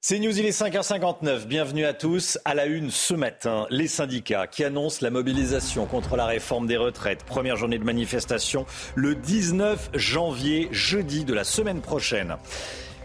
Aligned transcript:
C'est 0.00 0.20
News, 0.20 0.38
il 0.38 0.46
est 0.46 0.58
5h59. 0.58 1.46
Bienvenue 1.46 1.84
à 1.84 1.92
tous. 1.92 2.38
À 2.44 2.54
la 2.54 2.66
une 2.66 2.90
ce 2.90 3.14
matin, 3.14 3.66
les 3.68 3.88
syndicats 3.88 4.46
qui 4.46 4.64
annoncent 4.64 5.00
la 5.02 5.10
mobilisation 5.10 5.86
contre 5.86 6.16
la 6.16 6.24
réforme 6.24 6.66
des 6.66 6.76
retraites. 6.76 7.24
Première 7.24 7.56
journée 7.56 7.78
de 7.78 7.84
manifestation 7.84 8.64
le 8.94 9.14
19 9.14 9.90
janvier, 9.94 10.68
jeudi 10.70 11.24
de 11.24 11.34
la 11.34 11.44
semaine 11.44 11.80
prochaine. 11.80 12.36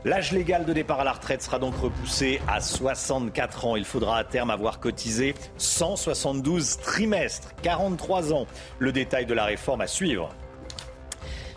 L'âge 0.05 0.31
légal 0.33 0.65
de 0.65 0.73
départ 0.73 0.99
à 0.99 1.03
la 1.03 1.13
retraite 1.13 1.41
sera 1.41 1.59
donc 1.59 1.75
repoussé 1.75 2.41
à 2.47 2.61
64 2.61 3.65
ans. 3.65 3.75
Il 3.75 3.85
faudra 3.85 4.17
à 4.17 4.23
terme 4.23 4.49
avoir 4.49 4.79
cotisé 4.79 5.33
172 5.57 6.77
trimestres, 6.77 7.55
43 7.63 8.33
ans. 8.33 8.45
Le 8.79 8.91
détail 8.91 9.25
de 9.25 9.33
la 9.33 9.45
réforme 9.45 9.81
à 9.81 9.87
suivre. 9.87 10.29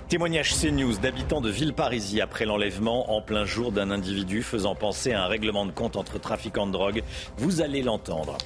Témoignage 0.09 0.55
CNews 0.55 0.99
d'habitants 0.99 1.41
de 1.41 1.51
Villeparisis 1.51 2.21
après 2.21 2.45
l'enlèvement 2.45 3.13
en 3.17 3.21
plein 3.21 3.45
jour 3.45 3.73
d'un 3.73 3.91
individu 3.91 4.45
faisant 4.45 4.77
penser 4.77 5.13
à 5.13 5.25
un 5.25 5.27
règlement 5.27 5.67
de 5.67 5.73
compte 5.73 5.97
entre 5.97 6.21
trafiquants 6.21 6.69
de 6.69 6.71
drogue. 6.71 7.03
Vous 7.39 7.61
allez 7.61 7.83
l'entendre. 7.83 8.39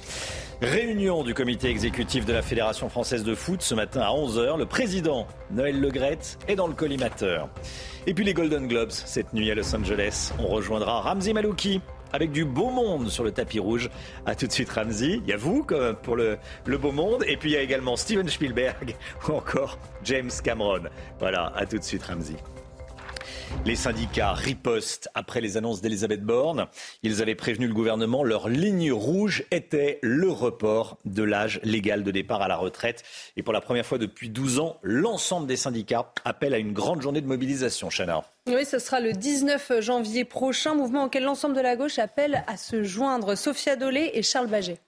Réunion 0.63 1.23
du 1.23 1.35
comité 1.35 1.69
exécutif 1.69 2.25
de 2.25 2.33
la 2.33 2.41
Fédération 2.41 2.89
française 2.89 3.23
de 3.23 3.35
foot 3.35 3.61
ce 3.61 3.75
matin 3.75 4.01
à 4.01 4.09
11h. 4.09 4.57
Le 4.57 4.65
président 4.65 5.27
Noël 5.51 5.79
Legrette 5.79 6.39
est 6.47 6.55
dans 6.55 6.65
le 6.65 6.73
collimateur. 6.73 7.47
Et 8.07 8.15
puis 8.15 8.25
les 8.25 8.33
Golden 8.33 8.67
Globes 8.67 8.89
cette 8.89 9.31
nuit 9.31 9.51
à 9.51 9.53
Los 9.53 9.75
Angeles. 9.75 10.33
On 10.39 10.47
rejoindra 10.47 11.01
Ramzi 11.01 11.31
Malouki 11.31 11.79
avec 12.13 12.31
du 12.31 12.45
beau 12.45 12.69
monde 12.69 13.09
sur 13.09 13.23
le 13.23 13.31
tapis 13.31 13.59
rouge. 13.59 13.89
A 14.25 14.35
tout 14.35 14.47
de 14.47 14.51
suite 14.51 14.69
Ramzi. 14.69 15.21
Il 15.23 15.29
y 15.29 15.33
a 15.33 15.37
vous 15.37 15.65
pour 16.03 16.15
le, 16.15 16.37
le, 16.65 16.77
beau 16.77 16.91
monde. 16.91 17.23
Et 17.27 17.37
puis 17.37 17.51
il 17.51 17.53
y 17.53 17.57
a 17.57 17.61
également 17.61 17.95
Steven 17.95 18.27
Spielberg 18.27 18.95
ou 19.27 19.33
encore 19.33 19.77
James 20.03 20.31
Cameron. 20.43 20.83
Voilà, 21.19 21.51
à 21.55 21.65
tout 21.65 21.77
de 21.77 21.83
suite 21.83 22.03
Ramzi. 22.03 22.35
Les 23.65 23.75
syndicats 23.75 24.33
ripostent 24.33 25.07
après 25.13 25.39
les 25.39 25.55
annonces 25.55 25.81
d'Elisabeth 25.81 26.23
Borne. 26.23 26.67
Ils 27.03 27.21
avaient 27.21 27.35
prévenu 27.35 27.67
le 27.67 27.73
gouvernement. 27.73 28.23
Leur 28.23 28.49
ligne 28.49 28.91
rouge 28.91 29.43
était 29.51 29.99
le 30.01 30.29
report 30.31 30.97
de 31.05 31.21
l'âge 31.21 31.59
légal 31.63 32.03
de 32.03 32.09
départ 32.09 32.41
à 32.41 32.47
la 32.47 32.57
retraite. 32.57 33.03
Et 33.37 33.43
pour 33.43 33.53
la 33.53 33.61
première 33.61 33.85
fois 33.85 33.99
depuis 33.99 34.29
12 34.29 34.59
ans, 34.59 34.77
l'ensemble 34.81 35.45
des 35.45 35.57
syndicats 35.57 36.11
appellent 36.25 36.55
à 36.55 36.57
une 36.57 36.73
grande 36.73 37.01
journée 37.01 37.21
de 37.21 37.27
mobilisation. 37.27 37.89
Chana. 37.89 38.23
Oui, 38.47 38.65
ce 38.65 38.79
sera 38.79 38.99
le 38.99 39.13
19 39.13 39.81
janvier 39.81 40.25
prochain, 40.25 40.73
mouvement 40.73 41.03
auquel 41.03 41.23
l'ensemble 41.23 41.55
de 41.55 41.61
la 41.61 41.75
gauche 41.75 41.99
appelle 41.99 42.43
à 42.47 42.57
se 42.57 42.81
joindre. 42.81 43.35
Sophia 43.35 43.75
Dolé 43.75 44.09
et 44.15 44.23
Charles 44.23 44.47
Baget. 44.47 44.79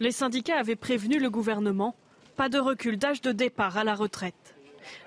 Les 0.00 0.12
syndicats 0.12 0.58
avaient 0.58 0.76
prévenu 0.76 1.18
le 1.18 1.28
gouvernement. 1.28 1.94
Pas 2.36 2.48
de 2.48 2.58
recul 2.58 2.96
d'âge 2.96 3.20
de 3.20 3.32
départ 3.32 3.76
à 3.76 3.84
la 3.84 3.94
retraite. 3.94 4.34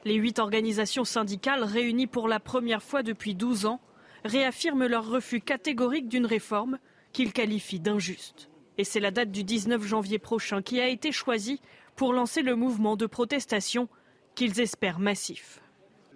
Les 0.04 0.16
huit 0.16 0.40
organisations 0.40 1.06
syndicales 1.06 1.64
réunies 1.64 2.08
pour 2.08 2.28
la 2.28 2.40
première 2.40 2.84
fois 2.84 3.04
depuis 3.04 3.36
12 3.36 3.66
ans 3.66 3.80
réaffirment 4.23 4.88
leur 4.88 5.08
refus 5.08 5.42
catégorique 5.42 6.09
d'une 6.09 6.26
réforme 6.26 6.80
qu'ils 7.14 7.34
qualifient 7.34 7.80
d'injuste. 7.80 8.50
Et 8.78 8.84
c'est 8.84 9.00
la 9.00 9.12
date 9.12 9.31
du 9.31 9.44
19 9.44 9.86
janvier 9.86 10.20
prochain 10.20 10.62
qui 10.62 10.81
a 10.81 10.88
été 10.88 11.12
choisie 11.12 11.62
pour 11.96 12.12
lancer 12.12 12.42
le 12.42 12.56
mouvement 12.56 12.98
de 12.98 13.06
protestation 13.06 13.88
qu'ils 14.36 14.59
espèrent 14.59 15.00
massif. 15.00 15.62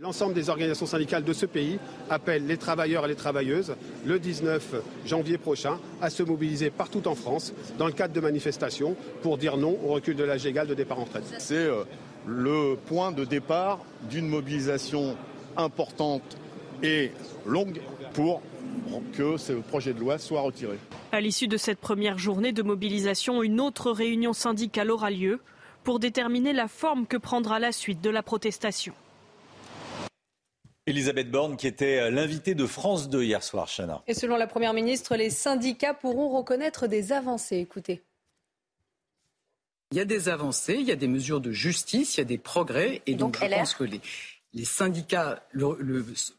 L'ensemble 0.02 0.34
des 0.34 0.50
organisations 0.50 0.86
syndicales 0.86 1.26
de 1.26 1.34
ce 1.34 1.46
pays 1.46 1.78
appellent 2.10 2.48
les 2.48 2.56
travailleurs 2.56 3.04
et 3.04 3.10
les 3.10 3.16
travailleuses 3.16 3.76
le 4.06 4.18
19 4.18 4.76
janvier 5.06 5.38
prochain 5.38 5.78
à 6.02 6.10
se 6.10 6.24
mobiliser 6.24 6.70
partout 6.70 7.06
en 7.06 7.16
France 7.16 7.54
dans 7.78 7.86
le 7.86 7.92
cadre 7.92 8.14
de 8.14 8.22
manifestations 8.22 8.96
pour 9.22 9.38
dire 9.38 9.58
non 9.58 9.78
au 9.84 9.90
recul 9.90 10.16
de 10.16 10.24
l'âge 10.24 10.46
légal 10.46 10.68
de 10.68 10.74
départ 10.74 11.00
en 11.00 11.04
retraite. 11.04 11.26
C'est 11.38 11.56
euh, 11.56 11.84
le 12.25 12.75
point 12.75 13.12
de 13.12 13.25
départ 13.25 13.80
d'une 14.09 14.28
mobilisation 14.28 15.16
importante 15.58 16.38
et 16.84 17.12
longue 17.45 17.81
pour 18.14 18.42
que 19.14 19.38
ce 19.38 19.53
projet 19.53 19.94
de 19.94 20.00
loi 20.00 20.17
soit 20.17 20.42
retiré. 20.42 20.78
À 21.12 21.22
l'issue 21.22 21.47
de 21.47 21.58
cette 21.58 21.80
première 21.80 22.17
journée 22.17 22.52
de 22.52 22.64
mobilisation, 22.64 23.44
une 23.44 23.59
autre 23.59 23.92
réunion 23.92 24.34
syndicale 24.34 24.91
aura 24.91 25.12
lieu 25.12 25.40
pour 25.84 26.00
déterminer 26.00 26.53
la 26.53 26.68
forme 26.68 27.07
que 27.07 27.18
prendra 27.18 27.59
la 27.59 27.72
suite 27.72 28.02
de 28.02 28.09
la 28.09 28.24
protestation. 28.24 28.94
Elisabeth 30.86 31.30
Borne, 31.30 31.56
qui 31.56 31.68
était 31.68 32.09
l'invitée 32.09 32.56
de 32.56 32.66
France 32.66 33.09
2 33.09 33.24
hier 33.24 33.44
soir, 33.44 33.68
Chana. 33.68 34.01
Et 34.07 34.16
selon 34.16 34.38
la 34.38 34.47
Première 34.47 34.74
ministre, 34.74 35.16
les 35.16 35.30
syndicats 35.30 35.94
pourront 35.94 36.36
reconnaître 36.36 36.88
des 36.88 37.12
avancées. 37.12 37.57
Écoutez. 37.57 38.01
Il 39.91 39.97
y 39.97 40.01
a 40.01 40.05
des 40.05 40.29
avancées, 40.29 40.77
il 40.79 40.85
y 40.85 40.91
a 40.91 40.95
des 40.95 41.07
mesures 41.07 41.41
de 41.41 41.51
justice, 41.51 42.16
il 42.16 42.19
y 42.19 42.22
a 42.22 42.25
des 42.25 42.38
progrès. 42.38 43.01
Et 43.07 43.16
donc, 43.16 43.39
je 43.41 43.47
pense 43.47 43.73
que 43.73 43.83
les, 43.83 44.01
syndicats 44.63 45.41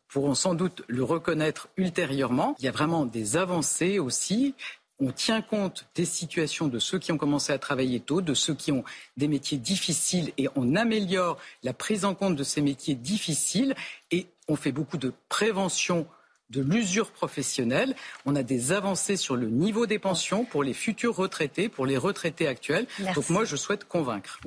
pourront 0.08 0.34
sans 0.34 0.54
doute 0.54 0.82
le 0.86 1.02
reconnaître 1.02 1.68
ultérieurement. 1.76 2.54
Il 2.60 2.64
y 2.64 2.68
a 2.68 2.72
vraiment 2.72 3.06
des 3.06 3.36
avancées 3.36 3.98
aussi. 3.98 4.54
On 5.00 5.10
tient 5.10 5.42
compte 5.42 5.88
des 5.96 6.04
situations 6.04 6.68
de 6.68 6.78
ceux 6.78 7.00
qui 7.00 7.10
ont 7.10 7.18
commencé 7.18 7.52
à 7.52 7.58
travailler 7.58 7.98
tôt, 7.98 8.20
de 8.20 8.34
ceux 8.34 8.54
qui 8.54 8.70
ont 8.70 8.84
des 9.16 9.26
métiers 9.26 9.58
difficiles 9.58 10.32
et 10.36 10.46
on 10.54 10.76
améliore 10.76 11.38
la 11.64 11.72
prise 11.72 12.04
en 12.04 12.14
compte 12.14 12.36
de 12.36 12.44
ces 12.44 12.60
métiers 12.60 12.94
difficiles 12.94 13.74
et 14.12 14.26
on 14.46 14.56
fait 14.56 14.72
beaucoup 14.72 14.98
de 14.98 15.12
prévention 15.28 16.06
de 16.50 16.60
l'usure 16.60 17.10
professionnelle. 17.10 17.94
On 18.26 18.36
a 18.36 18.42
des 18.42 18.72
avancées 18.72 19.16
sur 19.16 19.36
le 19.36 19.48
niveau 19.48 19.86
des 19.86 19.98
pensions 19.98 20.44
pour 20.44 20.62
les 20.62 20.74
futurs 20.74 21.16
retraités, 21.16 21.68
pour 21.68 21.86
les 21.86 21.96
retraités 21.96 22.46
actuels. 22.46 22.86
Donc 23.14 23.30
moi, 23.30 23.44
je 23.44 23.56
souhaite 23.56 23.84
convaincre. 23.84 24.40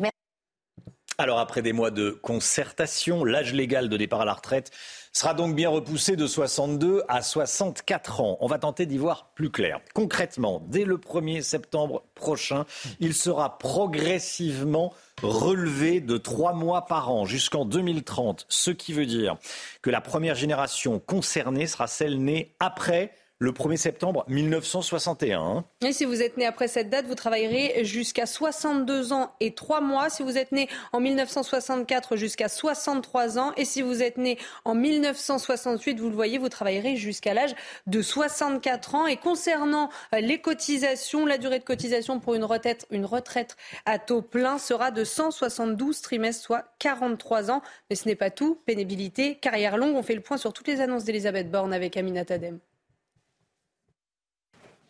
Alors 1.17 1.39
après 1.39 1.61
des 1.61 1.73
mois 1.73 1.91
de 1.91 2.09
concertation, 2.09 3.23
l'âge 3.23 3.53
légal 3.53 3.87
de 3.87 3.97
départ 3.97 4.21
à 4.21 4.25
la 4.25 4.33
retraite 4.33 4.71
sera 5.13 5.35
donc 5.35 5.55
bien 5.55 5.69
repoussé 5.69 6.15
de 6.15 6.25
62 6.25 7.03
à 7.07 7.21
64 7.21 8.19
ans. 8.19 8.37
On 8.41 8.47
va 8.47 8.57
tenter 8.57 8.85
d'y 8.85 8.97
voir 8.97 9.31
plus 9.35 9.51
clair. 9.51 9.79
Concrètement, 9.93 10.61
dès 10.67 10.85
le 10.85 10.97
1er 10.97 11.41
septembre 11.41 12.03
prochain, 12.15 12.65
il 12.99 13.13
sera 13.13 13.59
progressivement 13.59 14.93
relevé 15.21 16.01
de 16.01 16.17
trois 16.17 16.53
mois 16.53 16.87
par 16.87 17.11
an 17.11 17.25
jusqu'en 17.25 17.63
2030, 17.63 18.47
ce 18.49 18.71
qui 18.71 18.91
veut 18.91 19.05
dire 19.05 19.37
que 19.83 19.91
la 19.91 20.01
première 20.01 20.35
génération 20.35 20.99
concernée 20.99 21.67
sera 21.67 21.87
celle 21.87 22.21
née 22.21 22.55
après 22.59 23.13
le 23.43 23.51
1er 23.51 23.75
septembre 23.75 24.23
1961. 24.29 25.65
Et 25.81 25.91
si 25.91 26.05
vous 26.05 26.21
êtes 26.21 26.37
né 26.37 26.45
après 26.45 26.69
cette 26.69 26.89
date, 26.89 27.05
vous 27.07 27.15
travaillerez 27.15 27.83
jusqu'à 27.83 28.25
62 28.25 29.11
ans 29.11 29.33
et 29.41 29.53
3 29.53 29.81
mois. 29.81 30.09
Si 30.09 30.23
vous 30.23 30.37
êtes 30.37 30.53
né 30.53 30.69
en 30.93 31.01
1964, 31.01 32.15
jusqu'à 32.15 32.47
63 32.47 33.39
ans. 33.39 33.51
Et 33.57 33.65
si 33.65 33.81
vous 33.81 34.01
êtes 34.01 34.17
né 34.17 34.37
en 34.63 34.75
1968, 34.75 35.99
vous 35.99 36.09
le 36.09 36.15
voyez, 36.15 36.37
vous 36.37 36.47
travaillerez 36.47 36.95
jusqu'à 36.95 37.33
l'âge 37.33 37.53
de 37.85 38.01
64 38.01 38.95
ans. 38.95 39.07
Et 39.07 39.17
concernant 39.17 39.89
euh, 40.15 40.21
les 40.21 40.39
cotisations, 40.39 41.25
la 41.25 41.37
durée 41.37 41.59
de 41.59 41.65
cotisation 41.65 42.21
pour 42.21 42.35
une 42.35 42.45
retraite, 42.45 42.87
une 42.91 43.05
retraite 43.05 43.57
à 43.85 43.99
taux 43.99 44.21
plein 44.21 44.57
sera 44.57 44.91
de 44.91 45.03
172 45.03 45.99
trimestres, 45.99 46.45
soit 46.45 46.63
43 46.79 47.51
ans. 47.51 47.61
Mais 47.89 47.97
ce 47.97 48.07
n'est 48.07 48.15
pas 48.15 48.29
tout. 48.29 48.61
Pénibilité, 48.65 49.35
carrière 49.35 49.75
longue. 49.75 49.97
On 49.97 50.03
fait 50.03 50.15
le 50.15 50.21
point 50.21 50.37
sur 50.37 50.53
toutes 50.53 50.69
les 50.69 50.79
annonces 50.79 51.03
d'Elisabeth 51.03 51.51
Borne 51.51 51.73
avec 51.73 51.97
Amina 51.97 52.23
Tadem. 52.23 52.59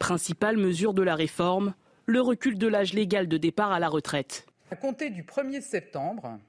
Principale 0.04 0.58
mesure 0.58 0.94
de 0.94 1.02
la 1.02 1.16
réforme, 1.16 1.76
le 2.08 2.20
recul 2.20 2.58
de 2.58 2.68
l'âge 2.68 2.92
légal 2.92 3.30
de 3.30 3.38
départ 3.38 3.72
à 3.72 3.80
la 3.80 3.88
retraite. 3.88 4.46
À 4.70 4.76
compter 4.76 5.10
du 5.10 5.24
1er 5.24 5.62
septembre, 5.62 6.40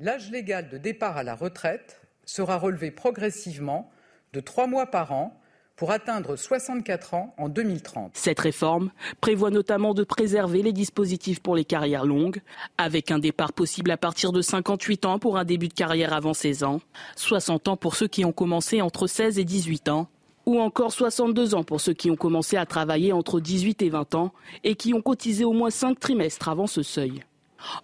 l'âge 0.00 0.28
légal 0.32 0.68
de 0.70 0.76
départ 0.76 1.16
à 1.16 1.22
la 1.22 1.36
retraite 1.36 2.00
sera 2.24 2.58
relevé 2.58 2.90
progressivement 2.90 3.92
de 4.32 4.40
trois 4.40 4.66
mois 4.66 4.86
par 4.86 5.12
an 5.12 5.40
pour 5.76 5.92
atteindre 5.92 6.34
64 6.34 7.14
ans 7.14 7.32
en 7.38 7.48
2030. 7.48 8.10
Cette 8.14 8.40
réforme 8.40 8.90
prévoit 9.20 9.50
notamment 9.50 9.94
de 9.94 10.02
préserver 10.02 10.62
les 10.62 10.72
dispositifs 10.72 11.38
pour 11.38 11.54
les 11.54 11.64
carrières 11.64 12.04
longues, 12.04 12.40
avec 12.76 13.12
un 13.12 13.20
départ 13.20 13.52
possible 13.52 13.92
à 13.92 13.96
partir 13.96 14.32
de 14.32 14.42
58 14.42 15.04
ans 15.04 15.20
pour 15.20 15.38
un 15.38 15.44
début 15.44 15.68
de 15.68 15.74
carrière 15.74 16.12
avant 16.12 16.34
16 16.34 16.64
ans, 16.64 16.80
60 17.14 17.68
ans 17.68 17.76
pour 17.76 17.94
ceux 17.94 18.08
qui 18.08 18.24
ont 18.24 18.32
commencé 18.32 18.82
entre 18.82 19.06
16 19.06 19.38
et 19.38 19.44
18 19.44 19.90
ans, 19.90 20.08
ou 20.46 20.60
encore 20.60 20.92
62 20.92 21.54
ans 21.54 21.64
pour 21.64 21.80
ceux 21.80 21.92
qui 21.92 22.10
ont 22.10 22.16
commencé 22.16 22.56
à 22.56 22.64
travailler 22.64 23.12
entre 23.12 23.40
18 23.40 23.82
et 23.82 23.90
20 23.90 24.14
ans 24.14 24.32
et 24.64 24.76
qui 24.76 24.94
ont 24.94 25.02
cotisé 25.02 25.44
au 25.44 25.52
moins 25.52 25.70
5 25.70 25.98
trimestres 25.98 26.48
avant 26.48 26.68
ce 26.68 26.82
seuil. 26.82 27.24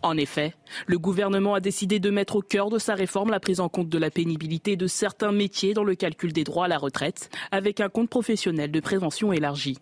En 0.02 0.16
effet, 0.16 0.54
le 0.86 0.98
gouvernement 0.98 1.54
a 1.54 1.60
décidé 1.60 1.98
de 1.98 2.10
mettre 2.10 2.36
au 2.36 2.40
cœur 2.40 2.70
de 2.70 2.78
sa 2.78 2.94
réforme 2.94 3.30
la 3.30 3.40
prise 3.40 3.58
en 3.58 3.68
compte 3.68 3.88
de 3.88 3.98
la 3.98 4.10
pénibilité 4.10 4.76
de 4.76 4.86
certains 4.86 5.32
métiers 5.32 5.74
dans 5.74 5.82
le 5.82 5.96
calcul 5.96 6.32
des 6.32 6.44
droits 6.44 6.66
à 6.66 6.68
la 6.68 6.78
retraite, 6.78 7.30
avec 7.50 7.80
un 7.80 7.88
compte 7.88 8.10
professionnel 8.10 8.70
de 8.70 8.80
prévention 8.80 9.32
élargi. 9.32 9.78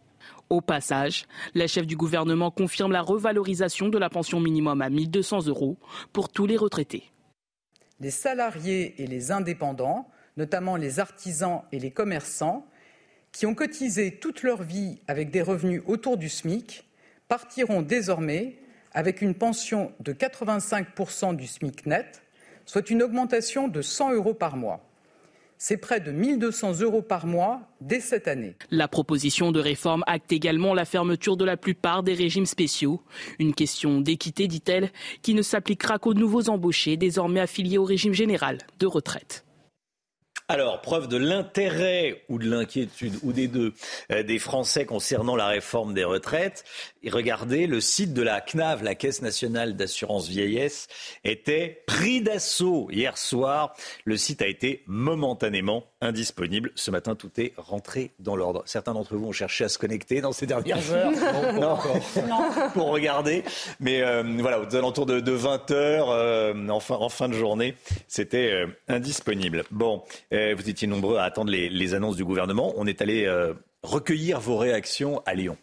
Au 0.49 0.61
passage, 0.61 1.27
la 1.55 1.67
chef 1.67 1.87
du 1.87 1.97
gouvernement 1.97 2.51
confirme 2.51 2.93
la 2.93 3.03
revalorisation 3.03 3.89
de 3.89 3.99
la 3.99 4.09
pension 4.09 4.41
minimum 4.41 4.81
à 4.81 4.91
1200 4.91 5.47
euros 5.47 5.77
pour 6.13 6.29
tous 6.29 6.47
les 6.47 6.57
retraités. 6.57 7.13
Les 8.01 8.11
salariés 8.11 8.95
et 9.03 9.07
les 9.07 9.33
indépendants, 9.33 10.09
notamment 10.37 10.77
les 10.77 10.99
artisans 10.99 11.63
et 11.73 11.79
les 11.79 11.91
commerçants, 11.91 12.67
qui 13.33 13.47
ont 13.47 13.55
cotisé 13.55 14.17
toute 14.17 14.43
leur 14.43 14.63
vie 14.63 14.99
avec 15.09 15.31
des 15.31 15.43
revenus 15.43 15.83
autour 15.87 16.17
du 16.17 16.29
SMIC 16.29 16.85
partiront 17.29 17.83
désormais 17.83 18.57
avec 18.93 19.23
une 19.23 19.35
pension 19.35 19.93
de 20.01 20.13
85% 20.13 21.37
du 21.37 21.47
SMIC 21.47 21.87
net, 21.87 22.23
soit 22.67 22.91
une 22.91 23.03
augmentation 23.03 23.69
de 23.69 23.83
100 23.83 24.15
euros 24.15 24.35
par 24.35 24.57
mois. 24.57 24.85
c'est 25.63 25.77
près 25.77 26.01
de 26.01 26.11
1200 26.11 26.81
euros 26.81 27.03
par 27.03 27.27
mois 27.27 27.61
dès 27.83 28.01
cette 28.01 28.29
année. 28.29 28.57
La 28.71 28.89
proposition 28.89 29.53
de 29.53 29.61
réforme 29.61 30.03
acte 30.07 30.33
également 30.33 30.73
la 30.73 30.87
fermeture 30.87 31.37
de 31.37 31.45
la 31.45 31.59
plupart 31.59 32.03
des 32.03 32.15
régimes 32.15 32.47
spéciaux. 32.47 33.03
Une 33.39 33.55
question 33.55 34.01
d'équité, 34.01 34.49
dit-elle, 34.49 34.91
qui 35.21 35.35
ne 35.35 35.43
s'appliquera 35.43 35.99
qu'aux 35.99 36.15
nouveaux 36.15 36.49
embauchés 36.49 36.97
désormais 36.97 37.41
affiliés 37.41 37.77
au 37.77 37.85
régime 37.85 38.15
général 38.15 38.57
de 38.79 38.87
retraite. 38.87 39.45
Alors, 40.51 40.81
preuve 40.81 41.07
de 41.07 41.17
l'intérêt 41.17 42.25
ou 42.29 42.41
de 42.41 42.51
l'inquiétude, 42.51 43.15
ou 43.23 43.33
des 43.33 43.47
deux, 43.47 43.73
euh, 44.11 44.25
des 44.25 44.41
Français 44.41 44.85
concernant 44.85 45.37
la 45.37 45.47
réforme 45.47 45.95
des 45.95 46.03
retraites. 46.03 46.65
Et 47.05 47.11
regardez, 47.11 47.69
le 47.69 47.81
site 47.81 48.15
de 48.15 48.23
la 48.23 48.41
CNAV, 48.41 48.83
la 48.83 48.97
Caisse 48.97 49.23
nationale 49.23 49.77
d'assurance 49.77 50.27
vieillesse, 50.27 50.89
était 51.23 51.85
pris 51.87 52.21
d'assaut 52.21 52.89
hier 52.91 53.17
soir. 53.17 53.77
Le 54.05 54.17
site 54.17 54.43
a 54.43 54.49
été 54.49 54.83
momentanément 54.89 55.85
indisponible. 56.01 56.73
Ce 56.75 56.91
matin, 56.91 57.15
tout 57.15 57.31
est 57.39 57.53
rentré 57.57 58.11
dans 58.19 58.37
l'ordre. 58.37 58.63
Certains 58.67 58.95
d'entre 58.95 59.17
vous 59.17 59.27
ont 59.27 59.33
cherché 59.33 59.65
à 59.65 59.69
se 59.69 59.79
connecter 59.79 60.21
dans 60.21 60.33
ces 60.33 60.47
dernières 60.47 60.93
heures. 60.93 61.11
non, 61.55 61.79
pour 62.75 62.89
regarder. 62.89 63.45
Mais 63.81 64.03
euh, 64.03 64.23
voilà, 64.39 64.61
aux 64.61 64.77
alentours 64.77 65.07
de, 65.07 65.33
20 65.33 65.71
heures, 65.71 66.11
euh, 66.11 66.69
en, 66.69 66.81
fin, 67.09 67.29
de 67.29 67.35
journée, 67.35 67.75
c'était 68.09 68.65
indisponible. 68.89 69.65
Bon. 69.71 70.03
Euh, 70.33 70.55
vous 70.57 70.69
étiez 70.69 70.87
nombreux 70.87 71.17
à 71.17 71.25
attendre 71.25 71.51
les, 71.51 71.95
annonces 71.95 72.17
du 72.17 72.25
gouvernement. 72.25 72.73
On 72.77 72.87
est 72.87 73.03
allé 73.03 73.25
euh, 73.25 73.53
recueillir 73.83 74.41
vos 74.41 74.57
réactions 74.57 75.23
à 75.27 75.35
Lyon. 75.35 75.57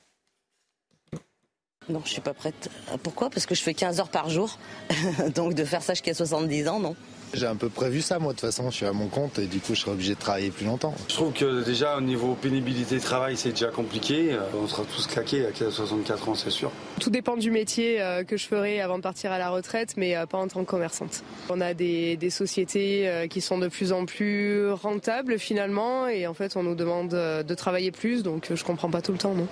Non, 1.89 2.01
je 2.03 2.11
suis 2.11 2.21
pas 2.21 2.33
prête. 2.33 2.69
Pourquoi? 3.01 3.29
Parce 3.29 3.45
que 3.45 3.55
je 3.55 3.61
fais 3.61 3.73
15 3.73 3.99
heures 3.99 4.09
par 4.09 4.29
jour. 4.29 4.59
Donc 5.35 5.53
de 5.53 5.63
faire 5.63 5.81
ça 5.81 5.93
jusqu'à 5.93 6.13
70 6.13 6.67
ans, 6.67 6.79
non. 6.79 6.95
J'ai 7.33 7.45
un 7.45 7.55
peu 7.55 7.69
prévu 7.69 8.01
ça, 8.01 8.19
moi, 8.19 8.33
de 8.33 8.39
toute 8.39 8.47
façon, 8.47 8.69
je 8.71 8.75
suis 8.75 8.85
à 8.85 8.93
mon 8.93 9.07
compte 9.07 9.37
et 9.39 9.47
du 9.47 9.59
coup, 9.59 9.75
je 9.75 9.81
serai 9.81 9.91
obligé 9.91 10.15
de 10.15 10.19
travailler 10.19 10.49
plus 10.49 10.65
longtemps. 10.65 10.93
Je 11.09 11.13
trouve 11.13 11.33
que 11.33 11.63
déjà, 11.63 11.97
au 11.97 12.01
niveau 12.01 12.35
pénibilité 12.35 12.95
de 12.95 13.01
travail, 13.01 13.35
c'est 13.35 13.49
déjà 13.49 13.67
compliqué. 13.67 14.33
Euh, 14.33 14.39
on 14.55 14.67
sera 14.67 14.83
tous 14.83 15.07
claqués 15.07 15.45
à 15.45 15.71
64 15.71 16.29
ans, 16.29 16.35
c'est 16.35 16.49
sûr. 16.49 16.71
Tout 17.01 17.09
dépend 17.09 17.35
du 17.35 17.51
métier 17.51 18.01
euh, 18.01 18.23
que 18.23 18.37
je 18.37 18.47
ferai 18.47 18.81
avant 18.81 18.97
de 18.97 19.03
partir 19.03 19.31
à 19.31 19.39
la 19.39 19.49
retraite, 19.49 19.95
mais 19.97 20.15
euh, 20.15 20.25
pas 20.25 20.37
en 20.37 20.47
tant 20.47 20.63
que 20.63 20.69
commerçante. 20.69 21.23
On 21.49 21.59
a 21.61 21.73
des, 21.73 22.17
sociétés 22.29 23.27
qui 23.29 23.39
sont 23.39 23.57
de 23.57 23.69
plus 23.69 23.93
en 23.93 24.05
plus 24.05 24.69
rentables 24.71 25.39
finalement, 25.39 26.07
et 26.07 26.27
en 26.27 26.33
fait, 26.33 26.57
on 26.57 26.63
nous 26.63 26.75
demande 26.75 27.09
de 27.09 27.55
travailler 27.55 27.91
plus, 27.91 28.21
donc 28.21 28.51
je 28.53 28.63
comprends 28.63 28.89
pas 28.89 29.01
tout 29.01 29.13
le 29.13 29.17
temps, 29.17 29.33
non 29.33 29.47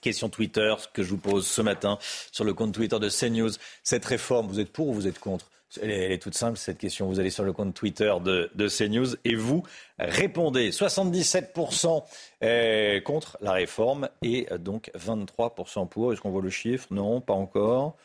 question 0.00 0.28
Twitter 0.28 0.74
que 0.92 1.02
je 1.02 1.10
vous 1.10 1.18
pose 1.18 1.46
ce 1.46 1.62
matin 1.62 1.98
sur 2.32 2.44
le 2.44 2.54
compte 2.54 2.72
Twitter 2.72 2.98
de 2.98 3.08
CNews. 3.08 3.50
Cette 3.84 4.04
réforme, 4.04 4.48
vous 4.48 4.58
êtes 4.58 4.72
pour 4.72 4.88
ou 4.88 4.94
vous 4.94 5.06
êtes 5.06 5.18
contre? 5.18 5.50
Elle 5.82 5.90
est, 5.90 6.22
toute 6.22 6.34
simple, 6.34 6.58
cette 6.58 6.78
question. 6.78 7.06
Vous 7.06 7.20
allez 7.20 7.30
sur 7.30 7.44
le 7.44 7.52
compte 7.52 7.74
Twitter 7.74 8.12
de, 8.22 8.50
de 8.54 8.68
CNews 8.68 9.16
et 9.24 9.34
vous 9.34 9.62
répondez. 9.98 10.70
77% 10.70 13.02
contre 13.02 13.38
la 13.40 13.52
réforme 13.52 14.08
et 14.22 14.46
donc 14.58 14.90
23% 14.98 15.88
pour. 15.88 16.12
Est-ce 16.12 16.20
qu'on 16.20 16.30
voit 16.30 16.42
le 16.42 16.50
chiffre? 16.50 16.86
Non, 16.90 17.20
pas 17.20 17.34
encore. 17.34 17.96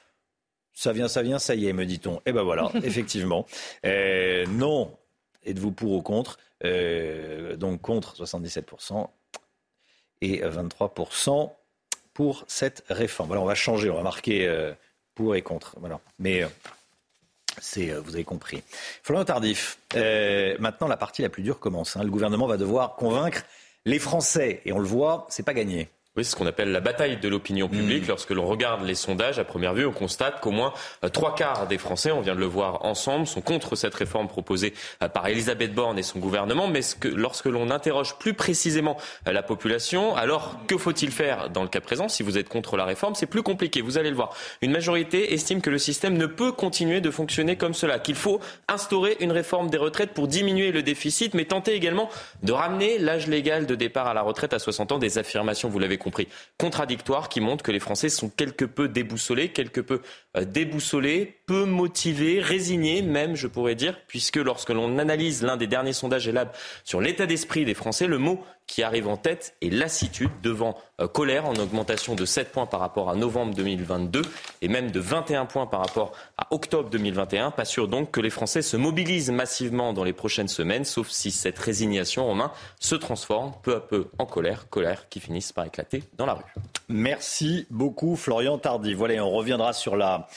Ça 0.73 0.91
vient, 0.91 1.07
ça 1.07 1.21
vient, 1.21 1.39
ça 1.39 1.55
y 1.55 1.67
est, 1.67 1.73
me 1.73 1.85
dit-on. 1.85 2.19
Eh 2.25 2.33
ben 2.33 2.43
voilà, 2.43 2.69
effectivement. 2.83 3.45
non, 3.83 4.91
êtes-vous 5.45 5.71
pour 5.71 5.93
ou 5.93 6.01
contre? 6.01 6.37
Euh, 6.63 7.55
Donc 7.55 7.81
contre 7.81 8.15
77% 8.15 9.07
et 10.21 10.41
23% 10.41 11.51
pour 12.13 12.45
cette 12.47 12.83
réforme. 12.89 13.27
Voilà, 13.27 13.41
on 13.41 13.45
va 13.45 13.55
changer, 13.55 13.89
on 13.89 13.95
va 13.95 14.03
marquer 14.03 14.47
euh, 14.47 14.73
pour 15.15 15.35
et 15.35 15.41
contre. 15.41 15.75
Voilà. 15.79 15.99
Mais 16.19 16.43
euh, 16.43 16.47
c'est, 17.61 17.91
euh, 17.91 18.01
vous 18.01 18.15
avez 18.15 18.23
compris. 18.23 18.63
Florian 19.03 19.25
Tardif, 19.25 19.79
maintenant 20.59 20.87
la 20.87 20.97
partie 20.97 21.21
la 21.21 21.29
plus 21.29 21.43
dure 21.43 21.59
commence. 21.59 21.95
Hein. 21.95 22.03
Le 22.03 22.11
gouvernement 22.11 22.47
va 22.47 22.57
devoir 22.57 22.95
convaincre 22.95 23.43
les 23.85 23.99
Français, 23.99 24.61
et 24.65 24.73
on 24.73 24.79
le 24.79 24.87
voit, 24.87 25.27
c'est 25.29 25.43
pas 25.43 25.53
gagné. 25.53 25.89
Oui, 26.17 26.23
c'est 26.23 26.31
ce 26.31 26.37
qu'on 26.37 26.45
appelle 26.45 26.71
la 26.71 26.79
bataille 26.79 27.17
de 27.17 27.27
l'opinion 27.27 27.67
publique. 27.67 28.05
Hmm. 28.05 28.09
Lorsque 28.09 28.29
l'on 28.29 28.45
regarde 28.45 28.85
les 28.85 28.95
sondages, 28.95 29.37
à 29.37 29.43
première 29.43 29.73
vue, 29.73 29.85
on 29.85 29.91
constate 29.91 30.39
qu'au 30.39 30.51
moins 30.51 30.73
euh, 31.03 31.09
trois 31.09 31.35
quarts 31.35 31.67
des 31.67 31.77
Français, 31.77 32.11
on 32.13 32.21
vient 32.21 32.35
de 32.35 32.39
le 32.39 32.45
voir 32.45 32.85
ensemble, 32.85 33.27
sont 33.27 33.41
contre 33.41 33.75
cette 33.75 33.93
réforme 33.93 34.29
proposée 34.29 34.73
euh, 35.03 35.09
par 35.09 35.27
Elisabeth 35.27 35.73
Borne 35.73 35.99
et 35.99 36.03
son 36.03 36.19
gouvernement. 36.19 36.69
Mais 36.69 36.79
que, 36.97 37.09
lorsque 37.09 37.47
l'on 37.47 37.69
interroge 37.69 38.15
plus 38.17 38.33
précisément 38.33 38.95
euh, 39.27 39.33
la 39.33 39.43
population, 39.43 40.15
alors 40.15 40.57
que 40.67 40.77
faut-il 40.77 41.11
faire 41.11 41.49
dans 41.49 41.63
le 41.63 41.67
cas 41.67 41.81
présent? 41.81 42.07
Si 42.07 42.23
vous 42.23 42.37
êtes 42.37 42.47
contre 42.47 42.77
la 42.77 42.85
réforme, 42.85 43.15
c'est 43.15 43.25
plus 43.25 43.43
compliqué. 43.43 43.81
Vous 43.81 43.97
allez 43.97 44.09
le 44.09 44.15
voir. 44.15 44.33
Une 44.61 44.71
majorité 44.71 45.33
estime 45.33 45.59
que 45.59 45.69
le 45.69 45.79
système 45.79 46.17
ne 46.17 46.27
peut 46.27 46.53
continuer 46.53 47.01
de 47.01 47.11
fonctionner 47.11 47.57
comme 47.57 47.73
cela, 47.73 47.99
qu'il 47.99 48.15
faut 48.15 48.39
instaurer 48.69 49.17
une 49.19 49.33
réforme 49.33 49.69
des 49.69 49.77
retraites 49.77 50.13
pour 50.13 50.29
diminuer 50.29 50.71
le 50.71 50.81
déficit, 50.81 51.33
mais 51.33 51.43
tenter 51.43 51.73
également 51.73 52.09
de 52.43 52.53
ramener 52.53 52.99
l'âge 52.99 53.27
légal 53.27 53.65
de 53.65 53.75
départ 53.75 54.07
à 54.07 54.13
la 54.13 54.21
retraite 54.21 54.53
à 54.53 54.59
60 54.59 54.93
ans. 54.93 54.97
Des 54.97 55.17
affirmations, 55.17 55.67
vous 55.67 55.79
l'avez 55.79 55.97
compris, 56.05 56.27
contradictoires 56.57 57.29
qui 57.29 57.41
montrent 57.41 57.63
que 57.63 57.71
les 57.71 57.79
Français 57.79 58.09
sont 58.09 58.29
quelque 58.29 58.63
peu 58.63 58.87
déboussolés, 58.87 59.49
quelque 59.49 59.81
peu 59.81 60.01
euh, 60.37 60.45
déboussolés, 60.45 61.39
peu 61.45 61.65
motivés, 61.65 62.39
résignés 62.39 63.01
même, 63.01 63.35
je 63.35 63.47
pourrais 63.47 63.75
dire, 63.75 63.97
puisque 64.07 64.37
lorsque 64.37 64.69
l'on 64.69 64.97
analyse 64.97 65.43
l'un 65.43 65.57
des 65.57 65.67
derniers 65.67 65.93
sondages 65.93 66.27
ELAB 66.27 66.49
sur 66.83 67.01
l'état 67.01 67.25
d'esprit 67.25 67.65
des 67.65 67.73
Français, 67.73 68.07
le 68.07 68.17
mot 68.17 68.43
qui 68.67 68.81
arrive 68.81 69.07
en 69.07 69.17
tête 69.17 69.55
est 69.61 69.69
lassitude 69.69 70.31
devant 70.41 70.75
euh, 70.99 71.07
colère 71.07 71.45
en 71.45 71.55
augmentation 71.55 72.15
de 72.15 72.25
7 72.25 72.51
points 72.51 72.65
par 72.65 72.79
rapport 72.79 73.09
à 73.09 73.15
novembre 73.15 73.53
2022 73.53 74.23
et 74.61 74.67
même 74.67 74.91
de 74.91 74.99
21 74.99 75.45
points 75.45 75.67
par 75.67 75.81
rapport 75.81 76.13
à 76.37 76.47
octobre 76.51 76.89
2021. 76.89 77.51
Pas 77.51 77.65
sûr 77.65 77.87
donc 77.87 78.11
que 78.11 78.21
les 78.21 78.29
Français 78.29 78.61
se 78.61 78.75
mobilisent 78.77 79.31
massivement 79.31 79.93
dans 79.93 80.03
les 80.03 80.13
prochaines 80.13 80.47
semaines, 80.47 80.85
sauf 80.85 81.09
si 81.09 81.31
cette 81.31 81.59
résignation 81.59 82.29
en 82.29 82.33
main 82.33 82.51
se 82.79 82.95
transforme 82.95 83.53
peu 83.61 83.75
à 83.75 83.81
peu 83.81 84.07
en 84.17 84.25
colère, 84.25 84.67
colère 84.69 85.09
qui 85.09 85.19
finisse 85.19 85.51
par 85.51 85.65
éclater 85.65 86.03
dans 86.17 86.25
la 86.25 86.33
rue. 86.33 86.43
Merci 86.89 87.67
beaucoup 87.69 88.15
Florian 88.15 88.57
Tardy. 88.57 88.93
Voilà, 88.93 89.23
on 89.23 89.31
reviendra 89.31 89.73
sur 89.73 89.95
la 89.95 90.27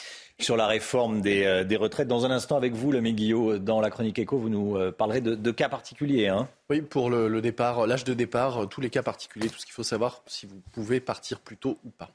sur 0.40 0.56
la 0.56 0.66
réforme 0.66 1.20
des, 1.20 1.44
euh, 1.44 1.64
des, 1.64 1.76
retraites. 1.76 2.08
Dans 2.08 2.24
un 2.24 2.30
instant, 2.30 2.56
avec 2.56 2.72
vous, 2.74 2.92
le 2.92 3.00
Guillot, 3.00 3.58
dans 3.58 3.80
la 3.80 3.90
chronique 3.90 4.18
éco, 4.18 4.38
vous 4.38 4.48
nous 4.48 4.76
euh, 4.76 4.92
parlerez 4.92 5.20
de, 5.20 5.34
de 5.34 5.50
cas 5.50 5.68
particuliers. 5.68 6.28
Hein 6.28 6.48
oui, 6.70 6.80
pour 6.80 7.10
le, 7.10 7.40
départ, 7.40 7.86
l'âge 7.86 8.04
de 8.04 8.14
départ, 8.14 8.62
euh, 8.62 8.66
tous 8.66 8.80
les 8.80 8.90
cas 8.90 9.02
particuliers, 9.02 9.48
tout 9.48 9.58
ce 9.58 9.66
qu'il 9.66 9.74
faut 9.74 9.82
savoir, 9.82 10.22
si 10.26 10.46
vous 10.46 10.60
pouvez 10.72 11.00
partir 11.00 11.40
plus 11.40 11.56
tôt 11.56 11.78
ou 11.84 11.90
pas. 11.90 12.10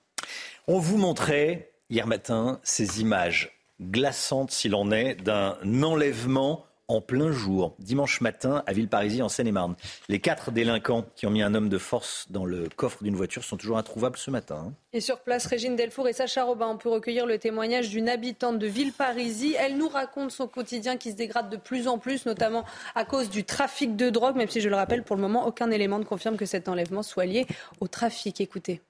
On 0.68 0.80
vous 0.80 0.98
montrait 0.98 1.72
hier 1.90 2.08
matin 2.08 2.60
ces 2.64 3.02
images 3.02 3.52
glaçantes, 3.82 4.52
s'il 4.52 4.76
en 4.76 4.92
est, 4.92 5.16
d'un 5.16 5.58
enlèvement 5.84 6.66
en 6.94 7.02
plein 7.02 7.32
jour, 7.32 7.76
dimanche 7.80 8.22
matin, 8.22 8.64
à 8.68 8.74
Villeparisis, 8.74 9.22
en 9.22 9.30
Seine-et-Marne. 9.30 9.76
Les 10.10 10.20
quatre 10.20 10.52
délinquants 10.52 11.06
qui 11.16 11.26
ont 11.26 11.32
mis 11.32 11.42
un 11.42 11.56
homme 11.56 11.70
de 11.70 11.78
force 11.78 12.28
dans 12.30 12.46
le 12.46 12.70
coffre 12.70 13.04
d'une 13.04 13.16
voiture 13.16 13.44
sont 13.44 13.58
toujours 13.58 13.78
introuvables 13.78 14.18
ce 14.18 14.30
matin. 14.30 14.68
Hein. 14.68 14.74
Et 14.94 15.02
sur 15.02 15.22
place, 15.22 15.48
Régine 15.48 15.76
Delfour 15.76 16.08
et 16.08 16.14
Sacha 16.14 16.44
Robin, 16.44 16.68
on 16.68 16.78
peut 16.78 16.90
recueillir 16.90 17.26
le 17.26 17.40
témoignage 17.40 17.90
d'une 17.90 18.10
habitante 18.10 18.60
de 18.60 18.68
Villeparisis. 18.68 19.56
Elle 19.58 19.78
nous 19.78 19.90
raconte 19.90 20.32
son 20.32 20.48
quotidien 20.48 20.98
qui 20.98 21.12
se 21.12 21.16
dégrade 21.16 21.50
de 21.50 21.58
plus 21.58 21.88
en 21.88 21.98
plus, 21.98 22.26
notamment 22.28 22.64
à 22.94 23.06
cause 23.06 23.30
du 23.30 23.44
trafic 23.44 23.96
de 23.96 24.10
drogue, 24.10 24.36
même 24.36 24.50
si 24.50 24.62
je 24.62 24.70
le 24.70 24.76
rappelle, 24.76 25.04
pour 25.04 25.16
le 25.16 25.22
moment, 25.22 25.48
aucun 25.48 25.72
élément 25.72 25.98
ne 25.98 26.06
confirme 26.06 26.38
que 26.38 26.46
cet 26.46 26.68
enlèvement 26.68 27.02
soit 27.02 27.26
lié 27.26 27.48
au 27.80 27.88
trafic. 27.88 28.40
Écoutez. 28.40 28.82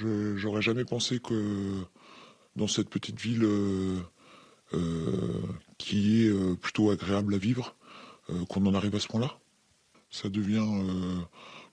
J'aurais 0.00 0.62
jamais 0.62 0.84
pensé 0.84 1.18
que 1.18 1.82
dans 2.56 2.66
cette 2.66 2.88
petite 2.88 3.20
ville... 3.20 3.44
Euh, 3.44 4.00
qui 5.78 6.24
est 6.24 6.28
euh, 6.28 6.54
plutôt 6.54 6.90
agréable 6.90 7.34
à 7.34 7.38
vivre, 7.38 7.74
euh, 8.30 8.44
qu'on 8.46 8.64
en 8.66 8.74
arrive 8.74 8.94
à 8.94 9.00
ce 9.00 9.08
point-là. 9.08 9.38
Ça 10.10 10.28
devient 10.28 10.66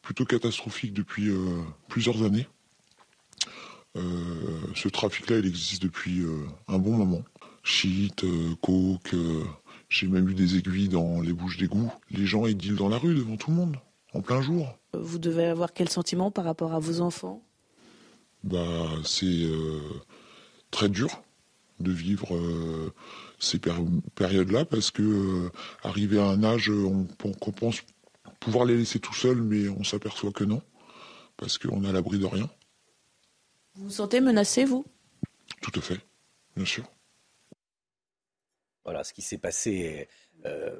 plutôt 0.01 0.25
catastrophique 0.25 0.91
depuis 0.91 1.31
plusieurs 1.87 2.23
années. 2.23 2.47
ce 3.95 4.89
trafic-là, 4.89 5.37
il 5.37 5.45
existe 5.45 5.83
depuis 5.83 6.23
un 6.67 6.79
bon 6.79 6.97
moment. 6.97 7.21
Shit, 7.61 8.25
coke, 8.61 9.15
j'ai 9.87 10.07
même 10.07 10.27
eu 10.27 10.33
des 10.33 10.57
aiguilles 10.57 10.89
dans 10.89 11.21
les 11.21 11.31
bouches 11.31 11.57
d'égout. 11.57 11.93
Les 12.09 12.25
gens, 12.25 12.47
ils 12.47 12.57
dealent 12.57 12.75
dans 12.75 12.89
la 12.89 12.97
rue 12.97 13.15
devant 13.15 13.37
tout 13.37 13.51
le 13.51 13.55
monde, 13.55 13.77
en 14.13 14.21
plein 14.21 14.41
jour. 14.41 14.67
Vous 14.93 15.19
devez 15.19 15.45
avoir 15.45 15.71
quel 15.71 15.87
sentiment 15.87 16.31
par 16.31 16.43
rapport 16.43 16.73
à 16.73 16.79
vos 16.79 16.99
enfants? 16.99 17.41
Bah, 18.43 18.89
c'est 19.05 19.47
très 20.71 20.89
dur 20.89 21.21
de 21.79 21.91
vivre 21.91 22.35
euh, 22.35 22.93
ces 23.39 23.59
périodes-là 23.59 24.65
parce 24.65 24.91
que 24.91 25.01
euh, 25.01 25.51
arrivé 25.83 26.19
à 26.19 26.25
un 26.25 26.43
âge, 26.43 26.69
on, 26.69 27.05
pense 27.51 27.81
pouvoir 28.39 28.65
les 28.65 28.77
laisser 28.77 28.99
tout 28.99 29.13
seuls, 29.13 29.41
mais 29.41 29.69
on 29.69 29.83
s'aperçoit 29.83 30.31
que 30.31 30.43
non, 30.43 30.61
parce 31.37 31.57
qu'on 31.57 31.83
est 31.83 31.89
à 31.89 31.91
l'abri 31.91 32.19
de 32.19 32.25
rien. 32.25 32.49
Vous 33.75 33.85
vous 33.85 33.91
sentez 33.91 34.21
menacé, 34.21 34.65
vous? 34.65 34.85
Tout 35.61 35.71
à 35.79 35.81
fait, 35.81 35.99
bien 36.55 36.65
sûr. 36.65 36.83
Voilà, 38.83 39.03
ce 39.03 39.13
qui 39.13 39.21
s'est 39.21 39.37
passé 39.37 40.07
euh, 40.45 40.79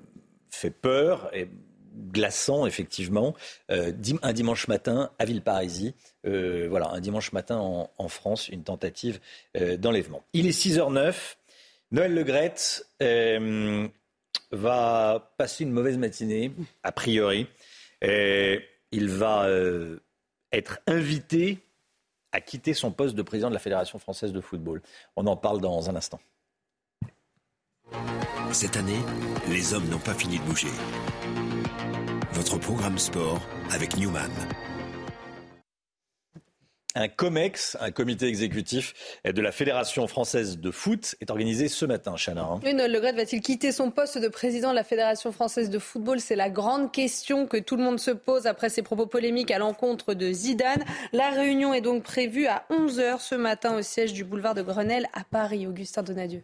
fait 0.50 0.72
peur 0.72 1.34
et 1.34 1.50
glaçant, 1.96 2.66
effectivement, 2.66 3.36
euh, 3.72 3.92
un 4.22 4.34
dimanche 4.34 4.68
matin 4.68 5.12
à 5.20 5.26
Villeparisis. 5.26 5.94
Euh, 6.26 6.68
voilà, 6.70 6.90
un 6.90 7.00
dimanche 7.00 7.32
matin 7.34 7.58
en, 7.58 8.08
France, 8.08 8.50
une 8.50 8.64
tentative 8.64 9.20
euh, 9.58 9.78
d'enlèvement. 9.78 10.24
Il 10.34 10.48
est 10.48 10.58
6h09. 10.58 11.36
Noël 11.92 12.14
Legrette, 12.14 12.88
va 14.52 15.34
passer 15.38 15.64
une 15.64 15.72
mauvaise 15.72 15.98
matinée, 15.98 16.52
a 16.84 16.92
priori. 16.92 17.48
Il 18.02 19.10
va 19.10 19.48
être 20.52 20.80
invité 20.88 21.60
à 22.32 22.42
quitter 22.42 22.74
son 22.74 22.92
poste 22.92 23.16
de 23.16 23.22
président 23.22 23.50
de 23.50 23.54
la 23.54 23.60
Fédération 23.60 24.00
française 24.00 24.34
de 24.34 24.42
football. 24.42 24.82
On 25.16 25.28
en 25.28 25.38
parle 25.38 25.62
dans 25.62 25.90
un 25.90 25.96
instant. 25.96 26.20
Cette 28.52 28.78
année, 28.78 29.00
les 29.50 29.74
hommes 29.74 29.88
n'ont 29.90 30.00
pas 30.00 30.14
fini 30.14 30.40
de 30.40 30.44
bouger. 30.44 30.68
Votre 32.44 32.58
programme 32.58 32.98
sport 32.98 33.40
avec 33.72 33.96
Newman. 33.96 34.30
Un 36.94 37.08
COMEX, 37.08 37.78
un 37.80 37.92
comité 37.92 38.26
exécutif 38.26 38.94
de 39.24 39.42
la 39.42 39.54
Fédération 39.54 40.06
française 40.08 40.58
de 40.58 40.70
foot, 40.70 41.16
est 41.22 41.32
organisé 41.32 41.70
ce 41.70 41.86
matin, 41.86 42.16
Chana. 42.18 42.44
Hein. 42.44 42.60
Oui, 42.66 42.74
Le 42.74 43.00
Gret 43.00 43.14
va-t-il 43.14 43.42
quitter 43.42 43.72
son 43.72 43.92
poste 43.92 44.18
de 44.18 44.28
président 44.28 44.72
de 44.72 44.76
la 44.76 44.84
Fédération 44.84 45.32
française 45.32 45.70
de 45.70 45.80
football? 45.80 46.20
C'est 46.20 46.36
la 46.36 46.50
grande 46.50 46.92
question 46.92 47.48
que 47.48 47.56
tout 47.56 47.78
le 47.78 47.84
monde 47.84 48.02
se 48.02 48.12
pose 48.12 48.46
après 48.46 48.68
ses 48.68 48.82
propos 48.82 49.06
polémiques 49.06 49.50
à 49.50 49.58
l'encontre 49.58 50.14
de 50.14 50.30
Zidane. 50.34 50.84
La 51.14 51.30
réunion 51.30 51.74
est 51.74 51.80
donc 51.80 52.04
prévue 52.04 52.48
à 52.48 52.66
11h 52.70 53.22
ce 53.22 53.36
matin 53.36 53.78
au 53.78 53.82
siège 53.82 54.12
du 54.12 54.26
boulevard 54.26 54.54
de 54.54 54.64
Grenelle 54.64 55.08
à 55.14 55.24
Paris. 55.24 55.66
Augustin 55.66 56.04
Donadieu. 56.04 56.44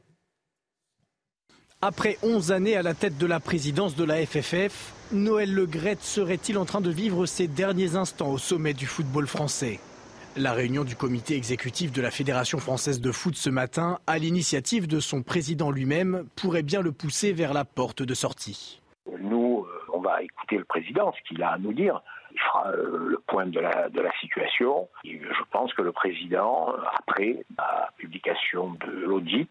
Après 1.81 2.17
11 2.23 2.51
années 2.51 2.75
à 2.75 2.81
la 2.81 2.93
tête 2.93 3.17
de 3.17 3.25
la 3.25 3.39
présidence 3.39 3.95
de 3.95 4.03
la 4.03 4.15
FFF, 4.25 4.93
Noël 5.13 5.55
Le 5.55 5.65
serait-il 6.01 6.57
en 6.57 6.65
train 6.65 6.81
de 6.81 6.89
vivre 6.89 7.25
ses 7.25 7.47
derniers 7.47 7.95
instants 7.95 8.31
au 8.31 8.37
sommet 8.37 8.73
du 8.73 8.85
football 8.85 9.27
français? 9.27 9.79
La 10.35 10.51
réunion 10.51 10.83
du 10.83 10.97
comité 10.97 11.37
exécutif 11.37 11.93
de 11.93 12.01
la 12.01 12.11
Fédération 12.11 12.57
française 12.57 12.99
de 12.99 13.13
foot 13.13 13.37
ce 13.37 13.49
matin, 13.49 13.99
à 14.07 14.17
l'initiative 14.17 14.87
de 14.87 14.99
son 14.99 15.23
président 15.23 15.71
lui-même, 15.71 16.25
pourrait 16.35 16.63
bien 16.63 16.81
le 16.81 16.91
pousser 16.91 17.31
vers 17.31 17.53
la 17.53 17.63
porte 17.63 18.03
de 18.03 18.13
sortie. 18.13 18.81
Nous, 19.17 19.65
euh, 19.65 19.93
on 19.93 20.01
va 20.01 20.21
écouter 20.21 20.57
le 20.57 20.65
président, 20.65 21.13
ce 21.13 21.29
qu'il 21.29 21.41
a 21.41 21.51
à 21.51 21.57
nous 21.59 21.71
dire. 21.71 22.01
Il 22.33 22.39
fera 22.41 22.71
euh, 22.71 23.07
le 23.07 23.19
point 23.19 23.45
de 23.45 23.59
la, 23.61 23.87
de 23.87 24.01
la 24.01 24.11
situation. 24.19 24.89
je 25.05 25.43
pense 25.51 25.73
que 25.73 25.81
le 25.81 25.93
président, 25.93 26.73
après 26.97 27.45
la 27.57 27.89
publication 27.97 28.73
de 28.85 28.91
l'audit, 29.05 29.49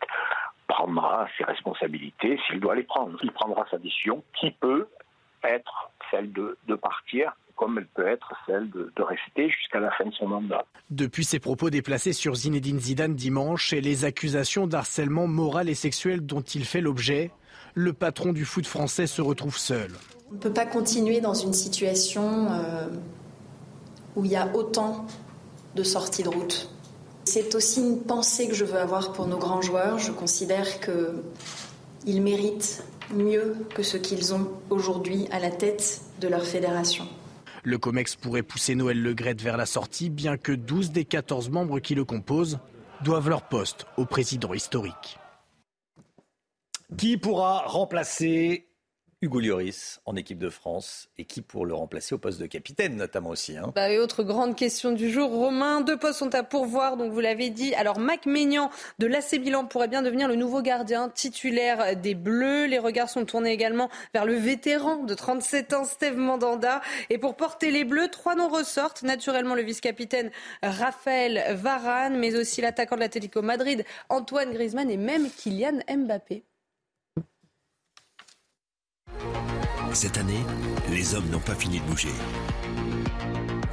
prendra 0.69 1.27
ses 1.37 1.45
responsabilités 1.45 2.39
s'il 2.47 2.61
doit 2.61 2.77
les 2.77 2.85
prendre. 2.85 3.19
Il 3.23 3.33
prendra 3.33 3.67
sa 3.71 3.79
décision 3.79 4.23
qui 4.39 4.53
peut 4.53 4.87
être 5.43 5.91
celle 6.11 6.33
de, 6.33 6.57
de 6.69 6.75
partir 6.75 7.33
comme 7.59 7.77
elle 7.77 7.89
peut 7.89 8.07
être 8.07 8.33
celle 8.47 8.71
de, 8.71 9.03
rester 9.03 9.51
jusqu'à 9.51 9.81
la 9.81 9.91
fin 9.91 10.07
de 10.07 10.15
son 10.15 10.29
mandat. 10.29 10.65
Depuis 10.91 11.25
ses 11.25 11.41
propos 11.41 11.71
déplacés 11.71 12.13
sur 12.13 12.37
Zinedine 12.37 12.79
Zidane 12.79 13.15
dimanche 13.15 13.73
et 13.73 13.81
les 13.81 14.05
accusations 14.05 14.67
d'harcèlement 14.67 15.27
moral 15.27 15.69
et 15.69 15.75
sexuel 15.75 16.25
dont 16.25 16.41
il 16.41 16.65
fait 16.65 16.81
l'objet, 16.81 17.33
le 17.75 17.93
patron 17.93 18.33
du 18.33 18.45
foot 18.45 18.65
français 18.65 19.07
se 19.07 19.21
retrouve 19.21 19.59
seul. 19.59 19.91
On 20.31 20.35
ne 20.35 20.39
peut 20.39 20.53
pas 20.53 20.67
continuer 20.67 21.21
dans 21.21 21.35
une 21.35 21.53
situation 21.53 22.49
euh, 22.51 22.89
où 24.15 24.25
il 24.25 24.31
y 24.31 24.37
a 24.37 24.55
autant 24.55 25.07
de 25.75 25.83
sorties 25.83 26.23
de 26.23 26.29
route. 26.29 26.71
C'est 27.31 27.55
aussi 27.55 27.81
une 27.81 28.01
pensée 28.01 28.49
que 28.49 28.55
je 28.55 28.65
veux 28.65 28.79
avoir 28.79 29.13
pour 29.13 29.27
nos 29.27 29.37
grands 29.37 29.61
joueurs. 29.61 29.99
Je 29.99 30.13
considère 30.13 30.81
qu'ils 30.81 32.23
méritent 32.23 32.83
mieux 33.15 33.55
que 33.75 33.83
ce 33.83 33.99
qu'ils 33.99 34.33
ont 34.33 34.49
aujourd'hui 34.71 35.29
à 35.31 35.39
la 35.39 35.51
tête 35.51 36.01
de 36.23 36.29
leur 36.29 36.43
fédération. 36.43 37.07
Le 37.65 37.77
COMEX 37.77 38.17
pourrait 38.17 38.43
pousser 38.43 38.75
Noël 38.75 39.03
Legrette 39.03 39.43
vers 39.43 39.59
la 39.59 39.67
sortie, 39.67 40.09
bien 40.09 40.39
que 40.39 40.53
12 40.53 40.91
des 40.91 41.05
14 41.05 41.51
membres 41.51 41.81
qui 41.81 41.95
le 41.95 42.07
composent 42.07 42.61
doivent 43.05 43.29
leur 43.29 43.43
poste 43.43 43.85
au 43.99 44.07
président 44.07 44.55
historique. 44.55 45.19
Qui 46.97 47.19
pourra 47.19 47.65
remplacer 47.67 48.68
Hugo 49.21 49.41
Lloris 49.41 50.01
en 50.07 50.15
équipe 50.15 50.39
de 50.39 50.49
France 50.49 51.09
et 51.19 51.25
qui 51.25 51.43
pour 51.43 51.67
le 51.67 51.75
remplacer 51.75 52.15
au 52.15 52.19
poste 52.19 52.41
de 52.41 52.47
capitaine 52.47 52.95
notamment 52.95 53.31
aussi. 53.31 53.57
Hein. 53.57 53.73
Bah, 53.75 53.91
et 53.91 53.99
autre 53.99 54.23
grande 54.23 54.55
question 54.55 54.93
du 54.93 55.11
jour, 55.11 55.29
Romain, 55.31 55.81
deux 55.81 55.97
postes 55.97 56.21
sont 56.21 56.33
à 56.37 56.45
pourvoir, 56.45 56.97
donc 56.97 57.11
vous 57.11 57.19
l'avez 57.19 57.51
dit. 57.51 57.75
Alors 57.75 57.99
Mac 57.99 58.27
Maignan 58.27 58.71
de 59.01 59.09
l'AC 59.09 59.33
Milan 59.41 59.65
pourrait 59.65 59.89
bien 59.89 60.03
devenir 60.03 60.29
le 60.29 60.37
nouveau 60.37 60.63
gardien 60.63 61.09
titulaire 61.09 61.97
des 61.97 62.15
Bleus. 62.15 62.67
Les 62.67 62.79
regards 62.79 63.11
sont 63.11 63.25
tournés 63.25 63.51
également 63.51 63.91
vers 64.15 64.25
le 64.25 64.35
vétéran 64.35 65.03
de 65.03 65.15
37 65.15 65.73
ans, 65.73 65.85
Steve 65.85 66.17
Mandanda. 66.17 66.81
Et 67.11 67.19
pour 67.19 67.35
porter 67.35 67.73
les 67.73 67.83
Bleus, 67.83 68.09
trois 68.09 68.37
noms 68.37 68.49
ressortent. 68.49 69.03
Naturellement 69.03 69.57
le 69.57 69.63
vice-capitaine 69.63 70.31
Raphaël 70.63 71.57
Varane, 71.57 72.17
mais 72.19 72.37
aussi 72.37 72.61
l'attaquant 72.61 72.95
de 72.95 73.01
l'Atlético 73.01 73.43
Madrid, 73.43 73.85
Antoine 74.11 74.53
Griezmann 74.53 74.89
et 74.91 74.97
même 74.97 75.29
Kylian 75.29 75.81
Mbappé. 75.89 76.45
Cette 79.95 80.19
année, 80.19 80.45
les 80.91 81.15
hommes 81.15 81.29
n'ont 81.31 81.41
pas 81.41 81.55
fini 81.55 81.81
de 81.81 81.85
bouger. 81.85 82.09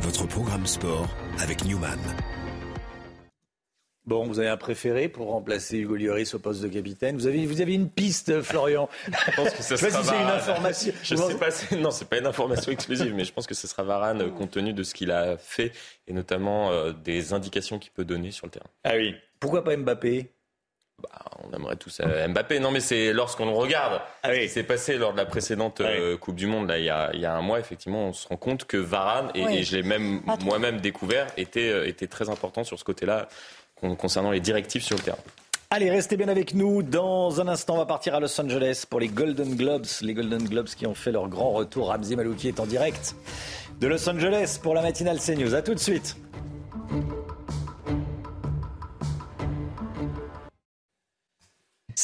Votre 0.01 0.25
programme 0.27 0.65
sport 0.65 1.07
avec 1.39 1.63
Newman. 1.65 1.99
Bon, 4.05 4.25
vous 4.25 4.39
avez 4.39 4.49
un 4.49 4.57
préféré 4.57 5.09
pour 5.09 5.29
remplacer 5.29 5.77
Hugo 5.79 5.95
Lloris 5.95 6.33
au 6.33 6.39
poste 6.39 6.61
de 6.61 6.67
capitaine? 6.67 7.15
Vous 7.15 7.27
avez, 7.27 7.45
vous 7.45 7.59
avez 7.61 7.73
une 7.73 7.89
piste, 7.89 8.41
Florian? 8.41 8.87
Je 9.07 9.35
pense 9.35 9.49
que 9.51 9.63
ce 9.63 9.75
sera 9.75 10.03
si 10.03 10.07
c'est 10.07 10.21
une 10.21 10.27
information. 10.27 10.93
Je 11.03 11.15
sais 11.15 11.37
pas, 11.37 11.75
non, 11.77 11.91
c'est 11.91 12.07
pas 12.07 12.19
une 12.19 12.27
information 12.27 12.71
exclusive, 12.71 13.13
mais 13.15 13.23
je 13.25 13.33
pense 13.33 13.47
que 13.47 13.55
ce 13.55 13.67
sera 13.67 13.83
Varane 13.83 14.21
euh, 14.21 14.29
compte 14.29 14.51
tenu 14.51 14.73
de 14.73 14.83
ce 14.83 14.93
qu'il 14.93 15.11
a 15.11 15.37
fait 15.37 15.71
et 16.07 16.13
notamment 16.13 16.71
euh, 16.71 16.91
des 16.91 17.33
indications 17.33 17.79
qu'il 17.79 17.91
peut 17.91 18.05
donner 18.05 18.31
sur 18.31 18.45
le 18.45 18.51
terrain. 18.51 18.69
Ah 18.83 18.93
oui. 18.95 19.15
Pourquoi 19.39 19.63
pas 19.63 19.75
Mbappé? 19.75 20.34
On 21.43 21.55
aimerait 21.55 21.75
tous 21.75 21.99
euh, 22.01 22.27
Mbappé. 22.27 22.59
Non, 22.59 22.71
mais 22.71 22.79
c'est 22.79 23.13
lorsqu'on 23.13 23.53
regarde 23.53 24.01
ah 24.23 24.33
ce 24.33 24.39
qui 24.39 24.49
s'est 24.49 24.63
passé 24.63 24.97
lors 24.97 25.11
de 25.11 25.17
la 25.17 25.25
précédente 25.25 25.81
euh, 25.81 26.17
Coupe 26.17 26.35
du 26.35 26.47
Monde, 26.47 26.67
là, 26.67 26.79
il 26.79 26.85
y, 26.85 26.89
a, 26.89 27.11
il 27.13 27.19
y, 27.19 27.25
a, 27.25 27.33
un 27.33 27.41
mois, 27.41 27.59
effectivement, 27.59 28.09
on 28.09 28.13
se 28.13 28.27
rend 28.27 28.37
compte 28.37 28.65
que 28.65 28.77
Varane, 28.77 29.31
et, 29.35 29.63
je 29.63 29.75
l'ai 29.75 29.83
même 29.83 30.21
moi-même 30.43 30.79
découvert, 30.79 31.27
était, 31.37 31.69
euh, 31.69 31.87
était 31.87 32.07
très 32.07 32.29
important 32.29 32.63
sur 32.63 32.79
ce 32.79 32.83
côté-là 32.83 33.27
concernant 33.97 34.31
les 34.31 34.39
directives 34.39 34.81
sur 34.81 34.95
le 34.95 35.03
terrain. 35.03 35.17
Allez, 35.69 35.89
restez 35.89 36.15
bien 36.15 36.29
avec 36.29 36.53
nous. 36.53 36.83
Dans 36.83 37.41
un 37.41 37.47
instant, 37.47 37.75
on 37.75 37.77
va 37.79 37.85
partir 37.85 38.15
à 38.15 38.19
Los 38.19 38.39
Angeles 38.39 38.85
pour 38.89 38.99
les 38.99 39.07
Golden 39.07 39.55
Globes. 39.55 39.85
Les 40.01 40.13
Golden 40.13 40.43
Globes 40.43 40.67
qui 40.67 40.87
ont 40.87 40.95
fait 40.95 41.11
leur 41.11 41.27
grand 41.27 41.51
retour. 41.51 41.87
Ramzi 41.87 42.15
Malouki 42.15 42.47
est 42.47 42.59
en 42.59 42.65
direct 42.65 43.15
de 43.81 43.87
Los 43.87 44.07
Angeles 44.07 44.59
pour 44.61 44.73
la 44.73 44.81
matinale 44.81 45.19
CNews. 45.19 45.53
A 45.53 45.61
tout 45.61 45.73
de 45.73 45.79
suite. 45.79 46.15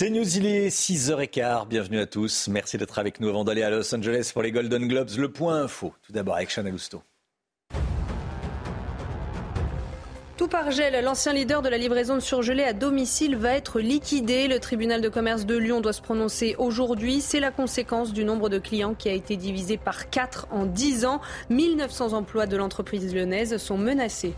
C'est 0.01 0.09
News, 0.09 0.35
il 0.35 0.47
est 0.47 0.69
6h15. 0.69 1.67
Bienvenue 1.67 1.99
à 1.99 2.07
tous. 2.07 2.47
Merci 2.47 2.79
d'être 2.79 2.97
avec 2.97 3.19
nous 3.19 3.29
avant 3.29 3.43
d'aller 3.43 3.61
à 3.61 3.69
Los 3.69 3.93
Angeles 3.93 4.31
pour 4.33 4.41
les 4.41 4.51
Golden 4.51 4.87
Globes. 4.87 5.11
Le 5.15 5.31
point 5.31 5.61
info. 5.61 5.93
Tout 6.01 6.11
d'abord 6.11 6.37
avec 6.37 6.49
Chanel 6.49 6.73
Housteau. 6.73 7.03
Tout 10.37 10.47
par 10.47 10.71
gel, 10.71 11.05
l'ancien 11.05 11.33
leader 11.33 11.61
de 11.61 11.69
la 11.69 11.77
livraison 11.77 12.15
de 12.15 12.19
surgelés 12.19 12.63
à 12.63 12.73
domicile 12.73 13.35
va 13.35 13.53
être 13.53 13.79
liquidé. 13.79 14.47
Le 14.47 14.57
tribunal 14.59 15.01
de 15.01 15.09
commerce 15.09 15.45
de 15.45 15.55
Lyon 15.55 15.81
doit 15.81 15.93
se 15.93 16.01
prononcer 16.01 16.55
aujourd'hui. 16.57 17.21
C'est 17.21 17.39
la 17.39 17.51
conséquence 17.51 18.11
du 18.11 18.25
nombre 18.25 18.49
de 18.49 18.57
clients 18.57 18.95
qui 18.95 19.07
a 19.07 19.13
été 19.13 19.37
divisé 19.37 19.77
par 19.77 20.09
4 20.09 20.47
en 20.49 20.65
10 20.65 21.05
ans. 21.05 21.21
1900 21.51 22.13
emplois 22.13 22.47
de 22.47 22.57
l'entreprise 22.57 23.13
lyonnaise 23.13 23.55
sont 23.57 23.77
menacés. 23.77 24.33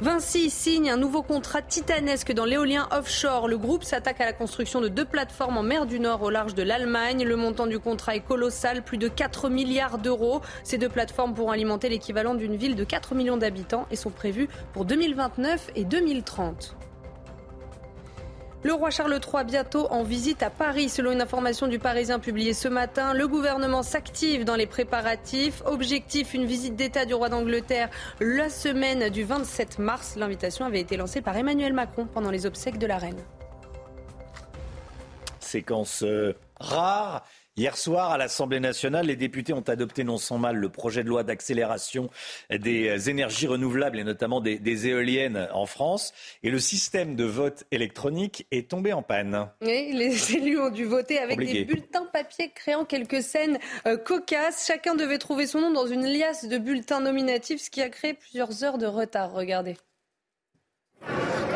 Vinci 0.00 0.50
signe 0.50 0.90
un 0.90 0.96
nouveau 0.96 1.22
contrat 1.22 1.62
titanesque 1.62 2.32
dans 2.32 2.44
l'éolien 2.44 2.88
offshore. 2.90 3.46
Le 3.46 3.56
groupe 3.56 3.84
s'attaque 3.84 4.20
à 4.20 4.24
la 4.24 4.32
construction 4.32 4.80
de 4.80 4.88
deux 4.88 5.04
plateformes 5.04 5.56
en 5.56 5.62
mer 5.62 5.86
du 5.86 6.00
Nord 6.00 6.20
au 6.22 6.30
large 6.30 6.56
de 6.56 6.64
l'Allemagne. 6.64 7.24
Le 7.24 7.36
montant 7.36 7.68
du 7.68 7.78
contrat 7.78 8.16
est 8.16 8.26
colossal, 8.26 8.82
plus 8.82 8.98
de 8.98 9.06
4 9.06 9.48
milliards 9.48 9.98
d'euros. 9.98 10.40
Ces 10.64 10.78
deux 10.78 10.88
plateformes 10.88 11.32
pourront 11.32 11.52
alimenter 11.52 11.88
l'équivalent 11.88 12.34
d'une 12.34 12.56
ville 12.56 12.74
de 12.74 12.82
4 12.82 13.14
millions 13.14 13.36
d'habitants 13.36 13.86
et 13.92 13.96
sont 13.96 14.10
prévues 14.10 14.48
pour 14.72 14.84
2029 14.84 15.70
et 15.76 15.84
2030. 15.84 16.74
Le 18.64 18.72
roi 18.72 18.88
Charles 18.88 19.20
III 19.20 19.44
bientôt 19.44 19.88
en 19.90 20.02
visite 20.04 20.42
à 20.42 20.48
Paris. 20.48 20.88
Selon 20.88 21.12
une 21.12 21.20
information 21.20 21.66
du 21.68 21.78
Parisien 21.78 22.18
publiée 22.18 22.54
ce 22.54 22.66
matin, 22.66 23.12
le 23.12 23.28
gouvernement 23.28 23.82
s'active 23.82 24.46
dans 24.46 24.56
les 24.56 24.66
préparatifs. 24.66 25.62
Objectif, 25.66 26.32
une 26.32 26.46
visite 26.46 26.74
d'État 26.74 27.04
du 27.04 27.12
roi 27.12 27.28
d'Angleterre 27.28 27.90
la 28.20 28.48
semaine 28.48 29.10
du 29.10 29.22
27 29.22 29.78
mars. 29.80 30.16
L'invitation 30.16 30.64
avait 30.64 30.80
été 30.80 30.96
lancée 30.96 31.20
par 31.20 31.36
Emmanuel 31.36 31.74
Macron 31.74 32.06
pendant 32.06 32.30
les 32.30 32.46
obsèques 32.46 32.78
de 32.78 32.86
la 32.86 32.96
reine. 32.96 33.22
Séquence 35.40 36.02
euh, 36.02 36.34
rare 36.58 37.22
Hier 37.56 37.76
soir, 37.76 38.10
à 38.10 38.18
l'Assemblée 38.18 38.58
nationale, 38.58 39.06
les 39.06 39.14
députés 39.14 39.52
ont 39.52 39.60
adopté 39.60 40.02
non 40.02 40.18
sans 40.18 40.38
mal 40.38 40.56
le 40.56 40.68
projet 40.68 41.04
de 41.04 41.08
loi 41.08 41.22
d'accélération 41.22 42.10
des 42.50 43.08
énergies 43.08 43.46
renouvelables 43.46 44.00
et 44.00 44.02
notamment 44.02 44.40
des, 44.40 44.86
éoliennes 44.88 45.48
en 45.52 45.64
France. 45.64 46.12
Et 46.42 46.50
le 46.50 46.58
système 46.58 47.14
de 47.14 47.22
vote 47.22 47.62
électronique 47.70 48.48
est 48.50 48.68
tombé 48.68 48.92
en 48.92 49.02
panne. 49.02 49.48
Oui, 49.62 49.92
les 49.92 50.34
élus 50.36 50.58
ont 50.58 50.70
dû 50.70 50.84
voter 50.84 51.20
avec 51.20 51.38
des 51.38 51.64
bulletins 51.64 52.06
papier 52.12 52.50
créant 52.52 52.84
quelques 52.84 53.22
scènes 53.22 53.60
euh, 53.86 53.96
cocasses. 53.96 54.66
Chacun 54.66 54.96
devait 54.96 55.18
trouver 55.18 55.46
son 55.46 55.60
nom 55.60 55.70
dans 55.70 55.86
une 55.86 56.06
liasse 56.06 56.48
de 56.48 56.58
bulletins 56.58 57.00
nominatifs, 57.00 57.62
ce 57.62 57.70
qui 57.70 57.82
a 57.82 57.88
créé 57.88 58.14
plusieurs 58.14 58.64
heures 58.64 58.78
de 58.78 58.86
retard. 58.86 59.32
Regardez. 59.32 59.76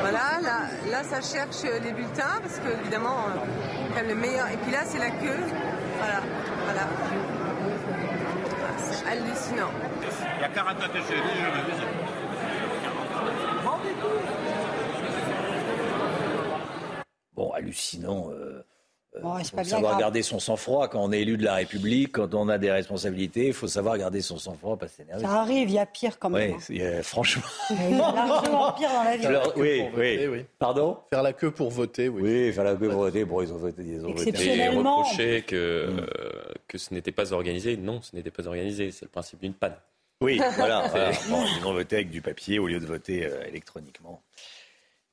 Voilà, 0.00 0.38
là, 0.43 0.69
là 0.93 1.02
ça 1.02 1.21
cherche 1.21 1.64
les 1.83 1.93
bulletins 1.93 2.40
parce 2.40 2.61
que 2.61 2.81
évidemment 2.83 3.17
a 3.97 4.02
le 4.02 4.14
meilleur. 4.14 4.49
Et 4.49 4.57
puis 4.59 4.71
là, 4.71 4.85
c'est 4.85 4.99
la 4.99 5.11
queue. 5.11 5.78
Voilà, 5.99 6.21
voilà. 6.64 6.88
C'est 8.78 9.07
hallucinant. 9.07 9.71
Il 10.37 10.40
y 10.40 10.45
a 10.45 10.49
44 10.49 10.93
Bon, 17.35 17.50
hallucinant. 17.52 18.31
Euh, 18.31 18.64
euh, 19.17 19.43
faut 19.45 19.65
savoir 19.65 19.99
garder 19.99 20.23
son 20.23 20.38
sang-froid 20.38 20.88
quand 20.88 21.03
on 21.03 21.12
est 21.12 21.23
élu 21.23 21.37
de 21.37 21.45
la 21.45 21.55
République, 21.55 22.12
quand 22.12 22.35
on 22.35 22.49
a 22.49 22.59
des 22.59 22.71
responsabilités. 22.71 23.49
Il 23.49 23.53
faut 23.53 23.67
savoir 23.67 23.97
garder 23.99 24.21
son 24.21 24.38
sang-froid, 24.38 24.77
pas 24.77 24.88
s'énerver. 24.88 25.25
Ça 25.25 25.33
arrive, 25.33 25.69
il 25.69 25.75
y 25.75 25.79
a 25.79 25.87
pire 25.87 26.19
quand 26.19 26.31
même. 26.31 26.57
Oui, 26.69 26.81
franchement. 27.03 27.43
Il 27.71 27.97
y 27.97 28.00
a 28.00 28.12
largement 28.12 28.73
pire 28.73 28.91
dans 28.91 29.05
la 29.05 29.17
vie. 29.17 29.27
oui, 29.57 30.27
oui. 30.27 30.45
Pardon? 30.59 30.99
Faire 31.11 31.23
la 31.23 31.33
queue 31.33 31.50
pour 31.50 31.71
voter, 31.71 32.09
oui. 32.09 32.23
Oui, 32.23 32.53
faire 32.53 32.65
la 32.65 32.77
queue 32.77 32.88
pour 32.88 33.00
voter. 33.00 33.25
Bon, 33.25 33.41
ils 33.41 33.53
ont 33.53 33.59
voté. 33.59 33.83
Ils 33.83 34.05
ont 34.05 34.11
Exceptionnellement. 34.11 35.05
Et 35.19 35.43
que, 35.43 35.88
mm. 35.91 36.07
que 36.69 36.79
ce 36.79 36.93
n'était 36.93 37.12
pas 37.12 37.33
organisé. 37.33 37.77
Non, 37.77 38.03
ce 38.03 38.15
n'était 38.15 38.31
pas 38.31 38.47
organisé. 38.47 38.91
C'est 38.91 39.07
le 39.07 39.11
principe 39.11 39.41
d'une 39.41 39.55
panne. 39.55 39.77
Oui, 40.21 40.41
voilà. 40.57 40.91
ils 41.59 41.67
ont 41.67 41.73
voté 41.73 41.97
avec 41.97 42.11
du 42.11 42.21
papier 42.21 42.59
au 42.59 42.67
lieu 42.67 42.81
de 42.81 42.87
voter 42.87 43.25
euh, 43.25 43.45
électroniquement. 43.47 44.23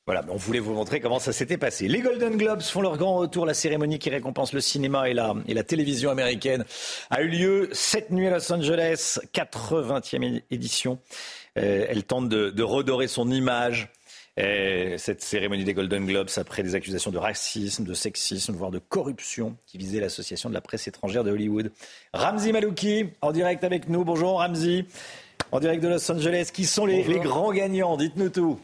Voilà, 0.08 0.24
on 0.30 0.36
voulait 0.36 0.60
vous 0.60 0.76
montrer 0.76 1.00
comment 1.00 1.18
ça 1.18 1.34
s'était 1.34 1.58
passé. 1.58 1.88
Les 1.88 2.00
Golden 2.00 2.38
Globes 2.38 2.62
font 2.62 2.82
leur 2.82 2.96
grand 2.96 3.16
retour. 3.16 3.48
La 3.48 3.56
cérémonie 3.56 3.98
qui 3.98 4.12
récompense 4.12 4.54
le 4.54 4.62
cinéma 4.62 5.10
et 5.10 5.16
la, 5.16 5.34
et 5.48 5.56
la 5.56 5.64
télévision 5.64 6.12
américaine 6.12 6.64
a 7.10 7.24
eu 7.24 7.28
lieu 7.28 7.70
cette 7.72 8.12
nuit 8.12 8.28
à 8.28 8.30
Los 8.30 8.54
Angeles, 8.54 9.18
80e 9.34 10.44
édition. 10.52 11.00
Euh, 11.58 11.88
elle 11.90 12.04
tente 12.04 12.30
de, 12.30 12.62
redorer 12.62 13.08
son 13.08 13.32
image. 13.32 13.90
cette 14.38 15.24
cérémonie 15.24 15.64
des 15.64 15.74
Golden 15.74 16.06
Globes 16.06 16.30
après 16.38 16.62
des 16.62 16.76
accusations 16.76 17.10
de 17.10 17.18
racisme, 17.18 17.84
de 17.84 17.96
sexisme, 17.96 18.54
voire 18.54 18.70
de 18.70 18.78
corruption 18.78 19.58
qui 19.66 19.80
visaient 19.80 20.02
l'association 20.02 20.50
de 20.50 20.54
la 20.54 20.62
presse 20.62 20.88
étrangère 20.88 21.24
de 21.24 21.32
Hollywood. 21.32 21.72
Ramzi 22.14 22.52
Malouki, 22.52 23.08
en 23.22 23.32
direct 23.32 23.64
avec 23.64 23.90
nous. 23.90 24.06
Bonjour 24.06 24.38
Ramzi, 24.38 24.86
en 25.52 25.60
direct 25.60 25.82
de 25.82 25.88
Los 25.88 26.12
Angeles. 26.12 26.52
Qui 26.54 26.66
sont 26.66 26.86
les 26.86 27.02
grands 27.02 27.52
gagnants 27.52 27.98
Dites-nous 27.98 28.30
tout. 28.30 28.60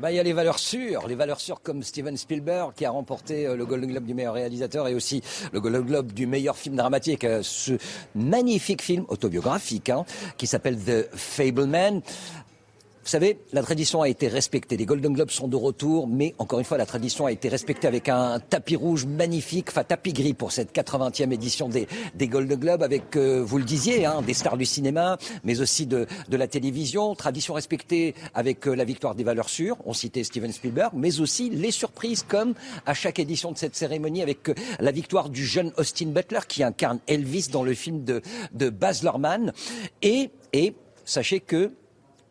Bah, 0.00 0.12
il 0.12 0.14
y 0.14 0.20
a 0.20 0.22
les 0.22 0.32
valeurs 0.32 0.60
sûres, 0.60 1.08
les 1.08 1.16
valeurs 1.16 1.40
sûres 1.40 1.60
comme 1.60 1.82
Steven 1.82 2.16
Spielberg 2.16 2.72
qui 2.76 2.84
a 2.84 2.90
remporté 2.90 3.46
euh, 3.46 3.56
le 3.56 3.66
Golden 3.66 3.90
Globe 3.90 4.04
du 4.04 4.14
meilleur 4.14 4.34
réalisateur 4.34 4.86
et 4.86 4.94
aussi 4.94 5.22
le 5.52 5.60
Golden 5.60 5.82
Globe 5.82 6.12
du 6.12 6.28
meilleur 6.28 6.56
film 6.56 6.76
dramatique. 6.76 7.24
Euh, 7.24 7.40
ce 7.42 7.72
magnifique 8.14 8.80
film 8.80 9.06
autobiographique 9.08 9.90
hein, 9.90 10.04
qui 10.36 10.46
s'appelle 10.46 10.78
The 10.78 11.08
Fableman. 11.12 12.02
Vous 13.08 13.12
savez, 13.12 13.38
la 13.54 13.62
tradition 13.62 14.02
a 14.02 14.08
été 14.10 14.28
respectée. 14.28 14.76
Les 14.76 14.84
Golden 14.84 15.14
Globes 15.14 15.30
sont 15.30 15.48
de 15.48 15.56
retour, 15.56 16.06
mais 16.06 16.34
encore 16.36 16.58
une 16.58 16.66
fois, 16.66 16.76
la 16.76 16.84
tradition 16.84 17.24
a 17.24 17.32
été 17.32 17.48
respectée 17.48 17.88
avec 17.88 18.10
un 18.10 18.38
tapis 18.38 18.76
rouge 18.76 19.06
magnifique, 19.06 19.70
enfin 19.70 19.82
tapis 19.82 20.12
gris 20.12 20.34
pour 20.34 20.52
cette 20.52 20.74
80e 20.74 21.32
édition 21.32 21.70
des, 21.70 21.88
Golden 22.28 22.60
Globes, 22.60 22.82
avec, 22.82 23.16
euh, 23.16 23.42
vous 23.42 23.56
le 23.56 23.64
disiez, 23.64 24.04
hein, 24.04 24.20
des 24.20 24.34
stars 24.34 24.58
du 24.58 24.66
cinéma, 24.66 25.16
mais 25.42 25.62
aussi 25.62 25.86
de, 25.86 26.06
de 26.28 26.36
la 26.36 26.48
télévision. 26.48 27.14
Tradition 27.14 27.54
respectée 27.54 28.14
avec 28.34 28.68
euh, 28.68 28.74
la 28.74 28.84
victoire 28.84 29.14
des 29.14 29.24
valeurs 29.24 29.48
sûres, 29.48 29.78
on 29.86 29.94
citait 29.94 30.22
Steven 30.22 30.52
Spielberg, 30.52 30.92
mais 30.94 31.18
aussi 31.18 31.48
les 31.48 31.70
surprises, 31.70 32.26
comme 32.28 32.52
à 32.84 32.92
chaque 32.92 33.18
édition 33.18 33.52
de 33.52 33.56
cette 33.56 33.74
cérémonie, 33.74 34.20
avec 34.20 34.50
euh, 34.50 34.54
la 34.80 34.92
victoire 34.92 35.30
du 35.30 35.46
jeune 35.46 35.72
Austin 35.78 36.08
Butler, 36.08 36.40
qui 36.46 36.62
incarne 36.62 36.98
Elvis 37.06 37.48
dans 37.50 37.62
le 37.62 37.72
film 37.72 38.04
de, 38.04 38.20
de 38.52 38.68
Baz 38.68 39.02
Luhrmann. 39.02 39.54
Et, 40.02 40.28
et 40.52 40.74
sachez 41.06 41.40
que 41.40 41.72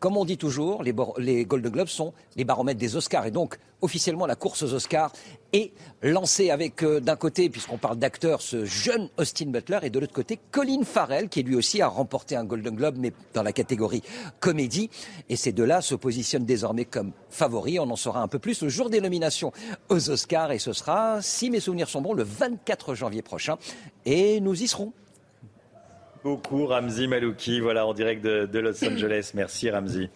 comme 0.00 0.16
on 0.16 0.24
dit 0.24 0.38
toujours, 0.38 0.82
les, 0.82 1.44
Golden 1.44 1.72
Globes 1.72 1.88
sont 1.88 2.12
les 2.36 2.44
baromètres 2.44 2.78
des 2.78 2.96
Oscars. 2.96 3.26
Et 3.26 3.30
donc, 3.30 3.58
officiellement, 3.80 4.26
la 4.26 4.36
course 4.36 4.62
aux 4.62 4.74
Oscars 4.74 5.12
est 5.52 5.72
lancée 6.02 6.50
avec, 6.50 6.82
euh, 6.82 7.00
d'un 7.00 7.16
côté, 7.16 7.48
puisqu'on 7.50 7.78
parle 7.78 7.98
d'acteur, 7.98 8.42
ce 8.42 8.64
jeune 8.64 9.08
Austin 9.18 9.46
Butler, 9.46 9.80
et 9.82 9.90
de 9.90 9.98
l'autre 9.98 10.12
côté, 10.12 10.38
Colin 10.50 10.82
Farrell, 10.84 11.28
qui 11.28 11.42
lui 11.42 11.56
aussi 11.56 11.82
a 11.82 11.88
remporté 11.88 12.36
un 12.36 12.44
Golden 12.44 12.74
Globe, 12.74 12.96
mais 12.98 13.12
dans 13.34 13.42
la 13.42 13.52
catégorie 13.52 14.02
comédie. 14.40 14.90
Et 15.28 15.36
ces 15.36 15.52
deux-là 15.52 15.80
se 15.80 15.94
positionnent 15.94 16.46
désormais 16.46 16.84
comme 16.84 17.12
favoris. 17.30 17.80
On 17.80 17.90
en 17.90 17.96
saura 17.96 18.20
un 18.20 18.28
peu 18.28 18.38
plus 18.38 18.62
le 18.62 18.68
jour 18.68 18.90
des 18.90 19.00
nominations 19.00 19.52
aux 19.88 20.10
Oscars. 20.10 20.52
Et 20.52 20.58
ce 20.58 20.72
sera, 20.72 21.22
si 21.22 21.50
mes 21.50 21.60
souvenirs 21.60 21.88
sont 21.88 22.02
bons, 22.02 22.14
le 22.14 22.24
24 22.24 22.94
janvier 22.94 23.22
prochain. 23.22 23.56
Et 24.04 24.40
nous 24.40 24.62
y 24.62 24.68
serons 24.68 24.92
beaucoup, 26.28 26.66
Ramzi 26.66 27.08
Malouki, 27.08 27.60
voilà, 27.60 27.86
en 27.86 27.94
direct 27.94 28.22
de, 28.22 28.58
Los 28.58 28.84
Angeles. 28.86 29.30
Merci, 29.34 29.70
Ramzi. 29.70 30.10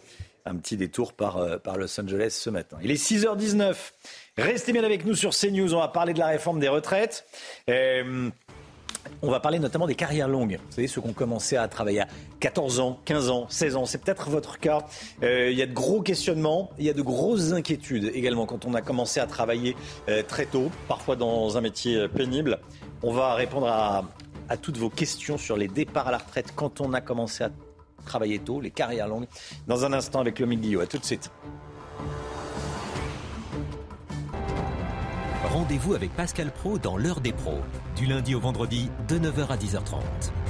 Un 0.44 0.56
petit 0.56 0.76
détour 0.76 1.12
par, 1.12 1.38
euh, 1.38 1.56
par 1.56 1.78
Los 1.78 1.98
Angeles 2.00 2.36
ce 2.38 2.50
matin. 2.50 2.76
Il 2.82 2.90
est 2.90 3.02
6h19. 3.02 3.74
Restez 4.36 4.72
bien 4.72 4.84
avec 4.84 5.06
nous 5.06 5.14
sur 5.14 5.30
CNews. 5.30 5.72
On 5.72 5.78
va 5.78 5.88
parler 5.88 6.12
de 6.12 6.18
la 6.18 6.26
réforme 6.26 6.58
des 6.58 6.68
retraites. 6.68 7.24
Euh, 7.70 8.28
on 9.22 9.30
va 9.30 9.40
parler 9.40 9.58
notamment 9.58 9.86
des 9.86 9.94
carrières 9.94 10.28
longues. 10.28 10.58
Vous 10.66 10.74
savez, 10.74 10.88
ceux 10.88 11.00
qui 11.00 11.08
ont 11.08 11.12
commencé 11.12 11.56
à 11.56 11.66
travailler 11.68 12.00
à 12.00 12.08
14 12.40 12.80
ans, 12.80 13.00
15 13.04 13.30
ans, 13.30 13.46
16 13.48 13.76
ans. 13.76 13.86
C'est 13.86 13.98
peut-être 13.98 14.28
votre 14.28 14.58
cas. 14.58 14.80
Euh, 15.22 15.50
il 15.50 15.56
y 15.56 15.62
a 15.62 15.66
de 15.66 15.72
gros 15.72 16.02
questionnements, 16.02 16.70
il 16.78 16.84
y 16.84 16.90
a 16.90 16.94
de 16.94 17.02
grosses 17.02 17.52
inquiétudes 17.52 18.10
également 18.12 18.44
quand 18.44 18.66
on 18.66 18.74
a 18.74 18.82
commencé 18.82 19.20
à 19.20 19.26
travailler 19.26 19.76
très 20.28 20.46
tôt, 20.46 20.70
parfois 20.88 21.16
dans 21.16 21.56
un 21.56 21.60
métier 21.60 22.08
pénible. 22.08 22.58
On 23.04 23.12
va 23.12 23.34
répondre 23.34 23.68
à, 23.68 24.04
à 24.52 24.58
toutes 24.58 24.76
vos 24.76 24.90
questions 24.90 25.38
sur 25.38 25.56
les 25.56 25.66
départs 25.66 26.08
à 26.08 26.10
la 26.10 26.18
retraite 26.18 26.52
quand 26.54 26.82
on 26.82 26.92
a 26.92 27.00
commencé 27.00 27.42
à 27.42 27.50
travailler 28.04 28.38
tôt, 28.38 28.60
les 28.60 28.70
carrières 28.70 29.08
longues. 29.08 29.26
Dans 29.66 29.86
un 29.86 29.94
instant 29.94 30.20
avec 30.20 30.38
le 30.38 30.46
Guillot. 30.46 30.80
À 30.80 30.86
tout 30.86 30.98
de 30.98 31.04
suite. 31.04 31.30
Rendez-vous 35.44 35.94
avec 35.94 36.14
Pascal 36.14 36.50
Pro 36.50 36.78
dans 36.78 36.98
l'heure 36.98 37.20
des 37.20 37.32
pros, 37.32 37.60
du 37.96 38.04
lundi 38.04 38.34
au 38.34 38.40
vendredi 38.40 38.90
de 39.08 39.18
9h 39.18 39.48
à 39.48 39.56
10h30. 39.56 40.41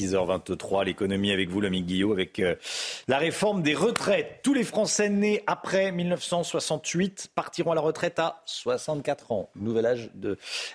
6h23, 0.00 0.84
l'économie 0.84 1.32
avec 1.32 1.48
vous, 1.48 1.60
l'ami 1.60 1.82
Guillaume, 1.82 2.12
avec 2.12 2.38
euh, 2.40 2.54
la 3.08 3.18
réforme 3.18 3.62
des 3.62 3.74
retraites. 3.74 4.40
Tous 4.42 4.54
les 4.54 4.64
Français 4.64 5.08
nés 5.08 5.42
après 5.46 5.92
1968 5.92 7.30
partiront 7.34 7.72
à 7.72 7.74
la 7.74 7.80
retraite 7.80 8.18
à 8.18 8.42
64 8.46 9.32
ans. 9.32 9.50
Nouvel 9.56 9.86
âge 9.86 10.10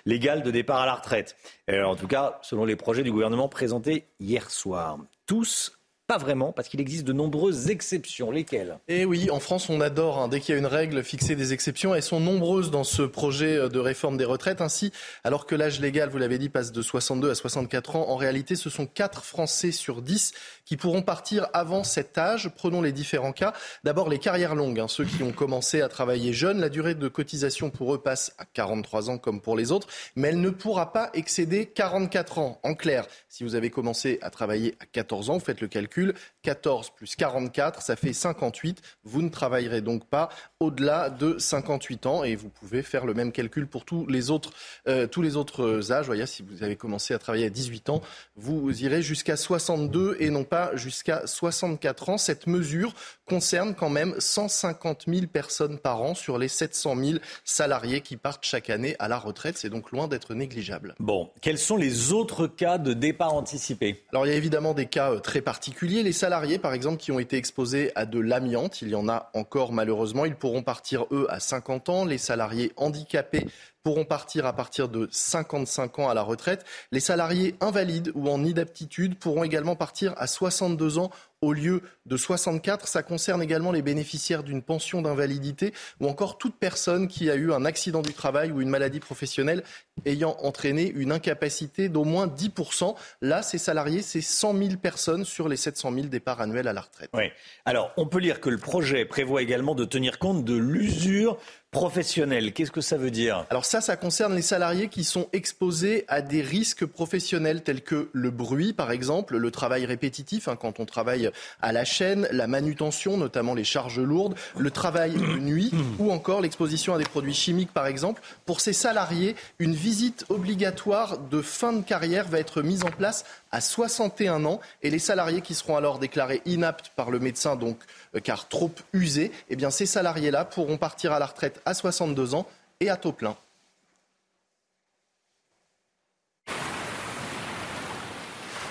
légal 0.04 0.42
de 0.42 0.50
départ 0.50 0.80
à 0.80 0.86
la 0.86 0.94
retraite. 0.94 1.36
Euh, 1.70 1.84
en 1.84 1.96
tout 1.96 2.06
cas, 2.06 2.38
selon 2.42 2.64
les 2.64 2.76
projets 2.76 3.02
du 3.02 3.12
gouvernement 3.12 3.48
présentés 3.48 4.06
hier 4.20 4.50
soir. 4.50 4.98
Tous 5.26 5.75
pas 6.06 6.18
vraiment, 6.18 6.52
parce 6.52 6.68
qu'il 6.68 6.80
existe 6.80 7.04
de 7.04 7.12
nombreuses 7.12 7.68
exceptions. 7.68 8.30
Lesquelles? 8.30 8.78
Eh 8.88 9.04
oui, 9.04 9.30
en 9.30 9.40
France, 9.40 9.68
on 9.68 9.80
adore, 9.80 10.18
hein, 10.18 10.28
dès 10.28 10.40
qu'il 10.40 10.54
y 10.54 10.56
a 10.56 10.58
une 10.58 10.66
règle, 10.66 11.02
fixer 11.02 11.34
des 11.34 11.52
exceptions. 11.52 11.94
Elles 11.94 12.02
sont 12.02 12.20
nombreuses 12.20 12.70
dans 12.70 12.84
ce 12.84 13.02
projet 13.02 13.56
euh, 13.56 13.68
de 13.68 13.78
réforme 13.78 14.16
des 14.16 14.24
retraites. 14.24 14.60
Ainsi, 14.60 14.92
alors 15.24 15.46
que 15.46 15.54
l'âge 15.54 15.80
légal, 15.80 16.08
vous 16.08 16.18
l'avez 16.18 16.38
dit, 16.38 16.48
passe 16.48 16.72
de 16.72 16.82
62 16.82 17.30
à 17.30 17.34
64 17.34 17.96
ans, 17.96 18.08
en 18.08 18.16
réalité, 18.16 18.56
ce 18.56 18.70
sont 18.70 18.86
4 18.86 19.24
Français 19.24 19.72
sur 19.72 20.02
10 20.02 20.32
qui 20.64 20.76
pourront 20.76 21.02
partir 21.02 21.48
avant 21.52 21.84
cet 21.84 22.18
âge. 22.18 22.50
Prenons 22.56 22.82
les 22.82 22.92
différents 22.92 23.32
cas. 23.32 23.52
D'abord, 23.84 24.08
les 24.08 24.18
carrières 24.18 24.54
longues, 24.54 24.80
hein, 24.80 24.88
ceux 24.88 25.04
qui 25.04 25.22
ont 25.22 25.32
commencé 25.32 25.80
à 25.80 25.88
travailler 25.88 26.32
jeunes. 26.32 26.60
La 26.60 26.68
durée 26.68 26.94
de 26.94 27.08
cotisation 27.08 27.70
pour 27.70 27.94
eux 27.94 28.02
passe 28.02 28.32
à 28.38 28.44
43 28.44 29.10
ans 29.10 29.18
comme 29.18 29.40
pour 29.40 29.56
les 29.56 29.72
autres, 29.72 29.88
mais 30.14 30.28
elle 30.28 30.40
ne 30.40 30.50
pourra 30.50 30.92
pas 30.92 31.10
excéder 31.14 31.66
44 31.66 32.38
ans. 32.38 32.60
En 32.62 32.74
clair, 32.74 33.06
si 33.36 33.44
vous 33.44 33.54
avez 33.54 33.68
commencé 33.68 34.18
à 34.22 34.30
travailler 34.30 34.76
à 34.80 34.86
14 34.86 35.28
ans, 35.28 35.38
faites 35.40 35.60
le 35.60 35.68
calcul 35.68 36.14
14 36.46 36.90
plus 36.90 37.16
44, 37.16 37.82
ça 37.82 37.96
fait 37.96 38.12
58. 38.12 38.80
Vous 39.02 39.20
ne 39.20 39.30
travaillerez 39.30 39.80
donc 39.80 40.06
pas 40.06 40.28
au-delà 40.60 41.10
de 41.10 41.38
58 41.38 42.06
ans 42.06 42.22
et 42.22 42.36
vous 42.36 42.50
pouvez 42.50 42.84
faire 42.84 43.04
le 43.04 43.14
même 43.14 43.32
calcul 43.32 43.66
pour 43.66 43.84
tous 43.84 44.06
les 44.06 44.30
autres, 44.30 44.52
euh, 44.86 45.08
tous 45.08 45.22
les 45.22 45.34
autres 45.34 45.90
âges. 45.90 46.06
Voyez, 46.06 46.24
si 46.26 46.44
vous 46.44 46.62
avez 46.62 46.76
commencé 46.76 47.14
à 47.14 47.18
travailler 47.18 47.46
à 47.46 47.50
18 47.50 47.88
ans, 47.90 48.00
vous 48.36 48.84
irez 48.84 49.02
jusqu'à 49.02 49.36
62 49.36 50.18
et 50.20 50.30
non 50.30 50.44
pas 50.44 50.70
jusqu'à 50.76 51.26
64 51.26 52.10
ans. 52.10 52.16
Cette 52.16 52.46
mesure 52.46 52.94
concerne 53.28 53.74
quand 53.74 53.90
même 53.90 54.14
150 54.16 55.06
000 55.08 55.26
personnes 55.26 55.80
par 55.80 56.00
an 56.00 56.14
sur 56.14 56.38
les 56.38 56.46
700 56.46 56.94
000 56.96 57.18
salariés 57.44 58.02
qui 58.02 58.16
partent 58.16 58.44
chaque 58.44 58.70
année 58.70 58.94
à 59.00 59.08
la 59.08 59.18
retraite. 59.18 59.58
C'est 59.58 59.68
donc 59.68 59.90
loin 59.90 60.06
d'être 60.06 60.32
négligeable. 60.34 60.94
Bon, 61.00 61.28
quels 61.40 61.58
sont 61.58 61.76
les 61.76 62.12
autres 62.12 62.46
cas 62.46 62.78
de 62.78 62.92
départ 62.92 63.34
anticipé? 63.34 64.04
Alors 64.12 64.26
il 64.26 64.28
y 64.30 64.32
a 64.32 64.36
évidemment 64.36 64.74
des 64.74 64.86
cas 64.86 65.10
euh, 65.10 65.18
très 65.18 65.40
particuliers. 65.40 66.04
Les 66.04 66.12
salariés, 66.12 66.35
par 66.60 66.74
exemple, 66.74 66.98
qui 66.98 67.12
ont 67.12 67.18
été 67.18 67.36
exposés 67.36 67.92
à 67.94 68.06
de 68.06 68.18
l'amiante, 68.18 68.82
il 68.82 68.88
y 68.88 68.94
en 68.94 69.08
a 69.08 69.30
encore 69.34 69.72
malheureusement, 69.72 70.24
ils 70.24 70.36
pourront 70.36 70.62
partir, 70.62 71.06
eux, 71.10 71.26
à 71.30 71.40
50 71.40 71.88
ans. 71.88 72.04
Les 72.04 72.18
salariés 72.18 72.72
handicapés 72.76 73.46
pourront 73.82 74.04
partir 74.04 74.46
à 74.46 74.52
partir 74.52 74.88
de 74.88 75.08
55 75.10 76.00
ans 76.00 76.08
à 76.08 76.14
la 76.14 76.22
retraite. 76.22 76.64
Les 76.90 77.00
salariés 77.00 77.54
invalides 77.60 78.10
ou 78.14 78.28
en 78.28 78.44
inaptitude 78.44 79.16
pourront 79.16 79.44
également 79.44 79.76
partir 79.76 80.12
à 80.16 80.26
62 80.26 80.98
ans 80.98 81.10
au 81.42 81.52
lieu 81.52 81.82
de 82.06 82.16
64. 82.16 82.88
Ça 82.88 83.02
concerne 83.02 83.42
également 83.42 83.72
les 83.72 83.82
bénéficiaires 83.82 84.42
d'une 84.42 84.62
pension 84.62 85.02
d'invalidité 85.02 85.72
ou 86.00 86.08
encore 86.08 86.38
toute 86.38 86.56
personne 86.56 87.08
qui 87.08 87.30
a 87.30 87.34
eu 87.34 87.52
un 87.52 87.64
accident 87.64 88.02
du 88.02 88.12
travail 88.12 88.52
ou 88.52 88.60
une 88.60 88.68
maladie 88.68 89.00
professionnelle 89.00 89.62
ayant 90.04 90.36
entraîné 90.42 90.90
une 90.94 91.12
incapacité 91.12 91.88
d'au 91.88 92.04
moins 92.04 92.26
10%. 92.26 92.94
Là, 93.22 93.42
ces 93.42 93.58
salariés, 93.58 94.02
c'est 94.02 94.20
100 94.20 94.56
000 94.56 94.70
personnes 94.76 95.24
sur 95.24 95.48
les 95.48 95.56
700 95.56 95.92
000 95.92 96.06
départs 96.06 96.40
annuels 96.40 96.68
à 96.68 96.72
la 96.72 96.80
retraite. 96.80 97.10
Oui. 97.14 97.24
Alors, 97.64 97.92
on 97.96 98.06
peut 98.06 98.18
lire 98.18 98.40
que 98.40 98.50
le 98.50 98.58
projet 98.58 99.04
prévoit 99.04 99.42
également 99.42 99.74
de 99.74 99.84
tenir 99.84 100.18
compte 100.18 100.44
de 100.44 100.56
l'usure 100.56 101.38
professionnelle. 101.70 102.54
Qu'est-ce 102.54 102.70
que 102.70 102.80
ça 102.80 102.96
veut 102.96 103.10
dire? 103.10 103.44
Alors 103.50 103.66
ça, 103.66 103.82
ça 103.82 103.96
concerne 103.96 104.34
les 104.34 104.42
salariés 104.42 104.88
qui 104.88 105.04
sont 105.04 105.28
exposés 105.34 106.04
à 106.08 106.22
des 106.22 106.40
risques 106.40 106.86
professionnels 106.86 107.62
tels 107.62 107.82
que 107.82 108.08
le 108.12 108.30
bruit, 108.30 108.72
par 108.72 108.90
exemple, 108.90 109.36
le 109.36 109.50
travail 109.50 109.84
répétitif, 109.84 110.48
hein, 110.48 110.56
quand 110.56 110.80
on 110.80 110.86
travaille 110.86 111.25
à 111.60 111.72
la 111.72 111.84
chaîne, 111.84 112.28
la 112.30 112.46
manutention, 112.46 113.16
notamment 113.16 113.54
les 113.54 113.64
charges 113.64 114.00
lourdes, 114.00 114.34
le 114.56 114.70
travail 114.70 115.12
de 115.12 115.38
nuit 115.38 115.70
ou 115.98 116.10
encore 116.10 116.40
l'exposition 116.40 116.94
à 116.94 116.98
des 116.98 117.04
produits 117.04 117.34
chimiques, 117.34 117.72
par 117.72 117.86
exemple. 117.86 118.22
Pour 118.44 118.60
ces 118.60 118.72
salariés, 118.72 119.36
une 119.58 119.74
visite 119.74 120.24
obligatoire 120.28 121.18
de 121.18 121.42
fin 121.42 121.72
de 121.72 121.82
carrière 121.82 122.28
va 122.28 122.38
être 122.38 122.62
mise 122.62 122.84
en 122.84 122.90
place 122.90 123.24
à 123.50 123.60
61 123.60 124.44
ans 124.44 124.60
et 124.82 124.90
les 124.90 124.98
salariés 124.98 125.40
qui 125.40 125.54
seront 125.54 125.76
alors 125.76 125.98
déclarés 125.98 126.42
inaptes 126.46 126.92
par 126.96 127.10
le 127.10 127.18
médecin, 127.18 127.56
donc 127.56 127.78
euh, 128.14 128.20
car 128.20 128.48
trop 128.48 128.70
usés, 128.92 129.32
eh 129.48 129.56
bien 129.56 129.70
ces 129.70 129.86
salariés-là 129.86 130.44
pourront 130.44 130.76
partir 130.76 131.12
à 131.12 131.18
la 131.18 131.26
retraite 131.26 131.60
à 131.64 131.74
62 131.74 132.34
ans 132.34 132.46
et 132.80 132.90
à 132.90 132.96
taux 132.96 133.12
plein. 133.12 133.36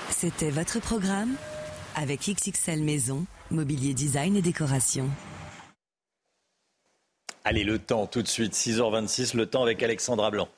C'était 0.09 0.49
votre 0.49 0.79
programme 0.79 1.35
avec 1.95 2.29
XXL 2.29 2.83
Maison, 2.83 3.25
Mobilier 3.51 3.93
Design 3.93 4.35
et 4.35 4.41
Décoration. 4.41 5.09
Allez, 7.43 7.63
le 7.63 7.79
temps 7.79 8.07
tout 8.07 8.21
de 8.21 8.27
suite, 8.27 8.53
6h26, 8.53 9.35
le 9.35 9.45
temps 9.45 9.63
avec 9.63 9.81
Alexandra 9.83 10.31
Blanc. 10.31 10.49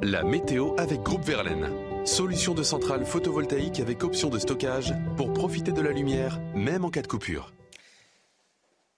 La 0.00 0.22
météo 0.22 0.74
avec 0.78 1.02
Groupe 1.02 1.24
Verlaine. 1.24 1.70
Solution 2.04 2.54
de 2.54 2.62
centrale 2.62 3.04
photovoltaïque 3.04 3.80
avec 3.80 4.04
option 4.04 4.28
de 4.28 4.38
stockage 4.38 4.94
pour 5.16 5.32
profiter 5.32 5.72
de 5.72 5.80
la 5.80 5.92
lumière, 5.92 6.40
même 6.54 6.84
en 6.84 6.90
cas 6.90 7.02
de 7.02 7.06
coupure. 7.06 7.52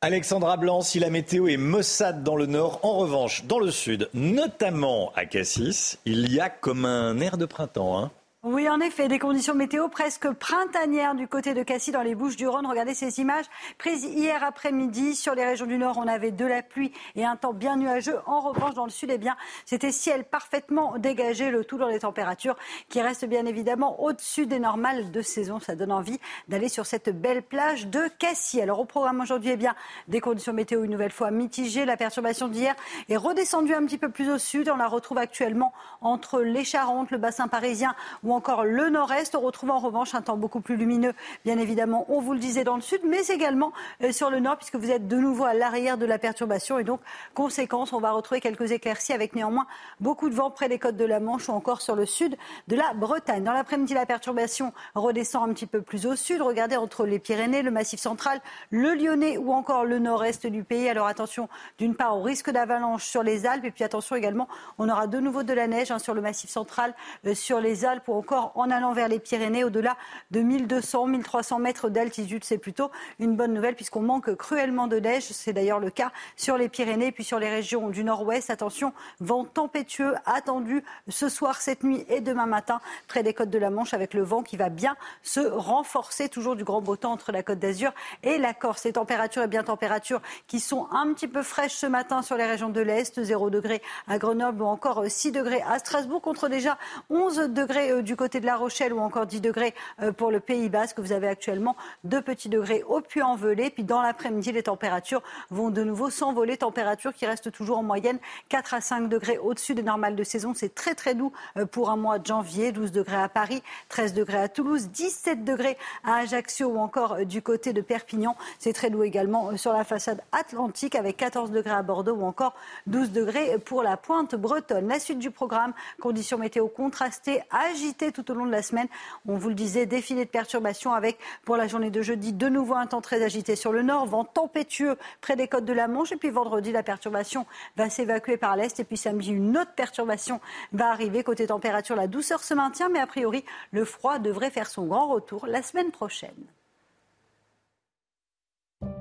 Alexandra 0.03 0.59
Blanc, 0.59 0.83
si 0.83 0.99
la 0.99 1.09
météo 1.09 1.49
est 1.49 1.57
maussade 1.57 2.23
dans 2.23 2.37
le 2.37 2.45
nord, 2.45 2.81
en 2.83 2.99
revanche, 2.99 3.47
dans 3.47 3.59
le 3.59 3.71
sud, 3.71 4.11
notamment 4.13 5.11
à 5.17 5.25
Cassis, 5.25 5.99
il 6.05 6.31
y 6.31 6.41
a 6.41 6.51
comme 6.51 6.85
un 6.85 7.19
air 7.21 7.39
de 7.39 7.47
printemps. 7.47 7.99
Hein. 7.99 8.11
Oui, 8.47 8.69
en 8.69 8.79
effet, 8.81 9.09
des 9.09 9.19
conditions 9.19 9.55
météo 9.55 9.89
presque 9.89 10.31
printanières 10.31 11.15
du 11.15 11.27
côté 11.27 11.55
de 11.55 11.63
Cassis 11.63 11.93
dans 11.93 12.03
les 12.03 12.15
Bouches 12.15 12.37
du 12.37 12.47
Rhône. 12.47 12.67
Regardez 12.67 12.93
ces 12.93 13.19
images 13.19 13.47
prises 13.79 14.05
hier 14.05 14.45
après-midi 14.45 15.17
sur 15.17 15.35
les 15.35 15.47
régions 15.47 15.65
du 15.65 15.79
Nord. 15.79 15.97
On 15.97 16.07
avait 16.07 16.31
de 16.31 16.45
la 16.45 16.63
pluie 16.63 16.93
et 17.17 17.25
un 17.25 17.37
temps 17.37 17.55
bien 17.55 17.77
nuageux. 17.77 18.19
En 18.27 18.41
revanche, 18.41 18.75
dans 18.75 18.85
le 18.85 18.91
Sud, 18.91 19.11
eh 19.11 19.17
bien, 19.17 19.35
c'était 19.65 19.93
ciel 19.93 20.25
parfaitement 20.25 20.99
dégagé, 20.99 21.51
le 21.51 21.65
tout 21.65 21.79
dans 21.79 21.89
les 21.89 22.01
températures 22.01 22.55
qui 22.91 23.01
restent 23.01 23.25
bien 23.25 23.47
évidemment 23.47 24.03
au-dessus 24.03 24.45
des 24.45 24.59
normales 24.59 25.11
de 25.11 25.23
saison. 25.23 25.59
Ça 25.59 25.75
donne 25.75 25.93
envie 25.93 26.21
d'aller 26.47 26.69
sur 26.69 26.85
cette 26.85 27.19
belle 27.19 27.43
plage 27.43 27.87
de 27.87 28.03
Cassis. 28.19 28.61
Alors, 28.61 28.79
au 28.79 28.85
programme 28.85 29.23
aujourd'hui, 29.23 29.53
eh 29.53 29.57
bien, 29.57 29.75
des 30.09 30.21
conditions 30.21 30.53
météo 30.53 30.85
une 30.85 30.91
nouvelle 30.91 31.13
fois 31.13 31.31
mitigées. 31.31 31.87
La 31.87 31.97
perturbation 31.97 32.49
d'hier 32.49 32.77
est 33.09 33.17
redescendue 33.17 33.73
un 33.73 33.87
petit 33.87 33.97
peu 33.97 34.11
plus 34.11 34.31
au 34.31 34.37
sud. 34.37 34.69
On 34.69 34.77
la 34.77 34.89
retrouve 34.89 35.17
actuellement 35.17 35.73
entre 36.03 36.43
les 36.43 36.65
Charentes, 36.65 37.11
le 37.11 37.17
bassin 37.17 37.49
parisien 37.49 37.95
encore 38.35 38.65
le 38.65 38.91
nord-est. 38.91 39.35
On 39.35 39.41
retrouve 39.41 39.71
en 39.71 39.79
revanche 39.79 40.15
un 40.15 40.23
temps 40.23 40.37
beaucoup 40.37 40.61
plus 40.61 40.77
lumineux, 40.77 41.15
bien 41.45 41.59
évidemment, 41.59 42.05
on 42.09 42.21
vous 42.21 42.33
le 42.33 42.39
disait 42.39 42.65
dans 42.65 42.77
le 42.77 42.83
sud, 42.83 43.01
mais 43.05 43.27
également 43.27 43.73
euh, 44.03 44.13
sur 44.13 44.31
le 44.31 44.41
nord, 44.41 44.57
puisque 44.57 44.77
vous 44.77 44.91
êtes 44.91 45.09
de 45.09 45.17
nouveau 45.17 45.45
à 45.45 45.55
l'arrière 45.55 45.99
de 45.99 46.07
la 46.07 46.19
perturbation. 46.19 46.79
Et 46.79 46.85
donc, 46.85 47.01
conséquence, 47.35 47.93
on 47.93 48.01
va 48.01 48.13
retrouver 48.13 48.41
quelques 48.41 48.73
éclaircies 48.73 49.13
avec 49.13 49.35
néanmoins 49.35 49.67
beaucoup 50.01 50.29
de 50.29 50.35
vent 50.35 50.51
près 50.51 50.69
des 50.69 50.79
côtes 50.79 50.97
de 50.97 51.05
la 51.05 51.21
Manche 51.21 51.49
ou 51.49 51.53
encore 51.53 51.81
sur 51.81 51.97
le 51.97 52.07
sud 52.07 52.37
de 52.69 52.77
la 52.77 52.93
Bretagne. 52.95 53.45
Dans 53.45 53.53
l'après-midi, 53.53 53.95
la 53.95 54.07
perturbation 54.07 54.73
redescend 54.95 55.49
un 55.49 55.53
petit 55.53 55.67
peu 55.67 55.83
plus 55.83 56.07
au 56.07 56.17
sud. 56.17 56.43
Regardez 56.43 56.77
entre 56.77 57.07
les 57.07 57.19
Pyrénées, 57.19 57.63
le 57.63 57.71
Massif 57.71 58.01
central, 58.01 58.41
le 58.71 58.95
Lyonnais 58.95 59.39
ou 59.39 59.53
encore 59.53 59.85
le 59.85 59.99
nord-est 59.99 60.47
du 60.47 60.65
pays. 60.65 60.89
Alors 60.89 61.07
attention, 61.07 61.49
d'une 61.79 61.95
part, 61.95 62.17
au 62.17 62.23
risque 62.23 62.51
d'avalanche 62.51 63.05
sur 63.05 63.23
les 63.23 63.47
Alpes. 63.47 63.65
Et 63.65 63.71
puis 63.71 63.85
attention 63.85 64.17
également, 64.17 64.49
on 64.79 64.89
aura 64.89 65.07
de 65.07 65.19
nouveau 65.21 65.43
de 65.43 65.53
la 65.53 65.67
neige 65.67 65.91
hein, 65.91 65.99
sur 65.99 66.15
le 66.15 66.21
Massif 66.21 66.51
central, 66.51 66.95
euh, 67.27 67.35
sur 67.35 67.61
les 67.61 67.85
Alpes 67.85 68.09
en 68.33 68.71
allant 68.71 68.93
vers 68.93 69.09
les 69.09 69.19
Pyrénées, 69.19 69.65
au-delà 69.65 69.97
de 70.31 70.41
1200, 70.41 71.07
1300 71.07 71.59
mètres 71.59 71.89
d'altitude. 71.89 72.45
C'est 72.45 72.59
plutôt 72.59 72.91
une 73.19 73.37
bonne 73.37 73.53
nouvelle 73.53 73.75
puisqu'on 73.75 74.03
manque 74.03 74.35
cruellement 74.37 74.87
de 74.87 74.99
neige. 74.99 75.25
C'est 75.25 75.53
d'ailleurs 75.53 75.81
le 75.81 75.91
cas 75.91 76.13
sur 76.37 76.57
les 76.57 76.69
Pyrénées, 76.69 77.13
puis 77.13 77.25
sur 77.25 77.39
les 77.39 77.49
régions 77.49 77.89
du 77.91 78.05
nord-ouest. 78.05 78.51
Attention, 78.51 78.93
vent 79.21 79.45
tempétueux 79.45 80.15
attendu 80.27 80.85
ce 81.09 81.29
soir, 81.29 81.61
cette 81.61 81.85
nuit 81.85 82.05
et 82.09 82.21
demain 82.21 82.47
matin 82.47 82.81
près 83.09 83.23
des 83.23 83.35
côtes 83.35 83.51
de 83.51 83.59
la 83.59 83.71
Manche 83.71 83.95
avec 83.95 84.15
le 84.15 84.23
vent 84.23 84.43
qui 84.43 84.57
va 84.57 84.69
bien 84.69 84.97
se 85.23 85.41
renforcer. 85.41 86.29
Toujours 86.29 86.57
du 86.57 86.65
grand 86.65 86.81
beau 86.81 86.97
temps 86.97 87.13
entre 87.13 87.33
la 87.33 87.43
côte 87.43 87.59
d'Azur 87.59 87.93
et 88.23 88.39
la 88.39 88.55
Corse. 88.55 88.85
Les 88.85 88.93
températures 88.93 89.43
et 89.43 89.49
bien 89.49 89.63
températures 89.63 90.21
qui 90.47 90.61
sont 90.61 90.89
un 90.91 91.13
petit 91.13 91.29
peu 91.29 91.43
fraîches 91.43 91.75
ce 91.75 91.87
matin 91.87 92.23
sur 92.23 92.37
les 92.37 92.45
régions 92.45 92.71
de 92.71 92.81
l'Est, 92.81 93.23
0 93.23 93.51
degré 93.51 93.83
à 94.09 94.19
Grenoble 94.19 94.63
ou 94.63 94.67
encore 94.67 95.05
6 95.07 95.33
degrés 95.33 95.63
à 95.63 95.79
Strasbourg 95.79 96.21
contre 96.21 96.49
déjà 96.49 96.79
11 97.11 97.51
degrés 97.51 97.91
euh, 97.91 98.03
du 98.15 98.17
côté 98.17 98.39
de 98.39 98.47
La 98.47 98.55
Rochelle 98.55 98.93
ou 98.93 99.01
encore 99.01 99.27
10 99.27 99.41
degrés 99.41 99.75
euh, 100.01 100.13
pour 100.13 100.31
le 100.31 100.39
Pays 100.39 100.69
Basque. 100.69 101.01
Vous 101.01 101.11
avez 101.11 101.27
actuellement 101.27 101.77
2 102.05 102.23
petits 102.23 102.49
degrés 102.49 102.85
au 102.87 103.01
Puy-en-Velay. 103.01 103.71
Puis 103.71 103.83
dans 103.83 104.01
l'après-midi, 104.03 104.53
les 104.53 104.63
températures 104.63 105.21
vont 105.51 105.71
de 105.71 105.83
nouveau 105.83 106.11
s'envoler. 106.11 106.57
Température 106.57 107.13
qui 107.13 107.27
reste 107.27 107.51
toujours 107.51 107.79
en 107.79 107.83
moyenne 107.83 108.21
4 108.51 108.75
à 108.75 108.81
5 108.81 109.09
degrés 109.09 109.39
au-dessus 109.39 109.75
des 109.75 109.83
normales 109.83 110.15
de 110.15 110.23
saison. 110.23 110.53
C'est 110.55 110.77
très 110.77 110.95
très 110.95 111.17
doux 111.17 111.33
euh, 111.57 111.67
pour 111.67 111.91
un 111.91 111.97
mois 111.97 112.21
de 112.21 112.27
janvier. 112.27 112.71
12 112.71 112.93
degrés 112.93 113.17
à 113.17 113.29
Paris, 113.29 113.65
13 113.89 114.15
degrés 114.15 114.39
à 114.39 114.49
Toulouse, 114.49 114.91
17 114.93 115.43
degrés 115.43 115.77
à 116.05 116.19
Ajaccio 116.19 116.69
ou 116.69 116.79
encore 116.79 117.15
euh, 117.15 117.25
du 117.25 117.43
côté 117.43 117.73
de 117.73 117.81
Perpignan. 117.81 118.37
C'est 118.61 118.75
très 118.75 118.91
doux 118.91 119.03
également 119.03 119.57
sur 119.57 119.73
la 119.73 119.83
façade 119.83 120.23
atlantique 120.31 120.95
avec 120.95 121.17
14 121.17 121.51
degrés 121.51 121.75
à 121.75 121.83
Bordeaux 121.83 122.15
ou 122.15 122.25
encore 122.25 122.55
12 122.87 123.11
degrés 123.11 123.59
pour 123.59 123.83
la 123.83 123.97
pointe 123.97 124.37
bretonne. 124.37 124.87
La 124.87 125.01
suite 125.01 125.19
du 125.19 125.33
programme, 125.33 125.73
conditions 126.01 126.39
météo 126.39 126.69
contrastées, 126.69 127.43
agitées 127.51 128.04
tout 128.13 128.31
au 128.31 128.35
long 128.35 128.47
de 128.47 128.51
la 128.51 128.63
semaine. 128.63 128.89
On 129.27 129.37
vous 129.37 129.49
le 129.49 129.55
disait, 129.55 129.87
défilé 129.87 130.25
de 130.25 130.31
perturbations 130.31 130.93
avec 130.93 131.19
pour 131.45 131.57
la 131.57 131.67
journée 131.67 131.91
de 131.91 132.03
jeudi 132.03 132.33
de 132.33 132.49
nouveau 132.49 132.75
un 132.75 132.87
temps 132.87 133.01
très 133.01 133.23
agité 133.23 133.57
sur 133.57 133.73
le 133.73 133.83
nord, 133.83 134.07
vent 134.07 134.25
tempétueux 134.25 134.97
près 135.21 135.37
des 135.37 135.49
côtes 135.49 135.65
de 135.65 135.73
la 135.73 135.89
Manche. 135.89 136.13
Et 136.13 136.17
puis 136.17 136.31
vendredi, 136.31 136.73
la 136.73 136.83
perturbation 136.83 137.47
va 137.77 137.91
s'évacuer 137.91 138.37
par 138.37 138.57
l'est. 138.57 138.79
Et 138.81 138.85
puis 138.85 138.97
samedi, 138.97 139.33
une 139.33 139.57
autre 139.57 139.73
perturbation 139.75 140.41
va 140.73 140.91
arriver. 140.91 141.23
Côté 141.23 141.47
température, 141.47 141.97
la 141.97 142.07
douceur 142.07 142.43
se 142.43 142.55
maintient, 142.55 142.89
mais 142.89 143.01
a 143.01 143.07
priori, 143.07 143.45
le 143.71 143.85
froid 143.85 144.19
devrait 144.19 144.51
faire 144.51 144.69
son 144.69 144.87
grand 144.87 145.09
retour 145.09 145.47
la 145.47 145.63
semaine 145.63 145.91
prochaine. 145.91 146.33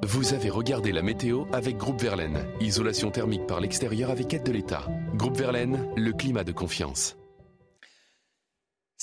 Vous 0.03 0.33
avez 0.33 0.49
regardé 0.49 0.91
la 0.91 1.01
météo 1.01 1.45
avec 1.51 1.77
Groupe 1.77 2.01
Verlaine. 2.01 2.45
Isolation 2.59 3.11
thermique 3.11 3.47
par 3.47 3.59
l'extérieur 3.59 4.09
avec 4.09 4.33
aide 4.33 4.43
de 4.43 4.51
l'État. 4.51 4.85
Groupe 5.15 5.37
Verlaine, 5.37 5.89
le 5.95 6.11
climat 6.11 6.43
de 6.43 6.51
confiance. 6.51 7.17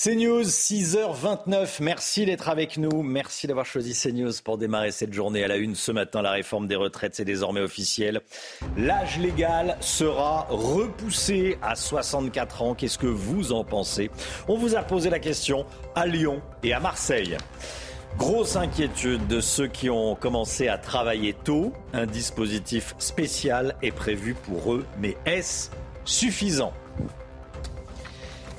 CNews, 0.03 0.45
6h29. 0.45 1.83
Merci 1.83 2.25
d'être 2.25 2.49
avec 2.49 2.79
nous. 2.79 3.03
Merci 3.03 3.47
d'avoir 3.47 3.67
choisi 3.67 3.93
CNews 3.93 4.33
pour 4.43 4.57
démarrer 4.57 4.93
cette 4.93 5.13
journée 5.13 5.45
à 5.45 5.49
la 5.49 5.59
une. 5.59 5.75
Ce 5.75 5.93
matin, 5.93 6.23
la 6.23 6.31
réforme 6.31 6.67
des 6.67 6.75
retraites, 6.75 7.15
c'est 7.15 7.27
désormais 7.27 7.61
officiel. 7.61 8.23
L'âge 8.79 9.19
légal 9.19 9.77
sera 9.81 10.47
repoussé 10.49 11.59
à 11.61 11.75
64 11.75 12.63
ans. 12.63 12.75
Qu'est-ce 12.75 12.97
que 12.97 13.07
vous 13.07 13.53
en 13.53 13.63
pensez? 13.63 14.11
On 14.49 14.57
vous 14.57 14.75
a 14.75 14.81
posé 14.81 15.11
la 15.11 15.19
question 15.19 15.67
à 15.95 16.07
Lyon 16.07 16.41
et 16.63 16.73
à 16.73 16.81
Marseille. 16.81 17.37
Grosse 18.17 18.57
inquiétude 18.57 19.27
de 19.27 19.43
ceux 19.43 19.67
qui 19.67 19.91
ont 19.91 20.15
commencé 20.15 20.69
à 20.69 20.79
travailler 20.79 21.35
tôt. 21.35 21.75
Un 21.93 22.07
dispositif 22.07 22.95
spécial 22.99 23.77
est 23.83 23.93
prévu 23.93 24.33
pour 24.33 24.73
eux, 24.73 24.87
mais 24.99 25.19
est-ce 25.27 25.69
suffisant? 26.07 26.73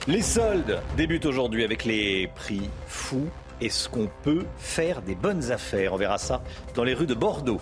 Les 0.08 0.22
soldes 0.22 0.82
débutent 0.98 1.26
aujourd'hui 1.26 1.64
avec 1.64 1.86
les 1.86 2.28
prix 2.28 2.70
fous. 2.88 3.30
Est-ce 3.60 3.88
qu'on 3.88 4.10
peut 4.24 4.46
faire 4.58 5.02
des 5.02 5.14
bonnes 5.14 5.52
affaires? 5.52 5.94
On 5.94 5.98
verra 5.98 6.18
ça 6.18 6.42
dans 6.74 6.84
les 6.84 6.94
rues 6.94 7.06
de 7.06 7.14
Bordeaux. 7.14 7.62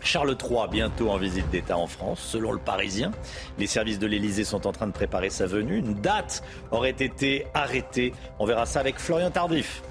Charles 0.00 0.36
III, 0.40 0.68
bientôt 0.70 1.10
en 1.10 1.16
visite 1.16 1.48
d'État 1.50 1.76
en 1.76 1.86
France, 1.86 2.20
selon 2.20 2.52
le 2.52 2.58
Parisien. 2.58 3.10
Les 3.58 3.66
services 3.66 3.98
de 3.98 4.06
l'Élysée 4.06 4.44
sont 4.44 4.66
en 4.66 4.72
train 4.72 4.86
de 4.86 4.92
préparer 4.92 5.30
sa 5.30 5.46
venue. 5.46 5.78
Une 5.78 5.94
date 5.94 6.42
aurait 6.70 6.90
été 6.90 7.46
arrêtée. 7.54 8.12
On 8.38 8.46
verra 8.46 8.66
ça 8.66 8.80
avec 8.80 8.98
Florian 8.98 9.30
Tardif. 9.30 9.82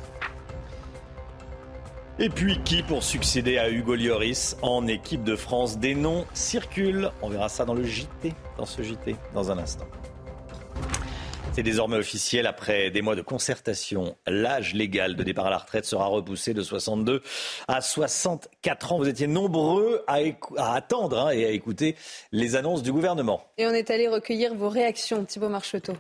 Et 2.18 2.30
puis 2.30 2.62
qui 2.64 2.82
pour 2.82 3.04
succéder 3.04 3.58
à 3.58 3.70
Hugo 3.70 3.96
Lloris 3.96 4.56
en 4.62 4.88
équipe 4.88 5.24
de 5.24 5.36
France? 5.36 5.80
Des 5.80 5.96
noms 5.96 6.26
circulent. 6.34 7.12
On 7.22 7.30
verra 7.30 7.50
ça 7.50 7.66
dans 7.66 7.74
le 7.74 7.84
JT, 7.84 8.34
dans 8.58 8.66
ce 8.66 8.82
JT, 8.82 9.18
dans 9.34 9.52
un 9.52 9.58
instant. 9.58 9.86
C'est 11.56 11.64
désormais 11.64 11.96
officiel. 11.96 12.48
Après 12.48 12.92
des 12.92 13.02
mois 13.02 13.16
de 13.16 13.22
concertation, 13.22 14.18
l'âge 14.28 14.74
légal 14.74 15.16
de 15.16 15.24
départ 15.24 15.46
à 15.46 15.50
la 15.50 15.58
retraite 15.58 15.86
sera 15.86 16.08
repoussé 16.08 16.54
de 16.54 16.62
62 16.62 17.22
à 17.70 17.80
64 17.80 18.92
ans. 18.92 18.98
Vous 18.98 19.08
étiez 19.08 19.28
nombreux 19.28 20.04
à, 20.06 20.18
attendre 20.74 21.18
hein, 21.18 21.32
et 21.32 21.46
à 21.46 21.52
écouter 21.52 21.96
les 22.34 22.58
annonces 22.58 22.84
du 22.84 22.92
gouvernement. 22.92 23.42
Et 23.58 23.66
on 23.68 23.72
est 23.72 23.90
allé 23.90 24.10
recueillir 24.10 24.54
vos 24.54 24.68
réactions, 24.68 25.24
Thibault 25.24 25.48
Marcheteau. 25.48 25.94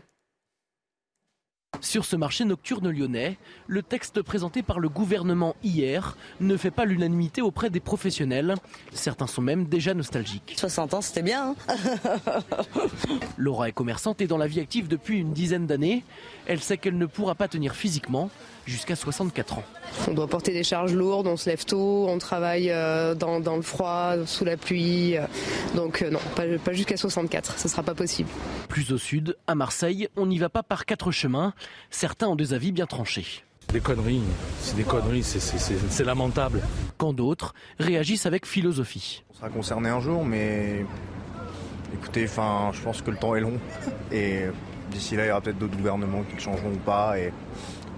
Sur 1.81 2.05
ce 2.05 2.15
marché 2.15 2.45
nocturne 2.45 2.89
lyonnais, 2.89 3.37
le 3.67 3.83
texte 3.83 4.21
présenté 4.21 4.63
par 4.63 4.79
le 4.79 4.89
gouvernement 4.89 5.55
hier 5.63 6.17
ne 6.39 6.57
fait 6.57 6.71
pas 6.71 6.85
l'unanimité 6.85 7.41
auprès 7.41 7.69
des 7.69 7.79
professionnels. 7.79 8.55
Certains 8.93 9.27
sont 9.27 9.41
même 9.41 9.65
déjà 9.65 9.93
nostalgiques. 9.93 10.55
60 10.57 10.93
ans, 10.95 11.01
c'était 11.01 11.21
bien. 11.21 11.55
Hein 11.67 12.39
Laura 13.37 13.69
est 13.69 13.73
commerçante 13.73 14.21
et 14.21 14.27
dans 14.27 14.37
la 14.37 14.47
vie 14.47 14.59
active 14.59 14.87
depuis 14.87 15.19
une 15.19 15.33
dizaine 15.33 15.67
d'années. 15.67 16.03
Elle 16.47 16.61
sait 16.61 16.77
qu'elle 16.77 16.97
ne 16.97 17.05
pourra 17.05 17.35
pas 17.35 17.47
tenir 17.47 17.75
physiquement 17.75 18.29
jusqu'à 18.65 18.95
64 18.95 19.59
ans. 19.59 19.63
On 20.07 20.13
doit 20.13 20.27
porter 20.27 20.53
des 20.53 20.63
charges 20.63 20.93
lourdes, 20.93 21.27
on 21.27 21.37
se 21.37 21.49
lève 21.49 21.65
tôt, 21.65 22.07
on 22.09 22.17
travaille 22.17 22.69
euh, 22.69 23.15
dans, 23.15 23.39
le 23.55 23.61
froid, 23.61 24.13
sous 24.25 24.45
la 24.45 24.57
pluie. 24.57 25.17
Euh, 25.17 25.25
donc 25.75 26.01
euh, 26.01 26.09
non, 26.09 26.19
pas, 26.35 26.73
jusqu'à 26.73 26.97
64, 26.97 27.57
ce 27.57 27.67
ne 27.67 27.71
sera 27.71 27.83
pas 27.83 27.95
possible. 27.95 28.29
Plus 28.67 28.91
au 28.91 28.97
sud, 28.97 29.37
à 29.47 29.55
Marseille, 29.55 30.09
on 30.15 30.25
n'y 30.25 30.37
va 30.37 30.49
pas 30.49 30.63
par 30.63 30.85
quatre 30.85 31.11
chemins. 31.11 31.53
Certains 31.89 32.27
ont 32.27 32.35
des 32.35 32.53
avis 32.53 32.71
bien 32.71 32.85
tranchés. 32.85 33.43
Des 33.73 33.79
conneries, 33.79 34.21
c'est 34.61 34.75
des 34.75 34.83
conneries, 34.83 35.23
c'est 35.23 36.03
lamentable. 36.03 36.61
Quand 36.97 37.13
d'autres 37.13 37.55
réagissent 37.79 38.27
avec 38.27 38.45
philosophie. 38.45 39.23
On 39.31 39.33
sera 39.33 39.49
concerné 39.49 39.89
un 39.89 39.99
jour, 39.99 40.23
mais 40.23 40.85
écoutez, 41.93 42.25
enfin, 42.25 42.69
je 42.73 42.81
pense 42.81 43.01
que 43.01 43.09
le 43.09 43.17
temps 43.17 43.35
est 43.35 43.41
long. 43.41 43.59
Et 44.11 44.43
d'ici 44.91 45.15
là, 45.15 45.25
il 45.25 45.27
y 45.29 45.31
aura 45.31 45.41
peut-être 45.41 45.57
d'autres 45.57 45.75
gouvernements 45.75 46.23
qui 46.23 46.41
changeront 46.41 46.73
ou 46.73 46.77
pas. 46.77 47.17
Et 47.19 47.33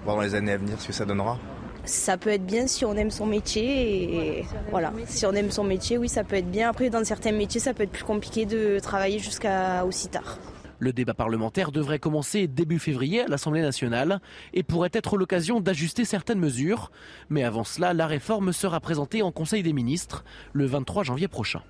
voir 0.08 0.16
dans 0.16 0.22
les 0.22 0.34
années 0.34 0.52
à 0.52 0.56
venir 0.56 0.80
ce 0.80 0.86
que 0.86 0.92
ça 0.94 1.04
donnera. 1.04 1.38
Ça 1.84 2.16
peut 2.16 2.30
être 2.30 2.46
bien 2.46 2.66
si 2.66 2.86
on 2.86 2.94
aime 2.94 3.10
son 3.10 3.26
métier. 3.26 4.38
Et 4.38 4.44
voilà, 4.70 4.90
si 5.06 5.26
on 5.26 5.32
aime 5.32 5.50
son 5.50 5.64
métier, 5.64 5.98
oui, 5.98 6.08
ça 6.08 6.24
peut 6.24 6.36
être 6.36 6.50
bien. 6.50 6.70
Après, 6.70 6.88
dans 6.88 7.04
certains 7.04 7.32
métiers, 7.32 7.60
ça 7.60 7.74
peut 7.74 7.82
être 7.82 7.92
plus 7.92 8.04
compliqué 8.04 8.46
de 8.46 8.78
travailler 8.80 9.18
jusqu'à 9.18 9.84
aussi 9.84 10.08
tard. 10.08 10.38
Le 10.78 10.94
débat 10.94 11.12
parlementaire 11.12 11.72
devrait 11.72 11.98
commencer 11.98 12.46
début 12.46 12.78
février 12.78 13.22
à 13.22 13.26
l'Assemblée 13.26 13.60
nationale 13.60 14.20
et 14.54 14.62
pourrait 14.62 14.90
être 14.94 15.18
l'occasion 15.18 15.60
d'ajuster 15.60 16.06
certaines 16.06 16.38
mesures. 16.38 16.90
Mais 17.28 17.44
avant 17.44 17.64
cela, 17.64 17.92
la 17.92 18.06
réforme 18.06 18.52
sera 18.52 18.80
présentée 18.80 19.20
en 19.20 19.32
Conseil 19.32 19.62
des 19.62 19.74
ministres 19.74 20.24
le 20.54 20.64
23 20.64 21.02
janvier 21.02 21.28
prochain. 21.28 21.62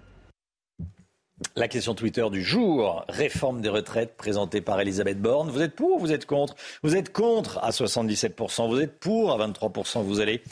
La 1.54 1.68
question 1.68 1.94
Twitter 1.94 2.26
du 2.30 2.42
jour, 2.42 3.04
réforme 3.08 3.60
des 3.60 3.68
retraites 3.68 4.16
présentée 4.16 4.60
par 4.60 4.80
Elisabeth 4.80 5.20
Borne. 5.20 5.50
Vous 5.50 5.62
êtes 5.62 5.76
pour 5.76 5.96
ou 5.96 5.98
vous 6.00 6.12
êtes 6.12 6.26
contre? 6.26 6.56
Vous 6.82 6.96
êtes 6.96 7.12
contre 7.12 7.58
à 7.62 7.70
77%, 7.70 8.68
vous 8.68 8.80
êtes 8.80 8.98
pour 8.98 9.32
à 9.32 9.46
23%. 9.46 10.02
Vous 10.02 10.18
allez 10.18 10.42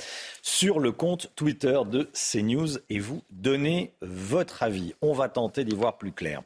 sur 0.43 0.79
le 0.79 0.93
compte 0.93 1.33
Twitter 1.35 1.81
de 1.91 2.09
CNews 2.13 2.79
et 2.89 3.01
vous 3.01 3.23
donnez 3.31 3.95
votre 4.01 4.63
avis. 4.63 4.95
On 5.03 5.13
va 5.13 5.29
tenter 5.29 5.65
d'y 5.65 5.75
voir 5.75 5.99
plus 5.99 6.13
clair 6.13 6.43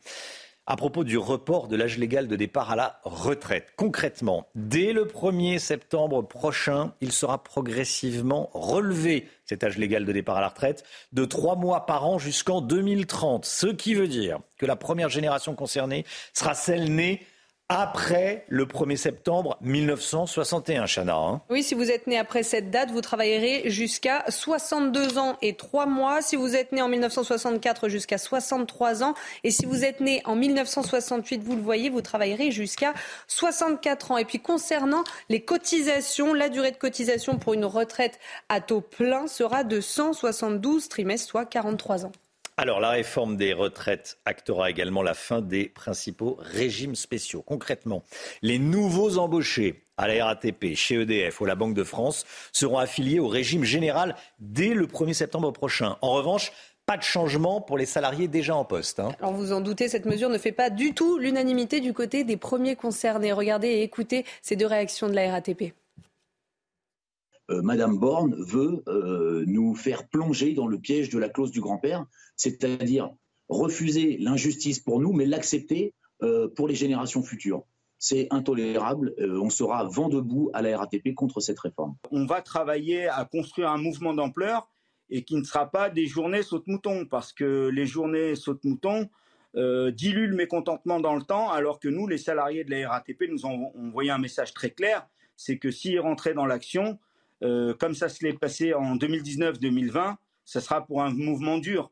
à 0.70 0.76
propos 0.76 1.02
du 1.02 1.18
report 1.18 1.66
de 1.66 1.74
l'âge 1.74 1.98
légal 1.98 2.28
de 2.28 2.36
départ 2.36 2.70
à 2.70 2.76
la 2.76 3.00
retraite. 3.02 3.72
Concrètement, 3.74 4.46
dès 4.54 4.92
le 4.92 5.04
1er 5.04 5.58
septembre 5.58 6.22
prochain, 6.22 6.92
il 7.00 7.10
sera 7.10 7.42
progressivement 7.42 8.50
relevé, 8.54 9.26
cet 9.46 9.64
âge 9.64 9.78
légal 9.78 10.04
de 10.04 10.12
départ 10.12 10.36
à 10.36 10.40
la 10.40 10.46
retraite, 10.46 10.84
de 11.12 11.24
trois 11.24 11.56
mois 11.56 11.86
par 11.86 12.06
an 12.06 12.18
jusqu'en 12.18 12.60
2030. 12.60 13.44
Ce 13.46 13.66
qui 13.66 13.94
veut 13.94 14.06
dire 14.06 14.38
que 14.58 14.66
la 14.66 14.76
première 14.76 15.08
génération 15.08 15.56
concernée 15.56 16.06
sera 16.34 16.54
celle 16.54 16.94
née 16.94 17.26
après 17.70 18.44
le 18.48 18.66
1er 18.66 18.96
septembre 18.96 19.56
1961, 19.60 20.86
Chana. 20.86 21.14
Hein. 21.14 21.40
Oui, 21.50 21.62
si 21.62 21.74
vous 21.74 21.88
êtes 21.88 22.08
né 22.08 22.18
après 22.18 22.42
cette 22.42 22.72
date, 22.72 22.90
vous 22.90 23.00
travaillerez 23.00 23.70
jusqu'à 23.70 24.24
62 24.28 25.18
ans 25.18 25.36
et 25.40 25.54
3 25.54 25.86
mois. 25.86 26.20
Si 26.20 26.34
vous 26.34 26.56
êtes 26.56 26.72
né 26.72 26.82
en 26.82 26.88
1964, 26.88 27.88
jusqu'à 27.88 28.18
63 28.18 29.04
ans. 29.04 29.14
Et 29.44 29.52
si 29.52 29.66
vous 29.66 29.84
êtes 29.84 30.00
né 30.00 30.20
en 30.24 30.34
1968, 30.34 31.44
vous 31.44 31.54
le 31.54 31.62
voyez, 31.62 31.90
vous 31.90 32.02
travaillerez 32.02 32.50
jusqu'à 32.50 32.92
64 33.28 34.10
ans. 34.10 34.18
Et 34.18 34.24
puis 34.24 34.40
concernant 34.40 35.04
les 35.28 35.40
cotisations, 35.40 36.34
la 36.34 36.48
durée 36.48 36.72
de 36.72 36.76
cotisation 36.76 37.38
pour 37.38 37.54
une 37.54 37.64
retraite 37.64 38.18
à 38.48 38.60
taux 38.60 38.80
plein 38.80 39.28
sera 39.28 39.62
de 39.62 39.80
172 39.80 40.88
trimestres, 40.88 41.28
soit 41.28 41.44
43 41.44 42.06
ans. 42.06 42.12
Alors, 42.60 42.78
la 42.78 42.90
réforme 42.90 43.38
des 43.38 43.54
retraites 43.54 44.18
actera 44.26 44.68
également 44.68 45.02
la 45.02 45.14
fin 45.14 45.40
des 45.40 45.64
principaux 45.64 46.36
régimes 46.40 46.94
spéciaux. 46.94 47.40
Concrètement, 47.40 48.02
les 48.42 48.58
nouveaux 48.58 49.16
embauchés 49.16 49.86
à 49.96 50.06
la 50.06 50.26
RATP, 50.26 50.74
chez 50.74 50.96
EDF 50.96 51.40
ou 51.40 51.46
la 51.46 51.54
Banque 51.54 51.72
de 51.72 51.84
France 51.84 52.26
seront 52.52 52.76
affiliés 52.76 53.18
au 53.18 53.28
régime 53.28 53.64
général 53.64 54.14
dès 54.40 54.74
le 54.74 54.86
1er 54.86 55.14
septembre 55.14 55.52
prochain. 55.52 55.96
En 56.02 56.12
revanche, 56.12 56.52
pas 56.84 56.98
de 56.98 57.02
changement 57.02 57.62
pour 57.62 57.78
les 57.78 57.86
salariés 57.86 58.28
déjà 58.28 58.54
en 58.54 58.66
poste. 58.66 59.00
Hein. 59.00 59.08
Alors 59.20 59.32
vous 59.32 59.52
en 59.52 59.62
doutez, 59.62 59.88
cette 59.88 60.04
mesure 60.04 60.28
ne 60.28 60.36
fait 60.36 60.52
pas 60.52 60.68
du 60.68 60.92
tout 60.92 61.16
l'unanimité 61.16 61.80
du 61.80 61.94
côté 61.94 62.24
des 62.24 62.36
premiers 62.36 62.76
concernés. 62.76 63.32
Regardez 63.32 63.68
et 63.68 63.82
écoutez 63.84 64.26
ces 64.42 64.56
deux 64.56 64.66
réactions 64.66 65.08
de 65.08 65.14
la 65.14 65.30
RATP. 65.30 65.72
Euh, 67.50 67.62
Madame 67.62 67.98
Borne 67.98 68.34
veut 68.38 68.82
euh, 68.88 69.44
nous 69.46 69.74
faire 69.74 70.08
plonger 70.08 70.54
dans 70.54 70.66
le 70.66 70.78
piège 70.78 71.10
de 71.10 71.18
la 71.18 71.28
clause 71.28 71.50
du 71.50 71.60
grand-père, 71.60 72.06
c'est-à-dire 72.36 73.10
refuser 73.48 74.16
l'injustice 74.18 74.78
pour 74.78 75.00
nous, 75.00 75.12
mais 75.12 75.26
l'accepter 75.26 75.94
euh, 76.22 76.48
pour 76.48 76.68
les 76.68 76.74
générations 76.74 77.22
futures. 77.22 77.64
C'est 77.98 78.28
intolérable. 78.30 79.14
on 79.18 79.50
sera 79.50 79.84
vent 79.84 80.08
debout 80.08 80.50
à 80.54 80.62
la 80.62 80.78
RATP 80.78 81.14
contre 81.14 81.40
cette 81.40 81.58
réforme. 81.58 81.96
On 82.10 82.24
va 82.24 82.40
travailler 82.40 83.08
à 83.08 83.26
construire 83.26 83.68
un 83.68 83.76
mouvement 83.76 84.14
d'ampleur 84.14 84.70
et 85.10 85.22
qui 85.22 85.36
ne 85.36 85.42
sera 85.42 85.70
pas 85.70 85.90
des 85.90 86.06
journées 86.06 86.42
saute-mouton, 86.42 87.04
parce 87.04 87.34
que 87.34 87.68
les 87.68 87.84
journées 87.84 88.36
saute-mouton 88.36 89.10
diluent 89.54 90.28
le 90.28 90.34
mécontentement 90.34 90.98
dans 90.98 91.14
le 91.14 91.22
temps, 91.24 91.50
alors 91.50 91.78
que 91.78 91.88
nous, 91.88 92.06
les 92.06 92.16
salariés 92.16 92.64
de 92.64 92.70
la 92.70 92.88
RATP, 92.88 93.24
nous 93.28 93.44
avons 93.44 93.70
envoyé 93.76 94.10
un 94.10 94.18
message 94.18 94.54
très 94.54 94.70
clair, 94.70 95.06
c'est 95.36 95.58
que 95.58 95.70
s'ils 95.70 96.00
rentraient 96.00 96.32
dans 96.32 96.46
l'action, 96.46 96.98
euh, 97.42 97.74
comme 97.74 97.94
ça 97.94 98.08
se 98.08 98.24
l'est 98.24 98.38
passé 98.38 98.74
en 98.74 98.96
2019-2020, 98.96 100.16
ce 100.44 100.60
sera 100.60 100.84
pour 100.84 101.02
un 101.02 101.10
mouvement 101.10 101.58
dur. 101.58 101.90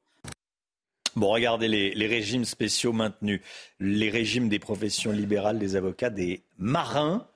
Bon, 1.17 1.31
regardez 1.31 1.69
les, 1.69 2.07
régimes 2.07 2.45
spéciaux 2.45 2.93
maintenus. 2.93 3.41
Les 3.81 4.11
régimes 4.11 4.49
des 4.49 4.59
professions 4.59 5.11
libérales, 5.11 5.59
des 5.59 5.75
avocats, 5.75 6.11
des 6.11 6.43
marins, 6.59 7.27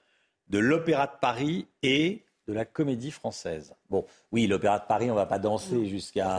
de 0.48 0.58
l'Opéra 0.58 1.06
de 1.06 1.18
Paris 1.20 1.66
et 1.82 2.22
de 2.46 2.52
la 2.52 2.64
Comédie 2.64 3.10
Française. 3.10 3.74
Bon, 3.88 4.04
oui, 4.30 4.46
l'Opéra 4.46 4.78
de 4.78 4.84
Paris, 4.86 5.06
on 5.10 5.14
ne 5.14 5.18
va 5.18 5.26
pas 5.26 5.38
danser 5.38 5.86
jusqu'à 5.86 6.38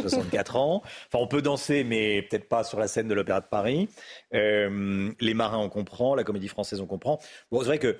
64 0.00 0.56
ans. 0.56 0.82
Enfin, 0.84 1.18
on 1.22 1.26
peut 1.26 1.42
danser, 1.42 1.84
mais 1.84 2.22
peut-être 2.22 2.48
pas 2.48 2.64
sur 2.64 2.78
la 2.78 2.88
scène 2.88 3.08
de 3.08 3.14
l'Opéra 3.14 3.40
de 3.40 3.46
Paris. 3.46 3.88
Euh, 4.32 5.10
les 5.20 5.34
marins, 5.34 5.58
on 5.58 5.68
comprend. 5.68 6.14
La 6.14 6.24
Comédie 6.24 6.48
Française, 6.48 6.80
on 6.80 6.86
comprend. 6.86 7.18
Bon, 7.50 7.60
c'est 7.60 7.66
vrai 7.66 7.78
que 7.78 7.96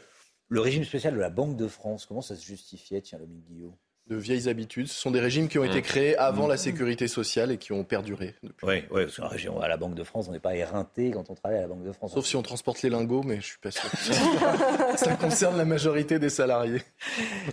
le 0.49 0.61
régime 0.61 0.85
spécial 0.85 1.15
de 1.15 1.19
la 1.19 1.31
Banque 1.31 1.57
de 1.57 1.69
France, 1.69 2.07
comment 2.07 2.23
ça 2.23 2.37
se 2.37 2.45
justifiait, 2.45 3.01
tiens, 3.01 3.19
le 3.19 3.27
Guillaume 3.27 3.75
de 4.07 4.17
vieilles 4.17 4.49
habitudes. 4.49 4.89
Ce 4.89 5.01
sont 5.01 5.11
des 5.11 5.21
régimes 5.21 5.49
qui 5.49 5.59
ont 5.59 5.65
été 5.65 5.79
mmh. 5.79 5.83
créés 5.83 6.17
avant 6.17 6.47
la 6.47 6.57
sécurité 6.57 7.09
sociale 7.09 7.51
et 7.51 7.57
qui 7.57 7.73
ont 7.73 7.85
perduré. 7.85 8.35
Oui, 8.63 8.83
ouais, 8.91 9.07
à 9.63 9.69
la 9.69 9.77
Banque 9.77 9.95
de 9.95 10.05
France, 10.05 10.27
on 10.29 10.33
n'est 10.33 10.41
pas 10.41 10.55
éreinté 10.55 11.11
quand 11.11 11.31
on 11.31 11.35
travaille 11.35 11.59
à 11.59 11.63
la 11.63 11.69
Banque 11.69 11.85
de 11.85 11.93
France. 11.93 12.13
Sauf 12.13 12.27
si 12.27 12.37
on 12.37 12.43
transporte 12.43 12.83
les 12.83 12.91
lingots, 12.91 13.23
mais 13.23 13.37
je 13.37 13.47
suis 13.47 13.59
pas 13.59 13.71
sûr. 13.71 13.89
ça 14.97 15.17
concerne 15.17 15.57
la 15.57 15.65
majorité 15.65 16.19
des 16.19 16.29
salariés. 16.29 16.83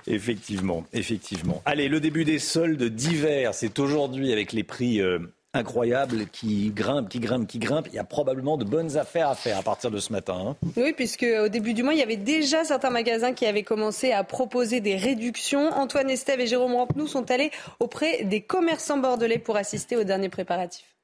Effectivement, 0.08 0.86
effectivement. 0.91 1.62
Allez, 1.65 1.88
le 1.88 2.01
début 2.01 2.25
des 2.25 2.39
soldes 2.39 2.84
d'hiver, 2.84 3.54
c'est 3.54 3.80
aujourd'hui 3.80 4.34
avec 4.34 4.51
les 4.51 4.63
prix. 4.63 5.01
Euh, 5.01 5.19
incroyable 5.53 6.27
qui 6.31 6.69
grimpe, 6.69 7.09
qui 7.09 7.19
grimpe, 7.19 7.47
qui 7.47 7.59
grimpe. 7.59 7.87
Il 7.87 7.95
y 7.95 7.99
a 7.99 8.03
probablement 8.03 8.57
de 8.57 8.63
bonnes 8.63 8.97
affaires 8.97 9.29
à 9.29 9.35
faire 9.35 9.57
à 9.57 9.63
partir 9.63 9.91
de 9.91 9.99
ce 9.99 10.13
matin. 10.13 10.37
Hein. 10.47 10.55
Oui, 10.77 10.93
puisque 10.93 11.25
au 11.43 11.49
début 11.49 11.73
du 11.73 11.83
mois, 11.83 11.93
il 11.93 11.99
y 11.99 12.03
avait 12.03 12.15
déjà 12.15 12.63
certains 12.63 12.89
magasins 12.89 13.33
qui 13.33 13.45
avaient 13.45 13.63
commencé 13.63 14.11
à 14.11 14.23
proposer 14.23 14.79
des 14.79 14.95
réductions. 14.95 15.71
Antoine 15.73 16.09
Estève 16.09 16.39
et 16.39 16.47
Jérôme 16.47 16.75
Rampenou 16.75 17.07
sont 17.07 17.29
allés 17.31 17.51
auprès 17.79 18.23
des 18.23 18.41
commerçants 18.41 18.97
bordelais 18.97 19.39
pour 19.39 19.57
assister 19.57 19.97
aux 19.97 20.05
derniers 20.05 20.29
préparatifs. 20.29 20.95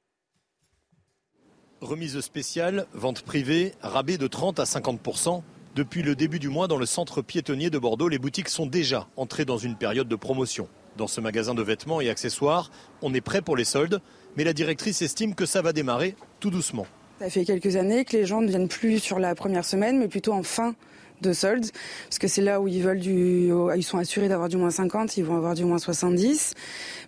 Remise 1.81 2.19
spéciale, 2.21 2.87
vente 2.93 3.21
privée, 3.21 3.73
rabais 3.81 4.17
de 4.17 4.27
30 4.27 4.59
à 4.59 4.63
50% 4.63 5.43
Depuis 5.75 6.01
le 6.01 6.15
début 6.15 6.39
du 6.39 6.49
mois, 6.49 6.67
dans 6.67 6.77
le 6.77 6.87
centre 6.87 7.21
piétonnier 7.21 7.69
de 7.69 7.77
Bordeaux, 7.77 8.07
les 8.07 8.17
boutiques 8.17 8.49
sont 8.49 8.65
déjà 8.65 9.07
entrées 9.15 9.45
dans 9.45 9.59
une 9.59 9.75
période 9.75 10.07
de 10.07 10.15
promotion. 10.15 10.69
Dans 10.97 11.05
ce 11.05 11.21
magasin 11.21 11.53
de 11.53 11.61
vêtements 11.61 12.01
et 12.01 12.09
accessoires, 12.09 12.71
on 13.03 13.13
est 13.13 13.21
prêt 13.21 13.43
pour 13.43 13.55
les 13.55 13.65
soldes 13.65 14.01
mais 14.37 14.43
la 14.43 14.53
directrice 14.53 15.01
estime 15.01 15.35
que 15.35 15.45
ça 15.45 15.61
va 15.61 15.73
démarrer 15.73 16.15
tout 16.39 16.51
doucement. 16.51 16.85
Ça 17.19 17.29
fait 17.29 17.43
quelques 17.43 17.75
années 17.75 18.05
que 18.05 18.15
les 18.15 18.25
gens 18.25 18.41
ne 18.41 18.47
viennent 18.47 18.67
plus 18.67 18.99
sur 18.99 19.17
la 19.17 19.33
première 19.33 19.65
semaine, 19.65 19.97
mais 19.97 20.07
plutôt 20.07 20.33
en 20.33 20.43
fin 20.43 20.75
de 21.21 21.33
soldes, 21.33 21.65
parce 22.03 22.19
que 22.19 22.27
c'est 22.27 22.43
là 22.43 22.61
où 22.61 22.67
ils 22.67 22.83
veulent 22.83 22.99
du, 22.99 23.49
ils 23.75 23.83
sont 23.83 23.97
assurés 23.97 24.27
d'avoir 24.27 24.49
du 24.49 24.57
moins 24.57 24.69
50, 24.69 25.17
ils 25.17 25.23
vont 25.23 25.35
avoir 25.35 25.55
du 25.55 25.65
moins 25.65 25.79
70. 25.79 26.53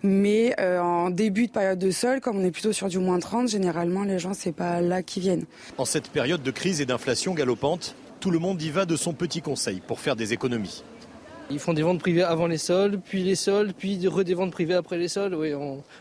Mais 0.01 0.55
euh, 0.59 0.79
en 0.79 1.11
début 1.11 1.45
de 1.45 1.51
période 1.51 1.77
de 1.77 1.91
soldes, 1.91 2.21
comme 2.21 2.37
on 2.37 2.43
est 2.43 2.49
plutôt 2.49 2.73
sur 2.73 2.87
du 2.87 2.97
moins 2.97 3.19
30, 3.19 3.49
généralement 3.49 4.03
les 4.03 4.17
gens 4.17 4.33
c'est 4.33 4.51
pas 4.51 4.81
là 4.81 5.03
qu'ils 5.03 5.21
viennent. 5.21 5.45
En 5.77 5.85
cette 5.85 6.09
période 6.09 6.41
de 6.41 6.49
crise 6.49 6.81
et 6.81 6.87
d'inflation 6.87 7.35
galopante, 7.35 7.95
tout 8.19 8.31
le 8.31 8.39
monde 8.39 8.59
y 8.63 8.71
va 8.71 8.85
de 8.85 8.95
son 8.95 9.13
petit 9.13 9.43
conseil 9.43 9.79
pour 9.85 9.99
faire 9.99 10.15
des 10.15 10.33
économies. 10.33 10.83
Ils 11.51 11.59
font 11.59 11.73
des 11.73 11.81
ventes 11.81 11.99
privées 11.99 12.21
avant 12.21 12.45
les 12.45 12.59
soldes, 12.59 13.01
puis 13.03 13.23
les 13.23 13.35
soldes, 13.35 13.73
puis 13.75 14.07
re 14.07 14.23
des 14.23 14.35
ventes 14.35 14.51
privées 14.51 14.75
après 14.75 14.97
les 14.97 15.07
soldes. 15.07 15.33
Oui, 15.33 15.51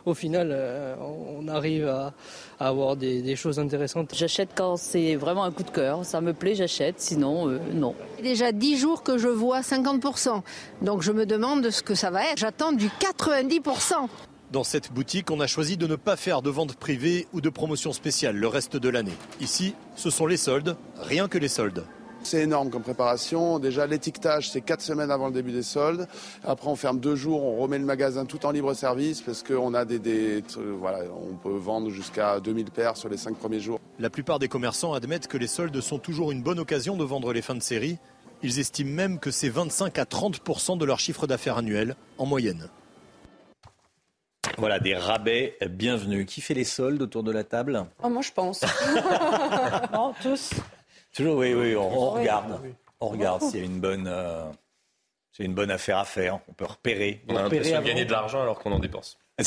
au 0.05 0.15
final, 0.15 0.51
euh, 0.53 0.95
on 1.01 1.49
arrive 1.49 1.89
à, 1.89 2.13
avoir 2.61 2.97
des, 2.97 3.35
choses 3.37 3.59
intéressantes. 3.59 4.13
J'achète 4.15 4.51
quand 4.55 4.77
c'est 4.77 5.17
vraiment 5.17 5.45
un 5.45 5.51
coup 5.51 5.63
de 5.63 5.71
cœur. 5.71 6.05
Ça 6.05 6.21
me 6.21 6.35
plaît, 6.35 6.55
j'achète. 6.55 7.01
Sinon, 7.01 7.49
euh, 7.49 7.59
non. 7.73 7.95
Déjà 8.23 8.53
10 8.53 8.77
jours 8.77 9.03
que 9.03 9.17
je 9.17 9.29
vois 9.29 9.61
50%. 9.61 10.43
Donc 10.83 11.03
je 11.03 11.13
me 11.13 11.25
demande 11.25 11.71
ce 11.71 11.83
que 11.83 11.95
ça 11.95 12.11
va 12.11 12.25
être. 12.25 12.39
J'attends 12.39 12.73
du 12.73 12.89
90%. 12.89 14.09
Dans 14.53 14.65
cette 14.65 14.93
boutique, 14.93 15.31
on 15.31 15.41
a 15.41 15.47
choisi 15.47 15.77
de 15.77 15.87
ne 15.87 15.97
pas 15.97 16.17
faire 16.17 16.43
de 16.43 16.51
vente 16.51 16.75
privée 16.75 17.27
ou 17.33 17.41
de 17.41 17.49
promotion 17.51 17.93
spéciale 17.93 18.37
le 18.37 18.49
reste 18.49 18.77
de 18.77 18.89
l'année. 18.89 19.13
Ici, 19.41 19.75
ce 19.95 20.11
sont 20.11 20.27
les 20.27 20.39
soldes, 20.39 20.77
rien 20.97 21.29
que 21.29 21.39
les 21.39 21.49
soldes. 21.49 21.85
C'est 22.22 22.42
énorme 22.42 22.70
comme 22.70 22.83
préparation. 22.83 23.59
Déjà, 23.59 23.87
l'étiquetage, 23.87 24.50
c'est 24.50 24.61
quatre 24.61 24.81
semaines 24.81 25.11
avant 25.11 25.28
le 25.28 25.33
début 25.33 25.52
des 25.52 25.62
soldes. 25.62 26.07
Après, 26.44 26.68
on 26.68 26.76
ferme 26.76 27.00
deux 27.00 27.14
jours, 27.14 27.42
on 27.44 27.57
remet 27.57 27.78
le 27.78 27.85
magasin 27.85 28.24
tout 28.24 28.44
en 28.44 28.50
libre 28.50 28.74
service 28.74 29.22
parce 29.22 29.42
qu'on 29.42 29.72
a 29.74 29.85
des, 29.85 30.42
voilà, 30.78 31.00
on 31.14 31.37
peut 31.37 31.57
vendre 31.57 31.90
jusqu'à 31.90 32.40
2000 32.40 32.70
paires 32.70 32.96
sur 32.96 33.09
les 33.09 33.16
cinq 33.16 33.37
premiers 33.37 33.61
jours. 33.61 33.81
La 33.98 34.11
plupart 34.11 34.38
des 34.38 34.48
commerçants 34.48 34.92
admettent 34.92 35.28
que 35.28 35.38
les 35.38 35.46
soldes 35.46 35.81
sont 35.81 35.98
toujours 35.98 36.33
une 36.33 36.42
bonne 36.42 36.59
occasion 36.59 36.96
de 36.96 37.04
vendre 37.04 37.33
les 37.33 37.42
fins 37.42 37.54
de 37.54 37.62
série. 37.62 37.98
Ils 38.42 38.59
estiment 38.59 38.92
même 38.92 39.18
que 39.18 39.31
c'est 39.31 39.48
25 39.48 39.98
à 39.98 40.04
30% 40.04 40.78
de 40.78 40.85
leur 40.85 41.00
chiffre 41.00 41.26
d'affaires 41.26 41.59
annuel 41.59 41.96
en 42.18 42.26
moyenne. 42.26 42.68
Voilà, 44.57 44.81
des 44.81 44.96
rabais 44.96 45.57
bienvenus. 45.70 46.26
Qui 46.26 46.40
fait 46.40 46.54
les 46.54 46.64
soldes 46.64 47.02
autour 47.02 47.22
de 47.22 47.33
la 47.33 47.44
table? 47.44 47.87
Oh, 48.02 48.09
Moi, 48.09 48.22
je 48.22 48.33
pense. 48.33 48.62
non, 49.92 50.14
tous. 50.22 50.50
Toujours, 51.18 51.38
oui, 51.38 51.52
oui, 51.52 51.74
on, 51.74 52.11
regarde. 52.11 52.61
On 53.00 53.09
regarde 53.09 53.42
s'il 53.42 53.59
y 53.59 53.62
a 53.62 53.64
une 53.64 53.81
bonne, 53.81 54.07
euh, 54.07 54.44
une 55.40 55.52
bonne 55.52 55.72
affaire 55.72 55.98
à 55.98 56.04
faire. 56.04 56.38
On 56.46 56.52
peut 56.52 56.64
repérer. 56.64 57.24
On, 57.28 57.35
a 57.35 57.42
l'impression 57.42 57.81
de 57.81 57.87
gagner 57.87 58.04
de 58.04 58.12
l'argent 58.12 58.40
alors 58.40 58.61
qu'on 58.61 58.70
en 58.70 58.78
dépense. 58.78 59.18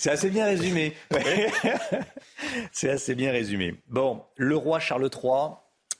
C'est 0.00 0.10
assez 0.10 0.30
bien 0.30 0.46
résumé. 0.46 0.94
C'est 2.72 2.90
assez 2.90 3.14
bien 3.14 3.30
résumé. 3.30 3.76
Bon, 3.86 4.24
le 4.34 4.56
roi 4.56 4.80
Charles 4.80 5.08
III 5.14 5.50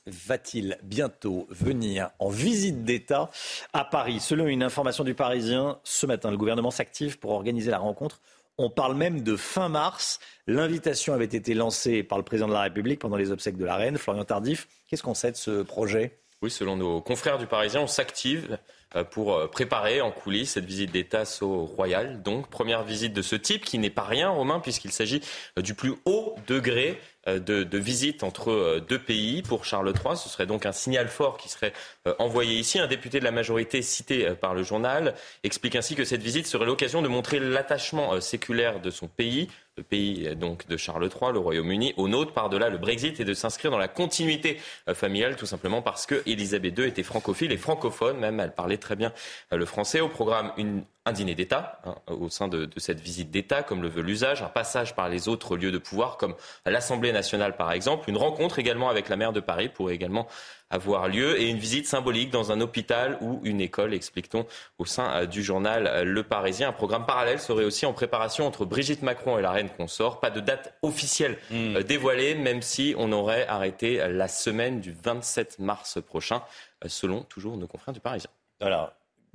va-t-il 0.06 0.76
bientôt 0.82 1.46
venir 1.50 2.10
en 2.18 2.28
visite 2.28 2.82
d'État 2.82 3.30
à 3.72 3.84
Paris? 3.84 4.18
Selon 4.18 4.48
une 4.48 4.64
information 4.64 5.04
du 5.04 5.14
Parisien, 5.14 5.78
ce 5.84 6.04
matin, 6.04 6.32
le 6.32 6.36
gouvernement 6.36 6.72
s'active 6.72 7.20
pour 7.20 7.30
organiser 7.30 7.70
la 7.70 7.78
rencontre 7.78 8.20
on 8.58 8.70
parle 8.70 8.94
même 8.96 9.22
de 9.22 9.36
fin 9.36 9.68
mars. 9.68 10.18
L'invitation 10.46 11.14
avait 11.14 11.24
été 11.24 11.54
lancée 11.54 12.02
par 12.02 12.18
le 12.18 12.24
président 12.24 12.48
de 12.48 12.52
la 12.52 12.62
République 12.62 13.00
pendant 13.00 13.16
les 13.16 13.30
obsèques 13.30 13.56
de 13.56 13.64
la 13.64 13.76
reine, 13.76 13.98
Florian 13.98 14.24
Tardif. 14.24 14.68
Qu'est-ce 14.88 15.02
qu'on 15.02 15.14
sait 15.14 15.32
de 15.32 15.36
ce 15.36 15.62
projet? 15.62 16.18
Oui, 16.42 16.50
selon 16.50 16.76
nos 16.76 17.00
confrères 17.00 17.38
du 17.38 17.46
Parisien, 17.46 17.80
on 17.80 17.86
s'active 17.86 18.58
euh, 18.94 19.04
pour 19.04 19.34
euh, 19.34 19.46
préparer 19.48 20.00
en 20.00 20.10
coulisses 20.10 20.52
cette 20.52 20.66
visite 20.66 20.92
d'État 20.92 21.24
au 21.40 21.64
royal. 21.64 22.22
Donc, 22.22 22.48
première 22.48 22.84
visite 22.84 23.14
de 23.14 23.22
ce 23.22 23.36
type 23.36 23.64
qui 23.64 23.78
n'est 23.78 23.90
pas 23.90 24.04
rien, 24.04 24.28
Romain, 24.28 24.60
puisqu'il 24.60 24.92
s'agit 24.92 25.22
euh, 25.58 25.62
du 25.62 25.74
plus 25.74 25.94
haut 26.04 26.36
degré 26.46 27.00
de, 27.26 27.64
de, 27.64 27.78
visite 27.78 28.22
entre 28.22 28.80
deux 28.88 28.98
pays 28.98 29.42
pour 29.42 29.64
Charles 29.64 29.92
III. 29.92 30.16
Ce 30.16 30.28
serait 30.28 30.46
donc 30.46 30.66
un 30.66 30.72
signal 30.72 31.08
fort 31.08 31.36
qui 31.36 31.48
serait 31.48 31.72
envoyé 32.18 32.58
ici. 32.58 32.78
Un 32.78 32.86
député 32.86 33.18
de 33.18 33.24
la 33.24 33.32
majorité 33.32 33.82
cité 33.82 34.30
par 34.40 34.54
le 34.54 34.62
journal 34.62 35.14
explique 35.42 35.76
ainsi 35.76 35.94
que 35.94 36.04
cette 36.04 36.22
visite 36.22 36.46
serait 36.46 36.66
l'occasion 36.66 37.02
de 37.02 37.08
montrer 37.08 37.40
l'attachement 37.40 38.20
séculaire 38.20 38.80
de 38.80 38.90
son 38.90 39.08
pays 39.08 39.48
le 39.76 39.82
pays 39.82 40.34
donc 40.36 40.66
de 40.68 40.76
Charles 40.76 41.04
III, 41.04 41.32
le 41.32 41.38
Royaume-Uni, 41.38 41.92
au 41.98 42.08
nôtre 42.08 42.32
par-delà 42.32 42.70
le 42.70 42.78
Brexit 42.78 43.20
et 43.20 43.24
de 43.24 43.34
s'inscrire 43.34 43.70
dans 43.70 43.78
la 43.78 43.88
continuité 43.88 44.58
euh, 44.88 44.94
familiale, 44.94 45.36
tout 45.36 45.46
simplement 45.46 45.82
parce 45.82 46.06
que 46.06 46.22
Elisabeth 46.26 46.78
II 46.78 46.86
était 46.86 47.02
francophile 47.02 47.52
et 47.52 47.58
francophone, 47.58 48.18
même 48.18 48.40
elle 48.40 48.54
parlait 48.54 48.78
très 48.78 48.96
bien 48.96 49.12
euh, 49.52 49.58
le 49.58 49.66
français. 49.66 50.00
Au 50.00 50.08
programme, 50.08 50.52
une 50.56 50.82
un 51.06 51.12
dîner 51.12 51.34
d'État 51.34 51.80
hein, 51.84 51.94
au 52.08 52.28
sein 52.28 52.48
de, 52.48 52.66
de 52.66 52.80
cette 52.80 53.00
visite 53.00 53.30
d'État, 53.30 53.62
comme 53.62 53.80
le 53.80 53.88
veut 53.88 54.02
l'usage, 54.02 54.42
un 54.42 54.48
passage 54.48 54.94
par 54.94 55.08
les 55.08 55.28
autres 55.28 55.56
lieux 55.56 55.72
de 55.72 55.78
pouvoir, 55.78 56.18
comme 56.18 56.34
l'Assemblée 56.66 57.12
nationale 57.12 57.56
par 57.56 57.72
exemple, 57.72 58.10
une 58.10 58.18
rencontre 58.18 58.58
également 58.58 58.90
avec 58.90 59.08
la 59.08 59.16
maire 59.16 59.32
de 59.32 59.40
Paris 59.40 59.68
pourrait 59.68 59.94
également 59.94 60.26
avoir 60.70 61.08
lieu 61.08 61.40
et 61.40 61.48
une 61.48 61.58
visite 61.58 61.86
symbolique 61.86 62.30
dans 62.30 62.50
un 62.50 62.60
hôpital 62.60 63.18
ou 63.20 63.40
une 63.44 63.60
école, 63.60 63.94
explique-t-on 63.94 64.46
au 64.78 64.84
sein 64.84 65.10
euh, 65.12 65.26
du 65.26 65.42
journal 65.42 65.86
euh, 65.86 66.04
Le 66.04 66.22
Parisien. 66.22 66.68
Un 66.68 66.72
programme 66.72 67.06
parallèle 67.06 67.38
serait 67.38 67.64
aussi 67.64 67.86
en 67.86 67.92
préparation 67.92 68.46
entre 68.46 68.64
Brigitte 68.64 69.02
Macron 69.02 69.38
et 69.38 69.42
la 69.42 69.52
reine 69.52 69.70
consort. 69.70 70.20
Pas 70.20 70.30
de 70.30 70.40
date 70.40 70.76
officielle 70.82 71.38
hmm. 71.50 71.76
euh, 71.76 71.82
dévoilée, 71.82 72.34
même 72.34 72.62
si 72.62 72.94
on 72.98 73.12
aurait 73.12 73.46
arrêté 73.46 73.98
la 74.08 74.28
semaine 74.28 74.80
du 74.80 74.92
27 74.92 75.60
mars 75.60 76.00
prochain, 76.02 76.42
selon 76.86 77.22
toujours 77.22 77.56
nos 77.56 77.66
confrères 77.66 77.94
du 77.94 78.00
Parisien. 78.00 78.30
Alors, 78.60 78.92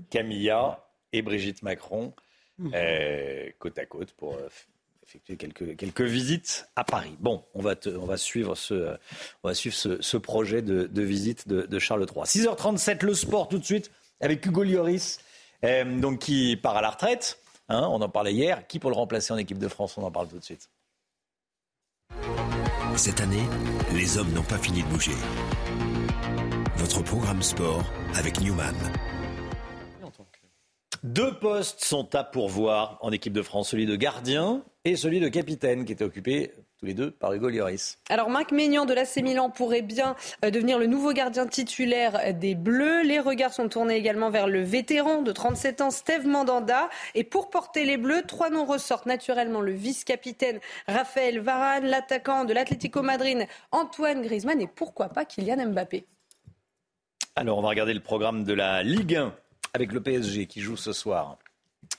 Camilla, 0.10 0.84
et 1.13 1.21
Brigitte 1.21 1.63
Macron 1.63 2.13
mmh. 2.58 2.71
euh, 2.74 3.50
côte 3.60 3.78
à 3.78 3.86
côte 3.86 4.12
pour 4.13 4.36
euh, 4.36 4.47
effectuer 5.04 5.36
quelques, 5.36 5.76
quelques 5.76 6.02
visites 6.02 6.69
à 6.76 6.84
Paris. 6.84 7.15
Bon, 7.19 7.43
on 7.54 7.62
va, 7.62 7.76
on 7.86 8.06
va 8.06 8.17
suivre 8.17 8.56
ce, 8.56 8.95
on 9.43 9.47
va 9.47 9.54
suivre 9.54 9.76
ce, 9.76 10.17
projet 10.17 10.62
de, 10.62 11.02
visite 11.02 11.47
de, 11.47 11.80
Charles 11.80 12.06
III. 12.15 12.24
6h37, 12.24 13.06
le 13.06 13.13
sport 13.13 13.47
tout 13.50 13.60
de 13.60 13.65
suite 13.65 13.91
avec 14.19 14.45
Hugo 14.45 14.63
Lloris, 14.63 15.19
euh, 15.63 16.00
donc 16.00 16.19
qui 16.19 16.56
part 16.56 16.78
à 16.78 16.82
la 16.82 16.91
retraite. 16.91 17.39
Hein, 17.69 17.88
on 17.89 18.02
en 18.02 18.10
parlait 18.10 18.34
hier. 18.34 18.67
Qui 18.67 18.80
pour 18.80 18.89
le 18.89 18.95
remplacer 18.95 19.34
en 19.34 19.38
équipe 19.38 19.58
de 19.58 19.67
France? 19.67 19.97
On 19.97 20.04
en 20.04 20.12
parle 20.12 20.28
tout 20.28 20.38
de 20.38 20.43
suite. 20.43 20.69
Cette 22.97 23.21
année, 23.21 23.43
les 23.93 24.17
hommes 24.17 24.32
n'ont 24.34 24.43
pas 24.43 24.58
fini 24.58 24.84
de 24.84 24.88
bouger. 24.88 25.15
Votre 26.76 27.02
programme 27.04 27.41
sport 27.41 27.84
avec 28.13 28.41
Newman. 28.41 28.76
Deux 31.04 31.34
postes 31.34 31.84
sont 31.84 32.14
à 32.14 32.24
pourvoir 32.24 33.00
en 33.02 33.12
équipe 33.12 33.34
de 33.34 33.42
France, 33.42 33.70
celui 33.70 33.88
de 33.88 33.96
gardien 33.96 34.64
et 34.86 34.96
celui 34.96 35.20
de 35.20 35.30
capitaine, 35.30 35.84
qui 35.84 35.94
étaient 35.94 36.04
occupés 36.04 36.54
tous 36.78 36.86
les 36.86 36.94
deux 36.94 37.10
par 37.10 37.34
Hugo 37.34 37.50
Lloris. 37.50 37.98
Alors 38.08 38.30
Marc 38.30 38.52
Maignan 38.52 38.86
de 38.86 38.94
l'AC 38.94 39.16
Milan 39.18 39.50
pourrait 39.50 39.82
bien 39.82 40.16
euh, 40.46 40.52
devenir 40.52 40.78
le 40.78 40.86
nouveau 40.86 41.12
gardien 41.12 41.48
titulaire 41.48 42.36
des 42.36 42.54
Bleus. 42.54 43.02
Les 43.02 43.20
regards 43.20 43.52
sont 43.52 43.68
tournés 43.68 43.96
également 43.96 44.30
vers 44.30 44.46
le 44.46 44.62
vétéran 44.62 45.24
de 45.24 45.32
37 45.32 45.82
ans, 45.82 45.90
Steve 45.90 46.28
Mandanda. 46.28 46.88
Et 47.16 47.24
pour 47.24 47.50
porter 47.50 47.84
les 47.84 47.98
Bleus, 47.98 48.22
trois 48.28 48.52
noms 48.52 48.66
ressortent 48.66 49.08
naturellement. 49.08 49.62
Le 49.62 49.74
vice-capitaine 49.74 50.60
Raphaël 50.88 51.40
Varane, 51.40 51.86
l'attaquant 51.86 52.46
de 52.46 52.54
l'Atlético 52.54 53.02
Madrid 53.02 53.48
Antoine 53.72 54.22
Griezmann 54.22 54.62
et 54.62 54.68
pourquoi 54.68 55.10
pas 55.10 55.26
Kylian 55.26 55.66
Mbappé. 55.72 56.06
Alors 57.36 57.58
on 57.58 57.62
va 57.64 57.70
regarder 57.70 57.96
le 57.96 58.02
programme 58.02 58.44
de 58.44 58.54
la 58.54 58.84
Ligue 58.84 59.16
1 59.16 59.34
avec 59.74 59.92
le 59.92 60.02
PSG 60.02 60.48
qui 60.48 60.62
joue 60.62 60.78
ce 60.78 60.94
soir. 60.94 61.38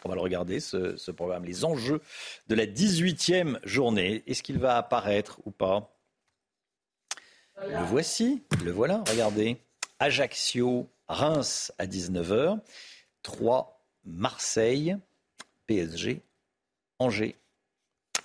On 0.05 0.09
va 0.09 0.15
le 0.15 0.21
regarder, 0.21 0.61
ce, 0.61 1.11
programme, 1.11 1.45
les 1.45 1.65
enjeux 1.65 2.01
de 2.49 2.55
la 2.55 2.67
18e 2.67 3.59
journée. 3.65 4.23
Est-ce 4.27 4.43
qu'il 4.43 4.59
va 4.59 4.77
apparaître 4.77 5.41
ou 5.45 5.51
pas? 5.51 5.95
Le 7.61 7.85
voici, 7.85 8.43
le 8.65 8.73
voilà, 8.73 9.05
regardez. 9.09 9.59
Ajaccio, 9.99 10.89
Reims 11.09 11.73
à 11.79 11.87
19h, 11.87 12.59
3, 13.23 13.85
Marseille, 14.05 14.97
PSG, 15.67 16.23
Angers, 16.99 17.37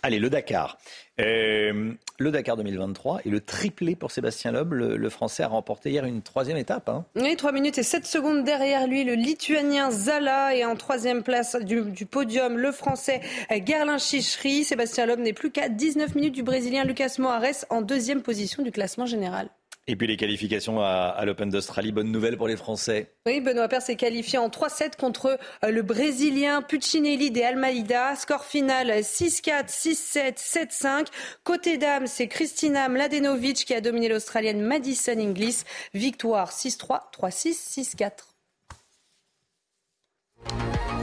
Allez, 0.08 0.20
le 0.20 0.30
Dakar. 0.30 0.78
Euh, 1.20 1.92
le 2.18 2.32
Dakar 2.32 2.56
2023 2.56 3.20
et 3.26 3.30
le 3.30 3.42
triplé 3.42 3.94
pour 3.98 4.10
Sébastien 4.10 4.54
Loeb. 4.54 4.72
Le, 4.72 5.10
Français 5.10 5.44
a 5.44 5.50
remporté 5.50 5.90
hier 5.90 6.06
une 6.06 6.22
troisième 6.22 6.56
étape. 6.56 6.88
Hein. 6.88 7.04
Oui, 7.18 7.36
3 7.36 7.52
minutes 7.52 7.78
et 7.78 7.84
7 7.84 8.06
secondes 8.06 8.46
derrière 8.46 8.88
lui. 8.88 9.04
Le 9.04 9.16
Lituanien 9.16 9.92
Zala 9.92 10.56
est 10.56 10.64
en 10.64 10.78
troisième 10.78 11.24
place 11.24 11.58
du, 11.58 12.06
podium. 12.06 12.58
Le 12.58 12.72
Français 12.72 13.20
Gerlin 13.66 13.98
Chichery. 13.98 14.64
Sébastien 14.64 15.08
Loeb 15.08 15.20
n'est 15.20 15.34
plus 15.34 15.52
qu'à 15.52 15.68
19 15.68 16.16
minutes 16.16 16.36
du 16.36 16.44
Brésilien 16.44 16.86
Lucas 16.86 17.16
Moares 17.20 17.66
en 17.70 17.82
deuxième 17.82 18.22
position 18.22 18.64
du 18.64 18.72
classement 18.72 19.08
général. 19.08 19.50
Et 19.90 19.96
puis 19.96 20.06
les 20.06 20.18
qualifications 20.18 20.82
à, 20.82 21.24
l'Open 21.26 21.50
d'Australie, 21.50 21.94
bonne 21.94 22.12
nouvelle 22.12 22.36
pour 22.36 22.50
les 22.50 22.58
Français. 22.58 23.14
Oui, 23.26 23.40
Benoît 23.40 23.70
Paire 23.70 23.82
s'est 23.82 23.96
qualifié 23.96 24.38
en 24.38 24.50
3-7 24.50 24.98
contre 24.98 25.40
euh, 25.64 25.70
le 25.72 25.82
Brésilien 25.82 26.62
Puccinelli 26.62 27.32
de 27.32 27.42
Almeida. 27.42 28.16
Score 28.18 28.44
final 28.44 28.90
6-4, 28.90 29.70
6-7, 29.70 30.38
7-5. 30.38 31.08
Côté 31.46 31.78
dames, 31.78 32.08
c'est 32.08 32.28
Kristina 32.28 32.90
Mladenovic 32.90 33.64
qui 33.66 33.74
a 33.74 33.80
dominé 33.80 34.10
l'Australienne 34.10 34.62
Madison 34.62 35.18
Inglis. 35.18 35.64
Victoire 35.94 36.52
6-3, 36.52 37.00
3-6, 37.18 37.96
6-4. 37.96 38.12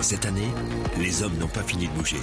Cette 0.02 0.26
année, 0.26 0.50
les 0.98 1.22
hommes 1.22 1.38
n'ont 1.38 1.48
pas 1.48 1.62
fini 1.62 1.88
de 1.88 1.92
bouger. 1.92 2.20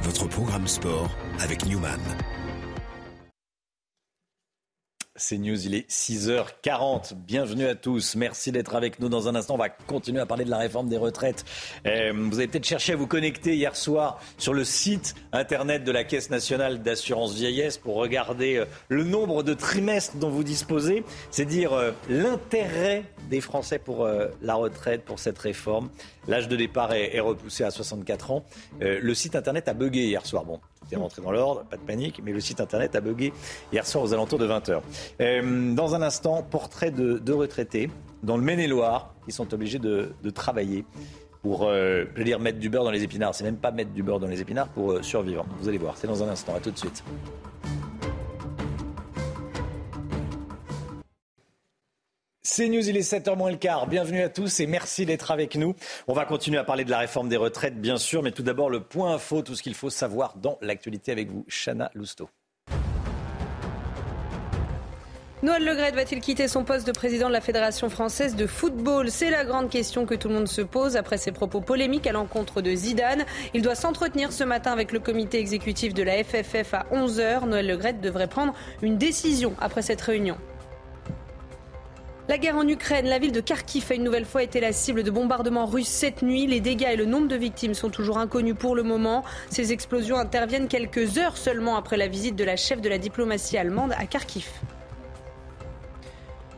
Votre 0.00 0.26
programme 0.28 0.66
sport 0.66 1.10
avec 1.40 1.66
Newman. 1.66 2.00
C'est 5.16 5.38
News, 5.38 5.64
il 5.64 5.76
est 5.76 5.88
6h40. 5.88 7.14
Bienvenue 7.14 7.66
à 7.68 7.76
tous. 7.76 8.16
Merci 8.16 8.50
d'être 8.50 8.74
avec 8.74 8.98
nous. 8.98 9.08
Dans 9.08 9.28
un 9.28 9.36
instant, 9.36 9.54
on 9.54 9.58
va 9.58 9.68
continuer 9.68 10.18
à 10.18 10.26
parler 10.26 10.44
de 10.44 10.50
la 10.50 10.58
réforme 10.58 10.88
des 10.88 10.96
retraites. 10.96 11.44
Euh, 11.86 12.12
vous 12.12 12.38
avez 12.38 12.48
peut-être 12.48 12.66
cherché 12.66 12.94
à 12.94 12.96
vous 12.96 13.06
connecter 13.06 13.54
hier 13.54 13.76
soir 13.76 14.20
sur 14.38 14.52
le 14.52 14.64
site 14.64 15.14
internet 15.30 15.84
de 15.84 15.92
la 15.92 16.02
Caisse 16.02 16.30
nationale 16.30 16.82
d'assurance 16.82 17.32
vieillesse 17.32 17.78
pour 17.78 17.94
regarder 17.94 18.56
euh, 18.56 18.64
le 18.88 19.04
nombre 19.04 19.44
de 19.44 19.54
trimestres 19.54 20.16
dont 20.16 20.30
vous 20.30 20.42
disposez. 20.42 21.04
C'est 21.30 21.44
dire 21.44 21.74
euh, 21.74 21.92
l'intérêt 22.08 23.04
des 23.30 23.40
Français 23.40 23.78
pour 23.78 24.08
la 24.42 24.54
retraite, 24.54 25.04
pour 25.04 25.18
cette 25.18 25.38
réforme. 25.38 25.90
L'âge 26.28 26.48
de 26.48 26.56
départ 26.56 26.92
est, 26.92 27.20
repoussé 27.20 27.64
à 27.64 27.70
64 27.70 28.32
ans. 28.32 28.44
le 28.80 29.14
site 29.14 29.34
internet 29.34 29.66
a 29.66 29.72
bugué 29.72 30.04
hier 30.04 30.26
soir. 30.26 30.44
Bon, 30.44 30.60
est 30.92 30.96
rentré 30.96 31.22
dans 31.22 31.32
l'ordre, 31.32 31.64
pas 31.64 31.76
de 31.76 31.82
panique, 31.82 32.20
mais 32.24 32.32
le 32.32 32.40
site 32.40 32.60
internet 32.60 32.94
a 32.96 33.00
bugué 33.00 33.32
hier 33.72 33.86
soir 33.86 34.04
aux 34.04 34.12
alentours 34.12 34.38
de 34.38 34.46
20h. 34.46 34.80
Euh, 35.20 35.74
dans 35.74 35.94
un 35.94 36.02
instant, 36.02 36.42
portrait 36.42 36.90
de, 36.90 37.32
retraités 37.32 37.90
dans 38.22 38.36
le 38.36 38.42
Maine-et-Loire 38.42 39.14
qui 39.24 39.32
sont 39.32 39.52
obligés 39.54 39.78
de, 39.78 40.12
travailler 40.34 40.84
pour, 41.42 41.64
euh, 41.64 42.04
je 42.16 42.22
dire, 42.22 42.40
mettre 42.40 42.58
du 42.58 42.70
beurre 42.70 42.84
dans 42.84 42.90
les 42.90 43.02
épinards. 43.02 43.34
C'est 43.34 43.44
même 43.44 43.56
pas 43.56 43.70
mettre 43.70 43.90
du 43.90 44.02
beurre 44.02 44.20
dans 44.20 44.26
les 44.26 44.40
épinards 44.40 44.68
pour 44.68 44.92
euh, 44.92 45.02
survivre. 45.02 45.44
Vous 45.60 45.68
allez 45.68 45.78
voir, 45.78 45.96
c'est 45.96 46.06
dans 46.06 46.22
un 46.22 46.28
instant. 46.28 46.54
À 46.54 46.60
tout 46.60 46.70
de 46.70 46.78
suite. 46.78 47.04
C'est 52.56 52.68
News, 52.68 52.88
il 52.88 52.96
est 52.96 53.00
7h 53.00 53.36
moins 53.36 53.50
le 53.50 53.56
quart. 53.56 53.88
Bienvenue 53.88 54.22
à 54.22 54.28
tous 54.28 54.60
et 54.60 54.68
merci 54.68 55.04
d'être 55.04 55.32
avec 55.32 55.56
nous. 55.56 55.74
On 56.06 56.12
va 56.12 56.24
continuer 56.24 56.56
à 56.56 56.62
parler 56.62 56.84
de 56.84 56.90
la 56.92 56.98
réforme 56.98 57.28
des 57.28 57.36
retraites, 57.36 57.80
bien 57.80 57.96
sûr, 57.96 58.22
mais 58.22 58.30
tout 58.30 58.44
d'abord 58.44 58.70
le 58.70 58.78
point 58.78 59.14
info, 59.14 59.42
tout 59.42 59.56
ce 59.56 59.62
qu'il 59.64 59.74
faut 59.74 59.90
savoir 59.90 60.36
dans 60.36 60.56
l'actualité 60.62 61.10
avec 61.10 61.32
vous, 61.32 61.44
Chana 61.48 61.90
Lousteau. 61.96 62.30
Noël 65.42 65.64
Legrette 65.64 65.96
va-t-il 65.96 66.20
quitter 66.20 66.46
son 66.46 66.62
poste 66.62 66.86
de 66.86 66.92
président 66.92 67.26
de 67.26 67.32
la 67.32 67.40
Fédération 67.40 67.90
française 67.90 68.36
de 68.36 68.46
football? 68.46 69.10
C'est 69.10 69.30
la 69.30 69.44
grande 69.44 69.68
question 69.68 70.06
que 70.06 70.14
tout 70.14 70.28
le 70.28 70.34
monde 70.34 70.46
se 70.46 70.62
pose 70.62 70.96
après 70.96 71.18
ses 71.18 71.32
propos 71.32 71.60
polémiques 71.60 72.06
à 72.06 72.12
l'encontre 72.12 72.62
de 72.62 72.72
Zidane. 72.72 73.24
Il 73.52 73.62
doit 73.62 73.74
s'entretenir 73.74 74.30
ce 74.30 74.44
matin 74.44 74.70
avec 74.70 74.92
le 74.92 75.00
comité 75.00 75.40
exécutif 75.40 75.92
de 75.92 76.04
la 76.04 76.22
FFF 76.22 76.72
à 76.72 76.86
11h. 76.92 77.48
Noël 77.48 77.66
Legrette 77.66 78.00
devrait 78.00 78.28
prendre 78.28 78.54
une 78.80 78.96
décision 78.96 79.56
après 79.60 79.82
cette 79.82 80.00
réunion. 80.00 80.36
La 82.26 82.38
guerre 82.38 82.56
en 82.56 82.66
Ukraine, 82.66 83.06
la 83.06 83.18
ville 83.18 83.32
de 83.32 83.40
Kharkiv 83.40 83.84
a 83.90 83.94
une 83.94 84.02
nouvelle 84.02 84.24
fois 84.24 84.42
été 84.42 84.58
la 84.58 84.72
cible 84.72 85.02
de 85.02 85.10
bombardements 85.10 85.66
russes 85.66 85.88
cette 85.88 86.22
nuit. 86.22 86.46
Les 86.46 86.60
dégâts 86.60 86.88
et 86.90 86.96
le 86.96 87.04
nombre 87.04 87.28
de 87.28 87.36
victimes 87.36 87.74
sont 87.74 87.90
toujours 87.90 88.16
inconnus 88.16 88.54
pour 88.58 88.74
le 88.74 88.82
moment. 88.82 89.24
Ces 89.50 89.72
explosions 89.72 90.16
interviennent 90.16 90.68
quelques 90.68 91.18
heures 91.18 91.36
seulement 91.36 91.76
après 91.76 91.98
la 91.98 92.08
visite 92.08 92.34
de 92.34 92.44
la 92.44 92.56
chef 92.56 92.80
de 92.80 92.88
la 92.88 92.96
diplomatie 92.96 93.58
allemande 93.58 93.92
à 93.98 94.06
Kharkiv. 94.06 94.46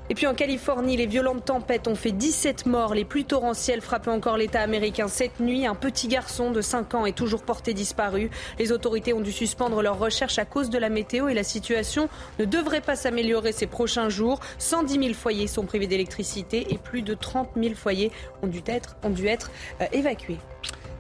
Et 0.09 0.15
puis 0.15 0.27
en 0.27 0.35
Californie, 0.35 0.97
les 0.97 1.07
violentes 1.07 1.47
tempêtes 1.47 1.89
ont 1.89 1.97
fait 1.97 2.13
17 2.13 2.67
morts. 2.67 2.95
Les 2.95 3.05
pluies 3.05 3.25
torrentielles 3.25 3.81
frappaient 3.81 4.11
encore 4.11 4.37
l'État 4.37 4.61
américain 4.61 5.09
cette 5.09 5.41
nuit. 5.41 5.67
Un 5.67 5.75
petit 5.75 6.07
garçon 6.07 6.53
de 6.53 6.61
5 6.61 6.95
ans 6.95 7.07
est 7.07 7.17
toujours 7.17 7.43
porté 7.43 7.75
disparu. 7.75 8.31
Les 8.59 8.71
autorités 8.71 9.13
ont 9.13 9.21
dû 9.21 9.33
suspendre 9.33 9.83
leurs 9.83 9.99
recherches 9.99 10.39
à 10.39 10.45
cause 10.45 10.71
de 10.71 10.79
la 10.79 10.91
météo 10.91 11.29
et 11.29 11.35
la 11.35 11.43
situation 11.43 12.09
ne 12.39 12.45
devrait 12.45 12.81
pas 12.81 12.95
s'améliorer 12.95 13.51
ces 13.51 13.67
prochains 13.67 14.09
jours. 14.09 14.39
110 14.59 14.95
000 14.95 15.15
foyers 15.15 15.49
sont 15.49 15.65
privés 15.65 15.89
d'électricité 15.89 16.67
et 16.71 16.79
plus 16.79 17.03
de 17.03 17.15
30 17.15 17.51
000 17.57 17.75
foyers 17.75 18.13
ont 18.43 18.47
dû 18.47 18.63
être, 18.67 18.97
ont 19.03 19.13
euh, 19.13 19.85
évacués. 19.93 20.39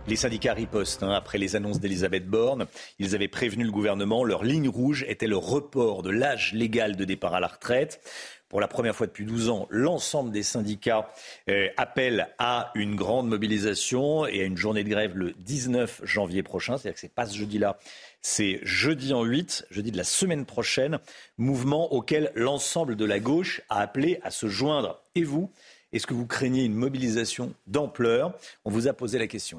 Les 0.08 0.14
syndicats 0.14 0.54
ripostent 0.54 1.02
hein, 1.02 1.10
après 1.10 1.36
les 1.36 1.56
annonces 1.56 1.80
d'Elisabeth 1.80 2.28
Borne. 2.28 2.66
Ils 3.00 3.16
avaient 3.16 3.26
prévenu 3.26 3.64
le 3.64 3.72
gouvernement. 3.72 4.22
Leur 4.22 4.44
ligne 4.44 4.68
rouge 4.68 5.04
était 5.08 5.26
le 5.26 5.36
report 5.36 6.02
de 6.04 6.10
l'âge 6.10 6.52
légal 6.52 6.94
de 6.94 7.04
départ 7.04 7.34
à 7.34 7.40
la 7.40 7.48
retraite. 7.48 8.00
Pour 8.48 8.60
la 8.60 8.68
première 8.68 8.94
fois 8.94 9.08
depuis 9.08 9.24
12 9.24 9.48
ans, 9.48 9.66
l'ensemble 9.70 10.30
des 10.30 10.44
syndicats 10.44 11.10
euh, 11.48 11.68
appellent 11.76 12.28
à 12.38 12.70
une 12.76 12.94
grande 12.94 13.28
mobilisation 13.28 14.26
et 14.26 14.40
à 14.40 14.44
une 14.44 14.56
journée 14.56 14.84
de 14.84 14.88
grève 14.88 15.16
le 15.16 15.32
19 15.32 16.02
janvier 16.04 16.44
prochain. 16.44 16.78
C'est-à-dire 16.78 16.94
que 16.94 17.00
ce 17.00 17.06
n'est 17.06 17.12
pas 17.14 17.26
ce 17.26 17.36
jeudi-là, 17.36 17.78
c'est 18.22 18.60
jeudi 18.62 19.12
en 19.14 19.24
8, 19.24 19.66
jeudi 19.70 19.90
de 19.90 19.96
la 19.96 20.04
semaine 20.04 20.46
prochaine, 20.46 20.98
mouvement 21.38 21.92
auquel 21.92 22.30
l'ensemble 22.34 22.94
de 22.94 23.04
la 23.04 23.18
gauche 23.18 23.62
a 23.68 23.80
appelé 23.80 24.20
à 24.22 24.30
se 24.30 24.46
joindre. 24.48 25.00
Et 25.16 25.24
vous, 25.24 25.50
est-ce 25.92 26.06
que 26.06 26.14
vous 26.14 26.26
craignez 26.26 26.64
une 26.64 26.74
mobilisation 26.74 27.52
d'ampleur? 27.66 28.32
On 28.64 28.70
vous 28.70 28.86
a 28.86 28.92
posé 28.92 29.18
la 29.18 29.26
question. 29.26 29.58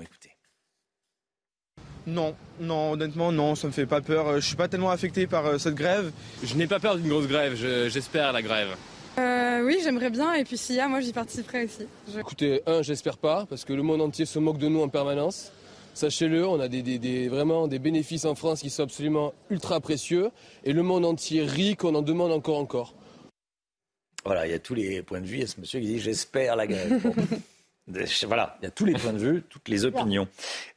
Non, 2.07 2.33
non, 2.61 2.93
honnêtement, 2.93 3.33
non, 3.33 3.55
ça 3.55 3.67
me 3.67 3.73
fait 3.73 3.85
pas 3.85 3.99
peur. 3.99 4.35
Je 4.35 4.45
suis 4.45 4.55
pas 4.55 4.69
tellement 4.69 4.91
affecté 4.91 5.27
par 5.27 5.45
euh, 5.45 5.57
cette 5.57 5.75
grève. 5.75 6.11
Je 6.41 6.55
n'ai 6.55 6.65
pas 6.65 6.79
peur 6.79 6.95
d'une 6.95 7.09
grosse 7.09 7.27
grève, 7.27 7.55
j'espère 7.55 8.31
la 8.31 8.41
grève. 8.41 8.77
Euh, 9.19 9.61
oui, 9.65 9.79
j'aimerais 9.83 10.09
bien, 10.09 10.33
et 10.33 10.45
puis 10.45 10.57
s'il 10.57 10.75
y 10.75 10.79
a, 10.79 10.87
moi 10.87 11.01
j'y 11.01 11.11
participerai 11.11 11.65
aussi. 11.65 11.85
Écoutez, 12.17 12.61
un, 12.65 12.81
j'espère 12.81 13.17
pas, 13.17 13.45
parce 13.49 13.65
que 13.65 13.73
le 13.73 13.81
monde 13.81 14.01
entier 14.01 14.25
se 14.25 14.39
moque 14.39 14.57
de 14.57 14.69
nous 14.69 14.81
en 14.81 14.87
permanence. 14.87 15.51
Sachez-le, 15.95 16.47
on 16.47 16.59
a 16.61 16.69
des, 16.69 17.27
vraiment 17.27 17.67
des 17.67 17.79
bénéfices 17.79 18.23
en 18.23 18.35
France 18.35 18.61
qui 18.61 18.69
sont 18.69 18.83
absolument 18.83 19.33
ultra 19.49 19.81
précieux, 19.81 20.29
et 20.63 20.71
le 20.71 20.83
monde 20.83 21.03
entier 21.03 21.43
rit 21.43 21.75
qu'on 21.75 21.93
en 21.95 22.03
demande 22.03 22.31
encore 22.31 22.59
encore. 22.59 22.93
Voilà, 24.23 24.47
il 24.47 24.51
y 24.51 24.55
a 24.55 24.59
tous 24.59 24.75
les 24.75 25.01
points 25.01 25.21
de 25.21 25.25
vue. 25.25 25.37
Il 25.37 25.41
y 25.41 25.43
a 25.43 25.47
ce 25.47 25.59
monsieur 25.59 25.79
qui 25.81 25.87
dit 25.87 25.99
j'espère 25.99 26.55
la 26.55 26.67
grève. 26.67 27.01
Voilà, 28.27 28.57
il 28.61 28.65
y 28.65 28.67
a 28.67 28.71
tous 28.71 28.85
les 28.85 28.93
points 28.93 29.13
de 29.13 29.17
vue, 29.17 29.43
toutes 29.49 29.69
les 29.69 29.85
opinions. 29.85 30.27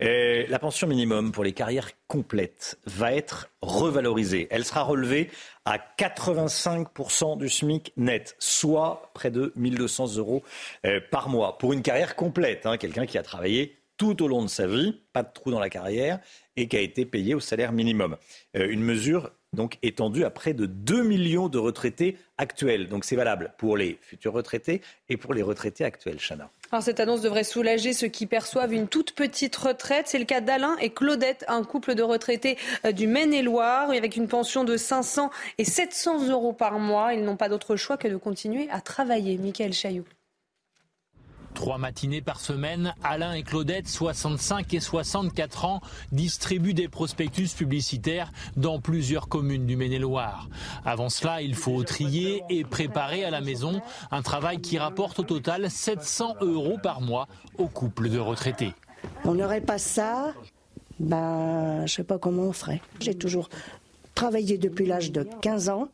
la 0.01 0.59
pension 0.59 0.87
minimum 0.87 1.33
pour 1.33 1.45
les 1.45 1.53
carrières 1.53 1.91
complètes 2.07 2.79
va 2.87 3.13
être 3.13 3.49
revalorisée. 3.63 4.49
Elle 4.51 4.65
sera 4.65 4.83
relevée 4.83 5.31
à 5.65 5.79
85% 5.79 7.39
du 7.39 7.49
SMIC 7.49 7.93
net, 7.97 8.37
soit 8.39 9.11
près 9.15 9.31
de 9.31 9.53
1200 9.57 10.17
euros 10.17 10.43
euh, 10.87 11.01
par 11.11 11.29
mois. 11.29 11.59
Pour 11.59 11.73
une 11.73 11.83
carrière 11.83 12.17
complète, 12.17 12.67
hein, 12.67 12.77
quelqu'un 12.77 13.07
qui 13.07 13.19
a 13.19 13.23
travaillé 13.23 13.77
tout 13.97 14.23
au 14.23 14.29
long 14.29 14.43
de 14.43 14.49
sa 14.49 14.67
vie, 14.67 14.99
pas 15.13 15.23
de 15.23 15.29
trou 15.33 15.51
dans 15.51 15.61
la 15.61 15.69
carrière, 15.69 16.19
et 16.57 16.69
qui 16.69 16.77
a 16.77 16.81
été 16.81 17.05
payé 17.05 17.35
au 17.35 17.41
salaire 17.41 17.73
minimum. 17.73 18.17
Euh, 18.57 18.69
une 18.69 18.83
mesure 18.83 19.31
donc 19.53 19.79
étendue 19.83 20.25
à 20.25 20.31
près 20.31 20.55
de 20.55 20.67
2 20.67 21.03
millions 21.03 21.49
de 21.49 21.59
retraités 21.59 22.17
actuels. 22.39 22.89
Donc 22.89 23.05
c'est 23.05 23.17
valable 23.17 23.53
pour 23.59 23.77
les 23.77 23.99
futurs 24.01 24.33
retraités 24.33 24.81
et 25.09 25.17
pour 25.17 25.35
les 25.35 25.43
retraités 25.43 25.85
actuels, 25.85 26.19
Chana. 26.19 26.51
Cette 26.81 27.01
annonce 27.01 27.21
devrait 27.21 27.45
soulager 27.45 27.93
ceux 27.93 28.07
qui 28.07 28.27
perçoivent 28.27 28.73
une 28.73 28.87
toute 28.87 29.13
petite 29.13 29.57
retraite. 29.57 30.07
C'est 30.07 30.21
le 30.21 30.25
cas 30.25 30.41
d'Alain 30.41 30.77
et 30.81 30.91
Claudette, 30.91 31.45
un 31.49 31.65
couple 31.65 31.95
de 31.95 32.03
retraités 32.03 32.57
euh, 32.85 32.93
du 32.93 33.07
Maine-et-Loire, 33.07 33.91
avec 33.91 34.17
une 34.17 34.29
pension 34.29 34.63
de 34.63 34.77
500 34.77 35.31
et 35.59 35.65
700 35.65 36.29
euros 36.29 36.53
par 36.53 36.79
mois. 36.79 37.13
Ils 37.13 37.25
n'ont 37.25 37.37
pas 37.37 37.49
d'autre 37.49 37.77
choix 37.77 37.97
que 37.97 38.09
de 38.09 38.17
continuer 38.17 38.69
à 38.71 38.81
travailler. 38.81 39.37
Michael 39.37 39.73
Chailloux. 39.73 40.07
Trois 41.55 41.79
matinées 41.79 42.23
par 42.23 42.41
semaine, 42.41 42.95
Alain 43.03 43.33
et 43.33 43.43
Claudette, 43.43 43.89
65 43.89 44.73
et 44.75 44.81
64 44.81 45.65
ans, 45.65 45.81
distribuent 46.13 46.75
des 46.75 46.89
prospectus 46.89 47.53
publicitaires 47.55 48.33
dans 48.57 48.81
plusieurs 48.81 49.29
communes 49.29 49.67
du 49.67 49.77
Maine-et-Loire. 49.77 50.49
Avant 50.85 51.09
cela, 51.09 51.43
il 51.43 51.55
faut 51.55 51.83
trier 51.83 52.43
et 52.49 52.65
préparer 52.65 53.25
à 53.25 53.31
la 53.31 53.41
maison 53.41 53.81
un 54.11 54.23
travail 54.23 54.61
qui 54.61 54.79
rapporte 54.79 55.19
au 55.19 55.25
total 55.25 55.71
700 55.71 56.37
euros 56.41 56.79
par 56.83 57.01
mois 57.01 57.29
aux 57.59 57.69
couples 57.69 58.09
de 58.09 58.19
retraités. 58.19 58.73
On 59.25 59.35
n'aurait 59.35 59.61
pas 59.61 59.79
ça, 59.79 60.35
ben, 60.99 61.87
je 61.87 61.95
sais 61.95 62.05
pas 62.05 62.19
comment 62.19 62.45
on 62.45 62.53
ferait. 62.53 62.81
J'ai 63.01 63.15
toujours 63.15 63.49
travaillé 64.15 64.59
depuis 64.59 64.87
l'âge 64.87 65.13
de 65.13 65.27
15 65.43 65.69
ans 65.69 65.89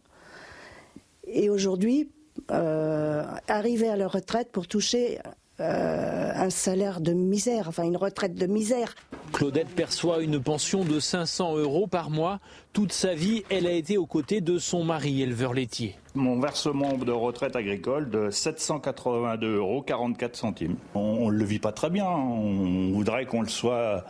et 1.26 1.50
aujourd'hui, 1.50 2.09
euh, 2.50 3.24
arriver 3.48 3.88
à 3.88 3.96
la 3.96 4.07
retraite 4.07 4.50
pour 4.52 4.68
toucher 4.68 5.18
euh, 5.61 6.32
un 6.34 6.50
salaire 6.50 7.00
de 7.00 7.12
misère, 7.12 7.68
enfin 7.68 7.84
une 7.84 7.96
retraite 7.96 8.34
de 8.34 8.46
misère. 8.46 8.94
Claudette 9.32 9.68
perçoit 9.68 10.20
une 10.22 10.40
pension 10.40 10.84
de 10.84 11.00
500 11.00 11.57
euros 11.57 11.86
par 11.86 12.11
mois. 12.11 12.40
Toute 12.74 12.92
sa 12.92 13.14
vie, 13.14 13.42
elle 13.48 13.66
a 13.66 13.72
été 13.72 13.96
aux 13.96 14.07
côtés 14.07 14.42
de 14.42 14.59
son 14.59 14.84
mari, 14.84 15.22
éleveur 15.22 15.54
laitier. 15.54 15.96
Mon 16.14 16.38
versement 16.38 16.98
de 16.98 17.12
retraite 17.12 17.57
agricole 17.57 18.11
de 18.11 18.30
782 18.30 19.57
euros 19.57 19.82
44 19.82 20.36
centimes. 20.36 20.76
On 20.94 21.30
ne 21.30 21.36
le 21.36 21.44
vit 21.44 21.59
pas 21.59 21.72
très 21.72 21.88
bien. 21.88 22.07
On 22.07 22.92
voudrait 22.92 23.24
qu'on 23.24 23.40
le 23.40 23.48
soit 23.48 24.04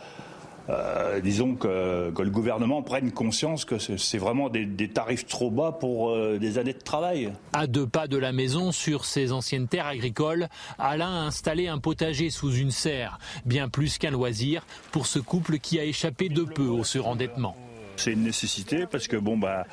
euh, 0.69 1.19
disons 1.21 1.55
que, 1.55 2.11
le 2.17 2.29
gouvernement 2.29 2.81
prenne 2.81 3.11
conscience 3.11 3.65
que 3.65 3.77
c'est 3.77 4.17
vraiment 4.17 4.49
des, 4.49 4.89
tarifs 4.89 5.25
trop 5.25 5.49
bas 5.51 5.71
pour 5.71 6.09
euh, 6.09 6.37
des 6.37 6.57
années 6.57 6.73
de 6.73 6.79
travail. 6.79 7.31
À 7.53 7.67
deux 7.67 7.87
pas 7.87 8.07
de 8.07 8.17
la 8.17 8.31
maison, 8.31 8.71
sur 8.71 9.05
ses 9.05 9.31
anciennes 9.31 9.67
terres 9.67 9.87
agricoles, 9.87 10.47
Alain 10.77 11.23
a 11.23 11.25
installé 11.25 11.67
un 11.67 11.77
potager 11.77 12.29
sous 12.29 12.53
une 12.53 12.71
serre, 12.71 13.19
bien 13.45 13.69
plus 13.69 13.97
qu'un 13.97 14.11
loisir 14.11 14.65
pour 14.91 15.07
ce 15.07 15.19
couple 15.19 15.59
qui 15.59 15.79
a 15.79 15.83
échappé 15.83 16.29
de 16.29 16.43
peu 16.43 16.67
au 16.67 16.83
surendettement. 16.83 17.55
C'est 17.97 18.13
une 18.13 18.23
nécessité 18.23 18.85
parce 18.85 19.07
que 19.07 19.17
bon 19.17 19.37
bah 19.37 19.65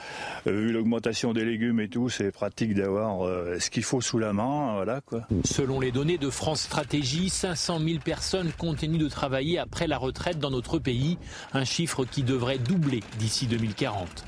euh, 0.46 0.52
vu 0.52 0.72
l'augmentation 0.72 1.32
des 1.32 1.44
légumes 1.44 1.80
et 1.80 1.88
tout, 1.88 2.08
c'est 2.08 2.32
pratique 2.32 2.74
d'avoir 2.74 3.26
euh, 3.26 3.58
ce 3.58 3.70
qu'il 3.70 3.82
faut 3.82 4.00
sous 4.00 4.18
la 4.18 4.32
main, 4.32 4.74
voilà 4.74 5.00
quoi. 5.00 5.26
Selon 5.44 5.80
les 5.80 5.92
données 5.92 6.18
de 6.18 6.30
France 6.30 6.62
Stratégie, 6.62 7.28
500 7.28 7.78
000 7.80 7.98
personnes 8.04 8.50
continuent 8.58 8.98
de 8.98 9.08
travailler 9.08 9.58
après 9.58 9.86
la 9.86 9.98
retraite 9.98 10.38
dans 10.38 10.50
notre 10.50 10.78
pays, 10.78 11.18
un 11.52 11.64
chiffre 11.64 12.04
qui 12.04 12.22
devrait 12.22 12.58
doubler 12.58 13.02
d'ici 13.18 13.46
2040. 13.46 14.24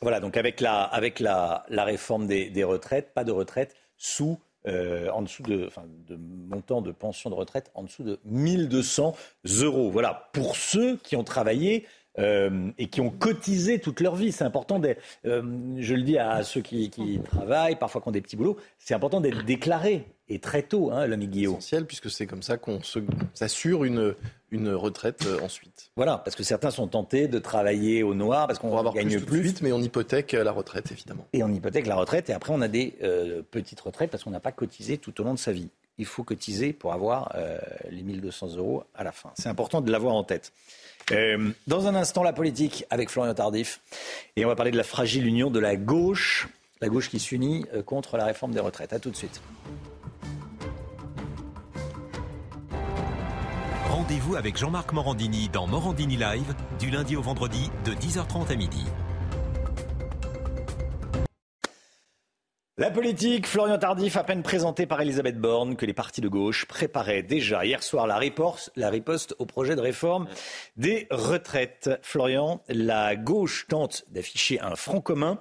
voilà, 0.00 0.20
donc 0.20 0.36
avec 0.36 0.60
la, 0.60 0.82
avec 0.82 1.18
la, 1.20 1.64
la 1.68 1.84
réforme 1.84 2.26
des, 2.26 2.50
des 2.50 2.64
retraites, 2.64 3.12
pas 3.14 3.24
de 3.24 3.32
retraite 3.32 3.74
sous 3.96 4.38
euh, 4.66 5.08
en 5.10 5.22
dessous 5.22 5.42
de, 5.44 5.66
enfin, 5.66 5.84
de 6.06 6.16
montant 6.16 6.82
de 6.82 6.90
pension 6.90 7.30
de 7.30 7.34
retraite 7.34 7.70
en 7.74 7.84
dessous 7.84 8.02
de 8.02 8.18
1200 8.24 9.14
euros. 9.62 9.90
Voilà, 9.90 10.30
pour 10.32 10.56
ceux 10.56 10.96
qui 10.96 11.16
ont 11.16 11.24
travaillé 11.24 11.86
euh, 12.18 12.70
et 12.78 12.88
qui 12.88 13.00
ont 13.00 13.10
cotisé 13.10 13.78
toute 13.78 14.00
leur 14.00 14.16
vie. 14.16 14.32
C'est 14.32 14.44
important, 14.44 14.78
d'être, 14.78 15.00
euh, 15.26 15.42
je 15.78 15.94
le 15.94 16.02
dis 16.02 16.18
à 16.18 16.42
ceux 16.42 16.60
qui, 16.60 16.90
qui, 16.90 17.20
travaillent, 17.20 17.76
parfois 17.76 18.00
qui 18.00 18.08
ont 18.08 18.12
des 18.12 18.20
petits 18.20 18.36
boulots, 18.36 18.56
c'est 18.78 18.94
important 18.94 19.20
d'être 19.20 19.44
déclaré 19.44 20.06
et 20.28 20.38
très 20.38 20.62
tôt, 20.62 20.90
hein, 20.92 21.06
l'ami 21.06 21.26
Guillaume. 21.26 21.54
Essentiel, 21.54 21.86
puisque 21.86 22.10
c'est 22.10 22.26
comme 22.26 22.42
ça 22.42 22.58
qu'on 22.58 22.80
s'assure 23.34 23.84
une, 23.84 24.14
une 24.50 24.70
retraite 24.70 25.24
euh, 25.26 25.40
ensuite. 25.42 25.90
Voilà, 25.96 26.18
parce 26.18 26.36
que 26.36 26.42
certains 26.42 26.70
sont 26.70 26.86
tentés 26.86 27.28
de 27.28 27.38
travailler 27.38 28.02
au 28.02 28.14
noir 28.14 28.46
parce 28.46 28.58
qu'on 28.58 28.82
gagne 28.92 29.16
plus, 29.18 29.24
plus. 29.24 29.42
Suite, 29.42 29.62
mais 29.62 29.72
on 29.72 29.80
hypothèque 29.80 30.32
la 30.32 30.52
retraite, 30.52 30.90
évidemment. 30.92 31.26
Et 31.32 31.42
on 31.42 31.48
hypothèque 31.48 31.86
la 31.86 31.96
retraite, 31.96 32.30
et 32.30 32.32
après 32.32 32.52
on 32.52 32.60
a 32.60 32.68
des 32.68 32.94
euh, 33.02 33.42
petites 33.50 33.80
retraites 33.80 34.10
parce 34.10 34.24
qu'on 34.24 34.30
n'a 34.30 34.40
pas 34.40 34.52
cotisé 34.52 34.98
tout 34.98 35.18
au 35.20 35.24
long 35.24 35.34
de 35.34 35.38
sa 35.38 35.52
vie. 35.52 35.70
Il 35.96 36.06
faut 36.06 36.22
cotiser 36.22 36.72
pour 36.72 36.92
avoir 36.92 37.32
euh, 37.34 37.58
les 37.90 38.02
1200 38.02 38.56
euros 38.56 38.84
à 38.94 39.04
la 39.04 39.12
fin. 39.12 39.32
C'est 39.36 39.48
important 39.48 39.80
de 39.80 39.90
l'avoir 39.90 40.14
en 40.14 40.24
tête. 40.24 40.52
Euh, 41.12 41.50
dans 41.66 41.86
un 41.86 41.94
instant, 41.94 42.22
la 42.22 42.32
politique 42.32 42.84
avec 42.90 43.10
Florian 43.10 43.34
Tardif. 43.34 43.80
Et 44.36 44.44
on 44.44 44.48
va 44.48 44.56
parler 44.56 44.70
de 44.70 44.76
la 44.76 44.84
fragile 44.84 45.26
union 45.26 45.50
de 45.50 45.58
la 45.58 45.76
gauche, 45.76 46.48
la 46.80 46.88
gauche 46.88 47.10
qui 47.10 47.18
s'unit 47.18 47.66
euh, 47.74 47.82
contre 47.82 48.16
la 48.16 48.24
réforme 48.24 48.52
des 48.52 48.60
retraites. 48.60 48.92
A 48.92 48.98
tout 48.98 49.10
de 49.10 49.16
suite. 49.16 49.40
Rendez-vous 53.88 54.36
avec 54.36 54.56
Jean-Marc 54.56 54.92
Morandini 54.92 55.48
dans 55.48 55.66
Morandini 55.66 56.16
Live 56.16 56.54
du 56.78 56.90
lundi 56.90 57.16
au 57.16 57.22
vendredi 57.22 57.70
de 57.84 57.92
10h30 57.92 58.52
à 58.52 58.56
midi. 58.56 58.84
La 62.80 62.92
politique, 62.92 63.48
Florian 63.48 63.76
Tardif, 63.76 64.16
à 64.16 64.22
peine 64.22 64.44
présenté 64.44 64.86
par 64.86 65.00
Elisabeth 65.00 65.36
Borne, 65.36 65.74
que 65.74 65.84
les 65.84 65.92
partis 65.92 66.20
de 66.20 66.28
gauche 66.28 66.64
préparaient 66.64 67.24
déjà 67.24 67.64
hier 67.64 67.82
soir 67.82 68.06
la 68.06 68.18
riposte, 68.18 68.70
la 68.76 68.88
riposte 68.88 69.34
au 69.40 69.46
projet 69.46 69.74
de 69.74 69.80
réforme 69.80 70.28
des 70.76 71.08
retraites. 71.10 71.90
Florian, 72.02 72.62
la 72.68 73.16
gauche 73.16 73.66
tente 73.66 74.04
d'afficher 74.10 74.60
un 74.60 74.76
front 74.76 75.00
commun 75.00 75.40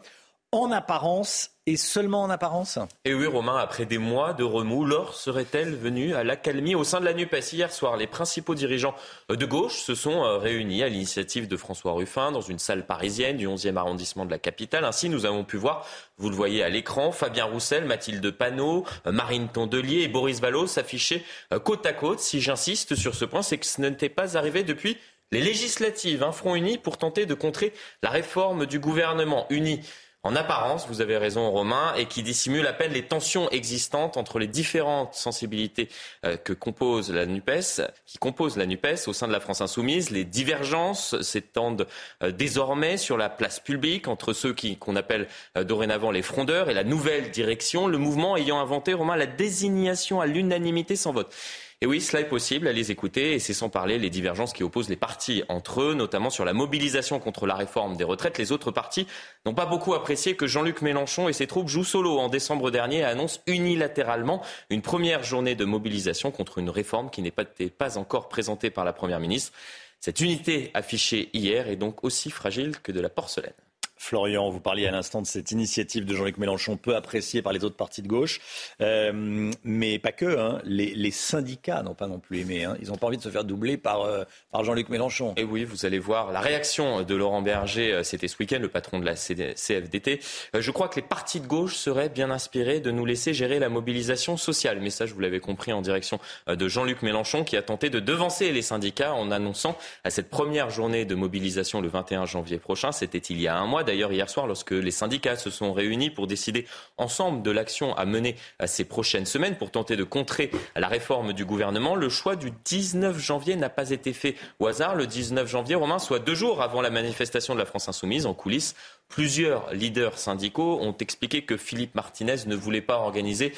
en 0.52 0.72
apparence 0.72 1.52
et 1.68 1.76
seulement 1.76 2.24
en 2.24 2.30
apparence 2.30 2.80
Et 3.04 3.14
oui, 3.14 3.28
Romain, 3.28 3.58
après 3.58 3.86
des 3.86 3.98
mois 3.98 4.34
de 4.34 4.46
remous, 4.46 4.86
l'or 4.86 5.14
serait-elle 5.14 5.76
venue 5.76 6.16
à 6.16 6.24
l'accalmie 6.24 6.76
au 6.76 6.86
sein 6.86 7.02
de 7.02 7.06
la 7.06 7.14
NUPES 7.14 7.52
Hier 7.52 7.74
soir, 7.74 7.98
les 7.98 8.08
principaux 8.08 8.56
dirigeants 8.56 8.96
de 9.30 9.46
gauche 9.46 9.82
se 9.82 9.94
sont 9.94 10.24
euh, 10.24 10.38
réunis 10.38 10.82
à 10.82 10.88
l'initiative 10.88 11.50
de 11.50 11.58
François 11.58 11.92
Ruffin 11.92 12.32
dans 12.32 12.42
une 12.42 12.58
salle 12.58 12.86
parisienne 12.86 13.36
du 13.36 13.48
11e 13.48 13.76
arrondissement 13.76 14.26
de 14.26 14.32
la 14.32 14.40
capitale. 14.40 14.86
Ainsi, 14.86 15.10
nous 15.10 15.26
avons 15.26 15.44
pu 15.44 15.58
voir, 15.58 15.86
vous 16.18 16.30
le 16.30 16.36
voyez 16.38 16.64
à 16.64 16.70
l'écran, 16.70 17.12
Fabien 17.12 17.44
Roussel, 17.44 17.84
Mathilde 17.84 18.32
Panot, 18.32 18.86
euh, 19.06 19.12
Marine 19.12 19.50
Tondelier 19.50 20.04
et 20.04 20.08
Boris 20.08 20.40
Vallaud 20.40 20.68
s'afficher 20.68 21.26
euh, 21.52 21.60
côte 21.60 21.86
à 21.86 21.92
côte. 21.92 22.22
Si 22.22 22.40
j'insiste 22.40 22.96
sur 22.96 23.14
ce 23.14 23.26
point, 23.26 23.42
c'est 23.42 23.58
que 23.58 23.66
ce 23.66 23.82
n'était 23.82 24.08
pas 24.08 24.38
arrivé 24.38 24.64
depuis 24.64 24.98
les 25.34 25.42
législatives. 25.42 26.24
Un 26.24 26.32
front 26.32 26.56
uni 26.56 26.78
pour 26.78 26.98
tenter 26.98 27.26
de 27.26 27.34
contrer 27.34 27.74
la 28.04 28.10
réforme 28.10 28.66
du 28.66 28.80
gouvernement 28.80 29.48
uni 29.50 29.82
en 30.28 30.36
apparence, 30.36 30.88
vous 30.90 31.00
avez 31.00 31.16
raison 31.16 31.50
Romain, 31.50 31.94
et 31.96 32.06
qui 32.06 32.22
dissimule 32.22 32.68
à 32.68 32.74
peine 32.74 32.92
les 32.92 33.04
tensions 33.04 33.50
existantes 33.50 34.18
entre 34.18 34.40
les 34.40 34.48
différentes 34.48 35.14
sensibilités 35.14 35.88
euh, 36.26 36.36
que 36.36 36.52
compose 36.52 37.14
la 37.14 37.26
NUPES, 37.26 37.90
qui 38.06 38.18
composent 38.18 38.58
la 38.58 38.66
NUPES 38.66 39.08
au 39.08 39.14
sein 39.14 39.30
de 39.30 39.32
la 39.32 39.40
France 39.40 39.62
insoumise. 39.62 40.10
Les 40.10 40.26
divergences 40.26 41.22
s'étendent 41.22 41.88
euh, 42.24 42.34
désormais 42.34 42.98
sur 42.98 43.16
la 43.16 43.30
place 43.30 43.62
publique 43.62 44.10
entre 44.10 44.34
ceux 44.34 44.54
qu'on 44.78 44.98
appelle 44.98 45.30
euh, 45.58 45.64
dorénavant 45.64 46.12
les 46.12 46.22
frondeurs 46.22 46.70
et 46.70 46.74
la 46.74 46.84
nouvelle 46.84 47.32
direction, 47.32 47.88
le 47.88 47.98
mouvement 47.98 48.36
ayant 48.36 48.60
inventé, 48.60 48.94
Romain, 48.94 49.16
la 49.16 49.28
désignation 49.28 50.20
à 50.20 50.26
l'unanimité 50.26 50.98
sans 50.98 51.14
vote. 51.14 51.34
Et 51.80 51.86
oui, 51.86 52.02
cela 52.02 52.22
est 52.22 52.28
possible 52.28 52.68
les 52.70 52.90
écouter, 52.90 53.34
et 53.34 53.40
c'est 53.40 53.54
sans 53.54 53.70
parler 53.70 54.00
les 54.00 54.10
divergences 54.10 54.52
qui 54.52 54.64
opposent 54.64 54.90
les 54.90 54.96
partis 54.96 55.44
entre 55.48 55.82
eux, 55.82 55.94
notamment 55.94 56.32
sur 56.32 56.44
la 56.44 56.54
mobilisation 56.54 57.20
contre 57.20 57.46
la 57.46 57.54
réforme 57.54 57.96
des 57.96 58.04
retraites. 58.04 58.40
Les 58.40 58.52
autres 58.52 58.72
partis 58.72 59.06
n'ont 59.46 59.54
pas 59.54 59.68
beaucoup 59.68 59.94
apprécié 59.94 60.36
que 60.36 60.48
Jean-Luc 60.48 60.82
Mélenchon 60.82 61.30
et 61.30 61.34
ses 61.34 61.46
troupes 61.46 61.68
jouent 61.68 61.84
solo 61.84 62.18
en 62.18 62.30
décembre 62.30 62.72
dernier 62.72 63.00
et 63.00 63.04
annoncent 63.04 63.42
unilatéralement 63.46 64.42
une 64.72 64.82
première 64.82 65.22
journée 65.22 65.54
de 65.54 65.66
mobilisation 65.66 66.32
contre 66.32 66.58
une 66.58 66.72
réforme 66.72 67.12
qui 67.12 67.22
n'était 67.22 67.70
pas 67.70 68.00
encore 68.00 68.28
présentée 68.28 68.72
par 68.72 68.84
la 68.84 68.94
Première 68.94 69.20
ministre. 69.20 69.54
Cette 70.00 70.20
unité 70.20 70.72
affichée 70.74 71.30
hier 71.34 71.68
est 71.68 71.76
donc 71.76 72.04
aussi 72.04 72.32
fragile 72.32 72.80
que 72.82 72.92
de 72.92 73.02
la 73.02 73.10
porcelaine. 73.10 73.54
Florian, 73.98 74.50
vous 74.50 74.60
parliez 74.60 74.88
à 74.88 74.92
l'instant 74.92 75.22
de 75.22 75.28
cette 75.28 75.52
initiative 75.52 76.06
de 76.06 76.16
Jean-Luc 76.16 76.38
Mélenchon, 76.38 76.78
peu 76.78 76.96
appréciée 76.96 77.42
par 77.42 77.54
les 77.54 77.64
autres 77.64 77.76
partis 77.76 78.02
de 78.02 78.08
gauche, 78.08 78.40
euh, 78.82 79.52
mais 79.64 80.00
pas 80.00 80.12
que. 80.12 80.38
Hein. 80.38 80.62
Les, 80.64 81.12
syndicats 81.12 81.82
n'ont 81.84 81.96
pas 81.96 82.08
non 82.08 82.20
plus 82.20 82.40
aimé. 82.40 82.64
Hein. 82.66 82.78
Ils 82.82 82.90
n'ont 82.90 82.98
pas 82.98 83.08
envie 83.08 83.18
de 83.18 83.24
se 83.24 83.30
faire 83.30 83.44
doubler 83.44 83.78
par, 83.78 84.02
euh, 84.02 84.24
par 84.52 84.64
Jean-Luc 84.64 84.90
Mélenchon. 84.90 85.34
Et 85.38 85.44
oui, 85.44 85.64
vous 85.64 85.86
allez 85.86 86.00
voir 86.00 86.32
la 86.32 86.42
réaction 86.42 87.02
de 87.02 87.16
Laurent 87.16 87.42
Berger, 87.42 87.94
euh, 87.94 88.04
c'était 88.04 88.28
ce 88.28 88.38
week-end, 88.40 88.60
le 88.62 88.68
patron 88.68 89.00
de 89.00 89.06
la 89.06 89.16
CFDT. 89.16 90.20
je 90.54 90.72
crois 90.72 90.90
que 90.90 90.98
les 90.98 91.02
partis 91.02 91.40
de 91.40 91.48
gauche 91.48 91.76
seraient 91.76 92.10
bien 92.10 92.30
inspirés 92.30 92.80
de 92.80 92.92
nous 92.92 93.06
laisser 93.06 93.34
gérer 93.34 93.60
la 93.60 93.70
mobilisation 93.70 94.38
sociale. 94.38 94.80
Mais 94.82 94.90
ça, 94.90 95.06
vous 95.06 95.20
l'avais 95.20 95.40
compris 95.40 95.74
en 95.74 95.82
direction 95.82 96.20
de 96.48 96.68
Jean-Luc 96.68 97.02
Mélenchon, 97.02 97.44
qui 97.44 97.58
a 97.58 97.62
tenté 97.62 97.90
de 97.90 98.00
devancer 98.00 98.52
les 98.52 98.62
syndicats 98.62 99.14
en 99.14 99.32
annonçant 99.32 99.78
à 100.04 100.10
cette 100.10 100.30
première 100.30 100.70
journée 100.70 101.06
de 101.06 101.16
mobilisation 101.16 101.82
le 101.82 101.88
21 101.88 102.26
janvier 102.26 102.58
prochain. 102.58 102.92
C'était 102.92 103.18
il 103.18 103.42
y 103.42 103.48
a 103.48 103.58
un 103.58 103.66
mois 103.66 103.84
d'ailleurs 103.88 104.12
hier 104.12 104.30
soir 104.30 104.46
lorsque 104.46 104.72
les 104.72 104.92
syndicats 104.92 105.36
se 105.36 105.50
sont 105.50 105.74
réunis 105.74 106.12
pour 106.12 106.28
décider 106.28 106.68
ensemble 106.98 107.42
de 107.42 107.50
l'action 107.52 107.96
à 107.96 108.06
mener 108.06 108.36
ces 108.66 108.86
prochaines 108.86 109.26
semaines 109.26 109.56
pour 109.56 109.72
tenter 109.72 109.96
de 109.96 110.04
contrer 110.04 110.52
la 110.76 110.88
réforme 110.88 111.34
du 111.34 111.46
gouvernement. 111.46 111.96
Le 111.96 112.10
choix 112.10 112.36
du 112.36 112.52
19 112.66 113.18
janvier 113.18 113.56
n'a 113.56 113.70
pas 113.70 113.90
été 113.90 114.14
fait 114.14 114.36
au 114.60 114.68
hasard. 114.68 114.96
Le 114.96 115.08
19 115.08 115.48
janvier, 115.48 115.76
Romain, 115.76 116.00
soit 116.00 116.20
deux 116.20 116.36
jours 116.36 116.62
avant 116.62 116.82
la 116.82 116.90
manifestation 116.90 117.54
de 117.54 117.60
la 117.60 117.66
France 117.66 117.90
insoumise 117.90 118.26
en 118.26 118.34
coulisses, 118.34 118.76
plusieurs 119.10 119.74
leaders 119.74 120.18
syndicaux 120.18 120.80
ont 120.82 120.96
expliqué 121.00 121.44
que 121.44 121.58
Philippe 121.58 121.96
Martinez 121.96 122.46
ne 122.46 122.56
voulait 122.56 122.82
pas 122.82 122.98
organiser 122.98 123.54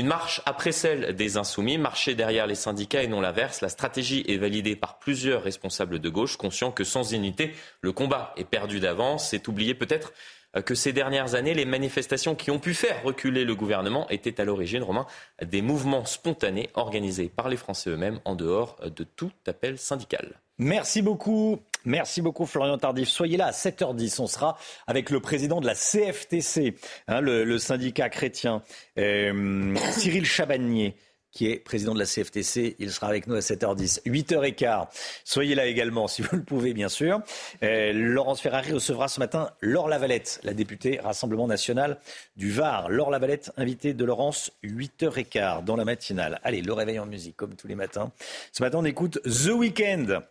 une 0.00 0.06
marche 0.06 0.40
après 0.46 0.72
celle 0.72 1.14
des 1.14 1.36
insoumis, 1.36 1.76
marcher 1.76 2.14
derrière 2.14 2.46
les 2.46 2.54
syndicats 2.54 3.02
et 3.02 3.06
non 3.06 3.20
l'inverse. 3.20 3.60
La 3.60 3.68
stratégie 3.68 4.24
est 4.26 4.38
validée 4.38 4.74
par 4.74 4.98
plusieurs 4.98 5.42
responsables 5.42 5.98
de 5.98 6.08
gauche, 6.08 6.38
conscients 6.38 6.72
que 6.72 6.84
sans 6.84 7.12
unité, 7.12 7.52
le 7.82 7.92
combat 7.92 8.32
est 8.38 8.44
perdu 8.44 8.80
d'avance. 8.80 9.28
C'est 9.28 9.46
oublier 9.46 9.74
peut-être 9.74 10.14
euh, 10.56 10.62
que 10.62 10.74
ces 10.74 10.94
dernières 10.94 11.34
années, 11.34 11.52
les 11.52 11.66
manifestations 11.66 12.34
qui 12.34 12.50
ont 12.50 12.58
pu 12.58 12.72
faire 12.72 13.02
reculer 13.02 13.44
le 13.44 13.54
gouvernement 13.54 14.08
étaient 14.08 14.40
à 14.40 14.44
l'origine, 14.44 14.82
Romain, 14.82 15.06
des 15.44 15.60
mouvements 15.60 16.06
spontanés 16.06 16.70
organisés 16.72 17.28
par 17.28 17.50
les 17.50 17.58
Français 17.58 17.90
eux-mêmes 17.90 18.20
en 18.24 18.34
dehors 18.34 18.78
de 18.82 19.04
tout 19.04 19.32
appel 19.46 19.76
syndical. 19.76 20.40
Merci 20.56 21.02
beaucoup. 21.02 21.60
Merci 21.84 22.22
beaucoup 22.22 22.46
Florian 22.46 22.78
Tardif. 22.78 23.08
Soyez 23.08 23.36
là 23.36 23.46
à 23.46 23.50
7h10. 23.52 24.20
On 24.20 24.26
sera 24.26 24.58
avec 24.86 25.10
le 25.10 25.20
président 25.20 25.60
de 25.60 25.66
la 25.66 25.74
CFTC, 25.74 26.76
hein, 27.08 27.20
le, 27.20 27.58
syndicat 27.58 28.08
chrétien, 28.08 28.62
euh, 28.98 29.74
Cyril 29.92 30.24
Chabagnier 30.24 30.96
qui 31.32 31.46
est 31.46 31.56
président 31.56 31.94
de 31.94 31.98
la 31.98 32.06
CFTC. 32.06 32.76
Il 32.78 32.90
sera 32.90 33.08
avec 33.08 33.26
nous 33.26 33.34
à 33.34 33.40
7h10. 33.40 34.02
8h15. 34.04 34.88
Soyez 35.24 35.54
là 35.54 35.66
également, 35.66 36.08
si 36.08 36.22
vous 36.22 36.36
le 36.36 36.42
pouvez, 36.42 36.74
bien 36.74 36.88
sûr. 36.88 37.20
Euh, 37.62 37.92
Laurence 37.92 38.40
Ferrari 38.40 38.72
recevra 38.72 39.08
ce 39.08 39.20
matin 39.20 39.50
Laure 39.60 39.88
Lavalette, 39.88 40.40
la 40.42 40.54
députée 40.54 40.98
Rassemblement 41.02 41.46
National 41.46 41.98
du 42.36 42.50
Var. 42.50 42.88
Laure 42.88 43.10
Lavalette, 43.10 43.52
invitée 43.56 43.94
de 43.94 44.04
Laurence, 44.04 44.50
8h15 44.64 45.64
dans 45.64 45.76
la 45.76 45.84
matinale. 45.84 46.40
Allez, 46.42 46.62
le 46.62 46.72
réveil 46.72 46.98
en 46.98 47.06
musique, 47.06 47.36
comme 47.36 47.54
tous 47.54 47.68
les 47.68 47.76
matins. 47.76 48.10
Ce 48.52 48.62
matin, 48.62 48.78
on 48.78 48.84
écoute 48.84 49.20
The 49.22 49.50
Weeknd 49.50 50.22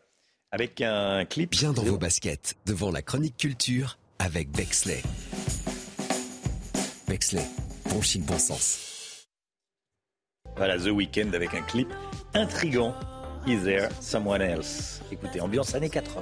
avec 0.52 0.82
un 0.82 1.26
clip. 1.26 1.52
Bien 1.52 1.74
dans 1.74 1.84
vos 1.84 1.98
baskets, 1.98 2.56
devant 2.66 2.92
la 2.92 3.02
chronique 3.02 3.38
culture 3.38 3.98
avec 4.18 4.50
Bexley. 4.52 5.02
Bexley, 7.08 7.46
bon 7.90 8.02
chic, 8.02 8.24
bon 8.26 8.38
sens. 8.38 9.28
Voilà, 10.58 10.78
The 10.78 10.88
Weeknd 10.88 11.32
avec 11.34 11.54
un 11.54 11.62
clip 11.62 11.88
intrigant. 12.34 12.94
Is 13.48 13.64
there 13.64 13.90
someone 14.02 14.42
else? 14.42 15.02
Écoutez, 15.12 15.40
ambiance 15.40 15.74
années 15.74 15.90
80. 15.90 16.22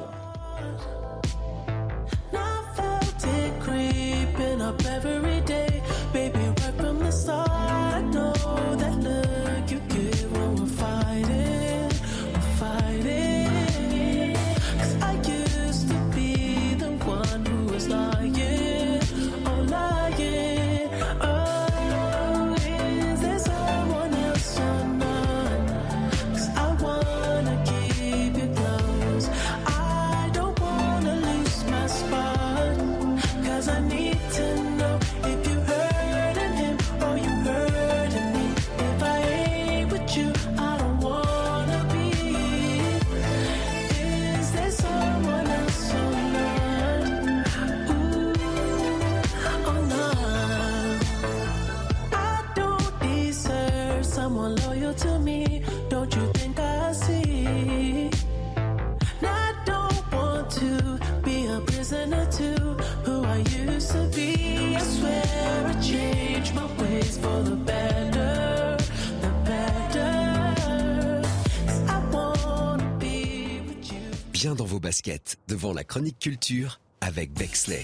Vos 74.77 74.79
baskets 74.79 75.37
devant 75.47 75.73
la 75.73 75.83
chronique 75.83 76.19
culture 76.19 76.79
avec 77.01 77.33
Bexley. 77.33 77.83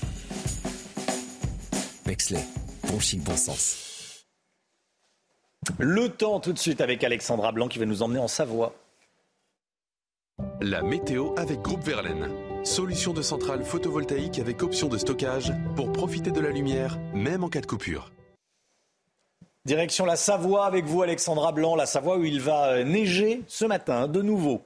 Bexley, 2.06 2.46
bon 2.88 3.00
chic, 3.00 3.20
bon 3.24 3.36
sens. 3.36 4.28
Le 5.80 6.10
temps 6.10 6.40
tout 6.40 6.54
de 6.54 6.60
suite 6.60 6.82
avec 6.82 7.04
Alexandra 7.04 7.52
Blanc 7.52 7.68
qui 7.68 7.80
va 7.80 7.86
nous 7.86 8.04
emmener 8.04 8.20
en 8.20 8.28
Savoie. 8.28 8.76
La 10.62 10.84
météo 10.84 11.34
avec 11.36 11.62
Groupe 11.62 11.84
Verlaine. 11.84 12.30
Solution 12.64 13.12
de 13.12 13.24
centrale 13.24 13.64
photovoltaïque 13.64 14.38
avec 14.38 14.62
option 14.62 14.88
de 14.88 15.00
stockage 15.00 15.52
pour 15.76 15.92
profiter 15.92 16.30
de 16.30 16.42
la 16.42 16.52
lumière, 16.52 17.00
même 17.16 17.44
en 17.44 17.50
cas 17.50 17.62
de 17.62 17.66
coupure. 17.66 18.12
Direction 19.66 20.06
la 20.06 20.16
Savoie 20.16 20.68
avec 20.68 20.86
vous 20.86 21.02
Alexandra 21.02 21.54
Blanc, 21.54 21.76
la 21.76 21.88
Savoie 21.88 22.20
où 22.20 22.24
il 22.24 22.40
va 22.40 22.84
neiger 22.84 23.42
ce 23.48 23.66
matin 23.66 24.08
de 24.08 24.22
nouveau. 24.22 24.62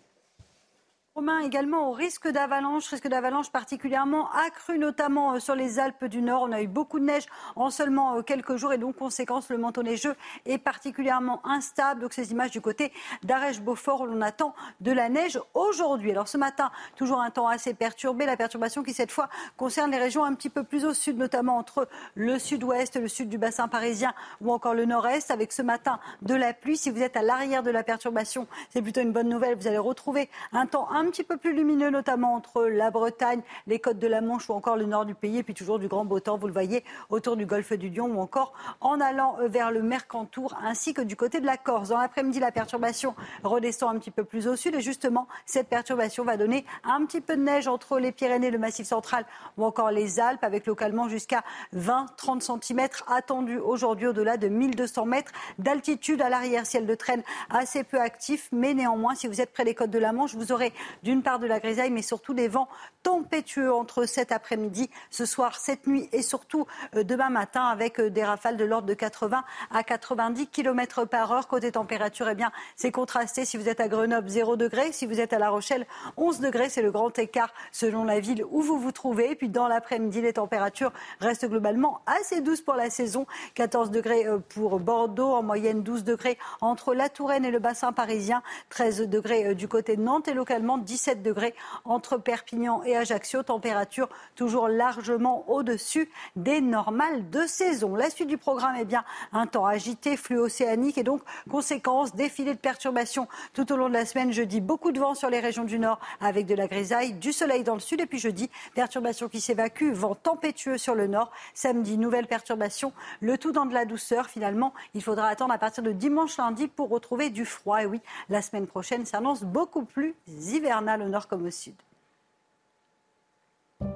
Romain, 1.18 1.40
également 1.40 1.90
au 1.90 1.94
risque 1.94 2.28
d'avalanche, 2.28 2.90
risque 2.90 3.08
d'avalanche 3.08 3.50
particulièrement 3.50 4.30
accru, 4.34 4.78
notamment 4.78 5.34
euh, 5.34 5.40
sur 5.40 5.56
les 5.56 5.80
Alpes 5.80 6.06
du 6.06 6.22
Nord. 6.22 6.44
On 6.44 6.52
a 6.52 6.62
eu 6.62 6.68
beaucoup 6.68 7.00
de 7.00 7.06
neige 7.06 7.26
en 7.56 7.72
seulement 7.72 8.18
euh, 8.18 8.22
quelques 8.22 8.56
jours 8.58 8.72
et 8.72 8.78
donc, 8.78 8.98
conséquence, 8.98 9.50
le 9.50 9.58
manteau 9.58 9.82
neigeux 9.82 10.14
est 10.46 10.60
particulièrement 10.60 11.42
instable. 11.44 12.02
Donc, 12.02 12.14
ces 12.14 12.30
images 12.34 12.52
du 12.52 12.62
côté 12.62 12.94
d'Arèche-Beaufort 13.24 14.02
où 14.02 14.06
l'on 14.06 14.22
attend 14.22 14.54
de 14.80 14.92
la 14.92 15.10
neige 15.10 15.40
aujourd'hui. 15.56 16.12
Alors, 16.12 16.28
ce 16.28 16.38
matin, 16.38 16.70
toujours 16.96 17.20
un 17.20 17.32
temps 17.32 17.48
assez 17.48 17.74
perturbé. 17.74 18.28
La 18.28 18.38
perturbation 18.38 18.84
qui, 18.84 18.94
cette 18.94 19.12
fois, 19.12 19.28
concerne 19.58 19.90
les 19.90 19.98
régions 19.98 20.24
un 20.24 20.36
petit 20.36 20.52
peu 20.52 20.64
plus 20.64 20.86
au 20.86 20.94
sud, 20.94 21.18
notamment 21.18 21.58
entre 21.58 21.90
le 22.14 22.38
sud-ouest, 22.38 22.96
le 22.96 23.08
sud 23.08 23.28
du 23.28 23.40
bassin 23.40 23.68
parisien 23.68 24.14
ou 24.40 24.54
encore 24.54 24.76
le 24.76 24.86
nord-est, 24.86 25.32
avec 25.32 25.52
ce 25.52 25.64
matin 25.64 26.00
de 26.22 26.36
la 26.36 26.54
pluie. 26.54 26.78
Si 26.78 26.92
vous 26.92 27.02
êtes 27.02 27.18
à 27.18 27.24
l'arrière 27.24 27.64
de 27.64 27.72
la 27.72 27.82
perturbation, 27.82 28.46
c'est 28.70 28.84
plutôt 28.84 29.02
une 29.02 29.14
bonne 29.14 29.30
nouvelle. 29.30 29.58
Vous 29.58 29.68
allez 29.68 29.80
retrouver 29.80 30.30
un 30.54 30.68
temps 30.68 30.88
un 30.92 31.07
un 31.08 31.10
petit 31.10 31.24
peu 31.24 31.38
plus 31.38 31.54
lumineux, 31.54 31.90
notamment 31.90 32.34
entre 32.34 32.66
la 32.66 32.92
Bretagne, 32.92 33.42
les 33.66 33.80
côtes 33.80 33.98
de 33.98 34.08
la 34.08 34.20
Manche 34.20 34.50
ou 34.50 34.54
encore 34.54 34.76
le 34.76 34.86
nord 34.86 35.06
du 35.06 35.16
pays. 35.16 35.38
Et 35.38 35.44
puis 35.44 35.54
toujours 35.54 35.80
du 35.80 35.88
grand 35.88 36.04
beau 36.04 36.20
temps, 36.20 36.38
vous 36.38 36.48
le 36.48 36.54
voyez, 36.54 36.84
autour 37.10 37.38
du 37.38 37.46
golfe 37.46 37.72
du 37.72 37.90
Lion 37.90 38.08
ou 38.08 38.20
encore 38.20 38.52
en 38.82 39.00
allant 39.00 39.38
euh, 39.40 39.48
vers 39.48 39.72
le 39.72 39.82
Mercantour 39.82 40.58
ainsi 40.62 40.94
que 40.94 41.02
du 41.02 41.16
côté 41.16 41.40
de 41.40 41.46
la 41.46 41.56
Corse. 41.56 41.90
Dans 41.90 41.98
l'après-midi, 41.98 42.42
la 42.42 42.52
perturbation 42.52 43.16
redescend 43.46 43.96
un 43.96 44.00
petit 44.00 44.12
peu 44.12 44.26
plus 44.26 44.50
au 44.50 44.58
sud. 44.58 44.76
Et 44.76 44.82
justement, 44.82 45.30
cette 45.46 45.70
perturbation 45.70 46.26
va 46.26 46.36
donner 46.36 46.66
un 46.84 47.06
petit 47.06 47.22
peu 47.22 47.38
de 47.38 47.42
neige 47.42 47.70
entre 47.70 48.00
les 48.00 48.12
Pyrénées, 48.12 48.52
le 48.52 48.58
Massif 48.58 48.86
central 48.86 49.26
ou 49.58 49.64
encore 49.64 49.92
les 49.92 50.20
Alpes, 50.20 50.44
avec 50.44 50.66
localement 50.66 51.08
jusqu'à 51.08 51.46
20-30 51.74 52.60
cm 52.62 52.86
attendus 53.08 53.60
aujourd'hui 53.60 54.08
au-delà 54.08 54.36
de 54.36 54.50
1200 54.50 55.06
mètres 55.06 55.32
d'altitude 55.58 56.22
à 56.22 56.28
l'arrière. 56.28 56.66
Ciel 56.66 56.86
de 56.86 56.96
traîne 56.96 57.24
assez 57.50 57.86
peu 57.86 58.02
actif, 58.02 58.50
mais 58.52 58.74
néanmoins, 58.74 59.16
si 59.16 59.28
vous 59.28 59.40
êtes 59.40 59.54
près 59.54 59.64
des 59.64 59.74
côtes 59.74 59.90
de 59.90 60.00
la 60.00 60.12
Manche, 60.12 60.36
vous 60.36 60.52
aurez 60.52 60.74
d'une 61.04 61.24
part 61.24 61.40
de 61.40 61.48
la 61.48 61.60
grisaille, 61.60 61.92
mais 61.92 62.02
surtout 62.02 62.34
des 62.34 62.48
vents 62.48 62.68
tempétueux 63.04 63.74
entre 63.74 64.06
cet 64.06 64.32
après-midi, 64.32 64.90
ce 65.12 65.26
soir, 65.26 65.56
cette 65.56 65.88
nuit 65.88 66.10
et 66.12 66.22
surtout 66.22 66.66
euh, 66.96 67.04
demain 67.04 67.30
matin 67.30 67.64
avec 67.64 68.00
euh, 68.00 68.10
des 68.10 68.24
rafales 68.24 68.58
de 68.58 68.66
l'ordre 68.66 68.88
de 68.88 68.94
80 68.94 69.44
à 69.72 69.84
90 69.84 70.48
km 70.48 71.06
par 71.06 71.32
heure. 71.32 71.48
Côté 71.48 71.72
température, 71.72 72.28
eh 72.30 72.36
bien, 72.36 72.52
c'est 72.76 72.92
contrasté. 72.92 73.46
Si 73.46 73.58
vous 73.58 73.70
êtes 73.70 73.80
à 73.80 73.88
Grenoble, 73.88 74.28
0 74.28 74.58
degré. 74.58 74.92
Si 74.92 75.06
vous 75.06 75.20
êtes 75.20 75.34
à 75.34 75.40
La 75.40 75.50
Rochelle, 75.50 75.88
11 76.18 76.40
degrés. 76.40 76.70
C'est 76.70 76.82
le 76.82 76.92
grand 76.92 77.18
écart 77.18 77.54
selon 77.72 78.04
la 78.04 78.20
ville 78.20 78.44
où 78.50 78.62
vous 78.62 78.78
vous 78.78 78.92
trouvez. 78.92 79.32
Et 79.32 79.36
puis 79.36 79.50
dans 79.50 79.68
l'après-midi, 79.68 80.22
les 80.22 80.34
températures 80.34 80.92
restent 81.22 81.48
globalement 81.48 82.02
assez 82.06 82.42
douces 82.42 82.62
pour 82.62 82.76
la 82.76 82.90
saison. 82.90 83.26
14 83.54 83.92
degrés 83.92 84.28
euh, 84.28 84.40
pour 84.50 84.80
Bordeaux, 84.80 85.34
en 85.34 85.44
moyenne 85.44 85.82
12 85.82 86.04
degrés 86.04 86.38
entre 86.62 86.94
la 86.94 87.10
Touraine 87.10 87.46
et 87.46 87.52
le 87.52 87.60
bassin 87.60 87.94
parisien, 87.94 88.44
13 88.70 89.04
degrés 89.08 89.56
du 89.56 89.68
côté 89.68 89.96
de 89.96 90.02
Nantes 90.02 90.28
et 90.28 90.34
localement 90.34 90.78
17 90.88 91.22
degrés 91.22 91.54
entre 91.84 92.18
Perpignan 92.18 92.82
et 92.84 92.96
Ajaccio. 92.96 93.44
Température 93.44 94.08
toujours 94.36 94.70
largement 94.70 95.44
au-dessus 95.50 96.10
des 96.36 96.62
normales 96.62 97.30
de 97.30 97.46
saison. 97.46 97.96
La 97.96 98.10
suite 98.10 98.30
du 98.30 98.38
programme 98.38 98.78
est 98.78 98.86
bien 98.86 99.04
un 99.34 99.48
temps 99.48 99.66
agité, 99.66 100.16
flux 100.16 100.40
océanique 100.40 100.98
et 100.98 101.04
donc 101.04 101.22
conséquence, 101.52 102.16
défilé 102.16 102.54
de 102.54 102.60
perturbations 102.60 103.28
tout 103.54 103.72
au 103.72 103.76
long 103.76 103.90
de 103.90 103.94
la 103.94 104.06
semaine. 104.06 104.32
Jeudi, 104.32 104.62
beaucoup 104.62 104.92
de 104.94 105.00
vent 105.00 105.14
sur 105.14 105.30
les 105.30 105.42
régions 105.42 105.66
du 105.66 105.78
nord 105.78 106.00
avec 106.22 106.46
de 106.46 106.56
la 106.56 106.68
grisaille, 106.68 107.14
du 107.14 107.34
soleil 107.34 107.64
dans 107.64 107.74
le 107.74 107.82
sud 107.82 108.00
et 108.00 108.06
puis 108.06 108.20
jeudi, 108.20 108.50
perturbation 108.74 109.28
qui 109.28 109.42
s'évacue, 109.42 109.92
vent 109.92 110.16
tempétueux 110.16 110.78
sur 110.78 110.96
le 110.96 111.08
nord. 111.08 111.32
Samedi, 111.54 111.98
nouvelle 111.98 112.28
perturbation, 112.28 112.94
le 113.20 113.38
tout 113.38 113.52
dans 113.52 113.66
de 113.66 113.74
la 113.74 113.84
douceur. 113.84 114.28
Finalement, 114.28 114.74
il 114.94 115.04
faudra 115.04 115.28
attendre 115.28 115.54
à 115.54 115.58
partir 115.58 115.84
de 115.84 115.92
dimanche 115.92 116.38
lundi 116.38 116.70
pour 116.70 116.88
retrouver 116.90 117.30
du 117.30 117.44
froid. 117.44 117.82
Et 117.82 117.86
oui, 117.86 118.00
la 118.30 118.42
semaine 118.42 118.68
prochaine 118.68 119.06
s'annonce 119.06 119.44
beaucoup 119.44 119.84
plus 119.84 120.16
hivernale 120.28 120.77
au 120.82 121.10
nord 121.10 121.28
comme 121.28 121.46
au 121.46 121.52
sud. 121.52 121.76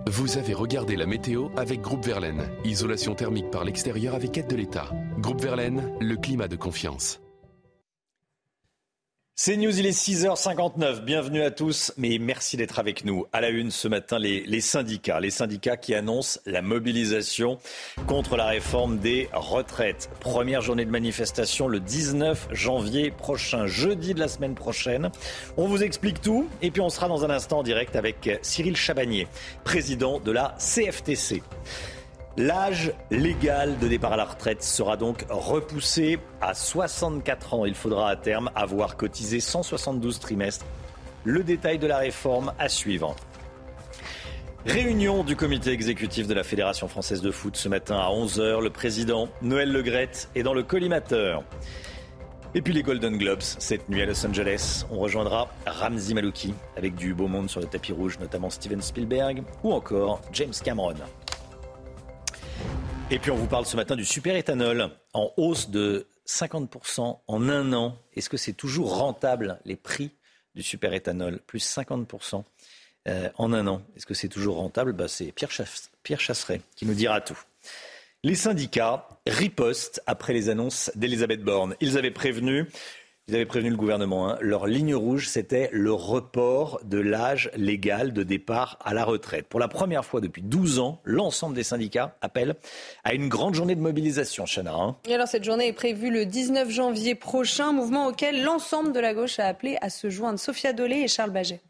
Vous 0.08 0.38
avez 0.38 0.54
regardé 0.54 0.96
la 0.96 1.06
météo 1.06 1.50
avec 1.58 1.82
Groupe 1.82 2.06
Verlaine. 2.06 2.50
Isolation 2.66 3.16
thermique 3.16 3.50
par 3.50 3.64
l'extérieur 3.64 4.14
avec 4.14 4.38
aide 4.38 4.48
de 4.48 4.56
l'État. 4.56 4.90
Groupe 5.20 5.42
Verlaine, 5.42 5.96
le 6.00 6.18
climat 6.18 6.48
de 6.48 6.56
confiance. 6.56 7.20
C'est 9.44 9.58
News, 9.58 9.80
il 9.80 9.88
est 9.88 10.00
6h59. 10.00 11.00
Bienvenue 11.04 11.42
à 11.42 11.50
tous, 11.50 11.92
mais 11.98 12.20
merci 12.20 12.58
d'être 12.58 12.78
avec 12.78 13.06
nous. 13.06 13.26
À 13.34 13.42
la 13.42 13.50
une 13.50 13.72
ce 13.72 13.88
matin, 13.88 14.20
les, 14.20 14.42
les, 14.42 14.62
syndicats. 14.62 15.20
Les 15.20 15.32
syndicats 15.32 15.78
qui 15.78 15.96
annoncent 15.96 16.40
la 16.46 16.62
mobilisation 16.62 17.58
contre 18.06 18.38
la 18.38 18.46
réforme 18.46 19.00
des 19.00 19.30
retraites. 19.34 20.12
Première 20.20 20.62
journée 20.62 20.86
de 20.86 20.92
manifestation 20.92 21.68
le 21.68 21.80
19 21.80 22.50
janvier 22.52 23.10
prochain, 23.10 23.66
jeudi 23.66 24.14
de 24.14 24.20
la 24.20 24.28
semaine 24.28 24.54
prochaine. 24.54 25.10
On 25.58 25.66
vous 25.66 25.82
explique 25.82 26.22
tout 26.22 26.48
et 26.62 26.70
puis 26.70 26.82
on 26.82 26.90
sera 26.90 27.08
dans 27.08 27.26
un 27.26 27.32
instant 27.32 27.62
en 27.62 27.64
direct 27.64 27.96
avec 27.96 28.38
Cyril 28.44 28.76
Chabagnier, 28.76 29.28
président 29.64 30.20
de 30.20 30.32
la 30.32 30.56
CFTC. 30.60 31.42
L'âge 32.38 32.94
légal 33.10 33.78
de 33.80 33.90
départ 33.90 34.14
à 34.14 34.18
la 34.18 34.24
retraite 34.24 34.64
sera 34.64 34.96
donc 34.96 35.26
repoussé 35.30 36.18
à 36.40 36.54
64 36.54 37.54
ans. 37.54 37.66
Il 37.66 37.76
faudra 37.76 38.10
à 38.10 38.16
terme 38.16 38.50
avoir 38.56 38.96
cotisé 38.96 39.42
172 39.42 40.20
trimestres. 40.20 40.66
Le 41.26 41.44
détail 41.44 41.78
de 41.78 41.88
la 41.88 41.98
réforme 41.98 42.54
à 42.58 42.70
suivre. 42.70 43.16
Réunion 44.66 45.24
du 45.24 45.36
comité 45.36 45.72
exécutif 45.72 46.28
de 46.28 46.34
la 46.34 46.44
Fédération 46.44 46.88
française 46.88 47.22
de 47.22 47.32
foot 47.32 47.58
ce 47.58 47.68
matin 47.68 47.98
à 47.98 48.10
11h. 48.10 48.62
Le 48.62 48.70
président 48.70 49.28
Noël 49.42 49.72
Legrette 49.72 50.30
est 50.34 50.44
dans 50.44 50.54
le 50.54 50.64
collimateur. 50.64 51.44
Et 52.56 52.62
puis 52.62 52.74
les 52.74 52.84
Golden 52.84 53.18
Globes, 53.18 53.42
cette 53.42 53.90
nuit 53.90 54.02
à 54.02 54.06
Los 54.06 54.26
Angeles, 54.26 54.86
on 54.90 55.00
rejoindra 55.00 55.50
Ramzi 55.66 56.14
Malouki 56.14 56.54
avec 56.78 56.96
du 56.96 57.14
beau 57.14 57.28
monde 57.28 57.50
sur 57.50 57.60
le 57.60 57.68
tapis 57.68 57.92
rouge, 57.92 58.20
notamment 58.20 58.50
Steven 58.50 58.82
Spielberg 58.82 59.44
ou 59.64 59.74
encore 59.74 60.22
James 60.32 60.54
Cameron. 60.64 60.96
Et 63.14 63.20
puis 63.20 63.30
on 63.30 63.36
vous 63.36 63.48
parle 63.48 63.66
ce 63.66 63.76
matin 63.76 63.98
du 63.98 64.06
super-éthanol 64.06 64.90
en 65.14 65.34
hausse 65.36 65.70
de 65.70 66.08
50% 66.26 67.20
en 67.28 67.50
un 67.50 67.74
an. 67.74 67.98
Est-ce 68.16 68.30
que 68.30 68.38
c'est 68.38 68.54
toujours 68.54 68.98
rentable 68.98 69.60
les 69.66 69.76
prix 69.76 70.12
du 70.56 70.64
super-éthanol 70.64 71.42
Plus 71.46 71.60
50% 71.60 72.46
euh, 73.10 73.30
en 73.38 73.52
un 73.52 73.68
an. 73.68 73.82
Est-ce 73.98 74.06
que 74.06 74.14
c'est 74.14 74.30
toujours 74.30 74.56
rentable? 74.56 74.94
Bah, 74.94 75.10
C'est 75.10 75.34
Pierre, 75.34 75.50
Pierre 76.04 76.22
Chasseret 76.22 76.62
qui 76.78 76.86
nous 76.86 76.94
dira 76.94 77.20
tout. 77.20 77.38
Les 78.24 78.36
syndicats 78.36 79.10
ripostent 79.28 80.00
après 80.08 80.32
les 80.32 80.48
annonces 80.48 80.90
d'Elisabeth 80.96 81.44
Borne. 81.44 81.76
Ils 81.82 81.98
avaient 81.98 82.12
prévenu 82.12 82.68
ils 83.28 83.36
avaient 83.36 83.46
prévenu 83.46 83.70
le 83.70 83.78
gouvernement. 83.78 84.30
Hein. 84.30 84.38
Leur 84.42 84.68
ligne 84.68 84.94
rouge, 84.94 85.30
c'était 85.30 85.70
le 85.72 85.94
report 85.94 86.82
de 86.84 86.98
l'âge 86.98 87.50
légal 87.56 88.14
de 88.14 88.24
départ 88.24 88.78
à 88.84 88.94
la 88.94 89.06
retraite. 89.06 89.48
Pour 89.48 89.60
la 89.60 89.68
première 89.68 90.04
fois 90.04 90.20
depuis 90.20 90.42
12 90.42 90.80
ans, 90.80 91.00
l'ensemble 91.06 91.56
des 91.56 91.64
syndicats 91.64 92.18
appellent 92.22 92.56
à 93.04 93.14
une 93.14 93.30
grande 93.30 93.54
journée 93.54 93.76
de 93.76 93.80
mobilisation, 93.80 94.46
Chana. 94.46 94.74
Hein. 94.74 94.98
Et 95.08 95.14
alors 95.14 95.28
cette 95.28 95.44
journée 95.44 95.68
est 95.68 95.74
prévue 95.74 96.10
le 96.10 96.26
19 96.26 96.70
janvier 96.70 97.16
prochain, 97.16 97.72
mouvement 97.72 98.08
auquel 98.08 98.44
l'ensemble 98.44 98.92
de 98.92 99.00
la 99.00 99.14
gauche 99.14 99.40
a 99.40 99.46
appelé 99.46 99.78
à 99.82 99.90
se 99.90 100.10
joindre. 100.10 100.40
Sophia 100.40 100.74
Dolé 100.74 100.98
et 100.98 101.08
Charles 101.08 101.32
Baget. 101.32 101.62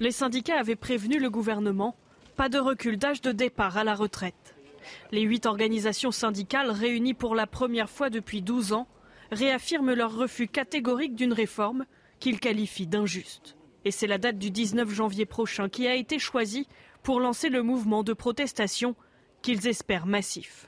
Les 0.00 0.12
syndicats 0.12 0.58
avaient 0.58 0.76
prévenu 0.76 1.18
le 1.18 1.30
gouvernement. 1.30 1.94
Pas 2.36 2.48
de 2.48 2.58
recul 2.58 2.98
d'âge 2.98 3.22
de 3.22 3.32
départ 3.32 3.76
à 3.76 3.84
la 3.84 3.94
retraite. 3.94 4.34
Les 5.12 5.22
huit 5.22 5.46
organisations 5.46 6.10
syndicales 6.10 6.70
réunies 6.70 7.14
pour 7.14 7.34
la 7.34 7.46
première 7.46 7.88
fois 7.88 8.10
depuis 8.10 8.42
12 8.42 8.72
ans 8.72 8.86
réaffirment 9.30 9.94
leur 9.94 10.14
refus 10.14 10.48
catégorique 10.48 11.14
d'une 11.14 11.32
réforme 11.32 11.84
qu'ils 12.18 12.40
qualifient 12.40 12.86
d'injuste. 12.86 13.56
Et 13.84 13.90
c'est 13.90 14.06
la 14.06 14.18
date 14.18 14.38
du 14.38 14.50
19 14.50 14.90
janvier 14.90 15.26
prochain 15.26 15.68
qui 15.68 15.86
a 15.86 15.94
été 15.94 16.18
choisie 16.18 16.68
pour 17.02 17.20
lancer 17.20 17.48
le 17.48 17.62
mouvement 17.62 18.02
de 18.02 18.12
protestation 18.12 18.94
qu'ils 19.42 19.66
espèrent 19.66 20.06
massif. 20.06 20.66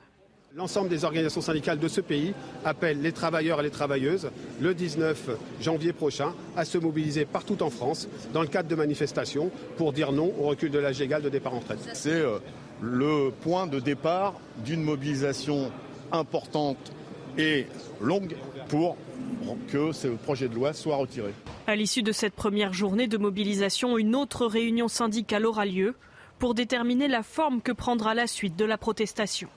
L'ensemble 0.54 0.90
des 0.90 1.04
organisations 1.04 1.40
syndicales 1.40 1.78
de 1.78 1.88
ce 1.88 2.02
pays 2.02 2.34
appellent 2.62 3.00
les 3.00 3.12
travailleurs 3.12 3.60
et 3.60 3.62
les 3.62 3.70
travailleuses 3.70 4.30
le 4.60 4.74
19 4.74 5.30
janvier 5.60 5.94
prochain 5.94 6.34
à 6.56 6.66
se 6.66 6.76
mobiliser 6.76 7.24
partout 7.24 7.62
en 7.62 7.70
France 7.70 8.06
dans 8.34 8.42
le 8.42 8.48
cadre 8.48 8.68
de 8.68 8.74
manifestations 8.74 9.50
pour 9.78 9.94
dire 9.94 10.12
non 10.12 10.30
au 10.38 10.48
recul 10.48 10.70
de 10.70 10.78
l'âge 10.78 10.98
légal 10.98 11.22
de 11.22 11.30
départ 11.30 11.54
en 11.54 11.60
retraite. 11.60 11.78
C'est 11.94 12.10
euh, 12.10 12.38
le 12.82 13.30
point 13.30 13.66
de 13.66 13.80
départ 13.80 14.34
d'une 14.62 14.82
mobilisation 14.82 15.72
importante 16.12 16.92
et 17.38 17.66
longue 18.00 18.36
pour 18.68 18.96
que 19.70 19.92
ce 19.92 20.08
projet 20.08 20.48
de 20.48 20.54
loi 20.54 20.72
soit 20.72 20.96
retiré. 20.96 21.32
À 21.66 21.76
l'issue 21.76 22.02
de 22.02 22.12
cette 22.12 22.34
première 22.34 22.72
journée 22.72 23.06
de 23.06 23.18
mobilisation, 23.18 23.98
une 23.98 24.14
autre 24.14 24.46
réunion 24.46 24.88
syndicale 24.88 25.46
aura 25.46 25.66
lieu 25.66 25.94
pour 26.38 26.54
déterminer 26.54 27.08
la 27.08 27.22
forme 27.22 27.60
que 27.60 27.72
prendra 27.72 28.14
la 28.14 28.26
suite 28.26 28.56
de 28.56 28.64
la 28.64 28.78
protestation. 28.78 29.48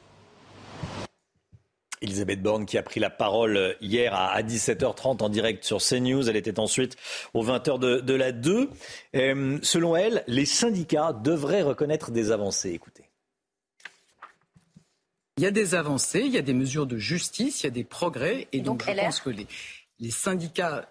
Elisabeth 2.02 2.42
Borne 2.42 2.66
qui 2.66 2.78
a 2.78 2.84
pris 2.84 3.00
la 3.00 3.10
parole 3.10 3.76
hier 3.82 4.14
à 4.14 4.42
17h30 4.44 5.24
en 5.24 5.30
direct 5.30 5.64
sur 5.64 5.80
CNews. 5.80 6.30
Elle 6.30 6.36
était 6.36 6.60
ensuite 6.60 6.96
aux 7.34 7.44
20h 7.44 7.80
de, 7.80 8.14
la 8.14 8.32
2. 8.32 8.70
Euh, 9.16 9.58
selon 9.64 9.96
elle, 9.96 10.24
les 10.28 10.46
syndicats 10.46 11.14
devraient 11.14 11.64
reconnaître 11.64 12.12
des 12.12 12.32
avancées. 12.32 12.72
Écoutez. 12.72 13.05
Il 15.38 15.44
y 15.44 15.48
a 15.48 15.52
des 15.52 15.76
avancées, 15.76 16.22
il 16.26 16.32
y 16.32 16.38
a 16.38 16.42
des 16.42 16.54
mesures 16.54 16.88
de 16.88 16.98
justice, 16.98 17.62
il 17.62 17.66
y 17.66 17.68
a 17.68 17.72
des 17.72 17.84
progrès. 17.84 18.48
Et 18.54 18.62
donc, 18.62 18.86
je 18.88 18.92
pense 18.94 19.20
que 19.20 19.30
les, 19.30 19.48
syndicats 20.12 20.90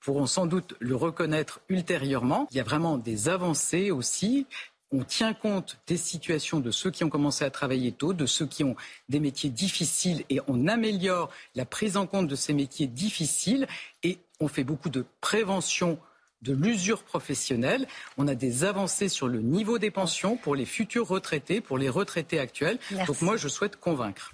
pourront 0.00 0.26
sans 0.26 0.46
doute 0.46 0.74
le 0.78 0.94
reconnaître 0.94 1.60
ultérieurement. 1.68 2.46
Il 2.52 2.56
y 2.56 2.60
a 2.60 2.64
vraiment 2.64 2.98
des 2.98 3.28
avancées 3.28 3.90
aussi 3.90 4.46
on 4.92 5.04
tient 5.04 5.32
compte 5.32 5.78
des 5.86 5.96
situations 5.96 6.60
de 6.60 6.70
ceux 6.70 6.90
qui 6.90 7.02
ont 7.02 7.08
commencé 7.08 7.44
à 7.44 7.50
travailler 7.50 7.92
tôt, 7.92 8.12
de 8.12 8.26
ceux 8.26 8.46
qui 8.46 8.62
ont 8.62 8.76
des 9.08 9.20
métiers 9.20 9.50
difficiles 9.50 10.24
et 10.28 10.40
on 10.46 10.68
améliore 10.68 11.30
la 11.54 11.64
prise 11.64 11.96
en 11.96 12.06
compte 12.06 12.28
de 12.28 12.36
ces 12.36 12.52
métiers 12.52 12.86
difficiles 12.86 13.66
et 14.02 14.18
on 14.40 14.48
fait 14.48 14.64
beaucoup 14.64 14.90
de 14.90 15.04
prévention 15.20 15.98
de 16.42 16.52
l'usure 16.52 17.02
professionnelle. 17.02 17.86
On 18.18 18.28
a 18.28 18.34
des 18.34 18.64
avancées 18.64 19.08
sur 19.08 19.28
le 19.28 19.40
niveau 19.40 19.78
des 19.78 19.90
pensions 19.90 20.36
pour 20.36 20.54
les 20.54 20.66
futurs 20.66 21.08
retraités, 21.08 21.60
pour 21.60 21.78
les 21.78 21.88
retraités 21.88 22.38
actuels. 22.38 22.78
Donc 23.06 23.20
moi, 23.22 23.36
je 23.36 23.48
souhaite 23.48 23.76
convaincre. 23.76 24.32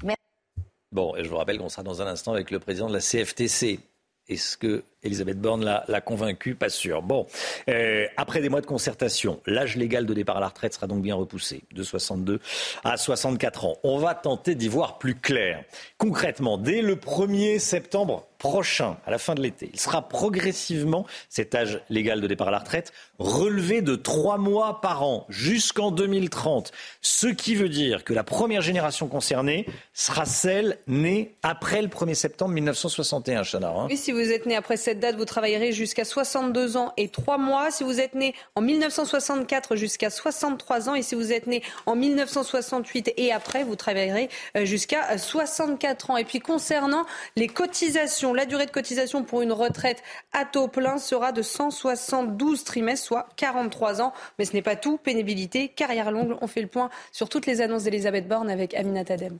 Bon, 0.90 1.14
et 1.16 1.24
je 1.24 1.28
vous 1.28 1.36
rappelle 1.36 1.58
qu'on 1.58 1.68
sera 1.68 1.82
dans 1.82 2.00
un 2.00 2.06
instant 2.06 2.32
avec 2.32 2.50
le 2.50 2.58
président 2.58 2.88
de 2.88 2.94
la 2.94 3.00
CFTC. 3.00 3.80
Est-ce 4.28 4.56
que 4.56 4.84
Elisabeth 5.08 5.40
Borne 5.40 5.64
l'a 5.64 6.00
convaincu 6.00 6.54
Pas 6.54 6.68
sûr. 6.68 7.02
Bon, 7.02 7.26
euh, 7.68 8.06
après 8.16 8.40
des 8.40 8.48
mois 8.48 8.60
de 8.60 8.66
concertation, 8.66 9.40
l'âge 9.46 9.76
légal 9.76 10.06
de 10.06 10.14
départ 10.14 10.36
à 10.36 10.40
la 10.40 10.48
retraite 10.48 10.74
sera 10.74 10.86
donc 10.86 11.02
bien 11.02 11.14
repoussé 11.14 11.62
de 11.74 11.82
62 11.82 12.40
à 12.84 12.96
64 12.96 13.64
ans. 13.64 13.76
On 13.82 13.98
va 13.98 14.14
tenter 14.14 14.54
d'y 14.54 14.68
voir 14.68 14.98
plus 14.98 15.14
clair. 15.14 15.64
Concrètement, 15.96 16.58
dès 16.58 16.82
le 16.82 16.96
1er 16.96 17.58
septembre 17.58 18.26
prochain, 18.38 18.96
à 19.04 19.10
la 19.10 19.18
fin 19.18 19.34
de 19.34 19.42
l'été, 19.42 19.70
il 19.74 19.80
sera 19.80 20.08
progressivement, 20.08 21.06
cet 21.28 21.54
âge 21.54 21.80
légal 21.90 22.20
de 22.20 22.26
départ 22.26 22.48
à 22.48 22.50
la 22.52 22.60
retraite, 22.60 22.92
relevé 23.18 23.82
de 23.82 23.96
trois 23.96 24.38
mois 24.38 24.80
par 24.80 25.02
an 25.02 25.26
jusqu'en 25.28 25.90
2030. 25.90 26.70
Ce 27.02 27.26
qui 27.26 27.56
veut 27.56 27.68
dire 27.68 28.04
que 28.04 28.14
la 28.14 28.22
première 28.22 28.62
génération 28.62 29.08
concernée 29.08 29.66
sera 29.92 30.24
celle 30.24 30.78
née 30.86 31.34
après 31.42 31.82
le 31.82 31.88
1er 31.88 32.14
septembre 32.14 32.52
1961, 32.52 33.42
Chana. 33.42 33.70
Hein. 33.70 33.86
Oui, 33.90 33.96
si 33.96 34.12
vous 34.12 34.20
êtes 34.20 34.46
né 34.46 34.54
après 34.54 34.76
cette 34.76 34.97
date, 34.98 35.16
vous 35.16 35.24
travaillerez 35.24 35.72
jusqu'à 35.72 36.04
62 36.04 36.76
ans 36.76 36.92
et 36.96 37.08
3 37.08 37.38
mois. 37.38 37.70
Si 37.70 37.84
vous 37.84 38.00
êtes 38.00 38.14
né 38.14 38.34
en 38.54 38.60
1964, 38.60 39.76
jusqu'à 39.76 40.10
63 40.10 40.88
ans. 40.88 40.94
Et 40.94 41.02
si 41.02 41.14
vous 41.14 41.32
êtes 41.32 41.46
né 41.46 41.62
en 41.86 41.96
1968 41.96 43.14
et 43.16 43.32
après, 43.32 43.64
vous 43.64 43.76
travaillerez 43.76 44.28
euh, 44.56 44.64
jusqu'à 44.64 45.16
64 45.16 46.10
ans. 46.10 46.16
Et 46.16 46.24
puis 46.24 46.40
concernant 46.40 47.06
les 47.36 47.48
cotisations, 47.48 48.34
la 48.34 48.46
durée 48.46 48.66
de 48.66 48.70
cotisation 48.70 49.24
pour 49.24 49.42
une 49.42 49.52
retraite 49.52 50.02
à 50.32 50.44
taux 50.44 50.68
plein 50.68 50.98
sera 50.98 51.32
de 51.32 51.42
172 51.42 52.64
trimestres, 52.64 53.06
soit 53.06 53.28
43 53.36 54.02
ans. 54.02 54.12
Mais 54.38 54.44
ce 54.44 54.52
n'est 54.52 54.62
pas 54.62 54.76
tout. 54.76 54.98
Pénibilité, 54.98 55.68
carrière 55.68 56.10
longue. 56.10 56.36
On 56.40 56.46
fait 56.46 56.62
le 56.62 56.68
point 56.68 56.90
sur 57.12 57.28
toutes 57.28 57.46
les 57.46 57.60
annonces 57.60 57.84
d'Elisabeth 57.84 58.28
Borne 58.28 58.50
avec 58.50 58.74
Amina 58.74 59.04
Tadem. 59.04 59.38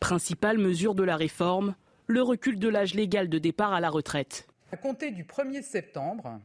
Principale 0.00 0.56
mesure 0.56 0.94
de 0.94 1.02
la 1.02 1.16
réforme, 1.16 1.74
le 2.10 2.22
recul 2.22 2.58
de 2.58 2.68
l'âge 2.68 2.94
légal 2.94 3.28
de 3.28 3.38
départ 3.38 3.72
à 3.72 3.80
la 3.80 3.88
retraite. 3.88 4.48
À 4.72 4.76
compter 4.76 5.12
du 5.12 5.22
1er 5.22 5.62
septembre, 5.62 6.40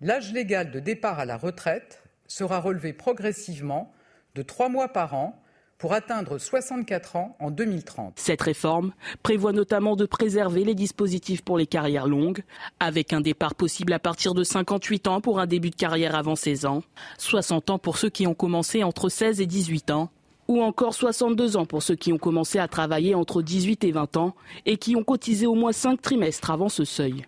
l'âge 0.00 0.32
légal 0.32 0.72
de 0.72 0.80
départ 0.80 1.20
à 1.20 1.24
la 1.24 1.36
retraite 1.36 2.02
sera 2.26 2.58
relevé 2.58 2.92
progressivement 2.92 3.92
de 4.34 4.42
trois 4.42 4.68
mois 4.68 4.88
par 4.88 5.14
an 5.14 5.40
pour 5.78 5.92
atteindre 5.92 6.38
64 6.38 7.16
ans 7.16 7.36
en 7.38 7.52
2030. 7.52 8.14
Cette 8.16 8.42
réforme 8.42 8.92
prévoit 9.22 9.52
notamment 9.52 9.94
de 9.94 10.06
préserver 10.06 10.64
les 10.64 10.74
dispositifs 10.74 11.42
pour 11.42 11.58
les 11.58 11.66
carrières 11.66 12.06
longues, 12.06 12.42
avec 12.80 13.12
un 13.12 13.20
départ 13.20 13.54
possible 13.54 13.92
à 13.92 14.00
partir 14.00 14.34
de 14.34 14.42
58 14.42 15.06
ans 15.06 15.20
pour 15.20 15.38
un 15.38 15.46
début 15.46 15.70
de 15.70 15.76
carrière 15.76 16.16
avant 16.16 16.36
16 16.36 16.66
ans, 16.66 16.82
60 17.18 17.70
ans 17.70 17.78
pour 17.78 17.98
ceux 17.98 18.10
qui 18.10 18.26
ont 18.26 18.34
commencé 18.34 18.82
entre 18.82 19.08
16 19.08 19.40
et 19.40 19.46
18 19.46 19.90
ans, 19.90 20.10
ou 20.48 20.62
encore 20.62 20.94
62 20.94 21.56
ans 21.56 21.66
pour 21.66 21.82
ceux 21.82 21.94
qui 21.94 22.12
ont 22.12 22.18
commencé 22.18 22.58
à 22.58 22.68
travailler 22.68 23.14
entre 23.14 23.42
18 23.42 23.84
et 23.84 23.92
20 23.92 24.16
ans 24.16 24.34
et 24.66 24.76
qui 24.76 24.96
ont 24.96 25.04
cotisé 25.04 25.46
au 25.46 25.54
moins 25.54 25.72
5 25.72 26.00
trimestres 26.00 26.50
avant 26.50 26.68
ce 26.68 26.84
seuil. 26.84 27.26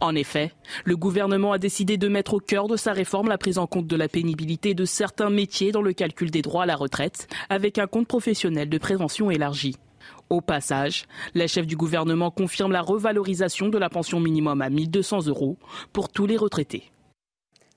En 0.00 0.14
effet, 0.14 0.52
le 0.84 0.96
gouvernement 0.96 1.52
a 1.52 1.58
décidé 1.58 1.98
de 1.98 2.08
mettre 2.08 2.34
au 2.34 2.40
cœur 2.40 2.66
de 2.66 2.76
sa 2.76 2.92
réforme 2.92 3.28
la 3.28 3.38
prise 3.38 3.58
en 3.58 3.66
compte 3.66 3.86
de 3.86 3.96
la 3.96 4.08
pénibilité 4.08 4.74
de 4.74 4.84
certains 4.84 5.30
métiers 5.30 5.72
dans 5.72 5.82
le 5.82 5.92
calcul 5.92 6.30
des 6.30 6.42
droits 6.42 6.62
à 6.62 6.66
la 6.66 6.76
retraite, 6.76 7.28
avec 7.48 7.78
un 7.78 7.86
compte 7.86 8.08
professionnel 8.08 8.68
de 8.68 8.78
prévention 8.78 9.30
élargi. 9.30 9.76
Au 10.30 10.40
passage, 10.40 11.06
la 11.34 11.46
chef 11.46 11.66
du 11.66 11.76
gouvernement 11.76 12.30
confirme 12.30 12.72
la 12.72 12.82
revalorisation 12.82 13.68
de 13.68 13.78
la 13.78 13.90
pension 13.90 14.18
minimum 14.18 14.62
à 14.62 14.70
1200 14.70 15.26
euros 15.26 15.56
pour 15.92 16.08
tous 16.08 16.26
les 16.26 16.36
retraités. 16.36 16.90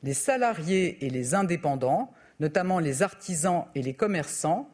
Les 0.02 0.14
salariés 0.14 1.06
et 1.06 1.10
les 1.10 1.36
indépendants, 1.36 2.12
notamment 2.40 2.80
les 2.80 3.04
artisans 3.04 3.66
et 3.76 3.82
les 3.82 3.94
commerçants, 3.94 4.70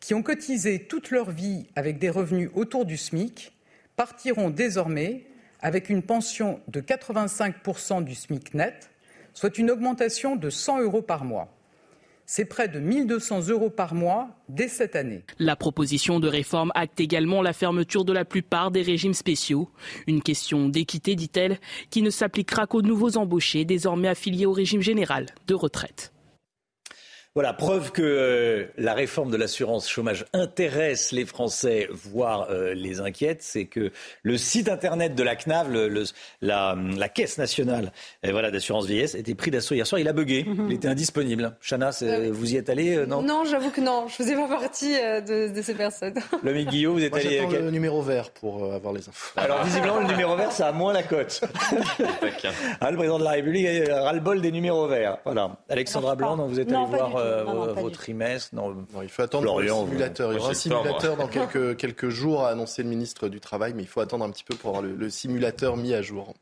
qui 0.00 0.14
ont 0.14 0.22
cotisé 0.22 0.86
toute 0.86 1.10
leur 1.10 1.30
vie 1.30 1.66
avec 1.76 1.98
des 1.98 2.10
revenus 2.10 2.50
autour 2.54 2.84
du 2.84 2.96
SMIC, 2.96 3.52
partiront 3.96 4.50
désormais 4.50 5.26
avec 5.60 5.88
une 5.88 6.02
pension 6.02 6.60
de 6.68 6.80
85% 6.80 8.04
du 8.04 8.14
SMIC 8.14 8.54
net, 8.54 8.90
soit 9.32 9.56
une 9.58 9.70
augmentation 9.70 10.36
de 10.36 10.50
100 10.50 10.82
euros 10.82 11.02
par 11.02 11.24
mois. 11.24 11.48
C'est 12.26 12.46
près 12.46 12.68
de 12.68 12.80
1200 12.80 13.48
euros 13.48 13.68
par 13.68 13.94
mois 13.94 14.30
dès 14.48 14.68
cette 14.68 14.96
année. 14.96 15.24
La 15.38 15.56
proposition 15.56 16.20
de 16.20 16.28
réforme 16.28 16.72
acte 16.74 16.98
également 17.00 17.42
la 17.42 17.52
fermeture 17.52 18.04
de 18.04 18.14
la 18.14 18.24
plupart 18.24 18.70
des 18.70 18.80
régimes 18.80 19.12
spéciaux. 19.12 19.68
Une 20.06 20.22
question 20.22 20.68
d'équité, 20.70 21.16
dit-elle, 21.16 21.58
qui 21.90 22.00
ne 22.00 22.08
s'appliquera 22.08 22.66
qu'aux 22.66 22.82
nouveaux 22.82 23.18
embauchés 23.18 23.66
désormais 23.66 24.08
affiliés 24.08 24.46
au 24.46 24.52
régime 24.52 24.80
général 24.80 25.26
de 25.46 25.54
retraite. 25.54 26.13
Voilà, 27.36 27.52
preuve 27.52 27.90
que 27.90 28.00
euh, 28.00 28.66
la 28.78 28.94
réforme 28.94 29.32
de 29.32 29.36
l'assurance 29.36 29.88
chômage 29.88 30.24
intéresse 30.32 31.10
les 31.10 31.24
Français, 31.24 31.88
voire 31.90 32.46
euh, 32.50 32.74
les 32.74 33.00
inquiète, 33.00 33.42
c'est 33.42 33.64
que 33.64 33.90
le 34.22 34.38
site 34.38 34.68
internet 34.68 35.16
de 35.16 35.22
la 35.24 35.34
CNAV, 35.34 35.68
le, 35.72 36.04
la, 36.42 36.78
la, 36.96 37.08
Caisse 37.08 37.36
nationale 37.36 37.90
et 38.22 38.30
voilà, 38.30 38.52
d'assurance 38.52 38.86
vieillesse, 38.86 39.16
était 39.16 39.34
pris 39.34 39.50
d'assaut 39.50 39.74
hier 39.74 39.84
soir. 39.84 39.98
Il 40.00 40.06
a 40.06 40.12
bugué, 40.12 40.46
il 40.68 40.74
était 40.74 40.86
indisponible. 40.86 41.56
Chana, 41.60 41.90
vous 42.30 42.54
y 42.54 42.56
êtes 42.56 42.70
allé 42.70 42.98
euh, 42.98 43.04
Non, 43.04 43.20
non 43.20 43.42
j'avoue 43.44 43.70
que 43.70 43.80
non, 43.80 44.06
je 44.06 44.14
faisais 44.14 44.36
pas 44.36 44.46
partie 44.46 44.92
de, 44.92 45.52
de, 45.52 45.62
ces 45.62 45.74
personnes. 45.74 46.14
Le 46.44 46.62
Guillaume, 46.62 46.94
vous 46.94 47.02
êtes 47.02 47.10
Moi, 47.10 47.20
allé. 47.20 47.42
Quel... 47.50 47.64
le 47.64 47.72
numéro 47.72 48.00
vert 48.00 48.30
pour 48.30 48.72
avoir 48.72 48.92
les 48.92 49.08
infos. 49.08 49.32
Alors 49.36 49.64
visiblement, 49.64 49.98
le 49.98 50.06
numéro 50.06 50.36
vert, 50.36 50.52
ça 50.52 50.68
a 50.68 50.72
moins 50.72 50.92
la 50.92 51.02
cote. 51.02 51.40
ah, 52.80 52.92
le 52.92 52.96
président 52.96 53.18
de 53.18 53.24
la 53.24 53.32
République 53.32 53.88
ras 53.88 54.12
le 54.12 54.20
bol 54.20 54.40
des 54.40 54.52
numéros 54.52 54.86
verts. 54.86 55.18
Voilà. 55.24 55.56
Alexandra 55.68 56.14
Blanc, 56.14 56.36
vous 56.36 56.60
êtes 56.60 56.70
allé 56.70 56.86
voir 56.86 57.23
euh, 57.24 57.72
vos 57.72 57.90
trimestres 57.90 58.54
non, 58.54 58.86
Il 59.02 59.08
faut 59.08 59.22
attendre 59.22 59.44
Florian, 59.44 59.82
le 59.82 59.90
simulateur. 59.90 60.32
Il 60.32 60.36
y 60.36 60.38
aura 60.38 60.50
un 60.50 60.54
simulateur 60.54 61.16
dans 61.16 61.28
quelques, 61.28 61.76
quelques 61.78 62.08
jours, 62.08 62.44
a 62.44 62.50
annoncé 62.50 62.82
le 62.82 62.88
ministre 62.88 63.28
du 63.28 63.40
Travail, 63.40 63.72
mais 63.74 63.82
il 63.82 63.88
faut 63.88 64.00
attendre 64.00 64.24
un 64.24 64.30
petit 64.30 64.44
peu 64.44 64.54
pour 64.54 64.70
avoir 64.70 64.82
le, 64.82 65.10
simulateur 65.10 65.76
mis 65.76 65.94
à 65.94 66.02
jour. 66.02 66.34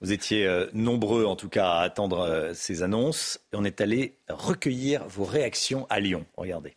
Vous 0.00 0.12
étiez 0.12 0.46
euh, 0.46 0.66
nombreux, 0.72 1.24
en 1.24 1.36
tout 1.36 1.48
cas, 1.48 1.70
à 1.70 1.80
attendre 1.80 2.20
euh, 2.20 2.52
ces 2.54 2.82
annonces. 2.82 3.40
Et 3.52 3.56
on 3.56 3.64
est 3.64 3.80
allé 3.80 4.18
recueillir 4.28 5.06
vos 5.08 5.24
réactions 5.24 5.86
à 5.88 6.00
Lyon. 6.00 6.26
Regardez. 6.36 6.76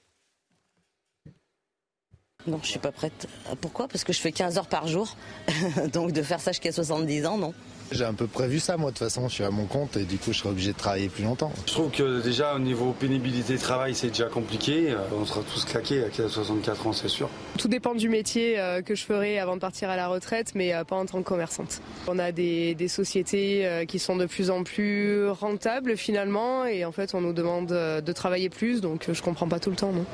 Non, 2.45 2.59
je 2.63 2.67
suis 2.69 2.79
pas 2.79 2.93
prête. 2.93 3.27
Pourquoi? 3.59 3.87
Parce 3.87 4.03
que 4.03 4.13
je 4.13 4.21
fais 4.21 4.31
15 4.31 4.57
heures 4.57 4.67
par 4.67 4.87
jour. 4.87 5.17
Donc 5.93 6.13
de 6.13 6.21
faire 6.21 6.39
ça 6.39 6.51
jusqu'à 6.51 6.71
70 6.71 7.25
ans, 7.25 7.37
non. 7.37 7.53
J'ai 7.91 8.03
un 8.03 8.13
peu 8.13 8.27
prévu 8.27 8.59
ça, 8.59 8.75
moi, 8.75 8.91
de 8.91 8.97
toute 8.97 9.07
façon, 9.07 9.27
je 9.29 9.33
suis 9.33 9.43
à 9.43 9.49
mon 9.49 9.65
compte 9.65 9.95
et 9.95 10.03
du 10.03 10.17
coup, 10.17 10.33
je 10.33 10.39
serai 10.39 10.49
obligé 10.49 10.73
de 10.73 10.77
travailler 10.77 11.07
plus 11.07 11.23
longtemps. 11.23 11.51
Je 11.65 11.71
trouve 11.71 11.89
que 11.89 12.21
déjà, 12.21 12.55
au 12.55 12.59
niveau 12.59 12.91
pénibilité 12.91 13.53
de 13.53 13.61
travail, 13.61 13.95
c'est 13.95 14.09
déjà 14.09 14.25
compliqué. 14.25 14.91
Euh, 14.91 14.97
on 15.17 15.25
sera 15.25 15.41
tous 15.41 15.63
claqués 15.63 16.03
à 16.03 16.29
64 16.29 16.87
ans, 16.87 16.93
c'est 16.93 17.07
sûr. 17.07 17.29
Tout 17.57 17.69
dépend 17.69 17.95
du 17.95 18.09
métier 18.09 18.59
euh, 18.59 18.81
que 18.81 18.93
je 18.93 19.03
ferai 19.03 19.39
avant 19.39 19.55
de 19.55 19.61
partir 19.61 19.89
à 19.89 19.95
la 19.95 20.07
retraite, 20.07 20.51
mais 20.53 20.73
euh, 20.73 20.83
pas 20.83 20.97
en 20.97 21.05
tant 21.05 21.19
que 21.19 21.27
commerçante. 21.27 21.81
On 22.07 22.19
a 22.19 22.31
des, 22.31 22.75
sociétés 22.87 23.85
qui 23.87 23.99
sont 23.99 24.15
de 24.15 24.25
plus 24.25 24.49
en 24.49 24.63
plus 24.63 25.27
rentables 25.27 25.97
finalement, 25.97 26.65
et 26.65 26.85
en 26.85 26.91
fait, 26.93 27.13
on 27.13 27.21
nous 27.21 27.33
demande 27.33 27.67
de 27.67 28.11
travailler 28.13 28.49
plus, 28.49 28.79
donc 28.79 29.09
je 29.11 29.21
comprends 29.21 29.47
pas 29.49 29.59
tout 29.59 29.69
le 29.69 29.75
temps, 29.75 29.91
non. 29.91 30.05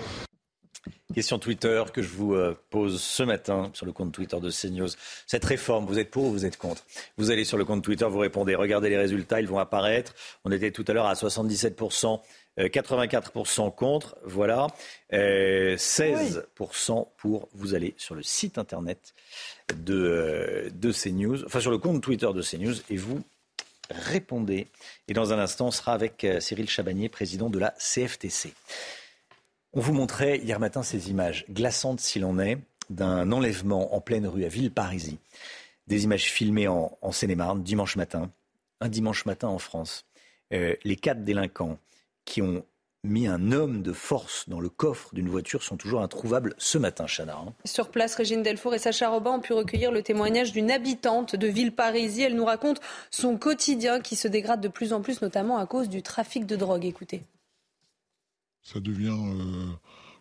Question 1.14 1.38
Twitter 1.38 1.84
que 1.94 2.02
je 2.02 2.08
vous 2.08 2.34
euh, 2.34 2.58
pose 2.72 3.00
ce 3.00 3.22
matin 3.22 3.70
sur 3.74 3.86
le 3.86 3.92
compte 3.92 4.12
Twitter 4.12 4.40
de 4.40 4.50
CNews. 4.50 4.90
Cette 5.28 5.46
réforme, 5.46 5.86
vous 5.86 6.00
êtes 6.00 6.10
pour 6.10 6.24
ou 6.26 6.32
vous 6.32 6.46
êtes 6.46 6.58
contre? 6.58 6.84
Vous 7.18 7.30
allez 7.30 7.46
sur 7.46 7.58
le 7.58 7.66
compte 7.66 7.84
Twitter, 7.84 8.06
vous 8.06 8.18
répondez. 8.18 8.56
Regardez 8.56 8.90
les 8.90 8.98
résultats, 8.98 9.40
ils 9.40 9.48
vont 9.48 9.60
apparaître. 9.60 10.16
On 10.44 10.52
était 10.52 10.72
tout 10.72 10.84
à 10.88 10.94
l'heure 10.94 11.06
à 11.06 11.14
77%. 11.14 12.20
84% 12.58 13.68
euh, 13.68 13.70
contre, 13.70 14.16
voilà. 14.24 14.68
16% 15.12 15.14
euh, 15.14 17.04
pour, 17.18 17.50
vous 17.54 17.76
allez 17.76 17.94
sur 17.98 18.16
le 18.16 18.24
site 18.24 18.58
internet 18.58 19.14
de, 19.76 20.72
de 20.74 20.92
CNews, 20.92 21.46
enfin 21.46 21.60
sur 21.60 21.72
le 21.72 21.80
compte 21.80 22.02
Twitter 22.02 22.30
de 22.34 22.42
CNews, 22.42 22.76
et 22.90 22.98
vous 22.98 23.24
répondez. 23.90 24.68
Et 25.08 25.14
dans 25.14 25.34
un 25.34 25.40
instant, 25.40 25.68
on 25.68 25.72
sera 25.72 25.94
avec 25.94 26.28
Cyril 26.40 26.70
Chabagnier, 26.70 27.10
président 27.10 27.50
de 27.50 27.58
la 27.58 27.74
CFTC. 27.80 28.54
On 29.76 29.82
vous 29.82 29.94
montrait 29.94 30.38
hier 30.38 30.60
matin 30.60 30.84
ces 30.84 31.10
images 31.10 31.46
glaçantes 31.50 32.00
s'il 32.00 32.26
en 32.26 32.38
est 32.38 32.60
d'un 32.92 33.32
enlèvement 33.32 33.96
en 33.96 34.02
pleine 34.02 34.28
rue 34.28 34.46
à 34.46 34.48
Villeparisis. 34.48 35.18
Des 35.88 36.04
images 36.04 36.32
filmées 36.32 36.68
en, 36.68 36.96
Seine-et-Marne 37.12 37.64
dimanche 37.64 37.96
matin, 37.96 38.30
un 38.82 38.88
dimanche 38.88 39.26
matin 39.26 39.48
en 39.48 39.58
France. 39.58 40.06
Euh, 40.54 40.76
les 40.84 40.96
quatre 40.96 41.24
délinquants 41.24 41.80
qui 42.24 42.44
ont 42.44 42.64
mis 43.04 43.26
un 43.26 43.52
homme 43.52 43.82
de 43.82 43.94
force 43.94 44.48
dans 44.48 44.60
le 44.60 44.70
coffre 44.70 45.10
d'une 45.12 45.28
voiture 45.28 45.64
sont 45.64 45.76
toujours 45.76 46.02
introuvables 46.02 46.54
ce 46.60 46.78
matin, 46.78 47.06
Chana. 47.08 47.36
Hein. 47.36 47.54
Sur 47.66 47.90
place, 47.90 48.14
Régine 48.14 48.44
Delfour 48.44 48.76
et 48.76 48.80
Sacha 48.80 49.10
Robin 49.10 49.32
ont 49.32 49.42
pu 49.42 49.54
recueillir 49.54 49.92
le 49.92 50.04
témoignage 50.04 50.52
d'une 50.52 50.70
habitante 50.70 51.36
de 51.36 51.48
Villeparisis. 51.48 52.26
Elle 52.26 52.36
nous 52.36 52.46
raconte 52.46 52.80
son 53.10 53.38
quotidien 53.38 54.02
qui 54.02 54.16
se 54.16 54.28
dégrade 54.28 54.62
de 54.62 54.68
plus 54.68 54.94
en 54.94 55.02
plus, 55.02 55.24
notamment 55.24 55.58
à 55.58 55.66
cause 55.66 55.90
du 55.90 56.04
trafic 56.04 56.46
de 56.46 56.56
drogue. 56.56 56.86
Écoutez 56.86 57.24
ça 58.64 58.80
devient 58.80 59.18
euh, 59.20 59.66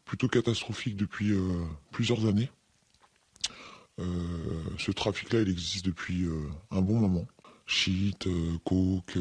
plutôt 0.05 0.29
catastrophique 0.29 0.97
depuis 0.97 1.33
euh, 1.33 1.65
plusieurs 1.93 2.27
années. 2.27 2.51
Euh, 3.99 4.05
ce 4.79 4.91
trafic-là, 4.91 5.41
il 5.43 5.49
existe 5.49 5.87
depuis 5.87 6.27
un 6.71 6.81
bon 6.81 6.99
moment. 6.99 7.27
Shit, 7.67 8.29
coke, 8.65 9.19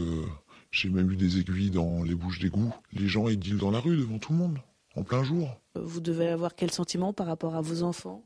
j'ai 0.72 0.90
même 0.90 1.12
eu 1.12 1.16
des 1.16 1.40
aiguilles 1.40 1.70
dans 1.70 2.04
les 2.04 2.16
bouches 2.16 2.40
d'égout. 2.40 2.74
Les 2.94 3.08
gens, 3.08 3.28
ils 3.28 3.38
dealent 3.38 3.58
dans 3.58 3.72
la 3.72 3.80
rue 3.80 3.98
devant 3.98 4.18
tout 4.18 4.32
le 4.32 4.40
monde, 4.40 4.60
en 4.96 5.04
plein 5.04 5.24
jour. 5.24 5.60
Vous 5.76 6.00
devez 6.00 6.30
avoir 6.30 6.56
quel 6.56 6.72
sentiment 6.72 7.14
par 7.14 7.28
rapport 7.28 7.56
à 7.56 7.62
vos 7.62 7.84
enfants? 7.84 8.24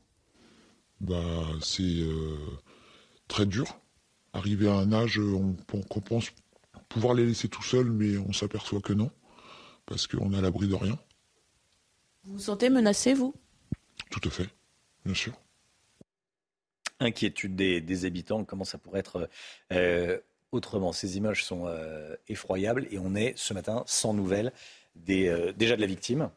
Bah, 1.00 1.44
c'est 1.60 2.04
très 3.28 3.44
dur. 3.44 3.66
Arriver 4.32 4.68
à 4.68 4.76
un 4.76 4.92
âge, 4.92 5.18
on, 5.18 5.56
on 5.72 6.00
pense 6.00 6.30
pouvoir 6.88 7.14
les 7.14 7.26
laisser 7.26 7.48
tout 7.48 7.62
seuls, 7.62 7.90
mais 7.90 8.16
on 8.16 8.32
s'aperçoit 8.32 8.80
que 8.80 8.92
non 8.92 9.10
parce 9.86 10.06
qu'on 10.06 10.32
est 10.32 10.38
à 10.38 10.40
l'abri 10.40 10.68
de 10.68 10.74
rien. 10.74 10.98
Vous 12.24 12.34
vous 12.34 12.40
sentez 12.40 12.68
menacé, 12.70 13.14
vous? 13.14 13.34
Tout 14.10 14.20
à 14.28 14.30
fait, 14.30 14.48
bien 15.04 15.14
sûr. 15.14 15.32
Inquiétude 16.98 17.54
des, 17.56 18.04
habitants, 18.04 18.44
comment 18.44 18.64
ça 18.64 18.78
pourrait 18.78 19.00
être 19.00 19.28
euh, 19.72 20.18
autrement 20.50 20.92
Ces 20.92 21.16
images 21.16 21.44
sont 21.44 21.66
euh, 21.66 22.16
effroyables 22.28 22.88
et 22.90 22.98
on 22.98 23.14
est 23.14 23.34
ce 23.36 23.54
matin 23.54 23.84
sans 23.86 24.14
nouvelles 24.14 24.52
des, 24.94 25.28
euh, 25.28 25.52
déjà 25.52 25.76
de 25.76 25.80
la 25.80 25.86
victime. 25.86 26.30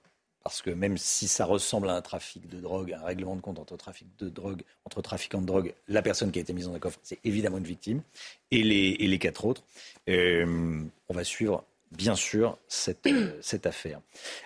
Parce 0.43 0.61
que 0.61 0.69
même 0.69 0.97
si 0.97 1.27
ça 1.27 1.45
ressemble 1.45 1.89
à 1.89 1.95
un 1.95 2.01
trafic 2.01 2.47
de 2.47 2.59
drogue, 2.59 2.93
un 2.93 3.03
règlement 3.03 3.35
de 3.35 3.41
compte 3.41 3.59
entre 3.59 3.75
trafic 3.75 4.07
de 4.19 4.29
drogue, 4.29 4.63
entre 4.85 5.01
trafiquants 5.01 5.41
de 5.41 5.45
drogue, 5.45 5.73
la 5.87 6.01
personne 6.01 6.31
qui 6.31 6.39
a 6.39 6.41
été 6.41 6.53
mise 6.53 6.65
dans 6.65 6.73
un 6.73 6.79
coffre, 6.79 6.99
c'est 7.03 7.19
évidemment 7.23 7.57
une 7.57 7.65
victime, 7.65 8.01
et 8.49 8.63
les, 8.63 8.95
et 8.99 9.07
les 9.07 9.19
quatre 9.19 9.45
autres. 9.45 9.63
on 10.07 11.13
va 11.13 11.23
suivre 11.23 11.65
bien 11.91 12.15
sûr, 12.15 12.57
cette, 12.67 13.05
euh, 13.07 13.37
cette 13.41 13.65
affaire. 13.65 13.99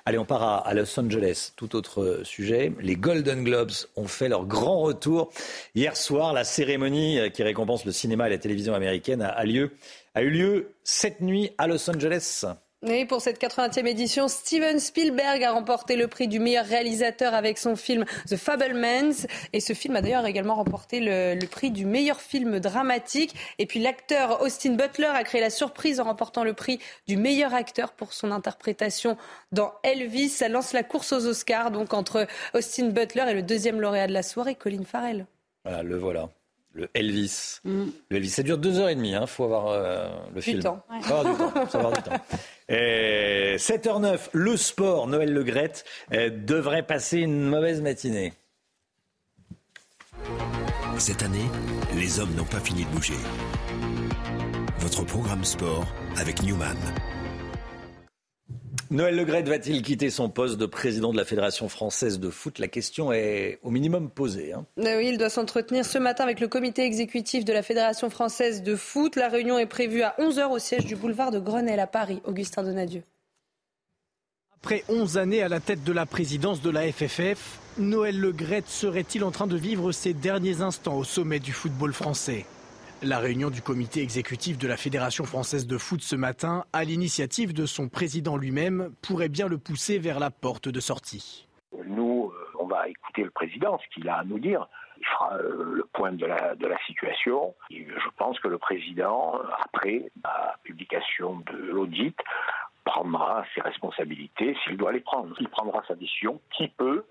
Allez, 0.06 0.18
on 0.18 0.26
part 0.26 0.66
à, 0.66 0.74
Los 0.74 1.00
Angeles. 1.00 1.52
Tout 1.56 1.76
autre 1.76 2.02
euh, 2.02 2.24
sujet. 2.24 2.74
Les 2.80 2.96
Golden 2.96 3.44
Globes 3.44 3.72
ont 3.96 4.08
fait 4.08 4.30
leur 4.30 4.46
grand 4.46 4.82
retour. 4.82 5.32
Hier 5.76 5.96
soir, 5.96 6.34
la 6.34 6.44
cérémonie 6.44 7.20
euh, 7.20 7.30
qui 7.30 7.44
récompense 7.44 7.86
le 7.86 7.92
cinéma 7.92 8.28
et 8.28 8.32
la 8.32 8.38
télévision 8.38 8.74
américaine 8.74 9.22
a, 9.22 9.44
lieu, 9.44 9.72
a 10.16 10.22
eu 10.22 10.30
lieu 10.30 10.70
cette 10.84 11.22
nuit 11.22 11.52
à 11.58 11.68
Los 11.68 11.90
Angeles. 11.90 12.46
Oui, 12.86 13.06
pour 13.06 13.22
cette 13.22 13.42
80e 13.42 13.88
édition, 13.88 14.28
Steven 14.28 14.78
Spielberg 14.78 15.42
a 15.42 15.54
remporté 15.54 15.96
le 15.96 16.10
prix 16.10 16.28
du 16.28 16.42
meilleur 16.42 16.66
réalisateur 16.66 17.34
avec 17.34 17.58
son 17.58 17.78
film 17.78 18.04
The 18.28 18.36
Fablemans. 18.36 19.26
Et 19.54 19.62
ce 19.62 19.72
film 19.72 19.96
a 19.96 20.02
d'ailleurs 20.02 20.26
également 20.26 20.56
remporté 20.56 21.00
le, 21.00 21.40
prix 21.48 21.72
du 21.72 21.86
meilleur 21.86 22.20
film 22.20 22.60
dramatique. 22.60 23.36
Et 23.58 23.68
puis 23.68 23.80
l'acteur 23.80 24.42
Austin 24.42 24.74
Butler 24.74 25.06
a 25.14 25.24
créé 25.24 25.40
la 25.40 25.50
surprise 25.50 26.02
en 26.02 26.04
remportant 26.04 26.44
le 26.44 26.52
prix 26.52 26.80
du 27.08 27.16
meilleur 27.16 27.54
acteur 27.54 27.94
pour 27.94 28.12
son 28.12 28.32
interprétation 28.32 29.16
dans 29.54 29.72
Elvis. 29.84 30.28
Ça 30.28 30.50
lance 30.50 30.74
la 30.74 30.84
course 30.84 31.14
aux 31.14 31.26
Oscars, 31.26 31.72
donc 31.72 31.94
entre 31.94 32.28
Austin 32.54 32.90
Butler 32.90 33.24
et 33.30 33.34
le 33.34 33.44
deuxième 33.44 33.80
lauréat 33.80 34.08
de 34.08 34.14
la 34.14 34.24
soirée, 34.24 34.56
Colin 34.56 34.84
Farrell. 34.84 35.26
Voilà, 35.64 35.84
le 35.84 35.98
voilà 35.98 36.28
le 36.74 36.90
Elvis. 36.94 37.60
Mm. 37.64 37.86
Le 38.10 38.18
Elvis, 38.18 38.30
ça 38.30 38.44
dure 38.44 38.58
deux 38.58 38.80
heures 38.80 38.90
et 38.90 38.96
demie. 38.96 39.12
Il 39.12 39.16
hein, 39.16 39.28
faut 39.28 39.46
avoir 39.46 39.68
euh, 39.68 40.10
le 40.30 40.36
du 40.36 40.42
film. 40.42 40.62
Temps. 40.62 40.84
Faut 41.02 41.14
avoir 41.14 41.34
du 41.34 41.38
temps. 41.38 41.66
Faut 41.68 41.78
avoir 41.78 41.94
du 41.94 42.02
temps. 42.02 42.18
Et 42.70 43.56
7h09, 43.58 44.30
le 44.34 44.58
sport. 44.58 45.08
Noël 45.08 45.34
Legrette 45.34 45.86
euh, 46.14 46.30
devrait 46.30 46.84
passer 46.84 47.20
une 47.20 47.44
mauvaise 47.44 47.82
matinée. 47.82 48.34
Cette 50.98 51.24
année, 51.24 51.50
les 51.96 52.20
hommes 52.20 52.34
n'ont 52.36 52.46
pas 52.46 52.60
fini 52.60 52.86
de 52.86 52.90
bouger. 52.90 53.18
Votre 54.80 55.04
programme 55.04 55.44
sport 55.44 55.86
avec 56.18 56.42
Newman. 56.44 56.78
Noël 58.94 59.16
Legrette 59.16 59.48
va-t-il 59.48 59.82
quitter 59.82 60.12
son 60.12 60.30
poste 60.30 60.58
de 60.58 60.68
président 60.68 61.12
de 61.12 61.18
la 61.18 61.26
Fédération 61.26 61.68
française 61.68 62.20
de 62.20 62.30
foot? 62.30 62.60
La 62.60 62.68
question 62.68 63.12
est 63.12 63.58
au 63.64 63.72
minimum 63.72 64.08
posée. 64.08 64.54
Hein. 64.54 64.68
Eh 64.78 64.96
oui, 64.96 65.10
il 65.10 65.18
doit 65.18 65.32
s'entretenir 65.32 65.84
ce 65.84 65.98
matin 65.98 66.24
avec 66.24 66.40
le 66.40 66.48
comité 66.48 66.86
exécutif 66.86 67.44
de 67.44 67.52
la 67.52 67.64
Fédération 67.64 68.12
française 68.12 68.62
de 68.62 68.76
foot. 68.76 69.16
La 69.16 69.30
réunion 69.30 69.58
est 69.58 69.66
prévue 69.66 70.04
à 70.04 70.14
11h 70.20 70.52
au 70.52 70.60
siège 70.60 70.86
du 70.86 70.96
boulevard 70.96 71.32
de 71.32 71.40
Grenelle 71.40 71.80
à 71.80 71.88
Paris. 71.88 72.22
Augustin 72.26 72.62
Donadieu. 72.62 73.02
Après 74.58 74.84
11 74.88 75.18
années 75.18 75.42
à 75.42 75.50
la 75.50 75.60
tête 75.60 75.84
de 75.84 75.92
la 75.92 76.06
présidence 76.06 76.62
de 76.62 76.70
la 76.70 76.84
FFF, 76.92 77.58
Noël 77.80 78.20
Legrette 78.20 78.70
serait-il 78.70 79.24
en 79.24 79.32
train 79.32 79.48
de 79.48 79.58
vivre 79.58 79.92
ses 79.92 80.14
derniers 80.14 80.62
instants 80.62 80.98
au 81.00 81.04
sommet 81.04 81.40
du 81.40 81.52
football 81.52 81.94
français? 81.94 82.46
La 83.04 83.20
réunion 83.20 83.50
du 83.50 83.62
comité 83.62 84.02
exécutif 84.02 84.58
de 84.58 84.68
la 84.68 84.78
Fédération 84.78 85.26
française 85.26 85.68
de 85.68 85.78
foot 85.78 86.02
ce 86.02 86.16
matin, 86.16 86.64
à 86.74 86.84
l'initiative 86.84 87.54
de 87.54 87.66
son 87.66 87.90
président 87.90 88.38
lui-même, 88.38 88.94
pourrait 89.02 89.30
bien 89.30 89.48
le 89.48 89.58
pousser 89.58 90.00
vers 90.00 90.20
la 90.20 90.32
porte 90.32 90.70
de 90.70 90.80
sortie. 90.80 91.48
Nous, 91.86 92.32
euh, 92.34 92.58
on 92.60 92.66
va 92.66 92.88
écouter 92.88 93.24
le 93.24 93.30
président, 93.30 93.78
ce 93.80 93.94
qu'il 93.94 94.08
a 94.08 94.20
à 94.20 94.24
nous 94.24 94.40
dire. 94.40 94.68
Il 95.00 95.06
fera 95.06 95.36
euh, 95.36 95.74
le 95.74 95.84
point 95.92 96.14
de 96.14 96.26
la, 96.26 96.56
situation. 96.88 97.54
je 97.70 98.10
pense 98.18 98.40
que 98.40 98.48
le 98.48 98.58
président, 98.58 99.40
après 99.62 100.10
la 100.24 100.56
publication 100.64 101.44
de 101.52 101.58
l'audit, 101.58 102.18
prendra 102.86 103.44
ses 103.54 103.62
responsabilités 103.62 104.56
s'il 104.64 104.78
doit 104.78 104.92
les 104.92 105.02
prendre. 105.02 105.36
Il 105.40 105.50
prendra 105.50 105.84
sa 105.88 105.96
décision 105.96 106.40
qui 106.56 106.68
peut 106.70 107.06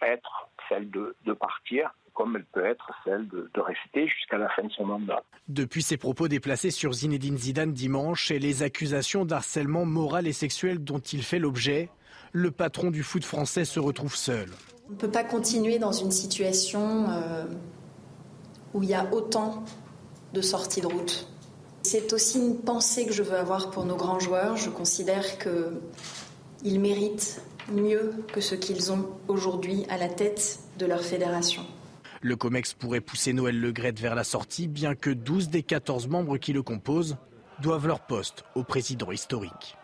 être 0.00 0.48
celle 0.68 0.90
de 0.90 1.32
partir 1.32 1.90
comme 2.14 2.36
elle 2.36 2.44
peut 2.44 2.64
être 2.64 2.90
celle 3.04 3.28
de, 3.28 3.48
rester 3.60 4.08
jusqu'à 4.08 4.38
la 4.38 4.48
fin 4.50 4.62
de 4.62 4.70
son 4.72 4.86
mandat. 4.86 5.22
Depuis 5.48 5.82
ses 5.82 5.96
propos 5.96 6.28
déplacés 6.28 6.70
sur 6.70 6.92
Zinedine 6.92 7.36
Zidane 7.36 7.72
dimanche 7.72 8.30
et 8.30 8.38
les 8.38 8.62
accusations 8.62 9.24
d'harcèlement 9.24 9.84
moral 9.84 10.26
et 10.26 10.32
sexuel 10.32 10.82
dont 10.82 11.00
il 11.00 11.22
fait 11.22 11.38
l'objet, 11.38 11.88
le 12.32 12.50
patron 12.50 12.90
du 12.90 13.02
foot 13.02 13.24
français 13.24 13.64
se 13.64 13.80
retrouve 13.80 14.16
seul. 14.16 14.48
On 14.88 14.92
ne 14.92 14.98
peut 14.98 15.10
pas 15.10 15.24
continuer 15.24 15.78
dans 15.78 15.92
une 15.92 16.10
situation 16.10 17.08
euh, 17.10 17.44
où 18.74 18.82
il 18.82 18.90
y 18.90 18.94
a 18.94 19.12
autant 19.12 19.64
de 20.32 20.40
sorties 20.40 20.80
de 20.80 20.86
route. 20.86 21.28
C'est 21.82 22.12
aussi 22.12 22.38
une 22.38 22.58
pensée 22.58 23.06
que 23.06 23.12
je 23.12 23.22
veux 23.22 23.36
avoir 23.36 23.70
pour 23.70 23.84
nos 23.84 23.96
grands 23.96 24.20
joueurs. 24.20 24.56
Je 24.56 24.70
considère 24.70 25.38
qu'ils 25.38 26.80
méritent 26.80 27.42
mieux 27.72 28.12
que 28.32 28.40
ce 28.40 28.54
qu'ils 28.54 28.92
ont 28.92 29.06
aujourd'hui 29.28 29.84
à 29.88 29.96
la 29.96 30.08
tête 30.08 30.60
de 30.78 30.86
leur 30.86 31.02
fédération. 31.02 31.62
Le 32.24 32.36
COMEX 32.36 32.72
pourrait 32.72 33.02
pousser 33.02 33.34
Noël 33.34 33.60
Legrette 33.60 34.00
vers 34.00 34.14
la 34.14 34.24
sortie, 34.24 34.66
bien 34.66 34.94
que 34.94 35.10
12 35.10 35.50
des 35.50 35.62
14 35.62 36.08
membres 36.08 36.38
qui 36.38 36.54
le 36.54 36.62
composent 36.62 37.18
doivent 37.60 37.86
leur 37.86 38.00
poste 38.00 38.44
au 38.54 38.64
président 38.64 39.12
historique. 39.12 39.76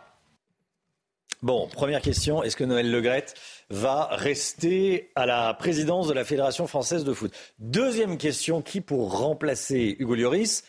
Bon, 1.43 1.69
première 1.69 2.01
question, 2.01 2.43
est-ce 2.43 2.57
que 2.57 2.65
Noël 2.65 2.91
Legrette 2.91 3.35
va 3.69 4.09
rester 4.13 5.11
à 5.17 5.27
la 5.27 5.53
présidence 5.53 6.09
de 6.09 6.15
la 6.15 6.25
Fédération 6.25 6.67
française 6.67 7.05
de 7.05 7.13
foot? 7.13 7.31
Deuxième 7.59 8.17
question, 8.17 8.63
qui 8.63 8.81
pour 8.81 9.19
remplacer 9.19 9.97
Hugo 9.99 10.15
Lloris 10.15 10.65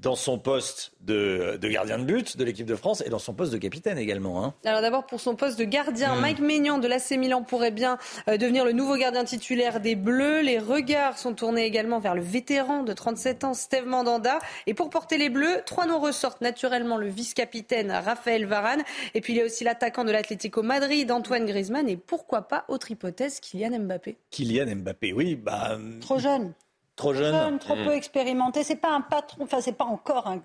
dans 0.00 0.14
son 0.14 0.38
poste 0.38 0.92
de, 1.00 1.58
gardien 1.62 1.98
de 1.98 2.04
but 2.04 2.36
de 2.36 2.44
l'équipe 2.44 2.66
de 2.66 2.74
France 2.74 3.02
et 3.06 3.08
dans 3.08 3.18
son 3.18 3.32
poste 3.32 3.52
de 3.52 3.58
capitaine 3.58 3.98
également. 3.98 4.44
Hein. 4.44 4.54
Alors 4.64 4.80
d'abord 4.80 5.06
pour 5.06 5.20
son 5.20 5.36
poste 5.36 5.58
de 5.58 5.64
gardien, 5.64 6.14
hmm. 6.14 6.20
Mike 6.20 6.40
Maignan 6.40 6.78
de 6.78 6.86
l'AC 6.86 7.12
Milan 7.12 7.42
pourrait 7.42 7.70
bien 7.70 7.98
euh, 8.28 8.36
devenir 8.36 8.64
le 8.64 8.72
nouveau 8.72 8.96
gardien 8.96 9.24
titulaire 9.24 9.80
des 9.80 9.96
Bleus. 9.96 10.42
Les 10.42 10.58
regards 10.58 11.18
sont 11.18 11.34
tournés 11.34 11.64
également 11.64 11.98
vers 11.98 12.14
le 12.14 12.22
vétéran 12.22 12.82
de 12.82 12.92
37 12.92 13.44
ans, 13.44 13.54
Steve 13.54 13.86
Mandanda. 13.86 14.38
Et 14.66 14.74
pour 14.74 14.90
porter 14.90 15.18
les 15.18 15.30
Bleus, 15.30 15.62
trois 15.64 15.86
noms 15.86 16.00
ressortent 16.00 16.40
naturellement 16.40 16.96
le 16.96 17.08
vice-capitaine 17.08 17.90
Raphaël 17.90 18.46
Varane 18.46 18.82
et 19.14 19.20
puis 19.20 19.32
il 19.32 19.36
y 19.36 19.42
a 19.42 19.44
aussi 19.44 19.64
l'attaquant 19.64 20.04
de 20.04 20.12
l'Atlético 20.12 20.62
Madrid, 20.62 21.10
Antoine 21.10 21.46
Griezmann 21.46 21.88
et 21.88 21.96
pourquoi 21.96 22.42
pas, 22.42 22.64
autre 22.68 22.90
hypothèse, 22.90 23.40
Kylian 23.40 23.78
Mbappé. 23.80 24.16
Kylian 24.30 24.76
Mbappé, 24.76 25.12
oui. 25.12 25.36
Bah... 25.36 25.78
Trop 26.00 26.18
jeune. 26.18 26.52
Trop 26.96 27.12
jeune. 27.12 27.58
trop 27.58 27.74
peu 27.74 27.90
mm. 27.90 27.98
expérimenté. 27.98 28.64
C'est 28.64 28.76
pas 28.76 28.90
un 28.90 29.02
patron, 29.02 29.44
enfin, 29.44 29.60
c'est 29.60 29.76
pas 29.76 29.84
encore 29.84 30.26
un, 30.26 30.40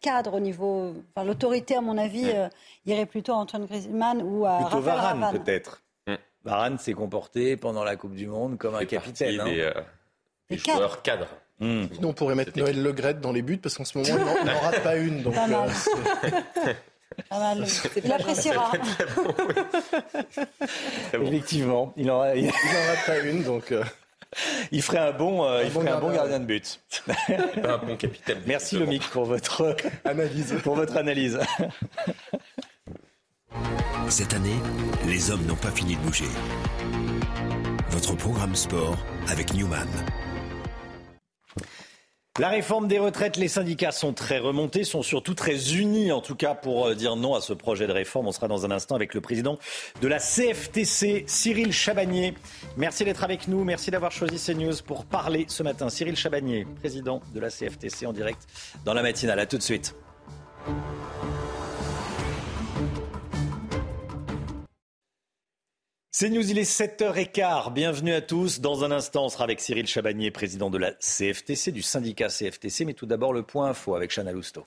cadre 0.00 0.34
au 0.34 0.40
niveau. 0.40 0.94
Enfin, 1.14 1.24
l'autorité, 1.24 1.76
à 1.76 1.80
mon 1.80 1.96
avis, 1.96 2.24
mm. 2.24 2.34
euh, 2.34 2.48
irait 2.86 3.06
plutôt 3.06 3.32
à 3.32 3.36
Antoine 3.36 3.66
Griezmann 3.66 4.20
ou 4.22 4.44
à 4.44 4.58
plutôt 4.58 4.80
Varane, 4.80 5.30
peut-être. 5.32 5.82
Mm. 6.08 6.14
Varane 6.44 6.78
s'est 6.78 6.92
comporté 6.92 7.56
pendant 7.56 7.84
la 7.84 7.94
Coupe 7.96 8.14
du 8.14 8.26
Monde 8.26 8.58
comme 8.58 8.74
un 8.74 8.84
capitaine. 8.84 9.40
Hein. 9.40 9.44
Des, 9.44 9.60
euh, 9.60 9.72
des 10.50 10.58
joueurs 10.58 11.02
cadres. 11.02 11.28
Sinon, 11.60 12.08
on 12.08 12.12
pourrait 12.12 12.34
mettre 12.34 12.58
Noël 12.58 12.82
Le 12.82 12.92
Gret 12.92 13.14
dans 13.14 13.32
les 13.32 13.42
buts 13.42 13.58
parce 13.58 13.76
qu'en 13.76 13.84
ce 13.84 13.96
moment, 13.96 14.10
il 14.18 14.44
n'en 14.44 14.58
rate 14.58 14.82
pas 14.82 14.96
une. 14.96 15.22
Donc, 15.22 15.34
pas 15.34 15.46
mal. 15.46 15.70
Euh, 17.32 17.62
il 18.04 18.12
appréciera. 18.12 18.72
Effectivement, 21.14 21.92
il 21.96 22.06
n'en 22.06 22.18
rate 22.18 23.06
pas 23.06 23.20
une, 23.20 23.44
donc. 23.44 23.72
Il 24.72 24.82
ferait 24.82 24.98
un 24.98 25.12
bon, 25.12 25.44
euh, 25.44 25.62
il 25.64 25.70
ferait 25.70 25.90
un 25.90 26.00
bon 26.00 26.12
gardien 26.12 26.40
de 26.40 26.44
but. 26.44 26.80
un 27.28 27.78
bon 27.78 27.96
capitaine. 27.96 28.38
Merci 28.46 28.78
Lomic 28.78 29.02
pour 29.10 29.24
votre 29.24 29.76
analyse. 30.04 30.54
Pour 30.62 30.76
votre 30.76 30.96
analyse. 30.96 31.38
Cette 34.08 34.34
année, 34.34 34.60
les 35.06 35.30
hommes 35.30 35.44
n'ont 35.46 35.56
pas 35.56 35.70
fini 35.70 35.96
de 35.96 36.00
bouger. 36.00 36.28
Votre 37.90 38.14
programme 38.14 38.54
sport 38.54 38.96
avec 39.28 39.54
Newman. 39.54 39.88
La 42.40 42.48
réforme 42.48 42.88
des 42.88 42.98
retraites, 42.98 43.36
les 43.36 43.46
syndicats 43.46 43.92
sont 43.92 44.12
très 44.12 44.40
remontés, 44.40 44.82
sont 44.82 45.02
surtout 45.02 45.34
très 45.34 45.76
unis 45.76 46.10
en 46.10 46.20
tout 46.20 46.34
cas 46.34 46.56
pour 46.56 46.88
euh, 46.88 46.96
dire 46.96 47.14
non 47.14 47.36
à 47.36 47.40
ce 47.40 47.52
projet 47.52 47.86
de 47.86 47.92
réforme. 47.92 48.26
On 48.26 48.32
sera 48.32 48.48
dans 48.48 48.66
un 48.66 48.72
instant 48.72 48.96
avec 48.96 49.14
le 49.14 49.20
président 49.20 49.56
de 50.02 50.08
la 50.08 50.18
CFTC, 50.18 51.22
Cyril 51.28 51.72
Chabagnier. 51.72 52.34
Merci 52.76 53.04
d'être 53.04 53.22
avec 53.22 53.46
nous, 53.46 53.62
merci 53.62 53.92
d'avoir 53.92 54.10
choisi 54.10 54.44
CNews 54.44 54.82
pour 54.84 55.04
parler 55.04 55.44
ce 55.46 55.62
matin. 55.62 55.88
Cyril 55.90 56.16
Chabagnier, 56.16 56.66
président 56.80 57.22
de 57.32 57.38
la 57.38 57.50
CFTC 57.50 58.04
en 58.04 58.12
direct 58.12 58.42
dans 58.84 58.94
la 58.94 59.02
matinale. 59.02 59.38
À 59.38 59.46
tout 59.46 59.58
de 59.58 59.62
suite. 59.62 59.94
C'est 66.16 66.30
News, 66.30 66.48
il 66.48 66.60
est 66.60 66.62
7h15. 66.62 67.72
Bienvenue 67.72 68.14
à 68.14 68.20
tous. 68.20 68.60
Dans 68.60 68.84
un 68.84 68.92
instant, 68.92 69.24
on 69.24 69.28
sera 69.28 69.42
avec 69.42 69.58
Cyril 69.58 69.88
Chabagnier, 69.88 70.30
président 70.30 70.70
de 70.70 70.78
la 70.78 70.92
CFTC, 70.92 71.72
du 71.72 71.82
syndicat 71.82 72.28
CFTC. 72.28 72.84
Mais 72.84 72.92
tout 72.92 73.06
d'abord, 73.06 73.32
le 73.32 73.42
point 73.42 73.70
info 73.70 73.96
avec 73.96 74.12
Chana 74.14 74.30
Lousteau. 74.30 74.64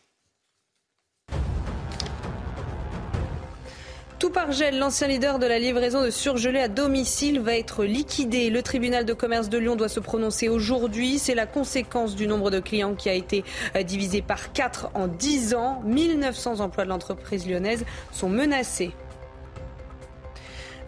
Tout 4.20 4.30
par 4.30 4.52
gel, 4.52 4.78
l'ancien 4.78 5.08
leader 5.08 5.39
de 5.39 5.45
la 5.45 5.58
livraison 5.58 6.04
de 6.04 6.10
surgelés 6.10 6.60
à 6.60 6.68
domicile 6.68 7.39
va 7.39 7.56
être 7.56 7.86
liquidé. 7.86 8.50
Le 8.50 8.62
tribunal 8.62 9.06
de 9.06 9.14
commerce 9.14 9.48
de 9.48 9.58
Lyon 9.58 9.78
doit 9.78 9.88
se 9.88 10.02
prononcer 10.02 10.50
aujourd'hui. 10.50 11.18
C'est 11.18 11.34
la 11.34 11.45
conséquence 11.45 12.18
du 12.18 12.28
nombre 12.28 12.52
de 12.52 12.60
clients 12.60 12.93
qui 12.93 13.08
a 13.08 13.14
été 13.14 13.45
euh, 13.78 13.84
divisé 13.84 14.22
par 14.22 14.52
4 14.52 14.89
en 14.95 15.08
10 15.08 15.54
ans. 15.54 15.82
1900 15.86 16.60
emplois 16.60 16.84
de 16.84 16.89
l'entreprise 16.89 17.48
lyonnaise 17.48 17.86
sont 18.12 18.28
menacés. 18.28 18.91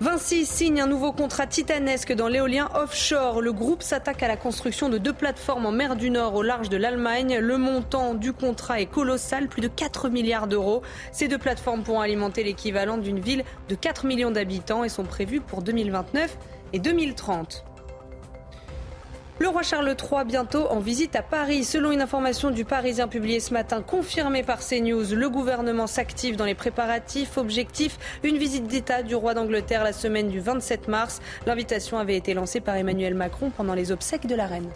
Vinci 0.01 0.45
signe 0.45 0.79
un 0.79 0.87
nouveau 0.87 1.11
contrat 1.11 1.45
titanesque 1.45 2.13
dans 2.13 2.29
l'éolien 2.29 2.69
offshore. 2.73 3.41
Le 3.41 3.51
groupe 3.51 3.83
s'attaque 3.83 4.23
à 4.23 4.29
la 4.29 4.37
construction 4.37 4.87
de 4.87 4.97
deux 4.97 5.11
plateformes 5.11 5.65
en 5.65 5.73
mer 5.73 5.97
du 5.97 6.09
Nord 6.09 6.35
au 6.35 6.41
large 6.41 6.69
de 6.69 6.77
l'Allemagne. 6.77 7.39
Le 7.39 7.57
montant 7.57 8.13
du 8.13 8.31
contrat 8.31 8.79
est 8.79 8.85
colossal, 8.85 9.49
plus 9.49 9.61
de 9.61 9.67
4 9.67 10.07
milliards 10.07 10.47
d'euros. 10.47 10.83
Ces 11.11 11.27
deux 11.27 11.37
plateformes 11.37 11.83
pourront 11.83 11.99
alimenter 11.99 12.45
l'équivalent 12.45 12.97
d'une 12.97 13.19
ville 13.19 13.43
de 13.67 13.75
4 13.75 14.05
millions 14.05 14.31
d'habitants 14.31 14.85
et 14.85 14.89
sont 14.89 15.03
prévues 15.03 15.41
pour 15.41 15.61
2029 15.61 16.37
et 16.71 16.79
2030. 16.79 17.65
Le 19.39 19.47
roi 19.47 19.63
Charles 19.63 19.95
III 19.97 20.25
bientôt 20.25 20.67
en 20.67 20.81
visite 20.81 21.15
à 21.15 21.23
Paris. 21.23 21.63
Selon 21.63 21.91
une 21.91 22.01
information 22.01 22.51
du 22.51 22.65
Parisien 22.65 23.07
publiée 23.07 23.39
ce 23.39 23.53
matin, 23.53 23.81
confirmée 23.81 24.43
par 24.43 24.59
CNews, 24.59 25.15
le 25.15 25.29
gouvernement 25.29 25.87
s'active 25.87 26.35
dans 26.35 26.43
les 26.43 26.55
préparatifs. 26.55 27.37
Objectif, 27.37 27.97
une 28.23 28.37
visite 28.37 28.67
d'État 28.67 29.01
du 29.01 29.15
roi 29.15 29.33
d'Angleterre 29.33 29.85
la 29.85 29.93
semaine 29.93 30.27
du 30.27 30.41
27 30.41 30.89
mars. 30.89 31.21
L'invitation 31.45 31.97
avait 31.99 32.17
été 32.17 32.33
lancée 32.33 32.59
par 32.59 32.75
Emmanuel 32.75 33.13
Macron 33.13 33.49
pendant 33.49 33.75
les 33.75 33.93
obsèques 33.93 34.27
de 34.27 34.35
la 34.35 34.45
reine. 34.45 34.69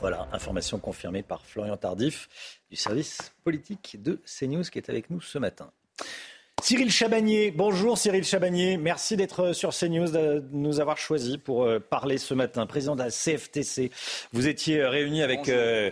Voilà, 0.00 0.28
information 0.32 0.78
confirmée 0.78 1.24
par 1.24 1.44
Florian 1.44 1.76
Tardif 1.76 2.28
du 2.70 2.76
service 2.76 3.32
politique 3.42 4.00
de 4.00 4.20
CNews 4.24 4.62
qui 4.62 4.78
est 4.78 4.88
avec 4.88 5.10
nous 5.10 5.20
ce 5.20 5.38
matin. 5.38 5.72
Cyril 6.62 6.90
Chabagnier, 6.90 7.50
bonjour 7.50 7.98
Cyril 7.98 8.24
Chabagnier, 8.24 8.78
merci 8.78 9.18
d'être 9.18 9.52
sur 9.52 9.68
CNews, 9.68 10.08
de 10.08 10.42
nous 10.50 10.80
avoir 10.80 10.96
choisi 10.96 11.36
pour 11.36 11.64
euh, 11.64 11.78
parler 11.78 12.16
ce 12.16 12.32
matin. 12.32 12.64
Président 12.64 12.96
de 12.96 13.02
la 13.02 13.10
CFTC, 13.10 13.90
vous 14.32 14.48
étiez 14.48 14.80
euh, 14.80 14.88
réuni 14.88 15.22
avec 15.22 15.50
euh, 15.50 15.90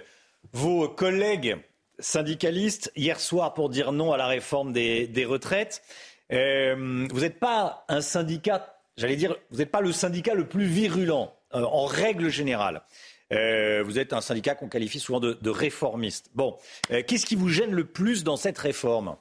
vos 0.55 0.89
collègues 0.89 1.59
syndicalistes 1.99 2.91
hier 2.97 3.21
soir 3.21 3.53
pour 3.53 3.69
dire 3.69 3.93
non 3.93 4.13
à 4.13 4.17
la 4.17 4.27
réforme 4.27 4.73
des, 4.73 5.27
retraites. 5.29 5.83
vous 6.31 7.21
n'êtes 7.21 7.39
pas 7.39 7.85
un 7.89 8.01
syndicat, 8.01 8.79
j'allais 8.97 9.17
dire, 9.17 9.37
vous 9.51 9.59
n'êtes 9.59 9.71
pas 9.71 9.83
le 9.83 9.93
syndicat 9.93 10.33
le 10.33 10.49
plus 10.49 10.65
virulent 10.65 11.35
en 11.53 11.85
règle 11.85 12.31
générale. 12.31 12.81
vous 13.31 13.99
êtes 13.99 14.15
un 14.15 14.23
syndicat 14.23 14.55
qu'on 14.55 14.69
qualifie 14.69 15.01
souvent 15.01 15.21
de, 15.21 15.35
de 15.35 15.51
réformiste. 15.51 16.31
Bon, 16.35 16.57
qu'est-ce 16.89 17.27
qui 17.27 17.37
vous 17.37 17.51
gêne 17.51 17.73
le 17.73 17.85
plus 17.85 18.25
dans 18.25 18.39
cette 18.39 18.59
réforme? 18.59 19.17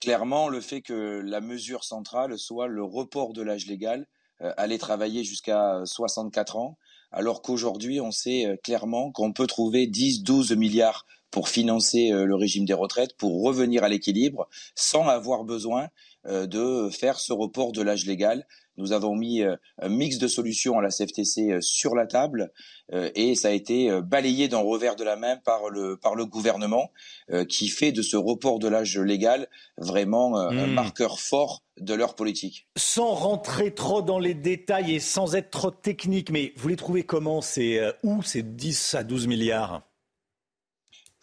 Clairement 0.00 0.48
le 0.48 0.60
fait 0.60 0.80
que 0.80 1.20
la 1.24 1.40
mesure 1.40 1.84
centrale 1.84 2.38
soit 2.38 2.66
le 2.66 2.82
report 2.82 3.32
de 3.32 3.42
l'âge 3.42 3.66
légal, 3.66 4.06
euh, 4.42 4.52
aller 4.56 4.78
travailler 4.78 5.22
jusqu'à 5.22 5.82
64 5.84 6.56
ans, 6.56 6.78
alors 7.12 7.42
qu'aujourd'hui 7.42 8.00
on 8.00 8.10
sait 8.10 8.46
euh, 8.46 8.56
clairement 8.56 9.12
qu'on 9.12 9.32
peut 9.32 9.46
trouver 9.46 9.86
10-12 9.86 10.56
milliards 10.56 11.06
pour 11.30 11.48
financer 11.48 12.10
euh, 12.10 12.24
le 12.24 12.34
régime 12.34 12.64
des 12.64 12.72
retraites, 12.74 13.16
pour 13.16 13.42
revenir 13.42 13.84
à 13.84 13.88
l'équilibre, 13.88 14.48
sans 14.74 15.06
avoir 15.06 15.44
besoin 15.44 15.88
de 16.26 16.90
faire 16.90 17.18
ce 17.18 17.32
report 17.32 17.72
de 17.72 17.80
l'âge 17.80 18.04
légal 18.04 18.46
nous 18.80 18.92
avons 18.92 19.14
mis 19.14 19.42
euh, 19.42 19.56
un 19.80 19.88
mix 19.88 20.18
de 20.18 20.26
solutions 20.26 20.78
à 20.78 20.82
la 20.82 20.88
CFTC 20.88 21.52
euh, 21.52 21.60
sur 21.60 21.94
la 21.94 22.06
table 22.06 22.50
euh, 22.92 23.10
et 23.14 23.34
ça 23.34 23.48
a 23.48 23.50
été 23.52 24.00
balayé 24.02 24.48
d'un 24.48 24.58
revers 24.58 24.96
de 24.96 25.04
la 25.04 25.16
main 25.16 25.36
par 25.36 25.68
le, 25.68 25.96
par 25.96 26.14
le 26.14 26.26
gouvernement 26.26 26.90
qui 27.48 27.68
fait 27.68 27.92
de 27.92 28.02
ce 28.02 28.16
report 28.16 28.58
de 28.58 28.66
l'âge 28.66 28.98
légal 28.98 29.48
vraiment 29.76 30.36
un 30.36 30.66
hmm. 30.66 30.72
marqueur 30.72 31.20
fort 31.20 31.62
de 31.78 31.94
leur 31.94 32.16
politique. 32.16 32.66
Sans 32.76 33.14
rentrer 33.14 33.72
trop 33.72 34.02
dans 34.02 34.18
les 34.18 34.34
détails 34.34 34.94
et 34.94 35.00
sans 35.00 35.36
être 35.36 35.50
trop 35.50 35.70
technique, 35.70 36.30
mais 36.30 36.52
vous 36.56 36.68
les 36.68 36.76
trouvez 36.76 37.04
comment 37.04 37.40
C'est 37.40 37.80
où 38.02 38.22
ces 38.22 38.42
10 38.42 38.94
à 38.94 39.04
12 39.04 39.28
milliards? 39.28 39.82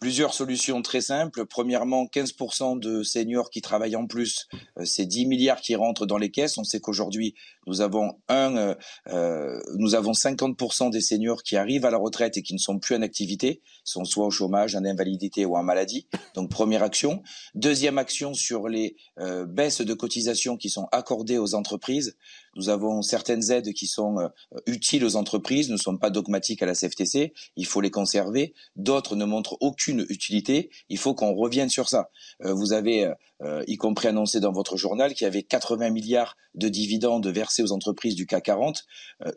Plusieurs 0.00 0.32
solutions 0.32 0.80
très 0.80 1.00
simples. 1.00 1.44
Premièrement, 1.44 2.04
15% 2.06 2.78
de 2.78 3.02
seniors 3.02 3.50
qui 3.50 3.60
travaillent 3.60 3.96
en 3.96 4.06
plus, 4.06 4.46
euh, 4.78 4.84
c'est 4.84 5.06
10 5.06 5.26
milliards 5.26 5.60
qui 5.60 5.74
rentrent 5.74 6.06
dans 6.06 6.18
les 6.18 6.30
caisses. 6.30 6.56
On 6.56 6.62
sait 6.62 6.78
qu'aujourd'hui, 6.78 7.34
nous 7.66 7.80
avons 7.80 8.20
un, 8.28 8.56
euh, 8.56 8.74
euh 9.08 9.58
nous 9.76 9.96
avons 9.96 10.12
50% 10.12 10.90
des 10.90 11.00
seniors 11.00 11.42
qui 11.42 11.56
arrivent 11.56 11.84
à 11.84 11.90
la 11.90 11.98
retraite 11.98 12.36
et 12.36 12.42
qui 12.42 12.54
ne 12.54 12.58
sont 12.58 12.78
plus 12.78 12.94
en 12.94 13.02
activité, 13.02 13.60
sont 13.82 14.04
soit 14.04 14.26
au 14.26 14.30
chômage, 14.30 14.76
en 14.76 14.84
invalidité 14.84 15.44
ou 15.44 15.56
en 15.56 15.64
maladie. 15.64 16.06
Donc 16.34 16.48
première 16.48 16.84
action. 16.84 17.22
Deuxième 17.56 17.98
action 17.98 18.34
sur 18.34 18.68
les 18.68 18.96
baisses 19.48 19.80
de 19.80 19.94
cotisations 19.94 20.56
qui 20.56 20.70
sont 20.70 20.86
accordées 20.92 21.38
aux 21.38 21.54
entreprises. 21.54 22.16
Nous 22.58 22.70
avons 22.70 23.02
certaines 23.02 23.52
aides 23.52 23.72
qui 23.72 23.86
sont 23.86 24.18
euh, 24.18 24.28
utiles 24.66 25.04
aux 25.04 25.14
entreprises, 25.14 25.70
ne 25.70 25.76
sont 25.76 25.96
pas 25.96 26.10
dogmatiques 26.10 26.60
à 26.60 26.66
la 26.66 26.74
CFTC, 26.74 27.32
il 27.54 27.66
faut 27.66 27.80
les 27.80 27.92
conserver. 27.92 28.52
D'autres 28.74 29.14
ne 29.14 29.24
montrent 29.24 29.56
aucune 29.60 30.04
utilité, 30.08 30.68
il 30.88 30.98
faut 30.98 31.14
qu'on 31.14 31.34
revienne 31.34 31.68
sur 31.68 31.88
ça. 31.88 32.10
Euh, 32.44 32.52
vous 32.52 32.72
avez, 32.72 33.12
euh, 33.42 33.62
y 33.68 33.76
compris 33.76 34.08
annoncé 34.08 34.40
dans 34.40 34.50
votre 34.50 34.76
journal, 34.76 35.14
qu'il 35.14 35.24
y 35.24 35.28
avait 35.28 35.44
80 35.44 35.90
milliards 35.90 36.36
de 36.56 36.68
dividendes 36.68 37.28
versés 37.28 37.62
aux 37.62 37.70
entreprises 37.70 38.16
du 38.16 38.26
CAC 38.26 38.46
40. 38.46 38.84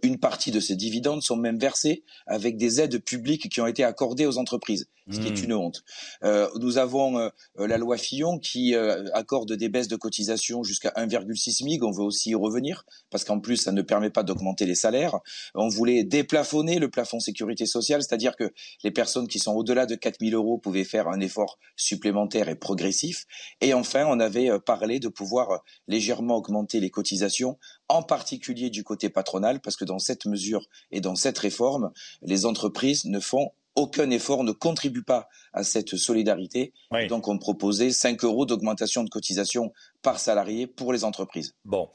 une 0.01 0.17
partie 0.17 0.49
de 0.49 0.59
ces 0.59 0.76
dividendes 0.76 1.22
sont 1.22 1.36
même 1.36 1.59
versés 1.59 2.03
avec 2.26 2.57
des 2.57 2.82
aides 2.82 3.03
publiques 3.03 3.49
qui 3.49 3.61
ont 3.61 3.67
été 3.67 3.84
accordées 3.84 4.26
aux 4.26 4.39
entreprises. 4.39 4.88
Ce 5.09 5.19
qui 5.19 5.27
est 5.27 5.41
hmm. 5.41 5.45
une 5.45 5.53
honte. 5.53 5.83
Euh, 6.23 6.47
nous 6.59 6.77
avons 6.77 7.17
euh, 7.17 7.29
la 7.57 7.77
loi 7.77 7.97
Fillon 7.97 8.37
qui 8.37 8.75
euh, 8.75 9.09
accorde 9.13 9.51
des 9.53 9.69
baisses 9.69 9.87
de 9.87 9.95
cotisation 9.95 10.63
jusqu'à 10.63 10.89
1,6 10.95 11.57
SMIC. 11.57 11.83
On 11.83 11.91
veut 11.91 12.03
aussi 12.03 12.31
y 12.31 12.35
revenir 12.35 12.85
parce 13.09 13.23
qu'en 13.23 13.39
plus, 13.39 13.57
ça 13.57 13.71
ne 13.71 13.81
permet 13.81 14.09
pas 14.09 14.23
d'augmenter 14.23 14.65
les 14.65 14.75
salaires. 14.75 15.19
On 15.55 15.67
voulait 15.69 16.03
déplafonner 16.03 16.79
le 16.79 16.89
plafond 16.89 17.19
sécurité 17.19 17.65
sociale, 17.65 18.03
c'est-à-dire 18.03 18.35
que 18.35 18.51
les 18.83 18.91
personnes 18.91 19.27
qui 19.27 19.39
sont 19.39 19.53
au-delà 19.53 19.85
de 19.85 19.95
4 19.95 20.17
000 20.21 20.35
euros 20.35 20.57
pouvaient 20.57 20.83
faire 20.83 21.07
un 21.07 21.19
effort 21.19 21.57
supplémentaire 21.75 22.49
et 22.49 22.55
progressif. 22.55 23.25
Et 23.59 23.73
enfin, 23.73 24.05
on 24.07 24.19
avait 24.19 24.59
parlé 24.59 24.99
de 24.99 25.07
pouvoir 25.07 25.61
légèrement 25.87 26.37
augmenter 26.37 26.79
les 26.79 26.89
cotisations, 26.89 27.57
en 27.89 28.03
particulier 28.03 28.69
du 28.69 28.83
côté 28.83 29.09
patronal, 29.09 29.59
parce 29.61 29.75
que 29.75 29.85
dans 29.85 29.99
cette 29.99 30.25
mesure 30.25 30.67
et 30.91 31.01
dans 31.01 31.15
cette 31.15 31.37
réforme, 31.37 31.91
les 32.21 32.45
entreprises 32.45 33.05
ne 33.05 33.19
font 33.19 33.51
aucun 33.76 34.09
effort 34.09 34.43
ne 34.43 34.51
contribue 34.51 35.03
pas 35.03 35.28
à 35.53 35.63
cette 35.63 35.95
solidarité. 35.95 36.74
Donc, 37.09 37.28
on 37.28 37.38
proposait 37.38 37.91
5 37.91 38.24
euros 38.24 38.45
d'augmentation 38.45 39.03
de 39.03 39.09
cotisation 39.09 39.72
par 40.01 40.19
salarié 40.19 40.67
pour 40.67 40.93
les 40.93 41.03
entreprises. 41.03 41.55
Bon. 41.65 41.89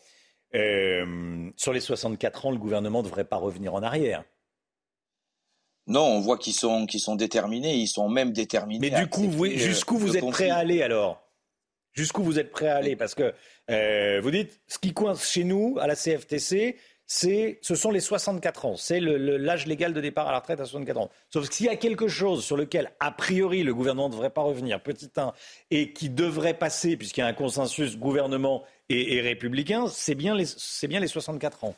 Euh, 0.55 1.51
sur 1.57 1.73
les 1.73 1.81
64 1.81 2.47
ans, 2.47 2.51
le 2.51 2.59
gouvernement 2.59 3.01
ne 3.01 3.05
devrait 3.05 3.25
pas 3.25 3.37
revenir 3.37 3.75
en 3.75 3.83
arrière. 3.83 4.25
Non, 5.87 6.05
on 6.05 6.21
voit 6.21 6.39
qu'ils 6.39 6.55
sont, 6.55 6.87
sont 6.89 7.15
déterminés, 7.15 7.77
ils 7.77 7.87
sont 7.87 8.09
même 8.09 8.33
déterminés. 8.33 8.91
Mais 8.91 8.99
du 8.99 9.09
coup, 9.09 9.25
euh, 9.25 9.51
jusqu'où 9.57 9.99
vous 9.99 10.17
êtes 10.17 10.29
prêt 10.29 10.51
à 10.51 10.57
aller 10.57 10.83
alors? 10.83 11.23
Jusqu'où 11.93 12.23
vous 12.23 12.39
êtes 12.39 12.51
prêt 12.51 12.69
à 12.69 12.77
aller? 12.77 12.97
Parce 12.97 13.15
que 13.15 13.33
euh, 13.71 14.21
vous 14.21 14.31
dites, 14.31 14.61
ce 14.67 14.79
qui 14.79 14.93
coince 14.93 15.29
chez 15.29 15.45
nous, 15.45 15.77
à 15.81 15.87
la 15.87 15.95
CFTC, 15.95 16.77
c'est, 17.07 17.59
ce 17.63 17.75
sont 17.75 17.91
les 17.91 18.01
64 18.01 18.67
ans. 18.67 18.77
C'est 18.77 19.01
l'âge 19.01 19.67
légal 19.67 19.93
de 19.93 20.01
départ 20.01 20.29
à 20.29 20.33
la 20.33 20.39
retraite 20.41 20.61
à 20.61 20.65
64 20.65 20.99
ans. 20.99 21.11
Sauf 21.33 21.49
s'il 21.51 21.67
y 21.67 21.69
a 21.69 21.77
quelque 21.77 22.09
chose 22.09 22.45
sur 22.45 22.57
lequel, 22.57 22.93
a 23.01 23.13
priori, 23.13 23.63
le 23.63 23.75
gouvernement 23.75 24.09
ne 24.09 24.13
devrait 24.15 24.31
pas 24.31 24.43
revenir, 24.43 24.83
petit 24.83 25.11
1, 25.17 25.33
et 25.71 25.93
qui 25.93 26.11
devrait 26.11 26.59
passer, 26.59 26.97
puisqu'il 26.97 27.21
y 27.21 27.25
a 27.25 27.29
un 27.29 27.33
consensus 27.33 27.97
gouvernement 27.97 28.65
et, 28.89 29.17
et 29.17 29.21
républicain, 29.21 29.87
c'est 29.89 30.15
bien, 30.15 30.35
les, 30.35 30.47
bien 30.89 31.01
les 31.01 31.09
64 31.09 31.65
ans. 31.65 31.75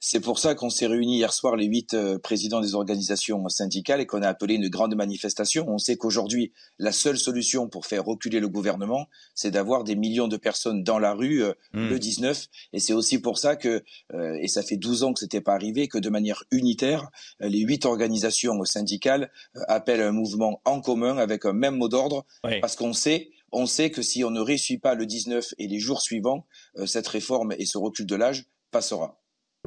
C'est 0.00 0.20
pour 0.20 0.38
ça 0.38 0.54
qu'on 0.54 0.70
s'est 0.70 0.86
réunis 0.86 1.16
hier 1.16 1.32
soir 1.32 1.56
les 1.56 1.66
huit 1.66 1.92
euh, 1.92 2.18
présidents 2.18 2.60
des 2.60 2.76
organisations 2.76 3.48
syndicales 3.48 4.00
et 4.00 4.06
qu'on 4.06 4.22
a 4.22 4.28
appelé 4.28 4.54
une 4.54 4.68
grande 4.68 4.94
manifestation. 4.94 5.66
On 5.68 5.78
sait 5.78 5.96
qu'aujourd'hui, 5.96 6.52
la 6.78 6.92
seule 6.92 7.18
solution 7.18 7.68
pour 7.68 7.84
faire 7.84 8.04
reculer 8.04 8.38
le 8.38 8.48
gouvernement, 8.48 9.08
c'est 9.34 9.50
d'avoir 9.50 9.82
des 9.82 9.96
millions 9.96 10.28
de 10.28 10.36
personnes 10.36 10.84
dans 10.84 11.00
la 11.00 11.14
rue 11.14 11.42
euh, 11.42 11.52
hmm. 11.72 11.88
le 11.88 11.98
19. 11.98 12.46
Et 12.74 12.78
c'est 12.78 12.92
aussi 12.92 13.20
pour 13.20 13.38
ça 13.38 13.56
que, 13.56 13.82
euh, 14.14 14.38
et 14.40 14.46
ça 14.46 14.62
fait 14.62 14.76
12 14.76 15.02
ans 15.02 15.12
que 15.12 15.18
c'était 15.18 15.40
pas 15.40 15.54
arrivé, 15.54 15.88
que 15.88 15.98
de 15.98 16.10
manière 16.10 16.44
unitaire, 16.52 17.10
les 17.40 17.60
huit 17.60 17.84
organisations 17.84 18.64
syndicales 18.64 19.32
appellent 19.66 20.02
un 20.02 20.12
mouvement 20.12 20.60
en 20.64 20.80
commun 20.80 21.18
avec 21.18 21.44
un 21.44 21.52
même 21.52 21.76
mot 21.76 21.88
d'ordre, 21.88 22.24
parce 22.60 22.76
qu'on 22.76 22.92
sait 22.92 23.30
on 23.50 23.64
sait 23.64 23.90
que 23.90 24.02
si 24.02 24.24
on 24.24 24.30
ne 24.30 24.40
réussit 24.40 24.80
pas 24.80 24.94
le 24.94 25.06
19 25.06 25.54
et 25.56 25.68
les 25.68 25.78
jours 25.78 26.02
suivants, 26.02 26.46
cette 26.84 27.08
réforme 27.08 27.54
et 27.58 27.64
ce 27.64 27.78
recul 27.78 28.04
de 28.04 28.14
l'âge 28.14 28.44
passera. 28.70 29.18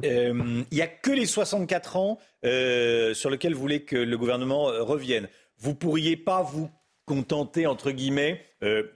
Euh, 0.04 0.64
il 0.70 0.74
n'y 0.74 0.82
a 0.82 0.86
que 0.86 1.10
les 1.10 1.26
64 1.26 1.96
ans 1.96 2.18
euh, 2.44 3.14
sur 3.14 3.30
lesquels 3.30 3.54
vous 3.54 3.60
voulez 3.60 3.82
que 3.82 3.96
le 3.96 4.18
gouvernement 4.18 4.68
euh, 4.70 4.82
revienne. 4.82 5.28
Vous 5.58 5.74
pourriez 5.74 6.16
pas 6.16 6.42
vous 6.42 6.70
contenter, 7.04 7.66
entre 7.66 7.90
guillemets, 7.90 8.44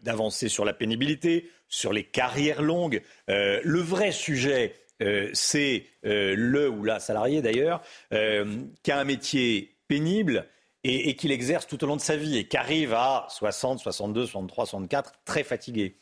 d'avancer 0.03 0.49
sur 0.49 0.65
la 0.65 0.73
pénibilité, 0.73 1.51
sur 1.69 1.93
les 1.93 2.05
carrières 2.05 2.63
longues. 2.63 3.03
le 3.29 3.79
vrai 3.81 4.13
sujet, 4.13 4.75
c'est 5.33 5.87
le 6.03 6.69
ou 6.71 6.85
la 6.85 6.99
salarié 7.01 7.43
d'ailleurs, 7.43 7.83
qui 8.11 8.91
a 8.91 8.99
un 8.99 9.05
métier 9.05 9.77
pénible 9.87 10.47
et, 10.85 11.11
et 11.11 11.17
qu'il 11.17 11.33
exerce 11.33 11.67
tout 11.67 11.83
au 11.83 11.87
long 11.87 11.97
de 11.97 12.01
sa 12.01 12.17
vie 12.17 12.39
et 12.39 12.47
qui 12.47 12.57
arrive 12.57 12.95
à 12.95 13.27
60, 13.29 13.81
62, 13.81 14.27
63, 14.27 14.67
64 14.67 15.13
très 15.25 15.43
fatigué. 15.43 15.97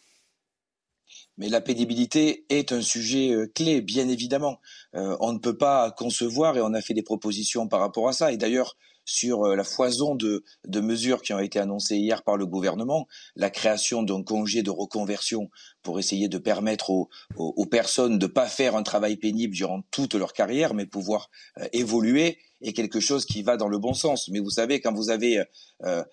Mais 1.37 1.49
la 1.49 1.61
pénibilité 1.61 2.47
est 2.49 2.72
un 2.72 2.82
sujet 2.82 3.32
euh, 3.32 3.51
clé, 3.53 3.80
bien 3.80 4.09
évidemment. 4.09 4.61
Euh, 4.95 5.16
on 5.20 5.32
ne 5.32 5.39
peut 5.39 5.57
pas 5.57 5.91
concevoir, 5.91 6.57
et 6.57 6.61
on 6.61 6.74
a 6.74 6.80
fait 6.80 6.95
des 6.95 7.03
propositions 7.03 7.66
par 7.66 7.80
rapport 7.80 8.09
à 8.09 8.12
ça. 8.12 8.32
Et 8.32 8.37
d'ailleurs, 8.37 8.76
sur 9.05 9.45
euh, 9.45 9.57
la 9.57 9.64
foison 9.64 10.14
de, 10.14 10.45
de, 10.66 10.80
mesures 10.80 11.22
qui 11.22 11.32
ont 11.32 11.39
été 11.39 11.59
annoncées 11.59 11.97
hier 11.97 12.22
par 12.22 12.37
le 12.37 12.47
gouvernement, 12.47 13.07
la 13.37 13.51
création 13.51 14.03
d'un 14.03 14.22
congé 14.22 14.62
de 14.62 14.70
reconversion 14.70 15.51
pour 15.85 16.01
essayer 16.01 16.28
de 16.28 16.39
permettre 16.39 16.91
aux, 16.91 17.09
aux, 17.37 17.66
personnes 17.66 18.18
de 18.18 18.26
ne 18.26 18.32
pas 18.32 18.47
faire 18.47 18.74
un 18.74 18.82
travail 18.82 19.16
pénible 19.16 19.55
durant 19.55 19.82
toute 19.93 20.14
leur 20.14 20.32
carrière, 20.32 20.74
mais 20.74 20.87
pouvoir 20.87 21.30
évoluer 21.72 22.39
est 22.64 22.72
quelque 22.72 23.01
chose 23.01 23.24
qui 23.24 23.43
va 23.43 23.57
dans 23.57 23.68
le 23.68 23.78
bon 23.78 23.95
sens. 23.95 24.28
Mais 24.28 24.41
vous 24.41 24.51
savez, 24.51 24.80
quand 24.80 24.93
vous 24.93 25.11
avez 25.11 25.39
euh, 25.39 25.45
euh, 25.87 26.05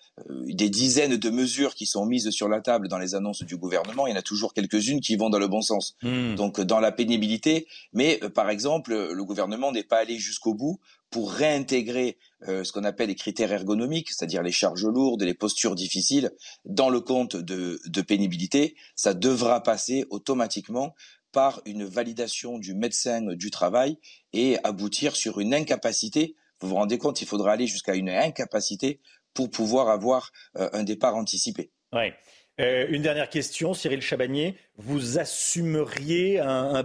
des 0.46 0.68
dizaines 0.68 1.16
de 1.16 1.30
mesures 1.30 1.74
qui 1.74 1.86
sont 1.86 2.06
mises 2.06 2.30
sur 2.30 2.48
la 2.48 2.60
table 2.60 2.88
dans 2.88 2.98
les 2.98 3.14
annonces 3.14 3.42
du 3.42 3.56
gouvernement, 3.56 4.06
il 4.06 4.10
y 4.10 4.12
en 4.12 4.18
a 4.18 4.22
toujours 4.22 4.54
quelques-unes 4.54 5.00
qui 5.00 5.16
vont 5.16 5.30
dans 5.30 5.38
le 5.38 5.48
bon 5.48 5.62
sens. 5.62 5.96
Hmm. 6.02 6.34
Donc 6.34 6.60
dans 6.60 6.80
la 6.80 6.92
pénibilité, 6.92 7.66
mais 7.92 8.20
euh, 8.22 8.28
par 8.28 8.50
exemple, 8.50 8.94
le 9.12 9.24
gouvernement 9.24 9.72
n'est 9.72 9.82
pas 9.82 9.98
allé 9.98 10.18
jusqu'au 10.18 10.54
bout 10.54 10.80
pour 11.10 11.32
réintégrer 11.32 12.16
ce 12.46 12.72
qu'on 12.72 12.84
appelle 12.84 13.08
les 13.08 13.14
critères 13.14 13.52
ergonomiques, 13.52 14.10
c'est-à-dire 14.10 14.42
les 14.42 14.50
charges 14.50 14.86
lourdes, 14.86 15.22
les 15.22 15.34
postures 15.34 15.74
difficiles, 15.74 16.30
dans 16.64 16.88
le 16.88 17.00
compte 17.00 17.36
de, 17.36 17.78
de 17.84 18.00
pénibilité, 18.00 18.74
ça 18.96 19.12
devra 19.12 19.61
passer 19.62 20.04
automatiquement 20.10 20.94
par 21.32 21.62
une 21.64 21.84
validation 21.84 22.58
du 22.58 22.74
médecin 22.74 23.22
du 23.34 23.50
travail 23.50 23.96
et 24.32 24.58
aboutir 24.64 25.16
sur 25.16 25.40
une 25.40 25.54
incapacité 25.54 26.36
vous 26.62 26.68
vous 26.68 26.76
rendez 26.76 26.96
compte, 26.96 27.20
il 27.20 27.26
faudra 27.26 27.52
aller 27.52 27.66
jusqu'à 27.66 27.94
une 27.94 28.08
incapacité 28.08 29.00
pour 29.34 29.50
pouvoir 29.50 29.88
avoir 29.88 30.30
euh, 30.56 30.70
un 30.72 30.84
départ 30.84 31.16
anticipé. 31.16 31.70
Ouais. 31.92 32.14
Euh, 32.60 32.86
une 32.88 33.02
dernière 33.02 33.28
question, 33.28 33.74
Cyril 33.74 34.00
Chabagnier. 34.00 34.56
Vous 34.76 35.18
assumeriez, 35.18 36.36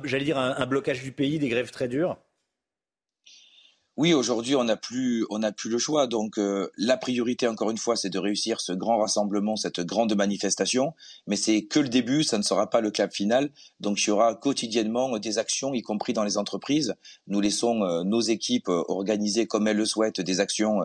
j'allais 0.04 0.26
dire, 0.26 0.38
un, 0.38 0.66
blocage 0.66 1.04
du 1.04 1.12
pays, 1.12 1.40
des 1.40 1.50
grèves 1.50 1.72
très 1.72 1.88
dures? 1.88 2.18
Oui, 3.98 4.14
aujourd'hui, 4.14 4.56
on 4.56 4.64
n'a 4.64 4.78
plus, 4.78 5.26
on 5.32 5.40
n'a 5.40 5.52
plus 5.52 5.72
le 5.72 5.80
choix. 5.80 6.06
Donc, 6.06 6.38
euh, 6.38 6.70
la 6.78 6.98
priorité, 6.98 7.48
encore 7.48 7.72
une 7.72 7.80
fois, 7.80 7.96
c'est 7.96 8.12
de 8.12 8.20
réussir 8.20 8.62
ce 8.62 8.72
grand 8.72 9.00
rassemblement, 9.00 9.56
cette 9.56 9.80
grande 9.80 10.16
manifestation. 10.16 10.94
Mais 11.26 11.36
c'est 11.36 11.64
que 11.64 11.80
le 11.80 11.90
début, 11.90 12.24
ça 12.24 12.38
ne 12.38 12.44
sera 12.44 12.70
pas 12.70 12.80
le 12.80 12.92
cap 12.92 13.12
final. 13.12 13.50
Donc, 13.80 14.00
il 14.00 14.10
y 14.10 14.12
aura 14.12 14.36
quotidiennement 14.36 15.18
des 15.18 15.40
actions, 15.40 15.74
y 15.74 15.82
compris 15.82 16.14
dans 16.14 16.24
les 16.24 16.38
entreprises. 16.38 16.94
Nous 17.26 17.42
laissons 17.42 17.82
euh, 17.82 18.04
nos 18.04 18.22
équipes 18.22 18.70
euh, 18.70 18.84
organiser 18.88 19.48
comme 19.48 19.68
elles 19.68 19.78
le 19.78 19.86
souhaitent 19.86 20.22
des 20.22 20.40
actions 20.40 20.82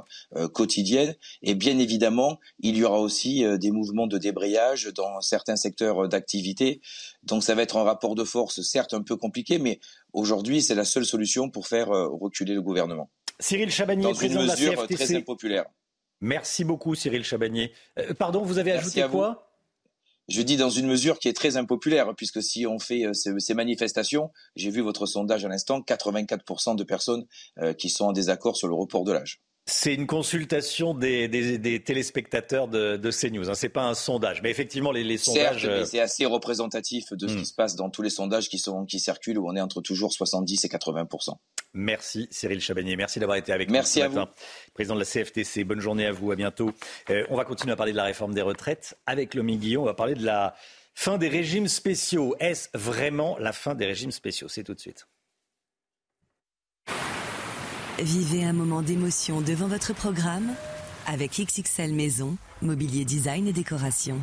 quotidiennes. 0.54 1.14
Et 1.42 1.54
bien 1.54 1.78
évidemment, 1.78 2.38
il 2.60 2.76
y 2.76 2.84
aura 2.84 3.00
aussi 3.00 3.44
des 3.58 3.70
mouvements 3.70 4.06
de 4.06 4.16
débrayage 4.16 4.90
dans 4.94 5.20
certains 5.20 5.56
secteurs 5.56 6.08
d'activité. 6.08 6.80
Donc, 7.24 7.42
ça 7.42 7.54
va 7.54 7.62
être 7.62 7.76
un 7.76 7.84
rapport 7.84 8.14
de 8.14 8.24
force, 8.24 8.62
certes 8.62 8.94
un 8.94 9.02
peu 9.02 9.16
compliqué, 9.16 9.58
mais 9.58 9.80
Aujourd'hui, 10.12 10.60
c'est 10.62 10.74
la 10.74 10.84
seule 10.84 11.06
solution 11.06 11.50
pour 11.50 11.66
faire 11.66 11.90
euh, 11.90 12.08
reculer 12.08 12.54
le 12.54 12.62
gouvernement. 12.62 13.10
Cyril 13.40 13.70
Chabagnier, 13.70 14.02
Dans 14.02 14.12
président 14.12 14.42
une 14.42 14.50
mesure 14.50 14.72
de 14.72 14.76
la 14.76 14.86
CFTC. 14.86 15.04
très 15.04 15.16
impopulaire. 15.16 15.64
Merci 16.20 16.64
beaucoup, 16.64 16.94
Cyril 16.94 17.24
Chabagnier. 17.24 17.72
Euh, 17.98 18.14
pardon, 18.14 18.42
vous 18.42 18.58
avez 18.58 18.72
ajouté 18.72 19.04
quoi? 19.10 19.48
Je 20.28 20.40
dis 20.40 20.56
dans 20.56 20.70
une 20.70 20.86
mesure 20.86 21.18
qui 21.18 21.28
est 21.28 21.32
très 21.32 21.56
impopulaire, 21.56 22.14
puisque 22.14 22.42
si 22.42 22.66
on 22.66 22.78
fait 22.78 23.06
euh, 23.06 23.12
ces, 23.12 23.54
manifestations, 23.54 24.30
j'ai 24.54 24.70
vu 24.70 24.80
votre 24.80 25.06
sondage 25.06 25.44
à 25.44 25.48
l'instant, 25.48 25.80
84% 25.80 26.76
de 26.76 26.84
personnes 26.84 27.26
qui 27.76 27.90
sont 27.90 28.04
en 28.04 28.12
désaccord 28.12 28.56
sur 28.56 28.68
le 28.68 28.74
report 28.74 29.04
de 29.04 29.12
l'âge. 29.12 29.40
C'est 29.64 29.94
une 29.94 30.08
consultation 30.08 30.92
des, 30.92 31.82
téléspectateurs 31.84 32.66
de, 32.66 32.96
de 32.96 33.10
CNews. 33.10 33.48
Hein. 33.48 33.54
C'est 33.54 33.68
pas 33.68 33.84
un 33.84 33.94
sondage, 33.94 34.42
mais 34.42 34.50
effectivement 34.50 34.90
les, 34.90 35.16
sondages. 35.18 35.62
Certes, 35.62 35.86
c'est 35.86 36.00
assez 36.00 36.26
représentatif 36.26 37.12
de 37.12 37.28
ce 37.28 37.34
qui 37.34 37.40
hmm. 37.40 37.44
se 37.44 37.54
passe 37.54 37.76
dans 37.76 37.88
tous 37.88 38.02
les 38.02 38.10
sondages 38.10 38.48
qui 38.48 38.58
sont 38.58 38.84
qui 38.86 38.98
circulent 38.98 39.38
où 39.38 39.48
on 39.48 39.54
est 39.54 39.60
entre 39.60 39.80
toujours 39.80 40.12
70 40.12 40.64
et 40.64 40.68
80% 40.68 41.36
Merci 41.74 42.28
Cyril 42.30 42.60
Chabagnier, 42.60 42.96
merci 42.96 43.18
d'avoir 43.18 43.38
été 43.38 43.52
avec 43.52 43.70
nous 43.70 43.82
ce 43.82 44.00
à 44.00 44.08
matin. 44.08 44.30
Président 44.74 44.94
de 44.94 45.00
la 45.00 45.06
CFTC, 45.06 45.64
bonne 45.64 45.80
journée 45.80 46.06
à 46.06 46.12
vous, 46.12 46.30
à 46.30 46.36
bientôt. 46.36 46.70
Euh, 47.08 47.24
on 47.30 47.36
va 47.36 47.44
continuer 47.44 47.72
à 47.72 47.76
parler 47.76 47.92
de 47.92 47.96
la 47.96 48.04
réforme 48.04 48.34
des 48.34 48.42
retraites 48.42 48.98
avec 49.06 49.34
Lomi 49.34 49.56
Guillon. 49.56 49.82
On 49.82 49.86
va 49.86 49.94
parler 49.94 50.14
de 50.14 50.24
la 50.24 50.54
fin 50.94 51.16
des 51.16 51.28
régimes 51.28 51.68
spéciaux. 51.68 52.36
Est-ce 52.40 52.68
vraiment 52.74 53.38
la 53.38 53.52
fin 53.52 53.74
des 53.74 53.86
régimes 53.86 54.10
spéciaux? 54.10 54.48
C'est 54.48 54.64
tout 54.64 54.74
de 54.74 54.80
suite. 54.80 55.06
Vivez 57.98 58.42
un 58.44 58.54
moment 58.54 58.80
d'émotion 58.80 59.42
devant 59.42 59.66
votre 59.66 59.94
programme 59.94 60.54
avec 61.06 61.32
XXL 61.32 61.92
Maison, 61.92 62.36
mobilier 62.62 63.04
design 63.04 63.46
et 63.46 63.52
décoration. 63.52 64.18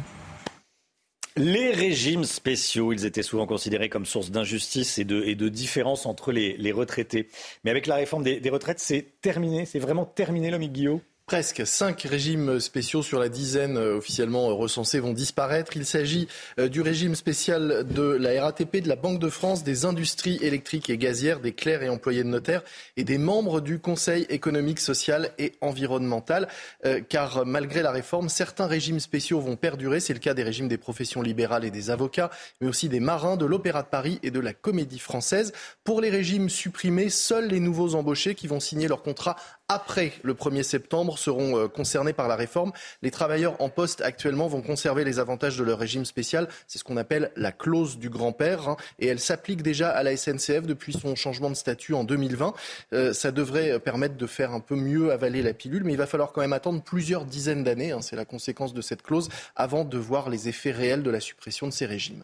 Les 1.37 1.71
régimes 1.71 2.23
spéciaux, 2.23 2.91
ils 2.93 3.05
étaient 3.05 3.21
souvent 3.21 3.45
considérés 3.45 3.87
comme 3.87 4.07
source 4.07 4.31
d'injustice 4.31 4.97
et 4.97 5.05
de, 5.05 5.49
différence 5.49 6.07
entre 6.07 6.31
les, 6.31 6.71
retraités. 6.71 7.29
Mais 7.63 7.69
avec 7.69 7.85
la 7.85 7.95
réforme 7.95 8.23
des, 8.23 8.49
retraites, 8.49 8.79
c'est 8.79 9.21
terminé, 9.21 9.65
c'est 9.65 9.79
vraiment 9.79 10.05
terminé, 10.05 10.49
l'homme 10.49 10.65
Guillaume 10.65 10.99
Presque 11.30 11.68
cinq 11.68 12.07
régimes 12.10 12.60
spéciaux 12.60 13.03
sur 13.03 13.19
la 13.19 13.30
dizaine 13.30 13.77
euh, 13.77 13.97
officiellement 13.97 14.47
recensés 14.57 14.99
vont 14.99 15.14
disparaître. 15.14 15.77
Il 15.77 15.85
s'agit 15.85 16.27
euh, 16.57 16.68
du 16.69 16.81
régime 16.81 17.14
spécial 17.14 17.85
de 17.88 18.01
la 18.01 18.43
RATP, 18.43 18.77
de 18.77 18.89
la 18.89 18.95
Banque 18.95 19.19
de 19.19 19.30
France, 19.30 19.64
des 19.64 19.85
industries 19.85 20.39
électriques 20.41 20.89
et 20.89 20.97
gazières, 20.97 21.39
des 21.39 21.51
clercs 21.51 21.84
et 21.84 21.89
employés 21.89 22.23
de 22.23 22.30
notaires 22.30 22.64
et 22.97 23.03
des 23.03 23.19
membres 23.19 23.61
du 23.61 23.77
Conseil 23.77 24.26
économique, 24.30 24.80
social 24.80 25.30
et 25.38 25.53
environnemental. 25.61 26.47
Euh, 26.84 26.99
car 27.07 27.45
malgré 27.45 27.84
la 27.84 27.91
réforme, 27.91 28.27
certains 28.27 28.65
régimes 28.65 28.99
spéciaux 28.99 29.39
vont 29.39 29.56
perdurer. 29.56 29.99
C'est 29.99 30.14
le 30.14 30.19
cas 30.19 30.34
des 30.34 30.41
régimes 30.41 30.68
des 30.68 30.80
professions 30.80 31.22
libérales 31.22 31.64
et 31.64 31.69
des 31.69 31.91
avocats, 31.91 32.31
mais 32.60 32.68
aussi 32.68 32.89
des 32.89 32.99
marins, 32.99 33.38
de 33.38 33.45
l'Opéra 33.45 33.84
de 33.84 33.88
Paris 33.88 34.18
et 34.23 34.31
de 34.31 34.39
la 34.39 34.53
Comédie 34.53 34.97
française. 34.97 35.53
Pour 35.84 36.01
les 36.01 36.10
régimes 36.10 36.49
supprimés, 36.49 37.11
seuls 37.11 37.49
les 37.49 37.60
nouveaux 37.60 37.93
embauchés 37.93 38.34
qui 38.34 38.47
vont 38.47 38.60
signer 38.60 38.88
leur 38.88 39.03
contrat 39.03 39.35
après 39.69 40.13
le 40.23 40.33
1er 40.33 40.63
septembre 40.63 41.17
seront 41.17 41.57
euh, 41.57 41.67
concernés 41.67 42.11
par 42.11 42.27
la 42.27 42.35
réforme. 42.35 42.71
Les 43.01 43.11
travailleurs 43.11 43.55
en 43.61 43.69
poste 43.69 44.01
actuellement 44.01 44.47
vont 44.47 44.61
conserver 44.61 45.05
les 45.05 45.19
avantages 45.19 45.57
de 45.57 45.63
leur 45.63 45.79
régime 45.79 46.05
spécial. 46.05 46.49
C'est 46.67 46.79
ce 46.79 46.83
qu'on 46.83 46.97
appelle 46.97 47.31
la 47.35 47.51
clause 47.51 47.97
du 47.97 48.09
grand-père 48.09 48.67
hein, 48.67 48.77
et 48.97 49.07
elle 49.07 49.19
s'applique 49.19 49.61
déjà 49.61 49.89
à 49.91 50.03
la 50.03 50.17
SNCF 50.17 50.63
depuis 50.63 50.93
son 50.93 51.15
changement 51.15 51.49
de 51.49 51.55
statut 51.55 51.93
en 51.93 52.03
2020. 52.03 52.53
Euh, 52.93 53.13
ça 53.13 53.31
devrait 53.31 53.79
permettre 53.79 54.17
de 54.17 54.27
faire 54.27 54.51
un 54.51 54.59
peu 54.59 54.75
mieux 54.75 55.11
avaler 55.11 55.43
la 55.43 55.53
pilule, 55.53 55.83
mais 55.83 55.93
il 55.93 55.97
va 55.97 56.07
falloir 56.07 56.31
quand 56.31 56.41
même 56.41 56.53
attendre 56.53 56.81
plusieurs 56.81 57.25
dizaines 57.25 57.63
d'années, 57.63 57.91
hein, 57.91 58.01
c'est 58.01 58.15
la 58.15 58.25
conséquence 58.25 58.73
de 58.73 58.81
cette 58.81 59.03
clause, 59.03 59.29
avant 59.55 59.85
de 59.85 59.97
voir 59.97 60.29
les 60.29 60.49
effets 60.49 60.71
réels 60.71 61.03
de 61.03 61.11
la 61.11 61.19
suppression 61.19 61.67
de 61.67 61.71
ces 61.71 61.85
régimes. 61.85 62.23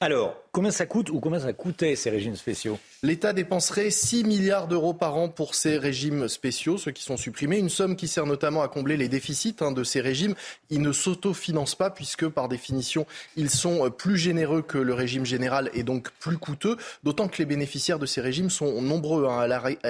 Alors, 0.00 0.36
combien 0.50 0.70
ça 0.70 0.86
coûte 0.86 1.08
ou 1.10 1.20
combien 1.20 1.40
ça 1.40 1.52
coûtait 1.52 1.94
ces 1.94 2.10
régimes 2.10 2.36
spéciaux? 2.36 2.78
L'État 3.02 3.32
dépenserait 3.32 3.90
6 3.90 4.24
milliards 4.24 4.66
d'euros 4.66 4.92
par 4.92 5.16
an 5.16 5.28
pour 5.28 5.54
ces 5.54 5.78
régimes 5.78 6.28
spéciaux, 6.28 6.78
ceux 6.78 6.90
qui 6.90 7.02
sont 7.02 7.16
supprimés. 7.16 7.58
Une 7.58 7.68
somme 7.68 7.96
qui 7.96 8.08
sert 8.08 8.26
notamment 8.26 8.62
à 8.62 8.68
combler 8.68 8.96
les 8.96 9.08
déficits 9.08 9.56
hein, 9.60 9.72
de 9.72 9.84
ces 9.84 10.00
régimes. 10.00 10.34
Ils 10.70 10.80
ne 10.80 10.92
s'autofinancent 10.92 11.76
pas 11.76 11.90
puisque, 11.90 12.26
par 12.28 12.48
définition, 12.48 13.06
ils 13.36 13.50
sont 13.50 13.90
plus 13.90 14.18
généreux 14.18 14.62
que 14.62 14.78
le 14.78 14.94
régime 14.94 15.24
général 15.24 15.70
et 15.74 15.84
donc 15.84 16.10
plus 16.18 16.38
coûteux. 16.38 16.76
D'autant 17.04 17.28
que 17.28 17.38
les 17.38 17.46
bénéficiaires 17.46 17.98
de 17.98 18.06
ces 18.06 18.20
régimes 18.20 18.50
sont 18.50 18.82
nombreux. 18.82 19.26
Hein. 19.26 19.38
À, 19.40 19.46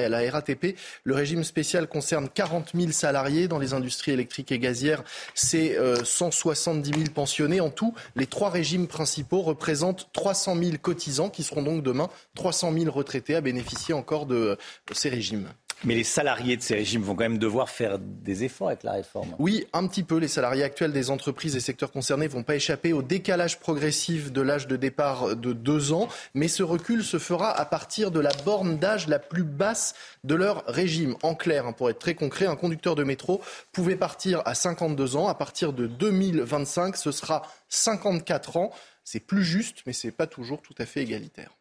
la, 0.09 0.31
RATP, 0.31 0.77
le 1.05 1.15
régime 1.15 1.45
spécial 1.45 1.89
concerne 1.89 2.29
40 2.29 2.73
000 2.75 2.93
salariés. 2.93 3.49
Dans 3.49 3.59
les 3.59 3.73
industries 3.75 4.13
électriques 4.13 4.53
et 4.53 4.59
gazières, 4.59 5.03
c'est 5.35 5.77
170 6.05 6.91
000 6.91 7.05
pensionnés. 7.15 7.61
En 7.61 7.71
tout, 7.71 7.95
les 8.17 8.27
trois 8.27 8.51
régimes 8.51 8.87
principaux 8.87 9.43
représentent 9.43 9.94
300 10.13 10.57
000 10.57 10.77
cotisants 10.81 11.31
qui 11.31 11.43
seront 11.43 11.63
donc 11.63 11.83
demain 11.83 12.09
300 12.35 12.73
000 12.73 12.91
retraités 12.91 13.35
à 13.35 13.41
bénéficier 13.41 13.95
encore 13.95 14.27
de 14.27 14.59
ces 14.93 15.09
régimes. 15.09 15.49
Mais 15.83 15.95
les 15.95 16.05
salariés 16.05 16.57
de 16.57 16.63
ces 16.63 16.75
régimes 16.75 17.03
vont 17.03 17.15
quand 17.15 17.25
même 17.25 17.39
devoir 17.39 17.69
faire 17.69 17.99
des 17.99 18.45
efforts 18.45 18.69
avec 18.69 18.85
la 18.85 18.93
réforme. 18.93 19.35
Oui, 19.39 19.67
un 19.73 19.87
petit 19.87 20.03
peu. 20.03 20.19
Les 20.19 20.29
salariés 20.29 20.63
actuels 20.63 20.93
des 20.93 21.11
entreprises 21.11 21.57
et 21.57 21.61
secteurs 21.61 21.91
concernés 21.91 22.27
ne 22.27 22.31
vont 22.31 22.43
pas 22.43 22.55
échapper 22.55 22.93
au 22.93 23.03
décalage 23.03 23.59
progressif 23.59 24.33
de 24.33 24.41
l'âge 24.41 24.67
de 24.67 24.77
départ 24.77 25.37
de 25.37 25.53
deux 25.53 25.93
ans. 25.93 26.09
Mais 26.33 26.49
ce 26.49 26.63
recul 26.63 27.05
se 27.05 27.19
fera 27.19 27.51
à 27.51 27.65
partir 27.67 28.11
de 28.11 28.21
la 28.21 28.31
borne 28.45 28.79
d'âge 28.79 29.09
la 29.09 29.19
plus 29.19 29.45
basse 29.45 29.95
de 30.23 30.35
leur 30.35 30.65
régime. 30.67 31.17
En 31.23 31.35
clair, 31.35 31.67
hein, 31.67 31.73
pour 31.73 31.91
être 31.91 31.99
très 31.99 32.15
concret, 32.15 32.47
un 32.47 32.57
conducteur 32.57 32.95
de 32.95 33.05
métro 33.05 33.43
pouvait 33.73 33.97
partir 33.97 34.43
à 34.47 34.55
52 34.55 35.17
ans. 35.17 35.29
À 35.29 35.35
partir 35.35 35.73
de 35.73 35.87
2025, 35.87 36.97
ce 36.97 37.13
sera 37.13 37.43
54 37.69 38.57
ans. 38.57 38.71
C'est 39.05 39.21
plus 39.21 39.45
juste, 39.45 39.83
mais 39.87 39.93
ce 39.93 40.07
n'est 40.07 40.13
pas 40.13 40.27
toujours 40.27 40.63
tout 40.63 40.75
à 40.79 40.87
fait 40.87 41.03
égalitaire. 41.03 41.57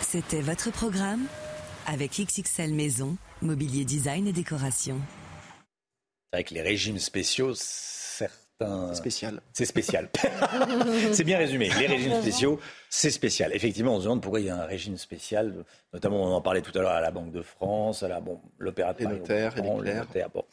C'était 0.00 0.40
votre 0.40 0.72
programme 0.72 1.26
avec 1.86 2.18
XXL 2.18 2.74
Maison, 2.74 3.16
mobilier 3.42 3.84
design 3.84 4.26
et 4.26 4.32
décoration. 4.32 5.00
Avec 6.32 6.50
les 6.50 6.62
régimes 6.62 6.98
spéciaux, 6.98 7.54
certains. 7.54 8.39
Spécial. 8.92 9.40
C'est 9.52 9.64
spécial. 9.64 10.10
c'est 11.12 11.24
bien 11.24 11.38
résumé. 11.38 11.70
Les 11.78 11.86
régimes 11.86 12.20
spéciaux, 12.20 12.60
c'est 12.90 13.10
spécial. 13.10 13.52
Effectivement, 13.54 13.94
on 13.94 13.98
se 13.98 14.04
demande 14.04 14.20
pourquoi 14.20 14.40
il 14.40 14.46
y 14.46 14.50
a 14.50 14.56
un 14.56 14.66
régime 14.66 14.98
spécial. 14.98 15.64
Notamment, 15.94 16.22
on 16.22 16.34
en 16.34 16.42
parlait 16.42 16.60
tout 16.60 16.76
à 16.78 16.82
l'heure 16.82 16.90
à 16.90 17.00
la 17.00 17.10
Banque 17.10 17.32
de 17.32 17.40
France, 17.40 18.02
à 18.02 18.08
la 18.08 18.20
bon, 18.20 18.38
l'Opéra 18.58 18.92
de 18.92 19.04
Paris. 19.04 19.14
Les 19.14 19.20
notaires, 19.20 19.54
les 19.56 19.94
notaires. 19.94 20.28
Bon. 20.28 20.44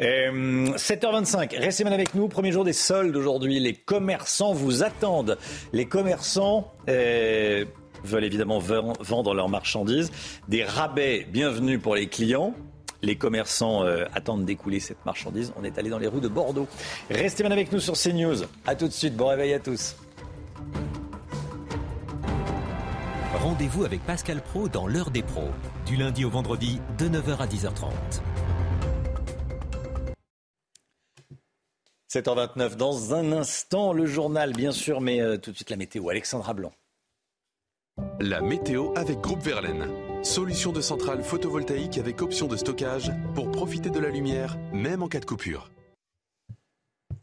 7h25, 0.00 1.54
euh, 1.54 1.60
restez 1.60 1.84
maintenant 1.84 1.96
avec 1.96 2.14
nous. 2.14 2.28
Premier 2.28 2.50
jour 2.50 2.64
des 2.64 2.72
soldes 2.72 3.14
aujourd'hui. 3.14 3.60
Les 3.60 3.74
commerçants 3.74 4.54
vous 4.54 4.82
attendent. 4.82 5.38
Les 5.72 5.86
commerçants 5.86 6.72
euh, 6.88 7.64
veulent 8.04 8.24
évidemment 8.24 8.58
vendre 8.58 9.34
leurs 9.34 9.48
marchandises. 9.48 10.10
Des 10.48 10.64
rabais 10.64 11.26
bienvenus 11.30 11.80
pour 11.80 11.94
les 11.94 12.08
clients. 12.08 12.54
Les 13.04 13.16
commerçants 13.16 13.84
euh, 13.84 14.06
attendent 14.14 14.46
d'écouler 14.46 14.80
cette 14.80 15.04
marchandise. 15.04 15.52
On 15.56 15.64
est 15.64 15.76
allé 15.76 15.90
dans 15.90 15.98
les 15.98 16.06
rues 16.06 16.22
de 16.22 16.28
Bordeaux. 16.28 16.66
Restez 17.10 17.42
maintenant 17.42 17.56
avec 17.56 17.70
nous 17.70 17.78
sur 17.78 17.92
CNews. 17.98 18.44
A 18.66 18.74
tout 18.74 18.88
de 18.88 18.92
suite. 18.92 19.14
Bon 19.14 19.26
réveil 19.26 19.52
à 19.52 19.60
tous. 19.60 19.94
Rendez-vous 23.34 23.84
avec 23.84 24.00
Pascal 24.06 24.40
Pro 24.40 24.70
dans 24.70 24.86
l'heure 24.86 25.10
des 25.10 25.22
pros. 25.22 25.50
Du 25.84 25.96
lundi 25.96 26.24
au 26.24 26.30
vendredi 26.30 26.80
de 26.96 27.10
9h 27.10 27.36
à 27.40 27.46
10h30. 27.46 27.92
7h29, 32.10 32.76
dans 32.76 33.12
un 33.12 33.32
instant, 33.32 33.92
le 33.92 34.06
journal, 34.06 34.54
bien 34.54 34.72
sûr, 34.72 35.02
mais 35.02 35.20
euh, 35.20 35.36
tout 35.36 35.50
de 35.50 35.56
suite 35.56 35.68
la 35.68 35.76
météo. 35.76 36.08
Alexandra 36.08 36.54
Blanc. 36.54 36.72
La 38.18 38.40
météo 38.40 38.94
avec 38.96 39.20
Groupe 39.20 39.42
Verlaine. 39.42 40.03
Solution 40.24 40.72
de 40.72 40.80
centrale 40.80 41.22
photovoltaïque 41.22 41.98
avec 41.98 42.22
option 42.22 42.46
de 42.46 42.56
stockage 42.56 43.12
pour 43.34 43.50
profiter 43.52 43.90
de 43.90 44.00
la 44.00 44.08
lumière, 44.08 44.56
même 44.72 45.02
en 45.02 45.08
cas 45.08 45.20
de 45.20 45.26
coupure. 45.26 45.70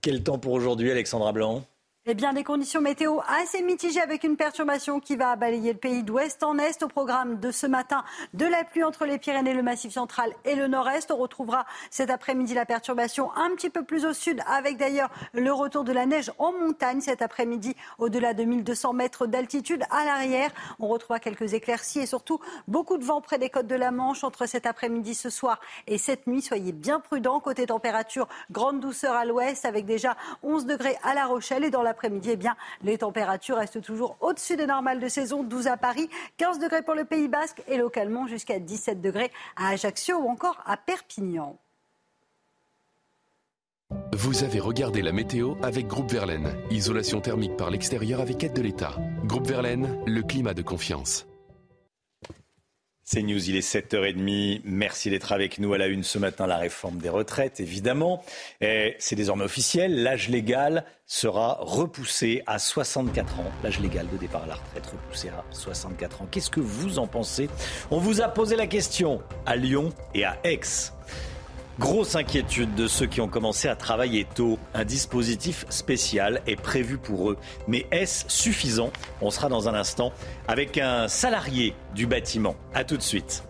Quel 0.02 0.22
temps 0.22 0.38
pour 0.38 0.54
aujourd'hui, 0.54 0.92
Alexandra 0.92 1.32
Blanc? 1.32 1.66
Eh 2.08 2.16
bien, 2.16 2.34
des 2.34 2.44
conditions 2.44 2.82
météo 2.82 3.20
assez 3.28 3.62
mitigées 3.62 4.02
avec 4.02 4.24
une 4.24 4.36
perturbation 4.36 5.00
qui 5.00 5.16
va 5.16 5.36
balayer 5.36 5.74
le 5.74 5.78
pays 5.78 6.02
d'ouest 6.02 6.42
en 6.42 6.58
est. 6.58 6.82
Au 6.82 6.88
programme 6.88 7.40
de 7.40 7.52
ce 7.52 7.68
matin, 7.68 8.04
de 8.34 8.48
la 8.48 8.64
pluie 8.64 8.84
entre 8.84 9.06
les 9.06 9.20
Pyrénées, 9.20 9.54
le 9.54 9.62
Massif 9.62 9.94
central 9.94 10.34
et 10.44 10.56
le 10.56 10.66
nord-est. 10.68 11.12
On 11.12 11.18
retrouvera 11.18 11.68
cet 11.92 12.10
après-midi 12.10 12.56
la 12.56 12.66
perturbation 12.66 13.32
un 13.36 13.52
petit 13.52 13.70
peu 13.70 13.84
plus 13.84 14.04
au 14.08 14.14
sud, 14.14 14.42
avec 14.48 14.78
d'ailleurs 14.78 15.12
le 15.34 15.54
retour 15.54 15.84
de 15.84 15.92
la 15.92 16.08
neige 16.08 16.32
en 16.40 16.54
montagne 16.54 17.02
cet 17.02 17.22
après-midi, 17.22 17.76
au-delà 18.00 18.34
de 18.34 18.46
1200 18.46 18.94
mètres 18.94 19.28
d'altitude. 19.28 19.84
À 19.92 20.04
l'arrière, 20.04 20.50
on 20.80 20.88
retrouvera 20.88 21.20
quelques 21.20 21.54
éclaircies 21.54 22.00
et 22.00 22.08
surtout 22.08 22.40
beaucoup 22.68 22.98
de 22.98 23.04
vent 23.06 23.22
près 23.22 23.38
des 23.38 23.52
côtes 23.52 23.68
de 23.68 23.76
la 23.76 23.92
Manche 23.92 24.24
entre 24.24 24.48
cet 24.48 24.66
après-midi, 24.66 25.14
ce 25.14 25.30
soir 25.30 25.60
et 25.86 26.00
cette 26.00 26.26
nuit. 26.26 26.42
Soyez 26.42 26.72
bien 26.72 27.00
prudents. 27.00 27.40
Côté 27.40 27.68
température, 27.68 28.28
grande 28.50 28.80
douceur 28.80 29.14
à 29.14 29.24
l'ouest, 29.24 29.66
avec 29.66 29.86
déjà 29.86 30.18
11 30.42 30.66
degrés 30.66 30.98
à 31.04 31.14
La 31.14 31.28
Rochelle 31.28 31.64
et 31.64 31.70
dans 31.70 31.84
la 31.84 31.91
après-midi, 31.92 32.32
eh 32.32 32.40
les 32.84 32.98
températures 32.98 33.58
restent 33.58 33.82
toujours 33.82 34.18
au-dessus 34.20 34.58
des 34.58 34.66
normales 34.66 35.00
de 35.00 35.08
saison. 35.08 35.44
12 35.44 35.68
à 35.68 35.78
Paris, 35.78 36.10
15 36.38 36.60
degrés 36.60 36.82
pour 36.82 36.96
le 36.96 37.06
Pays 37.06 37.28
Basque 37.28 37.62
et 37.68 37.78
localement 37.78 38.28
jusqu'à 38.28 38.60
17 38.60 39.02
degrés 39.02 39.32
à 39.56 39.70
Ajaccio 39.70 40.18
ou 40.18 40.28
encore 40.28 40.62
à 40.66 40.78
Perpignan. 40.78 41.58
Vous 44.14 44.44
avez 44.44 44.60
regardé 44.60 45.02
la 45.02 45.12
météo 45.12 45.56
avec 45.62 45.88
Groupe 45.88 46.12
Verlaine. 46.12 46.50
Isolation 46.70 47.22
thermique 47.22 47.58
par 47.58 47.70
l'extérieur 47.70 48.22
avec 48.22 48.44
aide 48.44 48.54
de 48.54 48.62
l'État. 48.62 48.96
Groupe 49.26 49.48
Verlaine, 49.48 50.02
le 50.06 50.22
climat 50.22 50.54
de 50.54 50.62
confiance. 50.62 51.28
C'est 53.14 53.24
News, 53.24 53.50
il 53.50 53.58
est 53.58 53.76
7h30. 53.76 54.62
Merci 54.64 55.10
d'être 55.10 55.34
avec 55.34 55.60
nous 55.60 55.74
à 55.74 55.78
la 55.78 55.88
une 55.88 56.02
ce 56.02 56.18
matin. 56.18 56.48
La 56.48 56.56
réforme 56.56 57.00
des 57.00 57.10
retraites, 57.10 57.60
évidemment. 57.60 58.24
C'est 58.62 59.16
désormais 59.16 59.44
officiel. 59.44 60.02
L'âge 60.02 60.30
légal 60.30 60.86
sera 61.08 61.58
repoussé 61.60 62.42
à 62.48 62.58
64 62.58 63.42
ans. 63.42 63.52
L'âge 63.66 63.82
légal 63.82 64.08
de 64.10 64.16
départ 64.16 64.44
à 64.44 64.48
la 64.48 64.56
retraite 64.56 64.86
repoussé 64.86 65.28
à 65.28 65.44
64 65.52 66.22
ans. 66.22 66.28
Qu'est-ce 66.32 66.50
que 66.50 66.62
vous 66.62 67.00
en 67.00 67.08
pensez? 67.08 67.50
On 67.90 67.98
vous 67.98 68.22
a 68.22 68.30
posé 68.30 68.56
la 68.56 68.68
question 68.68 69.22
à 69.46 69.58
Lyon 69.58 69.90
et 70.16 70.24
à 70.24 70.40
Aix. 70.46 70.62
Grosse 71.82 72.16
inquiétude 72.16 72.76
de 72.76 72.86
ceux 72.86 73.08
qui 73.08 73.22
ont 73.22 73.28
commencé 73.28 73.68
à 73.68 73.76
travailler 73.76 74.24
tôt. 74.36 74.60
Un 74.76 74.86
dispositif 74.86 75.66
spécial 75.70 76.44
est 76.46 76.56
prévu 76.56 77.00
pour 77.00 77.32
eux. 77.32 77.38
Mais 77.68 77.88
est-ce 77.92 78.26
suffisant? 78.28 78.92
On 79.20 79.32
sera 79.32 79.50
dans 79.50 79.68
un 79.68 79.74
instant 79.74 80.14
avec 80.48 80.78
un 80.78 81.08
salarié 81.08 81.74
du 81.96 82.06
bâtiment. 82.06 82.56
A 82.76 82.84
tout 82.84 82.98
de 82.98 83.02
suite. 83.02 83.44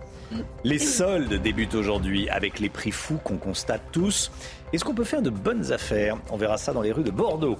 Les 0.63 0.79
soldes 0.79 1.41
débutent 1.41 1.75
aujourd'hui 1.75 2.29
avec 2.29 2.61
les 2.61 2.69
prix 2.69 2.91
fous 2.91 3.19
qu'on 3.21 3.35
constate 3.35 3.81
tous. 3.91 4.31
Est-ce 4.71 4.85
qu'on 4.85 4.95
peut 4.95 5.03
faire 5.03 5.21
de 5.21 5.29
bonnes 5.29 5.73
affaires? 5.73 6.15
On 6.29 6.37
verra 6.37 6.57
ça 6.57 6.71
dans 6.71 6.81
les 6.81 6.93
rues 6.93 7.03
de 7.03 7.11
Bordeaux. 7.11 7.57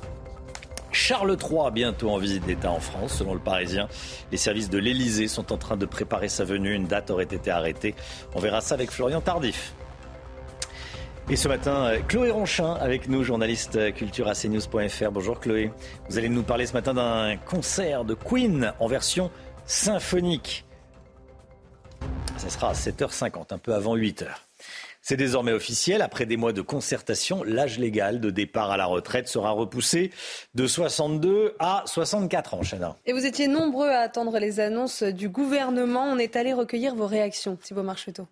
Charles 0.93 1.35
III 1.38 1.72
bientôt 1.73 2.11
en 2.11 2.18
visite 2.18 2.45
d'État 2.45 2.72
en 2.72 2.80
France, 2.80 3.18
selon 3.18 3.34
le 3.34 3.41
Parisien. 3.41 3.89
Les 4.31 4.38
services 4.38 4.69
de 4.69 4.77
l'Élysée 4.77 5.27
sont 5.27 5.52
en 5.52 5.57
train 5.57 5.76
de 5.76 5.85
préparer 5.85 6.30
sa 6.30 6.45
venue. 6.45 6.73
Une 6.73 6.88
date 6.88 7.11
aurait 7.11 7.26
été 7.26 7.52
arrêtée. 7.52 7.93
On 8.35 8.39
verra 8.39 8.61
ça 8.61 8.76
avec 8.76 8.89
Florian 8.89 9.19
Tardif. 9.19 9.73
Et 11.30 11.35
ce 11.35 11.48
matin, 11.48 11.85
euh, 11.85 11.99
Chloé 12.07 12.31
Ronchin 12.31 12.73
avec 12.73 13.07
nous, 13.07 13.23
journaliste 13.23 13.76
euh, 13.77 13.91
culture 13.91 14.27
à 14.27 14.34
cnews.fr. 14.34 15.11
Bonjour 15.11 15.39
Chloé. 15.39 15.72
Vous 16.10 16.18
allez 16.18 16.27
nous 16.27 16.43
parler 16.43 16.65
ce 16.65 16.73
matin 16.73 16.93
d'un 16.93 17.38
concert 17.38 18.03
de 18.03 18.14
Queen 18.14 18.73
en 18.80 18.88
version 18.88 19.31
symphonique. 19.65 20.65
Ce 22.38 22.49
sera 22.49 22.72
à 22.72 22.73
7h50, 22.73 23.53
un 23.53 23.57
peu 23.57 23.73
avant 23.73 23.95
8h. 23.95 24.26
C'est 25.02 25.15
désormais 25.15 25.53
officiel. 25.53 26.02
Après 26.02 26.26
des 26.26 26.38
mois 26.38 26.53
de 26.53 26.61
concertation, 26.61 27.43
l'âge 27.43 27.80
légal 27.80 28.19
de 28.19 28.30
départ 28.30 28.72
à 28.72 28.77
la 28.77 28.85
retraite 28.85 29.27
sera 29.27 29.52
repoussé 29.52 30.11
de 30.53 30.68
62 30.68 31.56
à 31.60 31.84
64 31.85 32.56
ans, 32.56 32.61
Chana. 32.61 32.98
Et 33.06 33.14
vous 33.14 33.26
étiez 33.26 33.48
nombreux 33.48 33.89
à 33.89 33.99
attendre 33.99 34.38
les 34.38 34.60
annonces 34.60 35.03
du 35.03 35.30
gouvernement. 35.30 36.03
On 36.03 36.18
est 36.18 36.35
allé 36.35 36.53
recueillir 36.53 36.93
vos 36.95 37.07
réactions, 37.07 37.56
Thibault 37.56 37.84
Marcheteau. 37.84 38.27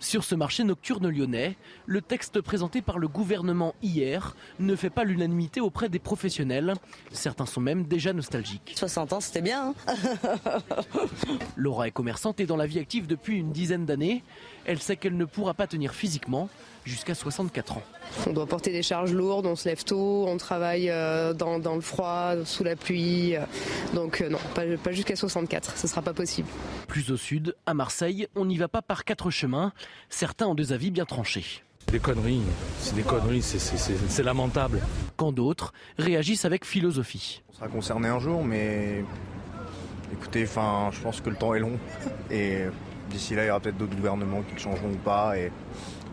Sur 0.00 0.24
ce 0.24 0.34
marché 0.34 0.62
nocturne 0.62 1.08
lyonnais, 1.08 1.56
le 1.86 2.02
texte 2.02 2.40
présenté 2.40 2.82
par 2.82 2.98
le 2.98 3.08
gouvernement 3.08 3.74
hier 3.82 4.36
ne 4.58 4.76
fait 4.76 4.90
pas 4.90 5.04
l'unanimité 5.04 5.60
auprès 5.60 5.88
des 5.88 5.98
professionnels. 5.98 6.74
Certains 7.12 7.46
sont 7.46 7.60
même 7.60 7.84
déjà 7.84 8.12
nostalgiques. 8.12 8.74
60 8.76 9.12
ans, 9.14 9.20
c'était 9.20 9.42
bien. 9.42 9.74
Hein 9.86 9.94
Laura 11.56 11.88
est 11.88 11.92
commerçante 11.92 12.40
et 12.40 12.46
dans 12.46 12.56
la 12.56 12.66
vie 12.66 12.78
active 12.78 13.06
depuis 13.06 13.38
une 13.38 13.52
dizaine 13.52 13.86
d'années. 13.86 14.22
Elle 14.66 14.80
sait 14.80 14.96
qu'elle 14.96 15.16
ne 15.16 15.24
pourra 15.24 15.54
pas 15.54 15.68
tenir 15.68 15.94
physiquement 15.94 16.48
jusqu'à 16.84 17.14
64 17.14 17.76
ans. 17.76 17.82
On 18.26 18.32
doit 18.32 18.46
porter 18.46 18.72
des 18.72 18.82
charges 18.82 19.12
lourdes, 19.12 19.46
on 19.46 19.54
se 19.54 19.68
lève 19.68 19.84
tôt, 19.84 20.26
on 20.26 20.36
travaille 20.36 20.90
euh, 20.90 21.32
dans, 21.32 21.74
le 21.74 21.80
froid, 21.80 22.34
sous 22.44 22.64
la 22.64 22.74
pluie. 22.74 23.36
Euh, 23.36 23.40
donc 23.94 24.20
euh, 24.20 24.28
non, 24.28 24.38
pas, 24.54 24.92
jusqu'à 24.92 25.14
64, 25.14 25.76
ce 25.76 25.86
ne 25.86 25.88
sera 25.88 26.02
pas 26.02 26.12
possible. 26.12 26.48
Plus 26.88 27.12
au 27.12 27.16
sud, 27.16 27.54
à 27.64 27.74
Marseille, 27.74 28.26
on 28.34 28.44
n'y 28.44 28.56
va 28.56 28.66
pas 28.66 28.82
par 28.82 29.04
quatre 29.04 29.30
chemins. 29.30 29.72
Certains 30.08 30.46
ont 30.46 30.54
des 30.54 30.72
avis 30.72 30.90
bien 30.90 31.04
tranchés. 31.04 31.62
Des 31.92 32.00
conneries, 32.00 32.42
c'est 32.80 32.96
des 32.96 33.02
conneries, 33.02 33.42
c'est 33.42 34.22
lamentable. 34.24 34.80
Quand 35.16 35.30
d'autres 35.30 35.72
réagissent 35.98 36.44
avec 36.44 36.64
philosophie. 36.64 37.42
On 37.50 37.54
sera 37.54 37.68
concerné 37.68 38.08
un 38.08 38.18
jour, 38.18 38.44
mais 38.44 39.04
écoutez, 40.12 40.42
enfin, 40.42 40.90
je 40.92 41.00
pense 41.00 41.20
que 41.20 41.30
le 41.30 41.36
temps 41.36 41.54
est 41.54 41.60
long. 41.60 41.78
Et 42.32 42.64
d'ici 43.10 43.34
là, 43.34 43.44
il 43.44 43.46
y 43.48 43.50
aura 43.50 43.60
peut-être 43.60 43.76
d'autres 43.76 43.96
gouvernements 43.96 44.42
qui 44.42 44.60
changeront 44.60 44.90
ou 44.90 44.98
pas. 45.04 45.36
Et 45.38 45.50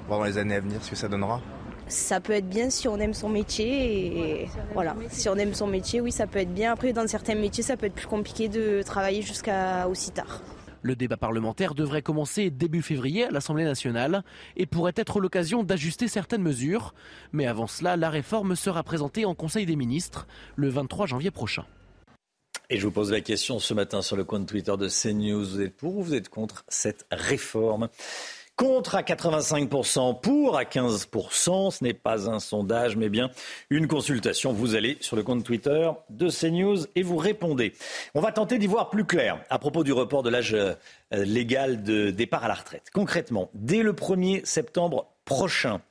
voir 0.08 0.20
dans 0.20 0.26
les 0.26 0.38
années 0.38 0.56
à 0.56 0.60
venir 0.60 0.84
ce 0.84 0.90
que 0.90 0.96
ça 0.96 1.08
donnera. 1.08 1.42
Ça 1.88 2.20
peut 2.20 2.34
être 2.34 2.50
bien 2.50 2.70
si 2.70 2.88
on 2.88 2.98
aime 2.98 3.14
son 3.14 3.30
métier. 3.30 4.42
Et 4.42 4.50
voilà, 4.74 4.96
si 5.10 5.30
on 5.30 5.36
aime 5.36 5.54
son 5.54 5.68
métier, 5.68 6.02
oui, 6.02 6.12
ça 6.12 6.28
peut 6.28 6.40
être 6.40 6.54
bien. 6.54 6.72
Après, 6.72 6.94
dans 6.94 7.08
certains 7.08 7.36
métiers, 7.36 7.64
ça 7.64 7.78
peut 7.78 7.86
être 7.86 7.94
plus 7.94 8.08
compliqué 8.08 8.48
de 8.48 8.82
travailler 8.84 9.22
jusqu'à 9.22 9.88
aussi 9.88 10.12
tard. 10.12 10.42
Le 10.82 10.98
débat 10.98 11.16
parlementaire 11.16 11.76
devrait 11.76 12.02
commencer 12.02 12.50
début 12.50 12.82
février 12.82 13.24
à 13.24 13.32
l'Assemblée 13.32 13.64
nationale 13.64 14.24
et 14.58 14.66
pourrait 14.66 14.94
être 14.98 15.22
l'occasion 15.22 15.64
d'ajuster 15.64 16.10
certaines 16.10 16.42
mesures. 16.42 16.94
Mais 17.32 17.48
avant 17.48 17.68
cela, 17.68 17.96
la 17.96 18.10
réforme 18.10 18.58
sera 18.58 18.84
présentée 18.84 19.24
en 19.24 19.34
Conseil 19.34 19.66
des 19.66 19.78
ministres 19.78 20.28
le 20.58 20.68
23 20.68 21.06
janvier 21.06 21.32
prochain. 21.32 21.64
Et 22.70 22.80
je 22.80 22.86
vous 22.86 22.92
pose 22.92 23.12
la 23.12 23.22
question 23.22 23.60
ce 23.60 23.74
matin 23.74 24.02
sur 24.02 24.16
le 24.16 24.24
compte 24.24 24.48
Twitter 24.48 24.76
de 24.78 24.88
CNews. 24.88 25.44
Vous 25.44 25.62
êtes 25.62 25.76
pour 25.76 25.98
ou 25.98 26.04
vous 26.04 26.16
êtes 26.16 26.30
contre 26.30 26.64
cette 26.70 27.06
réforme? 27.12 27.90
Contre 28.56 28.96
à 28.96 29.02
85%, 29.02 30.22
pour 30.22 30.58
à 30.58 30.64
15%. 30.64 31.72
Ce 31.72 31.84
n'est 31.84 31.94
pas 31.94 32.30
un 32.30 32.40
sondage, 32.40 32.96
mais 32.96 33.10
bien 33.10 33.32
une 33.70 33.88
consultation. 33.88 34.54
Vous 34.54 34.76
allez 34.76 34.98
sur 35.02 35.16
le 35.16 35.24
compte 35.24 35.44
Twitter 35.44 35.90
de 36.10 36.30
CNews 36.30 36.86
et 36.96 37.02
vous 37.02 37.18
répondez. 37.18 37.74
On 38.16 38.22
va 38.22 38.32
tenter 38.32 38.60
d'y 38.60 38.68
voir 38.68 38.90
plus 38.90 39.06
clair 39.06 39.44
à 39.50 39.60
propos 39.60 39.84
du 39.84 39.92
report 39.92 40.24
de 40.24 40.30
l'âge 40.30 40.54
euh, 40.54 40.76
légal 41.12 41.84
de 41.84 42.12
départ 42.12 42.46
à 42.46 42.48
la 42.48 42.54
retraite. 42.54 42.92
Concrètement, 42.94 43.50
dès 43.54 43.84
le 43.84 43.94
1er 43.94 44.46
septembre 44.46 45.08
prochain, 45.26 45.82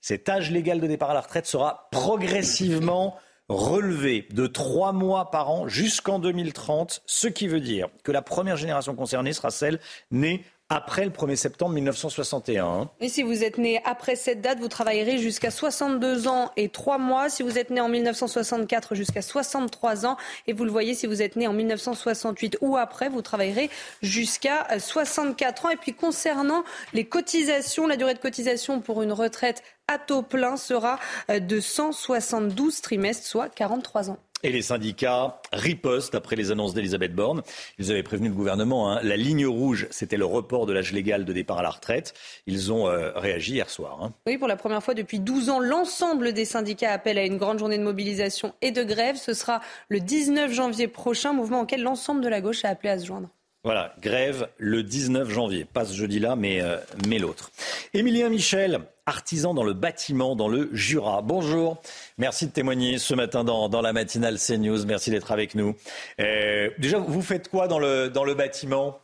cet 0.00 0.28
âge 0.28 0.50
légal 0.50 0.80
de 0.80 0.86
départ 0.86 1.10
à 1.10 1.14
la 1.14 1.22
retraite 1.22 1.46
sera 1.46 1.88
progressivement 1.90 3.18
relevé 3.50 4.28
de 4.30 4.46
trois 4.46 4.92
mois 4.92 5.30
par 5.32 5.50
an 5.50 5.66
jusqu'en 5.66 6.20
2030, 6.20 7.02
ce 7.04 7.26
qui 7.26 7.48
veut 7.48 7.60
dire 7.60 7.88
que 8.04 8.12
la 8.12 8.22
première 8.22 8.56
génération 8.56 8.94
concernée 8.94 9.32
sera 9.32 9.50
celle 9.50 9.80
née 10.12 10.44
après 10.70 11.04
le 11.04 11.10
1er 11.10 11.34
septembre 11.34 11.74
1961. 11.74 12.88
Et 13.00 13.08
si 13.08 13.24
vous 13.24 13.42
êtes 13.42 13.58
né 13.58 13.82
après 13.84 14.14
cette 14.14 14.40
date, 14.40 14.60
vous 14.60 14.68
travaillerez 14.68 15.18
jusqu'à 15.18 15.50
62 15.50 16.28
ans 16.28 16.52
et 16.56 16.68
3 16.68 16.96
mois. 16.98 17.28
Si 17.28 17.42
vous 17.42 17.58
êtes 17.58 17.70
né 17.70 17.80
en 17.80 17.88
1964, 17.88 18.94
jusqu'à 18.94 19.20
63 19.20 20.06
ans. 20.06 20.16
Et 20.46 20.52
vous 20.52 20.64
le 20.64 20.70
voyez, 20.70 20.94
si 20.94 21.08
vous 21.08 21.22
êtes 21.22 21.34
né 21.34 21.48
en 21.48 21.52
1968 21.52 22.58
ou 22.60 22.76
après, 22.76 23.08
vous 23.08 23.20
travaillerez 23.20 23.68
jusqu'à 24.00 24.78
64 24.78 25.66
ans. 25.66 25.70
Et 25.70 25.76
puis 25.76 25.92
concernant 25.92 26.62
les 26.92 27.04
cotisations, 27.04 27.88
la 27.88 27.96
durée 27.96 28.14
de 28.14 28.20
cotisation 28.20 28.80
pour 28.80 29.02
une 29.02 29.12
retraite 29.12 29.62
à 29.88 29.98
taux 29.98 30.22
plein 30.22 30.56
sera 30.56 31.00
de 31.28 31.58
172 31.58 32.80
trimestres, 32.80 33.26
soit 33.26 33.48
43 33.48 34.10
ans. 34.10 34.18
Et 34.42 34.50
les 34.50 34.62
syndicats 34.62 35.40
ripostent 35.52 36.14
après 36.14 36.36
les 36.36 36.50
annonces 36.50 36.72
d'Elisabeth 36.72 37.14
Borne. 37.14 37.42
Ils 37.78 37.90
avaient 37.90 38.02
prévenu 38.02 38.28
le 38.28 38.34
gouvernement. 38.34 38.90
Hein. 38.90 39.00
La 39.02 39.16
ligne 39.16 39.46
rouge, 39.46 39.86
c'était 39.90 40.16
le 40.16 40.24
report 40.24 40.66
de 40.66 40.72
l'âge 40.72 40.92
légal 40.92 41.24
de 41.24 41.32
départ 41.32 41.58
à 41.58 41.62
la 41.62 41.70
retraite. 41.70 42.14
Ils 42.46 42.72
ont 42.72 42.88
euh, 42.88 43.12
réagi 43.16 43.54
hier 43.54 43.68
soir. 43.68 43.98
Hein. 44.02 44.12
Oui, 44.26 44.38
pour 44.38 44.48
la 44.48 44.56
première 44.56 44.82
fois 44.82 44.94
depuis 44.94 45.18
12 45.18 45.50
ans, 45.50 45.60
l'ensemble 45.60 46.32
des 46.32 46.44
syndicats 46.44 46.92
appellent 46.92 47.18
à 47.18 47.24
une 47.24 47.36
grande 47.36 47.58
journée 47.58 47.78
de 47.78 47.84
mobilisation 47.84 48.54
et 48.62 48.70
de 48.70 48.82
grève. 48.82 49.16
Ce 49.16 49.34
sera 49.34 49.60
le 49.88 50.00
19 50.00 50.52
janvier 50.52 50.88
prochain, 50.88 51.32
mouvement 51.32 51.60
auquel 51.60 51.82
l'ensemble 51.82 52.22
de 52.22 52.28
la 52.28 52.40
gauche 52.40 52.64
a 52.64 52.68
appelé 52.68 52.90
à 52.90 52.98
se 52.98 53.06
joindre. 53.06 53.28
Voilà, 53.62 53.94
grève 54.00 54.48
le 54.56 54.82
19 54.82 55.28
janvier. 55.28 55.66
Pas 55.66 55.84
ce 55.84 55.92
jeudi-là, 55.92 56.34
mais, 56.34 56.62
euh, 56.62 56.78
mais 57.06 57.18
l'autre. 57.18 57.50
Émilien 57.92 58.30
Michel, 58.30 58.80
artisan 59.10 59.54
dans 59.54 59.64
le 59.64 59.74
bâtiment 59.74 60.36
dans 60.36 60.48
le 60.48 60.70
Jura. 60.72 61.20
Bonjour. 61.20 61.82
Merci 62.16 62.46
de 62.46 62.52
témoigner 62.52 62.96
ce 62.98 63.12
matin 63.14 63.42
dans, 63.42 63.82
la 63.82 63.92
matinale 63.92 64.38
CNews. 64.38 64.86
Merci 64.86 65.10
d'être 65.10 65.32
avec 65.32 65.56
nous. 65.56 65.74
Euh, 66.20 66.70
déjà, 66.78 66.98
vous 66.98 67.20
faites 67.20 67.48
quoi 67.48 67.66
dans 67.66 67.80
le, 67.80 68.08
dans 68.08 68.24
le 68.24 68.34
bâtiment? 68.34 69.00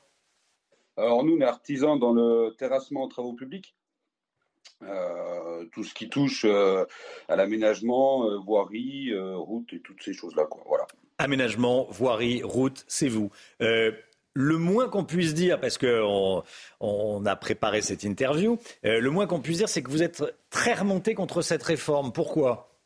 Alors, 0.97 1.24
nous, 1.24 1.37
on 1.37 1.41
est 1.41 1.45
artisans 1.45 1.99
dans 1.99 2.12
le 2.12 2.55
terrassement 2.57 3.03
aux 3.03 3.09
travaux 3.09 3.35
publics. 3.35 3.74
Euh, 4.83 5.65
tout 5.73 5.83
ce 5.83 5.93
qui 5.93 6.09
touche 6.09 6.45
à 6.45 7.37
l'aménagement, 7.37 8.39
voirie, 8.39 9.12
route 9.19 9.73
et 9.73 9.81
toutes 9.81 10.03
ces 10.03 10.15
choses-là. 10.15 10.47
Voilà. 10.66 10.87
Aménagement, 11.19 11.89
voirie, 11.91 12.43
route, 12.45 12.85
c'est 12.87 13.09
vous 13.09 13.31
le 14.37 14.59
moins 14.59 14.91
qu'on 14.91 15.05
puisse 15.05 15.33
dire, 15.33 15.59
parce 15.59 15.79
qu'on 15.79 16.43
on 16.81 17.27
a 17.27 17.37
préparé 17.37 17.81
cette 17.81 18.05
interview, 18.05 18.59
euh, 18.85 19.01
le 19.01 19.11
moins 19.11 19.27
qu'on 19.27 19.41
puisse 19.41 19.59
dire, 19.59 19.69
c'est 19.69 19.83
que 19.83 19.91
vous 19.91 20.03
êtes 20.03 20.23
très 20.51 20.75
remonté 20.75 21.15
contre 21.15 21.41
cette 21.41 21.63
réforme. 21.63 22.13
Pourquoi? 22.13 22.77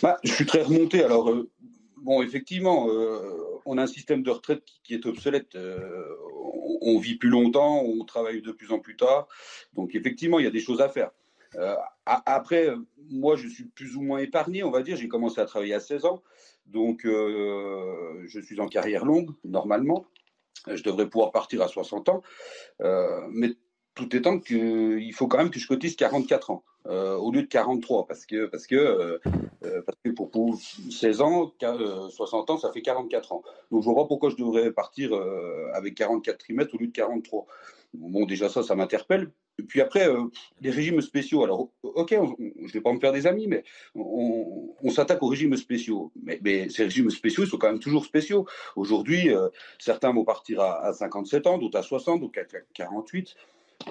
Bah, 0.00 0.18
Je 0.22 0.32
suis 0.32 0.46
très 0.46 0.62
remonté. 0.62 1.02
Alors, 1.02 1.28
euh, 1.28 1.50
bon, 1.96 2.22
effectivement, 2.22 2.88
euh, 2.88 3.20
on 3.66 3.78
a 3.78 3.82
un 3.82 3.86
système 3.88 4.22
de 4.22 4.30
retraite 4.30 4.62
qui, 4.84 4.94
est 4.94 5.06
obsolète. 5.06 5.56
On, 5.56 6.78
on, 6.82 6.98
vit 7.00 7.16
plus 7.16 7.28
longtemps, 7.30 7.82
on 7.82 8.04
travaille 8.04 8.42
de 8.42 8.52
plus 8.52 8.70
en 8.70 8.78
plus 8.78 8.96
tard. 8.96 9.26
Donc, 9.72 9.96
effectivement, 9.96 10.38
il 10.38 10.44
y 10.44 10.48
a 10.48 10.52
des 10.52 10.60
choses 10.60 10.80
à 10.80 10.88
faire. 10.88 11.10
après, 12.06 12.68
moi, 13.10 13.34
je 13.34 13.48
suis 13.48 13.64
plus 13.64 13.96
ou 13.96 14.02
moins 14.02 14.18
épargné, 14.18 14.62
on 14.62 14.70
va 14.70 14.82
dire. 14.82 14.96
J'ai 14.96 15.08
commencé 15.08 15.40
à 15.40 15.46
travailler 15.46 15.74
à 15.74 15.80
16 15.80 16.04
ans. 16.04 16.22
Donc, 16.66 17.04
euh, 17.04 18.22
je 18.26 18.40
suis 18.40 18.60
en 18.60 18.68
carrière 18.68 19.04
longue, 19.04 19.30
normalement. 19.44 20.06
Je 20.66 20.82
devrais 20.82 21.08
pouvoir 21.08 21.32
partir 21.32 21.60
à 21.62 21.68
60 21.68 22.08
ans. 22.08 22.22
Euh, 22.80 23.26
mais 23.30 23.50
tout 23.94 24.14
étant 24.16 24.38
qu'il 24.38 25.12
faut 25.12 25.26
quand 25.26 25.38
même 25.38 25.50
que 25.50 25.58
je 25.58 25.68
cotise 25.68 25.96
44 25.96 26.50
ans 26.50 26.64
euh, 26.86 27.14
au 27.16 27.30
lieu 27.30 27.42
de 27.42 27.46
43 27.46 28.06
parce 28.06 28.24
que 28.24 28.50
pour, 30.16 30.30
pour 30.30 30.58
16 30.58 31.20
ans 31.20 31.52
60 31.60 32.50
ans 32.50 32.56
ça 32.56 32.72
fait 32.72 32.80
44 32.80 33.32
ans 33.32 33.42
donc 33.70 33.82
je 33.82 33.84
vois 33.84 33.94
pas 33.94 34.06
pourquoi 34.06 34.30
je 34.30 34.36
devrais 34.36 34.72
partir 34.72 35.12
avec 35.74 35.94
44 35.94 36.38
trimestres 36.38 36.74
au 36.74 36.78
lieu 36.78 36.86
de 36.86 36.92
43 36.92 37.46
bon 37.94 38.24
déjà 38.26 38.48
ça 38.48 38.62
ça 38.62 38.74
m'interpelle 38.74 39.30
et 39.58 39.62
puis 39.62 39.80
après, 39.80 40.08
euh, 40.08 40.24
les 40.60 40.70
régimes 40.70 41.00
spéciaux. 41.00 41.44
Alors, 41.44 41.68
ok, 41.82 42.10
je 42.10 42.62
ne 42.62 42.68
vais 42.68 42.80
pas 42.80 42.92
me 42.92 42.98
faire 42.98 43.12
des 43.12 43.26
amis, 43.26 43.46
mais 43.46 43.64
on, 43.94 44.90
s'attaque 44.90 45.22
aux 45.22 45.28
régimes 45.28 45.56
spéciaux. 45.56 46.12
Mais, 46.22 46.68
ces 46.68 46.84
régimes 46.84 47.10
spéciaux, 47.10 47.44
ils 47.44 47.48
sont 47.48 47.58
quand 47.58 47.68
même 47.68 47.78
toujours 47.78 48.04
spéciaux. 48.04 48.46
Aujourd'hui, 48.76 49.30
euh, 49.30 49.48
certains 49.78 50.12
vont 50.12 50.24
partir 50.24 50.60
à, 50.60 50.92
57 50.92 51.46
ans, 51.46 51.58
d'autres 51.58 51.78
à 51.78 51.82
60, 51.82 52.20
d'autres 52.20 52.40
à 52.40 52.58
48. 52.74 53.34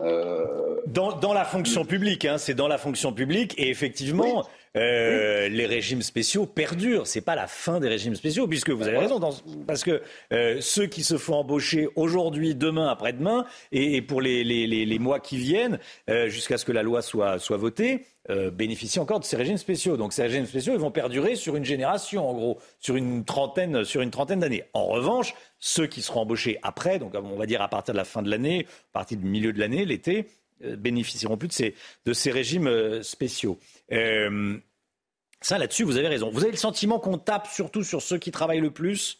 Euh, 0.01 0.77
dans, 0.87 1.33
la 1.33 1.43
fonction 1.43 1.85
publique, 1.85 2.25
hein, 2.25 2.37
c'est 2.37 2.53
dans 2.53 2.67
la 2.67 2.77
fonction 2.77 3.13
publique, 3.13 3.53
et 3.57 3.69
effectivement, 3.69 4.47
euh, 4.77 5.49
les 5.49 5.65
régimes 5.65 6.01
spéciaux 6.01 6.45
perdurent. 6.45 7.07
C'est 7.07 7.21
pas 7.21 7.35
la 7.35 7.47
fin 7.47 7.79
des 7.79 7.87
régimes 7.87 8.15
spéciaux, 8.15 8.47
puisque 8.47 8.69
vous 8.69 8.87
avez 8.87 8.97
raison, 8.97 9.19
parce 9.67 9.83
que 9.83 10.01
euh, 10.31 10.57
ceux 10.61 10.87
qui 10.87 11.03
se 11.03 11.17
font 11.17 11.35
embaucher 11.35 11.89
aujourd'hui, 11.95 12.55
demain, 12.55 12.87
après-demain, 12.87 13.45
et, 13.71 14.01
pour 14.01 14.21
les, 14.21 14.99
mois 14.99 15.19
qui 15.19 15.37
viennent, 15.37 15.79
jusqu'à 16.27 16.57
ce 16.57 16.65
que 16.65 16.71
la 16.71 16.83
loi 16.83 17.01
soit, 17.01 17.39
soit 17.39 17.57
votée, 17.57 18.05
bénéficient 18.53 18.99
encore 18.99 19.19
de 19.19 19.25
ces 19.25 19.35
régimes 19.35 19.57
spéciaux. 19.57 19.97
Donc 19.97 20.13
ces 20.13 20.23
régimes 20.23 20.45
spéciaux, 20.45 20.73
ils 20.73 20.79
vont 20.79 20.91
perdurer 20.91 21.35
sur 21.35 21.55
une 21.55 21.65
génération, 21.65 22.29
en 22.29 22.33
gros, 22.33 22.59
sur 22.79 22.95
une 22.95 23.25
trentaine, 23.25 23.83
sur 23.83 24.01
une 24.01 24.11
trentaine 24.11 24.39
d'années. 24.39 24.63
En 24.73 24.85
revanche, 24.85 25.33
ceux 25.59 25.87
qui 25.87 26.01
seront 26.01 26.21
embauchés 26.21 26.59
après, 26.63 26.99
donc 26.99 27.13
on 27.15 27.35
va 27.35 27.45
dire 27.45 27.61
à 27.61 27.67
partir 27.67 27.93
de 27.93 27.97
la 27.97 28.05
fin 28.05 28.21
de 28.21 28.29
l'année, 28.29 28.67
à 28.93 28.93
partir 28.93 29.17
du 29.17 29.25
milieu 29.25 29.53
de 29.53 29.59
l'année, 29.59 29.85
l'été, 29.85 30.19
euh, 30.19 30.40
bénéficieront 30.77 31.37
plus 31.37 31.47
de 31.47 31.53
ces, 31.53 31.75
de 32.05 32.13
ces 32.13 32.31
régimes 32.31 32.67
euh, 32.67 33.01
spéciaux. 33.03 33.57
Euh, 33.91 34.57
ça, 35.41 35.57
là-dessus, 35.57 35.83
vous 35.83 35.97
avez 35.97 36.07
raison. 36.07 36.29
Vous 36.29 36.43
avez 36.43 36.51
le 36.51 36.57
sentiment 36.57 36.99
qu'on 36.99 37.17
tape 37.17 37.47
surtout 37.47 37.83
sur 37.83 38.01
ceux 38.01 38.17
qui 38.17 38.31
travaillent 38.31 38.61
le 38.61 38.71
plus? 38.71 39.17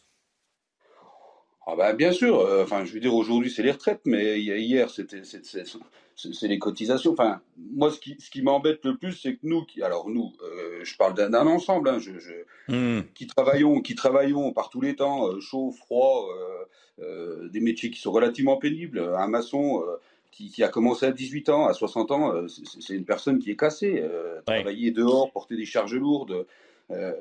Ah 1.64 1.76
bah 1.76 1.92
bien 1.92 2.10
sûr, 2.10 2.40
euh, 2.40 2.64
enfin 2.64 2.84
je 2.84 2.92
veux 2.92 2.98
dire 2.98 3.14
aujourd'hui 3.14 3.48
c'est 3.48 3.62
les 3.62 3.70
retraites, 3.70 4.00
mais 4.04 4.40
hier 4.40 4.90
c'était 4.90 5.22
c'est 5.22 6.48
les 6.48 6.58
cotisations. 6.58 7.12
Enfin 7.12 7.40
moi 7.56 7.92
ce 7.92 8.00
qui, 8.00 8.16
ce 8.18 8.30
qui 8.30 8.42
m'embête 8.42 8.84
le 8.84 8.96
plus 8.96 9.12
c'est 9.12 9.34
que 9.34 9.40
nous, 9.44 9.64
qui, 9.64 9.80
alors 9.80 10.08
nous, 10.08 10.32
euh, 10.42 10.80
je 10.82 10.96
parle 10.96 11.14
d'un 11.14 11.46
ensemble, 11.46 11.88
hein, 11.88 12.00
je, 12.00 12.18
je, 12.18 12.32
Hmm. 12.68 13.00
qui 13.14 13.26
travaillons, 13.26 13.80
qui 13.80 13.96
travaillons 13.96 14.52
par 14.52 14.70
tous 14.70 14.80
les 14.80 14.94
temps, 14.94 15.28
euh, 15.28 15.40
chaud, 15.40 15.72
froid, 15.72 16.28
euh, 16.30 16.64
euh, 17.02 17.48
des 17.48 17.60
métiers 17.60 17.90
qui 17.90 18.00
sont 18.00 18.12
relativement 18.12 18.56
pénibles. 18.56 19.00
Un 19.00 19.26
maçon 19.26 19.82
euh, 19.82 19.96
qui, 20.32 20.50
qui 20.50 20.64
a 20.64 20.68
commencé 20.68 21.06
à 21.06 21.12
18 21.12 21.48
ans, 21.50 21.66
à 21.66 21.74
60 21.74 22.10
ans, 22.10 22.34
euh, 22.34 22.48
c'est 22.48 22.94
une 22.94 23.04
personne 23.04 23.38
qui 23.38 23.50
est 23.52 23.56
cassée. 23.56 24.00
Euh, 24.02 24.40
Travailler 24.62 24.90
dehors, 24.90 25.30
porter 25.30 25.56
des 25.56 25.66
charges 25.66 25.94
lourdes. 25.94 26.46
euh, 26.90 27.12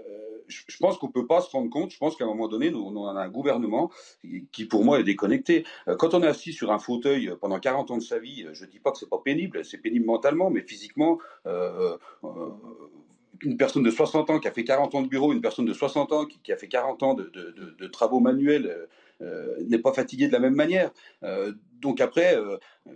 je 0.47 0.63
je 0.67 0.77
pense 0.79 0.97
qu'on 0.97 1.07
peut 1.09 1.27
pas 1.27 1.39
se 1.39 1.49
rendre 1.51 1.69
compte. 1.69 1.91
Je 1.91 1.97
pense 1.97 2.15
qu'à 2.17 2.25
un 2.25 2.27
moment 2.27 2.47
donné, 2.49 2.71
nous, 2.71 2.81
on 2.81 3.05
a 3.07 3.21
un 3.21 3.29
gouvernement 3.29 3.89
qui, 4.51 4.65
pour 4.65 4.83
moi, 4.83 4.99
est 4.99 5.03
déconnecté. 5.03 5.63
Quand 5.99 6.13
on 6.13 6.21
est 6.23 6.27
assis 6.27 6.51
sur 6.51 6.71
un 6.73 6.79
fauteuil 6.79 7.31
pendant 7.39 7.57
40 7.59 7.91
ans 7.91 7.97
de 7.97 8.01
sa 8.03 8.19
vie, 8.19 8.45
je 8.51 8.65
dis 8.65 8.79
pas 8.79 8.91
que 8.91 8.97
c'est 8.97 9.09
pas 9.09 9.21
pénible, 9.23 9.63
c'est 9.63 9.77
pénible 9.77 10.05
mentalement, 10.05 10.49
mais 10.49 10.61
physiquement, 10.61 11.19
euh, 11.45 11.95
euh, 12.25 12.29
une 13.43 13.55
personne 13.57 13.83
de 13.83 13.91
60 13.91 14.29
ans 14.29 14.39
qui 14.39 14.47
a 14.47 14.51
fait 14.51 14.63
40 14.65 14.93
ans 14.95 15.01
de 15.01 15.07
bureau, 15.07 15.31
une 15.31 15.41
personne 15.41 15.65
de 15.65 15.73
60 15.73 16.11
ans 16.11 16.25
qui, 16.25 16.39
qui 16.43 16.51
a 16.51 16.57
fait 16.57 16.67
40 16.67 17.01
ans 17.03 17.13
de, 17.13 17.23
de- 17.33 17.51
de- 17.51 17.75
de 17.79 17.87
travaux 17.87 18.19
manuels 18.19 18.87
n'est 19.67 19.79
pas 19.79 19.93
fatigué 19.93 20.27
de 20.27 20.33
la 20.33 20.39
même 20.39 20.55
manière. 20.55 20.91
Euh, 21.23 21.53
donc 21.81 21.99
après, 21.99 22.37
euh, 22.37 22.57
euh, 22.87 22.91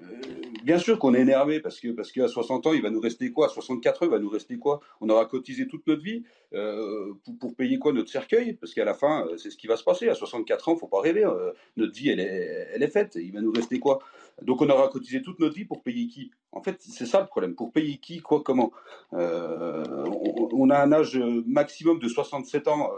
bien 0.63 0.77
sûr 0.77 0.99
qu'on 0.99 1.13
est 1.13 1.21
énervé 1.21 1.59
parce 1.59 1.79
que 1.79 1.89
parce 1.89 2.11
qu'à 2.11 2.27
60 2.27 2.67
ans, 2.67 2.73
il 2.73 2.81
va 2.81 2.91
nous 2.91 2.99
rester 2.99 3.31
quoi? 3.31 3.47
À 3.47 3.49
64 3.49 4.03
ans, 4.03 4.05
il 4.05 4.11
va 4.11 4.19
nous 4.19 4.29
rester 4.29 4.57
quoi? 4.57 4.79
On 5.01 5.09
aura 5.09 5.25
cotisé 5.25 5.67
toute 5.67 5.85
notre 5.87 6.03
vie 6.03 6.23
euh, 6.53 7.13
pour, 7.39 7.55
payer 7.55 7.79
quoi 7.79 7.93
Notre 7.93 8.11
cercueil? 8.11 8.53
Parce 8.53 8.73
qu'à 8.73 8.85
la 8.85 8.93
fin, 8.93 9.25
euh, 9.27 9.37
c'est 9.37 9.49
ce 9.49 9.57
qui 9.57 9.67
va 9.67 9.75
se 9.75 9.83
passer. 9.83 10.07
À 10.07 10.15
64 10.15 10.69
ans, 10.69 10.75
faut 10.75 10.87
pas 10.87 11.01
rêver. 11.01 11.25
euh, 11.25 11.51
notre 11.77 11.93
vie, 11.93 12.09
elle 12.09 12.19
est, 12.19 12.67
elle 12.73 12.83
est 12.83 12.87
faite. 12.91 13.15
Il 13.15 13.33
va 13.33 13.41
nous 13.41 13.51
rester 13.51 13.79
quoi? 13.79 13.99
Donc 14.41 14.61
on 14.61 14.69
aura 14.69 14.87
cotisé 14.89 15.21
toute 15.21 15.39
notre 15.39 15.55
vie 15.55 15.65
pour 15.65 15.81
payer 15.81 16.07
qui? 16.07 16.31
En 16.51 16.61
fait, 16.61 16.77
c'est 16.79 17.05
ça 17.07 17.21
le 17.21 17.27
problème. 17.27 17.55
Pour 17.55 17.71
payer 17.71 17.97
qui 17.97 18.19
Quoi 18.19 18.43
Comment? 18.43 18.71
Euh, 19.13 19.83
on, 20.07 20.49
on 20.53 20.69
a 20.69 20.77
un 20.77 20.91
âge 20.91 21.17
maximum 21.45 21.99
de 21.99 22.07
67 22.07 22.67
ans. 22.67 22.91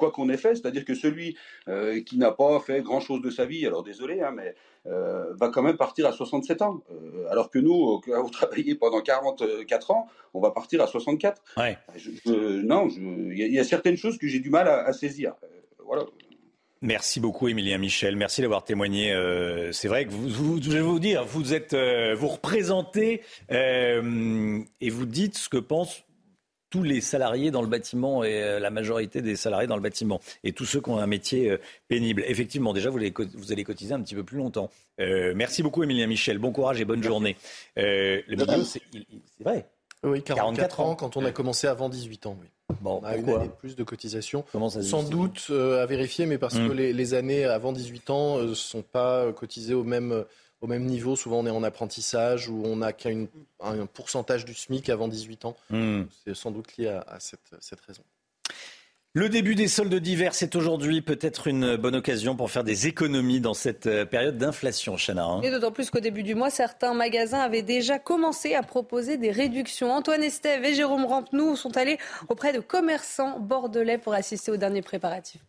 Quoi 0.00 0.10
qu'on 0.10 0.28
ait 0.30 0.36
fait, 0.36 0.56
c'est-à-dire 0.56 0.84
que 0.84 0.94
celui 0.94 1.36
euh, 1.68 2.00
qui 2.02 2.18
n'a 2.18 2.32
pas 2.32 2.58
fait 2.58 2.82
grand-chose 2.82 3.22
de 3.22 3.30
sa 3.30 3.44
vie, 3.44 3.64
alors 3.66 3.84
désolé, 3.84 4.20
hein, 4.20 4.32
mais 4.34 4.54
euh, 4.86 5.32
va 5.34 5.48
quand 5.50 5.62
même 5.62 5.76
partir 5.76 6.06
à 6.06 6.12
67 6.12 6.62
ans. 6.62 6.82
Euh, 6.90 7.28
alors 7.30 7.50
que 7.50 7.58
nous, 7.60 7.78
euh, 7.96 8.00
qui 8.04 8.12
avons 8.12 8.28
travaillé 8.30 8.74
pendant 8.74 9.00
44 9.02 9.90
ans, 9.92 10.08
on 10.34 10.40
va 10.40 10.50
partir 10.50 10.80
à 10.82 10.86
64. 10.86 11.42
Ouais. 11.58 11.78
Je- 11.94 12.10
je- 12.26 12.62
non, 12.62 12.88
il 12.88 13.38
y, 13.38 13.42
a- 13.44 13.46
il 13.46 13.52
y 13.54 13.58
a 13.60 13.64
certaines 13.64 13.96
choses 13.96 14.18
que 14.18 14.26
j'ai 14.26 14.40
du 14.40 14.50
mal 14.50 14.66
à, 14.66 14.84
à 14.86 14.92
saisir. 14.92 15.34
Voilà. 15.84 16.04
Merci 16.82 17.20
beaucoup, 17.20 17.46
Émilien 17.48 17.76
Michel. 17.76 18.16
Merci 18.16 18.40
d'avoir 18.40 18.64
témoigné. 18.64 19.12
Euh, 19.12 19.70
c'est 19.70 19.86
vrai 19.88 20.06
que 20.06 20.10
vous, 20.12 20.28
vous- 20.30 20.62
je 20.62 20.70
vais 20.70 20.80
vous 20.80 20.98
dire, 20.98 21.24
vous 21.26 21.52
êtes, 21.52 21.74
euh, 21.74 22.14
vous 22.14 22.28
représentez 22.28 23.20
euh, 23.52 24.60
et 24.80 24.88
vous 24.88 25.04
dites 25.04 25.36
ce 25.36 25.50
que 25.50 25.58
pensent 25.58 26.04
tous 26.70 26.82
les 26.82 27.00
salariés 27.00 27.50
dans 27.50 27.62
le 27.62 27.68
bâtiment 27.68 28.22
et 28.24 28.42
euh, 28.42 28.58
la 28.60 28.70
majorité 28.70 29.20
des 29.22 29.36
salariés 29.36 29.66
dans 29.66 29.76
le 29.76 29.82
bâtiment 29.82 30.20
et 30.44 30.52
tous 30.52 30.64
ceux 30.64 30.80
qui 30.80 30.88
ont 30.90 30.98
un 30.98 31.06
métier 31.06 31.50
euh, 31.50 31.58
pénible. 31.88 32.24
Effectivement, 32.26 32.72
déjà, 32.72 32.90
vous 32.90 32.98
allez, 32.98 33.12
vous 33.34 33.52
allez 33.52 33.64
cotiser 33.64 33.92
un 33.92 34.00
petit 34.00 34.14
peu 34.14 34.22
plus 34.24 34.38
longtemps. 34.38 34.70
Euh, 35.00 35.32
merci 35.34 35.62
beaucoup, 35.62 35.82
Émilien 35.82 36.06
Michel. 36.06 36.38
Bon 36.38 36.52
courage 36.52 36.80
et 36.80 36.84
bonne 36.84 37.02
journée. 37.02 37.36
Euh, 37.78 38.20
le 38.28 38.36
milieu, 38.36 38.64
c'est 38.64 38.80
vrai. 39.40 39.66
Oui, 40.02 40.22
44, 40.22 40.36
44 40.56 40.80
ans 40.80 40.90
ans. 40.90 40.94
quand 40.94 41.16
on 41.18 41.24
a 41.26 41.30
commencé 41.32 41.66
avant 41.66 41.88
18 41.90 42.26
ans. 42.26 42.38
Oui. 42.40 42.46
Bon, 42.80 43.00
on 43.02 43.04
a 43.04 43.16
une 43.16 43.28
année 43.28 43.48
de 43.48 43.52
plus 43.52 43.76
de 43.76 43.82
cotisation. 43.84 44.44
Comment 44.52 44.70
ça 44.70 44.80
se 44.80 44.88
Sans 44.88 45.02
doute 45.02 45.48
euh, 45.50 45.82
à 45.82 45.86
vérifier, 45.86 46.24
mais 46.24 46.38
parce 46.38 46.54
Mm. 46.54 46.68
que 46.68 46.72
les, 46.72 46.92
les 46.92 47.14
années 47.14 47.44
avant 47.44 47.72
18 47.72 48.08
ans 48.10 48.38
ne 48.38 48.54
sont 48.54 48.82
pas 48.82 49.30
cotisées 49.32 49.74
au 49.74 49.82
même, 49.84 50.24
au 50.60 50.66
même 50.66 50.84
niveau. 50.84 51.16
Souvent, 51.16 51.38
on 51.40 51.46
est 51.46 51.50
en 51.50 51.62
apprentissage 51.62 52.48
ou 52.48 52.62
on 52.64 52.76
n'a 52.76 52.92
qu'un 52.92 53.26
un 53.60 53.86
pourcentage 53.86 54.44
du 54.44 54.54
SMIC 54.54 54.88
avant 54.88 55.08
18 55.08 55.44
ans. 55.44 55.56
Mm. 55.70 56.02
C'est 56.24 56.34
sans 56.34 56.50
doute 56.50 56.76
lié 56.76 56.88
à, 56.88 57.00
à 57.08 57.20
cette, 57.20 57.54
cette 57.60 57.80
raison. 57.80 58.02
Le 59.12 59.28
début 59.28 59.56
des 59.56 59.66
soldes 59.66 59.92
d'hiver, 59.92 60.36
c'est 60.36 60.54
aujourd'hui 60.54 61.02
peut-être 61.02 61.48
une 61.48 61.74
bonne 61.74 61.96
occasion 61.96 62.36
pour 62.36 62.48
faire 62.48 62.62
des 62.62 62.86
économies 62.86 63.40
dans 63.40 63.54
cette 63.54 63.88
euh, 63.88 64.04
période 64.04 64.38
d'inflation, 64.38 64.94
Chana. 64.96 65.24
hein. 65.24 65.42
Et 65.42 65.50
d'autant 65.50 65.72
plus 65.72 65.90
qu'au 65.90 65.98
début 65.98 66.22
du 66.22 66.36
mois, 66.36 66.48
certains 66.48 66.94
magasins 66.94 67.40
avaient 67.40 67.62
déjà 67.62 67.98
commencé 67.98 68.54
à 68.54 68.62
proposer 68.62 69.16
des 69.16 69.32
réductions. 69.32 69.90
Antoine 69.92 70.22
Estève 70.22 70.64
et 70.64 70.74
Jérôme 70.74 71.06
Rampenou 71.06 71.56
sont 71.56 71.76
allés 71.76 71.98
auprès 72.28 72.52
de 72.52 72.60
commerçants 72.60 73.40
bordelais 73.40 73.98
pour 73.98 74.14
assister 74.14 74.52
aux 74.52 74.56
derniers 74.56 74.82
préparatifs. 74.82 75.42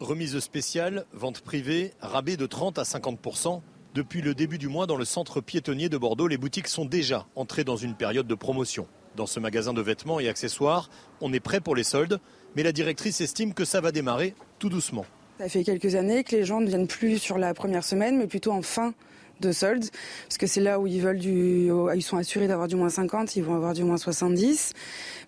Remise 0.00 0.38
spéciale, 0.38 1.06
vente 1.12 1.40
privée, 1.40 1.92
rabais 2.00 2.36
de 2.36 2.46
30 2.46 2.78
à 2.78 2.84
50% 2.84 3.60
Depuis 3.94 4.22
le 4.22 4.32
début 4.32 4.56
du 4.56 4.68
mois, 4.68 4.86
dans 4.86 4.96
le 4.96 5.04
centre 5.04 5.40
piétonnier 5.40 5.88
de 5.88 5.98
Bordeaux, 5.98 6.28
les 6.28 6.36
boutiques 6.36 6.68
sont 6.68 6.84
déjà 6.84 7.26
entrées 7.34 7.64
dans 7.64 7.76
une 7.76 7.96
période 7.96 8.28
de 8.28 8.34
promotion. 8.36 8.86
Dans 9.16 9.26
ce 9.26 9.40
magasin 9.40 9.74
de 9.74 9.82
vêtements 9.82 10.20
et 10.20 10.28
accessoires, 10.28 10.88
on 11.20 11.32
est 11.32 11.40
prêt 11.40 11.60
pour 11.60 11.74
les 11.74 11.82
soldes, 11.82 12.20
mais 12.54 12.62
la 12.62 12.70
directrice 12.70 13.20
estime 13.20 13.54
que 13.54 13.64
ça 13.64 13.80
va 13.80 13.90
démarrer 13.90 14.36
tout 14.60 14.68
doucement. 14.68 15.04
Ça 15.40 15.48
fait 15.48 15.64
quelques 15.64 15.96
années 15.96 16.22
que 16.22 16.36
les 16.36 16.44
gens 16.44 16.60
ne 16.60 16.68
viennent 16.68 16.86
plus 16.86 17.18
sur 17.18 17.36
la 17.36 17.52
première 17.52 17.82
semaine, 17.82 18.18
mais 18.18 18.28
plutôt 18.28 18.52
en 18.52 18.62
fin 18.62 18.94
de 19.40 19.52
solde, 19.52 19.84
parce 20.26 20.38
que 20.38 20.46
c'est 20.46 20.60
là 20.60 20.80
où 20.80 20.86
ils 20.86 21.00
veulent 21.00 21.18
du, 21.18 21.70
ils 21.94 22.02
sont 22.02 22.16
assurés 22.16 22.48
d'avoir 22.48 22.68
du 22.68 22.76
moins 22.76 22.88
50, 22.88 23.36
ils 23.36 23.42
vont 23.42 23.54
avoir 23.54 23.74
du 23.74 23.84
moins 23.84 23.96
70. 23.96 24.72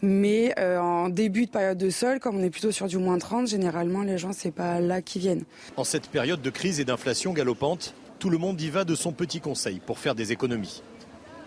Mais 0.03 0.55
euh, 0.59 0.79
en 0.79 1.09
début 1.09 1.47
de 1.47 1.51
période 1.51 1.79
de 1.79 1.91
solde, 1.91 2.21
comme 2.21 2.37
on 2.37 2.43
est 2.43 2.51
plutôt 2.51 2.73
sur 2.73 2.87
du 2.87 2.99
moins 2.99 3.19
30, 3.19 3.47
généralement 3.47 4.03
les 4.03 4.19
gens 4.19 4.33
c'est 4.33 4.51
pas 4.51 4.81
là 4.81 5.03
qu'ils 5.03 5.23
viennent. 5.23 5.45
En 5.77 5.85
cette 5.85 6.09
période 6.09 6.43
de 6.43 6.51
crise 6.51 6.81
et 6.81 6.85
d'inflation 6.85 7.33
galopante, 7.33 7.95
tout 8.19 8.31
le 8.31 8.39
monde 8.39 8.61
y 8.61 8.71
va 8.71 8.85
de 8.85 8.95
son 8.95 9.13
petit 9.13 9.41
conseil 9.41 9.81
pour 9.85 9.99
faire 9.99 10.15
des 10.15 10.33
économies. 10.33 10.83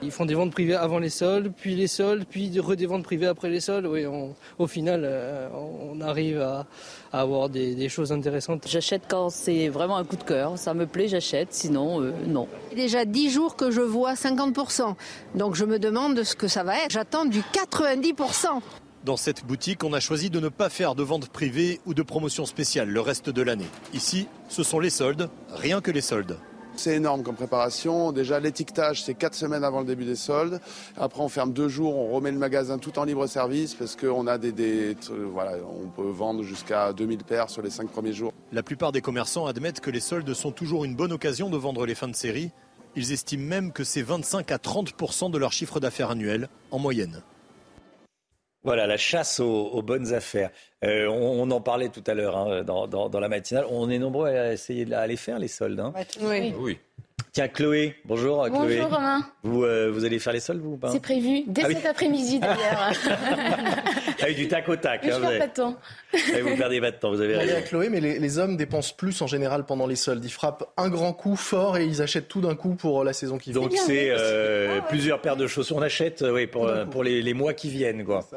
Ils 0.04 0.12
font 0.12 0.26
des 0.26 0.34
ventes 0.36 0.52
privées 0.52 0.76
avant 0.76 1.00
les 1.00 1.10
soldes, 1.10 1.52
puis 1.56 1.76
les 1.76 1.88
soldes, 1.88 2.26
puis 2.30 2.50
des 2.50 2.86
ventes 2.86 3.04
privées 3.04 3.28
après 3.28 3.50
les 3.50 3.60
soldes. 3.60 3.86
Oui, 3.86 4.06
on- 4.06 4.36
au 4.60 4.68
final, 4.68 5.02
euh, 5.06 5.48
on 5.54 6.02
arrive 6.02 6.42
à, 6.42 6.66
à 7.12 7.22
avoir 7.22 7.50
des, 7.50 7.76
des 7.76 7.90
choses 7.90 8.12
intéressantes. 8.12 8.66
J'achète 8.68 9.04
quand 9.08 9.30
c'est 9.30 9.70
vraiment 9.70 9.98
un 9.98 10.04
coup 10.04 10.16
de 10.18 10.24
cœur, 10.24 10.58
ça 10.58 10.74
me 10.74 10.86
plaît, 10.86 11.08
j'achète, 11.08 11.54
sinon 11.54 12.02
euh, 12.02 12.12
non. 12.28 12.48
Déjà 12.76 13.06
10 13.06 13.30
jours 13.30 13.56
que 13.56 13.72
je 13.72 13.82
vois 13.82 14.14
50%. 14.16 14.96
Donc 15.36 15.56
je 15.56 15.66
me 15.66 15.80
demande 15.80 16.24
ce 16.24 16.36
que 16.36 16.48
ça 16.48 16.64
va 16.64 16.76
être. 16.78 16.92
J'attends 16.92 17.26
du 17.26 17.40
90%. 17.42 18.62
Dans 19.06 19.18
cette 19.18 19.44
boutique, 19.46 19.84
on 19.84 19.92
a 19.92 20.00
choisi 20.00 20.30
de 20.30 20.40
ne 20.40 20.48
pas 20.48 20.70
faire 20.70 20.96
de 20.96 21.04
vente 21.04 21.28
privée 21.28 21.82
ou 21.86 21.94
de 21.94 22.02
promotion 22.04 22.46
spéciale 22.46 22.88
le 22.90 23.02
reste 23.02 23.30
de 23.30 23.42
l'année. 23.42 23.68
Ici, 23.94 24.28
ce 24.48 24.64
sont 24.64 24.80
les 24.80 24.90
soldes, 24.90 25.30
rien 25.50 25.82
que 25.82 25.92
les 25.92 26.00
soldes. 26.02 26.38
C'est 26.76 26.96
énorme 26.96 27.24
comme 27.24 27.36
préparation. 27.36 28.12
Déjà, 28.12 28.40
l'étiquetage, 28.40 29.04
c'est 29.04 29.14
quatre 29.14 29.36
semaines 29.36 29.64
avant 29.64 29.80
le 29.80 29.86
début 29.86 30.06
des 30.06 30.16
soldes. 30.16 30.60
Après, 30.98 31.22
on 31.22 31.30
ferme 31.30 31.54
deux 31.54 31.68
jours, 31.68 31.96
on 31.96 32.12
remet 32.12 32.32
le 32.32 32.38
magasin 32.38 32.78
tout 32.78 32.98
en 33.00 33.04
libre 33.04 33.28
service 33.28 33.76
parce 33.76 33.96
qu'on 33.96 34.28
a 34.28 34.38
des, 34.38 34.96
voilà, 35.32 35.58
on 35.64 35.88
peut 35.88 36.10
vendre 36.10 36.44
jusqu'à 36.44 36.92
2000 36.94 37.24
paires 37.24 37.50
sur 37.50 37.62
les 37.62 37.70
cinq 37.70 37.90
premiers 37.90 38.14
jours. 38.14 38.34
La 38.52 38.64
plupart 38.64 38.92
des 38.92 39.02
commerçants 39.02 39.46
admettent 39.46 39.82
que 39.82 39.92
les 39.92 40.00
soldes 40.00 40.34
sont 40.34 40.52
toujours 40.52 40.84
une 40.86 40.96
bonne 40.96 41.12
occasion 41.12 41.50
de 41.50 41.58
vendre 41.58 41.86
les 41.86 41.96
fins 41.96 42.08
de 42.08 42.16
série. 42.16 42.52
Ils 42.96 43.12
estiment 43.12 43.46
même 43.46 43.72
que 43.72 43.84
c'est 43.84 44.02
25 44.04 44.52
à 44.52 44.58
30% 44.58 45.32
de 45.32 45.38
leur 45.38 45.52
chiffre 45.52 45.80
d'affaires 45.80 46.12
annuel 46.12 46.50
en 46.72 46.80
moyenne. 46.80 47.22
Voilà, 48.64 48.88
la 48.88 48.98
chasse 48.98 49.40
aux, 49.40 49.46
aux 49.68 49.82
bonnes 49.82 50.14
affaires. 50.14 50.50
Euh, 50.86 51.08
on, 51.08 51.42
on 51.44 51.52
en 51.52 51.60
parlait 51.62 51.90
tout 51.90 52.04
à 52.08 52.14
l'heure 52.14 52.38
hein, 52.38 52.64
dans, 52.64 52.88
dans- 52.88 53.10
dans 53.10 53.20
la 53.20 53.28
matinale. 53.30 53.66
On 53.70 53.90
est 53.90 54.00
nombreux 54.00 54.28
à 54.30 54.54
essayer 54.54 54.86
de 54.86 54.92
la- 54.92 55.02
à 55.02 55.08
les 55.08 55.18
faire, 55.18 55.38
les 55.40 55.48
soldes. 55.50 55.80
hein. 55.80 55.94
Oui. 56.22 56.54
Oui. 56.58 56.78
Tiens, 57.34 57.48
Chloé, 57.48 57.96
bonjour. 58.06 58.44
Chloé. 58.46 58.78
Bonjour, 58.80 58.94
Romain. 58.96 59.20
Vous, 59.44 59.64
euh, 59.64 59.90
vous 59.92 60.06
allez 60.06 60.20
faire 60.20 60.34
les 60.34 60.40
soldes, 60.40 60.62
vous 60.62 60.74
ou 60.74 60.78
pas? 60.78 60.92
C'est 60.92 61.00
prévu 61.02 61.44
dès 61.48 61.64
Ah 61.64 61.68
oui. 61.68 61.76
cet 61.76 61.86
après-midi 61.88 62.40
d'ailleurs. 62.40 62.92
Avec 64.24 64.36
du 64.38 64.48
tac 64.48 64.68
au 64.70 64.76
tac. 64.76 65.02
Mais 65.04 65.10
je 65.12 65.16
hein, 65.16 65.20
perds 65.20 65.30
avez- 65.30 65.40
pas 65.40 65.48
de 65.48 65.54
temps. 65.54 65.78
Vous 66.14 66.58
perdez 66.58 66.82
pas 66.82 66.92
de 66.92 66.96
temps, 66.98 67.12
vous 67.12 67.22
avez 67.22 67.36
raison. 67.38 67.58
à 67.58 67.62
Chloé, 67.62 67.90
mais 67.90 68.00
les, 68.00 68.20
les 68.20 68.38
hommes 68.40 68.58
dépensent 68.58 68.94
plus 68.96 69.22
en 69.22 69.28
général 69.28 69.66
pendant 69.66 69.88
les 69.88 69.96
soldes. 69.96 70.24
Ils 70.24 70.32
frappent 70.32 70.72
un 70.78 70.90
grand 70.90 71.14
coup 71.14 71.36
fort 71.36 71.78
et 71.78 71.86
ils 71.86 72.02
achètent 72.02 72.28
tout 72.28 72.42
d'un 72.42 72.56
coup 72.56 72.76
pour 72.76 73.04
la 73.04 73.14
saison 73.14 73.38
qui 73.38 73.52
vient. 73.52 73.62
Donc 73.62 73.74
c'est 73.76 74.08
euh, 74.10 74.80
plusieurs 74.90 75.22
paires 75.22 75.38
de 75.38 75.48
chaussures. 75.48 75.76
On 75.78 75.82
achète 75.82 76.22
euh, 76.22 76.32
oui, 76.34 76.48
pour, 76.48 76.68
euh, 76.68 76.86
pour 76.86 77.04
les, 77.04 77.22
les 77.22 77.34
mois 77.34 77.54
qui 77.54 77.70
viennent. 77.70 78.04
Quoi. 78.06 78.28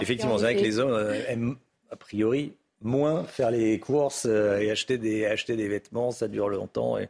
Effectivement, 0.00 0.34
en 0.34 0.38
c'est 0.38 0.44
vrai 0.44 0.56
que 0.56 0.62
les 0.62 0.78
hommes 0.78 0.92
euh, 0.92 1.14
aiment 1.28 1.56
a 1.90 1.96
priori 1.96 2.52
moins 2.80 3.24
faire 3.24 3.50
les 3.50 3.78
courses 3.80 4.26
euh, 4.28 4.58
et 4.60 4.70
acheter 4.70 4.98
des, 4.98 5.26
acheter 5.26 5.56
des 5.56 5.68
vêtements. 5.68 6.10
Ça 6.10 6.28
dure 6.28 6.48
longtemps. 6.48 6.98
Et... 6.98 7.08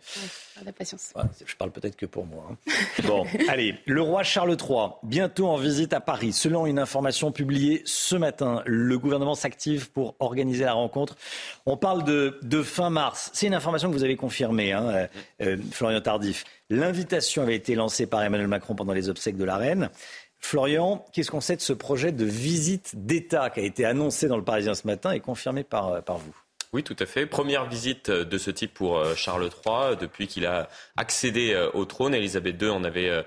La 0.64 0.72
patience. 0.72 1.12
Je 1.44 1.54
parle 1.56 1.70
peut-être 1.70 1.96
que 1.96 2.06
pour 2.06 2.26
moi. 2.26 2.46
hein. 2.50 2.72
Bon, 3.06 3.24
allez, 3.48 3.74
le 3.86 4.02
roi 4.02 4.22
Charles 4.22 4.56
III, 4.60 4.88
bientôt 5.02 5.46
en 5.48 5.56
visite 5.56 5.92
à 5.92 6.00
Paris. 6.00 6.32
Selon 6.32 6.66
une 6.66 6.78
information 6.78 7.30
publiée 7.32 7.82
ce 7.84 8.16
matin, 8.16 8.62
le 8.66 8.98
gouvernement 8.98 9.34
s'active 9.34 9.90
pour 9.90 10.16
organiser 10.18 10.64
la 10.64 10.72
rencontre. 10.72 11.16
On 11.66 11.76
parle 11.76 12.04
de, 12.04 12.38
de 12.42 12.62
fin 12.62 12.90
mars. 12.90 13.30
C'est 13.34 13.46
une 13.46 13.54
information 13.54 13.88
que 13.88 13.94
vous 13.94 14.04
avez 14.04 14.16
confirmée, 14.16 14.72
hein, 14.72 14.88
euh, 14.88 15.06
euh, 15.42 15.56
Florian 15.70 16.00
Tardif. 16.00 16.44
L'invitation 16.70 17.42
avait 17.42 17.56
été 17.56 17.74
lancée 17.74 18.06
par 18.06 18.22
Emmanuel 18.22 18.48
Macron 18.48 18.74
pendant 18.74 18.92
les 18.92 19.08
obsèques 19.08 19.36
de 19.36 19.44
la 19.44 19.56
reine. 19.56 19.90
Florian, 20.38 21.04
qu'est-ce 21.12 21.30
qu'on 21.30 21.40
sait 21.40 21.56
de 21.56 21.60
ce 21.60 21.72
projet 21.72 22.12
de 22.12 22.24
visite 22.24 22.92
d'État 22.94 23.50
qui 23.50 23.60
a 23.60 23.62
été 23.62 23.84
annoncé 23.84 24.28
dans 24.28 24.36
le 24.36 24.44
Parisien 24.44 24.74
ce 24.74 24.86
matin 24.86 25.12
et 25.12 25.20
confirmé 25.20 25.64
par, 25.64 25.88
euh, 25.88 26.00
vous? 26.06 26.34
Oui, 26.72 26.82
tout 26.82 26.96
à 26.98 27.06
fait. 27.06 27.26
Première 27.26 27.66
visite 27.66 28.10
de 28.10 28.38
ce 28.38 28.50
type 28.50 28.74
pour 28.74 29.02
Charles 29.16 29.48
III 29.64 29.96
depuis 29.98 30.26
qu'il 30.26 30.44
a 30.44 30.68
accédé 30.98 31.56
au 31.72 31.86
trône. 31.86 32.14
Elisabeth 32.14 32.60
II 32.60 32.68
en 32.68 32.84
avait 32.84 33.24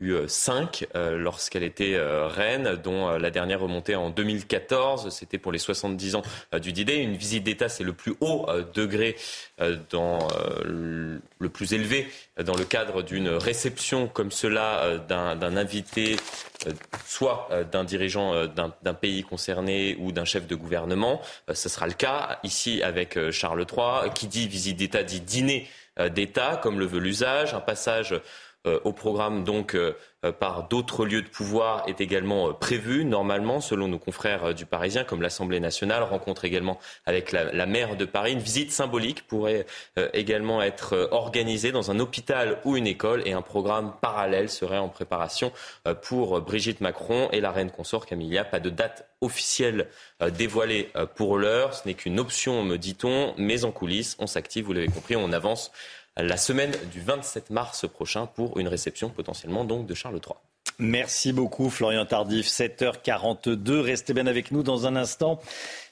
eu 0.00 0.12
euh, 0.12 0.28
cinq 0.28 0.86
euh, 0.94 1.18
lorsqu'elle 1.18 1.62
était 1.62 1.94
euh, 1.94 2.26
reine, 2.26 2.76
dont 2.82 3.10
la 3.10 3.30
dernière 3.30 3.60
remontée 3.60 3.94
en 3.94 4.10
2014. 4.10 5.10
C'était 5.10 5.38
pour 5.38 5.52
les 5.52 5.58
70 5.58 6.16
ans 6.16 6.22
du 6.60 6.72
d 6.72 6.94
Une 6.94 7.16
visite 7.16 7.44
d'État, 7.44 7.68
c'est 7.68 7.84
le 7.84 7.92
plus 7.92 8.14
haut 8.20 8.46
degré, 8.74 9.16
dans, 9.90 10.28
le 10.64 11.48
plus 11.48 11.72
élevé 11.74 12.08
dans 12.42 12.54
le 12.54 12.64
cadre 12.64 13.02
d'une 13.02 13.28
réception 13.28 14.08
comme 14.08 14.30
cela 14.30 14.98
d'un 15.08 15.56
invité, 15.56 16.16
soit 17.06 17.48
d'un 17.70 17.84
dirigeant 17.84 18.46
d'un 18.46 18.94
pays 18.94 19.22
concerné 19.22 19.96
ou 20.00 20.12
d'un 20.12 20.24
chef 20.24 20.46
de 20.46 20.54
gouvernement. 20.54 21.20
Ce 21.52 21.68
sera 21.68 21.86
le 21.86 21.92
cas 21.92 22.38
ici 22.42 22.82
avec 22.82 23.18
Charles 23.30 23.66
III. 23.70 24.10
Qui 24.14 24.26
dit 24.26 24.48
visite 24.48 24.76
d'État 24.78 25.02
dit 25.02 25.20
dîner 25.20 25.68
d'État, 26.10 26.58
comme 26.62 26.78
le 26.78 26.86
veut 26.86 27.00
l'usage. 27.00 27.54
Un 27.54 27.60
passage 27.60 28.14
au 28.66 28.92
programme 28.92 29.42
donc 29.42 29.74
euh, 29.74 29.96
euh, 30.22 30.32
par 30.32 30.68
d'autres 30.68 31.06
lieux 31.06 31.22
de 31.22 31.28
pouvoir 31.28 31.82
est 31.88 32.02
également 32.02 32.52
prévu 32.52 33.06
normalement 33.06 33.62
selon 33.62 33.88
nos 33.88 33.98
confrères 33.98 34.52
du 34.52 34.66
Parisien 34.66 35.02
comme 35.02 35.22
l'Assemblée 35.22 35.60
nationale 35.60 36.02
rencontre 36.02 36.44
également 36.44 36.78
avec 37.06 37.32
la, 37.32 37.52
la, 37.52 37.64
maire 37.64 37.96
de 37.96 38.04
Paris. 38.04 38.32
Une 38.32 38.38
visite 38.40 38.70
symbolique 38.70 39.26
pourrait 39.26 39.64
également 40.12 40.60
être 40.60 41.08
organisée 41.10 41.72
dans 41.72 41.90
un 41.90 42.00
hôpital 42.00 42.58
ou 42.64 42.76
une 42.76 42.86
école 42.86 43.22
et 43.26 43.32
un 43.32 43.40
programme 43.40 43.94
parallèle 44.02 44.50
serait 44.50 44.78
en 44.78 44.88
préparation 44.88 45.52
pour 46.02 46.40
Brigitte 46.40 46.80
Macron 46.80 47.28
et 47.32 47.40
la 47.40 47.52
reine 47.52 47.70
consort 47.70 48.06
Camilla. 48.06 48.44
Pas 48.44 48.60
de 48.60 48.70
date 48.70 49.08
officielle 49.20 49.88
dévoilée 50.32 50.90
pour 51.14 51.38
l'heure. 51.38 51.74
Ce 51.74 51.86
n'est 51.86 51.94
qu'une 51.94 52.18
option 52.18 52.62
me 52.62 52.76
dit-on 52.76 53.34
mais 53.38 53.64
en 53.64 53.72
coulisses 53.72 54.16
on 54.18 54.26
s'active 54.26 54.66
vous 54.66 54.72
l'avez 54.72 54.88
compris 54.88 55.16
on 55.16 55.32
avance 55.32 55.70
la 56.16 56.36
semaine 56.36 56.72
du 56.92 57.00
27 57.00 57.50
mars 57.50 57.86
prochain 57.88 58.26
pour 58.26 58.58
une 58.58 58.68
réception 58.68 59.10
potentiellement 59.10 59.64
donc 59.64 59.86
de 59.86 59.94
Charles 59.94 60.20
III. 60.24 60.36
Merci 60.78 61.32
beaucoup 61.32 61.70
Florian 61.70 62.06
Tardif, 62.06 62.46
7h42. 62.46 63.80
Restez 63.80 64.14
bien 64.14 64.26
avec 64.26 64.50
nous 64.50 64.62
dans 64.62 64.86
un 64.86 64.96
instant. 64.96 65.40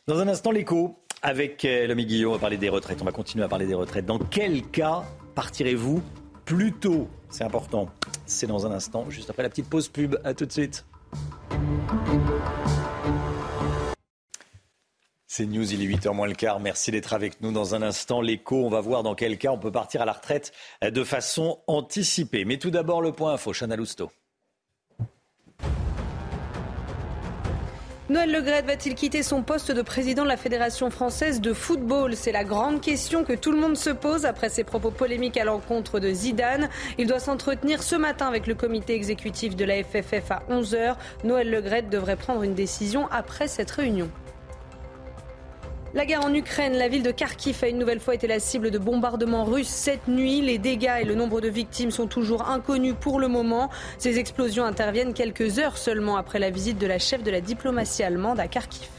Dans 0.07 0.19
un 0.19 0.29
instant, 0.29 0.51
l'écho 0.51 0.99
avec 1.23 1.65
euh, 1.65 1.87
l'ami 1.87 2.07
Guillaume. 2.07 2.33
On 2.33 2.35
va 2.37 2.41
parler 2.41 2.57
des 2.57 2.69
retraites. 2.69 3.03
On 3.03 3.05
va 3.05 3.13
continuer 3.13 3.45
à 3.45 3.49
parler 3.49 3.67
des 3.67 3.75
retraites. 3.75 4.07
Dans 4.07 4.19
quel 4.19 4.63
cas 4.63 5.03
partirez-vous 5.35 6.03
plus 6.45 6.73
tôt? 6.73 7.09
C'est 7.29 7.45
important. 7.45 7.91
C'est 8.25 8.47
dans 8.47 8.67
un 8.67 8.73
instant, 8.73 9.11
juste 9.11 9.29
après 9.31 9.43
la 9.43 9.51
petite 9.51 9.69
pause 9.69 9.89
pub. 9.89 10.17
À 10.25 10.33
tout 10.33 10.47
de 10.47 10.53
suite. 10.53 10.87
C'est 15.31 15.45
News, 15.45 15.75
il 15.75 15.83
est 15.83 15.95
8h 15.95 16.15
moins 16.15 16.27
le 16.27 16.33
quart. 16.33 16.59
Merci 16.59 16.91
d'être 16.91 17.13
avec 17.13 17.43
nous 17.43 17.53
dans 17.53 17.75
un 17.75 17.83
instant. 17.83 18.23
L'écho, 18.23 18.65
on 18.65 18.71
va 18.71 18.81
voir 18.81 19.03
dans 19.03 19.15
quel 19.15 19.37
cas 19.37 19.51
on 19.51 19.59
peut 19.59 19.71
partir 19.71 20.01
à 20.01 20.07
la 20.07 20.15
retraite 20.15 20.53
de 20.81 21.05
façon 21.05 21.59
anticipée. 21.67 22.47
Mais 22.47 22.57
tout 22.57 22.71
d'abord, 22.71 23.03
le 23.03 23.13
point 23.13 23.35
info, 23.35 23.53
Chana 23.53 23.77
Lousteau. 23.77 24.11
Noël 28.09 28.33
Legret 28.33 28.63
va-t-il 28.63 28.95
quitter 28.95 29.23
son 29.23 29.43
poste 29.43 29.71
de 29.71 29.83
président 29.83 30.23
de 30.23 30.29
la 30.29 30.39
Fédération 30.39 30.89
française 30.89 31.43
de 31.43 31.53
football? 31.53 32.17
C'est 32.17 32.33
la 32.33 32.45
grande 32.45 32.81
question 32.81 33.23
que 33.23 33.35
tout 33.35 33.53
le 33.53 33.59
monde 33.59 33.77
se 33.77 33.91
pose 33.91 34.25
après 34.25 34.49
ses 34.49 34.65
propos 34.65 34.91
polémiques 34.91 35.37
à 35.37 35.45
l'encontre 35.45 36.01
de 36.01 36.11
Zidane. 36.11 36.71
Il 36.97 37.07
doit 37.07 37.21
s'entretenir 37.21 37.83
ce 37.83 37.97
matin 37.97 38.29
avec 38.29 38.47
le 38.47 38.55
comité 38.55 38.95
exécutif 38.95 39.57
de 39.57 39.67
la 39.67 39.85
FFF 39.85 40.31
à 40.31 40.43
11h. 40.49 40.97
Noël 41.25 41.51
Legret 41.51 41.83
devrait 41.83 42.17
prendre 42.17 42.43
une 42.45 42.55
décision 42.55 43.09
après 43.11 43.47
cette 43.47 43.73
réunion. 43.73 44.11
La 45.99 46.07
guerre 46.07 46.25
en 46.25 46.33
Ukraine, 46.33 46.75
la 46.75 46.87
ville 46.87 47.03
de 47.03 47.11
Kharkiv 47.11 47.59
a 47.65 47.67
une 47.67 47.77
nouvelle 47.77 47.99
fois 47.99 48.15
été 48.15 48.29
la 48.29 48.39
cible 48.39 48.71
de 48.71 48.79
bombardements 48.79 49.43
russes 49.43 49.67
cette 49.67 50.07
nuit. 50.07 50.41
Les 50.41 50.57
dégâts 50.57 51.01
et 51.01 51.05
le 51.05 51.17
nombre 51.17 51.41
de 51.41 51.49
victimes 51.49 51.91
sont 51.91 52.07
toujours 52.07 52.49
inconnus 52.49 52.95
pour 53.01 53.19
le 53.19 53.27
moment. 53.27 53.69
Ces 53.99 54.21
explosions 54.21 54.65
interviennent 54.65 55.13
quelques 55.13 55.59
heures 55.59 55.77
seulement 55.77 56.17
après 56.17 56.39
la 56.39 56.51
visite 56.51 56.79
de 56.79 56.87
la 56.87 57.01
chef 57.01 57.25
de 57.25 57.33
la 57.33 57.41
diplomatie 57.41 58.05
allemande 58.05 58.39
à 58.39 58.47
Kharkiv. 58.47 58.98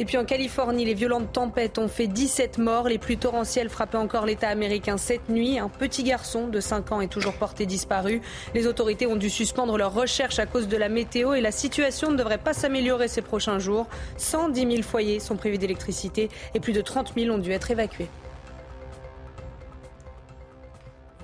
Et 0.00 0.04
puis 0.04 0.16
en 0.16 0.24
Californie, 0.24 0.84
les 0.84 0.94
violentes 0.94 1.32
tempêtes 1.32 1.76
ont 1.78 1.88
fait 1.88 2.06
17 2.06 2.58
morts. 2.58 2.88
Les 2.88 2.98
pluies 2.98 3.18
torrentielles 3.18 3.68
frappaient 3.68 3.98
encore 3.98 4.26
l'État 4.26 4.48
américain 4.48 4.96
cette 4.96 5.28
nuit. 5.28 5.58
Un 5.58 5.68
petit 5.68 6.04
garçon 6.04 6.46
de 6.46 6.60
5 6.60 6.92
ans 6.92 7.00
est 7.00 7.08
toujours 7.08 7.34
porté 7.34 7.66
disparu. 7.66 8.22
Les 8.54 8.68
autorités 8.68 9.08
ont 9.08 9.16
dû 9.16 9.28
suspendre 9.28 9.76
leurs 9.76 9.92
recherches 9.92 10.38
à 10.38 10.46
cause 10.46 10.68
de 10.68 10.76
la 10.76 10.88
météo 10.88 11.34
et 11.34 11.40
la 11.40 11.50
situation 11.50 12.12
ne 12.12 12.16
devrait 12.16 12.38
pas 12.38 12.54
s'améliorer 12.54 13.08
ces 13.08 13.22
prochains 13.22 13.58
jours. 13.58 13.88
110 14.18 14.60
000 14.60 14.82
foyers 14.82 15.18
sont 15.18 15.36
privés 15.36 15.58
d'électricité 15.58 16.28
et 16.54 16.60
plus 16.60 16.72
de 16.72 16.80
30 16.80 17.14
000 17.16 17.34
ont 17.34 17.38
dû 17.38 17.50
être 17.50 17.70
évacués. 17.72 18.08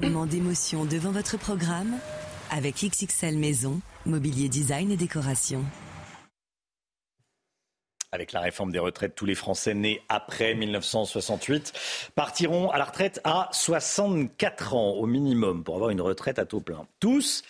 Moment 0.00 0.26
d'émotion 0.26 0.84
devant 0.84 1.12
votre 1.12 1.38
programme 1.38 1.94
avec 2.50 2.84
XXL 2.84 3.38
Maison, 3.38 3.80
mobilier 4.04 4.48
design 4.48 4.90
et 4.90 4.96
décoration. 4.96 5.64
Avec 8.14 8.30
la 8.30 8.38
réforme 8.38 8.70
des 8.70 8.78
retraites, 8.78 9.16
tous 9.16 9.26
les 9.26 9.34
Français 9.34 9.74
nés 9.74 10.00
après 10.08 10.54
1968 10.54 11.72
partiront 12.14 12.70
à 12.70 12.78
la 12.78 12.84
retraite 12.84 13.20
à 13.24 13.48
64 13.50 14.74
ans 14.74 14.92
au 14.92 15.06
minimum 15.06 15.64
pour 15.64 15.74
avoir 15.74 15.90
une 15.90 16.00
retraite 16.00 16.38
à 16.38 16.44
taux 16.44 16.60
plein. 16.60 16.86
Tous 17.00 17.42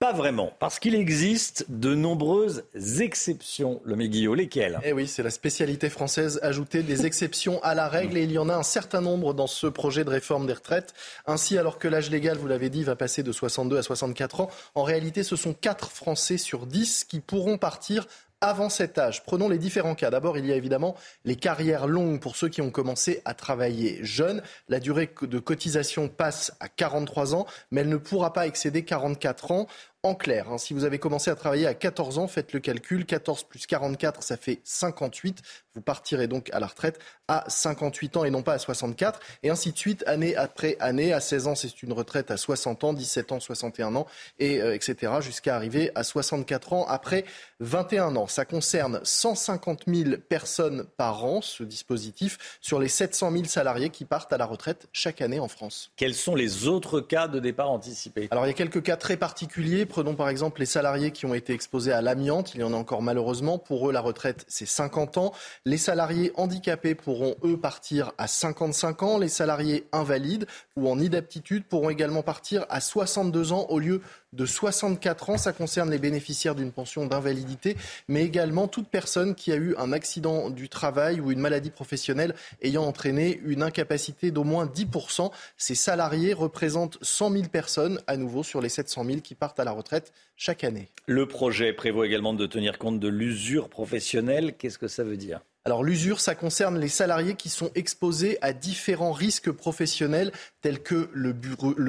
pas 0.00 0.12
vraiment, 0.12 0.52
parce 0.60 0.78
qu'il 0.78 0.94
existe 0.94 1.66
de 1.68 1.94
nombreuses 1.94 2.64
exceptions, 3.00 3.80
le 3.84 3.96
Méguillot. 3.96 4.34
Lesquelles? 4.34 4.78
Eh 4.84 4.92
oui, 4.92 5.08
c'est 5.08 5.24
la 5.24 5.30
spécialité 5.30 5.90
française, 5.90 6.38
ajouter 6.42 6.84
des 6.84 7.04
exceptions 7.04 7.60
à 7.64 7.74
la 7.74 7.88
règle, 7.88 8.16
et 8.16 8.22
il 8.22 8.30
y 8.30 8.38
en 8.38 8.48
a 8.48 8.54
un 8.54 8.62
certain 8.62 9.00
nombre 9.00 9.34
dans 9.34 9.48
ce 9.48 9.66
projet 9.66 10.04
de 10.04 10.10
réforme 10.10 10.46
des 10.46 10.52
retraites. 10.52 10.94
Ainsi, 11.26 11.58
alors 11.58 11.80
que 11.80 11.88
l'âge 11.88 12.10
légal, 12.10 12.38
vous 12.38 12.46
l'avez 12.46 12.70
dit, 12.70 12.84
va 12.84 12.94
passer 12.94 13.24
de 13.24 13.32
62 13.32 13.76
à 13.76 13.82
64 13.82 14.40
ans, 14.40 14.50
en 14.76 14.84
réalité, 14.84 15.24
ce 15.24 15.34
sont 15.34 15.52
4 15.52 15.90
Français 15.90 16.38
sur 16.38 16.66
10 16.66 17.04
qui 17.04 17.18
pourront 17.18 17.58
partir 17.58 18.06
avant 18.40 18.68
cet 18.68 18.98
âge. 18.98 19.24
Prenons 19.24 19.48
les 19.48 19.58
différents 19.58 19.94
cas. 19.94 20.10
D'abord, 20.10 20.38
il 20.38 20.46
y 20.46 20.52
a 20.52 20.56
évidemment 20.56 20.94
les 21.24 21.36
carrières 21.36 21.86
longues 21.86 22.20
pour 22.20 22.36
ceux 22.36 22.48
qui 22.48 22.62
ont 22.62 22.70
commencé 22.70 23.20
à 23.24 23.34
travailler 23.34 23.98
jeunes. 24.02 24.42
La 24.68 24.80
durée 24.80 25.10
de 25.22 25.38
cotisation 25.38 26.08
passe 26.08 26.52
à 26.60 26.68
43 26.68 27.34
ans, 27.34 27.46
mais 27.70 27.80
elle 27.80 27.88
ne 27.88 27.96
pourra 27.96 28.32
pas 28.32 28.46
excéder 28.46 28.84
44 28.84 29.50
ans. 29.50 29.66
En 30.04 30.14
clair, 30.14 30.48
hein, 30.48 30.58
si 30.58 30.74
vous 30.74 30.84
avez 30.84 31.00
commencé 31.00 31.28
à 31.28 31.34
travailler 31.34 31.66
à 31.66 31.74
14 31.74 32.18
ans, 32.18 32.28
faites 32.28 32.52
le 32.52 32.60
calcul, 32.60 33.04
14 33.04 33.42
plus 33.42 33.66
44, 33.66 34.22
ça 34.22 34.36
fait 34.36 34.60
58. 34.62 35.42
Vous 35.74 35.80
partirez 35.82 36.28
donc 36.28 36.50
à 36.52 36.60
la 36.60 36.68
retraite 36.68 37.00
à 37.26 37.44
58 37.46 38.16
ans 38.16 38.24
et 38.24 38.30
non 38.30 38.42
pas 38.42 38.54
à 38.54 38.58
64. 38.58 39.20
Et 39.42 39.50
ainsi 39.50 39.72
de 39.72 39.78
suite, 39.78 40.02
année 40.06 40.34
après 40.34 40.76
année. 40.80 41.12
À 41.12 41.20
16 41.20 41.46
ans, 41.48 41.54
c'est 41.54 41.82
une 41.82 41.92
retraite 41.92 42.30
à 42.30 42.36
60 42.36 42.84
ans, 42.84 42.92
17 42.92 43.32
ans, 43.32 43.40
61 43.40 43.96
ans, 43.96 44.06
et 44.38 44.60
euh, 44.60 44.74
etc. 44.74 45.14
jusqu'à 45.20 45.56
arriver 45.56 45.90
à 45.94 46.04
64 46.04 46.72
ans 46.72 46.86
après 46.88 47.24
21 47.60 48.16
ans. 48.16 48.26
Ça 48.28 48.44
concerne 48.44 49.00
150 49.02 49.84
000 49.86 50.16
personnes 50.28 50.84
par 50.96 51.24
an, 51.24 51.42
ce 51.42 51.64
dispositif, 51.64 52.58
sur 52.60 52.78
les 52.78 52.88
700 52.88 53.32
000 53.32 53.44
salariés 53.44 53.90
qui 53.90 54.04
partent 54.04 54.32
à 54.32 54.38
la 54.38 54.46
retraite 54.46 54.88
chaque 54.92 55.20
année 55.20 55.40
en 55.40 55.48
France. 55.48 55.90
Quels 55.96 56.14
sont 56.14 56.34
les 56.34 56.66
autres 56.66 57.00
cas 57.00 57.28
de 57.28 57.40
départ 57.40 57.70
anticipé 57.70 58.28
Alors, 58.30 58.46
il 58.46 58.48
y 58.48 58.52
a 58.52 58.54
quelques 58.54 58.82
cas 58.82 58.96
très 58.96 59.16
particuliers. 59.16 59.86
Prenons 59.98 60.14
par 60.14 60.28
exemple 60.28 60.60
les 60.60 60.66
salariés 60.66 61.10
qui 61.10 61.26
ont 61.26 61.34
été 61.34 61.52
exposés 61.52 61.90
à 61.90 62.00
l'amiante. 62.00 62.54
Il 62.54 62.60
y 62.60 62.62
en 62.62 62.72
a 62.72 62.76
encore 62.76 63.02
malheureusement. 63.02 63.58
Pour 63.58 63.88
eux, 63.88 63.92
la 63.92 64.00
retraite, 64.00 64.44
c'est 64.46 64.64
50 64.64 65.18
ans. 65.18 65.32
Les 65.64 65.76
salariés 65.76 66.30
handicapés 66.36 66.94
pourront, 66.94 67.34
eux, 67.42 67.56
partir 67.56 68.12
à 68.16 68.28
55 68.28 69.02
ans. 69.02 69.18
Les 69.18 69.26
salariés 69.26 69.88
invalides 69.90 70.46
ou 70.76 70.88
en 70.88 71.00
inaptitude 71.00 71.64
pourront 71.64 71.90
également 71.90 72.22
partir 72.22 72.64
à 72.68 72.80
62 72.80 73.50
ans 73.50 73.66
au 73.70 73.80
lieu 73.80 74.00
de 74.32 74.46
64 74.46 75.30
ans. 75.30 75.38
Ça 75.38 75.52
concerne 75.52 75.90
les 75.90 75.98
bénéficiaires 75.98 76.54
d'une 76.54 76.72
pension 76.72 77.06
d'invalidité, 77.06 77.76
mais 78.08 78.22
également 78.22 78.68
toute 78.68 78.88
personne 78.88 79.34
qui 79.34 79.52
a 79.52 79.56
eu 79.56 79.74
un 79.76 79.92
accident 79.92 80.50
du 80.50 80.68
travail 80.68 81.20
ou 81.20 81.30
une 81.30 81.40
maladie 81.40 81.70
professionnelle 81.70 82.34
ayant 82.62 82.84
entraîné 82.84 83.40
une 83.44 83.62
incapacité 83.62 84.30
d'au 84.30 84.44
moins 84.44 84.66
10%. 84.66 85.30
Ces 85.56 85.74
salariés 85.74 86.32
représentent 86.32 86.98
100 87.02 87.32
000 87.32 87.44
personnes, 87.48 88.00
à 88.06 88.16
nouveau 88.16 88.42
sur 88.42 88.60
les 88.60 88.68
700 88.68 89.04
000 89.04 89.20
qui 89.20 89.34
partent 89.34 89.60
à 89.60 89.64
la 89.64 89.72
retraite 89.72 90.12
chaque 90.36 90.64
année. 90.64 90.88
Le 91.06 91.26
projet 91.26 91.72
prévoit 91.72 92.06
également 92.06 92.34
de 92.34 92.46
tenir 92.46 92.78
compte 92.78 93.00
de 93.00 93.08
l'usure 93.08 93.68
professionnelle. 93.68 94.54
Qu'est-ce 94.56 94.78
que 94.78 94.88
ça 94.88 95.04
veut 95.04 95.16
dire? 95.16 95.40
Alors 95.68 95.84
l'usure, 95.84 96.18
ça 96.18 96.34
concerne 96.34 96.78
les 96.78 96.88
salariés 96.88 97.34
qui 97.34 97.50
sont 97.50 97.70
exposés 97.74 98.38
à 98.40 98.54
différents 98.54 99.12
risques 99.12 99.50
professionnels 99.50 100.32
tels 100.62 100.82
que 100.82 101.10
le, 101.12 101.34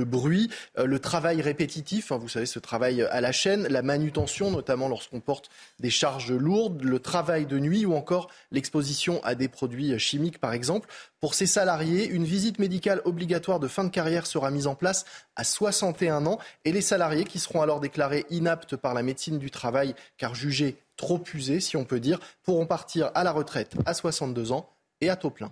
bruit, 0.04 0.50
euh, 0.78 0.84
le 0.84 1.00
travail 1.00 1.42
répétitif, 1.42 2.12
hein, 2.12 2.18
vous 2.18 2.28
savez 2.28 2.46
ce 2.46 2.60
travail 2.60 3.04
à 3.04 3.22
la 3.22 3.32
chaîne, 3.32 3.68
la 3.70 3.82
manutention 3.82 4.52
notamment 4.52 4.90
lorsqu'on 4.90 5.22
porte 5.22 5.50
des 5.80 5.90
charges 5.90 6.34
lourdes, 6.34 6.84
le 6.84 7.00
travail 7.00 7.46
de 7.46 7.58
nuit 7.58 7.86
ou 7.86 7.94
encore 7.94 8.30
l'exposition 8.52 9.24
à 9.24 9.34
des 9.34 9.48
produits 9.48 9.98
chimiques 9.98 10.40
par 10.40 10.52
exemple. 10.52 10.90
Pour 11.22 11.34
ces 11.34 11.48
salariés, 11.48 12.06
une 12.06 12.26
visite 12.26 12.60
médicale 12.60 13.02
obligatoire 13.06 13.62
de 13.62 13.70
fin 13.70 13.86
de 13.86 13.90
carrière 13.90 14.26
sera 14.26 14.52
mise 14.52 14.68
en 14.68 14.76
place 14.76 15.06
à 15.38 15.46
61 15.46 16.26
ans 16.26 16.40
et 16.66 16.74
les 16.74 16.82
salariés 16.82 17.24
qui 17.24 17.40
seront 17.40 17.62
alors 17.62 17.80
déclarés 17.80 18.26
inaptes 18.30 18.76
par 18.76 18.94
la 18.94 19.04
médecine 19.04 19.40
du 19.40 19.52
travail 19.52 19.96
car 20.18 20.36
jugés 20.36 20.76
trop 21.00 21.24
usés, 21.34 21.62
si 21.62 21.78
on 21.78 21.86
peut 21.86 22.02
dire, 22.02 22.20
pourront 22.44 22.68
partir 22.68 23.10
à 23.16 23.24
la 23.24 23.32
retraite 23.32 23.76
à 23.86 23.94
62 23.94 24.52
ans 24.52 24.70
et 25.00 25.10
à 25.10 25.16
taux 25.16 25.32
plein. 25.32 25.52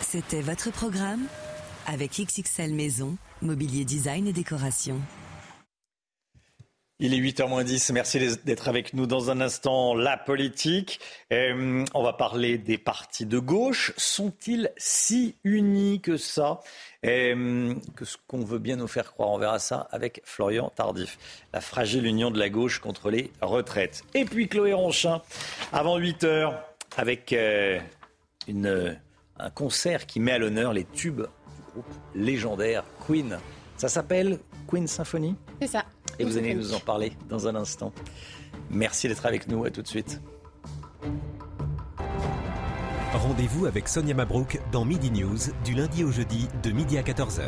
C'était 0.00 0.40
votre 0.40 0.70
programme 0.72 1.26
avec 1.86 2.12
XXL 2.12 2.72
Maison, 2.72 3.16
mobilier 3.42 3.84
design 3.84 4.26
et 4.26 4.32
décoration. 4.32 5.00
Il 7.04 7.14
est 7.14 7.18
8h10. 7.18 7.92
Merci 7.92 8.20
d'être 8.44 8.68
avec 8.68 8.94
nous 8.94 9.08
dans 9.08 9.28
un 9.28 9.40
instant. 9.40 9.96
La 9.96 10.16
politique. 10.16 11.00
Euh, 11.32 11.84
on 11.94 12.02
va 12.04 12.12
parler 12.12 12.58
des 12.58 12.78
partis 12.78 13.26
de 13.26 13.40
gauche. 13.40 13.92
Sont-ils 13.96 14.70
si 14.76 15.34
unis 15.42 16.00
que 16.00 16.16
ça? 16.16 16.60
Euh, 17.04 17.74
Que 17.96 18.04
ce 18.04 18.16
qu'on 18.28 18.44
veut 18.44 18.60
bien 18.60 18.76
nous 18.76 18.86
faire 18.86 19.14
croire. 19.14 19.30
On 19.30 19.38
verra 19.38 19.58
ça 19.58 19.88
avec 19.90 20.22
Florian 20.24 20.70
Tardif. 20.76 21.18
La 21.52 21.60
fragile 21.60 22.06
union 22.06 22.30
de 22.30 22.38
la 22.38 22.48
gauche 22.48 22.78
contre 22.78 23.10
les 23.10 23.32
retraites. 23.40 24.04
Et 24.14 24.24
puis 24.24 24.46
Chloé 24.46 24.72
Ronchin, 24.72 25.22
avant 25.72 25.98
8h, 25.98 26.54
avec 26.96 27.32
euh, 27.32 27.80
un 28.46 29.50
concert 29.50 30.06
qui 30.06 30.20
met 30.20 30.30
à 30.30 30.38
l'honneur 30.38 30.72
les 30.72 30.84
tubes 30.84 31.22
du 31.22 31.72
groupe 31.72 31.94
légendaire 32.14 32.84
Queen. 33.04 33.40
Ça 33.76 33.88
s'appelle 33.88 34.38
Queen 34.68 34.86
Symphony? 34.86 35.34
C'est 35.60 35.66
ça. 35.66 35.84
Et 36.18 36.24
vous 36.24 36.36
allez 36.36 36.54
nous 36.54 36.74
en 36.74 36.80
parler 36.80 37.12
dans 37.28 37.48
un 37.48 37.54
instant. 37.54 37.92
Merci 38.70 39.08
d'être 39.08 39.26
avec 39.26 39.48
nous. 39.48 39.64
À 39.64 39.70
tout 39.70 39.82
de 39.82 39.88
suite. 39.88 40.20
Rendez-vous 43.12 43.66
avec 43.66 43.88
Sonia 43.88 44.14
Mabrouk 44.14 44.60
dans 44.72 44.84
Midi 44.84 45.10
News 45.10 45.38
du 45.64 45.74
lundi 45.74 46.02
au 46.02 46.10
jeudi 46.10 46.48
de 46.62 46.70
midi 46.70 46.96
à 46.96 47.02
14h. 47.02 47.42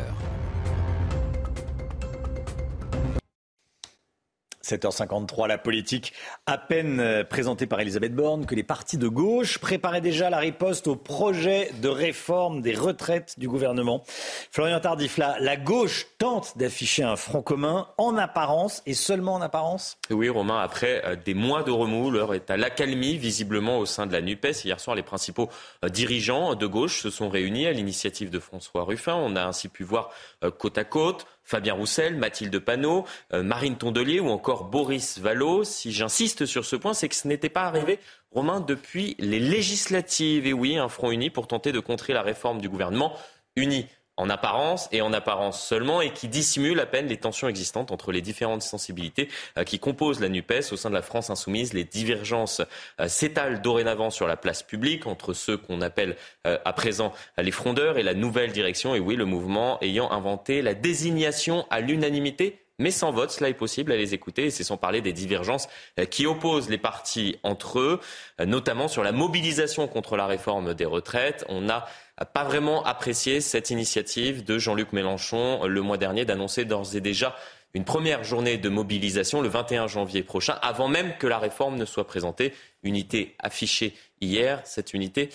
7h53, 4.65 5.47
la 5.47 5.57
politique 5.57 6.13
à 6.47 6.57
peine 6.57 6.99
euh, 6.99 7.23
présentée 7.23 7.67
par 7.67 7.79
Elisabeth 7.79 8.15
Borne 8.15 8.45
que 8.45 8.55
les 8.55 8.63
partis 8.63 8.97
de 8.97 9.07
gauche 9.07 9.59
préparaient 9.59 10.01
déjà 10.01 10.29
la 10.29 10.39
riposte 10.39 10.87
au 10.87 10.95
projet 10.95 11.71
de 11.81 11.87
réforme 11.87 12.61
des 12.61 12.73
retraites 12.73 13.35
du 13.37 13.47
gouvernement. 13.47 14.03
Florian 14.51 14.79
Tardif, 14.79 15.17
la, 15.17 15.55
gauche 15.57 16.07
tente 16.17 16.57
d'afficher 16.57 17.03
un 17.03 17.15
front 17.15 17.41
commun 17.41 17.87
en 17.97 18.17
apparence 18.17 18.81
et 18.85 18.93
seulement 18.93 19.35
en 19.35 19.41
apparence? 19.41 19.97
Oui, 20.09 20.29
Romain, 20.29 20.59
après 20.59 21.03
euh, 21.05 21.15
des 21.15 21.35
mois 21.35 21.63
de 21.63 21.71
remous, 21.71 22.09
l'heure 22.09 22.33
est 22.33 22.49
à 22.49 22.57
l'accalmie 22.57 23.17
visiblement 23.17 23.77
au 23.77 23.85
sein 23.85 24.07
de 24.07 24.13
la 24.13 24.21
NUPES. 24.21 24.65
Hier 24.65 24.79
soir, 24.79 24.95
les 24.95 25.03
principaux 25.03 25.49
euh, 25.83 25.89
dirigeants 25.89 26.55
de 26.55 26.65
gauche 26.65 27.01
se 27.01 27.11
sont 27.11 27.29
réunis 27.29 27.67
à 27.67 27.71
l'initiative 27.71 28.31
de 28.31 28.39
François 28.39 28.83
Ruffin. 28.83 29.13
On 29.13 29.35
a 29.35 29.43
ainsi 29.43 29.69
pu 29.69 29.83
voir 29.83 30.09
côte 30.57 30.77
à 30.77 30.83
côte 30.83 31.25
Fabien 31.45 31.75
Roussel, 31.75 32.17
Mathilde 32.17 32.59
Panot, 32.59 33.05
euh, 33.33 33.43
Marine 33.43 33.77
Tondelier 33.77 34.19
ou 34.19 34.29
encore 34.29 34.65
Boris 34.65 35.19
Vallot. 35.19 35.63
Si 35.63 35.91
j'insiste 35.91 36.45
sur 36.45 36.65
ce 36.65 36.75
point, 36.75 36.93
c'est 36.93 37.07
que 37.07 37.15
ce 37.15 37.27
n'était 37.27 37.49
pas 37.49 37.63
arrivé, 37.63 37.99
Romain, 38.31 38.59
depuis 38.59 39.15
les 39.19 39.39
législatives. 39.39 40.47
Et 40.47 40.53
oui, 40.53 40.75
un 40.77 40.89
front 40.89 41.11
uni 41.11 41.29
pour 41.29 41.47
tenter 41.47 41.71
de 41.71 41.79
contrer 41.79 42.13
la 42.13 42.23
réforme 42.23 42.59
du 42.59 42.67
gouvernement 42.67 43.15
uni 43.55 43.87
en 44.17 44.29
apparence 44.29 44.87
et 44.91 45.01
en 45.01 45.13
apparence 45.13 45.61
seulement 45.61 46.01
et 46.01 46.11
qui 46.11 46.27
dissimule 46.27 46.79
à 46.79 46.85
peine 46.85 47.07
les 47.07 47.17
tensions 47.17 47.47
existantes 47.47 47.91
entre 47.91 48.11
les 48.11 48.21
différentes 48.21 48.61
sensibilités 48.61 49.29
euh, 49.57 49.63
qui 49.63 49.79
composent 49.79 50.19
la 50.19 50.29
NUPES 50.29 50.71
au 50.71 50.77
sein 50.77 50.89
de 50.89 50.95
la 50.95 51.01
France 51.01 51.29
insoumise. 51.29 51.73
Les 51.73 51.83
divergences 51.83 52.61
euh, 52.99 53.07
s'étalent 53.07 53.61
dorénavant 53.61 54.09
sur 54.09 54.27
la 54.27 54.37
place 54.37 54.63
publique 54.63 55.07
entre 55.07 55.33
ceux 55.33 55.57
qu'on 55.57 55.81
appelle 55.81 56.15
euh, 56.47 56.57
à 56.65 56.73
présent 56.73 57.13
les 57.37 57.51
frondeurs 57.51 57.97
et 57.97 58.03
la 58.03 58.13
nouvelle 58.13 58.51
direction. 58.51 58.95
Et 58.95 58.99
oui, 58.99 59.15
le 59.15 59.25
mouvement 59.25 59.77
ayant 59.81 60.11
inventé 60.11 60.61
la 60.61 60.73
désignation 60.73 61.65
à 61.69 61.79
l'unanimité 61.79 62.59
mais 62.77 62.91
sans 62.91 63.13
vote, 63.13 63.31
cela 63.31 63.47
est 63.47 63.53
possible 63.53 63.93
à 63.93 63.95
les 63.95 64.13
écouter, 64.13 64.47
et 64.47 64.49
c'est 64.49 64.65
sans 64.65 64.75
parler 64.75 64.99
des 64.99 65.13
divergences 65.13 65.69
qui 66.09 66.25
opposent 66.25 66.69
les 66.69 66.77
partis 66.77 67.39
entre 67.43 67.79
eux, 67.79 68.01
notamment 68.45 68.89
sur 68.89 69.01
la 69.01 69.13
mobilisation 69.13 69.87
contre 69.87 70.17
la 70.17 70.27
réforme 70.27 70.73
des 70.73 70.83
retraites. 70.83 71.45
On 71.47 71.69
a 71.69 71.87
pas 72.33 72.43
vraiment 72.43 72.83
apprécié 72.85 73.41
cette 73.41 73.69
initiative 73.71 74.43
de 74.43 74.57
Jean-Luc 74.57 74.93
Mélenchon 74.93 75.65
le 75.65 75.81
mois 75.81 75.97
dernier 75.97 76.23
d'annoncer 76.23 76.63
d'ores 76.63 76.95
et 76.95 77.01
déjà 77.01 77.35
une 77.73 77.83
première 77.83 78.23
journée 78.23 78.57
de 78.57 78.69
mobilisation 78.69 79.41
le 79.41 79.49
21 79.49 79.87
janvier 79.87 80.23
prochain, 80.23 80.57
avant 80.61 80.87
même 80.87 81.17
que 81.17 81.27
la 81.27 81.39
réforme 81.39 81.75
ne 81.75 81.83
soit 81.83 82.07
présentée. 82.07 82.53
Unité 82.83 83.35
affichée 83.39 83.93
hier, 84.21 84.61
cette 84.63 84.93
unité 84.93 85.29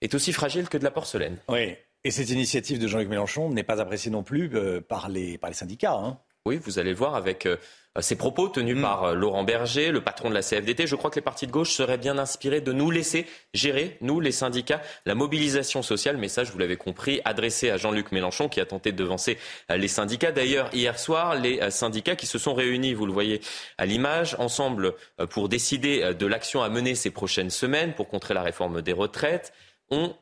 est 0.00 0.14
aussi 0.14 0.32
fragile 0.32 0.68
que 0.68 0.78
de 0.78 0.84
la 0.84 0.92
porcelaine. 0.92 1.38
Oui, 1.48 1.74
et 2.04 2.10
cette 2.10 2.30
initiative 2.30 2.78
de 2.78 2.88
Jean-Luc 2.88 3.08
Mélenchon 3.08 3.50
n'est 3.50 3.62
pas 3.62 3.80
appréciée 3.80 4.10
non 4.10 4.22
plus 4.22 4.50
euh, 4.54 4.80
par, 4.80 5.08
les, 5.08 5.38
par 5.38 5.50
les 5.50 5.54
syndicats. 5.54 5.94
Hein. 5.94 6.18
Oui, 6.44 6.56
vous 6.56 6.78
allez 6.78 6.92
voir 6.92 7.14
avec 7.14 7.46
euh, 7.46 7.56
ces 8.00 8.16
propos 8.16 8.48
tenus 8.48 8.76
mm. 8.76 8.82
par 8.82 9.04
euh, 9.04 9.14
Laurent 9.14 9.44
Berger, 9.44 9.92
le 9.92 10.00
patron 10.00 10.30
de 10.30 10.34
la 10.34 10.42
CFDT. 10.42 10.86
Je 10.86 10.96
crois 10.96 11.10
que 11.10 11.16
les 11.16 11.22
partis 11.22 11.46
de 11.46 11.52
gauche 11.52 11.72
seraient 11.72 11.98
bien 11.98 12.18
inspirés 12.18 12.60
de 12.60 12.72
nous 12.72 12.90
laisser 12.90 13.26
gérer, 13.52 13.98
nous 14.00 14.20
les 14.20 14.32
syndicats, 14.32 14.80
la 15.04 15.14
mobilisation 15.14 15.82
sociale. 15.82 16.16
Message, 16.16 16.50
vous 16.50 16.58
l'avez 16.58 16.76
compris, 16.76 17.20
adressé 17.24 17.70
à 17.70 17.76
Jean-Luc 17.76 18.12
Mélenchon 18.12 18.48
qui 18.48 18.60
a 18.60 18.66
tenté 18.66 18.92
de 18.92 18.96
devancer 18.96 19.38
euh, 19.70 19.76
les 19.76 19.88
syndicats. 19.88 20.32
D'ailleurs, 20.32 20.70
hier 20.72 20.98
soir, 20.98 21.34
les 21.34 21.70
syndicats 21.70 22.16
qui 22.16 22.26
se 22.26 22.38
sont 22.38 22.54
réunis, 22.54 22.94
vous 22.94 23.06
le 23.06 23.12
voyez 23.12 23.40
à 23.76 23.84
l'image, 23.84 24.36
ensemble 24.38 24.94
pour 25.30 25.48
décider 25.48 26.14
de 26.14 26.26
l'action 26.26 26.62
à 26.62 26.68
mener 26.68 26.94
ces 26.94 27.10
prochaines 27.10 27.50
semaines 27.50 27.92
pour 27.94 28.08
contrer 28.08 28.34
la 28.34 28.42
réforme 28.42 28.82
des 28.82 28.92
retraites, 28.92 29.52
ont 29.90 30.14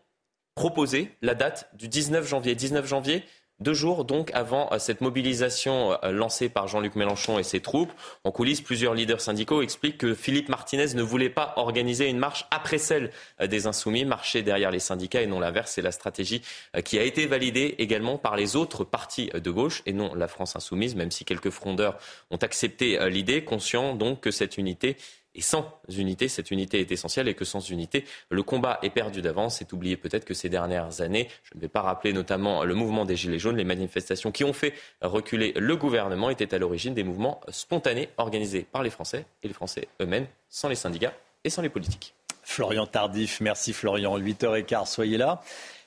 proposé 0.55 1.11
la 1.23 1.35
date 1.35 1.71
du 1.75 1.89
19 1.89 2.29
janvier. 2.29 2.55
19 2.55 2.87
janvier, 2.87 3.25
deux 3.61 3.75
jours 3.75 4.05
donc 4.05 4.31
avant 4.35 4.69
euh, 4.73 4.79
cette 4.79 5.01
mobilisation 5.01 5.93
euh, 6.03 6.11
lancée 6.11 6.49
par 6.49 6.67
Jean-Luc 6.67 6.97
Mélenchon 6.97 7.39
et 7.39 7.43
ses 7.43 7.61
troupes, 7.61 7.93
en 8.25 8.33
coulisses, 8.33 8.61
plusieurs 8.61 8.95
leaders 8.95 9.21
syndicaux 9.21 9.63
expliquent 9.63 9.99
que 9.99 10.15
Philippe 10.15 10.49
Martinez 10.49 10.95
ne 10.95 11.03
voulait 11.03 11.31
pas 11.31 11.53
organiser 11.57 12.09
une 12.09 12.19
marche 12.19 12.47
après 12.51 12.79
celle 12.79 13.11
euh, 13.41 13.47
des 13.47 13.67
insoumis, 13.67 14.05
marcher 14.05 14.43
derrière 14.43 14.71
les 14.71 14.79
syndicats 14.79 15.23
et 15.23 15.27
non 15.27 15.41
l'inverse. 15.41 15.73
C'est 15.73 15.83
la 15.83 15.93
stratégie 15.93 16.43
qui 16.85 16.99
a 16.99 17.03
été 17.03 17.27
validée 17.27 17.75
également 17.79 18.19
par 18.19 18.37
les 18.37 18.57
autres 18.57 18.85
partis 18.85 19.31
de 19.33 19.51
gauche 19.51 19.83
et 19.87 19.93
non 19.93 20.15
la 20.15 20.29
France 20.29 20.57
insoumise, 20.57 20.95
même 20.95 21.11
si 21.11 21.25
quelques 21.25 21.51
frondeurs 21.51 21.99
ont 22.31 22.37
accepté 22.37 22.99
l'idée, 23.11 23.45
conscients 23.45 23.95
donc 23.95 24.21
que 24.21 24.31
cette 24.31 24.59
unité 24.59 24.97
et 25.35 25.43
sans 25.43 25.81
unité, 25.89 26.29
cette 26.29 26.51
unité 26.51 26.81
est 26.81 26.91
essentielle 26.91 27.29
et 27.29 27.35
que 27.35 27.45
sans 27.45 27.61
unité, 27.71 28.05
le 28.31 28.43
combat 28.43 28.79
est 28.83 28.91
perdu 28.91 29.23
d'avance. 29.23 29.59
C'est 29.59 29.73
oublié 29.73 29.97
peut-être 29.97 30.25
que 30.25 30.35
ces 30.35 30.49
dernières 30.49 31.01
années, 31.01 31.29
je 31.45 31.57
ne 31.57 31.61
vais 31.61 31.69
pas 31.69 31.83
rappeler 31.83 32.13
notamment 32.13 32.65
le 32.65 32.75
mouvement 32.75 33.05
des 33.05 33.17
Gilets 33.17 33.39
jaunes, 33.39 33.57
les 33.57 33.65
manifestations 33.65 34.33
qui 34.33 34.45
ont 34.45 34.53
fait 34.53 34.75
reculer 35.03 35.53
le 35.57 35.77
gouvernement 35.77 36.31
étaient 36.31 36.53
à 36.55 36.59
l'origine 36.59 36.95
des 36.95 37.05
mouvements 37.05 37.41
spontanés 37.49 38.09
organisés 38.17 38.67
par 38.71 38.83
les 38.83 38.91
Français 38.91 39.25
et 39.43 39.49
les 39.49 39.55
Français 39.55 39.89
eux-mêmes, 40.01 40.27
sans 40.49 40.69
les 40.69 40.75
syndicats 40.75 41.15
et 41.45 41.51
sans 41.51 41.63
les 41.63 41.69
politiques. 41.69 42.15
Florian 42.43 42.87
Tardif, 42.87 43.41
merci 43.41 43.73
Florian. 43.73 44.19
8h15, 44.19 44.87
soyez 44.87 45.17
là. 45.17 45.43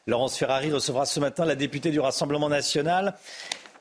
Laurence 0.08 0.38
Ferrari 0.38 0.72
recevra 0.72 1.06
ce 1.06 1.20
matin 1.20 1.46
la 1.46 1.56
députée 1.56 1.92
du 1.92 2.00
Rassemblement 2.00 2.50
national, 2.50 3.16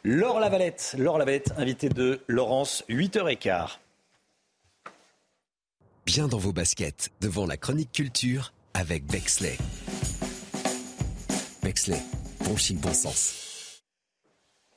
Laure 0.02 0.40
Lavalette. 0.40 0.96
Laure 0.98 1.18
Lavalette, 1.18 1.52
invitée 1.56 1.88
de 1.88 2.20
Laurence, 2.26 2.84
8h15 2.88 3.78
bien 6.06 6.28
dans 6.28 6.38
vos 6.38 6.52
baskets 6.52 7.10
devant 7.20 7.46
la 7.46 7.56
chronique 7.56 7.92
culture 7.92 8.52
avec 8.74 9.06
Bexley. 9.06 9.56
Bexley, 11.62 12.02
bon 12.44 12.56
chic, 12.56 12.78
bon 12.78 12.92
sens. 12.92 13.82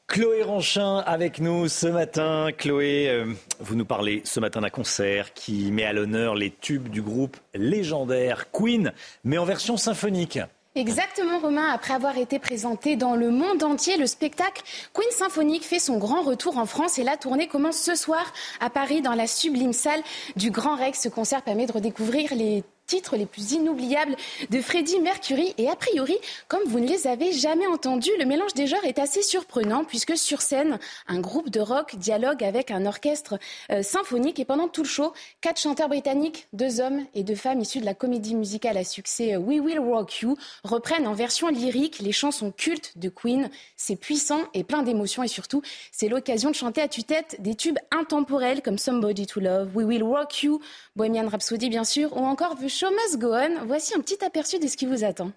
Chloé 0.07 0.43
Ranchin 0.43 0.99
avec 0.99 1.39
nous 1.39 1.67
ce 1.67 1.87
matin. 1.87 2.49
Chloé, 2.55 3.09
euh, 3.09 3.33
vous 3.59 3.75
nous 3.75 3.85
parlez 3.85 4.21
ce 4.23 4.39
matin 4.39 4.61
d'un 4.61 4.69
concert 4.69 5.33
qui 5.33 5.71
met 5.71 5.83
à 5.83 5.93
l'honneur 5.93 6.35
les 6.35 6.51
tubes 6.51 6.89
du 6.89 7.01
groupe 7.01 7.37
légendaire 7.55 8.51
Queen, 8.51 8.93
mais 9.23 9.37
en 9.37 9.45
version 9.45 9.77
symphonique. 9.77 10.39
Exactement, 10.77 11.39
Romain. 11.39 11.69
Après 11.73 11.93
avoir 11.93 12.17
été 12.17 12.37
présenté 12.37 12.97
dans 12.97 13.15
le 13.15 13.31
monde 13.31 13.63
entier, 13.63 13.95
le 13.95 14.05
spectacle 14.05 14.61
Queen 14.93 15.09
Symphonique 15.11 15.63
fait 15.63 15.79
son 15.79 15.97
grand 15.97 16.21
retour 16.21 16.57
en 16.57 16.65
France 16.65 16.99
et 16.99 17.03
la 17.03 17.15
tournée 17.15 17.47
commence 17.47 17.77
ce 17.77 17.95
soir 17.95 18.33
à 18.59 18.69
Paris 18.69 19.01
dans 19.01 19.13
la 19.13 19.25
sublime 19.25 19.71
salle 19.71 20.01
du 20.35 20.51
Grand 20.51 20.75
Rex. 20.75 21.01
Ce 21.01 21.07
concert 21.07 21.43
permet 21.43 21.65
de 21.65 21.71
redécouvrir 21.71 22.35
les 22.35 22.65
titres 22.85 23.15
les 23.15 23.25
plus 23.25 23.53
inoubliables 23.53 24.15
de 24.49 24.61
Freddie 24.61 24.99
Mercury. 24.99 25.53
Et 25.57 25.69
a 25.69 25.75
priori, 25.75 26.17
comme 26.47 26.63
vous 26.65 26.79
ne 26.79 26.87
les 26.87 27.07
avez 27.07 27.33
jamais 27.33 27.67
entendus, 27.67 28.11
le 28.19 28.25
mélange 28.25 28.53
des 28.53 28.67
genres 28.67 28.83
est 28.85 28.99
assez 28.99 29.21
surprenant 29.21 29.83
puisque 29.83 30.17
sur 30.17 30.41
scène, 30.41 30.79
un 31.07 31.19
groupe 31.19 31.49
de 31.49 31.59
rock 31.59 31.95
dialogue 31.95 32.43
avec 32.43 32.71
un 32.71 32.85
orchestre 32.85 33.39
euh, 33.71 33.81
symphonique. 33.81 34.39
Et 34.39 34.45
pendant 34.45 34.67
tout 34.67 34.83
le 34.83 34.87
show, 34.87 35.13
quatre 35.41 35.59
chanteurs 35.59 35.89
britanniques, 35.89 36.47
deux 36.53 36.79
hommes 36.79 37.05
et 37.13 37.23
deux 37.23 37.35
femmes 37.35 37.59
issus 37.59 37.79
de 37.79 37.85
la 37.85 37.93
comédie 37.93 38.35
musicale 38.35 38.77
à 38.77 38.83
succès 38.83 39.35
euh, 39.35 39.39
We 39.39 39.59
Will 39.59 39.79
Rock 39.79 40.21
You, 40.21 40.37
reprennent 40.63 41.07
en 41.07 41.13
version 41.13 41.49
lyrique 41.49 41.99
les 41.99 42.11
chansons 42.11 42.51
cultes 42.51 42.93
de 42.97 43.09
Queen. 43.09 43.49
C'est 43.77 43.95
puissant 43.95 44.41
et 44.53 44.63
plein 44.63 44.83
d'émotions 44.83 45.23
et 45.23 45.27
surtout, 45.27 45.61
c'est 45.91 46.07
l'occasion 46.07 46.49
de 46.49 46.55
chanter 46.55 46.81
à 46.81 46.87
tue-tête 46.87 47.37
des 47.39 47.55
tubes 47.55 47.77
intemporels 47.91 48.61
comme 48.61 48.77
Somebody 48.77 49.25
to 49.25 49.39
Love, 49.39 49.69
We 49.75 49.85
Will 49.85 50.03
Rock 50.03 50.43
You, 50.43 50.59
Bohemian 50.95 51.27
Rhapsody 51.27 51.69
bien 51.69 51.83
sûr, 51.83 52.15
ou 52.15 52.25
encore 52.25 52.55
The 52.55 52.67
Show 52.75 52.91
Must 52.91 53.19
Go 53.19 53.33
On. 53.33 53.65
Voici 53.65 53.95
un 53.95 54.01
petit 54.01 54.21
aperçu 54.21 54.59
de 54.59 54.67
ce 54.67 54.75
qui 54.75 54.85
vous 54.85 55.05
attend. 55.05 55.31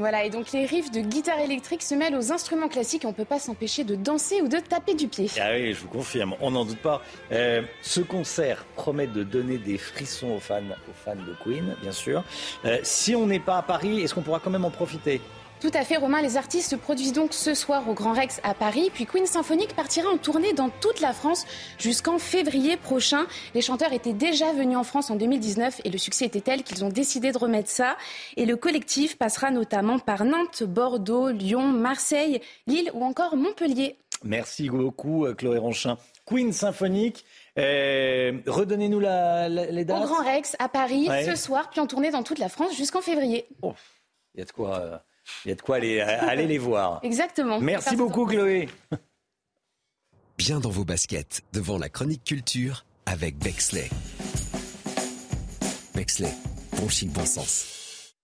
Voilà, 0.00 0.24
et 0.24 0.30
donc 0.30 0.52
les 0.52 0.64
riffs 0.64 0.90
de 0.90 1.00
guitare 1.00 1.40
électrique 1.40 1.82
se 1.82 1.94
mêlent 1.94 2.16
aux 2.16 2.32
instruments 2.32 2.68
classiques 2.68 3.04
et 3.04 3.06
on 3.06 3.10
ne 3.10 3.14
peut 3.14 3.26
pas 3.26 3.38
s'empêcher 3.38 3.84
de 3.84 3.96
danser 3.96 4.40
ou 4.40 4.48
de 4.48 4.56
taper 4.56 4.94
du 4.94 5.08
pied. 5.08 5.26
Ah 5.38 5.50
oui, 5.52 5.74
je 5.74 5.80
vous 5.80 5.88
confirme, 5.88 6.34
on 6.40 6.52
n'en 6.52 6.64
doute 6.64 6.78
pas. 6.78 7.02
Euh, 7.32 7.60
ce 7.82 8.00
concert 8.00 8.64
promet 8.76 9.06
de 9.06 9.22
donner 9.22 9.58
des 9.58 9.76
frissons 9.76 10.30
aux 10.30 10.40
fans, 10.40 10.62
aux 10.88 10.94
fans 11.04 11.16
de 11.16 11.34
Queen, 11.44 11.76
bien 11.82 11.92
sûr. 11.92 12.24
Euh, 12.64 12.78
si 12.82 13.14
on 13.14 13.26
n'est 13.26 13.40
pas 13.40 13.58
à 13.58 13.62
Paris, 13.62 14.00
est-ce 14.00 14.14
qu'on 14.14 14.22
pourra 14.22 14.40
quand 14.40 14.48
même 14.48 14.64
en 14.64 14.70
profiter? 14.70 15.20
Tout 15.60 15.70
à 15.74 15.84
fait, 15.84 15.96
Romain. 15.96 16.22
Les 16.22 16.36
artistes 16.36 16.70
se 16.70 16.76
produisent 16.76 17.12
donc 17.12 17.34
ce 17.34 17.54
soir 17.54 17.88
au 17.88 17.94
Grand 17.94 18.12
Rex 18.12 18.40
à 18.42 18.54
Paris. 18.54 18.90
Puis 18.92 19.06
Queen 19.06 19.26
Symphonique 19.26 19.74
partira 19.74 20.08
en 20.08 20.16
tournée 20.16 20.52
dans 20.52 20.70
toute 20.70 21.00
la 21.00 21.12
France 21.12 21.44
jusqu'en 21.78 22.18
février 22.18 22.76
prochain. 22.76 23.26
Les 23.54 23.60
chanteurs 23.60 23.92
étaient 23.92 24.12
déjà 24.12 24.52
venus 24.52 24.76
en 24.76 24.84
France 24.84 25.10
en 25.10 25.16
2019 25.16 25.82
et 25.84 25.90
le 25.90 25.98
succès 25.98 26.24
était 26.24 26.40
tel 26.40 26.62
qu'ils 26.62 26.84
ont 26.84 26.88
décidé 26.88 27.30
de 27.32 27.38
remettre 27.38 27.68
ça. 27.68 27.96
Et 28.36 28.46
le 28.46 28.56
collectif 28.56 29.18
passera 29.18 29.50
notamment 29.50 29.98
par 29.98 30.24
Nantes, 30.24 30.62
Bordeaux, 30.62 31.28
Lyon, 31.28 31.68
Marseille, 31.68 32.40
Lille 32.66 32.90
ou 32.94 33.04
encore 33.04 33.36
Montpellier. 33.36 33.96
Merci 34.22 34.68
beaucoup, 34.68 35.26
euh, 35.26 35.34
Chloé 35.34 35.58
Ronchin. 35.58 35.96
Queen 36.26 36.52
Symphonique. 36.52 37.24
Euh, 37.58 38.38
redonnez-nous 38.46 39.00
les 39.00 39.84
dates. 39.84 40.02
Au 40.02 40.06
Grand 40.06 40.24
Rex 40.24 40.56
à 40.58 40.68
Paris 40.68 41.08
ce 41.26 41.34
soir, 41.34 41.70
puis 41.70 41.80
en 41.80 41.86
tournée 41.86 42.10
dans 42.10 42.22
toute 42.22 42.38
la 42.38 42.48
France 42.48 42.76
jusqu'en 42.76 43.00
février. 43.00 43.46
Il 44.34 44.38
y 44.38 44.42
a 44.42 44.44
de 44.44 44.52
quoi. 44.52 44.78
Euh, 44.78 44.98
il 45.44 45.48
y 45.48 45.52
a 45.52 45.54
de 45.54 45.62
quoi 45.62 45.76
aller, 45.76 46.00
aller 46.00 46.46
les 46.46 46.58
voir. 46.58 47.00
Exactement. 47.02 47.60
Merci 47.60 47.96
beaucoup, 47.96 48.26
Chloé. 48.26 48.68
Bien 50.38 50.58
dans 50.58 50.70
vos 50.70 50.84
baskets, 50.84 51.42
devant 51.52 51.76
la 51.76 51.88
chronique 51.88 52.24
culture 52.24 52.84
avec 53.04 53.36
Bexley. 53.36 53.90
Bexley, 55.94 56.32
bon 56.78 56.88
chic, 56.88 57.10
bon 57.10 57.26
sens. 57.26 58.14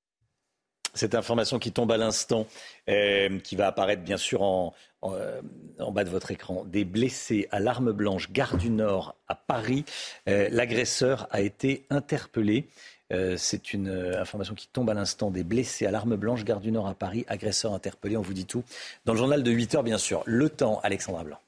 Cette 0.95 1.15
information 1.15 1.59
qui 1.59 1.73
tombe 1.73 1.93
à 1.93 1.99
l'instant, 1.99 2.47
euh, 2.89 3.39
qui 3.41 3.55
va 3.55 3.67
apparaître 3.67 4.03
bien 4.03 4.17
sûr 4.17 4.41
en, 4.41 4.73
euh, 5.05 5.43
en, 5.79 5.93
bas 5.93 6.05
de 6.05 6.09
votre 6.09 6.31
écran. 6.31 6.65
Des 6.65 6.85
blessés 6.85 7.49
à 7.51 7.61
l'arme 7.61 7.93
blanche, 7.93 8.31
gare 8.33 8.57
du 8.57 8.71
Nord 8.71 9.15
à 9.29 9.35
Paris. 9.35 9.85
Euh, 10.27 10.49
l'agresseur 10.51 11.29
a 11.31 11.43
été 11.43 11.85
interpellé. 11.91 12.67
Euh, 13.13 13.37
c'est 13.37 13.73
une 13.73 13.89
euh, 13.89 14.21
information 14.21 14.55
qui 14.55 14.69
tombe 14.69 14.91
à 14.91 14.95
l'instant 14.95 15.31
des 15.31 15.45
blessés 15.45 15.87
à 15.87 15.91
l'arme 15.91 16.17
blanche, 16.17 16.45
gare 16.45 16.61
du 16.61 16.73
Nord 16.73 16.89
à 16.89 16.95
Paris, 16.95 17.25
agresseur 17.29 17.73
interpellé, 17.73 18.17
on 18.17 18.23
vous 18.23 18.35
dit 18.35 18.47
tout. 18.47 18.65
Dans 19.05 19.13
le 19.13 19.19
journal 19.19 19.43
de 19.43 19.51
8 19.51 19.77
heures, 19.77 19.83
bien 19.85 19.99
sûr. 19.99 20.23
Le 20.27 20.49
temps, 20.49 20.81
Alexandra 20.83 21.25
Blanc. 21.25 21.39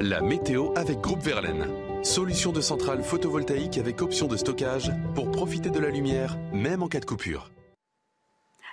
La 0.00 0.20
météo 0.20 0.72
avec 0.76 1.00
Groupe 1.00 1.22
Verlaine. 1.22 1.66
Solution 2.02 2.52
de 2.52 2.60
centrale 2.60 3.02
photovoltaïque 3.02 3.78
avec 3.78 4.02
option 4.02 4.26
de 4.26 4.36
stockage 4.36 4.92
pour 5.14 5.30
profiter 5.30 5.70
de 5.70 5.78
la 5.78 5.88
lumière, 5.88 6.36
même 6.52 6.82
en 6.82 6.88
cas 6.88 7.00
de 7.00 7.06
coupure. 7.06 7.50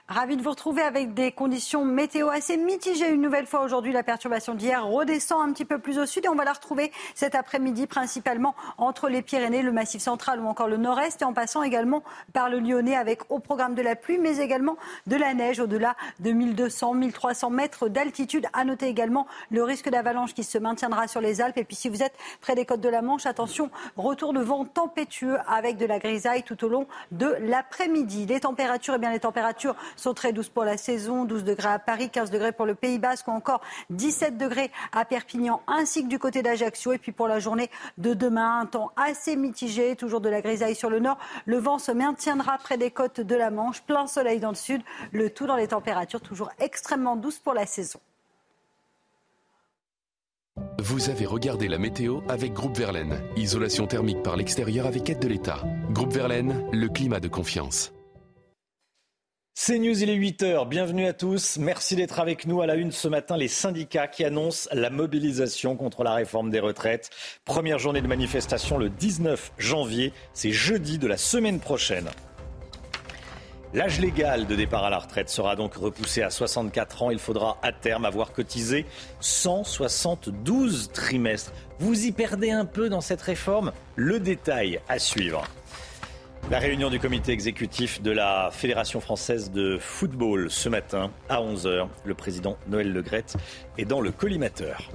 Ravi 0.10 0.38
de 0.38 0.42
vous 0.42 0.50
retrouver 0.50 0.82
avec 0.82 1.14
des 1.14 1.32
conditions 1.32 1.86
météo 1.86 2.30
assez 2.30 2.58
mitigées. 2.58 3.10
Une 3.10 3.22
nouvelle 3.22 3.46
fois 3.46 3.62
aujourd'hui, 3.62 3.92
la 3.92 4.02
perturbation 4.02 4.56
d'hier 4.56 4.84
redescend 4.84 5.48
un 5.48 5.54
petit 5.54 5.66
peu 5.66 5.78
plus 5.78 6.00
au 6.00 6.08
sud 6.08 6.26
et 6.26 6.30
on 6.30 6.34
va 6.34 6.46
la 6.46 6.54
retrouver 6.54 6.92
cet 7.14 7.36
après-midi 7.36 7.86
principalement 7.86 8.56
entre 8.80 9.08
les 9.08 9.22
Pyrénées, 9.22 9.62
le 9.62 9.72
Massif 9.72 10.02
central 10.02 10.40
ou 10.40 10.48
encore 10.48 10.68
le 10.68 10.78
nord-est 10.78 11.22
et 11.22 11.26
en 11.26 11.34
passant 11.34 11.62
également 11.62 12.02
par 12.34 12.50
le 12.50 12.58
Lyonnais 12.58 12.96
avec 12.96 13.22
au 13.30 13.38
programme 13.38 13.76
de 13.76 13.84
la 13.84 13.96
pluie 13.96 14.18
mais 14.18 14.40
également 14.40 14.78
de 15.06 15.16
la 15.16 15.36
neige 15.36 15.60
au-delà 15.60 15.96
de 16.22 16.32
1200, 16.32 16.96
1300 16.96 17.52
mètres 17.52 17.88
d'altitude. 17.88 18.48
À 18.54 18.66
noter 18.66 18.88
également 18.88 19.28
le 19.52 19.62
risque 19.62 19.92
d'avalanche 19.92 20.34
qui 20.34 20.44
se 20.44 20.58
maintiendra 20.58 21.08
sur 21.08 21.22
les 21.22 21.40
Alpes 21.40 21.60
et 21.60 21.64
puis 21.64 21.76
si 21.76 21.88
vous 21.88 22.02
êtes 22.02 22.16
près 22.42 22.56
des 22.56 22.66
côtes 22.66 22.82
de 22.82 22.90
la 22.90 23.04
Manche, 23.04 23.28
attention, 23.28 23.70
retour 23.96 24.34
de 24.34 24.40
vent 24.40 24.66
tempétueux 24.66 25.38
avec 25.48 25.78
de 25.78 25.86
la 25.86 26.00
grisaille 26.00 26.42
tout 26.42 26.66
au 26.66 26.68
long 26.68 26.88
de 27.12 27.28
l'après-midi. 27.42 28.26
Les 28.26 28.40
températures, 28.40 28.96
eh 28.96 29.00
bien 29.00 29.12
les 29.12 29.20
températures 29.20 29.76
très 30.14 30.34
douces 30.34 30.50
pour 30.50 30.64
la 30.64 30.78
saison. 30.78 31.26
12 31.26 31.44
degrés 31.44 31.70
à 31.70 31.80
Paris, 31.80 32.10
15 32.10 32.32
degrés 32.32 32.52
pour 32.52 32.66
le 32.66 32.76
Pays 32.76 33.00
Basque 33.00 33.28
ou 33.28 33.32
encore 33.32 33.62
17 33.90 34.38
degrés 34.38 34.72
à 34.92 35.06
Perpignan 35.06 35.62
ainsi 35.68 36.04
que 36.04 36.08
du 36.08 36.20
côté 36.20 36.42
d'Ajaccio. 36.42 36.94
Et 36.94 36.98
puis 36.98 37.12
pour 37.12 37.28
la 37.28 37.40
journée 37.40 37.70
de 37.98 38.14
demain, 38.14 38.60
un 38.60 38.66
temps 38.66 38.92
assez 38.96 39.36
mitigé, 39.36 39.96
toujours 39.96 40.22
de 40.22 40.30
la 40.30 40.42
grisaille 40.42 40.76
sur 40.76 40.90
le 40.90 41.00
nord. 41.00 41.18
Le 41.46 41.58
vent 41.58 41.80
se 41.80 41.92
maintiendra 41.92 42.58
près 42.58 42.78
des 42.78 42.92
côtes 42.92 43.22
de 43.22 43.36
la 43.36 43.50
Manche, 43.52 43.82
plein 43.84 44.08
soleil 44.08 44.40
dans 44.40 44.50
le 44.50 44.56
sud, 44.56 44.82
le 45.12 45.30
tout 45.30 45.46
dans 45.46 45.56
les 45.56 45.68
températures 45.68 46.22
toujours 46.22 46.52
extrêmement 46.60 47.16
douces 47.16 47.40
pour 47.40 47.54
la 47.54 47.66
saison. 47.66 48.00
Vous 50.80 51.10
avez 51.10 51.26
regardé 51.26 51.68
la 51.68 51.78
météo 51.78 52.22
avec 52.28 52.54
Groupe 52.54 52.78
Verlaine. 52.78 53.22
Isolation 53.36 53.88
thermique 53.88 54.24
par 54.24 54.36
l'extérieur 54.36 54.86
avec 54.86 55.10
aide 55.10 55.20
de 55.20 55.28
l'État. 55.28 55.64
Groupe 55.92 56.14
Verlaine, 56.14 56.66
le 56.72 56.88
climat 56.88 57.20
de 57.20 57.28
confiance. 57.28 57.94
C'est 59.62 59.78
News, 59.78 60.02
il 60.02 60.10
est 60.10 60.16
8h. 60.16 60.70
Bienvenue 60.70 61.06
à 61.06 61.12
tous. 61.12 61.58
Merci 61.58 61.98
d'être 61.98 62.22
avec 62.22 62.48
nous 62.48 62.62
à 62.62 62.66
la 62.66 62.76
une 62.76 62.94
ce 62.94 63.10
matin. 63.10 63.36
Les 63.36 63.50
syndicats 63.50 64.08
qui 64.08 64.24
annoncent 64.24 64.70
la 64.72 64.90
mobilisation 64.90 65.76
contre 65.76 66.06
la 66.06 66.14
réforme 66.14 66.50
des 66.50 66.62
retraites. 66.62 67.10
Première 67.44 67.78
journée 67.78 68.00
de 68.00 68.08
manifestation 68.08 68.78
le 68.78 68.90
19 68.90 69.52
janvier. 69.58 70.14
C'est 70.32 70.54
jeudi 70.54 70.98
de 70.98 71.08
la 71.08 71.18
semaine 71.18 71.60
prochaine. 71.60 72.08
L'âge 73.74 74.00
légal 74.00 74.48
de 74.48 74.56
départ 74.56 74.86
à 74.86 74.90
la 74.90 75.00
retraite 75.00 75.28
sera 75.28 75.58
donc 75.58 75.76
repoussé 75.76 76.22
à 76.22 76.30
64 76.30 77.04
ans. 77.04 77.12
Il 77.12 77.20
faudra 77.20 77.58
à 77.62 77.74
terme 77.74 78.06
avoir 78.06 78.32
cotisé 78.32 78.86
172 79.20 80.90
trimestres. 80.94 81.52
Vous 81.80 82.06
y 82.06 82.14
perdez 82.14 82.52
un 82.52 82.64
peu 82.64 82.88
dans 82.88 83.02
cette 83.02 83.22
réforme? 83.22 83.74
Le 83.98 84.22
détail 84.22 84.80
à 84.88 85.00
suivre. 85.00 85.44
La 86.52 86.58
réunion 86.58 86.90
du 86.90 87.00
comité 87.00 87.32
exécutif 87.32 88.02
de 88.02 88.10
la 88.10 88.50
Fédération 88.52 89.00
française 89.00 89.52
de 89.52 89.78
football 89.78 90.50
ce 90.50 90.68
matin 90.68 91.12
à 91.30 91.42
11h. 91.42 91.88
Le 92.06 92.14
président 92.16 92.58
Noël 92.68 92.92
Legrette 92.92 93.38
est 93.78 93.86
dans 93.86 94.02
le 94.02 94.12
collimateur. 94.12 94.90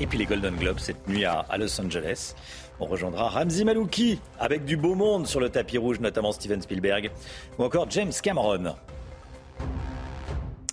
Et 0.00 0.06
puis 0.08 0.18
les 0.18 0.24
Golden 0.24 0.56
Globes 0.56 0.80
cette 0.80 1.06
nuit 1.06 1.24
à, 1.24 1.46
Los 1.56 1.80
Angeles. 1.80 2.34
On 2.80 2.86
rejoindra 2.86 3.28
Ramzi 3.28 3.64
Malouki 3.64 4.18
avec 4.40 4.64
du 4.64 4.76
beau 4.76 4.96
monde 4.96 5.28
sur 5.28 5.38
le 5.38 5.48
tapis 5.48 5.78
rouge, 5.78 6.00
notamment 6.00 6.32
Steven 6.32 6.60
Spielberg 6.60 7.12
ou 7.60 7.62
encore 7.62 7.88
James 7.90 8.12
Cameron. 8.20 8.74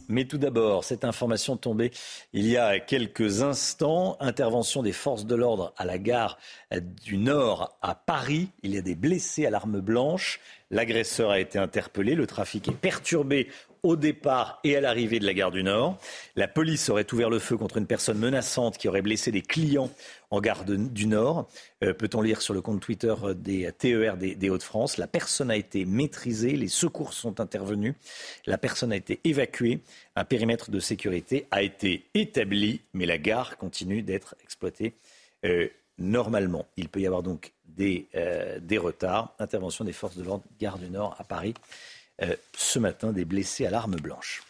Mais 0.10 0.26
tout 0.26 0.38
d'abord, 0.38 0.84
cette 0.84 1.06
information 1.06 1.58
tombée 1.58 1.92
il 2.34 2.48
y 2.48 2.58
a 2.58 2.80
quelques 2.80 3.42
instants. 3.42 4.18
Intervention 4.20 4.84
des 4.84 4.92
forces 4.92 5.26
de 5.26 5.36
l'ordre 5.36 5.74
à 5.78 5.86
la 5.86 5.98
gare 5.98 6.38
du 7.04 7.18
Nord 7.18 7.78
à 7.82 7.96
Paris. 7.96 8.50
Il 8.64 8.74
y 8.74 8.78
a 8.78 8.82
des 8.82 8.96
blessés 8.96 9.46
à 9.46 9.50
l'arme 9.50 9.80
blanche. 9.80 10.40
L'agresseur 10.72 11.32
a 11.32 11.40
été 11.40 11.60
interpellé. 11.60 12.16
Le 12.16 12.28
trafic 12.28 12.68
est 12.68 12.76
perturbé 12.76 13.48
au 13.84 13.98
départ 13.98 14.60
et 14.64 14.78
à 14.78 14.82
l'arrivée 14.82 15.20
de 15.20 15.26
la 15.26 15.34
gare 15.34 15.52
du 15.52 15.62
Nord. 15.62 15.98
La 16.38 16.48
police 16.48 16.90
aurait 16.90 17.12
ouvert 17.14 17.30
le 17.30 17.40
feu 17.40 17.58
contre 17.58 17.78
une 17.78 17.86
personne 17.86 18.18
menaçante 18.18 18.78
qui 18.78 18.88
aurait 18.88 19.02
blessé 19.02 19.32
des 19.32 19.42
clients 19.42 19.92
en 20.32 20.40
gare 20.40 20.64
du 20.66 21.06
Nord. 21.06 21.50
Euh, 21.84 21.94
peut-on 21.94 22.22
lire 22.22 22.42
sur 22.42 22.54
le 22.54 22.62
compte 22.62 22.80
Twitter 22.80 23.14
des 23.36 23.70
TER 23.78 24.16
des, 24.18 24.50
Hauts-de-France 24.50 24.98
La 24.98 25.08
personne 25.08 25.52
a 25.52 25.58
été 25.58 25.84
maîtrisée, 25.84 26.56
les 26.56 26.70
secours 26.70 27.14
sont 27.14 27.42
intervenus, 27.42 27.96
la 28.46 28.58
personne 28.58 28.94
a 28.94 28.96
été 28.96 29.20
évacuée, 29.26 29.82
un 30.16 30.24
périmètre 30.24 30.72
de 30.72 30.80
sécurité 30.80 31.46
a 31.52 31.62
été 31.62 32.06
établi, 32.14 32.82
mais 32.94 33.06
la 33.06 33.18
gare 33.18 33.58
continue 33.58 34.02
d'être 34.02 34.36
exploitée 34.44 34.94
euh, 35.46 35.68
normalement. 35.98 36.66
Il 36.78 36.88
peut 36.88 37.02
y 37.02 37.06
avoir 37.06 37.22
donc 37.22 37.52
des, 37.68 38.08
euh, 38.16 38.60
des 38.60 38.78
retards. 38.78 39.34
Intervention 39.40 39.84
des 39.84 39.94
forces 39.94 40.16
de 40.16 40.24
l'ordre, 40.24 40.44
gare 40.60 40.78
du 40.78 40.90
Nord 40.90 41.16
à 41.20 41.24
Paris. 41.24 41.54
Euh, 42.22 42.36
ce 42.56 42.78
matin 42.80 43.12
des 43.12 43.26
blessés 43.26 43.66
à 43.66 43.72
l'arme 43.72 43.96
blanche. 43.96 44.44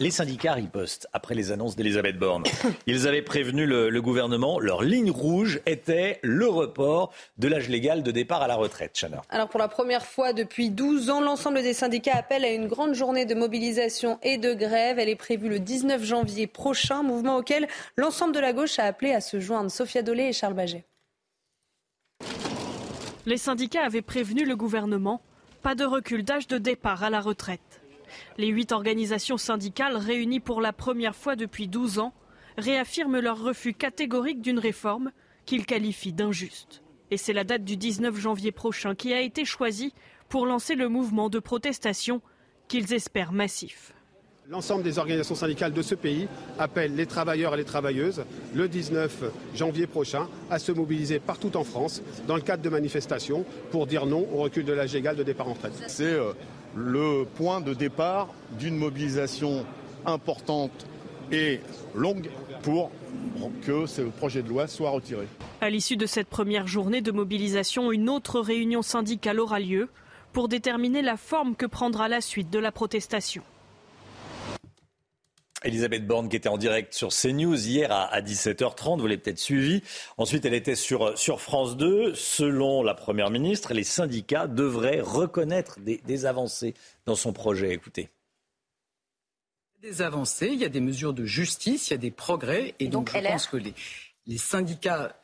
Les 0.00 0.10
syndicats 0.10 0.54
ripostent 0.54 1.06
après 1.12 1.36
les 1.36 1.52
annonces 1.52 1.76
d'Elisabeth 1.76 2.18
Borne. 2.18 2.42
Ils 2.86 3.06
avaient 3.06 3.22
prévenu 3.22 3.64
le, 3.64 4.02
gouvernement. 4.02 4.58
Leur 4.58 4.82
ligne 4.82 5.10
rouge 5.10 5.60
était 5.66 6.18
le 6.22 6.48
report 6.48 7.12
de 7.38 7.46
l'âge 7.46 7.68
légal 7.68 8.02
de 8.02 8.10
départ 8.10 8.42
à 8.42 8.48
la 8.48 8.56
retraite. 8.56 8.98
Chana. 9.00 9.22
Alors 9.30 9.48
pour 9.48 9.60
la 9.60 9.68
première 9.68 10.04
fois 10.04 10.32
depuis 10.32 10.70
12 10.70 11.10
ans, 11.10 11.20
l'ensemble 11.20 11.62
des 11.62 11.74
syndicats 11.74 12.16
appellent 12.16 12.44
à 12.44 12.50
une 12.50 12.66
grande 12.66 12.94
journée 12.94 13.24
de 13.24 13.34
mobilisation 13.34 14.18
et 14.22 14.36
de 14.36 14.52
grève. 14.52 14.98
Elle 14.98 15.08
est 15.08 15.16
prévue 15.16 15.48
le 15.48 15.60
19 15.60 16.04
janvier 16.04 16.48
prochain, 16.48 17.02
mouvement 17.02 17.36
auquel 17.36 17.68
l'ensemble 17.96 18.34
de 18.34 18.40
la 18.40 18.52
gauche 18.52 18.78
a 18.80 18.84
appelé 18.84 19.12
à 19.12 19.20
se 19.20 19.38
joindre. 19.38 19.70
Sophia 19.70 20.02
Dolé 20.02 20.24
et 20.24 20.32
Charles 20.32 20.54
Baget. 20.54 20.84
Les 23.26 23.38
syndicats 23.38 23.84
avaient 23.84 24.02
prévenu 24.02 24.44
le 24.44 24.56
gouvernement 24.56 25.22
pas 25.64 25.74
de 25.74 25.86
recul 25.86 26.24
d'âge 26.24 26.46
de 26.46 26.58
départ 26.58 27.04
à 27.04 27.08
la 27.08 27.22
retraite. 27.22 27.80
Les 28.36 28.48
huit 28.48 28.70
organisations 28.70 29.38
syndicales 29.38 29.96
réunies 29.96 30.38
pour 30.38 30.60
la 30.60 30.74
première 30.74 31.16
fois 31.16 31.36
depuis 31.36 31.68
12 31.68 32.00
ans 32.00 32.12
réaffirment 32.58 33.18
leur 33.18 33.40
refus 33.40 33.72
catégorique 33.72 34.42
d'une 34.42 34.58
réforme 34.58 35.10
qu'ils 35.46 35.64
qualifient 35.64 36.12
d'injuste. 36.12 36.82
Et 37.10 37.16
c'est 37.16 37.32
la 37.32 37.44
date 37.44 37.64
du 37.64 37.78
19 37.78 38.14
janvier 38.14 38.52
prochain 38.52 38.94
qui 38.94 39.14
a 39.14 39.22
été 39.22 39.46
choisie 39.46 39.94
pour 40.28 40.44
lancer 40.44 40.74
le 40.74 40.90
mouvement 40.90 41.30
de 41.30 41.38
protestation 41.38 42.20
qu'ils 42.68 42.92
espèrent 42.92 43.32
massif. 43.32 43.94
L'ensemble 44.50 44.82
des 44.82 44.98
organisations 44.98 45.34
syndicales 45.34 45.72
de 45.72 45.80
ce 45.80 45.94
pays 45.94 46.28
appellent 46.58 46.94
les 46.94 47.06
travailleurs 47.06 47.54
et 47.54 47.56
les 47.56 47.64
travailleuses 47.64 48.24
le 48.54 48.68
19 48.68 49.24
janvier 49.54 49.86
prochain 49.86 50.28
à 50.50 50.58
se 50.58 50.70
mobiliser 50.70 51.18
partout 51.18 51.56
en 51.56 51.64
France 51.64 52.02
dans 52.26 52.36
le 52.36 52.42
cadre 52.42 52.62
de 52.62 52.68
manifestations 52.68 53.46
pour 53.70 53.86
dire 53.86 54.04
non 54.04 54.28
au 54.34 54.42
recul 54.42 54.66
de 54.66 54.74
l'âge 54.74 54.92
légal 54.92 55.16
de 55.16 55.22
départ 55.22 55.48
en 55.48 55.54
retraite. 55.54 55.72
C'est 55.86 56.12
euh, 56.12 56.34
le 56.76 57.24
point 57.24 57.62
de 57.62 57.72
départ 57.72 58.28
d'une 58.58 58.76
mobilisation 58.76 59.64
importante 60.04 60.86
et 61.32 61.60
longue 61.94 62.28
pour 62.62 62.90
que 63.62 63.86
ce 63.86 64.02
projet 64.02 64.42
de 64.42 64.50
loi 64.50 64.66
soit 64.66 64.90
retiré. 64.90 65.26
À 65.62 65.70
l'issue 65.70 65.96
de 65.96 66.04
cette 66.04 66.28
première 66.28 66.66
journée 66.66 67.00
de 67.00 67.12
mobilisation, 67.12 67.92
une 67.92 68.10
autre 68.10 68.40
réunion 68.40 68.82
syndicale 68.82 69.40
aura 69.40 69.58
lieu 69.58 69.88
pour 70.34 70.48
déterminer 70.48 71.00
la 71.00 71.16
forme 71.16 71.56
que 71.56 71.64
prendra 71.64 72.08
la 72.08 72.20
suite 72.20 72.50
de 72.50 72.58
la 72.58 72.72
protestation. 72.72 73.42
Elisabeth 75.64 76.06
Borne 76.06 76.28
qui 76.28 76.36
était 76.36 76.48
en 76.48 76.58
direct 76.58 76.94
sur 76.94 77.08
CNews 77.08 77.66
hier 77.66 77.90
à, 77.90 78.20
17h30, 78.20 79.00
vous 79.00 79.06
l'avez 79.06 79.18
peut-être 79.18 79.38
suivi. 79.38 79.82
Ensuite, 80.18 80.44
elle 80.44 80.54
était 80.54 80.74
sur, 80.74 81.18
sur 81.18 81.40
France 81.40 81.76
2. 81.76 82.14
Selon 82.14 82.82
la 82.82 82.94
Première 82.94 83.30
ministre, 83.30 83.74
les 83.74 83.84
syndicats 83.84 84.46
devraient 84.46 85.00
reconnaître 85.00 85.78
des, 85.80 86.26
avancées 86.26 86.74
dans 87.06 87.16
son 87.16 87.32
projet. 87.32 87.72
Écoutez 87.72 88.08
des 89.82 90.00
avancées, 90.00 90.48
il 90.50 90.58
y 90.58 90.64
a 90.64 90.70
des 90.70 90.80
mesures 90.80 91.12
de 91.12 91.26
justice, 91.26 91.88
il 91.88 91.90
y 91.90 91.94
a 91.94 91.98
des 91.98 92.10
progrès, 92.10 92.74
et, 92.80 92.88
donc, 92.88 93.10
je 93.14 93.18
pense 93.18 93.46
que 93.46 93.58
les, 93.58 93.74
les 94.26 94.38
syndicats 94.38 95.14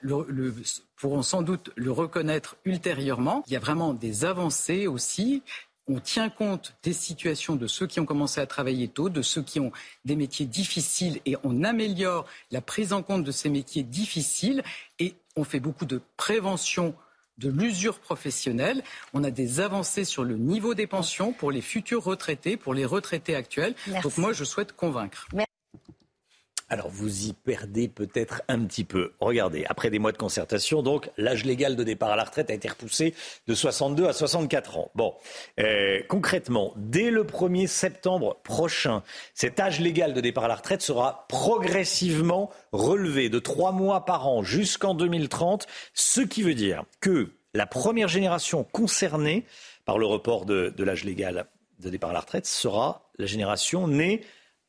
pourront 0.96 1.22
sans 1.22 1.42
doute 1.42 1.70
le 1.76 1.90
reconnaître 1.90 2.56
ultérieurement. 2.66 3.42
Il 3.46 3.54
y 3.54 3.56
a 3.56 3.60
vraiment 3.60 3.94
des 3.94 4.24
avancées 4.24 4.86
aussi 4.86 5.42
on 5.90 5.98
tient 5.98 6.30
compte 6.30 6.74
des 6.84 6.92
situations 6.92 7.56
de 7.56 7.66
ceux 7.66 7.86
qui 7.86 7.98
ont 7.98 8.06
commencé 8.06 8.40
à 8.40 8.46
travailler 8.46 8.86
tôt, 8.86 9.08
de 9.08 9.22
ceux 9.22 9.42
qui 9.42 9.58
ont 9.58 9.72
des 10.04 10.14
métiers 10.14 10.46
difficiles 10.46 11.20
et 11.26 11.36
on 11.42 11.64
améliore 11.64 12.26
la 12.52 12.60
prise 12.60 12.92
en 12.92 13.02
compte 13.02 13.24
de 13.24 13.32
ces 13.32 13.48
métiers 13.48 13.82
difficiles 13.82 14.62
et 15.00 15.14
on 15.36 15.42
fait 15.42 15.58
beaucoup 15.58 15.86
de 15.86 16.00
prévention 16.16 16.94
de 17.38 17.48
l'usure 17.48 17.98
professionnelle. 17.98 18.84
On 19.14 19.24
a 19.24 19.30
des 19.30 19.60
avancées 19.60 20.04
sur 20.04 20.22
le 20.22 20.36
niveau 20.36 20.74
des 20.74 20.86
pensions 20.86 21.32
pour 21.32 21.50
les 21.50 21.62
futurs 21.62 22.04
retraités, 22.04 22.56
pour 22.56 22.74
les 22.74 22.84
retraités 22.84 23.34
actuels. 23.34 23.74
Donc 24.02 24.16
moi, 24.16 24.32
je 24.32 24.44
souhaite 24.44 24.72
convaincre. 24.72 25.26
Alors 26.72 26.88
vous 26.88 27.26
y 27.26 27.32
perdez 27.32 27.88
peut-être 27.88 28.42
un 28.46 28.64
petit 28.64 28.84
peu. 28.84 29.12
Regardez, 29.18 29.64
après 29.68 29.90
des 29.90 29.98
mois 29.98 30.12
de 30.12 30.16
concertation, 30.16 30.82
donc 30.82 31.10
l'âge 31.16 31.44
légal 31.44 31.74
de 31.74 31.82
départ 31.82 32.10
à 32.10 32.16
la 32.16 32.22
retraite 32.22 32.48
a 32.48 32.54
été 32.54 32.68
repoussé 32.68 33.12
de 33.48 33.54
62 33.56 34.06
à 34.06 34.12
64 34.12 34.78
ans. 34.78 34.90
Bon, 34.94 35.14
euh, 35.58 35.98
concrètement, 36.08 36.72
dès 36.76 37.10
le 37.10 37.24
1er 37.24 37.66
septembre 37.66 38.38
prochain, 38.44 39.02
cet 39.34 39.58
âge 39.58 39.80
légal 39.80 40.14
de 40.14 40.20
départ 40.20 40.44
à 40.44 40.48
la 40.48 40.54
retraite 40.54 40.80
sera 40.80 41.26
progressivement 41.28 42.50
relevé 42.70 43.30
de 43.30 43.40
trois 43.40 43.72
mois 43.72 44.04
par 44.04 44.28
an 44.28 44.44
jusqu'en 44.44 44.94
2030, 44.94 45.66
ce 45.92 46.20
qui 46.20 46.44
veut 46.44 46.54
dire 46.54 46.84
que 47.00 47.32
la 47.52 47.66
première 47.66 48.06
génération 48.06 48.62
concernée 48.62 49.44
par 49.84 49.98
le 49.98 50.06
report 50.06 50.46
de 50.46 50.84
l'âge 50.84 51.02
légal 51.02 51.46
de 51.80 51.90
départ 51.90 52.10
à 52.10 52.12
la 52.12 52.20
retraite 52.20 52.46
sera 52.46 53.10
la 53.18 53.26
génération 53.26 53.88
née 53.88 54.22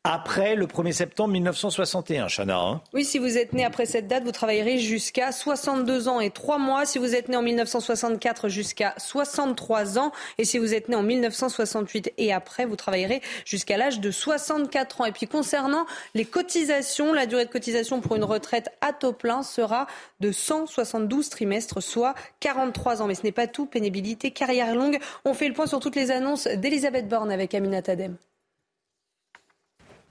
après 0.04 0.56
le 0.56 0.66
1er 0.66 0.94
septembre 0.94 1.34
1961, 1.34 2.28
Chana. 2.28 2.58
Hein. 2.58 2.82
oui, 2.94 3.06
si 3.06 3.20
vous 3.20 3.38
êtes 3.38 3.54
né 3.54 3.64
après 3.64 3.86
cette 3.86 4.08
date, 4.08 4.24
vous 4.24 4.32
travaillerez 4.32 4.80
jusqu'à 4.80 5.32
62 5.32 6.08
ans 6.08 6.20
et 6.20 6.32
3 6.32 6.58
mois. 6.58 6.86
Si 6.86 6.98
vous 6.98 7.14
êtes 7.14 7.30
né 7.30 7.36
en 7.36 7.44
1964, 7.44 8.50
jusqu'à 8.50 8.96
63 8.98 10.00
ans. 10.00 10.12
Et 10.40 10.46
si 10.46 10.58
vous 10.58 10.74
êtes 10.74 10.90
né 10.90 10.96
en 10.96 11.04
1968 11.04 12.14
et 12.18 12.34
après, 12.34 12.66
vous 12.66 12.76
travaillerez 12.76 13.22
jusqu'à 13.46 13.78
l'âge 13.78 14.00
de 14.00 14.10
64 14.10 15.02
ans. 15.02 15.06
Et 15.06 15.12
puis 15.12 15.28
concernant 15.28 15.86
les 16.16 16.26
cotisations, 16.26 17.14
la 17.14 17.28
durée 17.28 17.46
de 17.46 17.52
cotisation 17.52 18.02
pour 18.02 18.16
une 18.16 18.24
retraite 18.24 18.70
à 18.82 18.94
taux 18.94 19.14
plein 19.14 19.44
sera 19.44 19.86
de 20.20 20.32
172 20.32 21.30
trimestres, 21.30 21.84
soit 21.84 22.16
43 22.40 23.04
ans. 23.04 23.08
Mais 23.08 23.16
ce 23.16 23.24
n'est 23.24 23.32
pas 23.32 23.46
tout. 23.46 23.68
Pénibilité, 23.68 24.32
carrière 24.32 24.74
longue. 24.74 24.98
On 25.26 25.36
fait 25.36 25.48
le 25.48 25.54
point 25.54 25.68
sur 25.68 25.80
toutes 25.80 25.96
les 25.96 26.10
annonces 26.10 26.48
d'Elisabeth 26.48 27.08
Borne 27.08 27.32
avec 27.32 27.54
Amina 27.54 27.84
Tadem. 27.84 28.18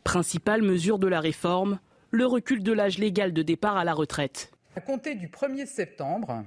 Principale 0.05 0.63
mesure 0.63 0.99
de 0.99 1.07
la 1.07 1.21
réforme, 1.21 1.79
le 2.11 2.27
recul 2.27 2.63
de 2.63 2.73
l'âge 2.73 2.99
légal 2.99 3.33
de 3.33 3.43
départ 3.43 3.77
à 3.77 3.85
la 3.85 3.93
retraite. 3.95 4.51
À 4.77 4.81
compter 4.81 5.15
du 5.15 5.29
1er 5.29 5.67
septembre, 5.67 6.45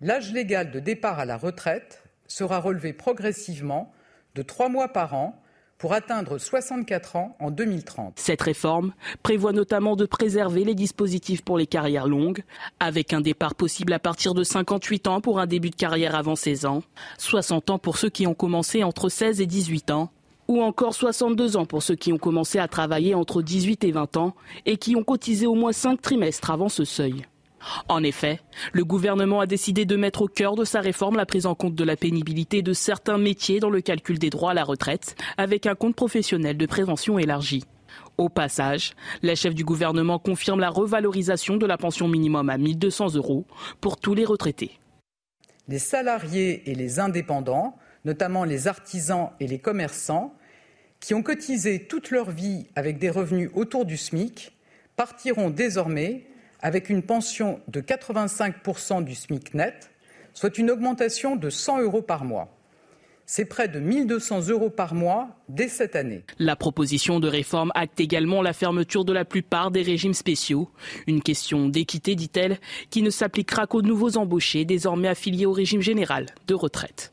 l'âge 0.00 0.32
légal 0.32 0.70
de 0.70 0.80
départ 0.80 1.18
à 1.18 1.24
la 1.24 1.36
retraite 1.36 2.02
sera 2.26 2.60
relevé 2.60 2.92
progressivement 2.92 3.92
de 4.34 4.42
trois 4.42 4.68
mois 4.68 4.88
par 4.88 5.14
an 5.14 5.42
pour 5.78 5.94
atteindre 5.94 6.36
64 6.36 7.16
ans 7.16 7.36
en 7.40 7.50
2030. 7.50 8.12
Cette 8.16 8.42
réforme 8.42 8.92
prévoit 9.22 9.52
notamment 9.52 9.96
de 9.96 10.04
préserver 10.04 10.62
les 10.62 10.74
dispositifs 10.74 11.42
pour 11.42 11.56
les 11.56 11.66
carrières 11.66 12.06
longues, 12.06 12.44
avec 12.80 13.14
un 13.14 13.22
départ 13.22 13.54
possible 13.54 13.94
à 13.94 13.98
partir 13.98 14.34
de 14.34 14.44
58 14.44 15.08
ans 15.08 15.20
pour 15.22 15.40
un 15.40 15.46
début 15.46 15.70
de 15.70 15.76
carrière 15.76 16.14
avant 16.14 16.36
16 16.36 16.66
ans, 16.66 16.82
60 17.16 17.70
ans 17.70 17.78
pour 17.78 17.96
ceux 17.96 18.10
qui 18.10 18.26
ont 18.26 18.34
commencé 18.34 18.84
entre 18.84 19.08
16 19.08 19.40
et 19.40 19.46
18 19.46 19.90
ans, 19.90 20.10
ou 20.50 20.62
encore 20.62 20.94
62 20.94 21.56
ans 21.56 21.64
pour 21.64 21.80
ceux 21.80 21.94
qui 21.94 22.12
ont 22.12 22.18
commencé 22.18 22.58
à 22.58 22.66
travailler 22.66 23.14
entre 23.14 23.40
18 23.40 23.84
et 23.84 23.92
20 23.92 24.16
ans 24.16 24.34
et 24.66 24.78
qui 24.78 24.96
ont 24.96 25.04
cotisé 25.04 25.46
au 25.46 25.54
moins 25.54 25.72
5 25.72 26.02
trimestres 26.02 26.50
avant 26.50 26.68
ce 26.68 26.84
seuil. 26.84 27.24
En 27.88 28.02
effet, 28.02 28.40
le 28.72 28.84
gouvernement 28.84 29.38
a 29.38 29.46
décidé 29.46 29.84
de 29.84 29.94
mettre 29.94 30.22
au 30.22 30.26
cœur 30.26 30.56
de 30.56 30.64
sa 30.64 30.80
réforme 30.80 31.16
la 31.16 31.24
prise 31.24 31.46
en 31.46 31.54
compte 31.54 31.76
de 31.76 31.84
la 31.84 31.94
pénibilité 31.94 32.62
de 32.62 32.72
certains 32.72 33.16
métiers 33.16 33.60
dans 33.60 33.70
le 33.70 33.80
calcul 33.80 34.18
des 34.18 34.28
droits 34.28 34.50
à 34.50 34.54
la 34.54 34.64
retraite, 34.64 35.14
avec 35.36 35.66
un 35.66 35.76
compte 35.76 35.94
professionnel 35.94 36.56
de 36.56 36.66
prévention 36.66 37.16
élargi. 37.16 37.62
Au 38.18 38.28
passage, 38.28 38.94
la 39.22 39.36
chef 39.36 39.54
du 39.54 39.64
gouvernement 39.64 40.18
confirme 40.18 40.58
la 40.58 40.70
revalorisation 40.70 41.58
de 41.58 41.66
la 41.66 41.78
pension 41.78 42.08
minimum 42.08 42.50
à 42.50 42.58
1200 42.58 43.14
euros 43.14 43.46
pour 43.80 43.98
tous 43.98 44.14
les 44.14 44.24
retraités. 44.24 44.80
Les 45.68 45.78
salariés 45.78 46.68
et 46.68 46.74
les 46.74 46.98
indépendants, 46.98 47.76
notamment 48.04 48.42
les 48.42 48.66
artisans 48.66 49.30
et 49.38 49.46
les 49.46 49.60
commerçants, 49.60 50.34
qui 51.00 51.14
ont 51.14 51.22
cotisé 51.22 51.86
toute 51.86 52.10
leur 52.10 52.30
vie 52.30 52.66
avec 52.76 52.98
des 52.98 53.10
revenus 53.10 53.50
autour 53.54 53.84
du 53.84 53.96
SMIC 53.96 54.52
partiront 54.96 55.50
désormais 55.50 56.26
avec 56.60 56.90
une 56.90 57.02
pension 57.02 57.60
de 57.68 57.80
85% 57.80 59.02
du 59.02 59.14
SMIC 59.14 59.54
net, 59.54 59.90
soit 60.34 60.58
une 60.58 60.70
augmentation 60.70 61.36
de 61.36 61.48
100 61.48 61.80
euros 61.80 62.02
par 62.02 62.24
mois. 62.24 62.54
C'est 63.24 63.44
près 63.44 63.68
de 63.68 63.78
1200 63.78 64.48
euros 64.48 64.70
par 64.70 64.92
mois 64.92 65.28
dès 65.48 65.68
cette 65.68 65.94
année. 65.94 66.24
La 66.40 66.56
proposition 66.56 67.20
de 67.20 67.28
réforme 67.28 67.70
acte 67.76 68.00
également 68.00 68.42
la 68.42 68.52
fermeture 68.52 69.04
de 69.04 69.12
la 69.12 69.24
plupart 69.24 69.70
des 69.70 69.82
régimes 69.82 70.14
spéciaux. 70.14 70.68
Une 71.06 71.22
question 71.22 71.68
d'équité, 71.68 72.16
dit-elle, 72.16 72.58
qui 72.90 73.02
ne 73.02 73.10
s'appliquera 73.10 73.68
qu'aux 73.68 73.82
nouveaux 73.82 74.16
embauchés 74.16 74.64
désormais 74.64 75.08
affiliés 75.08 75.46
au 75.46 75.52
régime 75.52 75.80
général 75.80 76.26
de 76.48 76.54
retraite. 76.54 77.12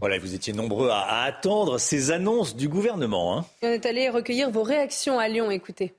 Voilà, 0.00 0.18
vous 0.18 0.34
étiez 0.34 0.54
nombreux 0.54 0.88
à, 0.88 1.22
attendre 1.24 1.78
ces 1.78 2.10
annonces 2.10 2.56
du 2.56 2.68
gouvernement. 2.68 3.38
Hein. 3.38 3.44
On 3.62 3.68
est 3.68 3.84
allé 3.84 4.08
recueillir 4.08 4.50
vos 4.50 4.62
réactions 4.62 5.18
à 5.18 5.28
Lyon, 5.28 5.50
écoutez. 5.50 5.94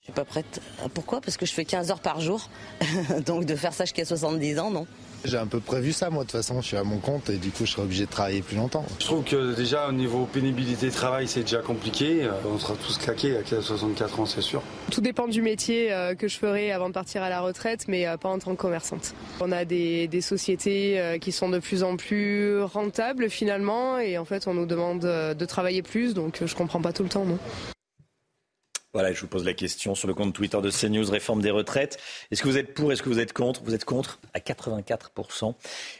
Je 0.00 0.06
suis 0.06 0.12
pas 0.12 0.24
prête. 0.24 0.60
Pourquoi? 0.92 1.20
Parce 1.20 1.36
que 1.36 1.46
je 1.46 1.52
fais 1.52 1.64
15 1.64 1.90
heures 1.90 2.00
par 2.00 2.20
jour. 2.20 2.48
Donc 3.26 3.44
de 3.44 3.54
faire 3.54 3.72
ça 3.72 3.84
jusqu'à 3.84 4.04
70 4.04 4.58
ans, 4.58 4.70
non? 4.70 4.86
J'ai 5.24 5.36
un 5.36 5.46
peu 5.46 5.60
prévu 5.60 5.92
ça, 5.92 6.08
moi, 6.08 6.24
de 6.24 6.30
toute 6.30 6.40
façon, 6.40 6.60
je 6.62 6.66
suis 6.66 6.76
à 6.76 6.84
mon 6.84 6.98
compte 6.98 7.28
et 7.28 7.36
du 7.36 7.50
coup, 7.50 7.66
je 7.66 7.72
serai 7.72 7.82
obligé 7.82 8.06
de 8.06 8.10
travailler 8.10 8.40
plus 8.40 8.56
longtemps. 8.56 8.84
Je 8.98 9.04
trouve 9.04 9.22
que 9.24 9.54
déjà, 9.54 9.88
au 9.88 9.92
niveau 9.92 10.24
pénibilité 10.24 10.86
de 10.86 10.94
travail, 10.94 11.28
c'est 11.28 11.42
déjà 11.42 11.60
compliqué. 11.60 12.24
Euh, 12.24 12.30
on 12.46 12.58
sera 12.58 12.74
tous 12.74 12.96
claqués 12.98 13.36
à 13.36 13.62
64 13.62 14.20
ans, 14.20 14.26
c'est 14.26 14.40
sûr. 14.40 14.62
Tout 14.90 15.02
dépend 15.02 15.28
du 15.28 15.42
métier 15.42 15.92
euh, 15.92 16.14
que 16.14 16.26
je 16.26 16.38
ferai 16.38 16.72
avant 16.72 16.88
de 16.88 16.94
partir 16.94 17.22
à 17.22 17.28
la 17.28 17.40
retraite, 17.40 17.84
mais 17.86 18.06
euh, 18.06 18.16
pas 18.16 18.30
en 18.30 18.38
tant 18.38 18.52
que 18.52 18.60
commerçante. 18.60 19.14
On 19.40 19.52
a 19.52 19.64
des, 19.64 20.08
des 20.08 20.20
sociétés 20.20 21.18
qui 21.20 21.32
sont 21.32 21.48
de 21.48 21.58
plus 21.58 21.82
en 21.82 21.96
plus 21.96 22.62
rentables 22.62 23.28
finalement, 23.28 23.98
et 23.98 24.16
en 24.18 24.24
fait, 24.24 24.46
on 24.46 24.54
nous 24.54 24.66
demande 24.66 25.00
de 25.00 25.44
travailler 25.44 25.82
plus, 25.82 26.14
donc 26.14 26.42
je 26.44 26.54
comprends 26.54 26.80
pas 26.80 26.92
tout 26.92 27.02
le 27.02 27.08
temps, 27.08 27.24
non. 27.24 27.38
Voilà, 28.92 29.12
je 29.12 29.20
vous 29.20 29.28
pose 29.28 29.44
la 29.44 29.54
question 29.54 29.94
sur 29.94 30.08
le 30.08 30.14
compte 30.14 30.34
Twitter 30.34 30.60
de 30.60 30.70
CNews, 30.70 31.08
réforme 31.08 31.42
des 31.42 31.52
retraites. 31.52 31.98
Est-ce 32.32 32.42
que 32.42 32.48
vous 32.48 32.58
êtes 32.58 32.74
pour, 32.74 32.92
est-ce 32.92 33.02
que 33.02 33.08
vous 33.08 33.20
êtes 33.20 33.32
contre? 33.32 33.62
Vous 33.62 33.72
êtes 33.72 33.84
contre 33.84 34.18
à 34.34 34.40
84% 34.40 35.54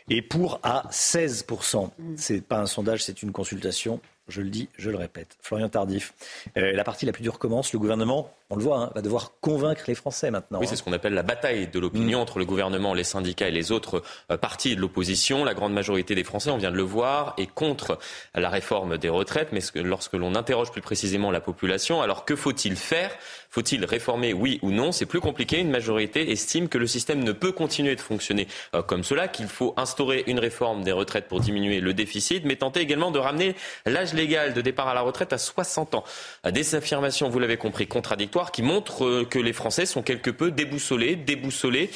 et 0.09 0.23
pour 0.23 0.59
à 0.65 0.89
16%. 0.91 1.91
C'est 2.17 2.41
pas 2.41 2.59
un 2.59 2.67
sondage, 2.67 3.05
c'est 3.05 3.23
une 3.23 3.31
consultation. 3.31 4.01
Je 4.31 4.41
le 4.43 4.49
dis, 4.49 4.69
je 4.79 4.91
le 4.91 4.97
répète. 4.97 5.37
Florian 5.43 5.69
Tardif, 5.69 6.15
euh, 6.57 6.73
la 6.73 6.85
partie 6.85 7.05
la 7.05 7.13
plus 7.13 7.23
dure 7.23 7.39
commence. 7.39 7.73
Le 7.73 7.79
gouvernement, 7.79 8.33
on 8.49 8.57
le 8.57 8.63
voit, 8.63 8.79
hein, 8.79 8.91
va 8.95 9.03
devoir 9.03 9.33
convaincre 9.41 9.83
les 9.89 9.95
Français 9.95 10.31
maintenant. 10.31 10.61
Oui, 10.61 10.67
c'est 10.67 10.73
hein. 10.73 10.77
ce 10.77 10.83
qu'on 10.83 10.93
appelle 10.93 11.15
la 11.15 11.23
bataille 11.23 11.69
de 11.69 11.79
l'opinion 11.79 12.19
mm. 12.19 12.23
entre 12.23 12.39
le 12.39 12.45
gouvernement, 12.45 12.95
les 12.95 13.05
syndicats 13.05 13.49
et 13.49 13.53
les 13.53 13.73
autres 13.73 14.03
euh, 14.31 14.37
partis 14.37 14.77
de 14.77 14.81
l'opposition. 14.81 15.45
La 15.45 15.55
grande 15.55 15.73
majorité 15.73 16.15
des 16.15 16.25
Français, 16.25 16.51
on 16.51 16.57
vient 16.57 16.71
de 16.71 16.77
le 16.77 16.83
voir, 16.83 17.35
est 17.37 17.47
contre 17.47 17.99
la 18.35 18.49
réforme 18.49 18.97
des 18.97 19.09
retraites. 19.09 19.49
Mais 19.53 19.61
lorsque 19.83 20.15
l'on 20.15 20.35
interroge 20.35 20.71
plus 20.71 20.83
précisément 20.83 21.31
la 21.31 21.41
population, 21.41 22.01
alors 22.01 22.25
que 22.25 22.37
faut-il 22.37 22.77
faire 22.77 23.11
faut-il 23.51 23.85
réformer, 23.85 24.33
oui 24.33 24.59
ou 24.63 24.71
non? 24.71 24.93
C'est 24.93 25.07
plus 25.07 25.21
compliqué. 25.21 25.59
Une 25.59 25.71
majorité 25.71 26.31
estime 26.31 26.69
que 26.69 26.79
le 26.79 26.87
système 26.87 27.23
ne 27.23 27.33
peut 27.33 27.53
continuer 27.53 27.97
de 27.97 28.01
fonctionner 28.01 28.49
euh, 28.75 28.83
comme 28.83 29.05
cela, 29.05 29.29
qu'il 29.29 29.47
faut 29.47 29.75
instaurer 29.77 30.25
une 30.27 30.39
réforme 30.39 30.83
des 30.83 30.93
retraites 30.93 31.29
pour 31.29 31.41
diminuer 31.41 31.81
le 31.81 31.95
déficit, 31.95 32.45
mais 32.45 32.57
tenter 32.57 32.81
également 32.81 33.11
de 33.11 33.19
ramener 33.19 33.55
l'âge 33.87 34.15
légal 34.15 34.55
de 34.55 34.61
départ 34.61 34.89
à 34.89 34.95
la 34.95 35.01
retraite 35.01 35.33
à 35.33 35.39
60 35.39 35.95
ans. 35.95 36.05
Des 36.51 36.75
affirmations, 36.75 37.29
vous 37.29 37.39
l'avez 37.39 37.57
compris, 37.57 37.87
contradictoires 37.87 38.53
qui 38.53 38.63
montrent 38.63 39.25
que 39.25 39.39
les 39.39 39.53
Français 39.53 39.87
sont 39.87 40.03
quelque 40.03 40.31
peu 40.31 40.51
déboussolés, 40.51 41.17
déboussolés, 41.17 41.91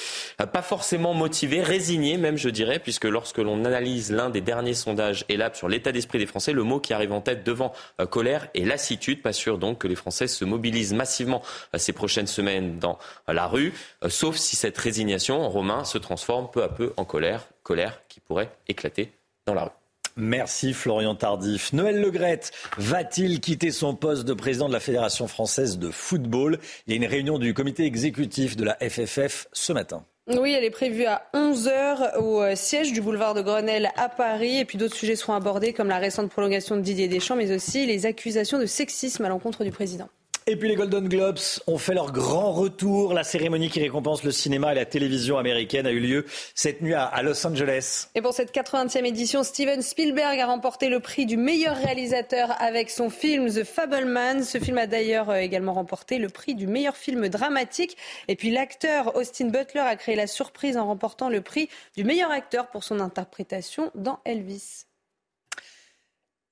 pas 0.53 0.63
forcément 0.63 1.15
motivés, 1.15 1.63
résignés 1.63 2.19
même, 2.19 2.37
je 2.37 2.49
dirais, 2.49 2.79
puisque 2.79 3.05
lorsque 3.05 3.39
l'on 3.39 3.65
analyse 3.65 4.11
l'un 4.11 4.31
des 4.31 4.41
derniers 4.41 4.75
sondages 4.75 5.25
ELAB 5.29 5.55
sur 5.55 5.69
l'état 5.69 5.93
d'esprit 5.93 6.19
des 6.19 6.27
Français, 6.27 6.53
le 6.53 6.63
mot 6.63 6.81
qui 6.81 6.93
arrive 6.93 7.13
en 7.13 7.21
tête 7.21 7.45
devant 7.45 7.73
euh, 8.01 8.07
colère 8.07 8.49
et 8.55 8.65
lassitude. 8.65 9.23
Pas 9.23 9.33
sûr 9.33 9.59
donc 9.59 9.79
que 9.79 9.89
les 9.89 9.95
Français 9.95 10.27
se 10.27 10.45
mobilisent 10.45 10.95
massivement 10.95 11.43
euh, 11.43 11.44
ces 11.77 11.93
prochaines 11.93 12.27
semaines 12.27 12.79
dans 12.79 12.99
la 13.29 13.47
rue, 13.47 13.73
sauf 14.09 14.37
si 14.37 14.57
cette 14.57 14.79
résignation, 14.79 15.49
Romain, 15.49 15.85
se 15.85 15.99
transforme 15.99 16.51
peu 16.51 16.63
à 16.63 16.69
peu 16.69 16.93
en 16.97 17.05
colère, 17.05 17.47
colère 17.63 18.01
qui 18.09 18.21
pourrait 18.21 18.51
éclater 18.69 19.13
dans 19.47 19.55
la 19.55 19.65
rue. 19.65 19.71
Merci 20.17 20.75
Florian 20.75 21.17
Tardif. 21.17 21.73
Noël 21.73 22.01
Legrette 22.01 22.53
va-t-il 22.79 23.41
quitter 23.41 23.73
son 23.73 23.97
poste 23.97 24.25
de 24.25 24.33
président 24.33 24.69
de 24.69 24.73
la 24.73 24.79
Fédération 24.79 25.27
française 25.27 25.79
de 25.79 25.91
football? 25.91 26.61
Il 26.87 26.93
y 26.93 26.95
a 26.95 26.97
une 26.97 27.11
réunion 27.11 27.39
du 27.39 27.53
comité 27.53 27.85
exécutif 27.85 28.57
de 28.57 28.65
la 28.65 28.77
FFF 28.77 29.49
ce 29.53 29.73
matin. 29.73 30.05
Oui, 30.29 30.53
elle 30.53 30.65
est 30.65 30.71
prévue 30.71 31.05
à 31.05 31.29
11h 31.35 32.19
au 32.19 32.41
euh, 32.41 32.55
siège 32.55 32.93
du 32.93 33.03
boulevard 33.03 33.35
de 33.35 33.43
Grenelle 33.43 33.91
à 33.97 34.09
Paris. 34.09 34.59
Et 34.59 34.65
puis 34.65 34.79
d'autres 34.79 34.95
sujets 34.95 35.17
seront 35.17 35.35
abordés 35.35 35.73
comme 35.73 35.89
la 35.89 35.99
récente 35.99 36.31
prolongation 36.31 36.77
de 36.77 36.81
Didier 36.81 37.09
Deschamps, 37.09 37.37
mais 37.37 37.53
aussi 37.53 37.85
les 37.85 38.07
accusations 38.07 38.59
de 38.59 38.67
sexisme 38.67 39.25
à 39.25 39.29
l'encontre 39.29 39.65
du 39.65 39.71
président. 39.71 40.09
Et 40.47 40.57
puis 40.57 40.69
les 40.69 40.75
Golden 40.75 41.09
Globes 41.09 41.39
ont 41.67 41.79
fait 41.79 41.95
leur 41.95 42.13
grand 42.13 42.53
retour. 42.53 43.15
La 43.15 43.25
cérémonie 43.25 43.71
qui 43.71 43.81
récompense 43.81 44.23
le 44.25 44.31
cinéma 44.31 44.73
et 44.73 44.75
la 44.75 44.85
télévision 44.85 45.39
américaine 45.39 45.87
a 45.87 45.91
eu 45.91 46.01
lieu 46.01 46.27
cette 46.55 46.83
nuit 46.83 46.93
à 46.93 47.23
Los 47.23 47.47
Angeles. 47.47 48.09
Et 48.15 48.21
pour 48.21 48.35
cette 48.35 48.55
80e 48.55 49.07
édition, 49.07 49.43
Steven 49.43 49.81
Spielberg 49.81 50.39
a 50.39 50.47
remporté 50.47 50.91
le 50.91 51.01
prix 51.01 51.25
du 51.25 51.39
meilleur 51.39 51.77
réalisateur 51.77 52.55
avec 52.61 52.91
son 52.91 53.09
film 53.09 53.51
The 53.51 53.65
Fableman. 53.65 54.45
Ce 54.45 54.59
film 54.59 54.77
a 54.77 54.87
d'ailleurs 54.87 55.31
euh, 55.31 55.37
également 55.37 55.73
remporté 55.73 56.19
le 56.19 56.29
prix 56.29 56.55
du 56.55 56.67
meilleur 56.67 56.99
film 56.99 57.31
dramatique. 57.31 57.97
Et 58.29 58.37
puis 58.37 58.51
l'acteur 58.51 59.17
Austin 59.17 59.47
Butler 59.47 59.81
a 59.81 59.97
créé 59.97 60.15
la 60.15 60.27
surprise 60.27 60.77
en 60.77 60.87
remportant 60.87 61.31
le 61.31 61.41
prix 61.41 61.71
du 61.97 62.05
meilleur 62.05 62.31
acteur 62.31 62.67
pour 62.67 62.85
son 62.85 63.01
interprétation 63.01 63.91
dans 63.95 64.21
Elvis. 64.27 64.85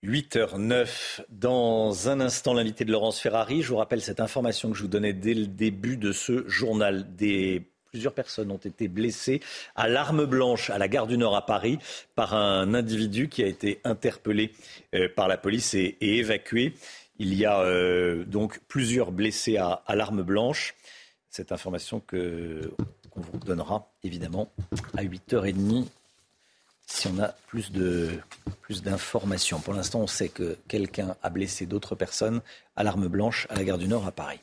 8h09. 0.04 1.22
Dans 1.28 2.08
un 2.08 2.20
instant, 2.20 2.54
l'invité 2.54 2.84
de 2.84 2.90
Laurence 2.90 3.20
Ferrari. 3.20 3.62
Je 3.62 3.68
vous 3.68 3.76
rappelle 3.76 4.02
cette 4.02 4.20
information 4.20 4.70
que 4.70 4.76
je 4.76 4.82
vous 4.82 4.88
donnais 4.88 5.12
dès 5.12 5.34
le 5.34 5.46
début 5.46 5.96
de 5.96 6.12
ce 6.12 6.46
journal. 6.48 7.06
Plusieurs 7.90 8.14
personnes 8.14 8.50
ont 8.50 8.56
été 8.56 8.88
blessées 8.88 9.40
à 9.76 9.86
l'arme 9.86 10.24
blanche 10.24 10.70
à 10.70 10.78
la 10.78 10.88
gare 10.88 11.06
du 11.06 11.18
Nord 11.18 11.36
à 11.36 11.46
Paris 11.46 11.78
par 12.14 12.34
un 12.34 12.74
individu 12.74 13.28
qui 13.28 13.44
a 13.44 13.46
été 13.46 13.80
interpellé 13.84 14.52
euh, 14.94 15.08
par 15.14 15.28
la 15.28 15.36
police 15.36 15.74
et, 15.74 15.96
évacué. 16.00 16.74
Il 17.18 17.34
y 17.34 17.44
a 17.44 17.60
euh, 17.60 18.24
donc 18.24 18.60
plusieurs 18.66 19.12
blessés 19.12 19.58
à, 19.58 19.82
à 19.86 19.94
l'arme 19.94 20.22
blanche. 20.22 20.74
Cette 21.28 21.52
information 21.52 22.00
que 22.00 22.72
qu'on 23.10 23.20
vous 23.20 23.38
donnera 23.38 23.92
évidemment 24.02 24.50
à 24.96 25.04
8h30 25.04 25.86
si 26.92 27.08
on 27.08 27.18
a 27.18 27.34
plus 27.46 27.72
d'informations. 28.82 29.60
Pour 29.60 29.72
l'instant, 29.72 30.00
on 30.00 30.06
sait 30.06 30.28
que 30.28 30.58
quelqu'un 30.68 31.16
a 31.22 31.30
blessé 31.30 31.64
d'autres 31.64 31.94
personnes 31.94 32.42
à 32.76 32.84
l'arme 32.84 33.08
blanche 33.08 33.46
à 33.48 33.54
la 33.54 33.64
gare 33.64 33.78
du 33.78 33.88
Nord 33.88 34.06
à 34.06 34.12
Paris. 34.12 34.40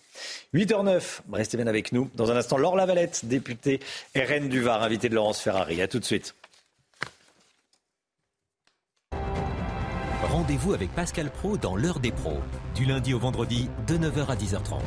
8h09, 0.56 1.20
restez 1.32 1.58
bien 1.58 1.68
avec 1.68 1.92
nous. 1.92 2.10
Dans 2.16 2.32
un 2.32 2.36
instant, 2.36 2.58
Laure 2.58 2.76
Lavalette, 2.76 3.26
députée 3.26 3.80
RN 4.16 4.50
du 4.50 4.62
Var, 4.62 4.82
invitée 4.82 5.10
de 5.10 5.16
Laurence 5.16 5.40
Ferrari. 5.40 5.82
A 5.82 5.88
tout 5.88 6.00
de 6.00 6.06
suite. 6.06 6.34
Rendez-vous 10.24 10.74
avec 10.74 10.94
Pascal 10.96 11.30
Pro 11.30 11.56
dans 11.56 11.76
l'heure 11.76 12.00
des 12.00 12.12
pros, 12.12 12.40
du 12.76 12.86
lundi 12.86 13.14
au 13.14 13.20
vendredi 13.20 13.70
de 13.88 13.98
9h 13.98 14.28
à 14.28 14.36
10h30. 14.36 14.82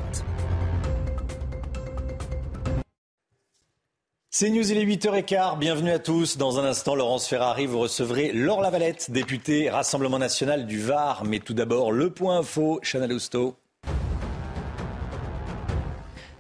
C'est 4.34 4.48
News, 4.48 4.72
il 4.72 4.78
est 4.78 4.86
8h15. 4.86 5.58
Bienvenue 5.58 5.90
à 5.90 5.98
tous. 5.98 6.38
Dans 6.38 6.58
un 6.58 6.64
instant, 6.64 6.94
Laurence 6.94 7.28
Ferrari, 7.28 7.66
vous 7.66 7.78
recevrez 7.78 8.32
Laure 8.32 8.62
Lavalette, 8.62 9.10
députée 9.10 9.68
Rassemblement 9.68 10.18
national 10.18 10.64
du 10.64 10.80
Var. 10.80 11.24
Mais 11.26 11.38
tout 11.38 11.52
d'abord, 11.52 11.92
le 11.92 12.08
point 12.08 12.38
info, 12.38 12.80
Chanel 12.80 13.12
Housteau. 13.12 13.56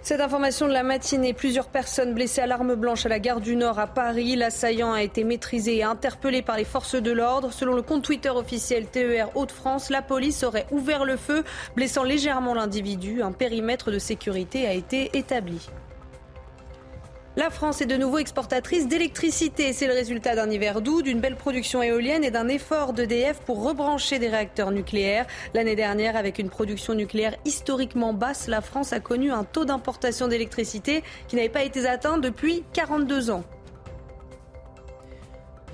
Cette 0.00 0.22
information 0.22 0.68
de 0.68 0.72
la 0.72 0.82
matinée, 0.82 1.34
plusieurs 1.34 1.68
personnes 1.68 2.14
blessées 2.14 2.40
à 2.40 2.46
l'arme 2.46 2.76
blanche 2.76 3.04
à 3.04 3.10
la 3.10 3.18
gare 3.18 3.42
du 3.42 3.56
Nord 3.56 3.78
à 3.78 3.86
Paris. 3.86 4.36
L'assaillant 4.36 4.94
a 4.94 5.02
été 5.02 5.22
maîtrisé 5.22 5.76
et 5.76 5.82
interpellé 5.82 6.40
par 6.40 6.56
les 6.56 6.64
forces 6.64 6.94
de 6.94 7.12
l'ordre. 7.12 7.52
Selon 7.52 7.74
le 7.74 7.82
compte 7.82 8.04
Twitter 8.04 8.30
officiel 8.30 8.86
TER 8.86 9.36
Hauts-de-France, 9.36 9.90
la 9.90 10.00
police 10.00 10.44
aurait 10.44 10.66
ouvert 10.70 11.04
le 11.04 11.18
feu, 11.18 11.44
blessant 11.76 12.04
légèrement 12.04 12.54
l'individu. 12.54 13.20
Un 13.22 13.32
périmètre 13.32 13.90
de 13.90 13.98
sécurité 13.98 14.66
a 14.66 14.72
été 14.72 15.10
établi. 15.12 15.68
La 17.34 17.48
France 17.48 17.80
est 17.80 17.86
de 17.86 17.96
nouveau 17.96 18.18
exportatrice 18.18 18.88
d'électricité. 18.88 19.72
C'est 19.72 19.86
le 19.86 19.94
résultat 19.94 20.34
d'un 20.34 20.50
hiver 20.50 20.82
doux, 20.82 21.00
d'une 21.00 21.18
belle 21.18 21.36
production 21.36 21.82
éolienne 21.82 22.24
et 22.24 22.30
d'un 22.30 22.46
effort 22.46 22.92
d'EDF 22.92 23.40
pour 23.40 23.64
rebrancher 23.64 24.18
des 24.18 24.28
réacteurs 24.28 24.70
nucléaires. 24.70 25.26
L'année 25.54 25.74
dernière, 25.74 26.14
avec 26.16 26.38
une 26.38 26.50
production 26.50 26.92
nucléaire 26.92 27.34
historiquement 27.46 28.12
basse, 28.12 28.48
la 28.48 28.60
France 28.60 28.92
a 28.92 29.00
connu 29.00 29.32
un 29.32 29.44
taux 29.44 29.64
d'importation 29.64 30.28
d'électricité 30.28 31.02
qui 31.26 31.36
n'avait 31.36 31.48
pas 31.48 31.62
été 31.62 31.86
atteint 31.86 32.18
depuis 32.18 32.64
42 32.74 33.30
ans. 33.30 33.44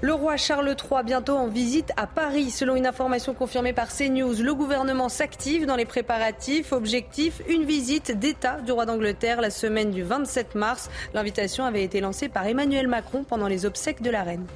Le 0.00 0.14
roi 0.14 0.36
Charles 0.36 0.68
III 0.68 1.02
bientôt 1.04 1.34
en 1.34 1.48
visite 1.48 1.90
à 1.96 2.06
Paris. 2.06 2.50
Selon 2.50 2.76
une 2.76 2.86
information 2.86 3.34
confirmée 3.34 3.72
par 3.72 3.88
CNews, 3.88 4.40
le 4.40 4.54
gouvernement 4.54 5.08
s'active 5.08 5.66
dans 5.66 5.74
les 5.74 5.86
préparatifs. 5.86 6.72
Objectif, 6.72 7.42
une 7.48 7.64
visite 7.64 8.16
d'État 8.16 8.60
du 8.60 8.70
roi 8.70 8.86
d'Angleterre 8.86 9.40
la 9.40 9.50
semaine 9.50 9.90
du 9.90 10.04
27 10.04 10.54
mars. 10.54 10.88
L'invitation 11.14 11.64
avait 11.64 11.82
été 11.82 12.00
lancée 12.00 12.28
par 12.28 12.46
Emmanuel 12.46 12.86
Macron 12.86 13.24
pendant 13.24 13.48
les 13.48 13.66
obsèques 13.66 14.00
de 14.00 14.10
la 14.10 14.22
reine. 14.22 14.46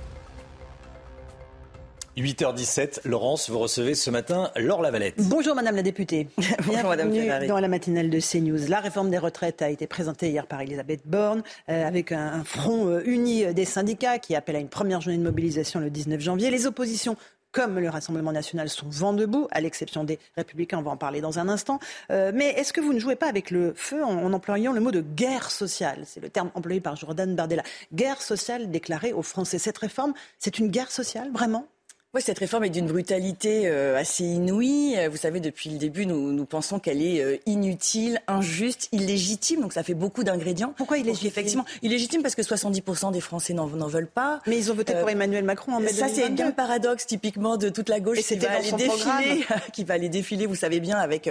8h17, 2.18 3.09
Laurence, 3.09 3.48
vous 3.48 3.59
recevez 3.59 3.94
ce 3.94 4.10
matin 4.10 4.51
Laure 4.56 4.82
Lavalette. 4.82 5.14
Bonjour 5.16 5.55
Madame 5.55 5.76
la 5.76 5.82
députée. 5.82 6.28
Bonjour 6.66 6.90
Madame 6.90 7.10
Bienvenue 7.10 7.47
dans 7.47 7.59
la 7.59 7.68
matinale 7.68 8.10
de 8.10 8.20
CNews. 8.20 8.68
La 8.68 8.80
réforme 8.80 9.09
des 9.09 9.16
retraites 9.16 9.62
a 9.62 9.70
été 9.70 9.86
présentée 9.86 10.28
hier 10.28 10.47
par 10.47 10.60
Elisabeth 10.60 11.01
Borne 11.06 11.43
euh, 11.70 11.86
avec 11.86 12.12
un, 12.12 12.44
front 12.44 12.86
euh, 12.89 13.02
uni 13.06 13.47
des 13.55 13.64
syndicats 13.64 14.18
qui 14.18 14.34
appelle 14.34 14.56
à 14.56 14.59
une 14.59 14.68
première 14.68 15.01
journée 15.01 15.16
de 15.16 15.22
mobilisation 15.22 15.80
le 15.80 15.89
19 15.89 16.20
janvier. 16.20 16.51
Les 16.51 16.66
oppositions 16.66 17.16
comme 17.51 17.78
le 17.78 17.89
Rassemblement 17.89 18.32
national 18.32 18.68
sont 18.68 18.89
vent 18.89 19.12
debout, 19.12 19.47
à 19.51 19.60
l'exception 19.60 20.05
des 20.05 20.18
Républicains, 20.36 20.78
on 20.78 20.82
va 20.82 20.90
en 20.90 20.97
parler 20.97 21.20
dans 21.20 21.39
un 21.39 21.48
instant. 21.51 21.80
Euh, 22.10 22.32
mais 22.34 22.48
est-ce 22.48 22.72
que 22.72 22.80
vous 22.80 22.94
ne 22.94 22.98
jouez 22.98 23.16
pas 23.16 23.28
avec 23.28 23.51
le 23.51 23.74
feu 23.76 24.02
en, 24.02 24.24
en 24.24 24.32
employant 24.32 24.72
le 24.72 24.80
mot 24.80 24.90
de 24.90 25.02
guerre 25.02 25.51
sociale? 25.51 26.05
C'est 26.06 26.20
le 26.20 26.30
terme 26.30 26.51
employé 26.55 26.80
par 26.80 26.97
Jordan 26.97 27.34
Bardella. 27.34 27.62
Guerre 27.93 28.22
sociale 28.22 28.70
déclarée 28.70 29.12
aux 29.12 29.22
Français. 29.22 29.59
Cette 29.59 29.78
réforme, 29.78 30.14
c'est 30.39 30.59
une 30.59 30.68
guerre 30.68 30.90
sociale, 30.90 31.30
vraiment? 31.30 31.66
Oui, 32.14 32.20
cette 32.20 32.40
réforme 32.40 32.64
est 32.64 32.68
d'une 32.68 32.89
brutalité 32.89 33.62
euh, 33.64 33.97
assez 33.97 34.22
inouïe. 34.24 34.97
Euh, 34.98 35.09
vous 35.09 35.16
savez, 35.16 35.40
depuis 35.40 35.70
le 35.70 35.78
début, 35.78 36.05
nous, 36.05 36.30
nous 36.32 36.44
pensons 36.44 36.78
qu'elle 36.78 37.01
est 37.01 37.24
euh, 37.24 37.39
inutile, 37.47 38.20
injuste, 38.28 38.90
illégitime. 38.93 39.62
Donc 39.62 39.72
ça 39.72 39.82
fait 39.82 39.94
beaucoup 39.94 40.22
d'ingrédients. 40.22 40.74
Pourquoi 40.76 40.98
illégitime? 40.98 41.28
Effectivement, 41.28 41.64
illégitime 41.80 42.20
parce 42.20 42.34
que 42.34 42.43
70% 42.43 43.12
des 43.12 43.22
Français 43.22 43.55
n'en 43.55 43.66
veulent 43.66 44.10
pas. 44.10 44.43
Mais 44.47 44.59
ils 44.59 44.70
ont 44.70 44.74
voté 44.74 44.93
pour 44.93 45.09
Emmanuel 45.09 45.43
Macron 45.43 45.72
en 45.72 45.80
mai 45.80 45.90
Ça, 45.90 46.09
c'est 46.09 46.28
le 46.28 46.52
paradoxe 46.52 47.06
typiquement 47.06 47.56
de 47.56 47.70
toute 47.70 47.89
la 47.89 47.98
gauche 47.98 48.18
qui 48.18 48.36
va 48.36 48.51
aller 48.51 48.72
défiler, 48.72 49.47
qui 49.72 49.84
va 49.84 49.94
aller 49.94 50.10
défiler, 50.10 50.44
vous 50.44 50.55
savez 50.55 50.80
bien, 50.80 50.98
avec 50.98 51.30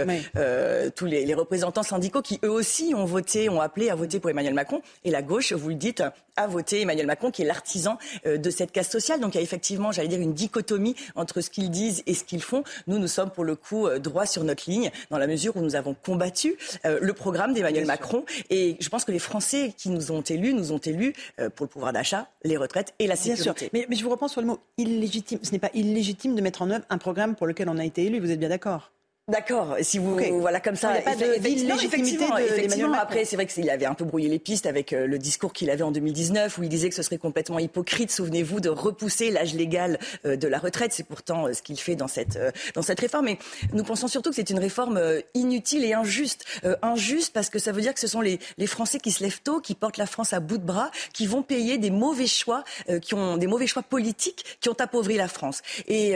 tous 0.96 1.06
les, 1.06 1.26
les, 1.26 1.34
représentants 1.36 1.84
syndicaux 1.84 2.24
qui 2.24 2.40
eux 2.44 2.50
aussi 2.50 2.96
ont 2.96 3.06
voté, 3.06 3.50
ont 3.50 3.62
appelé 3.62 3.92
à 3.92 3.96
voter 3.96 4.20
pour 4.20 4.32
Emmanuel 4.32 4.56
Macron. 4.56 4.82
Et 5.06 5.12
la 5.12 5.22
gauche, 5.22 5.54
vous 5.54 5.70
le 5.70 5.76
dites, 5.76 6.02
a 6.38 6.48
voté 6.48 6.82
Emmanuel 6.82 7.06
Macron, 7.06 7.30
qui 7.30 7.44
est 7.44 7.46
l'artisan 7.46 8.00
de 8.26 8.50
cette 8.50 8.72
casse 8.72 8.90
sociale. 8.90 9.20
Donc 9.20 9.36
il 9.36 9.38
y 9.38 9.42
a 9.42 9.44
effectivement, 9.44 9.92
j'allais 9.92 10.08
dire, 10.08 10.20
une 10.20 10.34
dichotomie 10.34 10.71
entre 11.16 11.42
ce 11.42 11.50
qu'ils 11.50 11.70
disent 11.70 12.04
et 12.06 12.14
ce 12.14 12.24
qu'ils 12.24 12.42
font. 12.42 12.64
Nous, 12.88 13.00
nous 13.00 13.08
sommes 13.08 13.32
pour 13.32 13.44
le 13.44 13.56
coup 13.56 13.88
euh, 13.88 14.00
droit 14.00 14.26
sur 14.26 14.44
notre 14.44 14.70
ligne, 14.70 14.92
dans 15.10 15.18
la 15.18 15.28
mesure 15.28 15.56
où 15.56 15.62
nous 15.62 15.76
avons 15.76 15.94
combattu 15.94 16.56
euh, 16.86 17.00
le 17.02 17.14
programme 17.14 17.54
d'Emmanuel 17.54 17.86
Macron. 17.86 18.26
Et 18.50 18.78
je 18.80 18.90
pense 18.90 19.06
que 19.06 19.12
les 19.12 19.20
Français 19.20 19.74
qui 19.78 19.90
nous 19.90 20.12
ont 20.12 20.22
élus, 20.22 20.54
nous 20.54 20.72
ont 20.72 20.78
élus 20.80 21.14
euh, 21.40 21.50
pour 21.50 21.66
le 21.66 21.70
pouvoir 21.70 21.94
d'achat, 21.94 22.28
les 22.44 22.58
retraites 22.58 22.94
et 23.00 23.08
la 23.08 23.16
sécurité. 23.16 23.70
Mais, 23.74 23.86
mais 23.90 23.96
je 23.96 24.04
vous 24.04 24.10
reprends 24.10 24.28
sur 24.28 24.42
le 24.42 24.48
mot 24.48 24.60
illégitime. 24.78 25.40
Ce 25.44 25.52
n'est 25.52 25.60
pas 25.60 25.72
illégitime 25.74 26.36
de 26.36 26.42
mettre 26.42 26.62
en 26.62 26.70
œuvre 26.72 26.86
un 26.90 26.98
programme 26.98 27.36
pour 27.36 27.48
lequel 27.48 27.70
on 27.70 27.78
a 27.78 27.86
été 27.86 28.06
élu. 28.06 28.20
Vous 28.20 28.32
êtes 28.32 28.40
bien 28.40 28.50
d'accord? 28.50 28.92
D'accord. 29.28 29.76
Si 29.82 30.00
vous 30.00 30.20
voilà 30.40 30.60
comme 30.60 30.76
ça, 30.76 30.90
il 30.90 30.94
n'y 30.94 31.00
a 31.00 31.02
pas 31.04 31.16
de 31.16 31.86
effectivement, 31.86 32.38
effectivement 32.38 32.94
après, 32.94 33.24
c'est 33.24 33.36
vrai 33.36 33.46
qu'il 33.46 33.70
avait 33.70 33.86
un 33.86 33.94
peu 33.94 34.04
brouillé 34.04 34.28
les 34.28 34.40
pistes 34.40 34.66
avec 34.66 34.94
euh, 34.94 35.06
le 35.06 35.20
discours 35.20 35.54
qu'il 35.54 35.70
avait 35.70 35.84
en 35.84 35.92
2019 35.92 36.58
où 36.58 36.64
il 36.64 36.70
disait 36.70 36.90
que 36.90 36.96
ce 36.96 37.04
serait 37.04 37.20
complètement 37.20 37.60
hypocrite, 37.60 38.12
souvenez-vous, 38.12 38.60
de 38.60 38.70
repousser 38.70 39.30
l'âge 39.30 39.54
légal 39.54 40.00
euh, 40.26 40.36
de 40.36 40.48
la 40.48 40.58
retraite. 40.58 40.92
C'est 40.92 41.06
pourtant 41.06 41.46
euh, 41.46 41.54
ce 41.54 41.62
qu'il 41.62 41.80
fait 41.80 41.96
dans 41.96 42.08
cette 42.08 42.40
dans 42.74 42.82
cette 42.82 43.00
réforme. 43.00 43.26
Mais 43.26 43.38
nous 43.74 43.84
pensons 43.84 44.08
surtout 44.08 44.32
que 44.32 44.36
c'est 44.36 44.50
une 44.50 44.60
réforme 44.60 45.00
inutile 45.36 45.86
et 45.86 45.94
injuste. 45.94 46.46
injuste 46.82 47.32
parce 47.32 47.52
que 47.52 47.60
ça 47.60 47.72
veut 47.72 47.82
dire 47.82 47.94
que 47.94 48.00
ce 48.00 48.08
sont 48.08 48.22
les, 48.22 48.40
les 48.58 48.68
Français 48.68 49.00
qui 49.00 49.12
se 49.12 49.24
lèvent 49.24 49.42
tôt, 49.44 49.60
qui 49.62 49.76
portent 49.76 49.98
la 49.98 50.08
France 50.08 50.34
à 50.34 50.40
bout 50.40 50.58
de 50.58 50.66
bras, 50.66 50.90
qui 51.14 51.28
vont 51.28 51.44
payer 51.44 51.78
des 51.78 51.92
mauvais 51.92 52.28
choix, 52.28 52.64
qui 53.02 53.14
ont 53.14 53.38
des 53.38 53.48
mauvais 53.48 53.68
choix 53.68 53.84
politiques, 53.84 54.58
qui 54.62 54.70
ont 54.70 54.80
appauvri 54.80 55.16
la 55.16 55.28
France. 55.28 55.62
Et 55.88 56.16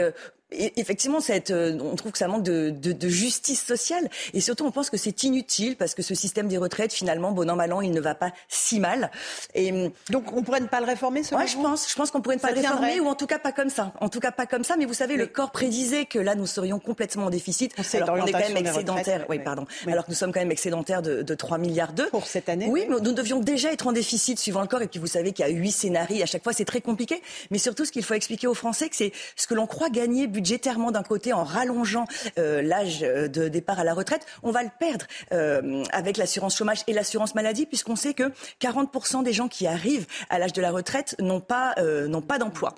effectivement, 0.52 1.20
cette, 1.20 1.50
euh, 1.50 1.78
on 1.80 1.96
trouve 1.96 2.12
que 2.12 2.18
ça 2.18 2.28
manque 2.28 2.44
de, 2.44 2.70
de, 2.70 2.92
de, 2.92 3.08
justice 3.08 3.64
sociale. 3.64 4.08
Et 4.32 4.40
surtout, 4.40 4.64
on 4.64 4.70
pense 4.70 4.90
que 4.90 4.96
c'est 4.96 5.24
inutile 5.24 5.76
parce 5.76 5.94
que 5.94 6.02
ce 6.02 6.14
système 6.14 6.48
des 6.48 6.58
retraites, 6.58 6.92
finalement, 6.92 7.32
bon 7.32 7.50
an, 7.50 7.56
mal 7.56 7.72
an, 7.72 7.80
il 7.80 7.90
ne 7.90 8.00
va 8.00 8.14
pas 8.14 8.30
si 8.48 8.78
mal. 8.78 9.10
Et, 9.54 9.72
hum, 9.72 9.90
Donc, 10.10 10.32
on 10.32 10.42
pourrait 10.42 10.60
ne 10.60 10.66
pas 10.66 10.80
le 10.80 10.86
réformer, 10.86 11.22
selon 11.22 11.40
ouais, 11.40 11.48
je 11.48 11.56
pense. 11.56 11.90
Je 11.90 11.94
pense 11.94 12.10
qu'on 12.10 12.20
pourrait 12.20 12.36
ne 12.36 12.40
pas 12.40 12.52
le 12.52 12.60
réformer, 12.60 13.00
ou 13.00 13.06
en 13.06 13.14
tout 13.14 13.26
cas 13.26 13.38
pas 13.38 13.52
comme 13.52 13.70
ça. 13.70 13.92
En 14.00 14.08
tout 14.08 14.20
cas 14.20 14.30
pas 14.30 14.46
comme 14.46 14.64
ça. 14.64 14.76
Mais 14.76 14.84
vous 14.84 14.94
savez, 14.94 15.16
le 15.16 15.26
corps 15.26 15.50
prédisait 15.50 16.04
que 16.04 16.18
là, 16.18 16.34
nous 16.34 16.46
serions 16.46 16.78
complètement 16.78 17.26
en 17.26 17.30
déficit. 17.30 17.72
On 17.78 17.96
alors 17.96 18.16
qu'on 18.16 18.26
est 18.26 18.32
quand 18.32 18.38
même 18.38 18.56
excédentaire. 18.56 19.26
Oui, 19.28 19.38
pardon. 19.40 19.66
Alors 19.86 20.04
que 20.04 20.10
nous 20.10 20.16
sommes 20.16 20.32
quand 20.32 20.40
même 20.40 20.52
excédentaires 20.52 21.02
de, 21.02 21.22
de 21.22 21.34
3 21.34 21.58
milliards 21.58 21.92
d'euros. 21.92 22.10
Pour 22.10 22.26
cette 22.26 22.48
année 22.48 22.68
Oui, 22.70 22.86
mais 22.88 22.96
nous 23.00 23.12
devions 23.12 23.40
déjà 23.40 23.72
être 23.72 23.86
en 23.86 23.92
déficit 23.92 24.38
suivant 24.38 24.60
le 24.60 24.68
corps. 24.68 24.82
Et 24.82 24.86
puis, 24.86 25.00
vous 25.00 25.06
savez 25.06 25.32
qu'il 25.32 25.44
y 25.44 25.48
a 25.48 25.52
huit 25.52 25.72
scénarios. 25.72 26.22
À 26.22 26.26
chaque 26.26 26.44
fois, 26.44 26.52
c'est 26.52 26.64
très 26.64 26.80
compliqué. 26.80 27.20
Mais 27.50 27.58
surtout, 27.58 27.84
ce 27.84 27.90
qu'il 27.90 28.04
faut 28.04 28.14
expliquer 28.14 28.46
aux 28.46 28.54
Français, 28.54 28.88
c'est 28.92 29.12
ce 29.34 29.46
que 29.46 29.54
l'on 29.54 29.66
croit 29.66 29.90
gagner 29.90 30.26
budgétairement 30.36 30.92
d'un 30.92 31.02
côté 31.02 31.32
en 31.32 31.44
rallongeant 31.44 32.04
euh, 32.38 32.60
l'âge 32.60 33.00
de 33.00 33.48
départ 33.48 33.80
à 33.80 33.84
la 33.84 33.94
retraite, 33.94 34.26
on 34.42 34.50
va 34.50 34.62
le 34.62 34.68
perdre 34.78 35.06
euh, 35.32 35.82
avec 35.92 36.18
l'assurance 36.18 36.54
chômage 36.56 36.80
et 36.86 36.92
l'assurance 36.92 37.34
maladie, 37.34 37.64
puisqu'on 37.64 37.96
sait 37.96 38.12
que 38.12 38.30
40% 38.60 39.22
des 39.22 39.32
gens 39.32 39.48
qui 39.48 39.66
arrivent 39.66 40.06
à 40.28 40.38
l'âge 40.38 40.52
de 40.52 40.60
la 40.60 40.70
retraite 40.70 41.16
n'ont 41.20 41.42
euh, 41.78 42.06
n'ont 42.06 42.20
pas 42.20 42.38
d'emploi. 42.38 42.74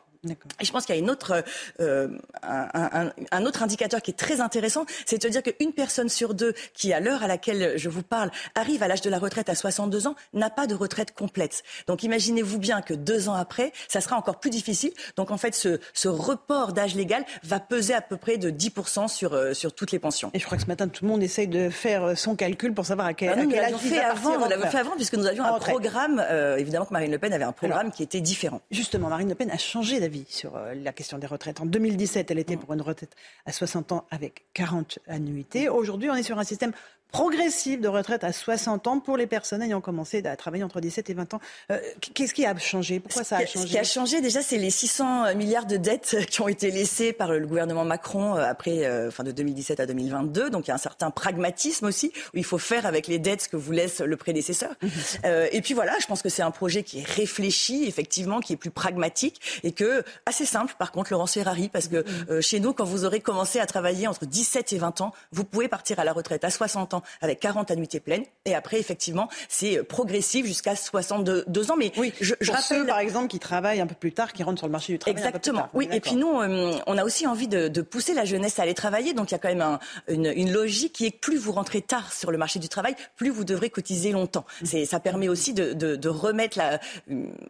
Et 0.61 0.65
je 0.65 0.73
pense 0.73 0.87
qu'il 0.87 0.95
y 0.95 0.99
a 0.99 1.01
une 1.01 1.11
autre, 1.11 1.45
euh, 1.81 2.09
un, 2.43 2.69
un, 2.75 3.13
un, 3.31 3.47
autre 3.47 3.63
indicateur 3.63 4.03
qui 4.03 4.11
est 4.11 4.19
très 4.19 4.41
intéressant, 4.41 4.87
c'est 5.07 5.23
de 5.23 5.29
dire 5.29 5.43
qu'une 5.43 5.73
personne 5.73 6.09
sur 6.09 6.35
deux 6.35 6.55
qui, 6.75 6.93
à 6.93 7.01
l'heure 7.01 7.23
à 7.23 7.27
laquelle 7.27 7.75
je 7.77 7.89
vous 7.89 8.03
parle, 8.03 8.31
arrive 8.55 8.83
à 8.83 8.89
l'âge 8.89 9.01
de 9.01 9.11
la 9.11 9.19
retraite 9.19 9.49
à 9.49 9.55
62 9.55 10.07
ans, 10.07 10.15
n'a 10.33 10.51
pas 10.51 10.67
de 10.67 10.75
retraite 10.75 11.15
complète. 11.15 11.63
Donc 11.87 12.03
imaginez-vous 12.03 12.59
bien 12.59 12.83
que 12.83 12.95
deux 12.95 13.29
ans 13.29 13.35
après, 13.35 13.73
ça 13.89 14.01
sera 14.01 14.17
encore 14.17 14.41
plus 14.41 14.51
difficile. 14.51 14.93
Donc 15.17 15.31
en 15.31 15.39
fait, 15.39 15.55
ce, 15.55 15.81
ce 15.95 16.09
report 16.09 16.73
d'âge 16.73 16.95
légal 16.95 17.25
va 17.43 17.61
peser 17.61 17.95
à 17.95 18.01
peu 18.01 18.17
près 18.17 18.39
de 18.39 18.51
10% 18.51 19.09
sur, 19.09 19.35
euh, 19.35 19.55
sur 19.55 19.73
toutes 19.73 19.93
les 19.93 19.99
pensions. 19.99 20.31
Et 20.35 20.39
je 20.39 20.45
crois 20.45 20.57
que 20.57 20.65
ce 20.65 20.69
matin, 20.69 20.89
tout 20.89 21.05
le 21.05 21.11
monde 21.11 21.23
essaye 21.23 21.49
de 21.49 21.71
faire 21.71 22.17
son 22.17 22.37
calcul 22.37 22.75
pour 22.75 22.87
savoir 22.87 23.07
à 23.07 23.15
quel, 23.15 23.31
ah 23.31 23.37
non, 23.37 23.49
à 23.49 23.53
quel 23.53 23.65
âge 23.65 23.73
il 23.83 23.91
fait 23.91 24.01
avant, 24.01 24.43
On 24.43 24.49
l'avait 24.49 24.69
fait 24.69 24.79
avant, 24.79 24.97
puisque 24.97 25.15
nous 25.15 25.27
avions 25.27 25.45
un 25.45 25.59
programme, 25.59 26.25
euh, 26.31 26.57
évidemment 26.57 26.87
que 26.87 26.93
Marine 26.93 27.11
Le 27.11 27.19
Pen 27.19 27.33
avait 27.33 27.45
un 27.45 27.53
programme 27.53 27.81
Alors, 27.81 27.93
qui 27.93 28.03
était 28.03 28.21
différent. 28.21 28.61
Justement, 28.71 29.09
Marine 29.09 29.29
Le 29.29 29.35
Pen 29.35 29.51
a 29.51 29.59
changé 29.59 30.01
d'avis 30.01 30.18
sur 30.29 30.57
euh, 30.57 30.75
la 30.75 30.93
question 30.93 31.19
des 31.19 31.27
retraites. 31.27 31.61
En 31.61 31.67
2017, 31.67 32.31
elle 32.31 32.39
était 32.39 32.57
pour 32.57 32.73
une 32.73 32.83
retraite 32.83 33.15
à 33.47 33.53
60 33.53 33.93
ans 33.93 34.07
avec 34.11 34.47
40 34.55 34.99
annuités. 35.07 35.69
Aujourd'hui, 35.69 36.11
on 36.11 36.15
est 36.15 36.23
sur 36.23 36.39
un 36.39 36.45
système 36.45 36.73
progressive 37.11 37.81
de 37.81 37.89
retraite 37.89 38.25
à 38.25 38.33
60 38.33 38.87
ans 38.87 39.01
pour 39.01 39.17
les 39.17 39.27
personnes 39.27 39.63
ayant 39.63 39.81
commencé 39.81 40.25
à 40.27 40.37
travailler 40.37 40.65
entre 40.65 40.81
17 40.81 41.11
et 41.11 41.15
20 41.15 41.35
ans. 41.35 41.41
Euh, 41.71 41.79
Qu'est-ce 42.15 42.35
qui 42.35 42.45
a 42.45 42.57
changé? 42.59 43.01
Pourquoi 43.01 43.25
ça 43.25 43.39
a 43.39 43.47
changé 43.47 43.67
Ce 43.67 43.71
qui 43.71 43.79
a 43.79 43.85
changé 43.85 44.21
déjà, 44.21 44.43
c'est 44.43 44.59
les 44.59 44.71
600 44.71 45.35
milliards 45.35 45.67
de 45.67 45.77
dettes 45.77 46.17
qui 46.29 46.41
ont 46.41 46.49
été 46.49 46.71
laissées 46.71 47.13
par 47.13 47.33
le 47.33 47.47
gouvernement 47.47 47.85
Macron 47.85 48.37
euh, 48.37 48.43
après, 48.43 48.85
euh, 48.85 49.09
enfin 49.09 49.25
de 49.25 49.33
2017 49.33 49.81
à 49.81 49.87
2022. 49.87 50.51
Donc 50.51 50.67
il 50.67 50.69
y 50.69 50.71
a 50.71 50.75
un 50.75 50.79
certain 50.79 51.11
pragmatisme 51.11 51.87
aussi 51.87 52.13
où 52.35 52.39
il 52.39 52.45
faut 52.45 52.59
faire 52.59 52.87
avec 52.87 53.07
les 53.07 53.19
dettes 53.19 53.43
ce 53.43 53.49
que 53.49 53.57
vous 53.57 53.73
laisse 53.73 54.01
le 54.01 54.17
prédécesseur. 54.17 54.75
Mhm. 54.83 54.91
euh, 55.25 55.49
et 55.53 55.61
puis 55.63 55.75
voilà, 55.75 55.93
je 56.01 56.07
pense 56.07 56.23
que 56.23 56.29
c'est 56.29 56.43
un 56.43 56.51
projet 56.51 56.83
qui 56.83 57.01
est 57.01 57.09
réfléchi, 57.09 57.85
effectivement, 57.87 58.41
qui 58.41 58.53
est 58.53 58.57
plus 58.57 58.71
pragmatique 58.71 59.41
et 59.63 59.73
que 59.73 60.03
assez 60.27 60.45
simple. 60.45 60.75
Par 60.79 60.93
contre, 60.93 61.13
Laurence 61.13 61.35
Ferrari, 61.35 61.69
parce 61.69 61.89
que 61.89 61.97
mhm. 61.97 62.27
euh, 62.31 62.41
chez 62.41 62.61
nous, 62.61 62.73
quand 62.73 62.85
vous 62.85 63.05
aurez 63.05 63.21
commencé 63.21 63.61
à 63.61 63.67
travailler 63.67 64.07
entre 64.07 64.27
17 64.27 64.73
et 64.73 64.79
20 64.79 65.01
ans, 65.01 65.13
vous 65.33 65.45
pouvez 65.45 65.69
partir 65.69 65.99
à 65.99 66.05
la 66.05 66.13
retraite 66.13 66.45
à 66.45 66.51
60 66.51 66.95
ans 66.95 66.98
avec 67.21 67.41
40 67.41 67.71
annuités 67.71 68.01
pleines. 68.01 68.25
Et 68.45 68.55
après, 68.55 68.79
effectivement, 68.79 69.29
c'est 69.49 69.83
progressif 69.83 70.47
jusqu'à 70.47 70.77
62 70.77 71.71
ans. 71.71 71.77
Mais 71.77 71.93
oui, 71.97 72.13
je, 72.21 72.35
je 72.41 72.51
rappelle, 72.51 72.65
ceux, 72.65 72.87
par 72.87 72.99
exemple, 72.99 73.29
qui 73.29 73.39
travaillent 73.39 73.81
un 73.81 73.87
peu 73.87 73.95
plus 73.95 74.13
tard, 74.13 74.33
qui 74.33 74.43
rentrent 74.43 74.59
sur 74.59 74.67
le 74.67 74.73
marché 74.73 74.93
du 74.93 74.99
travail. 74.99 75.19
Exactement. 75.19 75.61
Un 75.61 75.69
peu 75.69 75.79
plus 75.79 75.87
tard. 75.87 75.93
Oui. 75.93 75.97
Et 75.97 76.01
puis 76.01 76.17
nous, 76.17 76.41
euh, 76.41 76.79
on 76.87 76.99
a 76.99 77.05
aussi 77.05 77.27
envie 77.27 77.49
de, 77.49 77.69
de, 77.69 77.83
pousser 77.83 78.15
la 78.15 78.25
jeunesse 78.25 78.59
à 78.59 78.63
aller 78.63 78.75
travailler. 78.75 79.15
Donc 79.15 79.31
il 79.31 79.33
y 79.33 79.37
a 79.37 79.39
quand 79.39 79.49
même 79.49 79.61
un, 79.61 79.79
une, 80.09 80.33
une, 80.35 80.53
logique 80.53 80.93
qui 80.93 81.07
est 81.07 81.11
que 81.11 81.19
plus 81.19 81.37
vous 81.37 81.53
rentrez 81.53 81.81
tard 81.81 82.13
sur 82.13 82.31
le 82.31 82.39
marché 82.39 82.59
du 82.59 82.69
travail, 82.69 82.95
plus 83.17 83.31
vous 83.31 83.45
devrez 83.45 83.71
cotiser 83.71 84.13
longtemps. 84.13 84.45
Mmh. 84.63 84.85
Ça 84.85 85.01
permet 85.01 85.29
aussi 85.29 85.53
de, 85.55 85.73
de, 85.73 85.97
de 85.97 86.09
remettre 86.09 86.59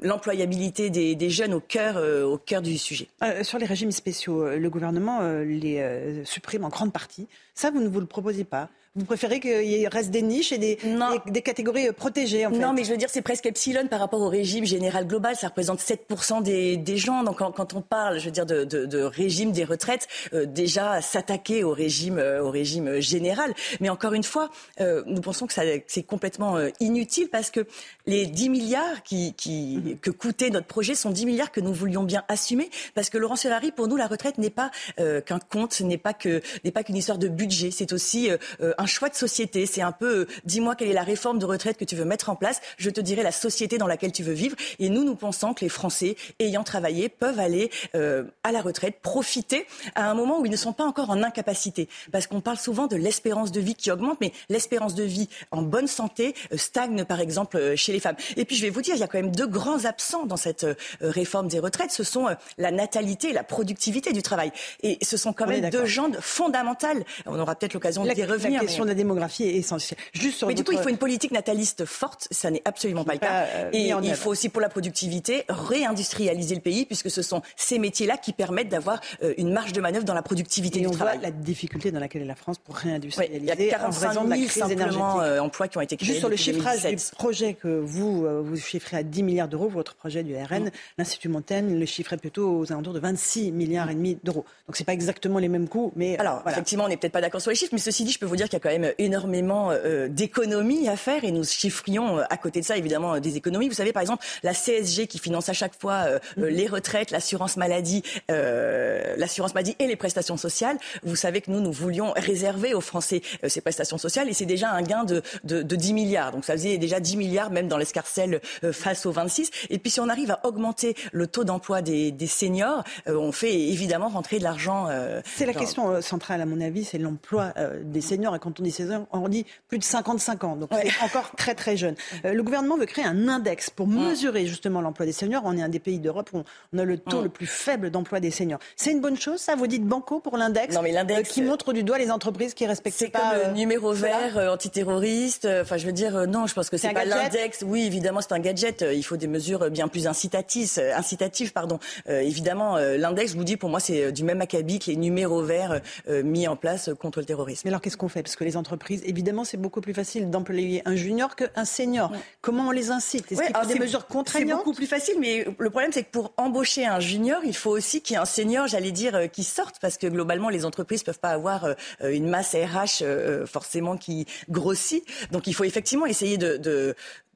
l'employabilité 0.00 0.90
des, 0.90 1.14
des, 1.14 1.30
jeunes 1.30 1.54
au 1.54 1.60
cœur, 1.60 1.96
euh, 1.96 2.24
au 2.24 2.38
cœur 2.38 2.62
du 2.62 2.78
sujet. 2.78 3.08
Euh, 3.22 3.42
sur 3.42 3.58
les 3.58 3.66
régimes 3.66 3.92
spéciaux, 3.92 4.48
le 4.48 4.70
gouvernement 4.70 5.18
euh, 5.22 5.44
les 5.44 5.78
euh, 5.78 6.24
supprime 6.24 6.64
en 6.64 6.68
grande 6.68 6.92
partie. 6.92 7.26
Ça, 7.54 7.70
vous 7.70 7.80
ne 7.80 7.88
vous 7.88 8.00
le 8.00 8.06
proposez 8.06 8.44
pas 8.44 8.68
vous 8.96 9.04
préférez 9.04 9.40
qu'il 9.40 9.88
reste 9.88 10.10
des 10.10 10.22
niches 10.22 10.52
et 10.52 10.58
des, 10.58 10.76
des, 10.76 11.30
des 11.30 11.42
catégories 11.42 11.92
protégées 11.92 12.46
en 12.46 12.50
fait. 12.50 12.58
Non, 12.58 12.72
mais 12.72 12.84
je 12.84 12.90
veux 12.90 12.96
dire, 12.96 13.10
c'est 13.10 13.22
presque 13.22 13.46
epsilon 13.46 13.86
par 13.88 14.00
rapport 14.00 14.20
au 14.20 14.28
régime 14.28 14.64
général 14.64 15.06
global. 15.06 15.36
Ça 15.36 15.48
représente 15.48 15.80
7% 15.80 16.42
des, 16.42 16.76
des 16.76 16.96
gens. 16.96 17.22
Donc 17.22 17.38
quand, 17.38 17.52
quand, 17.52 17.74
on 17.74 17.82
parle, 17.82 18.18
je 18.18 18.24
veux 18.26 18.30
dire, 18.30 18.46
de, 18.46 18.64
de, 18.64 18.86
de 18.86 19.02
régime 19.02 19.52
des 19.52 19.64
retraites, 19.64 20.08
euh, 20.32 20.46
déjà 20.46 21.00
s'attaquer 21.00 21.64
au 21.64 21.72
régime, 21.72 22.18
euh, 22.18 22.42
au 22.42 22.50
régime 22.50 23.00
général. 23.00 23.54
Mais 23.80 23.88
encore 23.88 24.14
une 24.14 24.24
fois, 24.24 24.50
euh, 24.80 25.02
nous 25.06 25.20
pensons 25.20 25.46
que 25.46 25.54
c'est 25.86 26.02
complètement 26.02 26.56
euh, 26.56 26.70
inutile 26.80 27.28
parce 27.28 27.50
que 27.50 27.66
les 28.06 28.26
10 28.26 28.48
milliards 28.48 29.02
qui, 29.02 29.34
qui, 29.34 29.76
mmh. 29.76 29.98
que 29.98 30.10
coûtait 30.10 30.50
notre 30.50 30.66
projet 30.66 30.94
sont 30.94 31.10
10 31.10 31.26
milliards 31.26 31.52
que 31.52 31.60
nous 31.60 31.72
voulions 31.72 32.02
bien 32.02 32.24
assumer. 32.28 32.70
Parce 32.94 33.10
que 33.10 33.18
Laurent 33.18 33.36
Ferrari, 33.36 33.70
pour 33.70 33.88
nous, 33.88 33.96
la 33.96 34.06
retraite 34.06 34.38
n'est 34.38 34.50
pas 34.50 34.70
euh, 34.98 35.20
qu'un 35.20 35.38
compte, 35.38 35.80
n'est 35.80 35.98
pas 35.98 36.14
que 36.14 36.40
n'est 36.64 36.72
pas 36.72 36.82
qu'une 36.82 36.96
histoire 36.96 37.18
de 37.18 37.28
budget. 37.28 37.70
C'est 37.70 37.92
aussi 37.92 38.30
un 38.78 38.86
choix 38.86 39.08
de 39.08 39.14
société. 39.14 39.66
C'est 39.66 39.82
un 39.82 39.92
peu, 39.92 40.20
euh, 40.20 40.28
dis-moi 40.44 40.74
quelle 40.74 40.88
est 40.88 40.94
la 40.94 41.02
réforme 41.02 41.38
de 41.38 41.44
retraite 41.46 41.76
que 41.76 41.84
tu 41.84 41.96
veux 41.96 42.04
mettre 42.04 42.30
en 42.30 42.36
place. 42.36 42.60
Je 42.78 42.90
te 42.90 43.00
dirai 43.00 43.22
la 43.22 43.32
société 43.32 43.78
dans 43.78 43.86
laquelle 43.86 44.12
tu 44.12 44.22
veux 44.22 44.32
vivre. 44.32 44.56
Et 44.78 44.88
nous, 44.88 45.04
nous 45.04 45.14
pensons 45.14 45.54
que 45.54 45.64
les 45.64 45.68
Français 45.68 46.16
ayant 46.38 46.64
travaillé 46.64 47.08
peuvent 47.08 47.40
aller 47.40 47.70
euh, 47.94 48.24
à 48.44 48.52
la 48.52 48.62
retraite, 48.62 49.00
profiter 49.02 49.66
à 49.94 50.10
un 50.10 50.14
moment 50.14 50.40
où 50.40 50.46
ils 50.46 50.52
ne 50.52 50.56
sont 50.56 50.72
pas 50.72 50.84
encore 50.84 51.10
en 51.10 51.22
incapacité. 51.22 51.88
Parce 52.12 52.26
qu'on 52.26 52.40
parle 52.40 52.58
souvent 52.58 52.86
de 52.86 52.96
l'espérance 52.96 53.52
de 53.52 53.60
vie 53.60 53.74
qui 53.74 53.90
augmente, 53.90 54.18
mais 54.20 54.32
l'espérance 54.48 54.94
de 54.94 55.04
vie 55.04 55.28
en 55.50 55.62
bonne 55.62 55.86
santé 55.86 56.34
euh, 56.52 56.56
stagne, 56.56 57.04
par 57.04 57.20
exemple, 57.20 57.56
euh, 57.56 57.76
chez 57.76 57.92
les 57.92 58.00
femmes. 58.00 58.16
Et 58.36 58.44
puis, 58.44 58.56
je 58.56 58.62
vais 58.62 58.70
vous 58.70 58.82
dire, 58.82 58.94
il 58.94 59.00
y 59.00 59.04
a 59.04 59.08
quand 59.08 59.18
même 59.18 59.34
deux 59.34 59.46
grands 59.46 59.84
absents 59.84 60.26
dans 60.26 60.36
cette 60.36 60.64
euh, 60.64 60.74
réforme 61.00 61.48
des 61.48 61.58
retraites. 61.58 61.90
Ce 61.90 62.04
sont 62.04 62.28
euh, 62.28 62.34
la 62.56 62.70
natalité 62.70 63.30
et 63.30 63.32
la 63.32 63.44
productivité 63.44 64.12
du 64.12 64.22
travail. 64.22 64.52
Et 64.82 64.98
ce 65.02 65.16
sont 65.16 65.32
quand 65.32 65.46
même 65.46 65.70
deux 65.70 65.86
jambes 65.86 66.16
fondamentales. 66.20 67.04
On 67.26 67.38
aura 67.38 67.54
peut-être 67.54 67.74
l'occasion 67.74 68.04
d'y 68.04 68.24
revenir. 68.24 68.60
Question 68.68 68.84
de 68.84 68.88
la 68.88 68.94
démographie 68.94 69.44
est 69.44 69.54
essentielle. 69.54 69.98
Juste 70.12 70.38
sur 70.38 70.48
mais 70.48 70.54
du 70.54 70.64
coup, 70.64 70.72
il 70.72 70.78
faut 70.78 70.88
une 70.88 70.98
politique 70.98 71.32
nataliste 71.32 71.84
forte. 71.84 72.28
Ça 72.30 72.50
n'est 72.50 72.62
absolument 72.64 73.04
pas 73.04 73.14
le 73.14 73.18
cas. 73.18 73.46
Euh, 73.54 73.70
et 73.72 73.90
il 74.02 74.14
faut 74.14 74.30
aussi, 74.30 74.48
pour 74.48 74.60
la 74.60 74.68
productivité, 74.68 75.44
réindustrialiser 75.48 76.54
le 76.54 76.60
pays, 76.60 76.84
puisque 76.84 77.10
ce 77.10 77.22
sont 77.22 77.42
ces 77.56 77.78
métiers-là 77.78 78.16
qui 78.16 78.32
permettent 78.32 78.68
d'avoir 78.68 79.00
euh, 79.22 79.34
une 79.38 79.52
marge 79.52 79.72
de 79.72 79.80
manœuvre 79.80 80.04
dans 80.04 80.14
la 80.14 80.22
productivité 80.22 80.78
et 80.78 80.82
du 80.82 80.88
on 80.88 80.90
travail. 80.90 81.18
Voit 81.18 81.26
la 81.26 81.30
difficulté 81.30 81.90
dans 81.90 82.00
laquelle 82.00 82.22
est 82.22 82.26
la 82.26 82.34
France 82.34 82.58
pour 82.58 82.76
réindustrialiser. 82.76 83.38
Oui, 83.40 83.54
il 83.58 83.64
y 83.66 83.70
a 83.70 83.78
45 83.78 84.12
000 84.12 84.24
de 84.24 84.30
la 84.30 84.36
crise 84.36 84.52
simplement 84.52 85.20
euh, 85.20 85.40
emplois 85.40 85.68
qui 85.68 85.78
ont 85.78 85.80
été 85.80 85.96
créés. 85.96 86.08
Juste 86.08 86.20
sur 86.20 86.28
le 86.28 86.36
chiffrage 86.36 86.84
du 86.84 86.96
projet 87.12 87.54
que 87.54 87.68
vous 87.68 88.24
euh, 88.24 88.40
vous 88.40 88.56
chiffrez 88.56 88.98
à 88.98 89.02
10 89.02 89.22
milliards 89.22 89.48
d'euros, 89.48 89.68
votre 89.68 89.94
projet 89.94 90.22
du 90.22 90.34
RN, 90.34 90.64
mmh. 90.64 90.70
l'Institut 90.98 91.28
Montaigne 91.28 91.78
le 91.78 91.86
chiffrait 91.86 92.16
plutôt 92.16 92.58
aux 92.58 92.72
alentours 92.72 92.92
de 92.92 93.00
26 93.00 93.52
milliards 93.52 93.90
et 93.90 93.94
demi 93.94 94.18
d'euros. 94.22 94.44
Donc 94.66 94.76
c'est 94.76 94.84
pas 94.84 94.92
exactement 94.92 95.38
les 95.38 95.48
mêmes 95.48 95.68
coûts, 95.68 95.92
mais 95.96 96.18
alors 96.18 96.42
voilà. 96.42 96.52
effectivement 96.52 96.84
on 96.84 96.88
n'est 96.88 96.96
peut-être 96.96 97.12
pas 97.12 97.20
d'accord 97.20 97.40
sur 97.40 97.50
les 97.50 97.56
chiffres, 97.56 97.72
mais 97.72 97.78
ceci 97.78 98.04
dit, 98.04 98.12
je 98.12 98.18
peux 98.18 98.26
vous 98.26 98.36
dire 98.36 98.48
qu'il 98.48 98.57
a 98.58 98.60
quand 98.60 98.70
même 98.70 98.92
énormément 98.98 99.70
euh, 99.70 100.08
d'économies 100.08 100.88
à 100.88 100.96
faire 100.96 101.24
et 101.24 101.32
nous 101.32 101.44
chiffrions 101.44 102.18
euh, 102.18 102.24
à 102.30 102.36
côté 102.36 102.60
de 102.60 102.64
ça 102.64 102.76
évidemment 102.76 103.14
euh, 103.14 103.20
des 103.20 103.36
économies. 103.36 103.68
Vous 103.68 103.74
savez 103.74 103.92
par 103.92 104.02
exemple 104.02 104.24
la 104.42 104.54
CSG 104.54 105.06
qui 105.06 105.18
finance 105.18 105.48
à 105.48 105.52
chaque 105.52 105.78
fois 105.78 106.04
euh, 106.06 106.18
mmh. 106.36 106.44
les 106.46 106.66
retraites, 106.66 107.10
l'assurance 107.10 107.56
maladie, 107.56 108.02
euh, 108.30 109.14
l'assurance 109.16 109.54
maladie 109.54 109.76
et 109.78 109.86
les 109.86 109.96
prestations 109.96 110.36
sociales. 110.36 110.78
Vous 111.02 111.16
savez 111.16 111.40
que 111.40 111.50
nous 111.50 111.60
nous 111.60 111.72
voulions 111.72 112.12
réserver 112.16 112.74
aux 112.74 112.80
Français 112.80 113.22
ces 113.46 113.60
prestations 113.60 113.98
sociales 113.98 114.28
et 114.28 114.32
c'est 114.32 114.46
déjà 114.46 114.70
un 114.70 114.82
gain 114.82 115.04
de, 115.04 115.22
de, 115.44 115.62
de 115.62 115.76
10 115.76 115.92
milliards. 115.92 116.32
Donc 116.32 116.44
ça 116.44 116.54
faisait 116.54 116.78
déjà 116.78 117.00
10 117.00 117.16
milliards 117.16 117.50
même 117.50 117.68
dans 117.68 117.78
l'escarcelle 117.78 118.40
face 118.72 119.06
aux 119.06 119.12
26. 119.12 119.50
Et 119.70 119.78
puis 119.78 119.90
si 119.90 120.00
on 120.00 120.08
arrive 120.08 120.30
à 120.30 120.40
augmenter 120.44 120.94
le 121.12 121.26
taux 121.26 121.44
d'emploi 121.44 121.82
des, 121.82 122.10
des, 122.10 122.26
seniors, 122.26 122.84
on 123.06 123.32
fait 123.32 123.54
évidemment 123.54 124.08
rentrer 124.08 124.38
de 124.38 124.44
l'argent. 124.44 124.88
c'est 125.24 125.46
la 125.46 125.54
question 125.54 126.00
centrale 126.02 126.40
à 126.40 126.46
mon 126.46 126.60
avis, 126.60 126.84
c'est 126.84 126.98
l'emploi 126.98 127.52
des 127.82 128.00
seniors. 128.00 128.34
Et 128.36 128.38
quand 128.48 128.60
on 128.60 128.62
dit 128.62 128.70
seniors, 128.70 129.06
on 129.12 129.28
dit 129.28 129.44
plus 129.68 129.78
de 129.78 129.84
55 129.84 130.44
ans, 130.44 130.56
donc 130.56 130.72
ouais. 130.72 130.84
c'est 130.84 131.04
encore 131.04 131.30
très 131.36 131.54
très 131.54 131.76
jeune. 131.76 131.94
Euh, 132.24 132.32
le 132.32 132.42
gouvernement 132.42 132.76
veut 132.76 132.86
créer 132.86 133.04
un 133.04 133.28
index 133.28 133.70
pour 133.70 133.86
mesurer 133.86 134.46
justement 134.46 134.80
l'emploi 134.80 135.06
des 135.06 135.12
seniors. 135.12 135.42
On 135.44 135.56
est 135.56 135.62
un 135.62 135.68
des 135.68 135.78
pays 135.78 136.00
d'Europe 136.00 136.30
où 136.32 136.42
on 136.72 136.78
a 136.78 136.84
le 136.84 136.98
taux 136.98 137.22
le 137.22 137.28
plus 137.28 137.46
faible 137.46 137.90
d'emploi 137.90 138.18
des 138.18 138.32
seniors. 138.32 138.58
C'est 138.74 138.90
une 138.90 139.00
bonne 139.00 139.16
chose, 139.16 139.40
ça 139.40 139.54
Vous 139.54 139.68
dites 139.68 139.84
banco 139.84 140.18
pour 140.18 140.36
l'index 140.36 140.74
Non, 140.74 140.82
mais 140.82 140.90
l'index 140.90 141.30
euh, 141.30 141.32
qui 141.32 141.42
montre 141.42 141.72
du 141.72 141.84
doigt 141.84 141.98
les 141.98 142.10
entreprises 142.10 142.54
qui 142.54 142.66
respectent 142.66 142.98
c'est 142.98 143.08
pas. 143.08 143.34
C'est 143.34 143.42
comme 143.42 143.48
le 143.50 143.54
numéro 143.54 143.92
vert 143.92 144.36
euh, 144.36 144.52
antiterroriste. 144.52 145.46
Enfin, 145.60 145.76
je 145.76 145.86
veux 145.86 145.92
dire, 145.92 146.26
non, 146.26 146.48
je 146.48 146.54
pense 146.54 146.70
que 146.70 146.76
c'est 146.76 146.92
pas 146.92 147.04
l'index. 147.04 147.62
Oui, 147.64 147.84
évidemment, 147.84 148.20
c'est 148.20 148.32
un 148.32 148.40
gadget. 148.40 148.84
Il 148.92 149.04
faut 149.04 149.16
des 149.16 149.28
mesures 149.28 149.70
bien 149.70 149.86
plus 149.86 150.08
incitatives, 150.08 150.80
incitatives, 150.96 151.52
pardon. 151.52 151.78
Euh, 152.08 152.20
évidemment, 152.20 152.78
l'index, 152.78 153.32
je 153.32 153.36
vous 153.36 153.44
dis, 153.44 153.56
pour 153.56 153.70
moi, 153.70 153.78
c'est 153.78 154.10
du 154.10 154.24
même 154.24 154.40
acabit 154.40 154.80
que 154.80 154.90
les 154.90 154.96
numéros 154.96 155.42
verts 155.42 155.80
mis 156.08 156.48
en 156.48 156.56
place 156.56 156.90
contre 156.98 157.20
le 157.20 157.26
terrorisme. 157.26 157.62
Mais 157.64 157.70
alors, 157.70 157.80
qu'est-ce 157.80 157.96
qu'on 157.96 158.08
fait? 158.08 158.22
Parce 158.22 158.36
que 158.38 158.44
les 158.44 158.56
entreprises, 158.56 159.02
évidemment, 159.04 159.42
c'est 159.42 159.56
beaucoup 159.56 159.80
plus 159.80 159.94
facile 159.94 160.30
d'employer 160.30 160.80
un 160.84 160.94
junior 160.94 161.34
qu'un 161.34 161.64
senior. 161.64 162.12
Comment 162.40 162.68
on 162.68 162.70
les 162.70 162.90
incite? 162.90 163.32
Est-ce 163.32 163.42
qu'il 163.42 163.50
y 163.50 163.54
a 163.54 163.66
des 163.66 163.78
mesures 163.78 164.06
contraignantes? 164.06 164.60
C'est 164.60 164.64
beaucoup 164.64 164.76
plus 164.76 164.86
facile, 164.86 165.16
mais 165.18 165.44
le 165.58 165.70
problème, 165.70 165.90
c'est 165.92 166.04
que 166.04 166.10
pour 166.10 166.32
embaucher 166.36 166.86
un 166.86 167.00
junior, 167.00 167.40
il 167.44 167.56
faut 167.56 167.70
aussi 167.70 168.00
qu'il 168.00 168.14
y 168.14 168.16
ait 168.16 168.22
un 168.22 168.26
senior, 168.26 168.68
j'allais 168.68 168.92
dire, 168.92 169.16
euh, 169.16 169.26
qui 169.26 169.42
sorte, 169.42 169.80
parce 169.80 169.98
que 169.98 170.06
globalement, 170.06 170.50
les 170.50 170.64
entreprises 170.64 171.02
peuvent 171.02 171.18
pas 171.18 171.30
avoir 171.30 171.64
euh, 171.64 171.74
une 172.00 172.28
masse 172.28 172.54
RH 172.54 173.02
euh, 173.02 173.44
forcément 173.44 173.96
qui 173.96 174.26
grossit. 174.48 175.04
Donc, 175.32 175.48
il 175.48 175.52
faut 175.52 175.64
effectivement 175.64 176.06
essayer 176.06 176.38
de, 176.38 176.56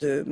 de, 0.00 0.26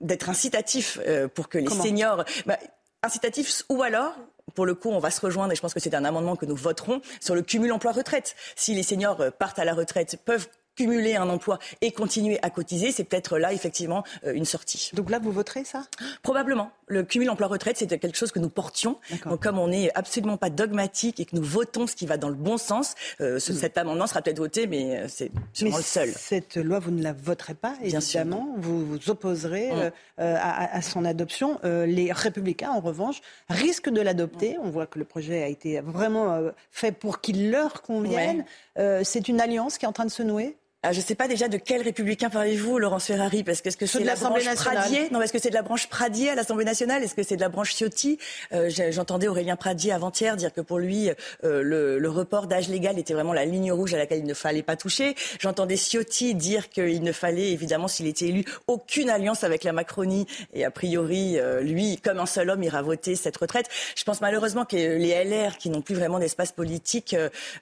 d'être 0.00 0.28
incitatif 0.28 0.98
pour 1.34 1.48
que 1.48 1.58
les 1.58 1.70
seniors. 1.70 2.24
Bah, 2.44 2.58
incitatif 3.04 3.62
ou 3.68 3.82
alors 3.82 4.14
pour 4.54 4.66
le 4.66 4.74
coup, 4.74 4.90
on 4.90 4.98
va 4.98 5.10
se 5.10 5.20
rejoindre 5.20 5.52
et 5.52 5.56
je 5.56 5.60
pense 5.60 5.74
que 5.74 5.80
c'est 5.80 5.94
un 5.94 6.04
amendement 6.04 6.36
que 6.36 6.46
nous 6.46 6.56
voterons 6.56 7.00
sur 7.20 7.34
le 7.34 7.42
cumul 7.42 7.72
emploi-retraite. 7.72 8.36
Si 8.56 8.74
les 8.74 8.82
seniors 8.82 9.20
euh, 9.20 9.30
partent 9.30 9.58
à 9.58 9.64
la 9.64 9.74
retraite, 9.74 10.18
peuvent 10.24 10.48
cumuler 10.76 11.16
un 11.16 11.28
emploi 11.28 11.58
et 11.80 11.92
continuer 11.92 12.38
à 12.42 12.50
cotiser, 12.50 12.92
c'est 12.92 13.04
peut-être 13.04 13.38
là 13.38 13.52
effectivement 13.52 14.04
euh, 14.24 14.32
une 14.32 14.44
sortie. 14.44 14.90
Donc 14.94 15.10
là, 15.10 15.18
vous 15.18 15.32
voterez 15.32 15.64
ça? 15.64 15.84
Probablement. 16.22 16.70
Le 16.86 17.02
cumul 17.02 17.30
emploi-retraite, 17.30 17.78
c'était 17.78 17.98
quelque 17.98 18.18
chose 18.18 18.32
que 18.32 18.38
nous 18.38 18.50
portions. 18.50 18.98
Donc 19.24 19.42
comme 19.42 19.58
on 19.58 19.68
n'est 19.68 19.90
absolument 19.94 20.36
pas 20.36 20.50
dogmatique 20.50 21.20
et 21.20 21.24
que 21.24 21.34
nous 21.36 21.42
votons 21.42 21.86
ce 21.86 21.96
qui 21.96 22.06
va 22.06 22.16
dans 22.18 22.28
le 22.28 22.34
bon 22.34 22.58
sens, 22.58 22.94
euh, 23.20 23.38
ce, 23.38 23.52
hmm. 23.52 23.56
cet 23.56 23.78
amendement 23.78 24.06
sera 24.06 24.20
peut-être 24.20 24.38
voté, 24.38 24.66
mais 24.66 24.98
euh, 24.98 25.06
c'est 25.08 25.30
sûrement 25.52 25.78
le 25.78 25.82
seul. 25.82 26.10
Cette 26.10 26.56
loi, 26.56 26.78
vous 26.78 26.90
ne 26.90 27.02
la 27.02 27.12
voterez 27.12 27.54
pas, 27.54 27.74
évidemment. 27.82 28.54
Vous 28.58 28.84
vous 28.84 29.10
opposerez 29.10 29.70
hmm. 29.72 29.90
à, 30.18 30.76
à, 30.76 30.82
son 30.82 31.04
adoption. 31.04 31.58
les 31.62 32.12
républicains, 32.12 32.70
en 32.70 32.80
revanche, 32.80 33.20
risquent 33.48 33.90
de 33.90 34.00
l'adopter. 34.00 34.56
On 34.62 34.70
voit 34.70 34.86
que 34.86 34.98
le 34.98 35.04
projet 35.04 35.42
a 35.42 35.48
été 35.48 35.80
vraiment 35.80 36.40
fait 36.70 36.92
pour 36.92 37.20
qu'il 37.20 37.50
leur 37.50 37.82
convienne. 37.82 38.44
c'est 38.76 39.28
une 39.28 39.40
alliance 39.40 39.78
qui 39.78 39.84
est 39.84 39.88
en 39.88 39.92
train 39.92 40.04
de 40.04 40.10
se 40.10 40.22
nouer? 40.22 40.56
Je 40.90 40.98
ne 40.98 41.04
sais 41.04 41.14
pas 41.14 41.28
déjà 41.28 41.46
de 41.46 41.58
quel 41.58 41.80
républicain 41.80 42.28
parlez-vous, 42.28 42.78
Laurence 42.78 43.06
Ferrari, 43.06 43.44
parce 43.44 43.60
que 43.60 43.68
est-ce 43.68 43.76
que 43.76 43.86
c'est 43.86 44.00
de 44.00 44.04
la 44.04 44.16
branche 44.16 44.42
Pradier? 44.56 45.08
Non, 45.12 45.22
est-ce 45.22 45.32
que 45.32 45.38
c'est 45.38 45.50
de 45.50 45.54
la 45.54 45.62
branche 45.62 45.86
Pradier 45.86 46.30
à 46.30 46.34
l'Assemblée 46.34 46.64
nationale? 46.64 47.04
Est-ce 47.04 47.14
que 47.14 47.22
c'est 47.22 47.36
de 47.36 47.40
la 47.40 47.48
branche 47.48 47.72
Ciotti? 47.76 48.18
Euh, 48.52 48.68
J'entendais 48.90 49.28
Aurélien 49.28 49.54
Pradier 49.54 49.92
avant-hier 49.92 50.36
dire 50.36 50.52
que 50.52 50.60
pour 50.60 50.80
lui, 50.80 51.08
euh, 51.44 51.62
le, 51.62 52.00
le, 52.00 52.10
report 52.10 52.48
d'âge 52.48 52.68
légal 52.68 52.98
était 52.98 53.14
vraiment 53.14 53.32
la 53.32 53.44
ligne 53.44 53.70
rouge 53.70 53.94
à 53.94 53.96
laquelle 53.96 54.18
il 54.18 54.26
ne 54.26 54.34
fallait 54.34 54.64
pas 54.64 54.74
toucher. 54.74 55.14
J'entendais 55.38 55.76
Ciotti 55.76 56.34
dire 56.34 56.68
qu'il 56.68 57.02
ne 57.04 57.12
fallait 57.12 57.52
évidemment, 57.52 57.86
s'il 57.86 58.08
était 58.08 58.26
élu, 58.26 58.44
aucune 58.66 59.08
alliance 59.08 59.44
avec 59.44 59.62
la 59.62 59.72
Macronie. 59.72 60.26
Et 60.52 60.64
a 60.64 60.72
priori, 60.72 61.38
euh, 61.38 61.60
lui, 61.60 61.98
comme 61.98 62.18
un 62.18 62.26
seul 62.26 62.50
homme, 62.50 62.62
ira 62.64 62.82
voter 62.82 63.14
cette 63.14 63.36
retraite. 63.36 63.66
Je 63.94 64.02
pense 64.02 64.20
malheureusement 64.20 64.64
que 64.64 64.74
les 64.74 65.24
LR, 65.24 65.58
qui 65.58 65.70
n'ont 65.70 65.80
plus 65.80 65.94
vraiment 65.94 66.18
d'espace 66.18 66.50
politique, 66.50 67.14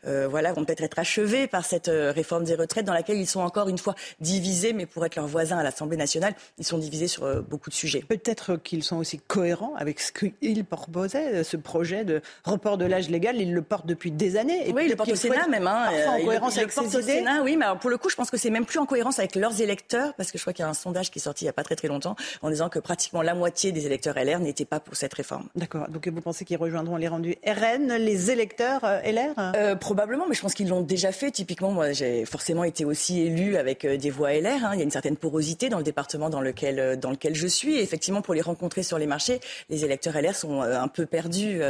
voilà, 0.05 0.53
vont 0.55 0.65
peut-être 0.65 0.83
être 0.83 0.99
achevés 0.99 1.47
par 1.47 1.67
cette 1.67 1.91
réforme 1.91 2.45
des 2.45 2.55
retraites 2.55 2.87
dans 2.87 2.95
laquelle 2.95 3.10
ils 3.17 3.27
sont 3.27 3.41
encore 3.41 3.69
une 3.69 3.79
fois 3.79 3.95
divisés, 4.21 4.73
mais 4.73 4.87
pour 4.87 5.05
être 5.05 5.17
leurs 5.17 5.27
voisins 5.27 5.59
à 5.59 5.63
l'Assemblée 5.63 5.97
nationale, 5.97 6.35
ils 6.59 6.65
sont 6.65 6.79
divisés 6.79 7.09
sur 7.09 7.25
euh, 7.25 7.41
beaucoup 7.41 7.71
de 7.71 7.75
sujets. 7.75 8.05
Peut-être 8.07 8.57
qu'ils 8.57 8.83
sont 8.83 8.97
aussi 8.97 9.19
cohérents 9.19 9.75
avec 9.77 10.01
ce 10.01 10.13
qu'ils 10.13 10.65
proposaient, 10.65 11.35
euh, 11.35 11.45
ce 11.45 11.57
projet 11.57 12.05
de 12.05 12.21
report 12.45 12.79
de 12.79 12.85
l'âge 12.85 13.09
légal. 13.09 13.41
Ils 13.41 13.53
le 13.53 13.63
portent 13.63 13.87
depuis 13.87 14.11
des 14.11 14.37
années. 14.37 14.69
Et 14.69 14.73
oui, 14.73 14.83
ils 14.85 14.91
le 14.91 14.97
portent 14.97 15.11
au 15.11 15.15
Sénat 15.15 15.49
même. 15.49 15.67
Hein, 15.67 15.89
en 16.09 16.19
euh, 16.19 16.25
cohérence 16.25 16.59
avec 16.59 16.73
ses 16.73 16.87
idées. 16.87 17.03
Sénat, 17.03 17.43
oui, 17.43 17.57
mais 17.57 17.67
pour 17.81 17.91
le 17.91 17.99
coup, 17.99 18.11
je 18.11 18.17
pense 18.17 18.31
que 18.31 18.37
c'est 18.37 18.51
même 18.51 18.65
plus 18.65 18.79
en 18.79 18.87
cohérence 18.87 19.19
avec 19.19 19.35
leurs 19.37 19.61
électeurs, 19.61 20.15
parce 20.15 20.31
que 20.31 20.39
je 20.39 20.43
crois 20.43 20.53
qu'il 20.53 20.63
y 20.65 20.67
a 20.67 20.71
un 20.71 20.75
sondage 20.75 21.11
qui 21.11 21.19
est 21.19 21.23
sorti 21.23 21.45
il 21.45 21.47
n'y 21.47 21.51
a 21.51 21.55
pas 21.55 21.65
très 21.65 21.77
très 21.77 21.89
longtemps, 21.89 22.17
en 22.43 22.51
disant 22.51 22.69
que 22.69 22.79
pratiquement 22.79 23.23
la 23.23 23.35
moitié 23.35 23.73
des 23.73 23.87
électeurs 23.87 24.17
LR 24.17 24.41
n'étaient 24.41 24.65
pas 24.65 24.81
pour 24.81 24.97
cette 24.97 25.15
réforme. 25.15 25.49
D'accord. 25.55 25.89
Donc 25.89 26.07
vous 26.09 26.21
pensez 26.21 26.45
qu'ils 26.45 26.59
rejoindront 26.59 26.97
les 26.97 27.09
rendus 27.09 27.37
RN, 27.47 27.93
les 27.95 28.31
électeurs 28.31 28.83
LR 28.83 29.79
Probablement, 29.79 30.27
mais 30.29 30.35
je 30.35 30.41
pense 30.41 30.55
qu'ils 30.55 30.69
l'ont 30.69 30.83
déjà 30.83 31.13
fait. 31.13 31.31
Typiquement, 31.31 31.71
moi, 31.71 31.93
j'ai 31.93 32.25
forcément 32.25 32.65
été 32.65 32.85
aussi 32.85 33.00
élu 33.09 33.57
avec 33.57 33.85
euh, 33.85 33.97
des 33.97 34.11
voix 34.11 34.33
LR. 34.33 34.65
Hein. 34.65 34.71
Il 34.75 34.79
y 34.79 34.81
a 34.81 34.85
une 34.85 34.91
certaine 34.91 35.17
porosité 35.17 35.69
dans 35.69 35.79
le 35.79 35.85
département 35.85 36.31
dans 36.31 36.41
lequel, 36.41 36.79
euh, 36.79 36.97
dans 36.97 37.11
lequel 37.11 37.35
je 37.35 37.47
suis. 37.47 37.77
Et 37.77 37.83
effectivement, 37.83 38.23
pour 38.23 38.35
les 38.35 38.41
rencontrer 38.41 38.83
sur 38.83 38.99
les 38.99 39.07
marchés, 39.07 39.41
les 39.69 39.85
électeurs 39.85 40.21
LR 40.21 40.35
sont 40.35 40.63
euh, 40.63 40.81
un 40.81 40.89
peu 40.89 41.07
perdus 41.07 41.61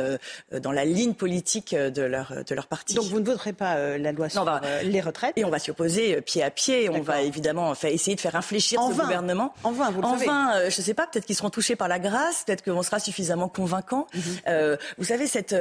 dans 0.62 0.73
la 0.73 0.85
ligne 0.85 1.15
politique 1.15 1.74
de 1.74 2.02
leur, 2.02 2.44
de 2.47 2.55
leur 2.55 2.66
parti. 2.66 2.94
Donc 2.94 3.07
vous 3.07 3.20
ne 3.20 3.24
voterez 3.24 3.52
pas 3.52 3.97
la 3.98 4.12
loi 4.12 4.28
sur 4.28 4.61
les 4.82 5.01
retraites? 5.01 5.32
Et 5.36 5.44
on 5.44 5.51
va 5.51 5.59
s'y 5.59 5.70
opposer 5.70 6.20
pied 6.20 6.43
à 6.43 6.51
pied. 6.51 6.89
On 6.89 7.01
va 7.01 7.23
évidemment 7.23 7.74
essayer 7.85 8.15
de 8.15 8.20
faire 8.20 8.36
infléchir 8.36 8.81
ce 8.82 9.01
gouvernement. 9.01 9.55
En 9.65 9.73
vain, 9.73 9.90
vous 9.90 10.01
le 10.01 10.07
En 10.07 10.16
vain, 10.16 10.69
je 10.69 10.81
ne 10.81 10.85
sais 10.85 10.94
pas, 10.94 11.07
peut-être 11.07 11.27
qu'ils 11.27 11.36
seront 11.36 11.51
touchés 11.51 11.77
par 11.77 11.89
la 11.89 11.98
grâce, 11.98 12.44
peut-être 12.44 12.65
qu'on 12.65 12.82
sera 12.82 12.98
suffisamment 12.98 13.48
convaincant. 13.48 14.07
Mhm. 14.15 14.77
vous 14.98 15.05
savez, 15.05 15.27
cette, 15.27 15.55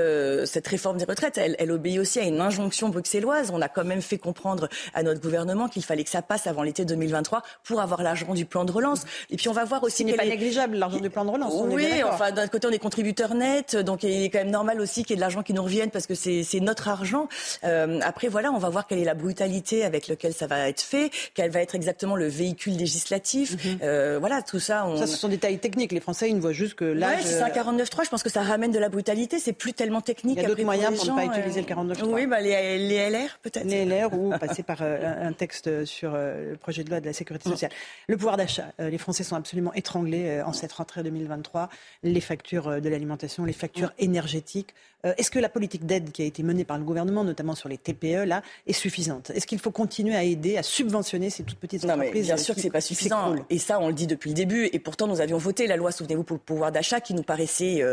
cette 0.46 0.68
réforme 0.68 0.98
des 0.98 1.06
retraites, 1.06 1.38
elle, 1.38 1.56
elle 1.60 1.72
obéit 1.72 2.00
aussi 2.00 2.20
à 2.20 2.24
une 2.24 2.42
injonction 2.42 2.90
bruxelloise. 2.90 3.52
On 3.54 3.62
a 3.62 3.70
quand 3.70 3.86
même 3.86 4.02
fait 4.02 4.18
comprendre 4.18 4.70
à 4.94 5.04
notre 5.04 5.22
gouvernement 5.22 5.59
qu'il 5.68 5.84
fallait 5.84 6.04
que 6.04 6.10
ça 6.10 6.22
passe 6.22 6.48
avant 6.48 6.64
l'été 6.64 6.86
2023 6.86 7.42
pour 7.64 7.82
avoir 7.82 8.04
l'argent 8.04 8.34
du 8.34 8.46
plan 8.46 8.66
de 8.66 8.72
relance. 8.72 9.04
Et 9.30 9.38
puis 9.38 9.50
on 9.50 9.54
va 9.54 9.66
voir 9.66 9.84
aussi. 9.84 10.04
Ce 10.04 10.04
n'est 10.04 10.14
pas 10.14 10.26
négligeable 10.26 10.78
l'argent 10.78 11.00
du 11.00 11.10
plan 11.10 11.26
de 11.26 11.32
relance. 11.32 11.54
Oui, 11.68 11.88
enfin 12.06 12.32
d'un 12.32 12.48
côté 12.48 12.68
on 12.68 12.72
est 12.72 12.80
contributeur 12.80 13.34
net, 13.34 13.76
donc 13.76 14.04
il 14.04 14.24
est 14.24 14.30
quand 14.30 14.40
même 14.40 14.52
normal 14.52 14.80
aussi 14.80 15.04
qu'il 15.04 15.12
y 15.12 15.14
ait 15.14 15.18
de 15.18 15.22
l'argent 15.22 15.44
qui 15.44 15.54
nous 15.54 15.64
revienne 15.64 15.90
parce 15.92 16.08
que 16.08 16.16
c'est 16.16 16.60
notre 16.62 16.88
argent. 16.88 17.28
Euh, 17.64 18.00
après 18.04 18.28
voilà, 18.28 18.52
on 18.52 18.58
va 18.58 18.70
voir 18.70 18.88
quelle 18.88 19.00
est 19.00 19.06
la 19.06 19.16
brutalité 19.16 19.84
avec 19.84 20.08
laquelle 20.08 20.34
ça 20.34 20.48
va 20.48 20.70
être 20.70 20.82
fait, 20.82 21.12
quel 21.34 21.52
va 21.52 21.62
être 21.62 21.76
exactement 21.76 22.16
le 22.16 22.28
véhicule 22.28 22.78
législatif. 22.78 23.54
Mhm. 23.54 23.80
euh, 23.84 24.18
voilà, 24.20 24.42
tout 24.42 24.60
ça. 24.60 24.88
Ça, 24.98 25.08
ce 25.08 25.18
sont 25.18 25.28
des 25.28 25.40
détails 25.40 25.60
techniques. 25.60 25.92
Les 25.92 26.02
Français, 26.02 26.30
ils 26.30 26.36
ne 26.36 26.42
voient 26.42 26.52
juste 26.52 26.76
que 26.76 26.86
là. 26.86 27.10
Ouais, 27.10 27.22
c'est 27.24 27.42
un 27.42 27.48
49.3. 27.48 28.06
Je 28.06 28.10
pense 28.10 28.24
que 28.24 28.30
ça 28.30 28.42
ramène 28.42 28.72
de 28.72 28.80
la 28.80 28.90
brutalité. 28.90 29.40
C'est 29.40 29.54
plus 29.54 29.74
tellement 29.74 30.02
technique. 30.02 30.38
Il 30.38 30.42
y 30.42 30.46
a 30.46 30.50
d'autres 30.50 30.64
moyens 30.64 30.96
pour, 30.98 31.06
ne 31.16 31.16
pas 31.16 31.38
utiliser 31.38 31.62
le 31.62 31.68
49.3. 31.68 32.04
Oui, 32.10 32.28
bah, 32.28 32.42
les, 32.42 32.78
les 32.78 33.10
LR 33.10 33.40
peut-être. 33.42 33.66
Les 33.66 33.86
LR 33.86 34.14
ou 34.14 34.32
passer 34.38 34.64
par 34.64 34.80
euh, 34.82 35.28
un 35.28 35.34
texte 35.34 35.49
sur 35.54 36.14
le 36.14 36.58
projet 36.60 36.84
de 36.84 36.90
loi 36.90 37.00
de 37.00 37.06
la 37.06 37.14
sécurité 37.14 37.50
sociale. 37.50 37.72
Le 38.08 38.18
pouvoir 38.18 38.38
d'achat, 38.38 38.74
euh, 38.80 38.90
les 38.90 38.98
Français 38.98 39.24
sont 39.24 39.36
absolument 39.36 39.74
étranglés 39.74 40.30
euh, 40.30 40.46
en 40.46 40.54
cette 40.54 40.72
rentrée 40.72 41.04
2023. 41.04 41.70
Les 42.04 42.22
factures 42.22 42.68
euh, 42.68 42.80
de 42.80 42.90
l'alimentation, 42.90 43.46
les 43.46 43.54
factures 43.54 43.92
énergétiques. 43.98 44.74
Est-ce 45.04 45.32
que 45.32 45.40
la 45.40 45.50
politique 45.50 45.86
d'aide 45.86 46.12
qui 46.12 46.22
a 46.22 46.26
été 46.26 46.44
menée 46.44 46.66
par 46.66 46.78
le 46.78 46.84
gouvernement, 46.84 47.24
notamment 47.24 47.56
sur 47.56 47.70
les 47.70 47.78
TPE, 47.78 48.26
là, 48.26 48.42
est 48.68 48.74
suffisante? 48.74 49.30
Est-ce 49.30 49.48
qu'il 49.48 49.60
faut 49.60 49.72
continuer 49.72 50.16
à 50.16 50.24
aider, 50.24 50.58
à 50.58 50.64
subventionner 50.64 51.30
ces 51.30 51.44
toutes 51.44 51.58
petites 51.58 51.86
entreprises 51.86 52.28
non, 52.28 52.36
Bien 52.36 52.38
sûr 52.38 52.56
que 52.56 52.62
c'est 52.62 52.70
pas 52.70 52.82
suffisant. 52.82 53.36
Et 53.50 53.60
ça, 53.60 53.80
on 53.80 53.88
le 53.88 53.94
dit 53.94 54.08
depuis 54.08 54.30
le 54.30 54.36
début. 54.36 54.70
Et 54.72 54.80
pourtant, 54.80 55.08
nous 55.08 55.22
avions 55.22 55.38
voté 55.38 55.68
la 55.68 55.78
loi, 55.78 55.92
souvenez-vous, 55.92 56.24
pour 56.24 56.36
le 56.36 56.42
pouvoir 56.42 56.72
d'achat, 56.72 57.00
qui 57.00 57.14
nous 57.14 57.24
paraissait 57.24 57.84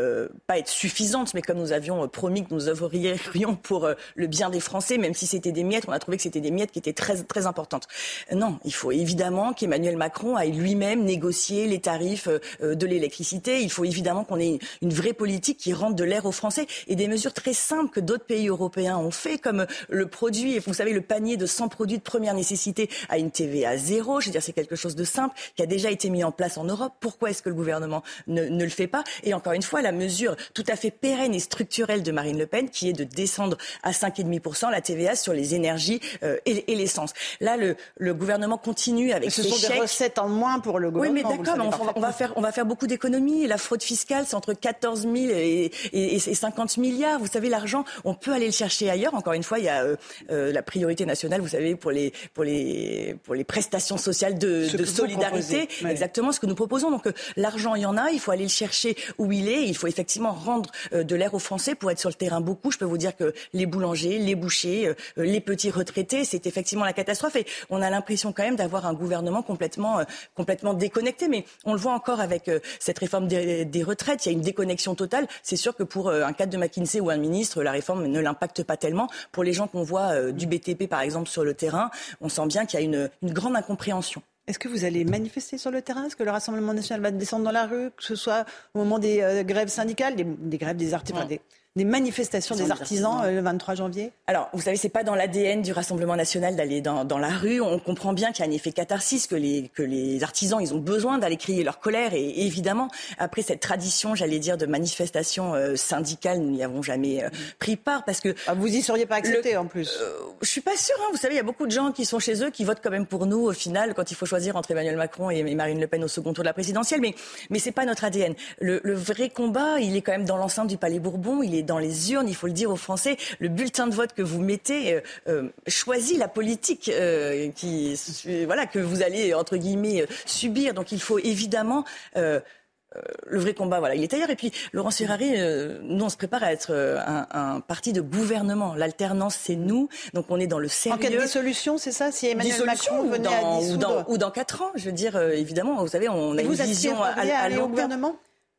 pas 0.47 0.59
être 0.59 0.69
suffisante, 0.69 1.33
mais 1.35 1.43
comme 1.43 1.59
nous 1.59 1.73
avions 1.73 2.09
promis 2.09 2.45
que 2.45 2.53
nous 2.53 2.69
œuvrerions 2.69 3.57
pour 3.63 3.89
le 4.15 4.27
bien 4.27 4.51
des 4.51 4.61
Français, 4.61 4.99
même 4.99 5.15
si 5.15 5.27
c'était 5.27 5.53
des 5.53 5.65
miettes, 5.65 5.85
on 5.89 5.93
a 5.93 5.99
trouvé 5.99 6.17
que 6.17 6.23
c'était 6.23 6.41
des 6.41 6.51
miettes 6.51 6.73
qui 6.73 6.79
étaient 6.79 6.93
très 6.93 7.23
très 7.23 7.47
importantes. 7.47 7.87
Non, 8.33 8.59
il 8.65 8.75
faut 8.75 8.93
évidemment 8.93 9.53
qu'Emmanuel 9.53 9.97
Macron 9.97 10.37
aille 10.37 10.53
lui-même 10.53 11.05
négocier 11.05 11.67
les 11.67 11.81
tarifs 11.81 12.29
euh, 12.29 12.75
de 12.75 12.87
l'électricité. 12.87 13.61
Il 13.63 13.71
faut 13.71 13.85
évidemment 13.85 14.25
qu'on 14.25 14.41
ait 14.41 14.59
une 14.83 14.93
vraie 14.93 15.13
politique 15.13 15.59
qui 15.59 15.73
rende 15.73 15.95
de 15.95 16.05
l'air 16.05 16.27
aux 16.27 16.33
Français 16.33 16.67
et 16.89 16.96
des 16.97 17.09
mesures 17.09 17.33
très 17.33 17.53
simples 17.53 17.93
que 17.93 18.01
d'autres 18.01 18.25
pays 18.25 18.49
européens 18.49 18.99
ont 18.99 19.11
fait, 19.11 19.39
comme 19.39 19.67
le 19.89 20.07
produit, 20.07 20.59
vous 20.59 20.75
savez, 20.75 20.93
le 20.93 21.01
panier 21.01 21.37
de 21.37 21.47
100 21.47 21.69
produits 21.69 21.99
de 21.99 22.03
première 22.03 22.35
nécessité 22.35 22.91
à 23.09 23.19
une 23.19 23.31
TVA 23.31 23.77
zéro. 23.77 24.21
Je 24.21 24.27
veux 24.27 24.33
dire, 24.33 24.43
c'est 24.43 24.53
quelque 24.53 24.77
chose 24.77 24.97
de 24.97 25.05
simple 25.05 25.35
qui 25.55 25.63
a 25.63 25.67
déjà 25.67 25.91
été 25.91 26.11
mis 26.11 26.25
en 26.25 26.33
place 26.33 26.59
en 26.59 26.65
Europe. 26.65 26.95
Pourquoi 27.01 27.31
est-ce 27.31 27.43
que 27.43 27.49
le 27.49 27.55
gouvernement 27.55 28.03
ne, 28.27 28.45
ne 28.45 28.65
le 28.65 28.71
fait 28.71 28.87
pas? 28.87 29.05
Et 29.23 29.35
encore 29.35 29.53
une 29.53 29.63
fois, 29.63 29.83
la 29.83 29.93
mesure 29.93 30.37
tout 30.55 30.65
à 30.69 30.77
fait 30.77 30.91
pérenne 30.91 31.35
et 31.35 31.41
structurelle 31.41 32.03
de 32.03 32.13
Marine 32.13 32.39
Le 32.39 32.47
Pen, 32.47 32.69
qui 32.71 32.89
est 32.89 32.93
de 32.93 33.05
descendre 33.05 33.57
à 33.83 33.93
5,5% 33.93 34.71
la 34.71 34.81
TVA 34.81 35.15
sur 35.15 35.33
les 35.33 35.55
énergies 35.55 36.01
euh, 36.23 36.37
et, 36.47 36.73
et 36.73 36.75
l'essence. 36.75 37.13
Là, 37.41 37.57
le, 37.57 37.77
le 37.97 38.15
gouvernement 38.15 38.59
continue 38.59 39.13
avec 39.13 39.31
ce 39.31 39.43
sont 39.43 39.69
des 39.69 39.81
recettes 39.81 40.19
en 40.19 40.29
moins 40.29 40.61
pour 40.61 40.79
le 40.79 40.91
gouvernement. 40.91 41.29
Oui, 41.29 41.37
mais 41.39 41.45
d'accord, 41.45 41.93
on, 41.95 42.01
va 42.01 42.13
faire, 42.13 42.33
on 42.37 42.41
va 42.41 42.53
faire 42.53 42.67
beaucoup 42.67 42.87
d'économies. 42.87 43.47
La 43.47 43.59
fraude 43.59 43.83
fiscale, 43.83 44.25
c'est 44.27 44.35
entre 44.35 44.53
14 44.55 45.03
000 45.03 45.15
et, 45.17 45.71
et, 45.93 46.19
50 46.19 46.77
milliards. 46.87 47.19
Vous 47.19 47.27
savez, 47.27 47.49
l'argent, 47.49 47.85
on 48.05 48.15
peut 48.15 48.33
aller 48.33 48.47
le 48.47 48.53
chercher 48.53 48.91
ailleurs. 48.91 49.15
Encore 49.15 49.33
une 49.33 49.43
fois, 49.43 49.59
il 49.59 49.65
y 49.65 49.69
a 49.69 49.83
euh, 49.83 49.97
euh, 50.31 50.53
la 50.53 50.63
priorité 50.63 51.07
nationale, 51.07 51.41
vous 51.41 51.49
savez, 51.49 51.75
pour 51.77 51.91
les, 51.91 52.13
pour 52.35 52.45
les, 52.45 53.17
pour 53.25 53.35
les 53.35 53.45
prestations 53.45 53.99
sociales 53.99 54.39
de, 54.39 54.77
de 54.77 54.85
solidarité. 54.85 55.69
Exactement 55.87 56.33
ce 56.33 56.41
que 56.41 56.47
nous 56.47 56.55
proposons. 56.55 56.91
Donc, 56.91 57.07
euh, 57.07 57.13
l'argent, 57.37 57.75
il 57.75 57.83
y 57.83 57.87
en 57.87 57.97
a. 57.97 58.11
Il 58.11 58.21
faut 58.21 58.31
aller 58.31 58.45
le 58.45 58.49
chercher 58.49 58.97
où 59.19 59.33
il 59.33 59.49
est. 59.49 59.67
Il 59.67 59.77
faut 59.77 59.87
effectivement 59.87 60.33
rendre 60.33 60.71
de 60.93 61.17
l'air 61.17 61.35
aux 61.35 61.39
Français 61.39 61.75
pour 61.75 61.91
être 61.91 61.99
sur 61.99 62.09
le 62.09 62.15
terrain 62.15 62.41
beaucoup. 62.41 62.71
Je 62.71 62.79
peux 62.79 62.85
vous 62.85 62.99
dire 62.99 63.17
que 63.17 63.35
les 63.53 63.67
boulangers, 63.67 64.19
les 64.19 64.35
bouchers, 64.35 64.93
les 65.17 65.41
petits 65.41 65.71
retraités, 65.71 66.25
c'est 66.25 66.47
effectivement 66.47 66.85
la 66.85 66.93
catastrophe. 66.93 67.37
Et 67.37 67.47
on 67.71 67.83
a 67.83 67.91
l'impression 67.91 68.33
quand 68.33 68.45
même 68.45 68.57
d'avoir 68.57 68.87
un 68.87 68.95
gouvernement 68.95 69.43
complètement, 69.43 70.01
complètement 70.35 70.75
déconnecté. 70.75 71.29
Mais 71.29 71.45
on 71.65 71.73
le 71.73 71.79
voit 71.79 71.93
encore 71.93 72.21
avec 72.21 72.51
cette 72.79 72.99
réforme 72.99 73.27
des, 73.29 73.83
retraites. 73.83 74.25
Il 74.27 74.29
y 74.29 74.35
a 74.35 74.37
une 74.37 74.45
déconnexion 74.45 74.95
totale. 74.95 75.27
C'est 75.43 75.57
sûr 75.57 75.75
que 75.75 75.83
pour 75.83 76.11
un 76.11 76.33
cadre 76.33 76.53
de 76.53 76.59
McKinsey 76.77 77.01
ou 77.01 77.11
un 77.11 77.17
ministre, 77.17 77.63
la 77.63 77.73
réforme 77.73 78.07
ne 78.07 78.21
l'impacte 78.21 78.63
pas 78.63 78.77
tellement. 78.77 79.09
Pour 79.33 79.45
les 79.45 79.53
gens 79.53 79.67
qu'on 79.67 79.83
voit 79.83 80.33
du 80.33 80.47
BTP, 80.47 80.89
par 80.89 81.01
exemple, 81.01 81.29
sur 81.29 81.45
le 81.45 81.55
terrain, 81.55 81.91
on 82.21 82.29
sent 82.29 82.47
bien 82.47 82.67
qu'il 82.67 82.81
y 82.81 82.83
a 82.83 82.85
une, 82.85 83.11
grande 83.23 83.57
incompréhension. 83.57 84.23
Est-ce 84.47 84.59
que 84.59 84.69
vous 84.69 84.85
allez 84.85 85.05
manifester 85.05 85.59
sur 85.59 85.71
le 85.71 85.83
terrain? 85.83 86.05
Est-ce 86.05 86.17
que 86.17 86.23
le 86.23 86.31
Rassemblement 86.31 86.73
national 86.73 87.01
va 87.01 87.11
descendre 87.11 87.45
dans 87.45 87.51
la 87.51 87.67
rue, 87.67 87.91
que 87.97 88.05
ce 88.05 88.15
soit 88.15 88.45
au 88.75 88.79
moment 88.79 88.99
des 88.99 89.43
grèves 89.45 89.69
syndicales, 89.69 90.15
des, 90.15 90.59
grèves 90.59 90.77
des 90.77 90.95
artistes, 90.95 91.19
des 91.29 91.41
manifestations 91.85 92.57
des 92.57 92.71
artisans 92.71 93.23
le 93.27 93.41
23 93.41 93.75
janvier 93.75 94.13
Alors, 94.27 94.49
vous 94.53 94.63
savez, 94.63 94.77
c'est 94.77 94.89
pas 94.89 95.05
dans 95.05 95.15
l'ADN 95.15 95.63
du 95.63 95.73
Rassemblement 95.73 96.17
national 96.17 96.57
d'aller 96.57 96.81
dans, 96.81 97.05
dans, 97.05 97.19
la 97.19 97.29
rue. 97.29 97.61
On 97.61 97.79
comprend 97.79 98.13
bien 98.13 98.33
qu'il 98.33 98.45
y 98.45 98.49
a 98.49 98.51
un 98.51 98.55
effet 98.55 98.73
catharsis, 98.73 99.27
que 99.27 99.35
les, 99.35 99.71
que 99.75 99.83
les 99.83 100.23
artisans, 100.23 100.61
ils 100.61 100.75
ont 100.75 100.79
besoin 100.79 101.19
d'aller 101.19 101.37
crier 101.37 101.65
leur 101.65 101.81
colère. 101.81 102.15
Et, 102.15 102.47
évidemment, 102.47 102.89
après 103.19 103.43
cette 103.43 103.61
tradition, 103.61 104.15
j'allais 104.15 104.39
dire, 104.39 104.57
de 104.57 104.67
manifestations 104.67 105.55
syndicales, 105.77 106.41
nous 106.41 106.51
n'y 106.51 106.65
avons 106.65 106.83
jamais 106.83 107.25
pris 107.59 107.77
part 107.77 108.05
parce 108.05 108.21
que... 108.21 108.35
Ah, 108.47 108.55
vous 108.55 108.69
y 108.69 108.83
seriez 108.83 109.07
pas 109.07 109.17
accepté 109.17 109.57
en 109.57 109.67
plus 109.67 109.99
Je 110.41 110.49
suis 110.49 110.61
pas 110.61 110.77
sûre. 110.77 110.97
Hein. 111.01 111.09
Vous 111.13 111.19
savez, 111.19 111.35
il 111.35 111.39
y 111.39 111.41
a 111.41 111.45
beaucoup 111.45 111.67
de 111.67 111.71
gens 111.71 111.93
qui 111.93 112.05
sont 112.05 112.19
chez 112.19 112.43
eux, 112.43 112.51
qui 112.51 112.65
votent 112.65 112.81
quand 112.83 112.91
même 112.91 113.07
pour 113.07 113.27
nous 113.27 113.47
au 113.47 113.53
final 113.53 113.95
quand 113.95 114.11
il 114.11 114.15
faut 114.15 114.27
choisir 114.27 114.57
entre 114.57 114.71
Emmanuel 114.71 114.97
Macron 114.97 115.31
et 115.31 115.55
Marine 115.55 115.81
Le 115.81 115.87
Pen 115.87 116.03
au 116.05 116.09
second 116.09 116.33
tour 116.33 116.43
de 116.43 116.49
la 116.49 116.55
présidentielle. 116.55 117.01
Mais, 117.01 117.15
mais 117.51 117.59
c'est 117.59 117.73
pas 117.73 117.85
notre 117.85 118.05
ADN. 118.05 118.35
Le, 118.61 118.81
le 118.83 118.95
vrai 118.95 119.29
combat, 119.29 119.79
il 119.81 119.97
est 119.97 120.03
quand 120.03 120.13
même 120.13 120.25
dans 120.25 120.37
l'enceinte 120.37 120.69
du 120.69 120.77
Palais 120.77 120.99
Bourbon. 120.99 121.43
Il 121.43 121.55
est 121.55 121.63
dans 121.67 121.79
les 121.79 122.13
urnes, 122.13 122.29
il 122.29 122.35
faut 122.35 122.47
le 122.47 122.53
dire 122.53 122.71
aux 122.71 122.77
Français, 122.77 123.17
le 123.39 123.49
bulletin 123.49 123.87
de 123.87 123.95
vote 123.95 124.13
que 124.15 124.23
vous 124.23 124.41
mettez 124.41 124.95
euh, 124.95 125.01
euh, 125.29 125.49
choisit 125.67 126.19
la 126.19 126.29
politique 126.29 126.89
euh, 126.89 127.51
qui, 127.51 127.99
voilà, 128.47 128.67
que 128.67 128.79
vous 128.79 129.03
allez, 129.03 129.35
entre 129.35 129.57
guillemets, 129.57 130.07
subir. 130.25 130.73
Donc 130.73 130.93
il 130.93 131.01
faut 131.01 131.19
évidemment 131.19 131.85
le 132.15 133.39
vrai 133.39 133.53
combat, 133.53 133.79
voilà, 133.79 133.95
il 133.95 134.03
est 134.03 134.15
ailleurs. 134.15 134.31
Et 134.31 134.37
puis, 134.37 134.51
Laurence 134.73 134.97
Ferrari, 134.97 135.35
nous, 135.83 136.03
on 136.07 136.09
se 136.09 136.17
prépare 136.17 136.43
à 136.43 136.51
être 136.51 136.73
un, 136.73 137.61
parti 137.61 137.93
de 137.93 138.01
gouvernement. 138.01 138.75
L'alternance, 138.75 139.37
c'est 139.39 139.57
nous. 139.57 139.91
Donc, 140.15 140.27
on 140.31 140.41
est 140.41 140.47
dans 140.47 140.59
le 140.59 140.69
sérieux. 140.69 140.97
En 140.97 141.03
cas 141.03 141.11
de 141.11 141.21
dissolution, 141.21 141.77
c'est 141.77 141.93
ça 141.93 142.11
Si 142.11 142.27
Emmanuel 142.27 142.65
Macron 142.65 143.07
venait 143.07 143.29
à 143.29 143.59
dissoudre... 143.59 144.07
ou, 144.09 144.17
dans, 144.17 144.31
quatre 144.31 144.63
ans, 144.63 144.71
je 144.77 144.87
veux 144.87 144.93
dire, 144.93 145.21
évidemment, 145.21 145.75
vous 145.83 145.89
savez, 145.89 146.09
on 146.09 146.39
a 146.39 146.41
une 146.41 146.53
vision 146.55 147.03
à, 147.03 147.09
à, 147.09 147.39
à, 147.39 147.49
long 147.51 147.69
gouvernement? 147.69 148.17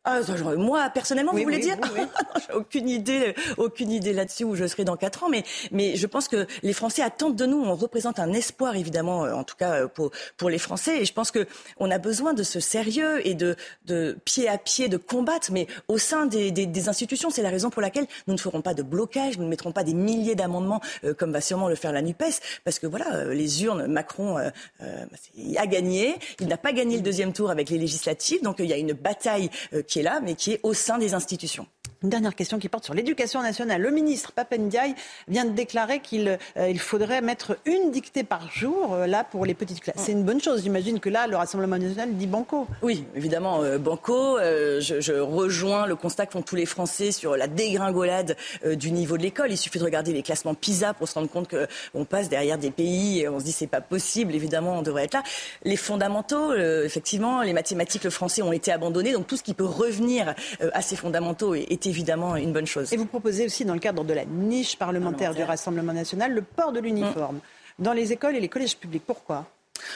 Ah, 0.09 0.21
moi, 0.55 0.89
personnellement, 0.89 1.33
vous 1.33 1.43
voulez 1.43 1.59
dire 1.59 1.75
J'ai 2.47 2.53
aucune 2.53 2.87
idée, 2.87 3.35
aucune 3.57 3.91
idée 3.91 4.13
là-dessus 4.13 4.45
où 4.45 4.55
je 4.55 4.65
serai 4.65 4.85
dans 4.85 4.95
quatre 4.95 5.25
ans. 5.25 5.29
Mais, 5.29 5.43
mais 5.71 5.97
je 5.97 6.07
pense 6.07 6.29
que 6.29 6.47
les 6.63 6.71
Français 6.71 7.01
attendent 7.01 7.35
de 7.35 7.45
nous. 7.45 7.61
On 7.61 7.75
représente 7.75 8.17
un 8.17 8.31
espoir, 8.31 8.77
évidemment, 8.77 9.25
euh, 9.25 9.33
en 9.33 9.43
tout 9.43 9.57
cas 9.57 9.81
euh, 9.81 9.87
pour, 9.89 10.11
pour 10.37 10.49
les 10.49 10.59
Français. 10.59 11.01
Et 11.01 11.05
je 11.05 11.11
pense 11.11 11.29
que 11.29 11.45
on 11.77 11.91
a 11.91 11.97
besoin 11.97 12.33
de 12.33 12.43
ce 12.43 12.61
sérieux 12.61 13.27
et 13.27 13.33
de, 13.33 13.57
de 13.85 14.17
pied 14.23 14.47
à 14.47 14.57
pied 14.57 14.87
de 14.87 14.95
combattre, 14.95 15.51
mais 15.51 15.67
au 15.89 15.97
sein 15.97 16.25
des, 16.25 16.51
des, 16.51 16.87
institutions. 16.87 17.29
C'est 17.29 17.41
la 17.41 17.49
raison 17.49 17.69
pour 17.69 17.81
laquelle 17.81 18.07
nous 18.27 18.33
ne 18.33 18.39
ferons 18.39 18.61
pas 18.61 18.73
de 18.73 18.83
blocage, 18.83 19.37
nous 19.37 19.43
ne 19.43 19.49
mettrons 19.49 19.73
pas 19.73 19.83
des 19.83 19.93
milliers 19.93 20.35
d'amendements 20.35 20.79
euh, 21.03 21.13
comme 21.13 21.33
va 21.33 21.41
sûrement 21.41 21.67
le 21.67 21.75
faire 21.75 21.91
la 21.91 22.01
Nupes, 22.01 22.23
parce 22.63 22.79
que 22.79 22.87
voilà, 22.87 23.25
les 23.25 23.63
urnes, 23.65 23.87
Macron 23.87 24.37
a 24.37 25.67
gagné. 25.67 26.15
Il 26.39 26.47
n'a 26.47 26.57
pas 26.57 26.71
gagné 26.71 26.95
le 26.95 27.03
deuxième 27.03 27.33
tour 27.33 27.49
avec 27.49 27.69
les 27.69 27.77
législatives, 27.77 28.41
donc 28.41 28.57
il 28.59 28.67
y 28.67 28.73
a 28.73 28.77
une 28.77 28.93
bataille 28.93 29.49
qui 29.87 29.96
est 29.99 30.03
là, 30.03 30.19
mais 30.21 30.35
qui 30.35 30.53
est 30.53 30.59
au 30.63 30.73
sein 30.73 30.97
des 30.97 31.13
institutions. 31.13 31.67
Une 32.03 32.09
dernière 32.09 32.35
question 32.35 32.59
qui 32.59 32.69
porte 32.69 32.85
sur 32.85 32.93
l'éducation 32.93 33.41
nationale. 33.41 33.81
Le 33.81 33.89
ministre 33.89 34.31
Papendiaï 34.31 34.93
vient 35.27 35.45
de 35.45 35.51
déclarer 35.51 35.99
qu'il 35.99 36.37
euh, 36.57 36.69
il 36.69 36.79
faudrait 36.79 37.21
mettre 37.21 37.57
une 37.65 37.89
dictée 37.89 38.23
par 38.23 38.51
jour 38.51 38.93
euh, 38.93 39.07
là 39.07 39.23
pour 39.23 39.45
les 39.47 39.55
petites 39.55 39.79
classes. 39.79 39.95
C'est 39.97 40.11
une 40.11 40.23
bonne 40.23 40.39
chose. 40.39 40.61
J'imagine 40.61 40.99
que 40.99 41.09
là, 41.09 41.25
le 41.25 41.35
Rassemblement 41.35 41.77
national 41.77 42.13
dit 42.13 42.27
banco. 42.27 42.67
Oui, 42.83 43.03
évidemment, 43.15 43.63
euh, 43.63 43.79
banco. 43.79 44.37
Je, 44.37 45.19
rejoins 45.19 45.87
le 45.87 45.95
constat 45.95 46.27
que 46.27 46.33
font 46.33 46.43
tous 46.43 46.55
les 46.55 46.67
Français 46.67 47.11
sur 47.11 47.35
la 47.35 47.47
dégringolade 47.47 48.37
du 48.75 48.91
niveau 48.91 49.17
de 49.17 49.23
l'école. 49.23 49.51
Il 49.51 49.57
suffit 49.57 49.79
de 49.79 49.83
regarder 49.83 50.13
les 50.13 50.21
classements 50.21 50.53
PISA 50.53 50.93
pour 50.93 51.07
se 51.07 51.15
rendre 51.15 51.29
compte 51.29 51.49
qu'on 51.49 52.05
passe 52.05 52.29
derrière 52.29 52.57
des 52.57 52.71
pays 52.71 53.21
et 53.21 53.29
on 53.29 53.39
se 53.39 53.45
dit 53.45 53.51
c'est 53.51 53.67
pas 53.67 53.81
possible. 53.81 54.35
Évidemment, 54.35 54.77
on 54.77 54.81
devrait 54.81 55.05
être 55.05 55.15
là. 55.15 55.23
Les 55.63 55.77
fondamentaux, 55.77 56.53
effectivement, 56.53 57.41
les 57.41 57.53
mathématiques, 57.53 58.03
le 58.03 58.09
français 58.09 58.41
ont 58.41 58.51
été 58.51 58.71
abandonnés. 58.71 59.13
Donc 59.13 59.27
tout 59.27 59.37
ce 59.37 59.43
qui 59.43 59.53
peut 59.53 59.65
revenir 59.65 60.35
à 60.73 60.81
ces 60.81 60.95
fondamentaux 60.95 61.55
est 61.55 61.76
évidemment 61.85 62.35
une 62.35 62.53
bonne 62.53 62.65
chose. 62.65 62.91
Et 62.93 62.97
vous 62.97 63.05
proposez 63.05 63.45
aussi, 63.45 63.65
dans 63.65 63.73
le 63.73 63.79
cadre 63.79 64.03
de 64.03 64.13
la 64.13 64.25
niche 64.25 64.77
parlementaire, 64.77 65.33
du 65.33 65.43
Rassemblement 65.43 65.93
national, 65.93 66.33
le 66.33 66.41
port 66.41 66.71
de 66.71 66.79
l'uniforme 66.79 67.37
mm. 67.37 67.83
dans 67.83 67.93
les 67.93 68.11
écoles 68.11 68.35
et 68.35 68.39
les 68.39 68.49
collèges 68.49 68.77
publics. 68.77 69.03
Pourquoi? 69.05 69.45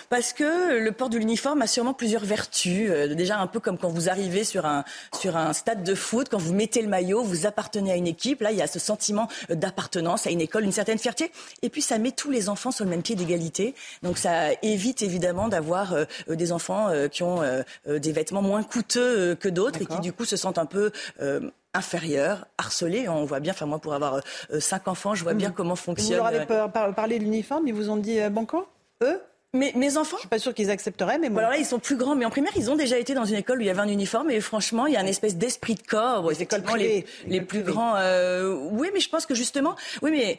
Parce 0.09 0.33
que 0.33 0.77
le 0.77 0.91
port 0.91 1.09
de 1.09 1.17
l'uniforme 1.17 1.61
a 1.61 1.67
sûrement 1.67 1.93
plusieurs 1.93 2.23
vertus. 2.23 2.89
Euh, 2.89 3.13
déjà 3.13 3.39
un 3.39 3.47
peu 3.47 3.59
comme 3.59 3.77
quand 3.77 3.89
vous 3.89 4.09
arrivez 4.09 4.43
sur 4.43 4.65
un, 4.65 4.83
sur 5.19 5.37
un 5.37 5.53
stade 5.53 5.83
de 5.83 5.95
foot, 5.95 6.27
quand 6.29 6.37
vous 6.37 6.53
mettez 6.53 6.81
le 6.81 6.87
maillot, 6.87 7.23
vous 7.23 7.45
appartenez 7.45 7.91
à 7.91 7.95
une 7.95 8.07
équipe. 8.07 8.41
Là, 8.41 8.51
il 8.51 8.57
y 8.57 8.61
a 8.61 8.67
ce 8.67 8.79
sentiment 8.79 9.27
d'appartenance 9.49 10.27
à 10.27 10.31
une 10.31 10.41
école, 10.41 10.63
une 10.63 10.71
certaine 10.71 10.97
fierté. 10.97 11.31
Et 11.61 11.69
puis 11.69 11.81
ça 11.81 11.97
met 11.97 12.11
tous 12.11 12.31
les 12.31 12.49
enfants 12.49 12.71
sur 12.71 12.85
le 12.85 12.91
même 12.91 13.03
pied 13.03 13.15
d'égalité. 13.15 13.75
Donc 14.03 14.17
ça 14.17 14.51
évite 14.61 15.01
évidemment 15.01 15.47
d'avoir 15.47 15.93
euh, 15.93 16.05
des 16.29 16.51
enfants 16.51 16.89
euh, 16.89 17.07
qui 17.07 17.23
ont 17.23 17.41
des 17.87 18.11
vêtements 18.11 18.41
moins 18.41 18.63
coûteux 18.63 19.35
que 19.35 19.49
d'autres 19.49 19.81
et 19.81 19.85
qui 19.85 19.99
du 19.99 20.13
coup 20.13 20.25
se 20.25 20.37
sentent 20.37 20.57
un 20.57 20.65
peu 20.65 20.91
inférieur, 21.73 22.48
harcelé. 22.57 23.07
On 23.10 23.26
voit 23.26 23.39
bien, 23.39 23.53
enfin 23.53 23.65
moi 23.65 23.80
pour 23.80 23.93
avoir 23.93 24.22
euh, 24.52 24.60
cinq 24.60 24.88
enfants, 24.88 25.15
je 25.15 25.23
vois 25.23 25.34
bien 25.34 25.49
mm. 25.49 25.53
comment 25.53 25.76
fonctionne. 25.76 26.19
Vous 26.19 26.23
leur 26.23 26.27
avez 26.27 26.93
parlé 26.93 27.19
de 27.19 27.23
l'uniforme, 27.23 27.68
ils 27.68 27.73
vous 27.73 27.89
ont 27.89 27.98
dit 27.98 28.19
euh, 28.19 28.30
banco 28.30 28.68
Eux? 29.03 29.22
Mais 29.53 29.73
mes 29.76 29.98
enfants? 29.98 30.15
Je 30.15 30.22
suis 30.22 30.30
pas 30.30 30.39
sûre 30.39 30.53
qu'ils 30.53 30.69
accepteraient, 30.69 31.18
mais 31.18 31.30
bon. 31.30 31.39
Alors 31.39 31.52
là, 31.52 31.57
ils 31.57 31.65
sont 31.65 31.80
plus 31.80 31.98
grands, 31.98 32.15
mais 32.15 32.23
en 32.23 32.30
primaire, 32.30 32.53
ils 32.56 32.72
ont 32.72 32.77
déjà 32.77 32.98
été 32.98 33.14
dans 33.14 33.26
une 33.26 33.35
école 33.35 33.57
où 33.57 33.61
il 33.61 33.68
y 33.68 33.69
avait 33.69 33.81
un 33.81 33.89
uniforme, 33.89 34.31
et 34.31 34.39
franchement, 34.39 34.85
il 34.85 34.93
y 34.93 34.98
a 34.98 35.02
une 35.02 35.10
espèce 35.10 35.35
d'esprit 35.35 35.76
de 35.76 35.81
corps. 35.81 36.30
Les 36.30 36.41
écoles 36.41 36.64
les, 36.77 37.06
les, 37.27 37.41
plus 37.41 37.61
grands. 37.61 37.98
Euh, 37.98 38.56
oui, 38.72 38.89
mais 38.93 39.02
je 39.02 39.10
pense 39.10 39.26
que 39.26 39.35
justement, 39.35 39.76
oui, 40.02 40.11
mais 40.11 40.38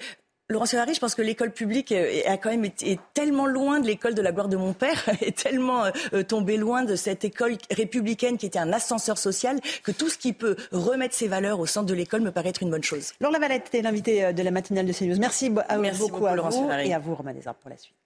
Laurent 0.53 0.67
Ferrari, 0.67 0.95
je 0.95 1.01
pense 1.01 1.15
que 1.15 1.23
l'école 1.23 1.51
publique 1.51 1.93
a 1.93 2.37
quand 2.37 2.51
même 2.51 2.65
été 2.65 2.99
tellement 3.15 3.47
loin 3.47 3.81
de 3.81 3.87
l'école 3.87 4.15
de 4.15 4.23
la 4.23 4.33
gloire 4.33 4.49
de 4.49 4.57
mon 4.57 4.73
père, 4.73 5.09
est 5.21 5.37
tellement 5.37 5.85
euh, 5.85 5.91
euh, 6.13 6.23
tombé 6.23 6.57
loin 6.57 6.85
de 6.85 6.95
cette 6.95 7.25
école 7.25 7.57
républicaine 7.71 8.37
qui 8.37 8.47
était 8.47 8.59
un 8.59 8.73
ascenseur 8.73 9.19
social, 9.19 9.61
que 9.83 9.93
tout 9.93 10.09
ce 10.09 10.19
qui 10.19 10.33
peut 10.33 10.57
remettre 10.71 11.15
ses 11.15 11.29
valeurs 11.29 11.59
au 11.59 11.67
centre 11.67 11.87
de 11.87 11.95
l'école 11.95 12.21
me 12.21 12.31
paraît 12.31 12.51
être 12.51 12.63
une 12.63 12.71
bonne 12.71 12.85
chose. 12.85 13.13
Laure 13.21 13.33
Lavalette 13.33 13.75
est 13.75 13.83
l'invité 13.83 14.25
euh, 14.25 14.33
de 14.33 14.43
la 14.43 14.51
matinale 14.51 14.87
de 14.87 14.93
CNews. 14.93 15.19
Merci, 15.19 15.51
beaucoup, 15.51 16.27
à 16.27 16.37
vous 16.37 16.71
et 16.71 16.95
à 16.95 16.99
vous, 16.99 17.15
Romain 17.15 17.33
Desarts, 17.33 17.55
pour 17.55 17.71
la 17.71 17.77
suite. 17.77 17.97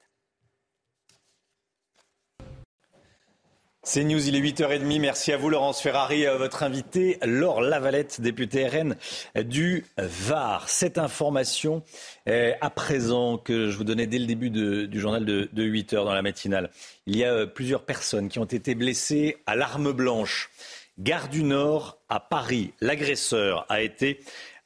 C'est 3.88 4.02
News, 4.02 4.26
il 4.26 4.34
est 4.34 4.40
8h30. 4.40 4.98
Merci 4.98 5.32
à 5.32 5.36
vous, 5.36 5.48
Laurence 5.48 5.80
Ferrari, 5.80 6.26
votre 6.38 6.64
invité, 6.64 7.18
Laure 7.24 7.60
Lavalette, 7.60 8.20
députée 8.20 8.66
RN 8.66 8.96
du 9.44 9.84
Var. 9.96 10.68
Cette 10.68 10.98
information, 10.98 11.84
à 12.26 12.70
présent, 12.70 13.38
que 13.38 13.70
je 13.70 13.76
vous 13.76 13.84
donnais 13.84 14.08
dès 14.08 14.18
le 14.18 14.26
début 14.26 14.50
du 14.50 15.00
journal 15.00 15.24
de, 15.24 15.48
8h 15.54 16.04
dans 16.04 16.12
la 16.12 16.22
matinale. 16.22 16.70
Il 17.06 17.16
y 17.16 17.22
a 17.22 17.32
euh, 17.32 17.46
plusieurs 17.46 17.84
personnes 17.84 18.28
qui 18.28 18.40
ont 18.40 18.44
été 18.44 18.74
blessées 18.74 19.36
à 19.46 19.54
l'arme 19.54 19.92
blanche. 19.92 20.50
Gare 20.98 21.28
du 21.28 21.44
Nord 21.44 21.98
à 22.08 22.18
Paris. 22.18 22.72
L'agresseur 22.80 23.66
a 23.68 23.82
été 23.82 24.18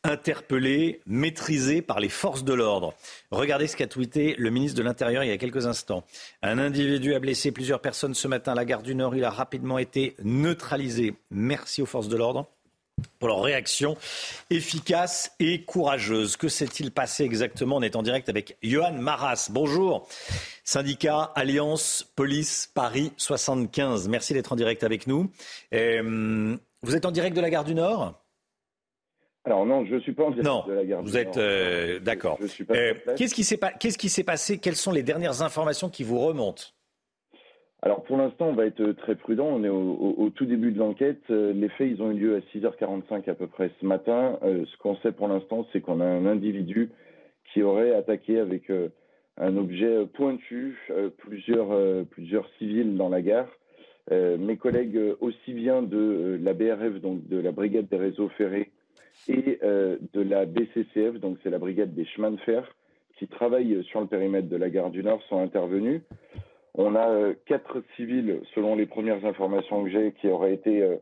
interpellé, 0.04 1.00
maîtrisé 1.06 1.82
par 1.82 2.00
les 2.00 2.08
forces 2.08 2.44
de 2.44 2.54
l'ordre. 2.54 2.94
Regardez 3.30 3.66
ce 3.66 3.76
qu'a 3.76 3.86
tweeté 3.86 4.34
le 4.38 4.50
ministre 4.50 4.78
de 4.78 4.82
l'Intérieur 4.82 5.24
il 5.24 5.28
y 5.28 5.32
a 5.32 5.38
quelques 5.38 5.66
instants. 5.66 6.04
Un 6.42 6.58
individu 6.58 7.14
a 7.14 7.18
blessé 7.20 7.52
plusieurs 7.52 7.80
personnes 7.80 8.14
ce 8.14 8.28
matin 8.28 8.52
à 8.52 8.54
la 8.54 8.64
gare 8.64 8.82
du 8.82 8.94
Nord. 8.94 9.14
Il 9.14 9.24
a 9.24 9.30
rapidement 9.30 9.78
été 9.78 10.16
neutralisé. 10.22 11.14
Merci 11.30 11.82
aux 11.82 11.86
forces 11.86 12.08
de 12.08 12.16
l'ordre 12.16 12.46
pour 13.18 13.28
leur 13.28 13.42
réaction 13.42 13.96
efficace 14.50 15.32
et 15.38 15.62
courageuse. 15.64 16.36
Que 16.36 16.48
s'est-il 16.48 16.90
passé 16.90 17.24
exactement? 17.24 17.76
On 17.76 17.82
est 17.82 17.96
en 17.96 18.02
direct 18.02 18.28
avec 18.28 18.56
Johan 18.62 18.92
Maras. 18.92 19.48
Bonjour. 19.50 20.08
Syndicat 20.64 21.32
Alliance 21.34 22.06
Police 22.14 22.70
Paris 22.74 23.12
75. 23.16 24.08
Merci 24.08 24.34
d'être 24.34 24.52
en 24.52 24.56
direct 24.56 24.84
avec 24.84 25.06
nous. 25.06 25.30
Euh, 25.74 26.56
vous 26.82 26.96
êtes 26.96 27.06
en 27.06 27.10
direct 27.10 27.36
de 27.36 27.40
la 27.40 27.50
gare 27.50 27.64
du 27.64 27.74
Nord? 27.74 28.19
Alors 29.44 29.64
non, 29.64 29.86
je 29.86 29.94
ne 29.94 30.00
suis 30.00 30.12
pas 30.12 30.24
en 30.24 30.30
non, 30.30 30.64
de 30.66 30.72
la. 30.72 31.00
Vous 31.00 31.16
êtes 31.16 31.38
euh, 31.38 31.98
d'accord. 31.98 32.38
Euh, 32.70 32.92
qu'est-ce 33.16 33.34
qui 33.34 34.08
s'est 34.08 34.24
passé? 34.24 34.58
Quelles 34.58 34.76
sont 34.76 34.92
les 34.92 35.02
dernières 35.02 35.42
informations 35.42 35.88
qui 35.88 36.04
vous 36.04 36.18
remontent? 36.18 36.64
Alors 37.82 38.02
pour 38.02 38.18
l'instant, 38.18 38.48
on 38.48 38.52
va 38.52 38.66
être 38.66 38.92
très 38.92 39.14
prudent. 39.14 39.46
On 39.46 39.64
est 39.64 39.70
au, 39.70 40.28
tout 40.34 40.44
début 40.44 40.72
de 40.72 40.78
l'enquête. 40.78 41.22
Euh, 41.30 41.54
les 41.54 41.70
faits, 41.70 41.90
ils 41.90 42.02
ont 42.02 42.10
eu 42.10 42.18
lieu 42.18 42.36
à 42.36 42.40
6h45 42.54 43.30
à 43.30 43.34
peu 43.34 43.46
près 43.46 43.70
ce 43.80 43.86
matin. 43.86 44.38
ce 44.42 44.76
qu'on 44.78 44.96
sait 44.96 45.12
pour 45.12 45.28
l'instant, 45.28 45.66
c'est 45.72 45.80
qu'on 45.80 46.00
a 46.00 46.04
un 46.04 46.26
individu 46.26 46.90
qui 47.54 47.62
aurait 47.62 47.94
attaqué 47.94 48.38
avec 48.38 48.70
un 49.38 49.56
objet 49.56 50.04
pointu 50.12 50.78
plusieurs, 51.16 52.04
plusieurs 52.10 52.46
civils 52.58 52.98
dans 52.98 53.08
la 53.08 53.22
gare. 53.22 53.48
mes 54.10 54.58
collègues, 54.58 55.00
aussi 55.20 55.54
bien 55.54 55.80
de 55.80 56.38
la 56.42 56.52
BRF, 56.52 57.00
donc 57.00 57.26
de 57.26 57.38
la 57.38 57.52
Brigade 57.52 57.88
des 57.88 57.96
réseaux 57.96 58.28
ferrés, 58.36 58.70
et 59.28 59.58
euh, 59.62 59.96
de 60.12 60.22
la 60.22 60.46
BCCF, 60.46 61.18
donc 61.20 61.38
c'est 61.42 61.50
la 61.50 61.58
brigade 61.58 61.94
des 61.94 62.04
chemins 62.06 62.30
de 62.30 62.38
fer, 62.38 62.64
qui 63.18 63.28
travaille 63.28 63.84
sur 63.84 64.00
le 64.00 64.06
périmètre 64.06 64.48
de 64.48 64.56
la 64.56 64.70
gare 64.70 64.90
du 64.90 65.02
Nord, 65.02 65.22
sont 65.28 65.40
intervenus. 65.40 66.00
On 66.74 66.94
a 66.94 67.08
euh, 67.10 67.34
quatre 67.46 67.82
civils, 67.96 68.40
selon 68.54 68.76
les 68.76 68.86
premières 68.86 69.24
informations 69.24 69.84
que 69.84 69.90
j'ai, 69.90 70.12
qui 70.20 70.28
auraient 70.28 70.54
été 70.54 70.82
euh, 70.82 70.96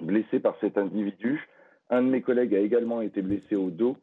blessés 0.00 0.40
par 0.40 0.56
cet 0.60 0.78
individu. 0.78 1.46
Un 1.90 2.02
de 2.02 2.08
mes 2.08 2.22
collègues 2.22 2.54
a 2.54 2.60
également 2.60 3.02
été 3.02 3.22
blessé 3.22 3.56
au 3.56 3.70
dos 3.70 3.96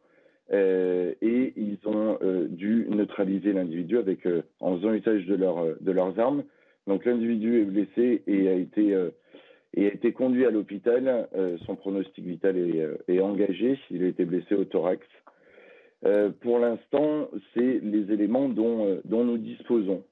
et 0.54 1.54
ils 1.56 1.78
ont 1.86 2.20
dû 2.50 2.86
neutraliser 2.90 3.54
l'individu 3.54 3.98
avec 3.98 4.28
en 4.60 4.76
faisant 4.76 4.92
usage 4.92 5.26
de, 5.26 5.36
leur, 5.36 5.80
de 5.80 5.92
leurs 5.94 6.20
armes. 6.20 6.44
Donc 6.88 7.06
l'individu 7.06 7.62
est 7.62 7.66
blessé 7.66 8.22
et 8.28 8.50
a 8.50 8.54
été 8.54 8.94
et 9.74 9.86
a 9.86 9.94
été 9.94 10.12
conduit 10.12 10.46
à 10.46 10.52
l'hôpital. 10.52 11.30
son 11.66 11.76
pronostic 11.76 12.26
vital 12.26 12.58
est, 12.58 13.14
est, 13.14 13.22
engagé. 13.22 13.80
Il 13.90 14.04
a 14.04 14.08
été 14.08 14.26
blessé 14.26 14.56
au 14.56 14.66
thorax. 14.66 15.06
pour 16.42 16.60
l'instant, 16.60 17.30
c'est 17.54 17.80
les 17.82 18.12
éléments 18.12 18.50
dont, 18.50 19.00
dont 19.06 19.24
nous 19.24 19.38
disposons 19.38 20.04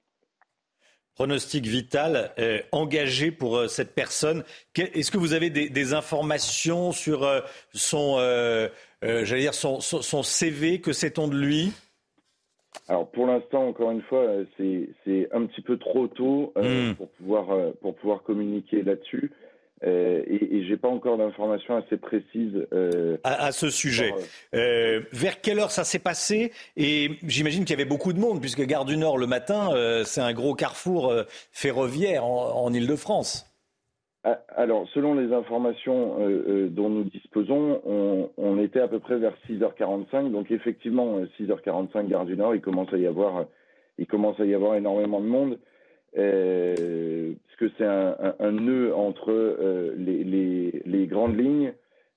pronostic 1.19 1.65
vital 1.65 2.31
euh, 2.39 2.59
engagé 2.71 3.29
pour 3.29 3.57
euh, 3.57 3.67
cette 3.67 3.93
personne. 3.93 4.45
Est-ce 4.77 5.11
que 5.11 5.17
vous 5.17 5.33
avez 5.33 5.49
des, 5.49 5.93
informations 5.93 6.93
sur 6.93 7.25
euh, 7.25 7.41
son, 7.73 8.15
j'allais 9.01 9.41
dire 9.41 9.53
son, 9.53 9.81
son, 9.81 10.23
CV 10.23 10.79
Que 10.79 10.93
sait-on 10.93 11.27
de 11.27 11.35
lui? 11.35 11.73
Alors 12.87 13.11
pour 13.11 13.27
l'instant, 13.27 13.67
encore 13.67 13.91
une 13.91 14.01
fois, 14.03 14.25
c'est 14.57 15.27
un 15.33 15.45
petit 15.45 15.61
peu 15.61 15.77
trop 15.77 16.07
tôt 16.07 16.53
hmm. 16.55 16.93
pour 16.93 17.09
pouvoir 17.09 17.73
pour 17.81 17.95
pouvoir 17.95 18.23
communiquer 18.23 18.81
là-dessus. 18.81 19.31
Euh, 19.85 20.23
et, 20.27 20.57
et 20.57 20.65
j'ai 20.65 20.75
pas 20.75 20.89
encore 20.89 21.17
d'informations 21.17 21.77
assez 21.77 21.97
précises 21.97 22.67
euh, 22.73 23.17
à, 23.23 23.51
ce 23.51 23.69
sujet. 23.69 24.13
Euh, 24.53 25.01
vers 25.13 25.39
quelle 25.39 25.59
heure 25.59 25.71
ça 25.71 25.83
s'est 25.83 25.99
passé? 25.99 26.51
Et 26.75 27.11
j'imagine 27.23 27.63
qu'il 27.63 27.71
y 27.77 27.79
avait 27.79 27.89
beaucoup 27.89 28.11
de 28.11 28.19
monde 28.19 28.41
puisque 28.41 28.65
Gare 28.65 28.85
du 28.85 28.97
Nord 28.97 29.17
le 29.17 29.27
matin, 29.27 29.69
c'est 30.03 30.21
un 30.21 30.33
gros 30.33 30.53
carrefour 30.53 31.13
ferroviaire 31.51 32.25
en, 32.25 32.65
en 32.65 32.73
Île-de-France. 32.73 33.45
Ah, 34.25 34.41
alors, 34.57 34.85
selon 34.93 35.13
les 35.13 35.31
informations 35.31 36.17
dont 36.69 36.89
nous 36.89 37.05
disposons, 37.05 37.81
on, 37.85 38.29
on, 38.37 38.59
était 38.61 38.81
à 38.81 38.89
peu 38.89 38.99
près 38.99 39.17
vers 39.17 39.33
6h45. 39.49 40.29
Donc, 40.29 40.51
effectivement, 40.51 41.21
6h45, 41.39 42.07
Gare 42.07 42.25
du 42.25 42.35
Nord, 42.35 42.53
il 42.53 42.59
commence 42.59 42.93
à 42.93 42.97
y 42.97 43.07
avoir, 43.07 43.45
il 43.97 44.07
commence 44.07 44.37
à 44.41 44.45
y 44.45 44.53
avoir 44.53 44.75
énormément 44.75 45.21
de 45.21 45.27
monde. 45.27 45.59
Euh, 46.17 47.33
parce 47.45 47.55
que 47.57 47.75
c'est 47.77 47.85
un, 47.85 48.51
nœud 48.51 48.95
entre 48.95 49.31
euh, 49.31 49.93
les, 49.97 51.07
grandes 51.07 51.39
lignes, 51.39 51.73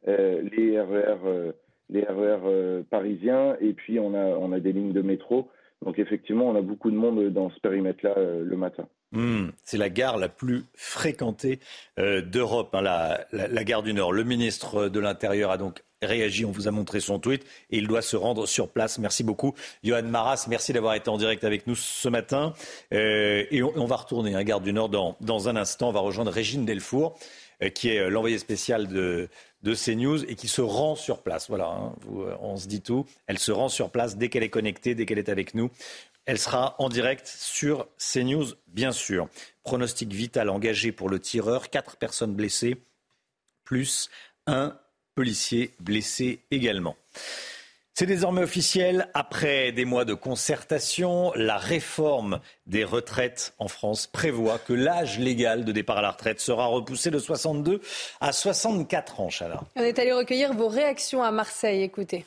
euh, 0.09 0.43
les 0.57 0.81
RER, 0.81 1.53
les 1.91 2.05
RER 2.05 2.83
parisiens, 2.91 3.57
et 3.61 3.73
puis 3.73 3.99
on 3.99 4.15
a 4.15 4.61
des 4.61 4.73
lignes 4.73 4.93
de 4.93 5.03
métro. 5.03 5.49
Donc 5.85 5.99
effectivement, 5.99 6.49
on 6.49 6.57
a 6.57 6.63
beaucoup 6.63 6.91
de 6.91 6.97
monde 6.97 7.29
dans 7.31 7.51
ce 7.51 7.61
périmètre-là 7.61 8.15
le 8.43 8.57
matin. 8.57 8.87
Hmm, 9.13 9.49
c'est 9.63 9.77
la 9.77 9.91
gare 9.91 10.17
la 10.17 10.29
plus 10.29 10.65
fréquentée 10.75 11.61
d'Europe, 11.99 12.75
hein, 12.75 12.81
la, 12.83 13.65
gare 13.65 13.83
du 13.83 13.93
Nord. 13.93 14.13
Le 14.13 14.25
ministre 14.25 14.89
de 14.89 15.01
l'Intérieur 15.01 15.51
a 15.51 15.59
donc 15.59 15.83
réagi. 16.07 16.45
On 16.45 16.51
vous 16.51 16.69
a 16.69 16.71
montré 16.71 17.01
son 17.01 17.19
tweet 17.19 17.45
et 17.71 17.79
il 17.79 17.87
doit 17.87 18.03
se 18.03 18.17
rendre 18.17 18.47
sur 18.47 18.69
place. 18.69 18.99
Merci 18.99 19.25
beaucoup, 19.25 19.55
Johan 19.83 20.03
Maras. 20.03 20.47
Merci 20.49 20.73
d'avoir 20.73 20.95
été 20.95 21.09
en 21.09 21.19
direct 21.19 21.45
avec 21.45 21.67
nous 21.67 21.77
ce 21.77 22.09
matin. 22.09 22.55
Euh, 22.93 23.45
et 23.51 23.63
on, 23.63 23.87
va 23.87 23.97
retourner 23.97 24.35
à 24.35 24.39
hein, 24.39 24.45
Garde 24.45 24.65
du 24.65 24.73
Nord 24.73 24.89
dans, 24.89 25.17
dans 25.21 25.49
un 25.49 25.57
instant. 25.57 25.89
On 25.89 25.93
va 25.93 26.01
rejoindre 26.01 26.31
Régine 26.31 26.65
Delfour, 26.65 27.19
euh, 27.63 27.69
qui 27.69 27.91
est 27.91 27.99
euh, 27.99 28.09
l'envoyée 28.09 28.39
spéciale 28.39 28.89
de, 28.89 29.29
de 29.63 29.75
CNews 29.75 30.25
et 30.25 30.35
qui 30.35 30.49
se 30.49 30.61
rend 30.61 30.97
sur 30.97 31.23
place. 31.23 31.49
Voilà, 31.49 31.67
hein, 31.67 31.95
on 32.41 32.57
se 32.57 32.67
dit 32.67 32.81
tout. 32.81 33.07
Elle 33.27 33.39
se 33.39 33.53
rend 33.53 33.69
sur 33.69 33.91
place 33.91 34.17
dès 34.17 34.29
qu'elle 34.29 34.43
est 34.43 34.51
connectée, 34.51 34.95
dès 34.95 35.07
qu'elle 35.07 35.19
est 35.19 35.29
avec 35.29 35.55
nous. 35.55 35.71
Elle 36.25 36.39
sera 36.39 36.77
en 36.79 36.89
direct 36.89 37.27
sur 37.27 37.89
CNews, 37.99 38.47
bien 38.69 38.93
sûr. 38.93 39.29
Pronostic 39.65 40.13
vital 40.13 40.51
engagé 40.51 40.93
pour 40.93 41.09
le 41.09 41.19
tireur, 41.19 41.69
quatre 41.71 41.97
personnes 41.97 42.35
blessées, 42.35 42.77
plus 43.65 44.09
un 44.47 44.79
policiers 45.15 45.75
blessés 45.81 46.41
également. 46.51 46.97
C'est 47.95 48.07
désormais 48.07 48.43
officiel, 48.43 49.09
après 49.13 49.71
des 49.71 49.85
mois 49.85 50.07
de 50.07 50.15
concertation, 50.15 51.31
la 51.35 51.59
réforme 51.59 52.41
des 52.67 52.85
retraites 52.85 53.53
en 53.59 53.69
France 53.69 54.07
prévoit 54.07 54.59
que 54.59 54.73
l'âge 54.73 55.19
légal 55.19 55.67
de 55.67 55.73
départ 55.73 55.99
à 55.99 56.03
la 56.03 56.13
retraite 56.13 56.41
sera 56.41 56.65
repoussé 56.67 57.11
de 57.11 57.19
62 57.19 57.83
à 58.21 58.33
64 58.33 59.21
ans. 59.21 59.29
On 59.77 59.83
est 59.83 59.99
allé 59.99 60.13
recueillir 60.13 60.55
vos 60.55 60.69
réactions 60.69 61.23
à 61.23 61.31
Marseille, 61.31 61.83
écoutez. 61.83 62.25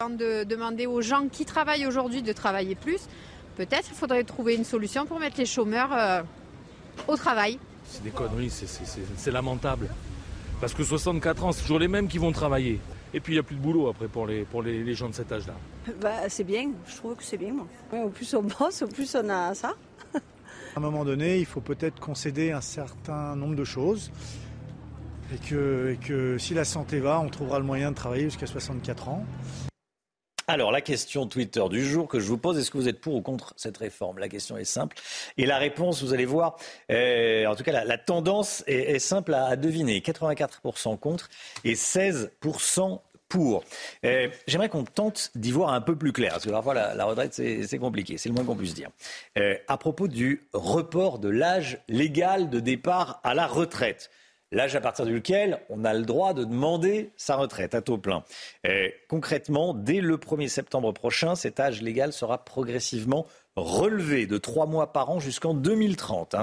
Avant 0.00 0.14
de 0.14 0.44
demander 0.44 0.86
aux 0.86 1.00
gens 1.00 1.26
qui 1.26 1.44
travaillent 1.44 1.84
aujourd'hui 1.84 2.22
de 2.22 2.32
travailler 2.32 2.76
plus, 2.76 3.00
peut-être 3.56 3.88
il 3.90 3.96
faudrait 3.96 4.22
trouver 4.22 4.54
une 4.54 4.62
solution 4.62 5.06
pour 5.06 5.18
mettre 5.18 5.36
les 5.38 5.44
chômeurs 5.44 5.92
euh, 5.92 6.22
au 7.08 7.16
travail. 7.16 7.58
C'est 7.84 8.04
des 8.04 8.10
conneries, 8.10 8.48
c'est 8.48 9.30
lamentable. 9.32 9.88
Parce 10.60 10.72
que 10.72 10.84
64 10.84 11.44
ans, 11.44 11.50
c'est 11.50 11.62
toujours 11.62 11.80
les 11.80 11.88
mêmes 11.88 12.06
qui 12.06 12.18
vont 12.18 12.30
travailler. 12.30 12.78
Et 13.12 13.18
puis 13.18 13.32
il 13.32 13.36
n'y 13.36 13.40
a 13.40 13.42
plus 13.42 13.56
de 13.56 13.60
boulot 13.60 13.88
après 13.88 14.06
pour 14.06 14.28
les, 14.28 14.44
pour 14.44 14.62
les, 14.62 14.94
gens 14.94 15.08
de 15.08 15.16
cet 15.16 15.32
âge-là. 15.32 15.54
Bah, 16.00 16.28
c'est 16.28 16.44
bien, 16.44 16.70
je 16.86 16.94
trouve 16.94 17.16
que 17.16 17.24
c'est 17.24 17.36
bien. 17.36 17.52
Moi. 17.52 17.66
au 18.04 18.10
plus 18.10 18.32
on 18.34 18.44
bosse, 18.44 18.82
au 18.82 18.86
plus 18.86 19.16
on 19.16 19.28
a 19.28 19.52
ça. 19.56 19.74
à 20.14 20.18
un 20.76 20.80
moment 20.80 21.04
donné, 21.04 21.40
il 21.40 21.46
faut 21.46 21.60
peut-être 21.60 21.98
concéder 21.98 22.52
un 22.52 22.60
certain 22.60 23.34
nombre 23.34 23.56
de 23.56 23.64
choses. 23.64 24.12
Et 25.34 25.38
que, 25.38 25.90
et 25.90 25.96
que 25.96 26.38
si 26.38 26.54
la 26.54 26.64
santé 26.64 27.00
va, 27.00 27.18
on 27.18 27.30
trouvera 27.30 27.58
le 27.58 27.64
moyen 27.64 27.90
de 27.90 27.96
travailler 27.96 28.26
jusqu'à 28.26 28.46
64 28.46 29.08
ans. 29.08 29.26
Alors, 30.50 30.72
la 30.72 30.80
question 30.80 31.26
Twitter 31.26 31.62
du 31.68 31.84
jour 31.84 32.08
que 32.08 32.20
je 32.20 32.26
vous 32.26 32.38
pose, 32.38 32.58
est-ce 32.58 32.70
que 32.70 32.78
vous 32.78 32.88
êtes 32.88 33.02
pour 33.02 33.14
ou 33.14 33.20
contre 33.20 33.52
cette 33.58 33.76
réforme? 33.76 34.18
La 34.18 34.30
question 34.30 34.56
est 34.56 34.64
simple. 34.64 34.96
Et 35.36 35.44
la 35.44 35.58
réponse, 35.58 36.02
vous 36.02 36.14
allez 36.14 36.24
voir, 36.24 36.56
euh, 36.90 37.44
en 37.44 37.54
tout 37.54 37.62
cas, 37.64 37.84
la, 37.84 37.98
tendance 37.98 38.64
est, 38.66 38.98
simple 38.98 39.34
à, 39.34 39.56
deviner. 39.56 40.00
84% 40.00 40.98
contre 40.98 41.28
et 41.64 41.74
16% 41.74 42.98
pour. 43.28 43.62
Euh, 44.06 44.28
j'aimerais 44.46 44.70
qu'on 44.70 44.84
tente 44.84 45.32
d'y 45.34 45.52
voir 45.52 45.74
un 45.74 45.82
peu 45.82 45.96
plus 45.96 46.14
clair, 46.14 46.32
parce 46.32 46.46
que 46.46 46.50
parfois 46.50 46.72
la, 46.72 47.04
retraite, 47.04 47.34
c'est 47.34 47.78
compliqué, 47.78 48.16
c'est 48.16 48.30
le 48.30 48.34
moins 48.34 48.44
qu'on 48.44 48.56
puisse 48.56 48.72
dire. 48.72 48.88
Euh, 49.36 49.54
à 49.68 49.76
propos 49.76 50.08
du 50.08 50.48
report 50.54 51.18
de 51.18 51.28
l'âge 51.28 51.78
légal 51.88 52.48
de 52.48 52.60
départ 52.60 53.20
à 53.22 53.34
la 53.34 53.46
retraite 53.46 54.08
l'âge 54.52 54.76
à 54.76 54.80
partir 54.80 55.06
duquel 55.06 55.60
on 55.68 55.84
a 55.84 55.94
le 55.94 56.02
droit 56.02 56.34
de 56.34 56.44
demander 56.44 57.12
sa 57.16 57.36
retraite 57.36 57.74
à 57.74 57.82
taux 57.82 57.98
plein. 57.98 58.24
concrètement, 59.08 59.74
dès 59.74 60.00
le 60.00 60.16
1er 60.16 60.48
septembre 60.48 60.92
prochain, 60.92 61.34
cet 61.34 61.60
âge 61.60 61.82
légal 61.82 62.12
sera 62.12 62.44
progressivement 62.44 63.26
relevé 63.56 64.26
de 64.26 64.38
trois 64.38 64.66
mois 64.66 64.92
par 64.92 65.10
an 65.10 65.20
jusqu'en 65.20 65.54
2030 65.54 66.34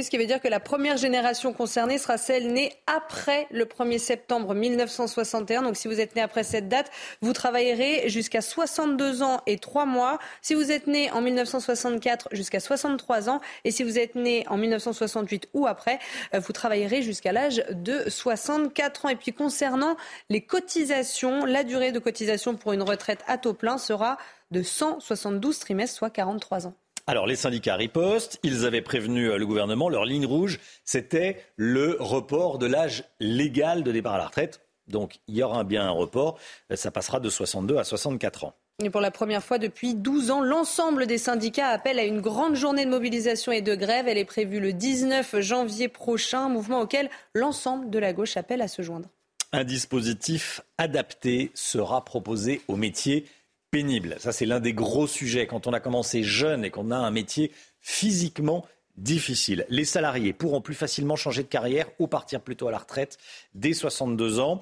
ce 0.00 0.08
qui 0.08 0.16
veut 0.16 0.24
dire 0.24 0.40
que 0.40 0.48
la 0.48 0.60
première 0.60 0.96
génération 0.96 1.52
concernée 1.52 1.98
sera 1.98 2.16
celle 2.16 2.50
née 2.50 2.72
après 2.86 3.46
le 3.50 3.66
1er 3.66 3.98
septembre 3.98 4.54
1961. 4.54 5.62
Donc 5.62 5.76
si 5.76 5.86
vous 5.86 6.00
êtes 6.00 6.16
né 6.16 6.22
après 6.22 6.44
cette 6.44 6.68
date, 6.68 6.90
vous 7.20 7.34
travaillerez 7.34 8.08
jusqu'à 8.08 8.40
62 8.40 9.22
ans 9.22 9.42
et 9.46 9.58
3 9.58 9.84
mois. 9.84 10.18
Si 10.40 10.54
vous 10.54 10.72
êtes 10.72 10.86
né 10.86 11.10
en 11.10 11.20
1964, 11.20 12.28
jusqu'à 12.32 12.60
63 12.60 13.28
ans. 13.28 13.40
Et 13.64 13.70
si 13.70 13.82
vous 13.82 13.98
êtes 13.98 14.14
né 14.14 14.44
en 14.48 14.56
1968 14.56 15.50
ou 15.52 15.66
après, 15.66 15.98
euh, 16.34 16.38
vous 16.38 16.52
travaillerez 16.52 17.02
jusqu'à 17.02 17.32
l'âge 17.32 17.62
de 17.70 18.08
64 18.08 19.04
ans. 19.04 19.08
Et 19.10 19.16
puis 19.16 19.34
concernant 19.34 19.96
les 20.30 20.40
cotisations, 20.40 21.44
la 21.44 21.64
durée 21.64 21.92
de 21.92 21.98
cotisation 21.98 22.56
pour 22.56 22.72
une 22.72 22.82
retraite 22.82 23.20
à 23.26 23.36
taux 23.36 23.52
plein 23.52 23.76
sera 23.76 24.16
de 24.50 24.62
172 24.62 25.58
trimestres, 25.58 25.96
soit 25.96 26.10
43 26.10 26.66
ans. 26.68 26.74
Alors 27.08 27.26
les 27.26 27.34
syndicats 27.34 27.74
ripostent, 27.74 28.38
ils 28.44 28.64
avaient 28.64 28.80
prévenu 28.80 29.28
euh, 29.28 29.36
le 29.36 29.44
gouvernement, 29.44 29.88
leur 29.88 30.04
ligne 30.04 30.24
rouge, 30.24 30.60
c'était 30.84 31.44
le 31.56 31.96
report 31.98 32.58
de 32.58 32.66
l'âge 32.66 33.04
légal 33.18 33.82
de 33.82 33.90
départ 33.90 34.14
à 34.14 34.18
la 34.18 34.26
retraite. 34.26 34.60
Donc 34.86 35.18
il 35.26 35.36
y 35.36 35.42
aura 35.42 35.64
bien 35.64 35.84
un 35.84 35.90
report, 35.90 36.38
euh, 36.70 36.76
ça 36.76 36.92
passera 36.92 37.18
de 37.18 37.28
62 37.28 37.76
à 37.76 37.84
64 37.84 38.44
ans. 38.44 38.54
Et 38.84 38.88
pour 38.88 39.00
la 39.00 39.10
première 39.10 39.42
fois 39.42 39.58
depuis 39.58 39.94
12 39.94 40.30
ans, 40.30 40.40
l'ensemble 40.40 41.06
des 41.06 41.18
syndicats 41.18 41.68
appellent 41.68 41.98
à 41.98 42.04
une 42.04 42.20
grande 42.20 42.54
journée 42.54 42.84
de 42.84 42.90
mobilisation 42.90 43.50
et 43.50 43.62
de 43.62 43.74
grève. 43.74 44.06
Elle 44.06 44.18
est 44.18 44.24
prévue 44.24 44.60
le 44.60 44.72
19 44.72 45.40
janvier 45.40 45.88
prochain, 45.88 46.48
mouvement 46.48 46.80
auquel 46.80 47.10
l'ensemble 47.34 47.90
de 47.90 47.98
la 47.98 48.12
gauche 48.12 48.36
appelle 48.36 48.62
à 48.62 48.68
se 48.68 48.82
joindre. 48.82 49.08
Un 49.52 49.64
dispositif 49.64 50.62
adapté 50.78 51.50
sera 51.54 52.04
proposé 52.04 52.62
aux 52.68 52.76
métiers 52.76 53.26
pénible. 53.72 54.16
Ça, 54.20 54.32
c'est 54.32 54.46
l'un 54.46 54.60
des 54.60 54.74
gros 54.74 55.08
sujets. 55.08 55.48
Quand 55.48 55.66
on 55.66 55.72
a 55.72 55.80
commencé 55.80 56.22
jeune 56.22 56.64
et 56.64 56.70
qu'on 56.70 56.92
a 56.92 56.96
un 56.96 57.10
métier 57.10 57.50
physiquement 57.80 58.64
difficile, 58.98 59.64
les 59.70 59.86
salariés 59.86 60.34
pourront 60.34 60.60
plus 60.60 60.74
facilement 60.74 61.16
changer 61.16 61.42
de 61.42 61.48
carrière 61.48 61.88
ou 61.98 62.06
partir 62.06 62.42
plutôt 62.42 62.68
à 62.68 62.70
la 62.70 62.78
retraite 62.78 63.16
dès 63.54 63.72
62 63.72 64.38
ans. 64.38 64.60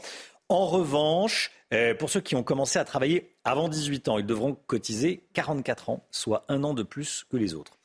En 0.49 0.65
revanche, 0.65 1.51
euh, 1.75 1.93
pour 1.93 2.09
ceux 2.09 2.21
qui 2.21 2.37
ont 2.37 2.45
commencé 2.45 2.79
à 2.79 2.85
travailler 2.85 3.35
avant 3.43 3.69
18 3.69 4.09
ans, 4.09 4.19
ils 4.19 4.27
devront 4.27 4.57
cotiser 4.67 5.25
44 5.35 5.91
ans, 5.91 6.07
soit 6.13 6.45
un 6.49 6.63
an 6.63 6.73
de 6.73 6.85
plus 6.85 7.27
que 7.31 7.37
les 7.37 7.55
autres. 7.55 7.79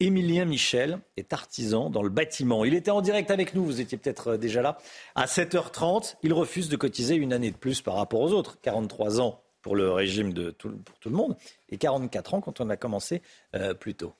Émilien 0.00 0.44
Michel 0.44 0.98
est 1.16 1.32
artisan 1.32 1.88
dans 1.88 2.02
le 2.02 2.08
bâtiment. 2.08 2.64
Il 2.64 2.74
était 2.74 2.90
en 2.90 3.00
direct 3.00 3.30
avec 3.30 3.54
nous, 3.54 3.64
vous 3.64 3.80
étiez 3.80 3.96
peut-être 3.96 4.32
euh, 4.32 4.36
déjà 4.36 4.60
là. 4.60 4.78
À 5.14 5.26
7h30, 5.26 6.16
il 6.24 6.32
refuse 6.32 6.68
de 6.68 6.76
cotiser 6.76 7.14
une 7.14 7.32
année 7.32 7.52
de 7.52 7.56
plus 7.56 7.80
par 7.80 7.94
rapport 7.94 8.20
aux 8.20 8.32
autres. 8.32 8.58
43 8.60 9.20
ans 9.20 9.40
pour 9.68 9.76
le 9.76 9.92
régime 9.92 10.32
de 10.32 10.50
tout, 10.50 10.70
pour 10.78 10.98
tout 10.98 11.10
le 11.10 11.14
monde, 11.14 11.36
et 11.68 11.76
44 11.76 12.32
ans 12.32 12.40
quand 12.40 12.62
on 12.62 12.70
a 12.70 12.78
commencé 12.78 13.20
euh, 13.54 13.74
plus 13.74 13.94
tôt. 13.94 14.14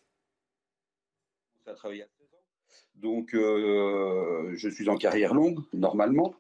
Ça 1.64 1.70
à 1.70 1.74
16 1.74 1.88
ans. 1.94 2.04
Donc, 2.96 3.32
euh, 3.32 4.52
je 4.54 4.68
suis 4.68 4.90
en 4.90 4.98
carrière 4.98 5.32
longue, 5.32 5.60
normalement. 5.72 6.34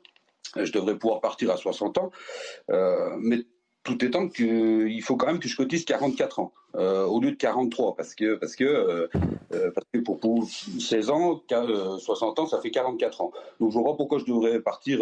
Je 0.56 0.70
devrais 0.72 0.98
pouvoir 0.98 1.22
partir 1.22 1.50
à 1.50 1.56
60 1.56 1.96
ans. 1.96 2.10
Euh, 2.68 3.16
mais 3.18 3.46
tout 3.88 4.04
étant 4.04 4.28
qu'il 4.28 5.02
faut 5.02 5.16
quand 5.16 5.26
même 5.26 5.38
que 5.38 5.48
je 5.48 5.56
cotise 5.56 5.84
44 5.86 6.40
ans 6.40 6.52
euh, 6.74 7.06
au 7.06 7.20
lieu 7.20 7.30
de 7.30 7.36
43 7.36 7.96
parce 7.96 8.14
que 8.14 8.34
parce 8.34 8.54
que 8.54 8.64
euh, 8.64 9.08
euh, 9.54 9.70
parce 9.74 9.86
que 9.92 10.00
pour, 10.00 10.20
pour 10.20 10.46
16 10.46 11.08
ans 11.08 11.42
60 11.98 12.38
ans 12.38 12.46
ça 12.46 12.60
fait 12.60 12.70
44 12.70 13.22
ans. 13.22 13.32
Donc 13.60 13.72
je 13.72 13.78
vois 13.78 13.96
pourquoi 13.96 14.18
je 14.18 14.26
devrais 14.26 14.60
partir 14.60 15.00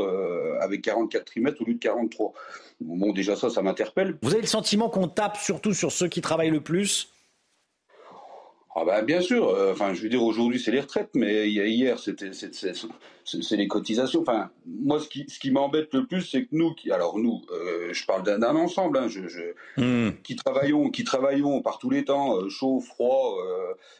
avec 0.60 0.82
44 0.82 1.24
trimestres 1.24 1.62
au 1.62 1.64
lieu 1.64 1.74
de 1.74 1.80
43 1.80 2.32
bon 2.80 3.12
déjà 3.12 3.34
ça 3.34 3.50
ça 3.50 3.62
m'interpelle. 3.62 4.16
Vous 4.22 4.32
avez 4.32 4.42
le 4.42 4.46
sentiment 4.46 4.88
qu'on 4.88 5.08
tape 5.08 5.36
surtout 5.36 5.74
sur 5.74 5.90
ceux 5.90 6.06
qui 6.06 6.20
travaillent 6.20 6.50
le 6.50 6.60
plus? 6.60 7.12
Ah 8.78 8.84
ben, 8.84 9.02
bien 9.02 9.22
sûr. 9.22 9.48
Euh, 9.48 9.72
enfin, 9.72 9.94
je 9.94 10.02
veux 10.02 10.10
dire, 10.10 10.22
aujourd'hui 10.22 10.60
c'est 10.60 10.70
les 10.70 10.80
retraites, 10.80 11.08
mais 11.14 11.48
hier 11.48 11.98
c'était 11.98 12.32
c'est 12.34 13.56
les 13.56 13.68
cotisations. 13.68 14.20
Enfin, 14.20 14.50
moi 14.66 15.00
ce 15.00 15.08
qui 15.08 15.24
ce 15.28 15.38
qui 15.38 15.50
m'embête 15.50 15.94
le 15.94 16.04
plus, 16.04 16.20
c'est 16.20 16.42
que 16.42 16.48
nous, 16.52 16.74
qui, 16.74 16.92
alors 16.92 17.18
nous, 17.18 17.40
euh, 17.50 17.94
je 17.94 18.04
parle 18.04 18.22
d'un 18.22 18.54
ensemble, 18.54 18.98
hein, 18.98 19.08
je, 19.08 19.28
je 19.28 19.82
hmm. 19.82 20.12
qui 20.22 20.36
travaillons, 20.36 20.90
qui 20.90 21.04
travaillons 21.04 21.62
par 21.62 21.78
tous 21.78 21.88
les 21.88 22.04
temps, 22.04 22.36
euh, 22.36 22.50
chaud, 22.50 22.80
froid, 22.80 23.38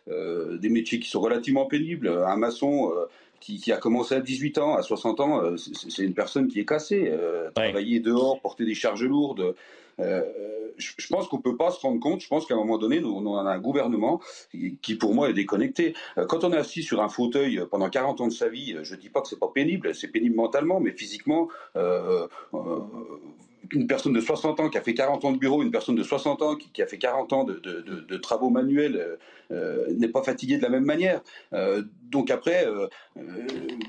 des 0.07 0.69
métiers 0.69 1.01
qui 1.01 1.09
sont 1.09 1.21
relativement 1.21 1.65
pénibles. 1.67 2.09
Un 2.09 2.37
maçon. 2.37 2.93
Qui, 3.39 3.61
qui, 3.61 3.71
a 3.71 3.77
commencé 3.77 4.15
à 4.15 4.21
18 4.21 4.59
ans, 4.59 4.77
à 4.77 4.83
60 4.83 5.21
ans, 5.21 5.43
c'est 5.57 6.03
une 6.03 6.15
personne 6.15 6.49
qui 6.49 6.59
est 6.59 6.65
cassée. 6.65 7.13
Travailler 7.55 8.01
dehors, 8.01 8.41
porter 8.41 8.65
des 8.65 8.75
charges 8.75 9.05
lourdes, 9.05 9.55
euh, 10.01 10.23
je 10.77 11.07
pense 11.09 11.29
qu'on 11.29 11.41
peut 11.41 11.57
pas 11.57 11.71
se 11.71 11.81
rendre 11.81 12.01
compte. 12.01 12.21
Je 12.21 12.29
pense 12.29 12.47
qu'à 12.47 12.55
un 12.55 12.59
moment 12.59 12.79
donné, 12.79 13.01
nous, 13.01 13.11
on 13.11 13.37
a 13.37 13.51
un 13.51 13.59
gouvernement 13.59 14.21
qui, 14.83 14.95
pour 14.97 15.15
moi, 15.15 15.31
est 15.31 15.35
déconnecté. 15.35 15.95
Euh, 16.19 16.27
quand 16.27 16.45
on 16.45 16.53
est 16.53 16.57
assis 16.57 16.83
sur 16.83 17.03
un 17.03 17.09
fauteuil 17.09 17.63
pendant 17.71 17.89
40 17.89 18.21
ans 18.21 18.29
de 18.29 18.33
sa 18.33 18.49
vie, 18.49 18.77
je 18.83 18.95
dis 18.95 19.09
pas 19.09 19.23
que 19.23 19.29
c'est 19.29 19.39
pas 19.39 19.51
pénible, 19.55 19.95
c'est 19.95 20.09
pénible 20.09 20.37
mentalement, 20.37 20.81
mais 20.81 20.93
physiquement, 20.93 21.49
euh, 21.77 22.27
une 23.73 23.87
personne 23.87 24.13
de 24.13 24.21
60 24.21 24.61
ans 24.61 24.71
qui 24.71 24.79
a 24.79 24.83
fait 24.83 24.95
40 24.95 25.25
ans 25.25 25.33
de 25.33 25.39
bureau, 25.39 25.63
une 25.63 25.71
personne 25.71 25.95
de 25.95 26.03
60 26.03 26.43
ans 26.43 26.57
qui, 26.57 26.83
a 26.83 26.87
fait 26.87 26.99
40 26.99 27.33
ans 27.33 27.45
de, 27.45 28.17
travaux 28.17 28.51
manuels 28.51 28.97
euh, 28.97 29.17
euh, 29.53 29.95
n'est 29.95 30.09
pas 30.09 30.23
fatiguée 30.23 30.57
de 30.57 30.63
la 30.63 30.69
même 30.69 30.85
manière. 30.85 31.21
Euh, 31.53 31.83
donc 32.03 32.31
après, 32.31 32.67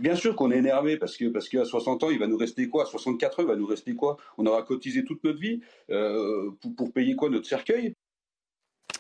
bien 0.02 0.16
sûr 0.16 0.36
qu'on 0.36 0.52
est 0.52 0.58
énervé 0.58 0.98
parce 0.98 1.18
que 1.18 1.26
parce 1.26 1.50
qu'à 1.50 1.66
60 1.66 2.04
ans, 2.04 2.10
il 2.10 2.20
va 2.20 2.28
nous 2.28 2.38
rester 2.38 2.68
quoi? 2.70 2.84
À 2.84 2.86
64 2.86 3.40
ans, 3.40 3.44
il 3.44 3.48
va 3.48 3.56
nous 3.56 3.68
rester 3.68 3.96
quoi? 3.96 4.18
On 4.38 4.46
aura 4.46 4.64
cotisé 4.64 5.04
toute 5.04 5.24
notre 5.24 5.40
vie 5.40 5.62
pour, 5.88 6.76
pour 6.76 6.92
payer 6.92 7.16
quoi? 7.16 7.30
Notre 7.30 7.48
cercueil? 7.48 7.94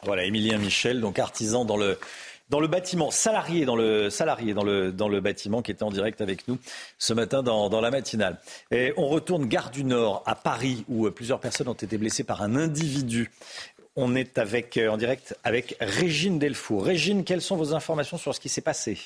Voilà, 0.03 0.25
Émilien 0.25 0.59
Michel, 0.59 1.01
donc 1.01 1.17
artisan 1.17 1.65
dans 1.65 1.77
le 1.77 1.97
dans 2.49 2.59
le 2.59 2.67
bâtiment, 2.67 3.11
salarié 3.11 3.65
dans 3.65 3.75
le, 3.75 4.09
salarié 4.09 4.53
dans 4.53 4.63
le, 4.63 4.91
dans 4.91 5.09
le 5.09 5.19
bâtiment 5.19 5.61
qui 5.61 5.71
était 5.71 5.83
en 5.83 5.91
direct 5.91 6.21
avec 6.21 6.47
nous 6.47 6.57
ce 6.97 7.13
matin 7.13 7.43
dans, 7.43 7.69
dans 7.69 7.81
la 7.81 7.91
matinale. 7.91 8.39
Et 8.71 8.93
on 8.97 9.07
retourne 9.07 9.45
gare 9.45 9.69
du 9.69 9.83
Nord 9.83 10.23
à 10.25 10.35
Paris 10.35 10.85
où 10.87 11.09
plusieurs 11.11 11.39
personnes 11.39 11.67
ont 11.67 11.73
été 11.73 11.97
blessées 11.97 12.23
par 12.23 12.41
un 12.41 12.55
individu. 12.55 13.31
On 13.99 14.15
est 14.15 14.37
avec, 14.37 14.77
euh, 14.77 14.89
en 14.89 14.97
direct 14.97 15.35
avec 15.43 15.75
Régine 15.81 16.37
Delfour. 16.39 16.85
Régine, 16.85 17.23
quelles 17.23 17.41
sont 17.41 17.57
vos 17.57 17.73
informations 17.73 18.17
sur 18.17 18.33
ce 18.33 18.39
qui 18.39 18.47
s'est 18.47 18.61
passé? 18.61 18.97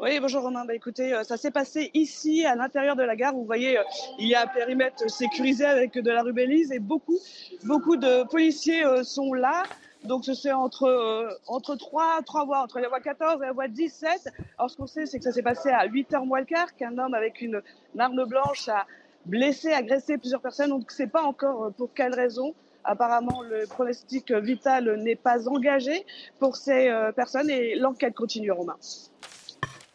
Oui, 0.00 0.18
bonjour 0.18 0.42
Romain. 0.42 0.64
Bah, 0.64 0.74
écoutez, 0.74 1.14
euh, 1.14 1.22
ça 1.22 1.36
s'est 1.36 1.50
passé 1.50 1.90
ici, 1.94 2.44
à 2.44 2.56
l'intérieur 2.56 2.96
de 2.96 3.04
la 3.04 3.14
gare. 3.14 3.32
Vous 3.32 3.44
voyez, 3.44 3.78
euh, 3.78 3.82
il 4.18 4.26
y 4.26 4.34
a 4.34 4.42
un 4.42 4.46
périmètre 4.48 5.08
sécurisé 5.08 5.64
avec 5.64 5.94
de 5.94 6.10
la 6.10 6.22
rubellise 6.22 6.72
et 6.72 6.80
beaucoup, 6.80 7.18
beaucoup 7.64 7.96
de 7.96 8.24
policiers 8.28 8.82
sont 9.04 9.32
là. 9.32 9.62
Donc 10.04 10.24
c'est 10.24 10.52
entre 10.52 10.84
euh, 10.84 11.28
entre 11.46 11.76
3 11.76 12.22
trois 12.24 12.44
voies, 12.46 12.62
entre 12.62 12.80
la 12.80 12.88
voie 12.88 13.00
14 13.00 13.42
et 13.42 13.46
la 13.46 13.52
voie 13.52 13.68
17. 13.68 14.28
Alors 14.58 14.70
ce 14.70 14.76
qu'on 14.76 14.86
sait, 14.86 15.06
c'est 15.06 15.18
que 15.18 15.24
ça 15.24 15.32
s'est 15.32 15.42
passé 15.42 15.68
à 15.68 15.84
8 15.84 16.12
h 16.12 16.26
moins 16.26 16.40
le 16.40 16.46
quart, 16.46 16.74
qu'un 16.74 16.96
homme 16.96 17.12
avec 17.12 17.42
une, 17.42 17.60
arme 17.98 18.24
blanche 18.24 18.68
a 18.68 18.86
blessé, 19.26 19.72
agressé 19.72 20.16
plusieurs 20.16 20.40
personnes. 20.40 20.70
Donc 20.70 20.90
c'est 20.90 21.06
pas 21.06 21.22
encore 21.22 21.64
euh, 21.64 21.70
pour 21.70 21.92
quelle 21.92 22.14
raison. 22.14 22.54
Apparemment, 22.82 23.42
le 23.42 23.66
pronostic 23.66 24.32
vital 24.32 24.96
n'est 25.02 25.16
pas 25.16 25.48
engagé 25.48 26.06
pour 26.38 26.56
ces 26.56 26.88
euh, 26.88 27.12
personnes 27.12 27.50
et 27.50 27.74
l'enquête 27.74 28.14
continue, 28.14 28.50
Romain. 28.52 28.76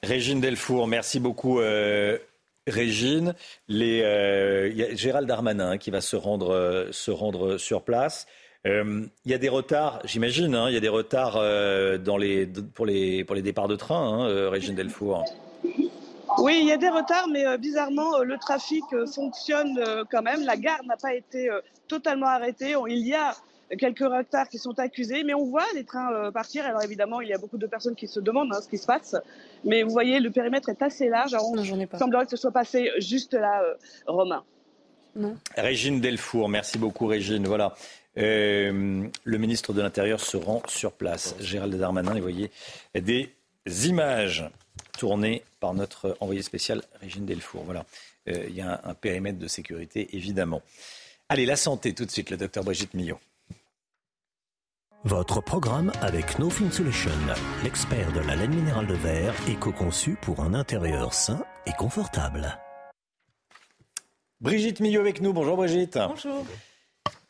Régine 0.04 0.40
Delfour, 0.40 0.86
merci 0.86 1.20
beaucoup. 1.20 1.60
Régine, 2.68 3.34
il 3.70 3.84
y 3.84 4.04
a 4.04 4.96
Gérald 4.96 5.28
Darmanin 5.28 5.80
qui 5.80 5.90
va 5.90 6.00
se 6.00 6.16
rendre, 6.16 6.90
se 6.92 7.10
rendre 7.10 7.58
sur 7.58 7.82
place. 7.82 8.28
Euh, 8.66 9.06
il 9.26 9.32
y 9.32 9.34
a 9.34 9.38
des 9.38 9.50
retards, 9.50 10.02
j'imagine, 10.06 10.56
hein, 10.56 10.70
il 10.70 10.74
y 10.74 10.78
a 10.78 10.82
des 10.82 10.90
retards 10.90 11.38
euh, 11.38 11.98
dans 11.98 12.18
les, 12.18 12.48
pour, 12.48 12.86
les, 12.86 13.24
pour 13.24 13.36
les 13.36 13.44
départs 13.44 13.68
de 13.68 13.76
train, 13.76 14.02
hein, 14.02 14.28
euh, 14.28 14.50
Régine 14.50 14.76
Delfour. 14.76 15.24
Oui, 16.40 16.58
il 16.62 16.68
y 16.68 16.72
a 16.72 16.78
des 16.78 16.90
retards, 16.90 17.28
mais 17.32 17.58
bizarrement, 17.58 18.20
le 18.20 18.38
trafic 18.38 18.84
fonctionne 19.14 19.80
quand 20.12 20.22
même. 20.22 20.44
La 20.44 20.58
gare 20.58 20.84
n'a 20.86 20.98
pas 20.98 21.14
été 21.14 21.50
totalement 21.88 22.26
arrêtée. 22.26 22.76
Il 22.90 23.08
y 23.08 23.14
a 23.14 23.34
quelques 23.80 24.00
retards 24.00 24.50
qui 24.50 24.58
sont 24.58 24.78
accusés, 24.78 25.24
mais 25.24 25.34
on 25.34 25.46
voit 25.46 25.64
les 25.76 25.86
trains 25.86 26.30
partir. 26.34 26.66
Alors 26.66 26.84
évidemment, 26.84 27.22
il 27.22 27.30
y 27.30 27.34
a 27.34 27.38
beaucoup 27.38 27.58
de 27.58 27.68
personnes 27.68 27.96
qui 27.96 28.10
se 28.10 28.20
demandent 28.20 28.52
hein, 28.54 28.60
ce 28.62 28.68
qui 28.68 28.78
se 28.78 28.86
passe, 28.86 29.16
mais 29.64 29.84
vous 29.84 29.92
voyez, 29.92 30.20
le 30.20 30.30
périmètre 30.30 30.68
est 30.68 30.82
assez 30.82 31.08
large. 31.08 31.34
Alors, 31.34 31.50
on 31.52 31.98
semblerait 31.98 32.26
que 32.26 32.32
ce 32.32 32.38
soit 32.38 32.52
passé 32.52 32.92
juste 32.98 33.34
là, 33.34 33.64
Romain. 34.06 34.44
Non. 35.16 35.38
Régine 35.56 36.02
Delfour, 36.02 36.50
merci 36.50 36.78
beaucoup 36.78 37.08
Régine. 37.08 37.48
Voilà. 37.48 37.74
Euh, 38.18 39.08
le 39.24 39.38
ministre 39.38 39.74
de 39.74 39.82
l'Intérieur 39.82 40.20
se 40.20 40.38
rend 40.38 40.62
sur 40.68 40.94
place. 40.94 41.36
Gérald 41.40 41.76
Darmanin, 41.76 42.14
vous 42.14 42.22
voyez 42.22 42.52
des 42.94 43.34
images 43.86 44.46
tournées 44.98 45.44
par 45.60 45.74
notre 45.74 46.16
envoyé 46.20 46.42
spécial 46.42 46.82
Régine 47.02 47.26
Delfour. 47.26 47.64
Voilà, 47.64 47.86
euh, 48.30 48.46
il 48.48 48.56
y 48.56 48.62
a 48.62 48.82
un, 48.84 48.94
périmètre 48.94 49.40
de 49.40 49.48
sécurité, 49.48 50.16
évidemment. 50.16 50.62
Allez, 51.30 51.46
la 51.46 51.56
santé, 51.56 51.94
tout 51.94 52.06
de 52.06 52.12
suite, 52.12 52.30
le 52.30 52.38
docteur 52.38 52.64
Brigitte 52.64 52.94
Millot. 52.94 53.20
Votre 55.04 55.42
programme 55.42 55.92
avec 56.02 56.40
No 56.40 56.50
Film 56.50 56.72
Solution, 56.72 57.12
l'expert 57.64 58.12
de 58.14 58.22
la 58.22 58.36
laine 58.36 58.56
minérale 58.56 58.88
de 58.88 58.96
verre, 58.96 59.36
éco-conçu 59.48 60.18
pour 60.22 60.40
un 60.40 60.56
intérieur 60.56 61.14
sain 61.14 61.46
et 61.68 61.74
confortable. 61.74 62.58
Brigitte 64.42 64.80
Millot 64.80 65.02
avec 65.02 65.22
nous. 65.22 65.32
Bonjour 65.32 65.58
Brigitte. 65.58 66.00
Bonjour. 66.08 66.46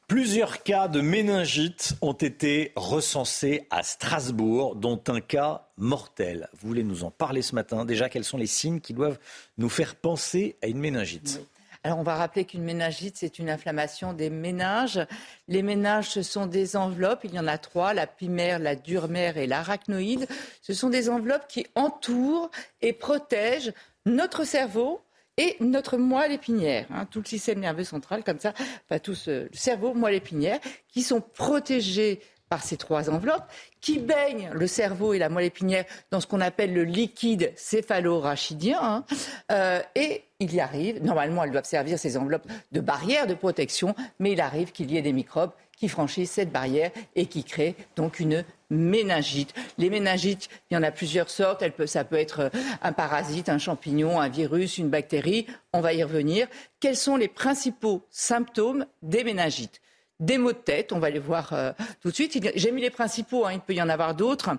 Plusieurs 0.07 0.61
cas 0.61 0.87
de 0.87 1.01
méningite 1.01 1.95
ont 2.01 2.13
été 2.13 2.73
recensés 2.75 3.65
à 3.71 3.81
Strasbourg, 3.81 4.75
dont 4.75 5.01
un 5.07 5.19
cas 5.19 5.67
mortel. 5.77 6.47
Vous 6.59 6.67
voulez 6.67 6.83
nous 6.83 7.03
en 7.03 7.09
parler 7.09 7.41
ce 7.41 7.55
matin? 7.55 7.85
Déjà, 7.85 8.07
quels 8.07 8.23
sont 8.23 8.37
les 8.37 8.45
signes 8.45 8.81
qui 8.81 8.93
doivent 8.93 9.17
nous 9.57 9.67
faire 9.67 9.95
penser 9.95 10.57
à 10.61 10.67
une 10.67 10.77
méningite? 10.77 11.41
Alors, 11.83 11.97
on 11.97 12.03
va 12.03 12.15
rappeler 12.17 12.45
qu'une 12.45 12.61
méningite, 12.61 13.17
c'est 13.17 13.39
une 13.39 13.49
inflammation 13.49 14.13
des 14.13 14.29
méninges. 14.29 14.99
Les 15.47 15.63
méninges, 15.63 16.09
ce 16.09 16.21
sont 16.21 16.45
des 16.45 16.75
enveloppes. 16.75 17.21
Il 17.23 17.33
y 17.33 17.39
en 17.39 17.47
a 17.47 17.57
trois 17.57 17.95
la 17.95 18.05
primaire, 18.05 18.59
la 18.59 18.75
durmère 18.75 19.37
et 19.37 19.47
l'arachnoïde. 19.47 20.27
Ce 20.61 20.75
sont 20.75 20.89
des 20.89 21.09
enveloppes 21.09 21.47
qui 21.47 21.65
entourent 21.73 22.51
et 22.81 22.93
protègent 22.93 23.73
notre 24.05 24.43
cerveau 24.43 25.01
et 25.37 25.57
notre 25.59 25.97
moelle 25.97 26.31
épinière, 26.31 26.85
hein, 26.91 27.05
tout 27.09 27.19
le 27.19 27.27
système 27.27 27.59
nerveux 27.59 27.83
central, 27.83 28.23
comme 28.23 28.39
ça, 28.39 28.53
pas 28.87 28.99
tout 28.99 29.15
le 29.27 29.49
cerveau, 29.53 29.93
moelle 29.93 30.15
épinière, 30.15 30.59
qui 30.87 31.03
sont 31.03 31.21
protégés 31.21 32.21
par 32.49 32.63
ces 32.63 32.77
trois 32.77 33.09
enveloppes, 33.09 33.51
qui 33.81 33.99
baignent 33.99 34.51
le 34.53 34.67
cerveau 34.67 35.13
et 35.13 35.19
la 35.19 35.29
moelle 35.29 35.45
épinière 35.45 35.83
dans 36.11 36.19
ce 36.21 36.27
qu'on 36.27 36.41
appelle 36.41 36.73
le 36.73 36.83
liquide 36.83 37.51
céphalo-rachidien. 37.55 38.79
Hein, 38.81 39.05
euh, 39.51 39.81
et 39.95 40.23
il 40.39 40.53
y 40.53 40.59
arrive, 40.59 41.03
normalement 41.03 41.43
elles 41.43 41.51
doivent 41.51 41.65
servir 41.65 41.97
ces 41.97 42.17
enveloppes 42.17 42.47
de 42.71 42.81
barrière 42.81 43.27
de 43.27 43.33
protection, 43.33 43.95
mais 44.19 44.33
il 44.33 44.41
arrive 44.41 44.71
qu'il 44.71 44.91
y 44.91 44.97
ait 44.97 45.01
des 45.01 45.13
microbes 45.13 45.51
qui 45.75 45.89
franchissent 45.89 46.31
cette 46.31 46.51
barrière 46.51 46.91
et 47.15 47.25
qui 47.25 47.43
créent 47.43 47.75
donc 47.95 48.19
une 48.19 48.45
méningite. 48.75 49.53
Les 49.77 49.89
méningites, 49.89 50.49
il 50.69 50.75
y 50.75 50.77
en 50.77 50.83
a 50.83 50.91
plusieurs 50.91 51.29
sortes. 51.29 51.63
ça 51.85 52.03
peut 52.03 52.15
être 52.17 52.39
euh, 52.41 52.49
un 52.81 52.93
parasite, 52.93 53.49
un 53.49 53.57
champignon, 53.57 54.19
un 54.19 54.29
virus, 54.29 54.77
une 54.77 54.89
bactérie. 54.89 55.47
On 55.73 55.81
va 55.81 55.93
y 55.93 56.03
revenir. 56.03 56.47
Quels 56.79 56.97
sont 56.97 57.17
les 57.17 57.27
principaux 57.27 58.05
symptômes 58.09 58.85
des 59.01 59.23
méningites? 59.23 59.81
Des 60.19 60.37
maux 60.37 60.53
de 60.53 60.57
tête, 60.57 60.93
on 60.93 60.99
va 60.99 61.09
les 61.09 61.19
voir 61.19 61.51
euh, 61.53 61.71
tout 62.01 62.09
de 62.09 62.13
suite. 62.13 62.39
J'ai 62.55 62.71
mis 62.71 62.81
les 62.81 62.89
principaux, 62.89 63.45
hein, 63.45 63.51
il 63.53 63.59
peut 63.59 63.73
y 63.73 63.81
en 63.81 63.89
avoir 63.89 64.15
d'autres. 64.15 64.51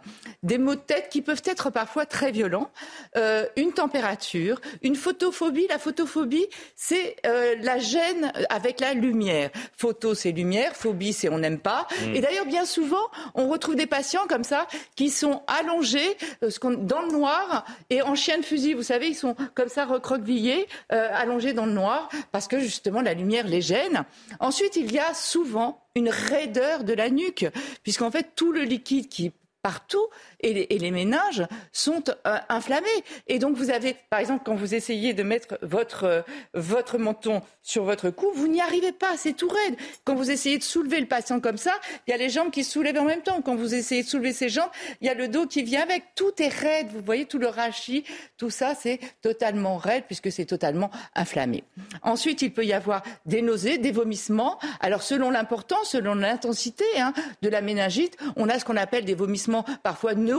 Des 0.43 0.59
maux 0.59 0.75
de 0.75 0.81
tête 0.81 1.09
qui 1.09 1.23
peuvent 1.23 1.43
être 1.45 1.71
parfois 1.71 2.05
très 2.05 2.31
violents. 2.31 2.71
Euh, 3.17 3.47
une 3.57 3.73
température, 3.73 4.61
une 4.83 4.97
photophobie. 4.97 5.67
La 5.69 5.79
photophobie, 5.79 6.47
c'est 6.75 7.17
euh, 7.25 7.55
la 7.63 7.79
gêne 7.79 8.33
avec 8.51 8.81
la 8.81 8.93
lumière. 8.93 9.51
Photo, 9.77 10.15
c'est 10.15 10.33
lumière. 10.33 10.77
Phobie, 10.77 11.15
c'est 11.15 11.31
on 11.31 11.39
n'aime 11.39 11.59
pas. 11.59 11.87
Mm. 12.03 12.15
Et 12.15 12.21
d'ailleurs, 12.21 12.47
bien 12.47 12.67
souvent, 12.67 13.11
on 13.35 13.49
retrouve 13.49 13.77
des 13.77 13.87
patients 13.87 14.27
comme 14.29 14.45
ça 14.45 14.67
qui 14.95 15.09
sont 15.09 15.43
allongés 15.47 16.17
dans 16.61 17.01
le 17.01 17.13
noir 17.13 17.65
et 17.89 18.03
en 18.03 18.15
chien 18.15 18.39
de 18.39 18.45
fusil. 18.45 18.75
Vous 18.75 18.83
savez, 18.83 19.09
ils 19.09 19.15
sont 19.15 19.35
comme 19.55 19.69
ça 19.69 19.87
recroquevillés, 19.87 20.67
allongés 20.91 21.53
dans 21.53 21.67
le 21.67 21.73
noir 21.73 22.11
parce 22.33 22.47
que 22.47 22.59
justement 22.59 23.01
la 23.01 23.15
lumière 23.15 23.47
les 23.47 23.63
gêne. 23.63 24.05
Ensuite, 24.41 24.77
il 24.77 24.93
y 24.93 24.99
a 24.99 25.15
souvent 25.15 25.46
une 25.95 26.09
raideur 26.09 26.85
de 26.85 26.93
la 26.93 27.11
nuque, 27.11 27.47
puisqu'en 27.83 28.11
fait 28.11 28.35
tout 28.35 28.53
le 28.53 28.63
liquide 28.63 29.09
qui 29.09 29.33
partout 29.63 30.07
et 30.47 30.79
les, 30.79 30.91
ménages 30.91 31.47
sont 31.73 32.05
euh, 32.09 32.37
inflammés. 32.49 32.87
Et 33.27 33.39
donc 33.39 33.57
vous 33.57 33.71
avez, 33.71 33.97
par 34.11 34.21
exemple, 34.21 34.43
quand 34.45 34.55
vous 34.55 34.75
essayez 34.75 35.15
de 35.15 35.23
mettre 35.23 35.59
votre, 35.63 36.05
euh, 36.05 36.23
votre 36.55 36.99
menton 36.99 37.43
sur 37.63 37.85
votre 37.85 38.11
cou, 38.11 38.27
vous 38.35 38.49
n'y 38.49 38.61
arrivez 38.61 38.93
pas, 38.93 39.17
c'est 39.17 39.33
tout 39.33 39.49
raide. 39.49 39.77
Quand 40.05 40.15
vous 40.15 40.31
essayez 40.31 40.59
de 40.59 40.63
soulever 40.63 41.01
le 41.01 41.07
patient 41.07 41.41
comme 41.41 41.57
ça, 41.57 41.73
il 42.07 42.11
y 42.11 42.15
a 42.15 42.17
les 42.17 42.31
jambes 42.31 42.51
qui 42.51 42.65
se 42.65 42.73
soulèvent 42.73 42.99
en 42.99 43.05
même 43.05 43.23
temps. 43.23 43.43
Quand 43.43 43.57
vous 43.57 43.75
essayez 43.75 44.03
de 44.03 44.09
soulever 44.09 44.33
ses 44.33 44.49
jambes, 44.49 44.71
il 45.01 45.07
y 45.07 45.11
a 45.11 45.15
le 45.15 45.29
dos 45.29 45.47
qui 45.47 45.63
vient 45.63 45.83
avec. 45.83 46.05
Tout 46.15 46.33
est 46.39 46.49
raide, 46.49 46.89
vous 46.93 47.03
voyez, 47.03 47.27
tout 47.27 47.39
le 47.39 47.49
rachis, 47.49 48.05
tout 48.37 48.51
ça, 48.51 48.75
c'est 48.75 49.01
totalement 49.23 49.77
raide 49.77 50.05
puisque 50.07 50.31
c'est 50.31 50.45
totalement 50.45 50.91
inflammé. 51.15 51.65
Ensuite, 52.03 52.43
il 52.43 52.53
peut 52.53 52.65
y 52.65 52.73
avoir 52.73 53.03
des 53.27 53.43
nausées, 53.43 53.79
des 53.79 53.93
vomissements. 53.93 54.59
Alors 54.81 55.03
selon 55.03 55.31
l'importance, 55.31 55.91
selon 55.91 56.15
l'intensité 56.15 56.85
hein, 56.99 57.13
de 57.43 57.49
la 57.49 57.61
méningite, 57.61 58.17
on 58.37 58.49
a 58.49 58.59
ce 58.59 58.65
qu'on 58.65 58.77
appelle 58.77 59.05
des 59.05 59.15
vomissements 59.15 59.65
parfois 59.83 60.15
neurologiques, 60.15 60.36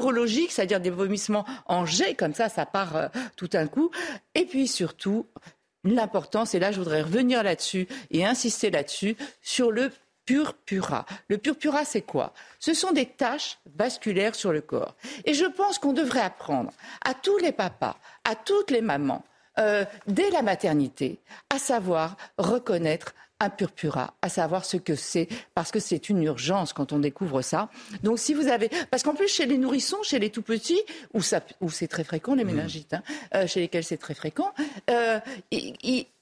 c'est-à-dire 0.50 0.80
des 0.80 0.90
vomissements 0.90 1.46
en 1.66 1.86
jet, 1.86 2.16
comme 2.16 2.34
ça, 2.34 2.50
ça 2.50 2.66
part 2.66 2.96
euh, 2.96 3.08
tout 3.36 3.50
un 3.54 3.68
coup. 3.68 3.92
Et 4.36 4.46
puis 4.46 4.68
surtout, 4.68 5.26
l'importance, 5.84 6.56
et 6.56 6.60
là 6.60 6.72
je 6.72 6.80
voudrais 6.80 7.02
revenir 7.02 7.44
là-dessus 7.44 7.88
et 8.12 8.26
insister 8.26 8.70
là-dessus, 8.72 9.16
sur 9.42 9.72
le 9.72 9.92
purpura. 10.26 11.06
Le 11.30 11.38
purpura, 11.38 11.86
c'est 11.86 12.02
quoi? 12.02 12.34
Ce 12.60 12.74
sont 12.74 12.92
des 12.92 13.06
taches 13.06 13.60
vasculaires 13.76 14.36
sur 14.36 14.52
le 14.52 14.62
corps. 14.62 14.96
Et 15.26 15.34
je 15.34 15.46
pense 15.46 15.80
qu'on 15.80 15.94
devrait 15.94 16.22
apprendre 16.22 16.72
à 17.04 17.14
tous 17.14 17.38
les 17.38 17.54
papas, 17.54 17.98
à 18.26 18.36
toutes 18.36 18.72
les 18.72 18.82
mamans, 18.82 19.24
euh, 19.58 19.86
dès 20.06 20.30
la 20.30 20.42
maternité, 20.44 21.20
à 21.50 21.58
savoir 21.58 22.18
reconnaître 22.38 23.16
un 23.40 23.50
purpura, 23.50 24.16
à 24.22 24.30
savoir 24.30 24.66
ce 24.66 24.78
que 24.78 24.96
c'est, 24.96 25.28
parce 25.54 25.72
que 25.72 25.80
c'est 25.80 26.10
une 26.10 26.24
urgence 26.24 26.74
quand 26.74 26.92
on 26.92 27.00
découvre 27.00 27.42
ça. 27.42 27.70
Donc 28.04 28.20
si 28.20 28.34
vous 28.34 28.48
avez, 28.48 28.70
parce 28.90 29.04
qu'en 29.04 29.14
plus 29.14 29.28
chez 29.28 29.46
les 29.46 29.58
nourrissons, 29.58 30.02
chez 30.04 30.20
les 30.20 30.30
tout 30.30 30.42
petits, 30.42 30.82
où, 31.14 31.22
ça, 31.22 31.42
où 31.62 31.70
c'est 31.70 31.88
très 31.88 32.04
fréquent 32.04 32.36
les 32.36 32.44
méningites, 32.44 32.94
hein, 32.94 33.04
euh, 33.36 33.48
chez 33.48 33.60
lesquels 33.62 33.84
c'est 33.84 33.98
très 33.98 34.16
fréquent, 34.16 34.52
euh, 34.90 35.20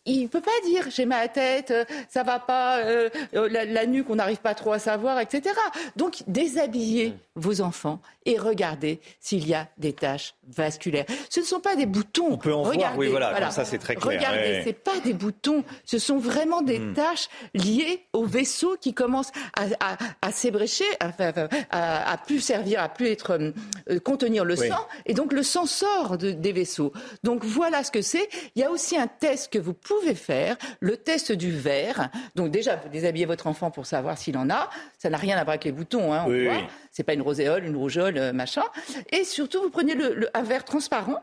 il 0.06 0.24
ne 0.24 0.28
peut 0.28 0.42
pas 0.42 0.52
dire 0.66 0.86
j'ai 0.90 1.06
ma 1.06 1.28
tête, 1.28 1.72
euh, 1.72 1.84
ça 2.10 2.24
va 2.24 2.40
pas, 2.40 2.80
euh, 2.80 3.10
euh, 3.36 3.50
la, 3.50 3.86
nuque, 3.86 4.10
on 4.10 4.16
n'arrive 4.16 4.38
pas 4.38 4.54
trop 4.54 4.74
à 4.74 4.80
savoir, 4.80 5.20
etc. 5.20 5.56
Donc 5.96 6.24
déshabillez 6.28 7.10
mm. 7.10 7.18
vos 7.36 7.62
enfants 7.62 8.00
et 8.26 8.38
regardez 8.38 9.00
s'il 9.20 9.48
y 9.48 9.54
a 9.54 9.68
des 9.78 9.94
taches 9.94 10.36
vasculaires. 10.48 11.06
Ce 11.30 11.40
ne 11.40 11.46
sont 11.46 11.60
pas 11.60 11.76
des 11.76 11.86
boutons. 11.86 12.34
On 12.34 12.38
peut 12.38 12.54
en 12.54 12.64
regardez, 12.64 12.96
voir, 12.96 12.98
oui, 12.98 13.08
voilà, 13.10 13.52
ça 13.52 13.66
c'est 13.66 13.78
très 13.78 13.96
clair. 13.96 14.20
Regardez, 14.20 14.64
ce 14.66 14.72
pas 14.72 15.00
des 15.04 15.14
boutons, 15.14 15.64
ce 15.86 15.98
sont 15.98 16.18
vraiment 16.18 16.62
des 16.62 16.80
mm. 16.80 16.94
taches 16.94 17.30
liées 17.54 18.06
au 18.14 18.26
vaisseau 18.26 18.78
qui 18.80 18.94
commence 18.94 19.32
à, 19.56 20.32
s'ébrécher, 20.32 20.86
à, 21.00 22.12
à, 22.12 22.18
plus 22.18 22.40
servir, 22.40 22.82
à 22.82 22.90
plus 22.90 23.08
être 23.08 23.54
contenir 24.04 24.46
le 24.46 24.56
sang, 24.56 24.88
et 25.06 25.14
donc 25.14 25.34
le 25.34 25.44
sang 25.44 25.66
sort 25.66 26.18
des 26.18 26.52
vaisseaux. 26.52 26.94
Donc 27.24 27.44
voilà 27.44 27.84
ce 27.84 27.92
que 27.92 28.02
c'est. 28.02 28.28
Il 28.56 28.62
y 28.62 28.66
a 28.66 28.72
aussi 28.72 28.98
un 28.98 29.08
test 29.08 29.52
que 29.52 29.60
vous 29.60 29.74
pouvez 29.74 29.95
pouvez 30.00 30.16
faire 30.16 30.58
le 30.80 30.98
test 30.98 31.32
du 31.32 31.52
verre. 31.52 32.10
Donc 32.36 32.52
déjà, 32.52 32.76
vous 32.76 32.90
déshabillez 32.90 33.26
votre 33.26 33.48
enfant 33.48 33.72
pour 33.72 33.86
savoir 33.86 34.18
s'il 34.18 34.38
en 34.38 34.50
a. 34.50 34.70
Ça 34.98 35.10
n'a 35.10 35.18
rien 35.18 35.38
à 35.38 35.44
voir 35.44 35.54
avec 35.54 35.66
les 35.66 35.72
boutons, 35.72 36.14
hein, 36.14 36.24
on 36.26 36.30
voit. 36.30 36.68
C'est 36.92 37.04
pas 37.04 37.14
une 37.14 37.22
roséole, 37.22 37.66
une 37.66 37.76
rougeole, 37.76 38.18
euh, 38.18 38.34
machin. 38.34 38.64
Et 39.12 39.24
surtout, 39.24 39.62
vous 39.62 39.70
prenez 39.70 39.96
le, 39.96 40.30
un 40.34 40.44
verre 40.44 40.66
transparent, 40.66 41.22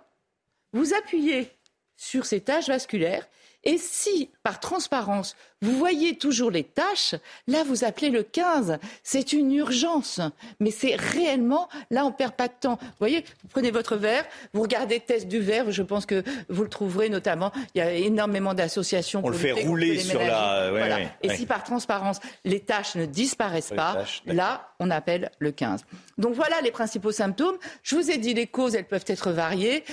vous 0.73 0.94
appuyez 0.94 1.51
sur 1.97 2.27
ces 2.27 2.40
taches 2.40 2.69
vasculaires 2.69 3.27
et 3.64 3.78
si, 3.78 4.30
par 4.43 4.59
transparence, 4.60 5.36
vous 5.60 5.78
voyez 5.78 6.16
toujours 6.16 6.51
les 6.51 6.64
tâches, 6.64 7.14
là, 7.47 7.62
vous 7.64 7.84
appelez 7.84 8.10
le 8.10 8.24
15. 8.24 8.78
C'est 9.05 9.32
une 9.32 9.52
urgence. 9.52 10.20
Mais 10.59 10.72
c'est 10.72 10.97
réellement, 10.97 11.68
là, 11.90 12.05
on 12.05 12.09
ne 12.09 12.14
perd 12.14 12.32
pas 12.32 12.48
de 12.48 12.55
temps. 12.59 12.78
Vous 12.80 12.89
voyez, 12.98 13.24
vous 13.43 13.48
prenez 13.48 13.70
votre 13.70 13.97
verre, 13.97 14.24
vous 14.52 14.62
regardez 14.62 14.97
le 14.97 15.01
test 15.02 15.28
du 15.28 15.39
verre, 15.39 15.70
je 15.70 15.82
pense 15.82 16.06
que 16.06 16.24
vous 16.48 16.64
le 16.64 16.68
trouverez 16.68 17.09
notamment. 17.09 17.52
Il 17.74 17.78
y 17.78 17.80
a 17.80 17.93
énormément 17.93 18.55
d'associations. 18.55 19.20
On 19.24 19.28
le 19.28 19.36
fait 19.36 19.52
rouler 19.52 19.98
sur 20.01 20.18
la. 20.18 20.98
Et 21.22 21.30
si 21.30 21.47
par 21.47 21.62
transparence, 21.62 22.18
les 22.44 22.60
tâches 22.60 22.97
ne 22.97 23.06
disparaissent 23.06 23.72
pas, 23.74 24.05
là, 24.26 24.72
on 24.80 24.90
appelle 24.90 25.30
le 25.39 25.52
15. 25.52 25.84
Donc 26.18 26.34
voilà 26.34 26.60
les 26.62 26.72
principaux 26.72 27.12
symptômes. 27.12 27.56
Je 27.84 27.94
vous 27.94 28.10
ai 28.10 28.18
dit, 28.18 28.34
les 28.34 28.48
causes, 28.48 28.74
elles 28.74 28.86
peuvent 28.86 29.05
être 29.06 29.30
variées. 29.30 29.84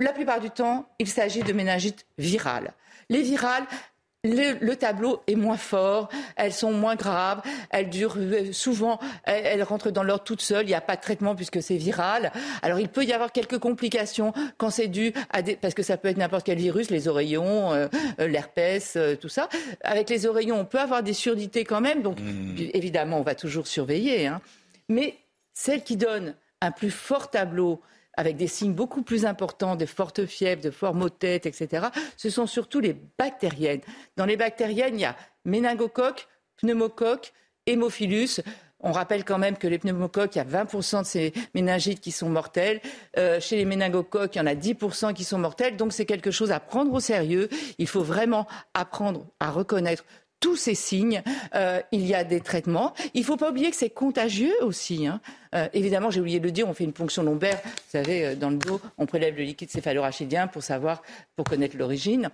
La 0.00 0.12
plupart 0.12 0.40
du 0.40 0.50
temps, 0.50 0.88
il 0.98 1.08
s'agit 1.08 1.42
de 1.42 1.52
méningite 1.52 2.06
virale. 2.18 2.72
Les 3.10 3.22
virales, 3.22 3.64
le, 4.24 4.74
tableau 4.74 5.22
est 5.28 5.36
moins 5.36 5.56
fort, 5.56 6.08
elles 6.36 6.52
sont 6.52 6.72
moins 6.72 6.96
graves, 6.96 7.40
elles 7.70 7.88
durent 7.88 8.16
euh, 8.18 8.52
souvent, 8.52 8.98
elles, 9.24 9.62
rentrent 9.62 9.90
dans 9.90 10.02
l'ordre 10.02 10.24
toutes 10.24 10.42
seules, 10.42 10.64
il 10.64 10.70
n'y 10.70 10.74
a 10.74 10.80
pas 10.80 10.96
de 10.96 11.00
traitement 11.00 11.36
puisque 11.36 11.62
c'est 11.62 11.76
viral. 11.76 12.32
Alors 12.62 12.80
il 12.80 12.88
peut 12.88 13.04
y 13.04 13.12
avoir 13.12 13.30
quelques 13.30 13.58
complications 13.58 14.32
quand 14.56 14.70
c'est 14.70 14.88
dû 14.88 15.12
à 15.30 15.42
des, 15.42 15.54
parce 15.54 15.74
que 15.74 15.84
ça 15.84 15.96
peut 15.96 16.08
être 16.08 16.16
n'importe 16.16 16.44
quel 16.44 16.58
virus, 16.58 16.90
les 16.90 17.06
oreillons, 17.06 17.72
euh, 17.72 17.86
euh, 18.18 18.26
l'herpès, 18.26 18.98
tout 19.20 19.28
ça. 19.28 19.48
Avec 19.82 20.10
les 20.10 20.26
oreillons, 20.26 20.58
on 20.58 20.64
peut 20.64 20.80
avoir 20.80 21.02
des 21.02 21.14
surdités 21.14 21.64
quand 21.64 21.80
même, 21.80 22.02
donc 22.02 22.18
mmh. 22.20 22.70
évidemment 22.74 23.18
on 23.20 23.22
va 23.22 23.36
toujours 23.36 23.68
surveiller. 23.68 24.26
Hein. 24.26 24.40
Mais 24.88 25.16
celle 25.54 25.84
qui 25.84 25.96
donne 25.96 26.34
un 26.60 26.72
plus 26.72 26.90
fort 26.90 27.30
tableau, 27.30 27.80
avec 28.18 28.36
des 28.36 28.48
signes 28.48 28.72
beaucoup 28.72 29.02
plus 29.02 29.24
importants 29.24 29.76
de 29.76 29.86
fortes 29.86 30.26
fièvres, 30.26 30.60
de 30.60 30.72
forts 30.72 30.92
maux 30.92 31.08
de 31.08 31.14
tête, 31.14 31.46
etc., 31.46 31.86
ce 32.16 32.30
sont 32.30 32.48
surtout 32.48 32.80
les 32.80 32.96
bactériennes. 33.16 33.80
Dans 34.16 34.26
les 34.26 34.36
bactériennes, 34.36 34.96
il 34.96 35.02
y 35.02 35.04
a 35.04 35.16
méningocoque, 35.44 36.26
pneumocoque, 36.56 37.32
hémophilus. 37.66 38.40
On 38.80 38.90
rappelle 38.90 39.24
quand 39.24 39.38
même 39.38 39.56
que 39.56 39.68
les 39.68 39.78
pneumocoques, 39.78 40.34
il 40.34 40.38
y 40.38 40.40
a 40.40 40.64
20% 40.64 41.02
de 41.02 41.06
ces 41.06 41.32
méningites 41.54 42.00
qui 42.00 42.10
sont 42.10 42.28
mortelles. 42.28 42.80
Euh, 43.16 43.38
chez 43.38 43.54
les 43.54 43.64
méningocoques, 43.64 44.34
il 44.34 44.38
y 44.38 44.40
en 44.40 44.46
a 44.46 44.54
10% 44.54 45.14
qui 45.14 45.22
sont 45.22 45.38
mortelles. 45.38 45.76
Donc 45.76 45.92
c'est 45.92 46.06
quelque 46.06 46.32
chose 46.32 46.50
à 46.50 46.58
prendre 46.58 46.92
au 46.92 47.00
sérieux. 47.00 47.48
Il 47.78 47.86
faut 47.86 48.02
vraiment 48.02 48.48
apprendre 48.74 49.26
à 49.38 49.52
reconnaître 49.52 50.04
tous 50.40 50.56
ces 50.56 50.74
signes, 50.74 51.22
euh, 51.54 51.80
il 51.92 52.06
y 52.06 52.14
a 52.14 52.24
des 52.24 52.40
traitements. 52.40 52.94
Il 53.14 53.20
ne 53.20 53.26
faut 53.26 53.36
pas 53.36 53.50
oublier 53.50 53.70
que 53.70 53.76
c'est 53.76 53.90
contagieux 53.90 54.54
aussi. 54.62 55.06
Hein. 55.06 55.20
Euh, 55.54 55.68
évidemment, 55.72 56.10
j'ai 56.10 56.20
oublié 56.20 56.40
de 56.40 56.44
le 56.44 56.52
dire, 56.52 56.68
on 56.68 56.74
fait 56.74 56.84
une 56.84 56.92
ponction 56.92 57.22
lombaire. 57.22 57.60
Vous 57.64 57.70
savez, 57.90 58.24
euh, 58.24 58.34
dans 58.34 58.50
le 58.50 58.56
dos, 58.56 58.80
on 58.98 59.06
prélève 59.06 59.36
le 59.36 59.42
liquide 59.42 59.70
céphalorachidien 59.70 60.46
pour 60.46 60.62
savoir, 60.62 61.02
pour 61.36 61.44
connaître 61.44 61.76
l'origine. 61.76 62.30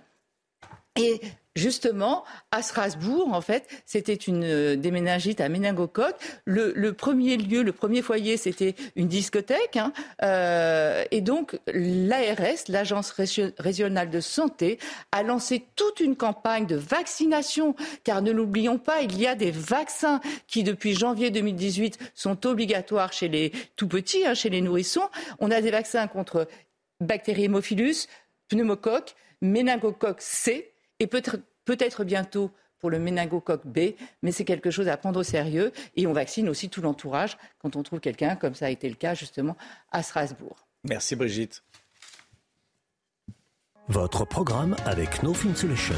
Et 0.97 1.19
justement, 1.55 2.23
à 2.51 2.61
Strasbourg, 2.61 3.33
en 3.33 3.41
fait, 3.41 3.67
c'était 3.85 4.13
une 4.13 4.43
euh, 4.43 4.75
déménagite 4.77 5.41
à 5.41 5.49
méningocoque. 5.49 6.15
Le, 6.45 6.71
le, 6.73 6.93
premier 6.93 7.35
lieu, 7.35 7.63
le 7.63 7.71
premier 7.71 8.01
foyer, 8.01 8.37
c'était 8.37 8.75
une 8.95 9.07
discothèque. 9.07 9.75
Hein, 9.75 9.91
euh, 10.23 11.03
et 11.11 11.21
donc, 11.21 11.59
l'ARS, 11.67 12.67
l'Agence 12.69 13.13
régionale 13.57 14.09
de 14.09 14.19
santé, 14.21 14.79
a 15.11 15.23
lancé 15.23 15.65
toute 15.75 15.99
une 15.99 16.15
campagne 16.15 16.65
de 16.65 16.77
vaccination. 16.77 17.75
Car 18.03 18.21
ne 18.21 18.31
l'oublions 18.31 18.77
pas, 18.77 19.01
il 19.01 19.19
y 19.19 19.27
a 19.27 19.35
des 19.35 19.51
vaccins 19.51 20.21
qui, 20.47 20.63
depuis 20.63 20.93
janvier 20.93 21.29
2018, 21.29 21.99
sont 22.13 22.45
obligatoires 22.45 23.11
chez 23.11 23.27
les 23.27 23.51
tout 23.75 23.87
petits, 23.87 24.25
hein, 24.25 24.33
chez 24.33 24.49
les 24.49 24.61
nourrissons. 24.61 25.09
On 25.39 25.51
a 25.51 25.59
des 25.59 25.71
vaccins 25.71 26.07
contre 26.07 26.47
bactéries 27.01 27.45
hémophilus, 27.45 28.07
pneumocoque, 28.47 29.15
méningocoque 29.41 30.21
C, 30.21 30.74
et 31.05 31.07
peut-être 31.07 31.37
peut 31.65 32.03
bientôt 32.03 32.49
pour 32.79 32.89
le 32.89 32.97
méningocoque 32.97 33.67
B, 33.67 33.93
mais 34.23 34.31
c'est 34.31 34.43
quelque 34.43 34.71
chose 34.71 34.87
à 34.87 34.97
prendre 34.97 35.19
au 35.19 35.23
sérieux 35.23 35.71
et 35.95 36.07
on 36.07 36.13
vaccine 36.13 36.49
aussi 36.49 36.67
tout 36.67 36.81
l'entourage 36.81 37.37
quand 37.59 37.75
on 37.75 37.83
trouve 37.83 37.99
quelqu'un, 37.99 38.35
comme 38.35 38.55
ça 38.55 38.65
a 38.65 38.69
été 38.69 38.89
le 38.89 38.95
cas 38.95 39.13
justement 39.13 39.55
à 39.91 40.01
Strasbourg. 40.01 40.55
Merci 40.83 41.15
Brigitte. 41.15 41.63
Votre 43.87 44.25
programme 44.25 44.75
avec 44.85 45.21
No 45.21 45.35
Fin 45.35 45.53
Solution, 45.53 45.93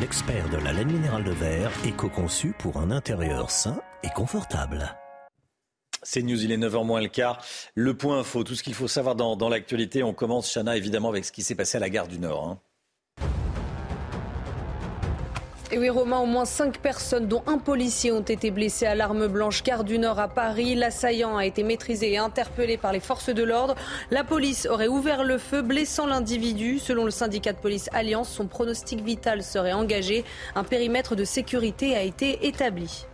l'expert 0.00 0.48
de 0.48 0.56
la 0.56 0.72
laine 0.72 0.90
minérale 0.90 1.22
de 1.22 1.30
verre, 1.30 1.70
éco-conçu 1.86 2.52
pour 2.58 2.78
un 2.78 2.90
intérieur 2.90 3.52
sain 3.52 3.80
et 4.02 4.08
confortable. 4.08 4.96
C'est 6.02 6.22
News, 6.22 6.42
il 6.42 6.50
est 6.50 6.56
9h 6.56 6.84
moins 6.84 7.00
le 7.00 7.08
quart. 7.08 7.44
Le 7.76 7.96
point 7.96 8.20
info, 8.20 8.42
tout 8.42 8.56
ce 8.56 8.64
qu'il 8.64 8.74
faut 8.74 8.88
savoir 8.88 9.14
dans, 9.14 9.48
l'actualité. 9.48 10.02
On 10.02 10.14
commence, 10.14 10.52
Chana, 10.52 10.76
évidemment, 10.76 11.10
avec 11.10 11.24
ce 11.24 11.32
qui 11.32 11.42
s'est 11.42 11.54
passé 11.54 11.76
à 11.76 11.80
la 11.80 11.90
gare 11.90 12.08
du 12.08 12.18
Nord. 12.18 12.48
Hein. 12.48 12.60
Et 15.70 15.76
oui, 15.76 15.90
Romain, 15.90 16.20
au 16.20 16.24
moins 16.24 16.46
cinq 16.46 16.78
personnes, 16.78 17.26
dont 17.26 17.42
un 17.46 17.58
policier, 17.58 18.10
ont 18.10 18.22
été 18.22 18.50
blessées 18.50 18.86
à 18.86 18.94
l'arme 18.94 19.26
blanche, 19.26 19.62
car 19.62 19.84
du 19.84 19.98
Nord 19.98 20.18
à 20.18 20.26
Paris. 20.26 20.74
L'assaillant 20.74 21.36
a 21.36 21.44
été 21.44 21.62
maîtrisé 21.62 22.12
et 22.12 22.16
interpellé 22.16 22.78
par 22.78 22.90
les 22.90 23.00
forces 23.00 23.28
de 23.28 23.42
l'ordre. 23.42 23.74
La 24.10 24.24
police 24.24 24.64
aurait 24.64 24.88
ouvert 24.88 25.24
le 25.24 25.36
feu, 25.36 25.60
blessant 25.60 26.06
l'individu. 26.06 26.78
Selon 26.78 27.04
le 27.04 27.10
syndicat 27.10 27.52
de 27.52 27.58
police 27.58 27.90
Alliance, 27.92 28.30
son 28.30 28.46
pronostic 28.46 29.04
vital 29.04 29.42
serait 29.42 29.74
engagé. 29.74 30.24
Un 30.54 30.64
périmètre 30.64 31.14
de 31.14 31.24
sécurité 31.24 31.94
a 31.94 32.02
été 32.02 32.46
établi. 32.46 33.04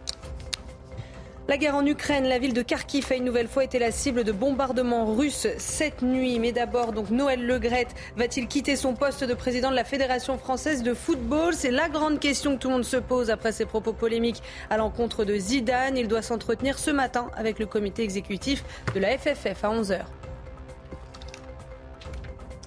La 1.46 1.58
guerre 1.58 1.74
en 1.74 1.84
Ukraine, 1.84 2.24
la 2.24 2.38
ville 2.38 2.54
de 2.54 2.62
Kharkiv 2.62 3.06
a 3.10 3.16
une 3.16 3.24
nouvelle 3.24 3.48
fois 3.48 3.64
été 3.64 3.78
la 3.78 3.90
cible 3.90 4.24
de 4.24 4.32
bombardements 4.32 5.14
russes 5.14 5.46
cette 5.58 6.00
nuit. 6.00 6.38
Mais 6.38 6.52
d'abord, 6.52 6.92
donc 6.92 7.10
Noël 7.10 7.46
Legrette 7.46 7.94
va-t-il 8.16 8.48
quitter 8.48 8.76
son 8.76 8.94
poste 8.94 9.24
de 9.24 9.34
président 9.34 9.70
de 9.70 9.76
la 9.76 9.84
Fédération 9.84 10.38
française 10.38 10.82
de 10.82 10.94
football? 10.94 11.52
C'est 11.52 11.70
la 11.70 11.90
grande 11.90 12.18
question 12.18 12.54
que 12.54 12.60
tout 12.60 12.68
le 12.68 12.76
monde 12.76 12.84
se 12.84 12.96
pose 12.96 13.28
après 13.28 13.52
ses 13.52 13.66
propos 13.66 13.92
polémiques 13.92 14.42
à 14.70 14.78
l'encontre 14.78 15.26
de 15.26 15.36
Zidane. 15.36 15.98
Il 15.98 16.08
doit 16.08 16.22
s'entretenir 16.22 16.78
ce 16.78 16.90
matin 16.90 17.26
avec 17.36 17.58
le 17.58 17.66
comité 17.66 18.02
exécutif 18.02 18.64
de 18.94 19.00
la 19.00 19.18
FFF 19.18 19.64
à 19.64 19.68
11h. 19.68 20.23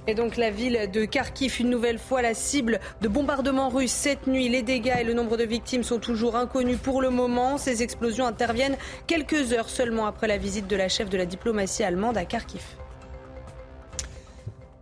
Et 0.10 0.16
donc 0.16 0.38
la 0.38 0.50
ville 0.50 0.90
de 0.90 1.04
Kharkiv, 1.04 1.58
une 1.60 1.70
nouvelle 1.70 2.00
fois 2.00 2.22
la 2.22 2.34
cible 2.34 2.80
de 3.02 3.10
bombardements 3.10 3.68
russes 3.68 3.92
cette 3.92 4.26
nuit. 4.26 4.48
Les 4.48 4.62
dégâts 4.62 4.96
et 5.02 5.04
le 5.04 5.14
nombre 5.14 5.36
de 5.36 5.44
victimes 5.44 5.84
sont 5.84 6.00
toujours 6.00 6.38
inconnus 6.38 6.78
pour 6.82 7.02
le 7.02 7.10
moment. 7.10 7.58
Ces 7.58 7.84
explosions 7.84 8.26
interviennent 8.26 8.78
quelques 9.06 9.52
heures 9.52 9.70
seulement 9.70 10.06
après 10.06 10.28
la 10.28 10.38
visite 10.38 10.68
de 10.68 10.78
la 10.78 10.88
chef 10.88 11.10
de 11.10 11.18
la 11.18 11.26
diplomatie 11.26 11.84
allemande 11.84 12.18
à 12.18 12.24
Kharkiv. 12.24 12.64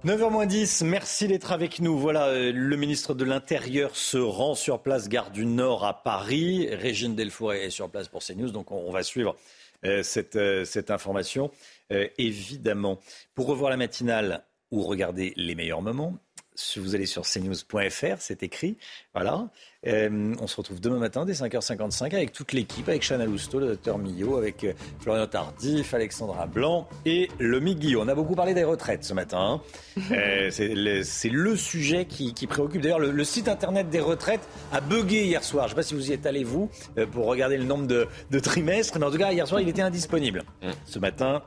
9h10, 0.06 0.86
merci 0.86 1.28
d'être 1.28 1.52
avec 1.52 1.80
nous. 1.80 1.98
Voilà, 1.98 2.28
euh, 2.28 2.52
le 2.54 2.76
ministre 2.76 3.16
de 3.16 3.26
l'Intérieur 3.26 3.96
se 3.96 4.20
rend 4.20 4.54
sur 4.54 4.84
place, 4.84 5.10
gare 5.10 5.32
du 5.32 5.48
Nord 5.48 5.84
à 5.84 6.04
Paris. 6.04 6.70
Régine 6.72 7.16
Delfour 7.16 7.56
est 7.56 7.72
sur 7.72 7.90
place 7.90 8.08
pour 8.08 8.22
CNews, 8.22 8.52
donc 8.52 8.70
on, 8.70 8.92
va 8.92 9.02
suivre 9.02 9.36
euh, 9.84 10.04
cette, 10.04 10.36
euh, 10.36 10.64
cette, 10.64 10.92
information, 10.92 11.50
évidemment. 11.90 13.00
Pour 13.34 13.48
revoir 13.48 13.72
la 13.72 13.78
matinale, 13.78 14.44
ou 14.72 14.84
regarder 14.84 15.34
les 15.36 15.56
meilleurs 15.56 15.82
moments. 15.82 16.18
Si 16.56 16.80
vous 16.80 16.96
allez 16.96 17.06
sur 17.06 17.24
cnews.fr, 17.24 18.20
c'est 18.20 18.44
écrit. 18.44 18.78
Voilà. 19.14 19.50
Euh, 19.88 20.34
on 20.42 20.48
se 20.48 20.56
retrouve 20.56 20.80
demain 20.80 20.98
matin 20.98 21.26
dès 21.26 21.34
5h55 21.34 22.14
avec 22.14 22.32
toute 22.32 22.54
l'équipe, 22.54 22.88
avec 22.90 23.04
Chana 23.04 23.26
Lousteau, 23.26 23.60
le 23.60 23.68
docteur 23.68 23.98
Millot, 23.98 24.38
avec 24.38 24.64
euh, 24.64 24.74
Florian 25.00 25.28
Tardif, 25.28 25.94
Alexandra 25.94 26.48
Blanc 26.48 26.88
et 27.06 27.30
Lomi 27.40 27.76
Guillaume. 27.76 28.08
On 28.08 28.12
a 28.12 28.16
beaucoup 28.16 28.36
parlé 28.36 28.54
des 28.54 28.64
retraites 28.64 29.04
ce 29.04 29.14
matin. 29.14 29.38
Hein. 29.40 29.62
Euh, 30.12 30.50
c'est 30.52 31.30
le, 31.30 31.56
sujet 31.56 32.06
qui, 32.06 32.34
préoccupe. 32.48 32.82
D'ailleurs, 32.82 33.00
le, 33.00 33.24
site 33.24 33.48
internet 33.48 33.90
des 33.90 34.00
retraites 34.00 34.48
a 34.72 34.80
bugué 34.80 35.24
hier 35.24 35.44
soir. 35.44 35.68
Je 35.68 35.68
ne 35.68 35.70
sais 35.70 35.76
pas 35.76 35.84
si 35.84 35.94
vous 35.94 36.12
y 36.12 36.14
êtes 36.14 36.26
allé, 36.26 36.44
vous, 36.44 36.70
pour 37.12 37.26
regarder 37.26 37.58
le 37.58 37.64
nombre 37.64 37.88
de, 37.88 38.08
de, 38.30 38.40
trimestres, 38.40 38.98
mais 39.00 39.06
en 39.06 39.12
tout 39.12 39.18
cas, 39.18 39.32
hier 39.32 39.48
soir, 39.48 39.62
il 39.62 39.70
était 39.70 39.82
indisponible. 39.82 40.44
Mm. 40.62 40.70
Ce 40.86 41.00
matin, 41.00 41.42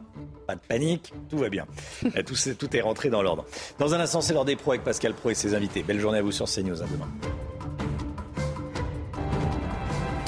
pas 0.47 0.55
de 0.55 0.61
panique, 0.61 1.13
tout 1.31 1.39
va 1.39 1.49
bien. 1.49 1.67
tout, 2.27 2.35
tout 2.59 2.77
est 2.77 2.81
rentré 2.81 3.11
dans 3.11 3.23
l'ordre. 3.23 3.45
Dans 3.79 3.95
un 3.95 4.01
instant, 4.01 4.21
c'est 4.21 4.35
l'heure 4.35 4.45
des 4.45 4.57
pros 4.57 4.73
avec 4.73 4.83
Pascal 4.83 5.15
Pro 5.15 5.31
et 5.31 5.35
ses 5.35 5.55
invités. 5.55 5.83
Belle 5.83 6.01
journée 6.01 6.19
à 6.19 6.23
vous 6.23 6.33
sur 6.33 6.47
CNews. 6.47 6.83
À 6.83 6.87
demain. 6.87 7.09